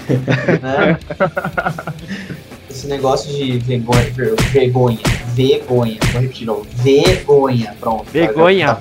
né? 0.63 0.99
Esse 2.71 2.87
negócio 2.87 3.31
de 3.33 3.59
vergonha, 3.59 4.11
ver- 4.13 4.35
vergonha, 4.51 4.99
vergonha, 5.35 5.99
vou 6.11 6.21
repetir 6.23 6.47
novo, 6.47 6.67
vergonha, 6.77 7.75
pronto. 7.79 8.07
Vergonha, 8.11 8.67
Dá, 8.69 8.75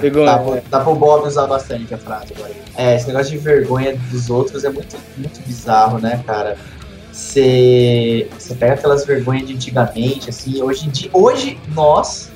Dá, 0.26 0.60
dá 0.78 0.80
pro 0.84 0.94
Bob 0.94 1.26
usar 1.26 1.46
bastante 1.46 1.94
a 1.94 1.98
frase 1.98 2.34
agora. 2.36 2.52
É, 2.76 2.96
esse 2.96 3.06
negócio 3.06 3.30
de 3.32 3.38
vergonha 3.38 3.96
dos 4.10 4.28
outros 4.28 4.62
é 4.64 4.70
muito, 4.70 4.96
muito 5.16 5.40
bizarro, 5.46 5.98
né, 5.98 6.22
cara? 6.26 6.56
Você 7.14 8.28
pega 8.58 8.74
aquelas 8.74 9.06
vergonhas 9.06 9.46
de 9.46 9.54
antigamente, 9.54 10.30
assim, 10.30 10.60
hoje 10.60 10.86
em 10.88 10.90
dia, 10.90 11.10
hoje 11.12 11.60
nós, 11.72 12.32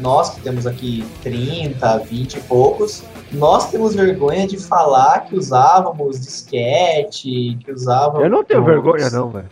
nós 0.00 0.30
que 0.30 0.40
temos 0.40 0.66
aqui 0.66 1.04
30, 1.22 1.98
20 1.98 2.34
e 2.34 2.40
poucos, 2.40 3.04
Nós 3.32 3.70
temos 3.70 3.94
vergonha 3.94 4.46
de 4.46 4.56
falar 4.56 5.26
que 5.26 5.36
usávamos 5.36 6.20
disquete, 6.20 7.58
que 7.64 7.72
usávamos. 7.72 8.22
Eu 8.22 8.30
não 8.30 8.44
tenho 8.44 8.64
vergonha, 8.64 9.10
não, 9.10 9.30
velho. 9.30 9.48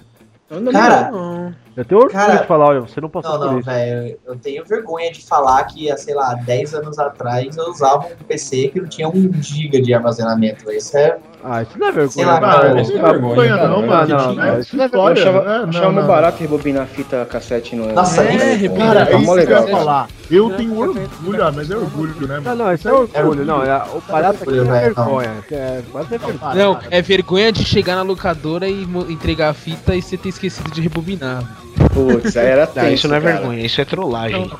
Cara, 0.70 1.54
Eu 1.74 1.84
tenho 1.86 2.00
orgulho 2.02 2.18
Cara, 2.18 2.36
de 2.36 2.46
falar, 2.46 2.66
olha, 2.66 2.80
você 2.80 3.00
não 3.00 3.08
passou 3.08 3.32
Não, 3.32 3.38
por 3.40 3.50
não, 3.52 3.58
isso. 3.60 3.70
velho. 3.70 4.18
Eu 4.26 4.36
tenho 4.36 4.64
vergonha 4.64 5.10
de 5.10 5.24
falar 5.24 5.64
que, 5.64 5.90
há, 5.90 5.96
sei 5.96 6.14
lá, 6.14 6.34
10 6.34 6.74
anos 6.74 6.98
atrás 6.98 7.56
eu 7.56 7.64
usava 7.70 8.06
um 8.08 8.24
PC 8.24 8.68
que 8.68 8.80
não 8.80 8.88
tinha 8.88 9.08
1 9.08 9.32
GB 9.42 9.80
de 9.80 9.94
armazenamento. 9.94 10.70
Isso 10.70 10.96
é. 10.98 11.16
Ah, 11.42 11.62
isso 11.62 11.78
não 11.78 11.88
é 11.88 11.92
vergonha. 11.92 12.10
Sei 12.10 12.24
lá, 12.26 12.40
cara. 12.40 12.60
cara, 12.68 12.80
Isso 12.82 12.92
não 12.92 12.98
não 13.00 13.06
é 13.06 13.08
é 13.08 13.12
vergonha, 13.12 13.34
vergonha, 13.34 13.56
não, 13.68 13.80
Não, 13.80 13.86
mano. 13.88 14.08
não, 14.08 14.18
Não, 14.18 14.34
não. 14.34 14.60
isso 14.60 14.76
não 14.76 14.84
é 14.84 14.88
Eu 14.92 15.00
Olha, 15.00 15.12
achava, 15.22 15.38
é, 15.38 15.58
não, 15.60 15.68
achava 15.70 15.92
não. 15.92 16.06
barato 16.06 16.40
rebobinar 16.40 16.86
fita 16.86 17.24
cassete 17.24 17.74
no. 17.74 17.92
Nossa, 17.92 18.22
nem 18.22 18.36
É, 18.38 18.56
vergonha. 18.56 18.86
Cara, 18.86 19.06
Tá 19.06 19.12
é 19.12 19.16
isso 19.16 19.34
que 19.34 19.40
eu 19.40 19.50
ia 19.50 19.66
falar. 19.68 20.08
Eu 20.32 20.50
tenho 20.56 20.78
orgulho, 20.78 21.44
ah, 21.44 21.52
mas 21.52 21.70
é 21.70 21.76
orgulho, 21.76 22.26
né? 22.26 22.36
Não, 22.36 22.42
mano? 22.42 22.64
não, 22.64 22.72
isso 22.72 22.88
é 22.88 22.92
orgulho. 22.92 23.44
Não, 23.44 23.62
é, 23.62 23.82
o 23.94 24.00
barato 24.00 24.42
aqui 24.42 24.48
orgulho, 24.48 24.64
não 24.64 24.74
é 24.74 24.88
não. 24.88 24.94
vergonha. 24.94 25.44
É, 25.50 25.82
é 25.94 26.04
vergonha. 26.04 26.54
Não, 26.54 26.80
é 26.90 27.02
vergonha 27.02 27.52
de 27.52 27.64
chegar 27.64 27.96
na 27.96 28.02
locadora 28.02 28.66
e 28.66 28.82
entregar 29.10 29.50
a 29.50 29.54
fita 29.54 29.94
e 29.94 30.00
você 30.00 30.16
ter 30.16 30.30
esquecido 30.30 30.70
de 30.70 30.80
rebobinar. 30.80 31.44
Putz, 31.92 32.34
aí 32.36 32.46
era 32.46 32.64
Não, 32.64 32.72
tenso, 32.72 32.94
isso 32.94 33.08
não 33.08 33.16
é 33.16 33.20
cara. 33.20 33.32
vergonha, 33.34 33.66
isso 33.66 33.80
é 33.80 33.84
trollagem. 33.84 34.48
Não, 34.48 34.58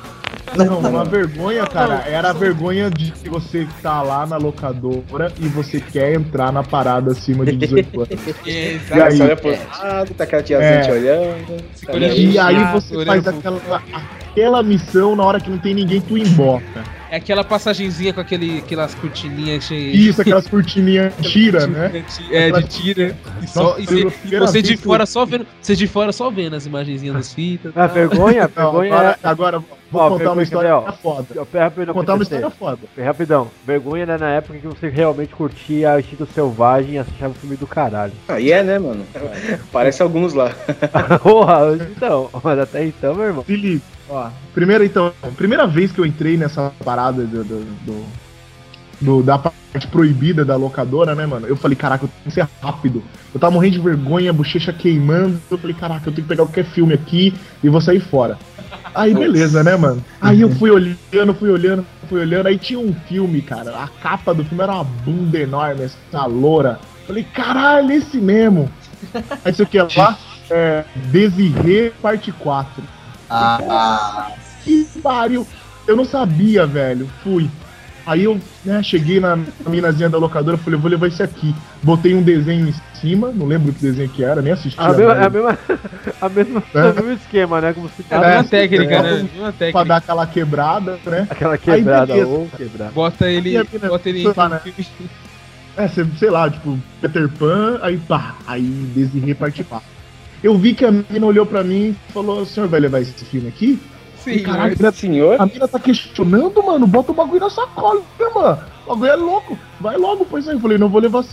uma 0.61 1.05
vergonha, 1.05 1.67
cara, 1.67 2.03
era 2.07 2.31
a 2.31 2.33
vergonha 2.33 2.91
de 2.91 3.13
você 3.29 3.67
tá 3.83 4.03
lá 4.03 4.27
na 4.27 4.37
locadora 4.37 5.33
e 5.41 5.49
você 5.49 5.81
quer 5.81 6.15
entrar 6.15 6.53
na 6.53 6.63
parada 6.63 7.13
acima 7.13 7.45
de 7.45 7.57
18 7.57 8.01
anos. 8.01 8.09
É, 8.47 8.79
E 8.97 9.01
aí? 9.03 9.17
você 9.17 9.23
olha 9.23 9.37
pro 9.37 9.51
lado, 9.51 10.15
tá 10.15 10.25
aquela 10.25 10.43
tiazinha 10.43 10.71
É. 10.71 10.81
te 10.81 10.91
olhando. 10.91 11.65
tá. 11.87 11.93
E 11.97 12.39
aí 12.39 12.73
você 12.73 13.05
faz 13.05 13.27
aquela, 13.29 13.83
aquela 14.31 14.63
missão 14.63 15.15
na 15.17 15.25
hora 15.25 15.41
que 15.41 15.51
não 15.51 15.59
tem 15.59 15.75
ninguém, 15.75 16.01
tu 16.01 16.17
embota. 16.19 16.83
É 17.13 17.17
aquela 17.17 17.45
passagenzinha 17.45 18.11
com 18.15 18.23
aquele, 18.23 18.61
aquelas 18.61 18.95
cortininhas 18.95 19.65
cheias. 19.65 19.95
Isso, 19.95 20.23
aquelas 20.23 20.47
cortininhas 20.47 21.13
tira, 21.21 21.67
né? 21.67 22.03
É, 22.31 22.51
de 22.51 22.63
tira. 22.67 23.15
E, 23.43 23.47
só, 23.47 23.65
Nossa, 23.65 23.81
e 23.83 23.87
cê- 23.87 24.11
primeira 24.11 24.47
você 24.47 24.63
de 24.63 24.77
fora 24.79 25.05
só 25.05 25.27
vendo. 25.27 25.47
Você 25.61 25.77
de 25.77 25.87
fora 25.87 26.11
só 26.11 26.31
vendo 26.31 26.57
as 26.57 26.65
imagenzinhas 26.65 27.15
das 27.15 27.35
fitas. 27.35 27.77
A 27.77 27.87
vergonha, 27.87 28.49
vergonha 28.49 28.95
agora, 28.95 29.19
é. 29.23 29.29
agora 29.29 29.59
vou 29.59 30.01
Ó, 30.01 30.09
contar 30.09 30.17
vergonha, 30.17 30.33
uma 30.33 30.43
história 30.43 30.75
ó? 30.75 30.91
foda. 30.91 31.27
Eu- 31.35 31.45
pera, 31.45 31.65
rapidão, 31.65 31.93
contar 31.95 32.15
uma 32.15 32.23
história 32.23 32.49
foda. 32.49 32.79
Rapidão, 33.05 33.51
vergonha 33.67 34.05
era 34.05 34.17
na 34.17 34.31
época 34.31 34.59
que 34.59 34.67
você 34.67 34.89
realmente 34.89 35.35
curtia 35.35 36.01
Instinto 36.01 36.27
Selvagem 36.35 36.95
e 36.95 36.99
achava 36.99 37.33
o 37.33 37.35
filme 37.35 37.57
do 37.57 37.67
caralho. 37.67 38.15
Aí 38.27 38.51
é, 38.51 38.63
né, 38.63 38.79
mano? 38.79 39.05
Parece 39.71 40.01
alguns 40.01 40.33
lá. 40.33 40.51
Porra, 41.23 41.77
então, 41.95 42.31
mas 42.43 42.59
até 42.59 42.87
então, 42.87 43.15
meu 43.15 43.27
irmão. 43.27 43.45
Felipe, 43.45 43.85
ó. 44.13 44.31
Primeiro, 44.55 44.85
então, 44.85 45.13
primeira 45.37 45.67
vez 45.67 45.91
que 45.93 45.99
eu 46.01 46.07
entrei 46.07 46.37
nessa 46.37 46.73
parada 46.85 47.25
do, 47.25 47.45
do- 47.45 47.65
do- 47.85 48.07
do- 49.01 49.23
da 49.23 49.39
parte 49.39 49.87
proibida 49.91 50.45
da 50.45 50.55
locadora, 50.57 51.15
né, 51.15 51.27
mano? 51.27 51.47
Eu 51.47 51.57
falei, 51.57 51.77
caraca, 51.77 52.05
eu 52.05 52.09
tenho 52.09 52.25
que 52.25 52.31
ser 52.31 52.47
rápido. 52.63 53.03
Eu 53.35 53.41
tava 53.41 53.53
morrendo 53.53 53.75
de 53.75 53.81
vergonha, 53.81 54.33
bochecha 54.33 54.73
queimando. 54.73 55.41
Eu 55.51 55.59
falei, 55.59 55.75
caraca, 55.75 56.09
eu 56.09 56.13
tenho 56.13 56.25
que 56.25 56.29
pegar 56.29 56.45
qualquer 56.45 56.65
filme 56.67 56.93
aqui 56.95 57.35
e 57.65 57.69
vou 57.69 57.81
sair 57.81 58.01
fora. 58.01 58.39
Aí, 58.95 59.15
beleza, 59.15 59.65
né, 59.65 59.75
mano? 59.77 60.05
Aí 60.21 60.41
eu 60.43 60.51
fui 60.51 60.71
olhando, 60.71 61.35
fui 61.35 61.51
olhando, 61.51 61.87
fui 62.09 62.21
olhando. 62.21 62.47
Aí 62.47 62.59
tinha 62.59 62.79
um 62.79 62.95
filme, 63.09 63.41
cara. 63.41 63.71
A 63.77 63.89
capa 63.89 64.35
do 64.35 64.45
filme 64.45 64.63
era 64.63 64.75
uma 64.75 64.85
bunda 64.85 65.39
enorme, 65.39 65.83
essa 65.85 66.27
loura. 66.27 66.79
Falei, 67.07 67.25
caralho, 67.25 67.91
esse 67.91 68.19
mesmo. 68.19 68.71
Aí 69.45 69.55
aqui 69.61 69.79
é 69.79 69.83
lá, 69.97 70.19
é 70.51 70.85
Desirê 71.11 71.93
Parte 72.03 72.31
4. 72.33 72.83
Ah, 73.33 74.33
Que 74.65 74.85
pariu! 75.03 75.47
Eu 75.87 75.97
não 75.97 76.05
sabia, 76.05 76.67
velho. 76.67 77.09
Fui. 77.25 77.49
Aí 78.05 78.25
eu 78.25 78.41
né, 78.65 78.83
cheguei 78.83 79.21
na, 79.21 79.37
na 79.37 79.45
minazinha 79.71 80.09
da 80.11 80.19
locadora, 80.19 80.59
falei, 80.59 80.79
vou 80.79 80.91
levar 80.91 81.07
esse 81.07 81.23
aqui. 81.23 81.55
Botei 81.83 82.15
um 82.15 82.23
desenho 82.23 82.69
em 82.69 82.75
cima, 82.95 83.31
não 83.33 83.47
lembro 83.47 83.73
que 83.73 83.81
desenho 83.81 84.09
que 84.09 84.25
era, 84.25 84.43
nem 84.43 84.53
assisti. 84.53 84.79
A 84.81 84.89
mesma, 84.93 85.15
né? 85.15 85.27
a 85.27 85.31
mesma, 85.31 85.59
a 86.21 86.29
mesma, 86.29 86.63
É. 86.75 86.79
o 86.91 86.95
mesmo 86.95 87.13
esquema, 87.13 87.61
né? 87.61 87.73
Como 87.73 87.89
se 87.89 88.05
É 88.11 88.15
a 88.17 88.19
É, 88.19 88.29
mesma 88.29 88.45
técnica, 88.45 88.95
é. 88.95 89.03
né? 89.03 89.13
Mesma 89.23 89.29
Pra 89.43 89.53
técnica. 89.53 89.85
dar 89.85 89.97
aquela 89.97 90.27
quebrada, 90.27 90.99
né? 91.07 91.27
aquela 91.31 91.57
quebrada 91.59 92.15
ou 92.27 92.49
quebrada. 92.57 92.91
Bota 92.93 93.31
ele. 93.31 93.51
E 93.51 93.57
a 93.57 93.65
mina, 93.73 93.89
Bota 93.89 94.09
ele 94.09 94.33
lá, 94.37 94.49
né? 94.49 94.61
É, 95.77 95.89
sei, 95.89 96.29
lá, 96.29 96.51
tipo, 96.51 96.79
Peter 97.01 97.29
Pan, 97.29 97.79
aí 97.83 97.97
pá, 97.97 98.35
aí 98.47 98.63
Desirê 98.95 99.35
parte 99.35 99.63
4. 99.65 99.92
Eu 100.43 100.57
vi 100.59 100.75
que 100.75 100.85
a 100.85 100.91
mina 100.91 101.27
olhou 101.27 101.47
pra 101.47 101.63
mim 101.63 101.97
e 102.09 102.13
falou, 102.13 102.41
o 102.41 102.47
senhor 102.47 102.69
vai 102.69 102.81
levar 102.81 103.01
esse 103.01 103.13
filme 103.25 103.49
aqui? 103.49 103.81
Sim, 104.17 104.39
Caralho, 104.41 104.77
mas- 104.81 104.95
Senhor? 104.97 105.41
A 105.41 105.47
mina 105.47 105.67
tá 105.67 105.79
questionando, 105.79 106.63
mano. 106.63 106.87
Bota 106.87 107.11
o 107.13 107.15
bagulho 107.15 107.41
na 107.41 107.51
sacola, 107.51 108.01
irmã. 108.21 108.59
O 108.87 108.91
bagulho 108.91 109.11
é 109.11 109.17
louco. 109.17 109.59
Vai 109.81 109.97
logo, 109.97 110.25
pois 110.25 110.47
aí. 110.49 110.55
Eu 110.55 110.61
falei, 110.61 110.79
não 110.79 110.89
vou 110.89 111.01
levar. 111.01 111.25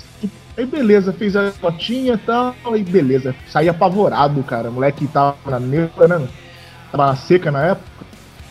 Aí 0.57 0.65
beleza, 0.65 1.13
fez 1.13 1.35
a 1.35 1.51
fotinha 1.51 2.13
e 2.13 2.17
tal. 2.17 2.55
Aí 2.65 2.83
beleza. 2.83 3.35
Saí 3.47 3.69
apavorado, 3.69 4.41
cara. 4.43 4.69
O 4.69 4.73
moleque 4.73 5.07
tava 5.07 5.35
na 5.45 5.59
neutra, 5.59 6.07
né? 6.07 6.15
mano? 6.15 6.29
Tava 6.91 7.05
na 7.07 7.15
seca 7.15 7.51
na 7.51 7.63
época. 7.63 7.87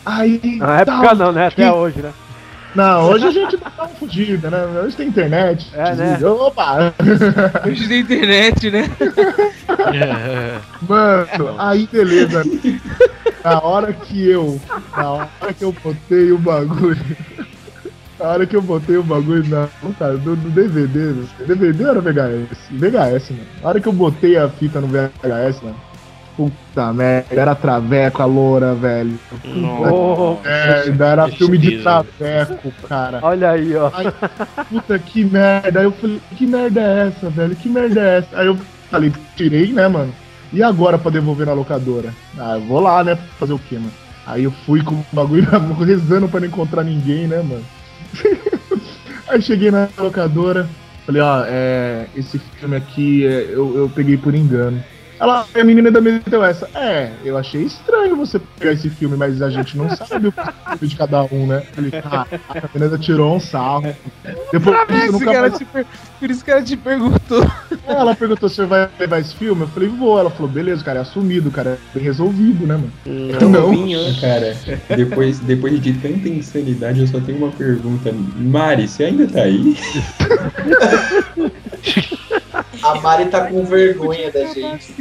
Aí. 0.05 0.55
Na 0.57 0.81
época 0.81 1.01
tal, 1.07 1.15
não, 1.15 1.31
né? 1.33 1.47
Até 1.47 1.63
que- 1.65 1.69
hoje, 1.75 2.01
né? 2.01 2.13
Não, 2.75 3.09
hoje 3.09 3.27
a 3.27 3.31
gente 3.31 3.57
dá 3.57 3.71
uma 3.77 3.87
fugida, 3.87 4.49
né? 4.49 4.81
Hoje 4.83 4.95
tem 4.95 5.07
internet. 5.07 5.69
É, 5.73 5.95
né? 5.95 6.19
Opa! 6.25 6.93
Hoje 7.67 7.87
tem 7.87 7.99
internet, 8.01 8.69
né? 8.69 8.89
Mano, 10.87 11.55
aí 11.57 11.87
beleza. 11.91 12.43
Na 13.43 13.63
hora 13.63 13.91
que 13.93 14.29
eu. 14.29 14.59
Na 14.95 15.11
hora 15.11 15.53
que 15.57 15.63
eu 15.63 15.71
botei 15.83 16.31
o 16.31 16.37
bagulho. 16.37 17.17
Na 18.19 18.25
hora 18.27 18.45
que 18.45 18.55
eu 18.55 18.61
botei 18.61 18.97
o 18.97 19.03
bagulho 19.03 19.47
na. 19.47 19.67
Cara, 19.97 20.17
do, 20.17 20.35
do 20.35 20.49
DVD. 20.49 20.99
né? 20.99 21.27
DVD 21.47 21.83
era 21.85 22.01
VHS? 22.01 22.57
VHS, 22.71 23.29
mano. 23.31 23.45
Na 23.61 23.69
hora 23.69 23.79
que 23.79 23.87
eu 23.87 23.93
botei 23.93 24.37
a 24.37 24.49
fita 24.49 24.79
no 24.81 24.87
VHS, 24.87 25.61
mano. 25.63 25.88
Puta 26.39 26.93
merda, 26.93 27.35
era 27.35 27.53
traveco 27.53 28.21
a 28.21 28.25
loura, 28.25 28.73
velho. 28.73 29.19
Oh, 29.91 30.37
É, 30.45 30.83
ainda 30.85 31.07
era 31.07 31.29
que 31.29 31.35
filme 31.35 31.57
de 31.57 31.79
traveco, 31.79 32.71
cara. 32.87 33.19
olha 33.21 33.51
aí, 33.51 33.75
ó. 33.75 33.91
Aí, 33.93 34.05
puta 34.69 34.97
que 34.97 35.25
merda. 35.25 35.79
Aí 35.79 35.85
eu 35.85 35.91
falei, 35.91 36.21
que 36.37 36.47
merda 36.47 36.79
é 36.79 37.07
essa, 37.07 37.29
velho? 37.29 37.53
Que 37.57 37.67
merda 37.67 37.99
é 37.99 38.17
essa? 38.19 38.39
Aí 38.39 38.47
eu 38.47 38.57
falei, 38.89 39.11
tirei, 39.35 39.73
né, 39.73 39.85
mano? 39.89 40.13
E 40.53 40.63
agora 40.63 40.97
pra 40.97 41.11
devolver 41.11 41.45
na 41.45 41.51
locadora? 41.51 42.13
Ah, 42.37 42.55
eu 42.55 42.61
vou 42.61 42.79
lá, 42.79 43.03
né? 43.03 43.17
Fazer 43.37 43.51
o 43.51 43.59
quê, 43.59 43.75
mano? 43.75 43.91
Aí 44.25 44.45
eu 44.45 44.51
fui 44.65 44.81
com 44.81 44.95
o 44.95 45.05
bagulho 45.11 45.45
rezando 45.85 46.29
pra 46.29 46.39
não 46.39 46.47
encontrar 46.47 46.85
ninguém, 46.85 47.27
né, 47.27 47.41
mano? 47.41 47.65
Aí 49.27 49.41
cheguei 49.41 49.71
na 49.71 49.89
locadora, 49.97 50.69
falei, 51.05 51.21
ó, 51.21 51.43
é, 51.45 52.05
esse 52.15 52.39
filme 52.39 52.77
aqui 52.77 53.27
é, 53.27 53.49
eu, 53.51 53.75
eu 53.75 53.91
peguei 53.93 54.15
por 54.15 54.33
engano. 54.33 54.81
Ela, 55.19 55.45
a 55.53 55.63
menina 55.63 55.89
ainda 55.89 55.99
meteu 55.99 56.43
essa. 56.43 56.69
É, 56.73 57.11
eu 57.25 57.37
achei 57.37 57.63
estranho 57.63 58.15
você 58.15 58.39
pegar 58.57 58.71
esse 58.71 58.89
filme, 58.89 59.17
mas 59.17 59.41
a 59.41 59.49
gente 59.49 59.77
não 59.77 59.89
sabe 59.89 60.27
o 60.27 60.31
filme 60.31 60.87
de 60.87 60.95
cada 60.95 61.23
um, 61.25 61.45
né? 61.45 61.61
Falei, 61.73 61.91
cara, 61.91 62.27
a 62.49 62.69
menina 62.73 62.97
tirou 62.97 63.35
um 63.35 63.39
sarro. 63.39 63.93
Depois 64.51 64.77
Esse 64.89 65.11
nunca 65.11 65.25
cara 65.25 65.41
mais... 65.41 65.57
te 65.57 65.65
per- 65.65 65.85
Por 66.19 66.31
isso 66.31 66.43
que 66.45 66.51
ela 66.51 66.61
te 66.63 66.77
perguntou. 66.77 67.45
Ela 67.85 68.15
perguntou 68.15 68.47
se 68.47 68.55
você 68.55 68.65
vai 68.65 68.89
levar 68.99 69.19
esse 69.19 69.35
filme. 69.35 69.63
Eu 69.63 69.67
falei, 69.67 69.89
vou. 69.89 70.17
Ela 70.19 70.29
falou, 70.29 70.49
beleza, 70.49 70.83
cara, 70.83 70.99
é 70.99 71.01
assumido, 71.01 71.51
cara, 71.51 71.71
é 71.71 71.77
bem 71.95 72.03
resolvido, 72.03 72.65
né, 72.65 72.75
mano? 72.75 72.91
Não. 73.49 74.19
Cara, 74.21 74.55
depois, 74.95 75.39
depois 75.39 75.81
de 75.81 75.93
tanta 75.93 76.29
insanidade, 76.29 77.01
eu 77.01 77.07
só 77.07 77.19
tenho 77.19 77.39
uma 77.39 77.51
pergunta. 77.51 78.13
Mari, 78.37 78.87
você 78.87 79.05
ainda 79.05 79.27
tá 79.27 79.41
aí? 79.41 79.75
a 82.91 82.95
Mari 83.01 83.25
tá 83.27 83.47
com 83.47 83.63
vergonha 83.65 84.31
da 84.31 84.45
gente. 84.47 84.93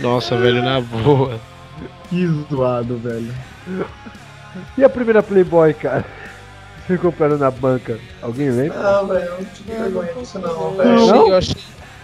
Nossa, 0.00 0.36
velho, 0.36 0.62
na 0.62 0.80
boa. 0.80 1.40
Que 2.08 2.26
zoado, 2.50 2.96
velho. 2.98 3.32
E 4.76 4.84
a 4.84 4.88
primeira 4.88 5.22
Playboy, 5.22 5.72
cara? 5.74 6.04
Você 6.86 6.98
comprando 6.98 7.38
na 7.38 7.50
banca? 7.50 7.98
Alguém 8.20 8.50
lembra? 8.50 8.78
Não, 8.82 9.06
velho, 9.06 9.24
eu 9.24 9.38
não 9.38 9.44
tive 9.44 9.72
vergonha 9.72 10.12
disso 10.14 10.38
não, 10.38 10.50
Eu 10.50 10.76
velho. 10.76 10.94
achei- 10.94 11.06
Não? 11.12 11.28
eu 11.28 11.36
achei. 11.36 11.56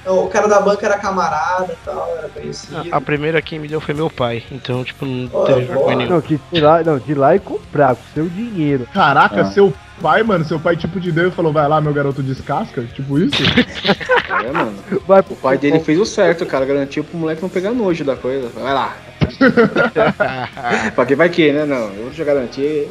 O 0.09 0.28
cara 0.28 0.48
da 0.48 0.60
banca 0.60 0.86
era 0.86 0.98
camarada 0.98 1.72
e 1.72 1.85
tal, 1.85 2.09
era 2.16 2.28
conhecido. 2.28 2.76
A, 2.90 2.97
a 2.97 3.01
primeira 3.01 3.43
quem 3.43 3.59
me 3.59 3.68
deu 3.68 3.80
foi 3.80 3.94
meu 3.94 4.09
pai, 4.10 4.43
então, 4.51 4.82
tipo, 4.85 5.05
não 5.05 5.28
Ô, 5.32 5.44
teve 5.44 5.60
vergonha 5.62 5.97
nenhuma. 5.97 6.16
Não, 6.16 6.22
que 6.22 6.40
de 6.51 6.59
ir 6.59 6.60
lá, 6.60 6.82
não, 6.82 6.98
de 6.98 7.14
lá 7.14 7.36
e 7.36 7.39
comprar 7.39 7.94
com 7.94 8.02
seu 8.14 8.28
dinheiro. 8.28 8.86
Caraca, 8.93 9.43
Ah. 9.43 9.44
seu 9.51 9.72
pai, 10.01 10.22
mano, 10.22 10.44
seu 10.44 10.59
pai 10.59 10.76
tipo 10.76 10.98
de 11.01 11.10
deu 11.12 11.28
e 11.28 11.30
falou, 11.30 11.52
vai 11.52 11.68
lá, 11.68 11.80
meu 11.80 11.93
garoto 11.93 12.22
descasca? 12.22 12.82
Tipo 12.94 13.18
isso? 13.18 13.43
É, 14.28 14.52
mano. 14.52 14.74
Vai 15.06 15.20
O 15.20 15.35
pai 15.35 15.56
dele 15.59 15.80
fez 15.80 15.98
o 15.98 16.05
certo, 16.05 16.44
cara. 16.47 16.64
Garantiu 16.64 17.02
pro 17.02 17.16
moleque 17.18 17.40
não 17.43 17.48
pegar 17.48 17.72
nojo 17.72 18.05
da 18.05 18.14
coisa. 18.14 18.48
Vai 18.55 18.74
lá. 18.74 18.94
pra 20.94 21.06
que 21.06 21.14
vai 21.14 21.28
que, 21.28 21.51
né? 21.51 21.64
Não, 21.64 21.89
eu 21.94 22.02
vou 22.05 22.10
te 22.10 22.22
garantir. 22.22 22.89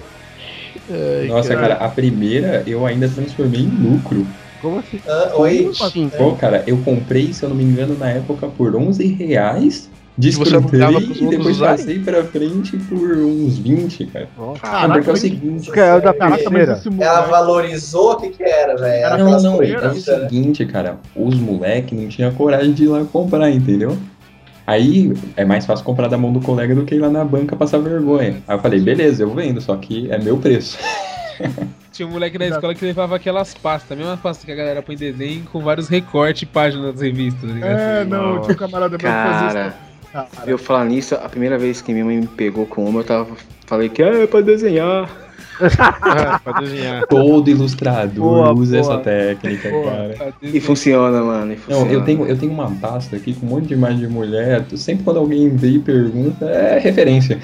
Ai, 0.89 1.27
Nossa, 1.27 1.55
cara, 1.55 1.75
a 1.75 1.87
primeira 1.89 2.63
eu 2.65 2.85
ainda 2.85 3.07
transformei 3.07 3.61
em 3.61 3.69
lucro. 3.69 4.25
Como 4.61 4.79
assim? 4.79 4.99
Ah, 5.07 5.31
oi? 5.35 5.71
Sim. 5.91 6.09
Pô, 6.17 6.33
cara, 6.33 6.63
eu 6.65 6.77
comprei, 6.79 7.31
se 7.33 7.43
eu 7.43 7.49
não 7.49 7.55
me 7.55 7.63
engano, 7.63 7.97
na 7.97 8.09
época 8.09 8.47
por 8.47 8.75
11 8.75 9.05
reais 9.13 9.89
Desfrutei 10.17 10.81
e 10.81 11.27
depois 11.27 11.57
usarem? 11.57 11.77
passei 11.77 11.99
pra 11.99 12.23
frente 12.23 12.75
por 12.75 13.17
uns 13.17 13.59
20, 13.59 14.07
cara. 14.07 14.27
Caraca, 14.59 14.87
Não, 14.87 14.95
porque 14.95 15.09
é 15.11 15.13
o 15.13 15.17
seguinte. 15.17 15.71
Que 15.71 15.79
é 15.79 15.93
o 15.93 16.01
da 16.01 16.11
primeira. 16.11 16.81
Ela 16.99 17.21
valorizou 17.21 18.13
o 18.13 18.15
que 18.15 18.29
que 18.29 18.43
era, 18.43 18.75
velho. 18.75 19.05
Era 19.05 19.17
Não, 19.19 19.39
não, 19.39 19.61
é 19.61 19.87
o 19.89 19.93
seguinte, 19.93 20.65
cara. 20.65 20.97
Os 21.15 21.35
moleque 21.35 21.93
não 21.93 22.07
tinha 22.07 22.31
coragem 22.31 22.73
de 22.73 22.85
ir 22.85 22.87
lá 22.87 23.05
comprar, 23.05 23.51
entendeu? 23.51 23.95
Aí 24.65 25.13
é 25.35 25.45
mais 25.45 25.67
fácil 25.67 25.85
comprar 25.85 26.07
da 26.07 26.17
mão 26.17 26.33
do 26.33 26.41
colega 26.41 26.73
do 26.73 26.83
que 26.83 26.95
ir 26.95 26.99
lá 26.99 27.09
na 27.09 27.23
banca 27.23 27.55
passar 27.55 27.77
vergonha. 27.77 28.41
Aí 28.47 28.55
eu 28.57 28.59
falei, 28.59 28.79
beleza, 28.79 29.21
eu 29.21 29.33
vendo, 29.33 29.61
só 29.61 29.77
que 29.77 30.11
é 30.11 30.17
meu 30.17 30.37
preço. 30.37 30.79
Tinha 31.97 32.07
um 32.07 32.11
moleque 32.11 32.37
na 32.37 32.45
escola 32.45 32.75
que 32.75 32.85
levava 32.85 33.15
aquelas 33.15 33.55
pastas, 33.55 33.93
a 33.93 33.95
mesma 33.95 34.15
pasta 34.15 34.45
que 34.45 34.51
a 34.51 34.55
galera 34.55 34.83
põe 34.83 34.95
desenho 34.95 35.43
com 35.45 35.61
vários 35.61 35.87
recortes 35.87 36.43
e 36.43 36.45
páginas 36.45 36.93
das 36.93 37.01
revistas, 37.01 37.49
tá 37.49 37.55
ligado? 37.55 37.79
É, 37.79 38.05
não, 38.05 38.41
tinha 38.41 38.53
um 38.53 38.55
camarada 38.55 38.89
meu 38.89 38.99
que 38.99 39.05
fazia 39.05 39.47
Cara, 39.47 39.67
isso. 39.67 40.11
Cara, 40.11 40.51
eu 40.51 40.59
falar 40.59 40.85
nisso, 40.85 41.15
a 41.15 41.27
primeira 41.27 41.57
vez 41.57 41.81
que 41.81 41.91
minha 41.91 42.05
mãe 42.05 42.17
me 42.17 42.27
pegou 42.27 42.67
com 42.67 42.85
uma, 42.85 42.99
eu 42.99 43.03
tava. 43.03 43.35
Falei 43.65 43.89
que 43.89 44.03
é 44.03 44.27
pra 44.27 44.41
desenhar. 44.41 45.09
pra 46.43 46.59
desenhar. 46.59 47.05
Todo 47.07 47.49
ilustrador 47.49 48.13
Boa, 48.23 48.53
usa 48.53 48.79
boa. 48.81 48.93
essa 48.93 49.03
técnica, 49.03 49.69
Boa. 49.69 49.91
cara. 49.91 50.33
E 50.41 50.59
funciona, 50.59 51.21
mano. 51.21 51.53
E 51.53 51.57
funciona. 51.57 51.85
Não, 51.85 51.91
eu 51.91 52.03
tenho, 52.03 52.25
eu 52.25 52.37
tenho 52.37 52.51
uma 52.51 52.69
pasta 52.71 53.15
aqui 53.15 53.33
com 53.33 53.45
um 53.45 53.49
monte 53.49 53.67
de 53.67 53.73
imagem 53.73 53.99
de 53.99 54.07
mulher. 54.07 54.63
Sempre 54.75 55.03
quando 55.03 55.17
alguém 55.17 55.49
vem 55.55 55.75
e 55.75 55.79
pergunta, 55.79 56.45
é 56.45 56.79
referência. 56.79 57.39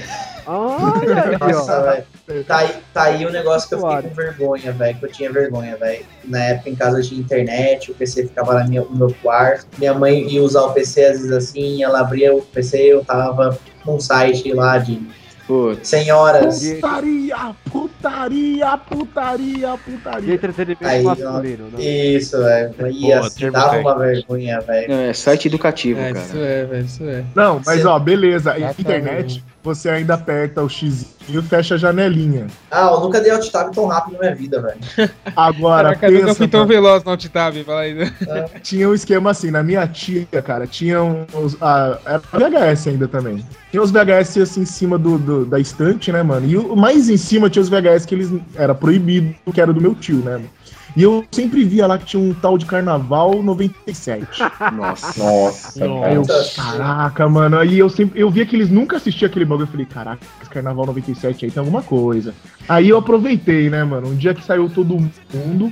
Olha 0.46 1.38
Nossa, 1.40 1.82
velho. 2.28 2.44
Tá 2.44 2.58
aí, 2.58 2.70
tá 2.94 3.04
aí 3.04 3.26
o 3.26 3.32
negócio 3.32 3.68
que 3.70 3.76
eu 3.76 3.80
fiquei 3.80 3.92
Claro. 3.94 4.10
com 4.10 4.16
vergonha, 4.16 4.72
velho. 4.74 4.98
Que 5.00 5.06
eu 5.06 5.12
tinha 5.12 5.32
vergonha, 5.32 5.78
velho. 5.78 6.06
Na 6.26 6.40
época 6.44 6.70
em 6.70 6.76
casa 6.76 7.02
tinha 7.02 7.20
internet, 7.22 7.92
o 7.92 7.96
PC 7.96 8.24
ficava 8.28 8.54
na 8.56 8.68
minha, 8.68 8.82
no 8.82 8.96
meu 8.96 9.16
quarto. 9.22 9.66
Minha 9.78 9.94
mãe 9.94 10.28
ia 10.30 10.44
usar 10.44 10.64
o 10.64 10.74
PC 10.74 11.06
às 11.06 11.18
vezes 11.20 11.32
assim, 11.32 11.82
ela 11.84 12.02
abria 12.02 12.36
o 12.36 12.42
PC 12.42 12.78
eu 12.78 13.06
tava 13.06 13.58
num 13.86 14.00
site 14.00 14.52
lá 14.54 14.78
de 14.78 15.02
Putz. 15.48 15.88
senhoras. 15.90 16.64
Putaria, 16.64 17.56
putaria, 17.72 18.78
putaria, 18.78 19.72
De 19.72 19.78
putaria. 19.78 20.34
entretenimento 20.36 20.86
Aí, 20.88 21.04
masculino. 21.04 21.66
Né? 21.74 21.84
Isso, 21.84 22.38
velho. 22.42 22.74
Ia, 22.92 23.20
Boa, 23.20 23.30
termo 23.32 23.52
dava 23.54 23.78
uma 23.80 23.98
vergonha, 24.00 24.62
velho. 24.62 24.92
É 24.94 25.14
site 25.14 25.48
educativo, 25.48 26.00
É, 26.00 26.14
cara. 26.14 26.26
isso 26.26 26.38
é, 26.38 26.66
velho, 26.66 26.86
isso 26.86 27.04
é. 27.04 27.24
Não, 27.36 27.62
mas 27.66 27.82
Cê- 27.82 27.88
ó, 27.88 28.00
beleza. 28.00 28.54
Tá 28.54 28.74
Internet, 28.80 29.44
você 29.64 29.90
ainda 29.90 30.16
aperta 30.16 30.62
o 30.62 30.68
X 30.70 31.06
e 31.30 31.42
fecha 31.44 31.76
a 31.76 31.78
janelinha. 31.78 32.48
Ah, 32.70 32.90
eu 32.92 33.00
nunca 33.00 33.22
dei 33.22 33.32
alt 33.32 33.50
tab 33.50 33.74
tão 33.74 33.86
rápido 33.88 34.14
na 34.16 34.20
minha 34.20 34.36
vida, 34.36 34.62
velho. 34.62 34.78
Agora, 35.36 35.96
Caraca, 35.96 36.08
eu 36.08 36.12
nunca 36.14 36.26
pensa, 36.26 36.38
fui 36.38 36.48
tão 36.50 36.68
veloz 36.68 37.04
no 37.04 37.12
alt 37.12 37.26
tab, 37.28 37.56
fala 37.64 37.82
aí. 37.82 37.94
né? 37.94 38.14
tinha 38.62 38.90
um 38.90 38.94
esquema 38.94 39.32
assim, 39.32 39.50
na 39.52 39.64
minha 39.64 39.88
tia, 39.88 40.26
cara, 40.46 40.68
tinha 40.68 41.02
uns. 41.02 41.56
Ah, 41.62 41.98
era 42.06 42.20
VHS 42.50 42.88
ainda 42.88 43.08
também. 43.08 43.46
Tinha 43.72 43.82
os 43.82 43.90
VHS 43.92 44.38
assim 44.38 44.62
em 44.62 44.66
cima 44.66 44.98
do, 45.00 45.18
do- 45.18 45.46
da 45.46 45.60
estante, 45.60 46.12
né, 46.12 46.22
mano? 46.22 46.46
E 46.46 46.58
o 46.58 46.76
mais 46.76 47.10
em 47.10 47.18
cima 47.18 47.50
tinha 47.50 47.64
os 47.64 47.70
VHS 47.70 48.06
que 48.06 48.16
eles 48.16 48.30
era 48.56 48.76
proibido, 48.76 49.34
que 49.54 49.62
era 49.62 49.72
do 49.72 49.80
meu 49.82 49.96
tio, 49.96 50.18
né, 50.18 50.34
mano? 50.34 50.50
E 50.96 51.02
eu 51.02 51.26
sempre 51.32 51.64
via 51.64 51.88
lá 51.88 51.98
que 51.98 52.06
tinha 52.06 52.22
um 52.22 52.34
tal 52.34 52.58
de 52.58 52.66
Carnaval 52.66 53.42
97. 53.42 54.28
Nossa. 54.74 55.24
Nossa, 55.24 55.84
eu, 55.84 56.24
cara. 56.24 56.44
caraca, 56.56 57.30
mano. 57.30 57.58
Aí 57.58 57.80
eu 57.80 57.90
sempre. 57.90 58.20
Eu 58.20 58.30
via 58.30 58.46
que 58.46 58.56
eles 58.56 58.70
nunca 58.70 58.98
assistiam 58.98 59.28
aquele 59.28 59.46
bagulho. 59.46 59.66
Eu 59.66 59.72
falei, 59.72 59.86
caraca, 59.86 60.26
esse 60.42 60.50
Carnaval 60.50 60.86
97 60.86 61.46
aí 61.46 61.52
tem 61.52 61.60
alguma 61.60 61.82
coisa. 61.82 62.34
Aí 62.70 62.90
eu 62.90 62.98
aproveitei, 62.98 63.70
né, 63.70 63.84
mano? 63.84 64.10
Um 64.10 64.16
dia 64.16 64.34
que 64.34 64.44
saiu 64.44 64.70
todo 64.70 64.98
mundo, 65.34 65.72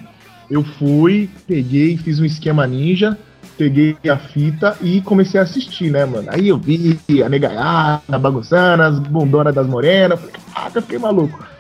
eu 0.50 0.64
fui, 0.64 1.30
peguei, 1.48 1.98
fiz 1.98 2.20
um 2.20 2.26
esquema 2.26 2.66
ninja, 2.66 3.18
peguei 3.58 3.96
a 4.10 4.18
fita 4.18 4.76
e 4.82 5.02
comecei 5.02 5.40
a 5.40 5.44
assistir, 5.44 5.92
né, 5.92 6.04
mano? 6.04 6.28
Aí 6.32 6.50
eu 6.50 6.58
vi 6.58 7.00
a 7.24 7.30
negaiada, 7.30 8.20
bagunçando, 8.20 8.84
as 8.84 9.00
bundonas 9.00 9.54
das 9.54 9.68
morenas. 9.68 10.20
Falei, 10.20 10.36
caraca, 10.54 10.82
fiquei 10.82 10.98
maluco. 10.98 11.52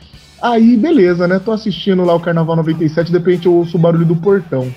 Aí, 0.42 0.76
beleza, 0.76 1.28
né? 1.28 1.40
Tô 1.40 1.52
assistindo 1.52 2.04
lá 2.04 2.16
o 2.16 2.20
Carnaval 2.20 2.56
97, 2.56 3.12
de 3.12 3.18
repente 3.18 3.46
eu 3.46 3.54
ouço 3.54 3.78
o 3.78 3.80
barulho 3.80 4.06
do 4.06 4.16
portão. 4.16 4.74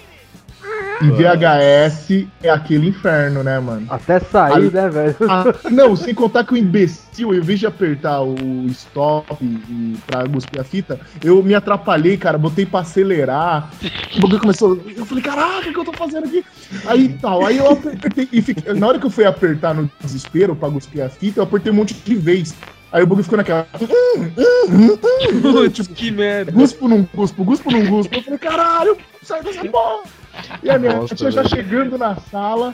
E 1.02 1.10
VHS 1.10 2.28
é 2.40 2.50
aquele 2.50 2.88
inferno, 2.88 3.42
né, 3.42 3.58
mano? 3.58 3.84
Até 3.90 4.20
sair, 4.20 4.72
né, 4.72 4.88
velho? 4.88 5.16
Ah, 5.28 5.44
não, 5.68 5.96
sem 5.96 6.14
contar 6.14 6.44
que 6.44 6.54
o 6.54 6.56
imbecil, 6.56 7.34
em 7.34 7.40
vez 7.40 7.58
de 7.58 7.66
apertar 7.66 8.22
o 8.22 8.36
stop 8.68 9.36
e 9.42 9.96
pra 10.06 10.26
cuspir 10.28 10.60
a 10.60 10.64
fita, 10.64 11.00
eu 11.22 11.42
me 11.42 11.52
atrapalhei, 11.52 12.16
cara, 12.16 12.38
botei 12.38 12.64
pra 12.64 12.80
acelerar. 12.80 13.70
O 14.16 14.20
bagulho 14.20 14.40
começou. 14.40 14.80
Eu 14.96 15.04
falei, 15.04 15.24
caraca, 15.24 15.68
o 15.68 15.72
que 15.72 15.78
eu 15.78 15.84
tô 15.84 15.92
fazendo 15.92 16.26
aqui? 16.26 16.44
Aí 16.86 17.08
tal, 17.20 17.44
aí 17.44 17.58
eu 17.58 17.72
apertei 17.72 18.28
e 18.32 18.40
fiquei, 18.40 18.72
na 18.72 18.86
hora 18.86 18.98
que 18.98 19.06
eu 19.06 19.10
fui 19.10 19.24
apertar 19.24 19.74
no 19.74 19.90
desespero 20.00 20.54
pra 20.54 20.70
cuspir 20.70 21.04
a 21.04 21.08
fita, 21.08 21.40
eu 21.40 21.44
apertei 21.44 21.72
um 21.72 21.76
monte 21.76 21.94
de 21.94 22.14
vez. 22.14 22.54
Aí 22.94 23.02
o 23.02 23.06
bagulho 23.08 23.24
ficou 23.24 23.36
naquela. 23.36 23.66
Putz, 25.42 25.88
que 25.88 26.12
merda. 26.12 26.52
Guspo, 26.52 26.86
não 26.86 27.08
guspo, 27.12 27.42
guspo, 27.42 27.72
não 27.72 27.84
guspo. 27.86 28.14
Eu 28.14 28.22
falei, 28.22 28.38
caralho, 28.38 28.96
sai 29.20 29.42
dessa 29.42 29.64
porra. 29.64 30.04
E 30.62 30.70
a 30.70 30.78
minha 30.78 30.98
Nossa, 30.98 31.12
tia 31.16 31.28
já 31.28 31.42
chegando 31.42 31.98
na 31.98 32.14
sala 32.14 32.72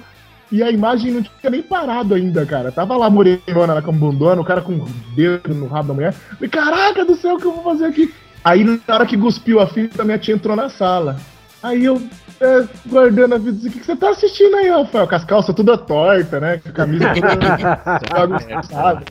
e 0.52 0.62
a 0.62 0.70
imagem 0.70 1.12
não 1.12 1.22
tinha 1.22 1.50
nem 1.50 1.62
parado 1.62 2.12
ainda, 2.12 2.44
cara. 2.44 2.70
Tava 2.70 2.98
lá 2.98 3.08
morenona 3.08 3.74
na 3.74 3.80
cambundona, 3.80 4.42
o 4.42 4.44
cara 4.44 4.60
com 4.60 4.74
o 4.74 4.86
dedo 5.16 5.54
no 5.54 5.66
rabo 5.66 5.88
da 5.88 5.94
mulher. 5.94 6.12
Falei, 6.12 6.50
caraca 6.50 7.02
do 7.02 7.16
céu, 7.16 7.36
o 7.36 7.38
que 7.38 7.46
eu 7.46 7.54
vou 7.54 7.64
fazer 7.64 7.86
aqui? 7.86 8.12
Aí 8.44 8.62
na 8.62 8.94
hora 8.94 9.06
que 9.06 9.16
cuspiu 9.16 9.58
a 9.58 9.66
fita, 9.66 10.04
minha 10.04 10.18
tia 10.18 10.34
entrou 10.34 10.54
na 10.54 10.68
sala. 10.68 11.16
Aí 11.62 11.82
eu, 11.86 11.96
é, 12.38 12.66
guardando 12.86 13.36
a 13.36 13.38
disse, 13.38 13.68
o 13.68 13.70
que, 13.70 13.80
que 13.80 13.86
você 13.86 13.96
tá 13.96 14.10
assistindo 14.10 14.54
aí, 14.56 14.68
Rafael? 14.68 15.08
Com 15.08 15.14
as 15.14 15.24
calças 15.24 15.54
toda 15.54 15.78
torta, 15.78 16.38
né? 16.40 16.58
Com 16.58 16.68
a 16.68 16.72
camisa 16.72 17.06
toda 17.14 18.36
bagunçada. 18.36 19.02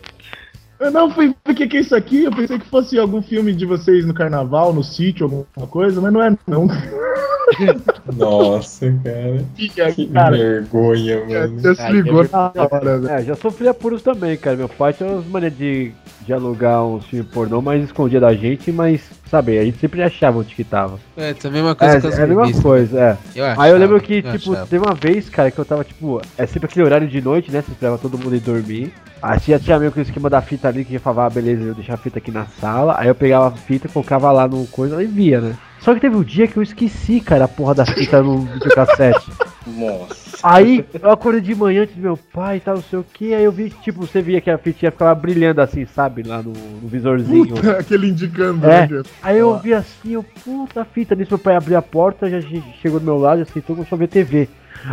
Eu 0.79 0.91
não 0.91 1.11
fui 1.11 1.27
ver 1.27 1.51
o 1.51 1.55
que, 1.55 1.67
que 1.67 1.77
é 1.77 1.79
isso 1.81 1.95
aqui. 1.95 2.23
Eu 2.23 2.31
pensei 2.31 2.57
que 2.57 2.65
fosse 2.65 2.97
algum 2.97 3.21
filme 3.21 3.53
de 3.53 3.65
vocês 3.65 4.05
no 4.05 4.13
carnaval, 4.13 4.73
no 4.73 4.83
sítio, 4.83 5.25
alguma 5.25 5.67
coisa, 5.67 5.99
mas 5.99 6.13
não 6.13 6.23
é, 6.23 6.37
não. 6.47 6.67
Nossa, 8.15 8.85
cara. 9.03 9.45
Que 9.55 10.07
Cara, 10.07 10.37
vergonha, 10.37 11.25
mano. 11.25 11.59
você 11.59 11.75
se 11.75 11.91
ligou 11.91 12.27
na 12.31 12.51
hora, 12.55 12.97
velho. 12.97 13.09
É, 13.09 13.23
já 13.23 13.35
sofri 13.35 13.67
apuros 13.67 14.01
também, 14.01 14.37
cara. 14.37 14.55
Meu 14.55 14.69
pai 14.69 14.93
tinha 14.93 15.09
umas 15.09 15.25
maneiras 15.25 15.57
de, 15.57 15.91
de 16.29 16.33
alugar 16.35 16.85
uns 16.85 17.05
filmes 17.07 17.27
pornô, 17.31 17.59
mas 17.59 17.83
escondia 17.83 18.19
da 18.19 18.33
gente, 18.35 18.71
mas, 18.71 19.01
sabe, 19.29 19.57
a 19.57 19.65
gente 19.65 19.79
sempre 19.79 20.03
achava 20.03 20.37
onde 20.39 20.53
que 20.53 20.63
tava. 20.63 20.99
É, 21.17 21.31
isso 21.31 21.47
é 21.47 21.49
a 21.49 21.53
mesma 21.53 21.71
É, 21.71 21.75
coisa 21.75 21.99
que 21.99 22.07
as 22.07 22.19
é 22.19 22.23
a 22.23 22.27
mesma 22.27 22.61
coisa, 22.61 22.99
é. 22.99 23.17
Eu 23.35 23.45
Aí 23.57 23.71
eu 23.71 23.77
achava, 23.77 23.77
lembro 23.77 23.99
que, 23.99 24.23
eu 24.23 24.37
tipo, 24.37 24.51
achava. 24.53 24.67
teve 24.67 24.85
uma 24.85 24.93
vez, 24.93 25.27
cara, 25.27 25.49
que 25.49 25.57
eu 25.57 25.65
tava, 25.65 25.83
tipo, 25.83 26.21
é 26.37 26.45
sempre 26.45 26.67
aquele 26.67 26.85
horário 26.85 27.07
de 27.07 27.19
noite, 27.19 27.51
né? 27.51 27.61
Você 27.63 27.71
esperava 27.71 27.97
todo 27.97 28.17
mundo 28.17 28.35
ir 28.35 28.39
dormir. 28.39 28.93
Aí 29.21 29.39
tinha, 29.39 29.59
tinha 29.59 29.79
meio 29.79 29.91
que 29.91 29.99
o 29.99 30.01
esquema 30.03 30.29
da 30.29 30.41
fita 30.41 30.67
ali, 30.67 30.85
que 30.85 30.93
já 30.93 30.99
falava, 30.99 31.25
ah, 31.25 31.29
beleza, 31.31 31.63
eu 31.63 31.73
deixava 31.75 31.99
a 31.99 32.03
fita 32.03 32.19
aqui 32.19 32.31
na 32.31 32.45
sala. 32.45 32.95
Aí 32.97 33.07
eu 33.07 33.15
pegava 33.15 33.47
a 33.47 33.51
fita, 33.51 33.89
colocava 33.89 34.31
lá 34.31 34.47
no 34.47 34.65
coisa 34.67 35.01
e 35.03 35.07
via, 35.07 35.41
né? 35.41 35.55
Só 35.81 35.93
que 35.93 35.99
teve 36.01 36.15
um 36.15 36.23
dia 36.23 36.47
que 36.47 36.57
eu 36.57 36.63
esqueci, 36.63 37.21
cara, 37.21 37.45
a 37.45 37.47
porra 37.47 37.73
da 37.75 37.85
fita 37.85 38.21
no 38.21 38.39
videocassete. 38.41 39.31
Nossa. 39.65 40.29
Aí 40.43 40.85
eu 41.01 41.09
acordei 41.11 41.41
de 41.41 41.53
manhã 41.55 41.83
antes 41.83 41.95
do 41.95 42.01
meu 42.01 42.17
pai 42.17 42.57
e 42.57 42.59
tal, 42.59 42.75
não 42.75 42.81
sei 42.83 42.99
o 42.99 43.03
que. 43.13 43.33
Aí 43.33 43.43
eu 43.43 43.51
vi, 43.51 43.69
tipo, 43.69 44.05
você 44.05 44.21
via 44.21 44.39
que 44.41 44.49
a 44.49 44.57
fitinha 44.57 44.91
ficava 44.91 45.13
brilhando 45.15 45.61
assim, 45.61 45.85
sabe? 45.85 46.23
Lá 46.23 46.41
no, 46.41 46.51
no 46.53 46.87
visorzinho. 46.87 47.47
Puta, 47.55 47.71
aquele 47.79 48.07
indicando, 48.09 48.65
É. 48.65 48.87
né? 48.87 49.03
Aí 49.21 49.37
eu 49.37 49.57
vi 49.59 49.73
assim, 49.73 50.11
eu, 50.13 50.23
puta 50.43 50.83
fita, 50.85 51.15
nisso 51.15 51.31
meu 51.31 51.39
pai 51.39 51.55
abriu 51.55 51.77
a 51.77 51.81
porta, 51.81 52.29
já 52.29 52.41
che- 52.41 52.63
chegou 52.81 52.99
do 52.99 53.05
meu 53.05 53.17
lado, 53.17 53.39
já 53.39 53.45
sentou 53.45 53.75
começou 53.75 53.95
a 53.95 53.99
ver 53.99 54.07
TV. 54.07 54.49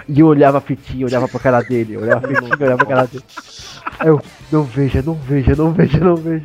E 0.08 0.20
eu 0.20 0.26
olhava 0.26 0.58
a 0.58 0.60
fitinha, 0.60 1.06
olhava 1.06 1.28
pra 1.28 1.40
cara 1.40 1.60
dele, 1.60 1.96
olhava 1.96 2.26
a 2.26 2.28
fitinha, 2.28 2.56
olhava 2.58 2.76
pra 2.78 2.86
cara 2.86 3.06
dele. 3.06 3.24
Aí 3.98 4.08
eu, 4.08 4.20
não 4.50 4.62
veja, 4.62 5.02
não 5.02 5.14
veja, 5.14 5.54
não 5.56 5.72
veja, 5.72 5.98
não 6.00 6.16
veja. 6.16 6.44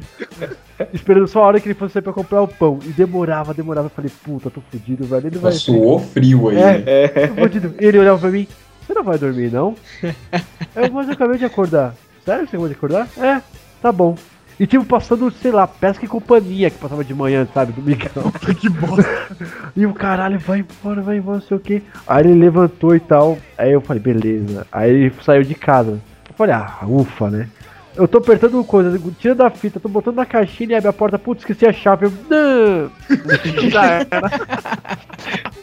Esperando 0.93 1.27
só 1.27 1.43
a 1.43 1.47
hora 1.47 1.59
que 1.59 1.67
ele 1.67 1.75
fosse 1.75 1.93
sair 1.93 2.01
pra 2.01 2.13
comprar 2.13 2.41
o 2.41 2.47
pão. 2.47 2.79
E 2.85 2.89
demorava, 2.89 3.53
demorava. 3.53 3.87
Eu 3.87 3.91
falei, 3.91 4.11
puta, 4.23 4.49
tô 4.49 4.61
fudido, 4.61 5.05
velho. 5.05 5.27
Ele 5.27 5.37
vai. 5.37 5.51
Suou 5.51 5.99
frio 5.99 6.49
aí, 6.49 6.57
É. 6.57 7.27
Tô 7.27 7.35
fudido. 7.35 7.75
Ele 7.79 7.99
olhava 7.99 8.19
pra 8.19 8.29
mim, 8.29 8.47
você 8.85 8.93
não 8.93 9.03
vai 9.03 9.17
dormir, 9.17 9.51
não? 9.51 9.75
Eu, 10.75 10.91
mas 10.91 11.07
eu 11.07 11.13
acabei 11.13 11.37
de 11.37 11.45
acordar. 11.45 11.93
Sério 12.23 12.45
que 12.45 12.51
você 12.51 12.55
acabou 12.55 12.69
de 12.69 12.75
acordar? 12.75 13.07
É, 13.17 13.41
tá 13.81 13.91
bom. 13.91 14.15
E 14.59 14.67
tipo, 14.67 14.85
passando, 14.85 15.31
sei 15.31 15.51
lá, 15.51 15.65
pesca 15.65 16.05
e 16.05 16.07
companhia 16.07 16.69
que 16.69 16.77
passava 16.77 17.03
de 17.03 17.13
manhã, 17.13 17.47
sabe, 17.53 17.71
domingão. 17.73 18.31
que 18.59 18.69
bosta. 18.69 19.09
E 19.75 19.85
o 19.85 19.93
caralho, 19.93 20.37
vai 20.37 20.59
embora, 20.59 21.01
vai 21.01 21.17
embora, 21.17 21.37
não 21.37 21.45
sei 21.45 21.57
o 21.57 21.59
que. 21.59 21.81
Aí 22.05 22.23
ele 22.25 22.33
levantou 22.33 22.95
e 22.95 22.99
tal. 22.99 23.37
Aí 23.57 23.71
eu 23.71 23.81
falei, 23.81 24.01
beleza. 24.01 24.67
Aí 24.71 24.89
ele 24.91 25.13
saiu 25.23 25.43
de 25.43 25.55
casa. 25.55 25.91
Eu 25.91 26.35
falei, 26.35 26.53
ah, 26.53 26.79
ufa, 26.85 27.29
né? 27.29 27.47
Eu 27.95 28.07
tô 28.07 28.19
apertando 28.19 28.63
coisa, 28.63 28.99
tira 29.19 29.35
da 29.35 29.49
fita, 29.49 29.79
tô 29.79 29.89
botando 29.89 30.15
na 30.15 30.25
caixinha 30.25 30.71
e 30.71 30.75
abre 30.75 30.89
a 30.89 30.93
porta, 30.93 31.19
putz, 31.19 31.41
esqueci 31.41 31.65
a 31.65 31.73
chave. 31.73 32.05
Eu, 32.05 32.13
não! 32.29 32.91
Já 33.69 33.85
era. 33.85 34.07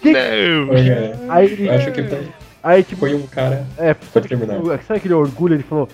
Não. 0.05 0.75
É, 0.77 1.15
Aí 1.29 1.47
ele. 1.53 1.69
eu 1.69 1.73
acho 1.75 1.91
que 1.93 2.03
foi, 2.05 2.29
Aí 2.63 2.83
tipo. 2.83 3.01
foi 3.01 3.15
um 3.15 3.27
cara. 3.27 3.67
É, 3.77 3.95
sabe, 4.13 4.29
terminar. 4.29 4.59
sabe 4.87 4.99
aquele 4.99 5.15
orgulho? 5.15 5.55
Ele 5.55 5.63
falou. 5.63 5.89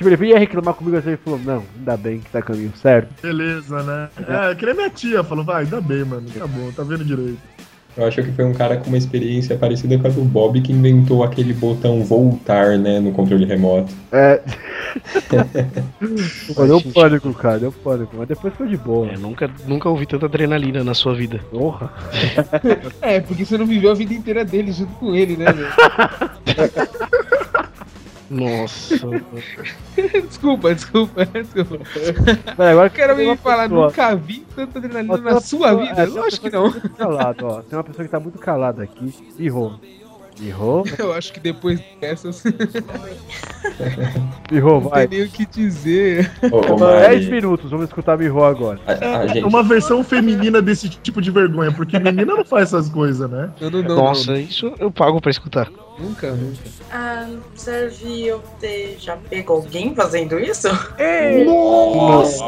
Tipo, 0.00 0.08
ele 0.08 0.28
ia 0.28 0.38
reclamar 0.38 0.72
comigo 0.72 0.96
assim, 0.96 1.10
ele 1.10 1.18
falou, 1.18 1.38
não, 1.40 1.62
ainda 1.76 1.94
bem 1.94 2.20
que 2.20 2.30
tá 2.30 2.40
caminho 2.40 2.72
certo. 2.74 3.12
Beleza, 3.20 3.82
né? 3.82 4.08
É, 4.26 4.54
que 4.54 4.64
nem 4.64 4.74
minha 4.74 4.88
tia 4.88 5.22
falou, 5.22 5.44
vai, 5.44 5.64
ainda 5.64 5.78
bem, 5.78 6.04
mano. 6.04 6.26
Tá 6.30 6.46
bom, 6.46 6.72
tá 6.74 6.82
vendo 6.82 7.04
direito. 7.04 7.36
Eu 7.94 8.06
acho 8.06 8.22
que 8.22 8.32
foi 8.32 8.46
um 8.46 8.54
cara 8.54 8.78
com 8.78 8.86
uma 8.86 8.96
experiência 8.96 9.58
parecida 9.58 9.98
com 9.98 10.06
a 10.06 10.10
do 10.10 10.22
Bob 10.22 10.58
que 10.62 10.72
inventou 10.72 11.22
aquele 11.22 11.52
botão 11.52 12.02
voltar, 12.02 12.78
né, 12.78 12.98
no 12.98 13.12
controle 13.12 13.44
remoto. 13.44 13.92
É. 14.10 14.40
Pô, 16.54 16.64
deu 16.64 16.78
sentido. 16.78 16.94
pânico, 16.94 17.34
cara, 17.34 17.58
deu 17.58 17.70
pânico. 17.70 18.16
Mas 18.16 18.28
depois 18.28 18.54
foi 18.54 18.68
de 18.68 18.78
boa. 18.78 19.06
É, 19.06 19.18
nunca, 19.18 19.50
nunca 19.66 19.90
ouvi 19.90 20.06
tanta 20.06 20.24
adrenalina 20.24 20.82
na 20.82 20.94
sua 20.94 21.14
vida. 21.14 21.40
Porra. 21.50 21.92
É, 23.02 23.20
porque 23.20 23.44
você 23.44 23.58
não 23.58 23.66
viveu 23.66 23.90
a 23.90 23.94
vida 23.94 24.14
inteira 24.14 24.46
dele 24.46 24.72
junto 24.72 24.94
com 24.94 25.14
ele, 25.14 25.36
né, 25.36 25.52
velho? 25.52 25.68
Nossa. 28.30 28.94
desculpa, 30.28 30.72
desculpa, 30.74 31.26
desculpa. 31.26 31.78
Pera, 32.56 32.70
agora 32.70 32.86
O 32.88 32.90
cara 32.92 33.14
tem 33.16 33.28
me 33.28 33.36
falar, 33.36 33.68
pessoa- 33.68 33.86
nunca 33.88 34.14
vi 34.14 34.46
tanta 34.54 34.78
adrenalina 34.78 35.16
na 35.18 35.40
sua 35.40 35.68
pessoa- 35.68 35.76
vida? 35.88 36.02
é, 36.02 36.06
Lógico 36.06 36.48
que 36.48 36.56
não. 36.56 36.70
tá 36.70 36.78
muito 36.78 36.90
calado, 36.90 37.46
ó. 37.46 37.62
Tem 37.62 37.76
uma 37.76 37.84
pessoa 37.84 38.04
que 38.04 38.10
tá 38.10 38.20
muito 38.20 38.38
calada 38.38 38.82
aqui. 38.84 39.12
Errou. 39.38 39.80
Errou? 40.42 40.84
Eu 40.98 41.12
acho 41.12 41.32
que 41.32 41.40
depois 41.40 41.80
dessas 42.00 42.42
não 44.50 44.80
vai. 44.80 45.06
tem 45.08 45.18
nem 45.20 45.26
o 45.28 45.30
que 45.30 45.44
dizer. 45.46 46.30
Ô, 46.50 46.58
ô, 46.58 46.60
10 46.76 46.80
Mari, 46.80 47.30
minutos, 47.30 47.70
vamos 47.70 47.86
escutar 47.86 48.16
Mirro 48.16 48.44
agora. 48.44 48.80
a, 48.86 49.18
a 49.20 49.26
gente, 49.26 49.44
uma 49.44 49.62
versão 49.62 50.02
feminina 50.02 50.60
desse 50.62 50.88
tipo 50.88 51.20
de 51.20 51.30
vergonha, 51.30 51.72
porque 51.72 51.98
menina 51.98 52.34
não 52.34 52.44
faz 52.44 52.68
essas 52.72 52.88
coisas, 52.88 53.28
né? 53.30 53.50
Não, 53.60 53.70
não, 53.70 53.82
não, 53.82 53.96
Nossa, 53.96 54.38
isso 54.38 54.72
eu 54.78 54.90
pago 54.90 55.20
pra 55.20 55.30
escutar. 55.30 55.70
não. 55.70 55.90
Nunca, 56.00 56.30
nunca. 56.32 56.56
Ah, 56.90 57.28
serve 57.54 58.24
eu 58.26 58.42
ter 58.58 58.96
já 58.98 59.18
pego 59.18 59.52
alguém 59.52 59.94
fazendo 59.94 60.38
isso? 60.40 60.66
Nossa. 61.44 62.42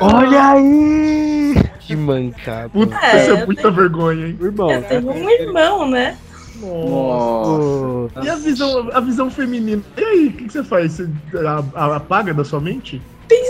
Olha 0.00 0.52
aí! 0.52 1.54
Que 1.80 1.94
mancada. 1.94 2.70
Puta, 2.70 2.96
É, 2.96 3.22
isso 3.22 3.30
é 3.36 3.42
eu 3.42 3.46
muita 3.46 3.62
tenho- 3.62 3.74
vergonha, 3.74 4.26
hein? 4.28 4.38
Irmão, 4.40 4.70
Eu 4.70 4.82
tenho 4.82 5.10
um 5.10 5.28
irmão, 5.30 5.88
né? 5.90 6.16
Nossa. 6.60 8.24
E 8.24 8.28
a 8.28 8.34
visão, 8.36 8.90
a 8.92 9.00
visão 9.00 9.30
feminina? 9.30 9.82
E 9.96 10.04
aí, 10.04 10.26
o 10.28 10.32
que, 10.32 10.44
que 10.44 10.52
você 10.52 10.64
faz? 10.64 10.92
Você 10.92 11.08
apaga 11.74 12.32
da 12.34 12.44
sua 12.44 12.60
mente? 12.60 13.00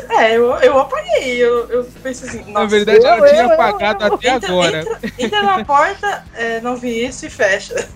É, 0.08 0.36
eu, 0.36 0.46
eu 0.56 0.78
apaguei. 0.78 1.36
Eu, 1.36 1.68
eu 1.68 1.84
pensei 2.02 2.28
assim, 2.28 2.52
Na 2.52 2.64
verdade, 2.64 2.98
eu- 2.98 3.06
ela 3.06 3.28
tinha 3.28 3.42
eu- 3.42 3.48
eu- 3.48 3.52
apagado 3.54 4.04
até 4.04 4.34
entra, 4.34 4.48
agora. 4.48 4.80
Entra, 4.80 4.98
entra 5.18 5.42
na 5.42 5.64
porta, 5.64 6.24
é, 6.34 6.60
não 6.60 6.76
vi 6.76 7.04
isso 7.04 7.26
e 7.26 7.30
fecha. 7.30 7.86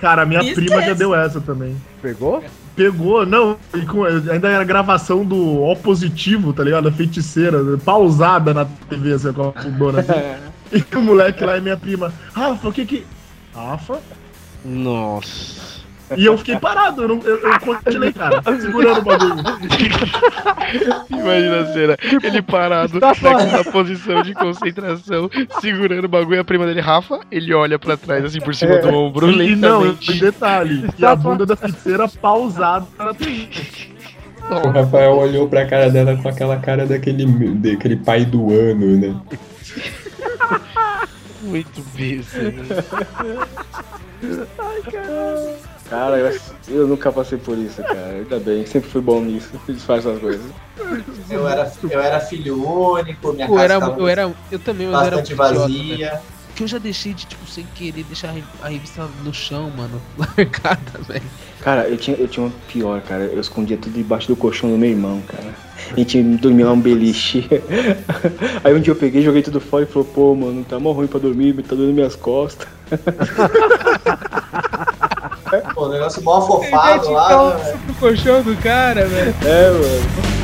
Cara, 0.00 0.22
a 0.22 0.26
minha 0.26 0.40
prima 0.54 0.76
é 0.76 0.80
já 0.80 0.86
essa. 0.86 0.94
deu 0.94 1.14
essa 1.14 1.40
também. 1.40 1.76
pegou? 2.02 2.44
Pegou, 2.76 3.24
não, 3.24 3.56
e 3.74 3.80
com- 3.86 4.04
ainda 4.04 4.48
era 4.48 4.62
gravação 4.62 5.24
do 5.24 5.62
O 5.62 5.74
positivo, 5.74 6.52
tá 6.52 6.62
ligado? 6.62 6.86
A 6.88 6.92
feiticeira, 6.92 7.58
pausada 7.84 8.52
na 8.52 8.66
TV, 8.88 9.14
assim, 9.14 9.32
com 9.32 9.48
a 9.56 9.62
fundona 9.62 10.00
assim. 10.00 10.12
E 10.72 10.96
o 10.96 11.00
moleque 11.00 11.44
lá 11.44 11.56
é 11.56 11.60
minha 11.60 11.76
prima. 11.76 12.12
Rafa, 12.34 12.68
o 12.68 12.72
que 12.72 12.84
que. 12.84 13.06
Rafa? 13.56 14.00
Nossa. 14.64 15.76
E 16.16 16.24
eu 16.24 16.38
fiquei 16.38 16.56
parado, 16.56 17.02
eu, 17.02 17.08
não, 17.08 17.20
eu, 17.22 17.36
eu 17.36 17.58
continuei, 17.58 18.12
cara, 18.12 18.40
segurando 18.60 19.00
o 19.00 19.02
bagulho. 19.02 19.34
Imagina 21.10 21.60
a 21.60 21.72
cena. 21.72 21.96
Ele 22.22 22.42
parado 22.42 23.00
Tá 23.00 23.08
naquela 23.08 23.64
posição 23.64 24.22
de 24.22 24.32
concentração, 24.34 25.28
segurando 25.60 26.04
o 26.04 26.08
bagulho. 26.08 26.40
A 26.40 26.44
prima 26.44 26.64
dele, 26.64 26.80
Rafa, 26.80 27.18
ele 27.28 27.52
olha 27.52 27.76
pra 27.76 27.96
trás, 27.96 28.24
assim, 28.24 28.40
por 28.40 28.54
cima 28.54 28.78
do 28.78 28.88
ombro, 28.88 29.42
E 29.42 29.56
não, 29.56 29.94
detalhe, 29.94 30.88
e 30.96 31.04
a 31.04 31.16
bunda 31.16 31.44
da 31.44 31.56
feiticeira 31.56 32.06
pausada 32.08 32.86
na 32.98 33.12
o 34.48 34.68
Rafael 34.68 35.16
olhou 35.16 35.48
pra 35.48 35.66
cara 35.66 35.90
dela 35.90 36.16
com 36.16 36.28
aquela 36.28 36.56
cara 36.58 36.86
daquele, 36.86 37.26
daquele 37.54 37.96
pai 37.96 38.24
do 38.24 38.52
ano, 38.52 38.96
né? 38.96 39.16
Muito 41.46 41.82
besta. 41.94 42.38
Cara, 45.88 46.18
eu, 46.18 46.38
eu 46.68 46.86
nunca 46.86 47.12
passei 47.12 47.38
por 47.38 47.56
isso, 47.56 47.82
cara. 47.82 48.16
Ainda 48.18 48.40
bem, 48.40 48.66
sempre 48.66 48.90
fui 48.90 49.00
bom 49.00 49.20
nisso. 49.20 49.50
Disfarça 49.68 50.12
as 50.12 50.18
coisas. 50.18 50.50
Eu 51.30 51.48
era, 51.48 51.72
eu 51.90 52.00
era 52.00 52.20
filho 52.20 52.68
único, 52.68 53.32
minha 53.32 53.46
Pô, 53.46 53.54
casa 53.54 53.64
era, 53.64 53.80
tava 53.80 54.00
eu 54.00 54.08
era. 54.08 54.34
Eu 54.50 54.58
também, 54.58 54.86
eu 54.86 54.92
era 54.92 55.16
bastante 55.16 55.34
muito 55.34 55.48
idiota, 55.48 55.68
velho. 55.68 55.88
vazia. 55.88 56.22
Que 56.56 56.62
eu 56.62 56.66
já 56.68 56.78
deixei 56.78 57.12
de, 57.12 57.26
tipo, 57.26 57.46
sem 57.46 57.66
querer, 57.74 58.02
deixar 58.04 58.28
a 58.28 58.32
re- 58.32 58.42
a 58.62 58.68
revista 58.68 59.06
no 59.22 59.32
chão, 59.34 59.70
mano. 59.76 60.00
Largada, 60.16 60.98
velho. 61.06 61.22
Cara, 61.60 61.86
eu 61.86 61.96
tinha, 61.98 62.16
eu 62.16 62.26
tinha 62.26 62.46
uma 62.46 62.52
pior, 62.66 63.00
cara. 63.02 63.24
Eu 63.24 63.38
escondia 63.40 63.76
tudo 63.76 63.92
debaixo 63.92 64.26
do 64.28 64.34
colchão 64.36 64.70
do 64.70 64.78
meu 64.78 64.88
irmão, 64.88 65.20
cara. 65.28 65.54
A 65.92 65.98
gente 65.98 66.22
dormia 66.22 66.64
lá 66.66 66.72
um 66.72 66.80
beliche. 66.80 67.46
Aí 68.64 68.74
um 68.74 68.80
dia 68.80 68.92
eu 68.92 68.96
peguei, 68.96 69.22
joguei 69.22 69.42
tudo 69.42 69.60
fora 69.60 69.84
e 69.84 69.86
falou, 69.86 70.04
pô, 70.08 70.34
mano, 70.34 70.64
tá 70.64 70.78
mó 70.80 70.92
ruim 70.92 71.06
pra 71.06 71.20
dormir, 71.20 71.52
tá 71.62 71.74
doendo 71.76 71.92
minhas 71.92 72.16
costas. 72.16 72.66
Pô, 75.74 75.86
o 75.86 75.88
negócio 75.92 76.22
mó 76.22 76.38
afofado 76.38 77.10
lá. 77.12 77.54
né, 77.54 77.62
velho? 77.64 77.78
no 77.86 77.94
colchão 77.94 78.42
do 78.42 78.56
cara, 78.56 79.06
velho. 79.06 79.34
É, 79.44 79.70
mano. 79.70 80.35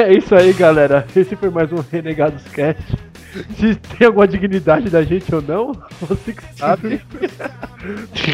É 0.00 0.12
isso 0.12 0.32
aí, 0.32 0.52
galera. 0.52 1.04
Esse 1.14 1.34
foi 1.34 1.50
mais 1.50 1.72
um 1.72 1.82
Renegados 1.90 2.44
Cast. 2.52 2.80
Se 3.58 3.74
tem 3.74 4.06
alguma 4.06 4.28
dignidade 4.28 4.88
da 4.88 5.02
gente 5.02 5.34
ou 5.34 5.42
não, 5.42 5.72
você 6.00 6.32
que 6.32 6.42
sabe. 6.56 7.00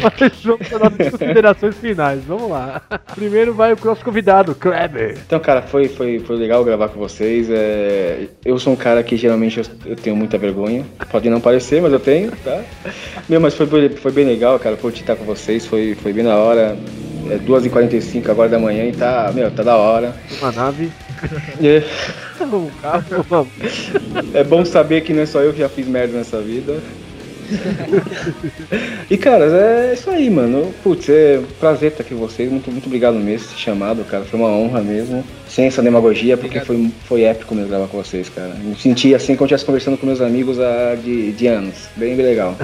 Mas 0.03 0.43
vamos 0.43 0.67
para 0.67 0.89
nossas 0.89 1.09
considerações 1.09 1.75
finais. 1.77 2.23
Vamos 2.23 2.51
lá. 2.51 2.83
Primeiro 3.15 3.51
vai 3.51 3.73
o 3.73 3.77
nosso 3.83 4.05
convidado, 4.05 4.53
Kleber. 4.53 5.17
Então, 5.25 5.39
cara, 5.39 5.63
foi, 5.63 5.87
foi, 5.87 6.19
foi 6.19 6.35
legal 6.35 6.63
gravar 6.63 6.89
com 6.89 6.99
vocês. 6.99 7.47
É, 7.49 8.27
eu 8.45 8.59
sou 8.59 8.73
um 8.73 8.77
cara 8.77 9.01
que 9.01 9.17
geralmente 9.17 9.57
eu, 9.57 9.65
eu 9.87 9.95
tenho 9.95 10.15
muita 10.15 10.37
vergonha. 10.37 10.85
Pode 11.09 11.27
não 11.31 11.41
parecer, 11.41 11.81
mas 11.81 11.91
eu 11.91 11.99
tenho, 11.99 12.31
tá? 12.43 12.61
Meu, 13.27 13.41
mas 13.41 13.55
foi, 13.55 13.89
foi 13.89 14.11
bem 14.11 14.25
legal, 14.25 14.59
cara. 14.59 14.77
Curti 14.77 15.01
estar 15.01 15.15
com 15.15 15.25
vocês, 15.25 15.65
foi, 15.65 15.95
foi 15.95 16.13
bem 16.13 16.23
na 16.23 16.35
hora. 16.35 16.77
É 17.27 17.37
2h45 17.39 18.29
agora 18.29 18.49
da 18.49 18.59
manhã 18.59 18.85
e 18.85 18.91
tá, 18.91 19.31
meu, 19.33 19.49
tá 19.49 19.63
da 19.63 19.75
hora. 19.75 20.15
Uma 20.39 20.51
nave. 20.51 20.91
É, 21.61 21.83
vamos. 22.39 22.73
é 24.33 24.43
bom 24.43 24.65
saber 24.65 25.01
que 25.01 25.13
não 25.13 25.21
é 25.21 25.25
só 25.25 25.41
eu 25.41 25.53
que 25.53 25.59
já 25.59 25.69
fiz 25.69 25.87
merda 25.87 26.17
nessa 26.17 26.41
vida. 26.41 26.79
e 29.09 29.17
cara, 29.17 29.45
é 29.45 29.93
isso 29.93 30.09
aí, 30.09 30.29
mano. 30.29 30.73
Putz, 30.83 31.09
é 31.09 31.39
um 31.39 31.59
prazer 31.59 31.91
estar 31.91 32.03
aqui 32.03 32.13
com 32.13 32.19
vocês. 32.19 32.49
Muito, 32.49 32.71
muito 32.71 32.85
obrigado 32.85 33.15
mesmo 33.15 33.47
por 33.47 33.55
ter 33.55 33.59
chamado, 33.59 34.03
cara. 34.05 34.23
Foi 34.25 34.39
uma 34.39 34.49
honra 34.49 34.81
mesmo. 34.81 35.23
Sem 35.47 35.67
essa 35.67 35.81
demagogia, 35.81 36.35
porque 36.35 36.59
foi, 36.59 36.91
foi 37.05 37.23
épico 37.23 37.55
mesmo 37.55 37.69
gravar 37.69 37.87
com 37.87 37.97
vocês, 37.97 38.27
cara. 38.27 38.55
Me 38.55 38.75
senti 38.75 39.15
assim 39.15 39.35
como 39.35 39.43
eu 39.43 39.55
estivesse 39.55 39.65
conversando 39.65 39.97
com 39.97 40.05
meus 40.05 40.19
amigos 40.19 40.59
há 40.59 40.95
de, 40.95 41.31
de 41.31 41.47
anos. 41.47 41.87
Bem, 41.95 42.15
bem 42.15 42.25
legal. 42.25 42.57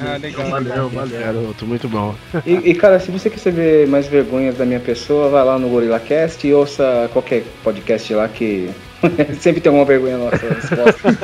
Ah, 0.00 0.16
legal. 0.16 0.48
Valeu, 0.48 0.88
valeu. 0.88 1.20
Garoto, 1.20 1.66
muito 1.66 1.88
bom. 1.88 2.14
E, 2.46 2.70
e, 2.70 2.74
cara, 2.74 2.98
se 2.98 3.10
você 3.10 3.28
quer 3.28 3.38
saber 3.38 3.86
mais 3.88 4.06
vergonhas 4.06 4.56
da 4.56 4.64
minha 4.64 4.80
pessoa, 4.80 5.28
vai 5.28 5.44
lá 5.44 5.58
no 5.58 5.68
GorillaCast 5.68 6.46
e 6.46 6.54
ouça 6.54 7.10
qualquer 7.12 7.42
podcast 7.62 8.14
lá 8.14 8.28
que 8.28 8.70
sempre 9.40 9.60
tem 9.60 9.70
alguma 9.70 9.84
vergonha 9.84 10.18
nossa 10.18 10.36
resposta. 10.36 11.14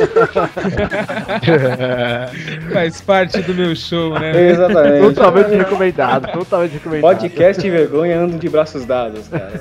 Faz 2.73 3.01
parte 3.01 3.41
do 3.43 3.55
meu 3.55 3.75
show, 3.75 4.19
né? 4.19 4.51
Exatamente. 4.51 5.15
Totalmente 5.15 5.57
recomendado. 5.57 6.33
Totalmente 6.33 6.73
recomendado. 6.73 7.11
Podcast 7.11 7.67
e 7.67 7.71
vergonha 7.71 8.21
andam 8.21 8.39
de 8.39 8.49
braços 8.49 8.85
dados, 8.85 9.29
cara. 9.29 9.53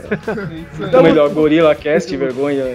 Ou 0.93 1.03
melhor, 1.03 1.29
Gorila 1.29 1.75
Cast 1.75 2.13
e 2.13 2.17
vergonha. 2.17 2.65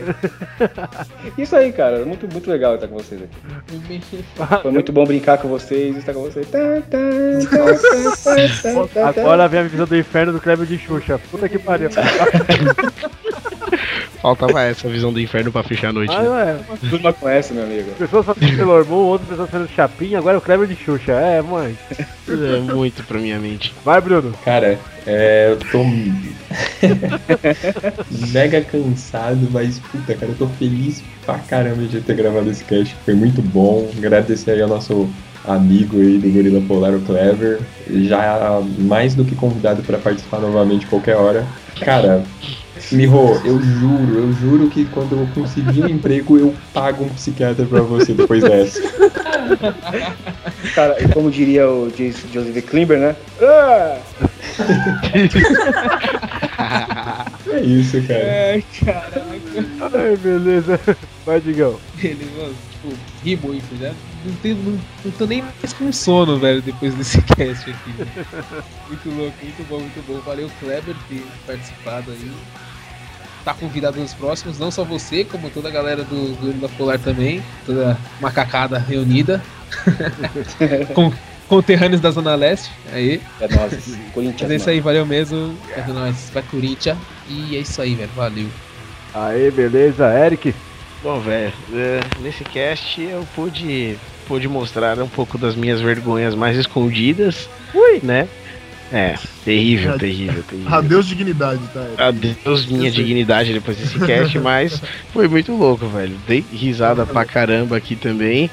Isso 1.36 1.56
aí, 1.56 1.72
cara. 1.72 2.04
Muito, 2.04 2.28
muito 2.30 2.50
legal 2.50 2.74
estar 2.74 2.88
com 2.88 2.96
vocês 2.96 3.20
aqui. 3.22 4.24
Foi 4.62 4.70
muito 4.70 4.92
bom 4.92 5.04
brincar 5.04 5.38
com 5.38 5.48
vocês 5.48 5.96
e 5.96 5.98
estar 5.98 6.12
com 6.12 6.22
vocês. 6.22 6.46
Tá, 6.48 6.58
tá, 6.90 6.98
tá. 9.12 9.20
Agora 9.20 9.48
vem 9.48 9.60
a 9.60 9.64
visão 9.64 9.86
do 9.86 9.96
inferno 9.96 10.32
do 10.32 10.40
Kleber 10.40 10.66
de 10.66 10.78
Xuxa. 10.78 11.18
Puta 11.30 11.48
que 11.48 11.58
pariu. 11.58 11.90
Faltava 14.24 14.62
essa 14.62 14.88
visão 14.88 15.12
do 15.12 15.20
inferno 15.20 15.52
pra 15.52 15.62
fechar 15.62 15.90
a 15.90 15.92
noite. 15.92 16.14
Ah, 16.16 16.22
né? 16.22 16.28
não 16.30 16.38
é. 16.38 16.58
Turma 16.88 17.12
conhece, 17.12 17.52
meu 17.52 17.62
amigo. 17.62 17.90
Pessoas 17.90 18.24
fazendo 18.24 18.56
Sailor 18.56 18.86
Moon, 18.86 19.04
outras 19.04 19.28
pessoas 19.28 19.50
fazendo 19.50 19.68
Chapinha, 19.68 20.18
agora 20.18 20.36
é 20.36 20.38
o 20.38 20.40
Kleber 20.40 20.66
de 20.66 20.74
Xuxa. 20.74 21.12
É, 21.12 21.42
mãe. 21.42 21.76
É 22.26 22.72
muito 22.72 23.04
pra 23.04 23.18
minha 23.18 23.38
mente. 23.38 23.74
Vai, 23.84 24.00
Bruno. 24.00 24.32
Cara, 24.42 24.78
é, 25.06 25.50
eu 25.50 25.58
tô 25.70 25.84
mega 28.32 28.62
cansado, 28.62 29.46
mas 29.50 29.78
puta, 29.78 30.14
cara, 30.14 30.32
eu 30.32 30.36
tô 30.38 30.46
feliz 30.48 31.04
pra 31.26 31.38
caramba 31.40 31.82
de 31.82 32.00
ter 32.00 32.16
gravado 32.16 32.48
esse 32.50 32.64
cast, 32.64 32.96
foi 33.04 33.12
muito 33.12 33.42
bom. 33.42 33.90
Agradecer 33.94 34.52
aí 34.52 34.62
ao 34.62 34.68
nosso 34.68 35.06
amigo 35.46 35.98
aí 35.98 36.16
do 36.16 36.30
Gorila 36.30 36.62
Polar, 36.62 36.94
o 36.94 37.00
Clever, 37.02 37.60
já 37.90 38.62
mais 38.78 39.14
do 39.14 39.22
que 39.22 39.34
convidado 39.34 39.82
para 39.82 39.98
participar 39.98 40.38
novamente 40.38 40.86
qualquer 40.86 41.16
hora. 41.16 41.46
Cara, 41.78 42.24
Miho, 42.92 43.40
eu 43.44 43.60
juro, 43.60 44.18
eu 44.18 44.32
juro 44.32 44.68
que 44.68 44.84
quando 44.86 45.12
eu 45.16 45.28
conseguir 45.34 45.84
um 45.84 45.88
emprego, 45.88 46.38
eu 46.38 46.54
pago 46.72 47.04
um 47.04 47.08
psiquiatra 47.08 47.64
pra 47.66 47.80
você 47.82 48.12
depois 48.12 48.42
dessa. 48.42 48.80
Cara, 50.74 51.02
e 51.02 51.08
como 51.08 51.30
diria 51.30 51.68
o 51.68 51.90
Joseph 51.90 52.64
Klimber, 52.66 52.98
né? 52.98 53.16
Ah! 53.40 53.98
É 57.50 57.60
isso, 57.60 58.02
cara. 58.02 58.20
É, 58.20 58.62
caraca. 58.84 59.24
Ai, 59.92 60.16
beleza. 60.16 60.80
Vai, 61.24 61.40
Digão. 61.40 61.78
Ele, 62.02 62.26
mano, 62.36 62.54
tipo, 62.72 62.94
ri 63.24 63.36
muito, 63.36 63.78
já. 63.78 63.92
Não, 64.24 64.34
tenho, 64.36 64.56
não, 64.56 64.80
não 65.04 65.12
tô 65.12 65.26
nem 65.26 65.42
mais 65.42 65.72
com 65.72 65.92
sono, 65.92 66.38
velho, 66.38 66.62
depois 66.62 66.94
desse 66.94 67.20
cast 67.36 67.70
aqui. 67.70 67.94
muito 68.88 69.10
louco, 69.10 69.36
muito 69.42 69.68
bom, 69.68 69.80
muito 69.80 70.06
bom. 70.06 70.20
Valeu, 70.20 70.50
Kleber, 70.60 70.94
por 70.94 71.04
ter 71.08 71.24
participado 71.46 72.10
aí. 72.10 72.30
Tá 73.44 73.52
convidado 73.52 74.00
nos 74.00 74.14
próximos, 74.14 74.58
não 74.58 74.70
só 74.70 74.84
você, 74.84 75.24
como 75.24 75.50
toda 75.50 75.68
a 75.68 75.72
galera 75.72 76.02
do 76.02 76.34
Gorila 76.40 76.68
Polar 76.70 76.98
também. 76.98 77.42
Toda 77.66 77.98
macacada 78.20 78.78
reunida. 78.78 79.42
com 80.94 81.12
conterrâneos 81.48 82.00
da 82.00 82.10
Zona 82.10 82.34
Leste. 82.34 82.70
Aí. 82.92 83.20
É 83.40 83.48
nóis. 83.48 83.72
Mas 83.72 84.12
Corinthians. 84.12 84.50
é 84.50 84.56
isso 84.56 84.70
aí, 84.70 84.80
valeu 84.80 85.04
mesmo. 85.04 85.54
É 85.76 85.86
nóis. 85.86 86.30
Vai 86.32 86.42
Corinthians. 86.42 86.96
E 87.28 87.56
é 87.56 87.60
isso 87.60 87.82
aí, 87.82 87.94
velho. 87.94 88.10
Valeu. 88.16 88.48
Aí, 89.12 89.50
beleza. 89.50 90.06
Eric. 90.18 90.54
Bom, 91.02 91.20
velho, 91.20 91.52
é, 91.74 92.00
nesse 92.20 92.42
cast 92.44 92.98
eu 93.02 93.28
pude, 93.34 93.98
pude 94.26 94.48
mostrar 94.48 94.98
um 94.98 95.06
pouco 95.06 95.36
das 95.36 95.54
minhas 95.54 95.78
vergonhas 95.78 96.34
mais 96.34 96.56
escondidas, 96.56 97.46
Ui. 97.74 98.00
né? 98.02 98.26
É, 98.94 99.18
terrível, 99.44 99.98
terrível, 99.98 100.44
terrível. 100.44 100.72
Adeus 100.72 101.08
dignidade, 101.08 101.60
tá? 101.74 102.06
Adeus 102.06 102.64
minha 102.66 102.88
dignidade 102.92 103.52
depois 103.52 103.76
desse 103.76 103.98
cast, 103.98 104.38
mas 104.38 104.80
foi 105.12 105.26
muito 105.26 105.52
louco, 105.52 105.88
velho. 105.88 106.16
Dei 106.28 106.44
risada 106.52 107.04
pra 107.04 107.24
caramba 107.24 107.76
aqui 107.76 107.96
também. 107.96 108.48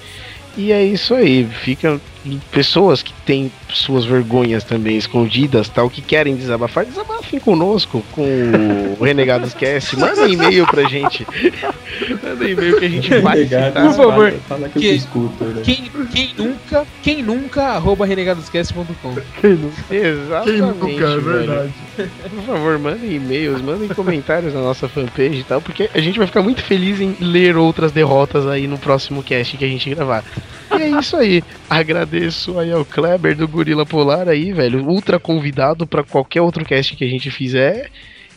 E 0.57 0.71
é 0.71 0.83
isso 0.83 1.13
aí, 1.13 1.47
fica 1.63 2.01
pessoas 2.51 3.01
que 3.01 3.13
têm 3.25 3.51
suas 3.71 4.05
vergonhas 4.05 4.63
também 4.63 4.97
escondidas, 4.97 5.69
tal, 5.69 5.89
que 5.89 6.01
querem 6.01 6.35
desabafar, 6.35 6.85
desabafem 6.85 7.39
conosco 7.39 8.03
com 8.11 8.95
o 8.99 9.03
Renegados 9.03 9.53
Cast. 9.53 9.97
Manda 9.97 10.21
um 10.21 10.27
e-mail 10.27 10.67
pra 10.67 10.83
gente. 10.87 11.25
Manda 12.23 12.43
um 12.45 12.47
e-mail 12.47 12.77
que 12.79 12.85
a 12.85 12.89
gente 12.89 13.17
vai 13.19 13.43
citar. 13.45 13.71
Por 13.73 13.93
favor, 13.93 14.33
Fala, 14.47 14.69
que, 14.69 14.79
que- 14.79 14.85
eu 14.87 14.91
te 14.91 14.97
escuto, 14.97 15.43
né? 15.45 15.61
Quem, 15.63 15.91
quem 16.13 16.33
nunca, 16.37 16.87
quem 17.01 17.23
nunca, 17.23 17.63
arroba 17.69 18.05
renegadoscast.com. 18.05 19.15
Quem 19.41 19.53
não? 19.55 19.71
Exatamente, 19.89 20.51
Quem 20.61 20.61
nunca, 20.99 21.05
é 21.05 21.17
verdade. 21.17 21.73
Por 21.97 22.43
favor, 22.45 22.79
mandem 22.79 23.13
e-mails, 23.15 23.61
mandem 23.61 23.87
comentários 23.89 24.53
na 24.53 24.61
nossa 24.61 24.87
fanpage 24.87 25.39
e 25.39 25.43
tal, 25.43 25.61
porque 25.61 25.89
a 25.93 25.99
gente 25.99 26.17
vai 26.17 26.27
ficar 26.27 26.41
muito 26.41 26.61
feliz 26.61 26.99
em 26.99 27.15
ler 27.19 27.57
outras 27.57 27.91
derrotas 27.91 28.45
aí 28.47 28.67
no 28.67 28.77
próximo 28.77 29.23
cast 29.23 29.57
que 29.57 29.65
a 29.65 29.67
gente 29.67 29.89
gravar. 29.89 30.23
E 30.77 30.81
é 30.83 30.89
isso 30.89 31.15
aí. 31.17 31.43
Agradeço 31.69 32.10
aí 32.59 32.71
ao 32.71 32.85
Kleber 32.85 33.35
do 33.35 33.47
Gorila 33.47 33.85
Polar 33.85 34.27
aí, 34.27 34.51
velho. 34.51 34.87
Ultra 34.87 35.19
convidado 35.19 35.85
pra 35.87 36.03
qualquer 36.03 36.41
outro 36.41 36.65
cast 36.65 36.95
que 36.95 37.03
a 37.03 37.09
gente 37.09 37.29
fizer. 37.31 37.89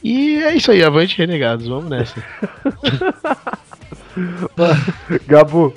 E 0.03 0.37
é 0.43 0.55
isso 0.55 0.71
aí, 0.71 0.83
avante 0.83 1.17
renegados, 1.17 1.67
vamos 1.67 1.89
nessa. 1.89 2.23
Gabu. 5.27 5.75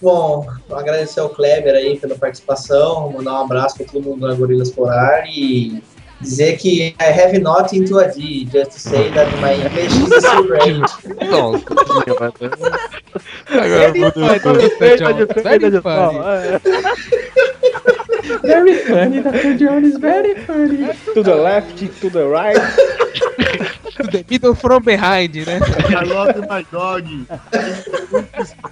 Bom, 0.00 0.46
agradecer 0.70 1.20
ao 1.20 1.30
Kleber 1.30 1.74
aí 1.74 1.98
pela 1.98 2.16
participação, 2.16 3.10
mandar 3.12 3.34
um 3.34 3.44
abraço 3.44 3.76
para 3.76 3.86
todo 3.86 4.02
mundo 4.02 4.26
na 4.26 4.34
Gorilas 4.34 4.70
Polar 4.70 5.24
e 5.26 5.82
dizer 6.22 6.56
que 6.56 6.94
I 6.98 7.04
have 7.04 7.38
nothing 7.40 7.84
to 7.86 8.00
add, 8.00 8.14
just 8.16 8.72
to 8.72 8.78
say 8.78 9.10
that 9.10 9.28
my 9.40 9.54
English 9.54 9.92
is 9.92 10.24
still 10.24 10.46
great. 10.46 10.80
Nossa, 11.30 11.64
Agora. 13.48 13.92
Very 15.42 15.80
funny. 15.80 16.32
Very 18.42 18.74
funny, 18.84 19.22
Dr. 19.22 19.58
John 19.58 19.84
is 19.84 19.96
very 19.96 20.34
funny. 20.46 20.88
To 21.14 21.22
the 21.22 21.34
left, 21.34 21.78
to 21.78 22.10
the 22.10 22.28
right. 22.28 22.56
To 23.96 24.02
the 24.04 24.24
middle 24.28 24.54
from 24.54 24.82
behind, 24.84 25.34
né? 25.34 25.60
I 25.60 26.04
love 26.04 26.48
my 26.48 26.62
dog. 26.70 27.04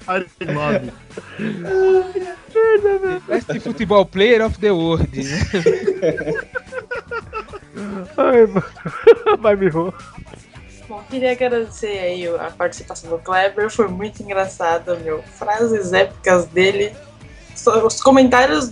I 0.09 0.25
love. 0.41 0.91
Best 3.29 3.53
football 3.63 4.05
player 4.07 4.43
of 4.43 4.59
the 4.61 4.71
world, 4.75 5.09
né? 5.13 5.25
Ai, 8.17 8.47
mano. 8.47 8.65
Vai, 9.41 9.57
Miho. 9.57 9.93
Bom, 10.89 11.03
queria 11.09 11.33
agradecer 11.33 11.99
aí 11.99 12.27
a 12.27 12.51
participação 12.51 13.11
do 13.11 13.19
Kleber, 13.19 13.71
foi 13.71 13.87
muito 13.89 14.23
engraçado, 14.23 14.99
meu. 14.99 15.23
Frases 15.23 15.93
épicas 15.93 16.47
dele. 16.47 16.93
Os 17.85 18.01
comentários 18.01 18.71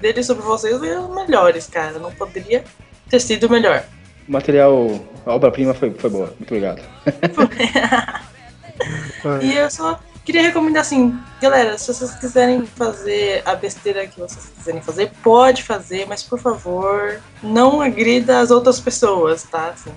dele 0.00 0.22
sobre 0.22 0.44
vocês 0.44 0.78
foram 0.78 1.10
os 1.10 1.14
melhores, 1.14 1.66
cara. 1.66 1.98
Não 1.98 2.12
poderia 2.12 2.64
ter 3.10 3.20
sido 3.20 3.50
melhor. 3.50 3.84
O 4.28 4.32
material, 4.32 4.88
a 5.24 5.34
obra-prima 5.34 5.74
foi, 5.74 5.90
foi 5.90 6.10
boa. 6.10 6.34
Muito 6.38 6.54
obrigado. 6.54 6.82
E 9.42 9.56
eu 9.56 9.70
só 9.70 9.98
queria 10.26 10.42
recomendar 10.42 10.82
assim, 10.82 11.16
galera, 11.40 11.78
se 11.78 11.86
vocês 11.86 12.10
quiserem 12.16 12.66
fazer 12.66 13.42
a 13.46 13.54
besteira 13.54 14.06
que 14.06 14.18
vocês 14.20 14.50
quiserem 14.58 14.82
fazer, 14.82 15.10
pode 15.22 15.62
fazer, 15.62 16.04
mas 16.06 16.22
por 16.22 16.38
favor, 16.38 17.20
não 17.42 17.80
agrida 17.80 18.40
as 18.40 18.50
outras 18.50 18.78
pessoas, 18.80 19.44
tá? 19.44 19.68
Assim, 19.68 19.92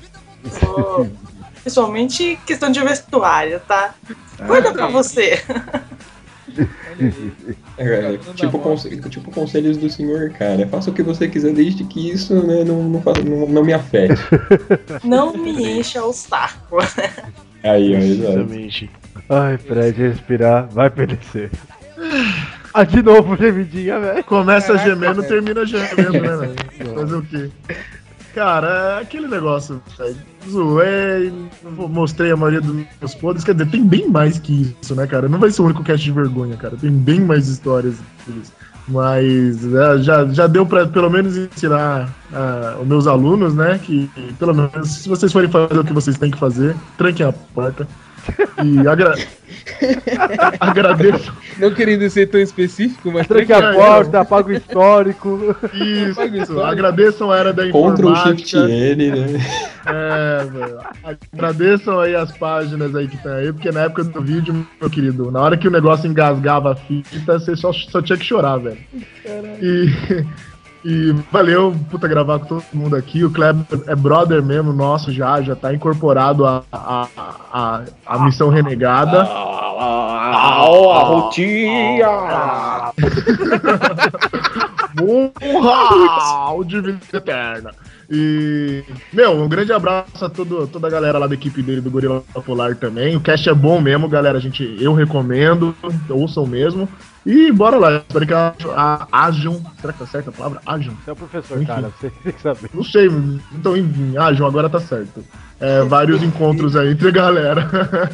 for- 0.51 1.09
principalmente 1.61 2.39
questão 2.45 2.71
de 2.71 2.79
vestuário, 2.79 3.59
tá? 3.67 3.93
Guarda 4.45 4.71
pra 4.71 4.87
você. 4.87 5.41
É, 7.77 8.17
tipo, 8.35 8.59
conse- 8.59 8.99
tipo 9.09 9.31
conselhos 9.31 9.77
do 9.77 9.89
senhor, 9.89 10.31
cara. 10.31 10.67
Faça 10.67 10.89
o 10.89 10.93
que 10.93 11.01
você 11.01 11.29
quiser, 11.29 11.53
desde 11.53 11.85
que 11.85 12.09
isso 12.11 12.33
né, 12.45 12.65
não, 12.65 12.83
não, 12.83 13.01
não, 13.25 13.47
não 13.47 13.63
me 13.63 13.71
afete. 13.71 14.19
Não 15.05 15.31
me 15.31 15.79
encha 15.79 16.03
o 16.03 16.11
saco. 16.11 16.77
Aí, 17.63 17.95
ó. 17.95 17.99
Exatamente. 17.99 18.89
Ai, 19.29 19.57
Fred, 19.57 20.01
respirar. 20.01 20.67
Vai 20.71 20.89
PDC. 20.89 21.51
Ah, 22.73 22.83
de 22.83 23.01
novo, 23.01 23.35
gemidinha, 23.35 23.99
velho. 23.99 24.23
Começa 24.23 24.77
gemendo, 24.77 25.21
termina 25.23 25.65
gemendo, 25.65 26.13
né, 26.13 26.37
velho? 26.37 26.55
Fazer 26.95 27.15
o 27.15 27.21
quê? 27.23 27.49
Cara, 28.33 28.97
é 28.97 29.01
aquele 29.01 29.27
negócio, 29.27 29.81
velho. 29.97 30.15
Zoei, 30.49 31.33
mostrei 31.63 32.31
a 32.31 32.37
maioria 32.37 32.61
dos 32.61 32.85
meus 32.99 33.15
podres. 33.15 33.43
Quer 33.43 33.53
dizer, 33.53 33.69
tem 33.69 33.83
bem 33.83 34.07
mais 34.07 34.39
que 34.39 34.75
isso, 34.81 34.95
né, 34.95 35.05
cara? 35.05 35.27
Não 35.27 35.39
vai 35.39 35.51
ser 35.51 35.61
o 35.61 35.65
único 35.65 35.83
cast 35.83 36.03
de 36.03 36.11
vergonha, 36.11 36.55
cara. 36.55 36.77
Tem 36.77 36.91
bem 36.91 37.19
mais 37.19 37.47
histórias 37.47 37.95
que 38.25 38.31
isso. 38.31 38.53
Mas 38.87 39.63
é, 39.73 39.97
já, 39.99 40.25
já 40.27 40.47
deu 40.47 40.65
pra 40.65 40.87
pelo 40.87 41.09
menos 41.09 41.37
ensinar 41.37 42.09
ah, 42.33 42.77
os 42.81 42.87
meus 42.87 43.05
alunos, 43.05 43.53
né? 43.53 43.79
Que 43.83 44.09
pelo 44.39 44.53
menos 44.53 44.89
se 44.89 45.09
vocês 45.09 45.31
forem 45.31 45.49
fazer 45.49 45.77
o 45.77 45.83
que 45.83 45.93
vocês 45.93 46.17
têm 46.17 46.31
que 46.31 46.39
fazer, 46.39 46.75
tranquem 46.97 47.25
a 47.25 47.31
porta. 47.31 47.87
E 48.63 48.87
agra... 48.87 49.15
agradeço. 50.59 51.33
Não 51.57 51.73
querendo 51.73 52.09
ser 52.09 52.27
tão 52.27 52.39
específico, 52.39 53.11
mas 53.11 53.27
Tranque 53.27 53.51
a 53.53 53.73
porta, 53.73 54.21
apaga 54.21 54.49
o 54.49 54.53
histórico. 54.53 55.55
Isso, 55.73 56.59
agradeçam 56.61 57.31
a 57.31 57.37
era 57.37 57.53
da 57.53 57.63
Ctrl 57.63 57.77
informática. 57.77 58.37
Shift 58.37 58.55
N, 58.57 59.11
né? 59.11 59.39
É, 59.85 60.45
velho. 60.45 60.79
Agradeçam 61.33 61.99
aí 61.99 62.15
as 62.15 62.31
páginas 62.37 62.95
aí 62.95 63.07
que 63.07 63.15
estão 63.15 63.33
aí, 63.33 63.51
porque 63.51 63.71
na 63.71 63.81
época 63.81 64.03
do 64.03 64.21
vídeo, 64.21 64.67
meu 64.79 64.89
querido, 64.89 65.31
na 65.31 65.41
hora 65.41 65.57
que 65.57 65.67
o 65.67 65.71
negócio 65.71 66.09
engasgava 66.09 66.71
a 66.71 66.75
fita, 66.75 67.39
você 67.39 67.55
só, 67.55 67.71
só 67.73 68.01
tinha 68.01 68.17
que 68.17 68.25
chorar, 68.25 68.57
velho. 68.57 68.77
E, 69.61 69.89
e 70.83 71.11
valeu, 71.31 71.75
puta, 71.89 72.07
gravar 72.07 72.39
com 72.39 72.45
todo 72.45 72.63
mundo 72.73 72.95
aqui. 72.95 73.23
O 73.23 73.31
Kleber 73.31 73.65
é 73.87 73.95
brother 73.95 74.41
mesmo 74.41 74.71
nosso 74.71 75.11
já, 75.11 75.41
já 75.41 75.55
tá 75.55 75.73
incorporado 75.73 76.45
à 76.45 76.63
a, 76.71 77.07
a, 77.51 77.81
a, 78.05 78.19
missão 78.19 78.49
renegada. 78.49 79.23
A 79.23 81.03
rotina! 81.03 82.07
Morra! 84.99 86.53
O 86.53 86.63
de 86.63 86.81
vida 86.81 86.99
eterna. 87.13 87.71
E, 88.11 88.83
meu, 89.13 89.33
um 89.33 89.47
grande 89.47 89.71
abraço 89.71 90.25
a 90.25 90.29
todo, 90.29 90.65
toda 90.67 90.87
a 90.87 90.89
galera 90.89 91.19
lá 91.19 91.27
da 91.27 91.35
equipe 91.35 91.61
dele 91.61 91.81
do 91.81 91.91
Gorila 91.91 92.23
Polar 92.43 92.75
também. 92.75 93.15
O 93.15 93.21
cast 93.21 93.47
é 93.47 93.53
bom 93.53 93.79
mesmo, 93.79 94.09
galera. 94.09 94.37
A 94.37 94.41
gente, 94.41 94.77
eu 94.79 94.93
recomendo, 94.93 95.75
ouçam 96.09 96.47
mesmo. 96.47 96.89
E 97.25 97.51
bora 97.51 97.77
lá, 97.77 97.97
espero 97.97 98.25
que 98.25 98.33
a, 98.33 98.53
a, 98.75 99.07
ajam. 99.27 99.61
Será 99.81 99.91
que 99.93 99.99
tá 99.99 100.05
certa 100.07 100.29
a 100.29 100.33
palavra? 100.33 100.61
Ajam. 100.65 100.93
Você 101.03 101.09
é 101.09 101.13
o 101.13 101.15
professor, 101.15 101.57
Enfim. 101.57 101.65
cara, 101.67 101.91
você 101.99 102.09
tem 102.23 102.31
que 102.31 102.41
saber. 102.41 102.69
Não 102.73 102.83
sei, 102.83 103.07
então 103.53 103.75
enfim, 103.75 104.15
ajam, 104.17 104.47
agora 104.47 104.69
tá 104.69 104.79
certo. 104.79 105.23
é, 105.59 105.81
vários 105.83 106.23
encontros 106.23 106.75
aí 106.77 106.91
entre 106.91 107.09
a 107.09 107.11
galera. 107.11 107.69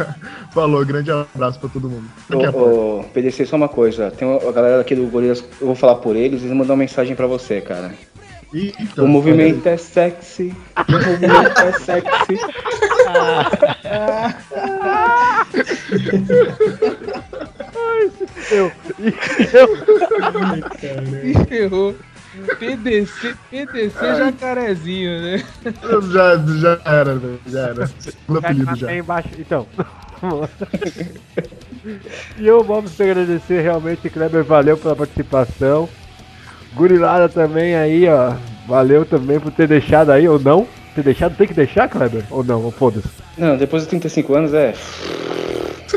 Falou, 0.53 0.83
grande 0.85 1.11
abraço 1.11 1.59
pra 1.59 1.69
todo 1.69 1.87
mundo. 1.89 2.05
Ô, 2.53 2.99
ô, 2.99 3.03
PDC, 3.13 3.45
só 3.45 3.55
uma 3.55 3.69
coisa. 3.69 4.09
Tem 4.11 4.27
uma- 4.27 4.49
a 4.49 4.51
galera 4.51 4.81
aqui 4.81 4.95
do 4.95 5.05
Gorilas, 5.07 5.43
eu 5.61 5.67
vou 5.67 5.75
falar 5.75 5.95
por 5.95 6.15
eles, 6.15 6.41
eles 6.41 6.53
mandam 6.55 6.73
uma 6.75 6.81
mensagem 6.81 7.15
pra 7.15 7.27
você, 7.27 7.61
cara. 7.61 7.91
Eita, 8.53 9.03
O 9.03 9.07
movimento 9.07 9.67
é 9.67 9.75
sexy. 9.77 10.53
O 10.87 10.91
movimento 10.91 11.59
é 11.59 11.71
sexy. 11.73 12.39
Eu, 18.51 18.71
E 21.23 21.45
ferrou. 21.47 21.95
PDC, 22.59 23.33
PDC 23.49 24.15
jacarezinho, 24.17 25.21
né? 25.21 25.43
Já, 26.11 26.37
já 26.37 26.79
era, 26.83 27.15
velho. 27.15 27.39
Já 27.47 27.59
era. 27.61 27.87
Segundo 27.87 28.39
apelido 28.39 28.75
já. 28.75 28.93
Embaixo, 28.93 29.29
então. 29.39 29.65
e 32.37 32.45
eu 32.45 32.61
vamos 32.63 32.95
te 32.95 33.03
agradecer 33.03 33.61
realmente, 33.61 34.09
Kleber, 34.09 34.43
valeu 34.43 34.77
pela 34.77 34.95
participação. 34.95 35.87
Gurilada 36.73 37.29
também 37.29 37.75
aí, 37.75 38.05
ó. 38.09 38.35
Valeu 38.67 39.05
também 39.05 39.39
por 39.39 39.51
ter 39.51 39.67
deixado 39.67 40.09
aí, 40.11 40.27
ou 40.27 40.37
não. 40.39 40.67
Ter 40.93 41.03
deixado, 41.03 41.37
tem 41.37 41.47
que 41.47 41.53
deixar, 41.53 41.87
Kleber? 41.87 42.23
Ou 42.29 42.43
não? 42.43 42.69
Foda-se. 42.71 43.07
Não, 43.37 43.55
depois 43.55 43.83
de 43.83 43.89
35 43.89 44.35
anos 44.35 44.53
é. 44.53 44.73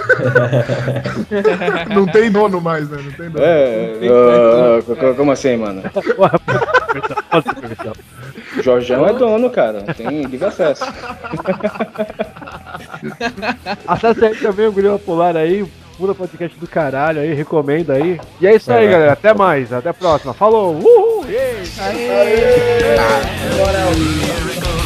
Não 1.94 2.06
tem 2.06 2.30
dono 2.30 2.60
mais, 2.60 2.88
né? 2.88 2.98
Não 3.02 3.12
tem 3.12 3.30
dono. 3.30 3.44
É. 3.44 4.82
co- 4.84 5.14
como 5.14 5.32
assim, 5.32 5.56
mano? 5.56 5.82
Jorjão 8.62 9.06
é 9.06 9.12
dono, 9.12 9.50
cara. 9.50 9.82
Tem 9.96 10.22
livre 10.22 10.46
acesso. 10.48 10.84
Acesse 13.86 14.24
aí 14.24 14.34
também 14.36 14.66
o 14.66 14.72
Gorila 14.72 14.98
Polar 14.98 15.36
aí, 15.36 15.64
pula 15.96 16.14
podcast 16.14 16.58
do 16.58 16.66
caralho 16.66 17.20
aí, 17.20 17.32
recomenda 17.34 17.94
aí. 17.94 18.20
E 18.40 18.46
é 18.46 18.54
isso 18.54 18.72
aí, 18.72 18.86
É. 18.86 18.90
galera. 18.90 19.12
Até 19.12 19.34
mais, 19.34 19.72
até 19.72 19.90
a 19.90 19.94
próxima. 19.94 20.32
Falou! 20.34 20.74
Uhul! 20.74 21.24
Yay! 21.28 21.58
Crazy 23.88 24.77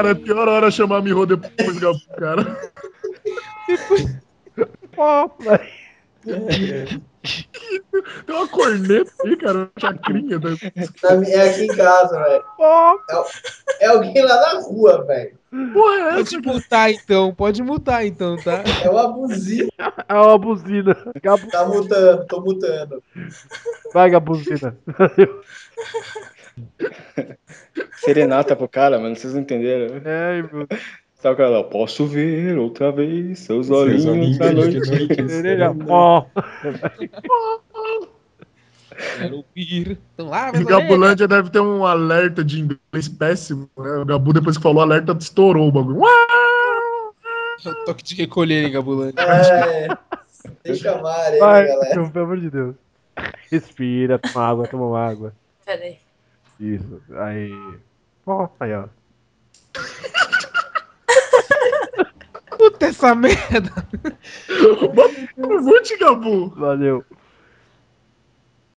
Cara, 0.00 0.12
é 0.12 0.14
pior 0.14 0.48
hora 0.48 0.70
chamar 0.70 1.02
Miho 1.02 1.26
depois 1.26 1.52
de 1.54 1.72
ligar 1.74 1.92
pro 1.92 2.16
cara. 2.16 2.56
Tem 8.26 8.34
uma 8.34 8.48
corneta 8.48 9.12
aí, 9.26 9.36
cara, 9.36 9.58
uma 9.58 9.70
chacrinha. 9.78 10.40
Tá... 10.40 10.48
Na 11.10 11.16
mi- 11.16 11.30
É 11.30 11.50
aqui 11.50 11.64
em 11.64 11.76
casa, 11.76 12.18
velho. 12.18 12.42
É, 13.80 13.84
é 13.84 13.88
alguém 13.88 14.22
lá 14.22 14.54
na 14.54 14.60
rua, 14.60 15.04
velho. 15.04 15.38
É 15.52 16.14
Pode 16.14 16.38
mutar 16.38 16.90
então, 16.90 17.34
pode 17.34 17.62
mutar 17.62 18.06
então, 18.06 18.38
tá? 18.38 18.64
É 18.82 18.88
uma 18.88 19.08
buzina. 19.08 19.68
É 20.08 20.14
uma 20.14 20.38
buzina. 20.38 20.96
Tá 21.50 21.66
mutando, 21.66 22.26
tô 22.26 22.40
mutando. 22.40 23.02
Vai, 23.92 24.08
Gabuzina. 24.08 24.74
serenata 27.96 28.54
pro 28.56 28.68
cara, 28.68 28.98
mano. 28.98 29.16
Vocês 29.16 29.34
não 29.34 29.40
entenderam? 29.40 30.00
É, 30.04 30.42
meu 30.42 30.66
Sabe 31.20 31.34
o 31.34 31.36
cara 31.36 31.50
lá? 31.50 31.64
Posso 31.64 32.06
ver 32.06 32.56
outra 32.58 32.90
vez 32.90 33.40
seus 33.40 33.68
olhinhos 33.70 34.40
à 34.40 34.48
de 34.48 34.54
noite. 34.54 35.28
Sereia, 35.28 35.76
ó. 35.86 36.24
Quero 39.18 39.36
ouvir. 39.36 39.98
Então 40.14 40.28
lá, 40.28 40.50
O 40.50 40.52
mas 40.54 40.64
Gabulândia 40.64 41.28
deve 41.28 41.50
ter 41.50 41.60
um 41.60 41.84
alerta 41.84 42.42
de 42.42 42.60
inglês 42.60 43.08
péssimo, 43.08 43.68
né? 43.78 43.90
O 43.98 44.04
Gabu, 44.06 44.32
depois 44.32 44.56
que 44.56 44.62
falou 44.62 44.82
alerta, 44.82 45.16
estourou 45.18 45.68
o 45.68 45.72
bagulho. 45.72 46.00
é 47.66 47.84
toque 47.84 48.02
de 48.02 48.14
recolher, 48.14 48.64
hein, 48.64 48.72
Gabulândia. 48.72 49.20
É, 49.20 49.88
deixa 50.64 50.92
amar 50.92 51.20
aí, 51.32 51.38
Vai, 51.38 51.66
galera. 51.66 52.10
pelo 52.10 52.24
amor 52.24 52.40
de 52.40 52.50
Deus. 52.50 52.74
Respira, 53.50 54.18
toma 54.18 54.46
água, 54.46 54.66
toma 54.66 54.98
água. 54.98 55.34
Pera 55.66 55.82
aí. 55.82 55.98
Isso, 56.60 57.00
aí. 57.16 57.52
Aí, 58.60 58.74
ó. 58.74 58.84
Puta 62.58 62.86
essa 62.86 63.14
merda. 63.14 63.72
Curte, 65.34 65.96
Gabu. 65.96 66.50
Valeu. 66.50 67.04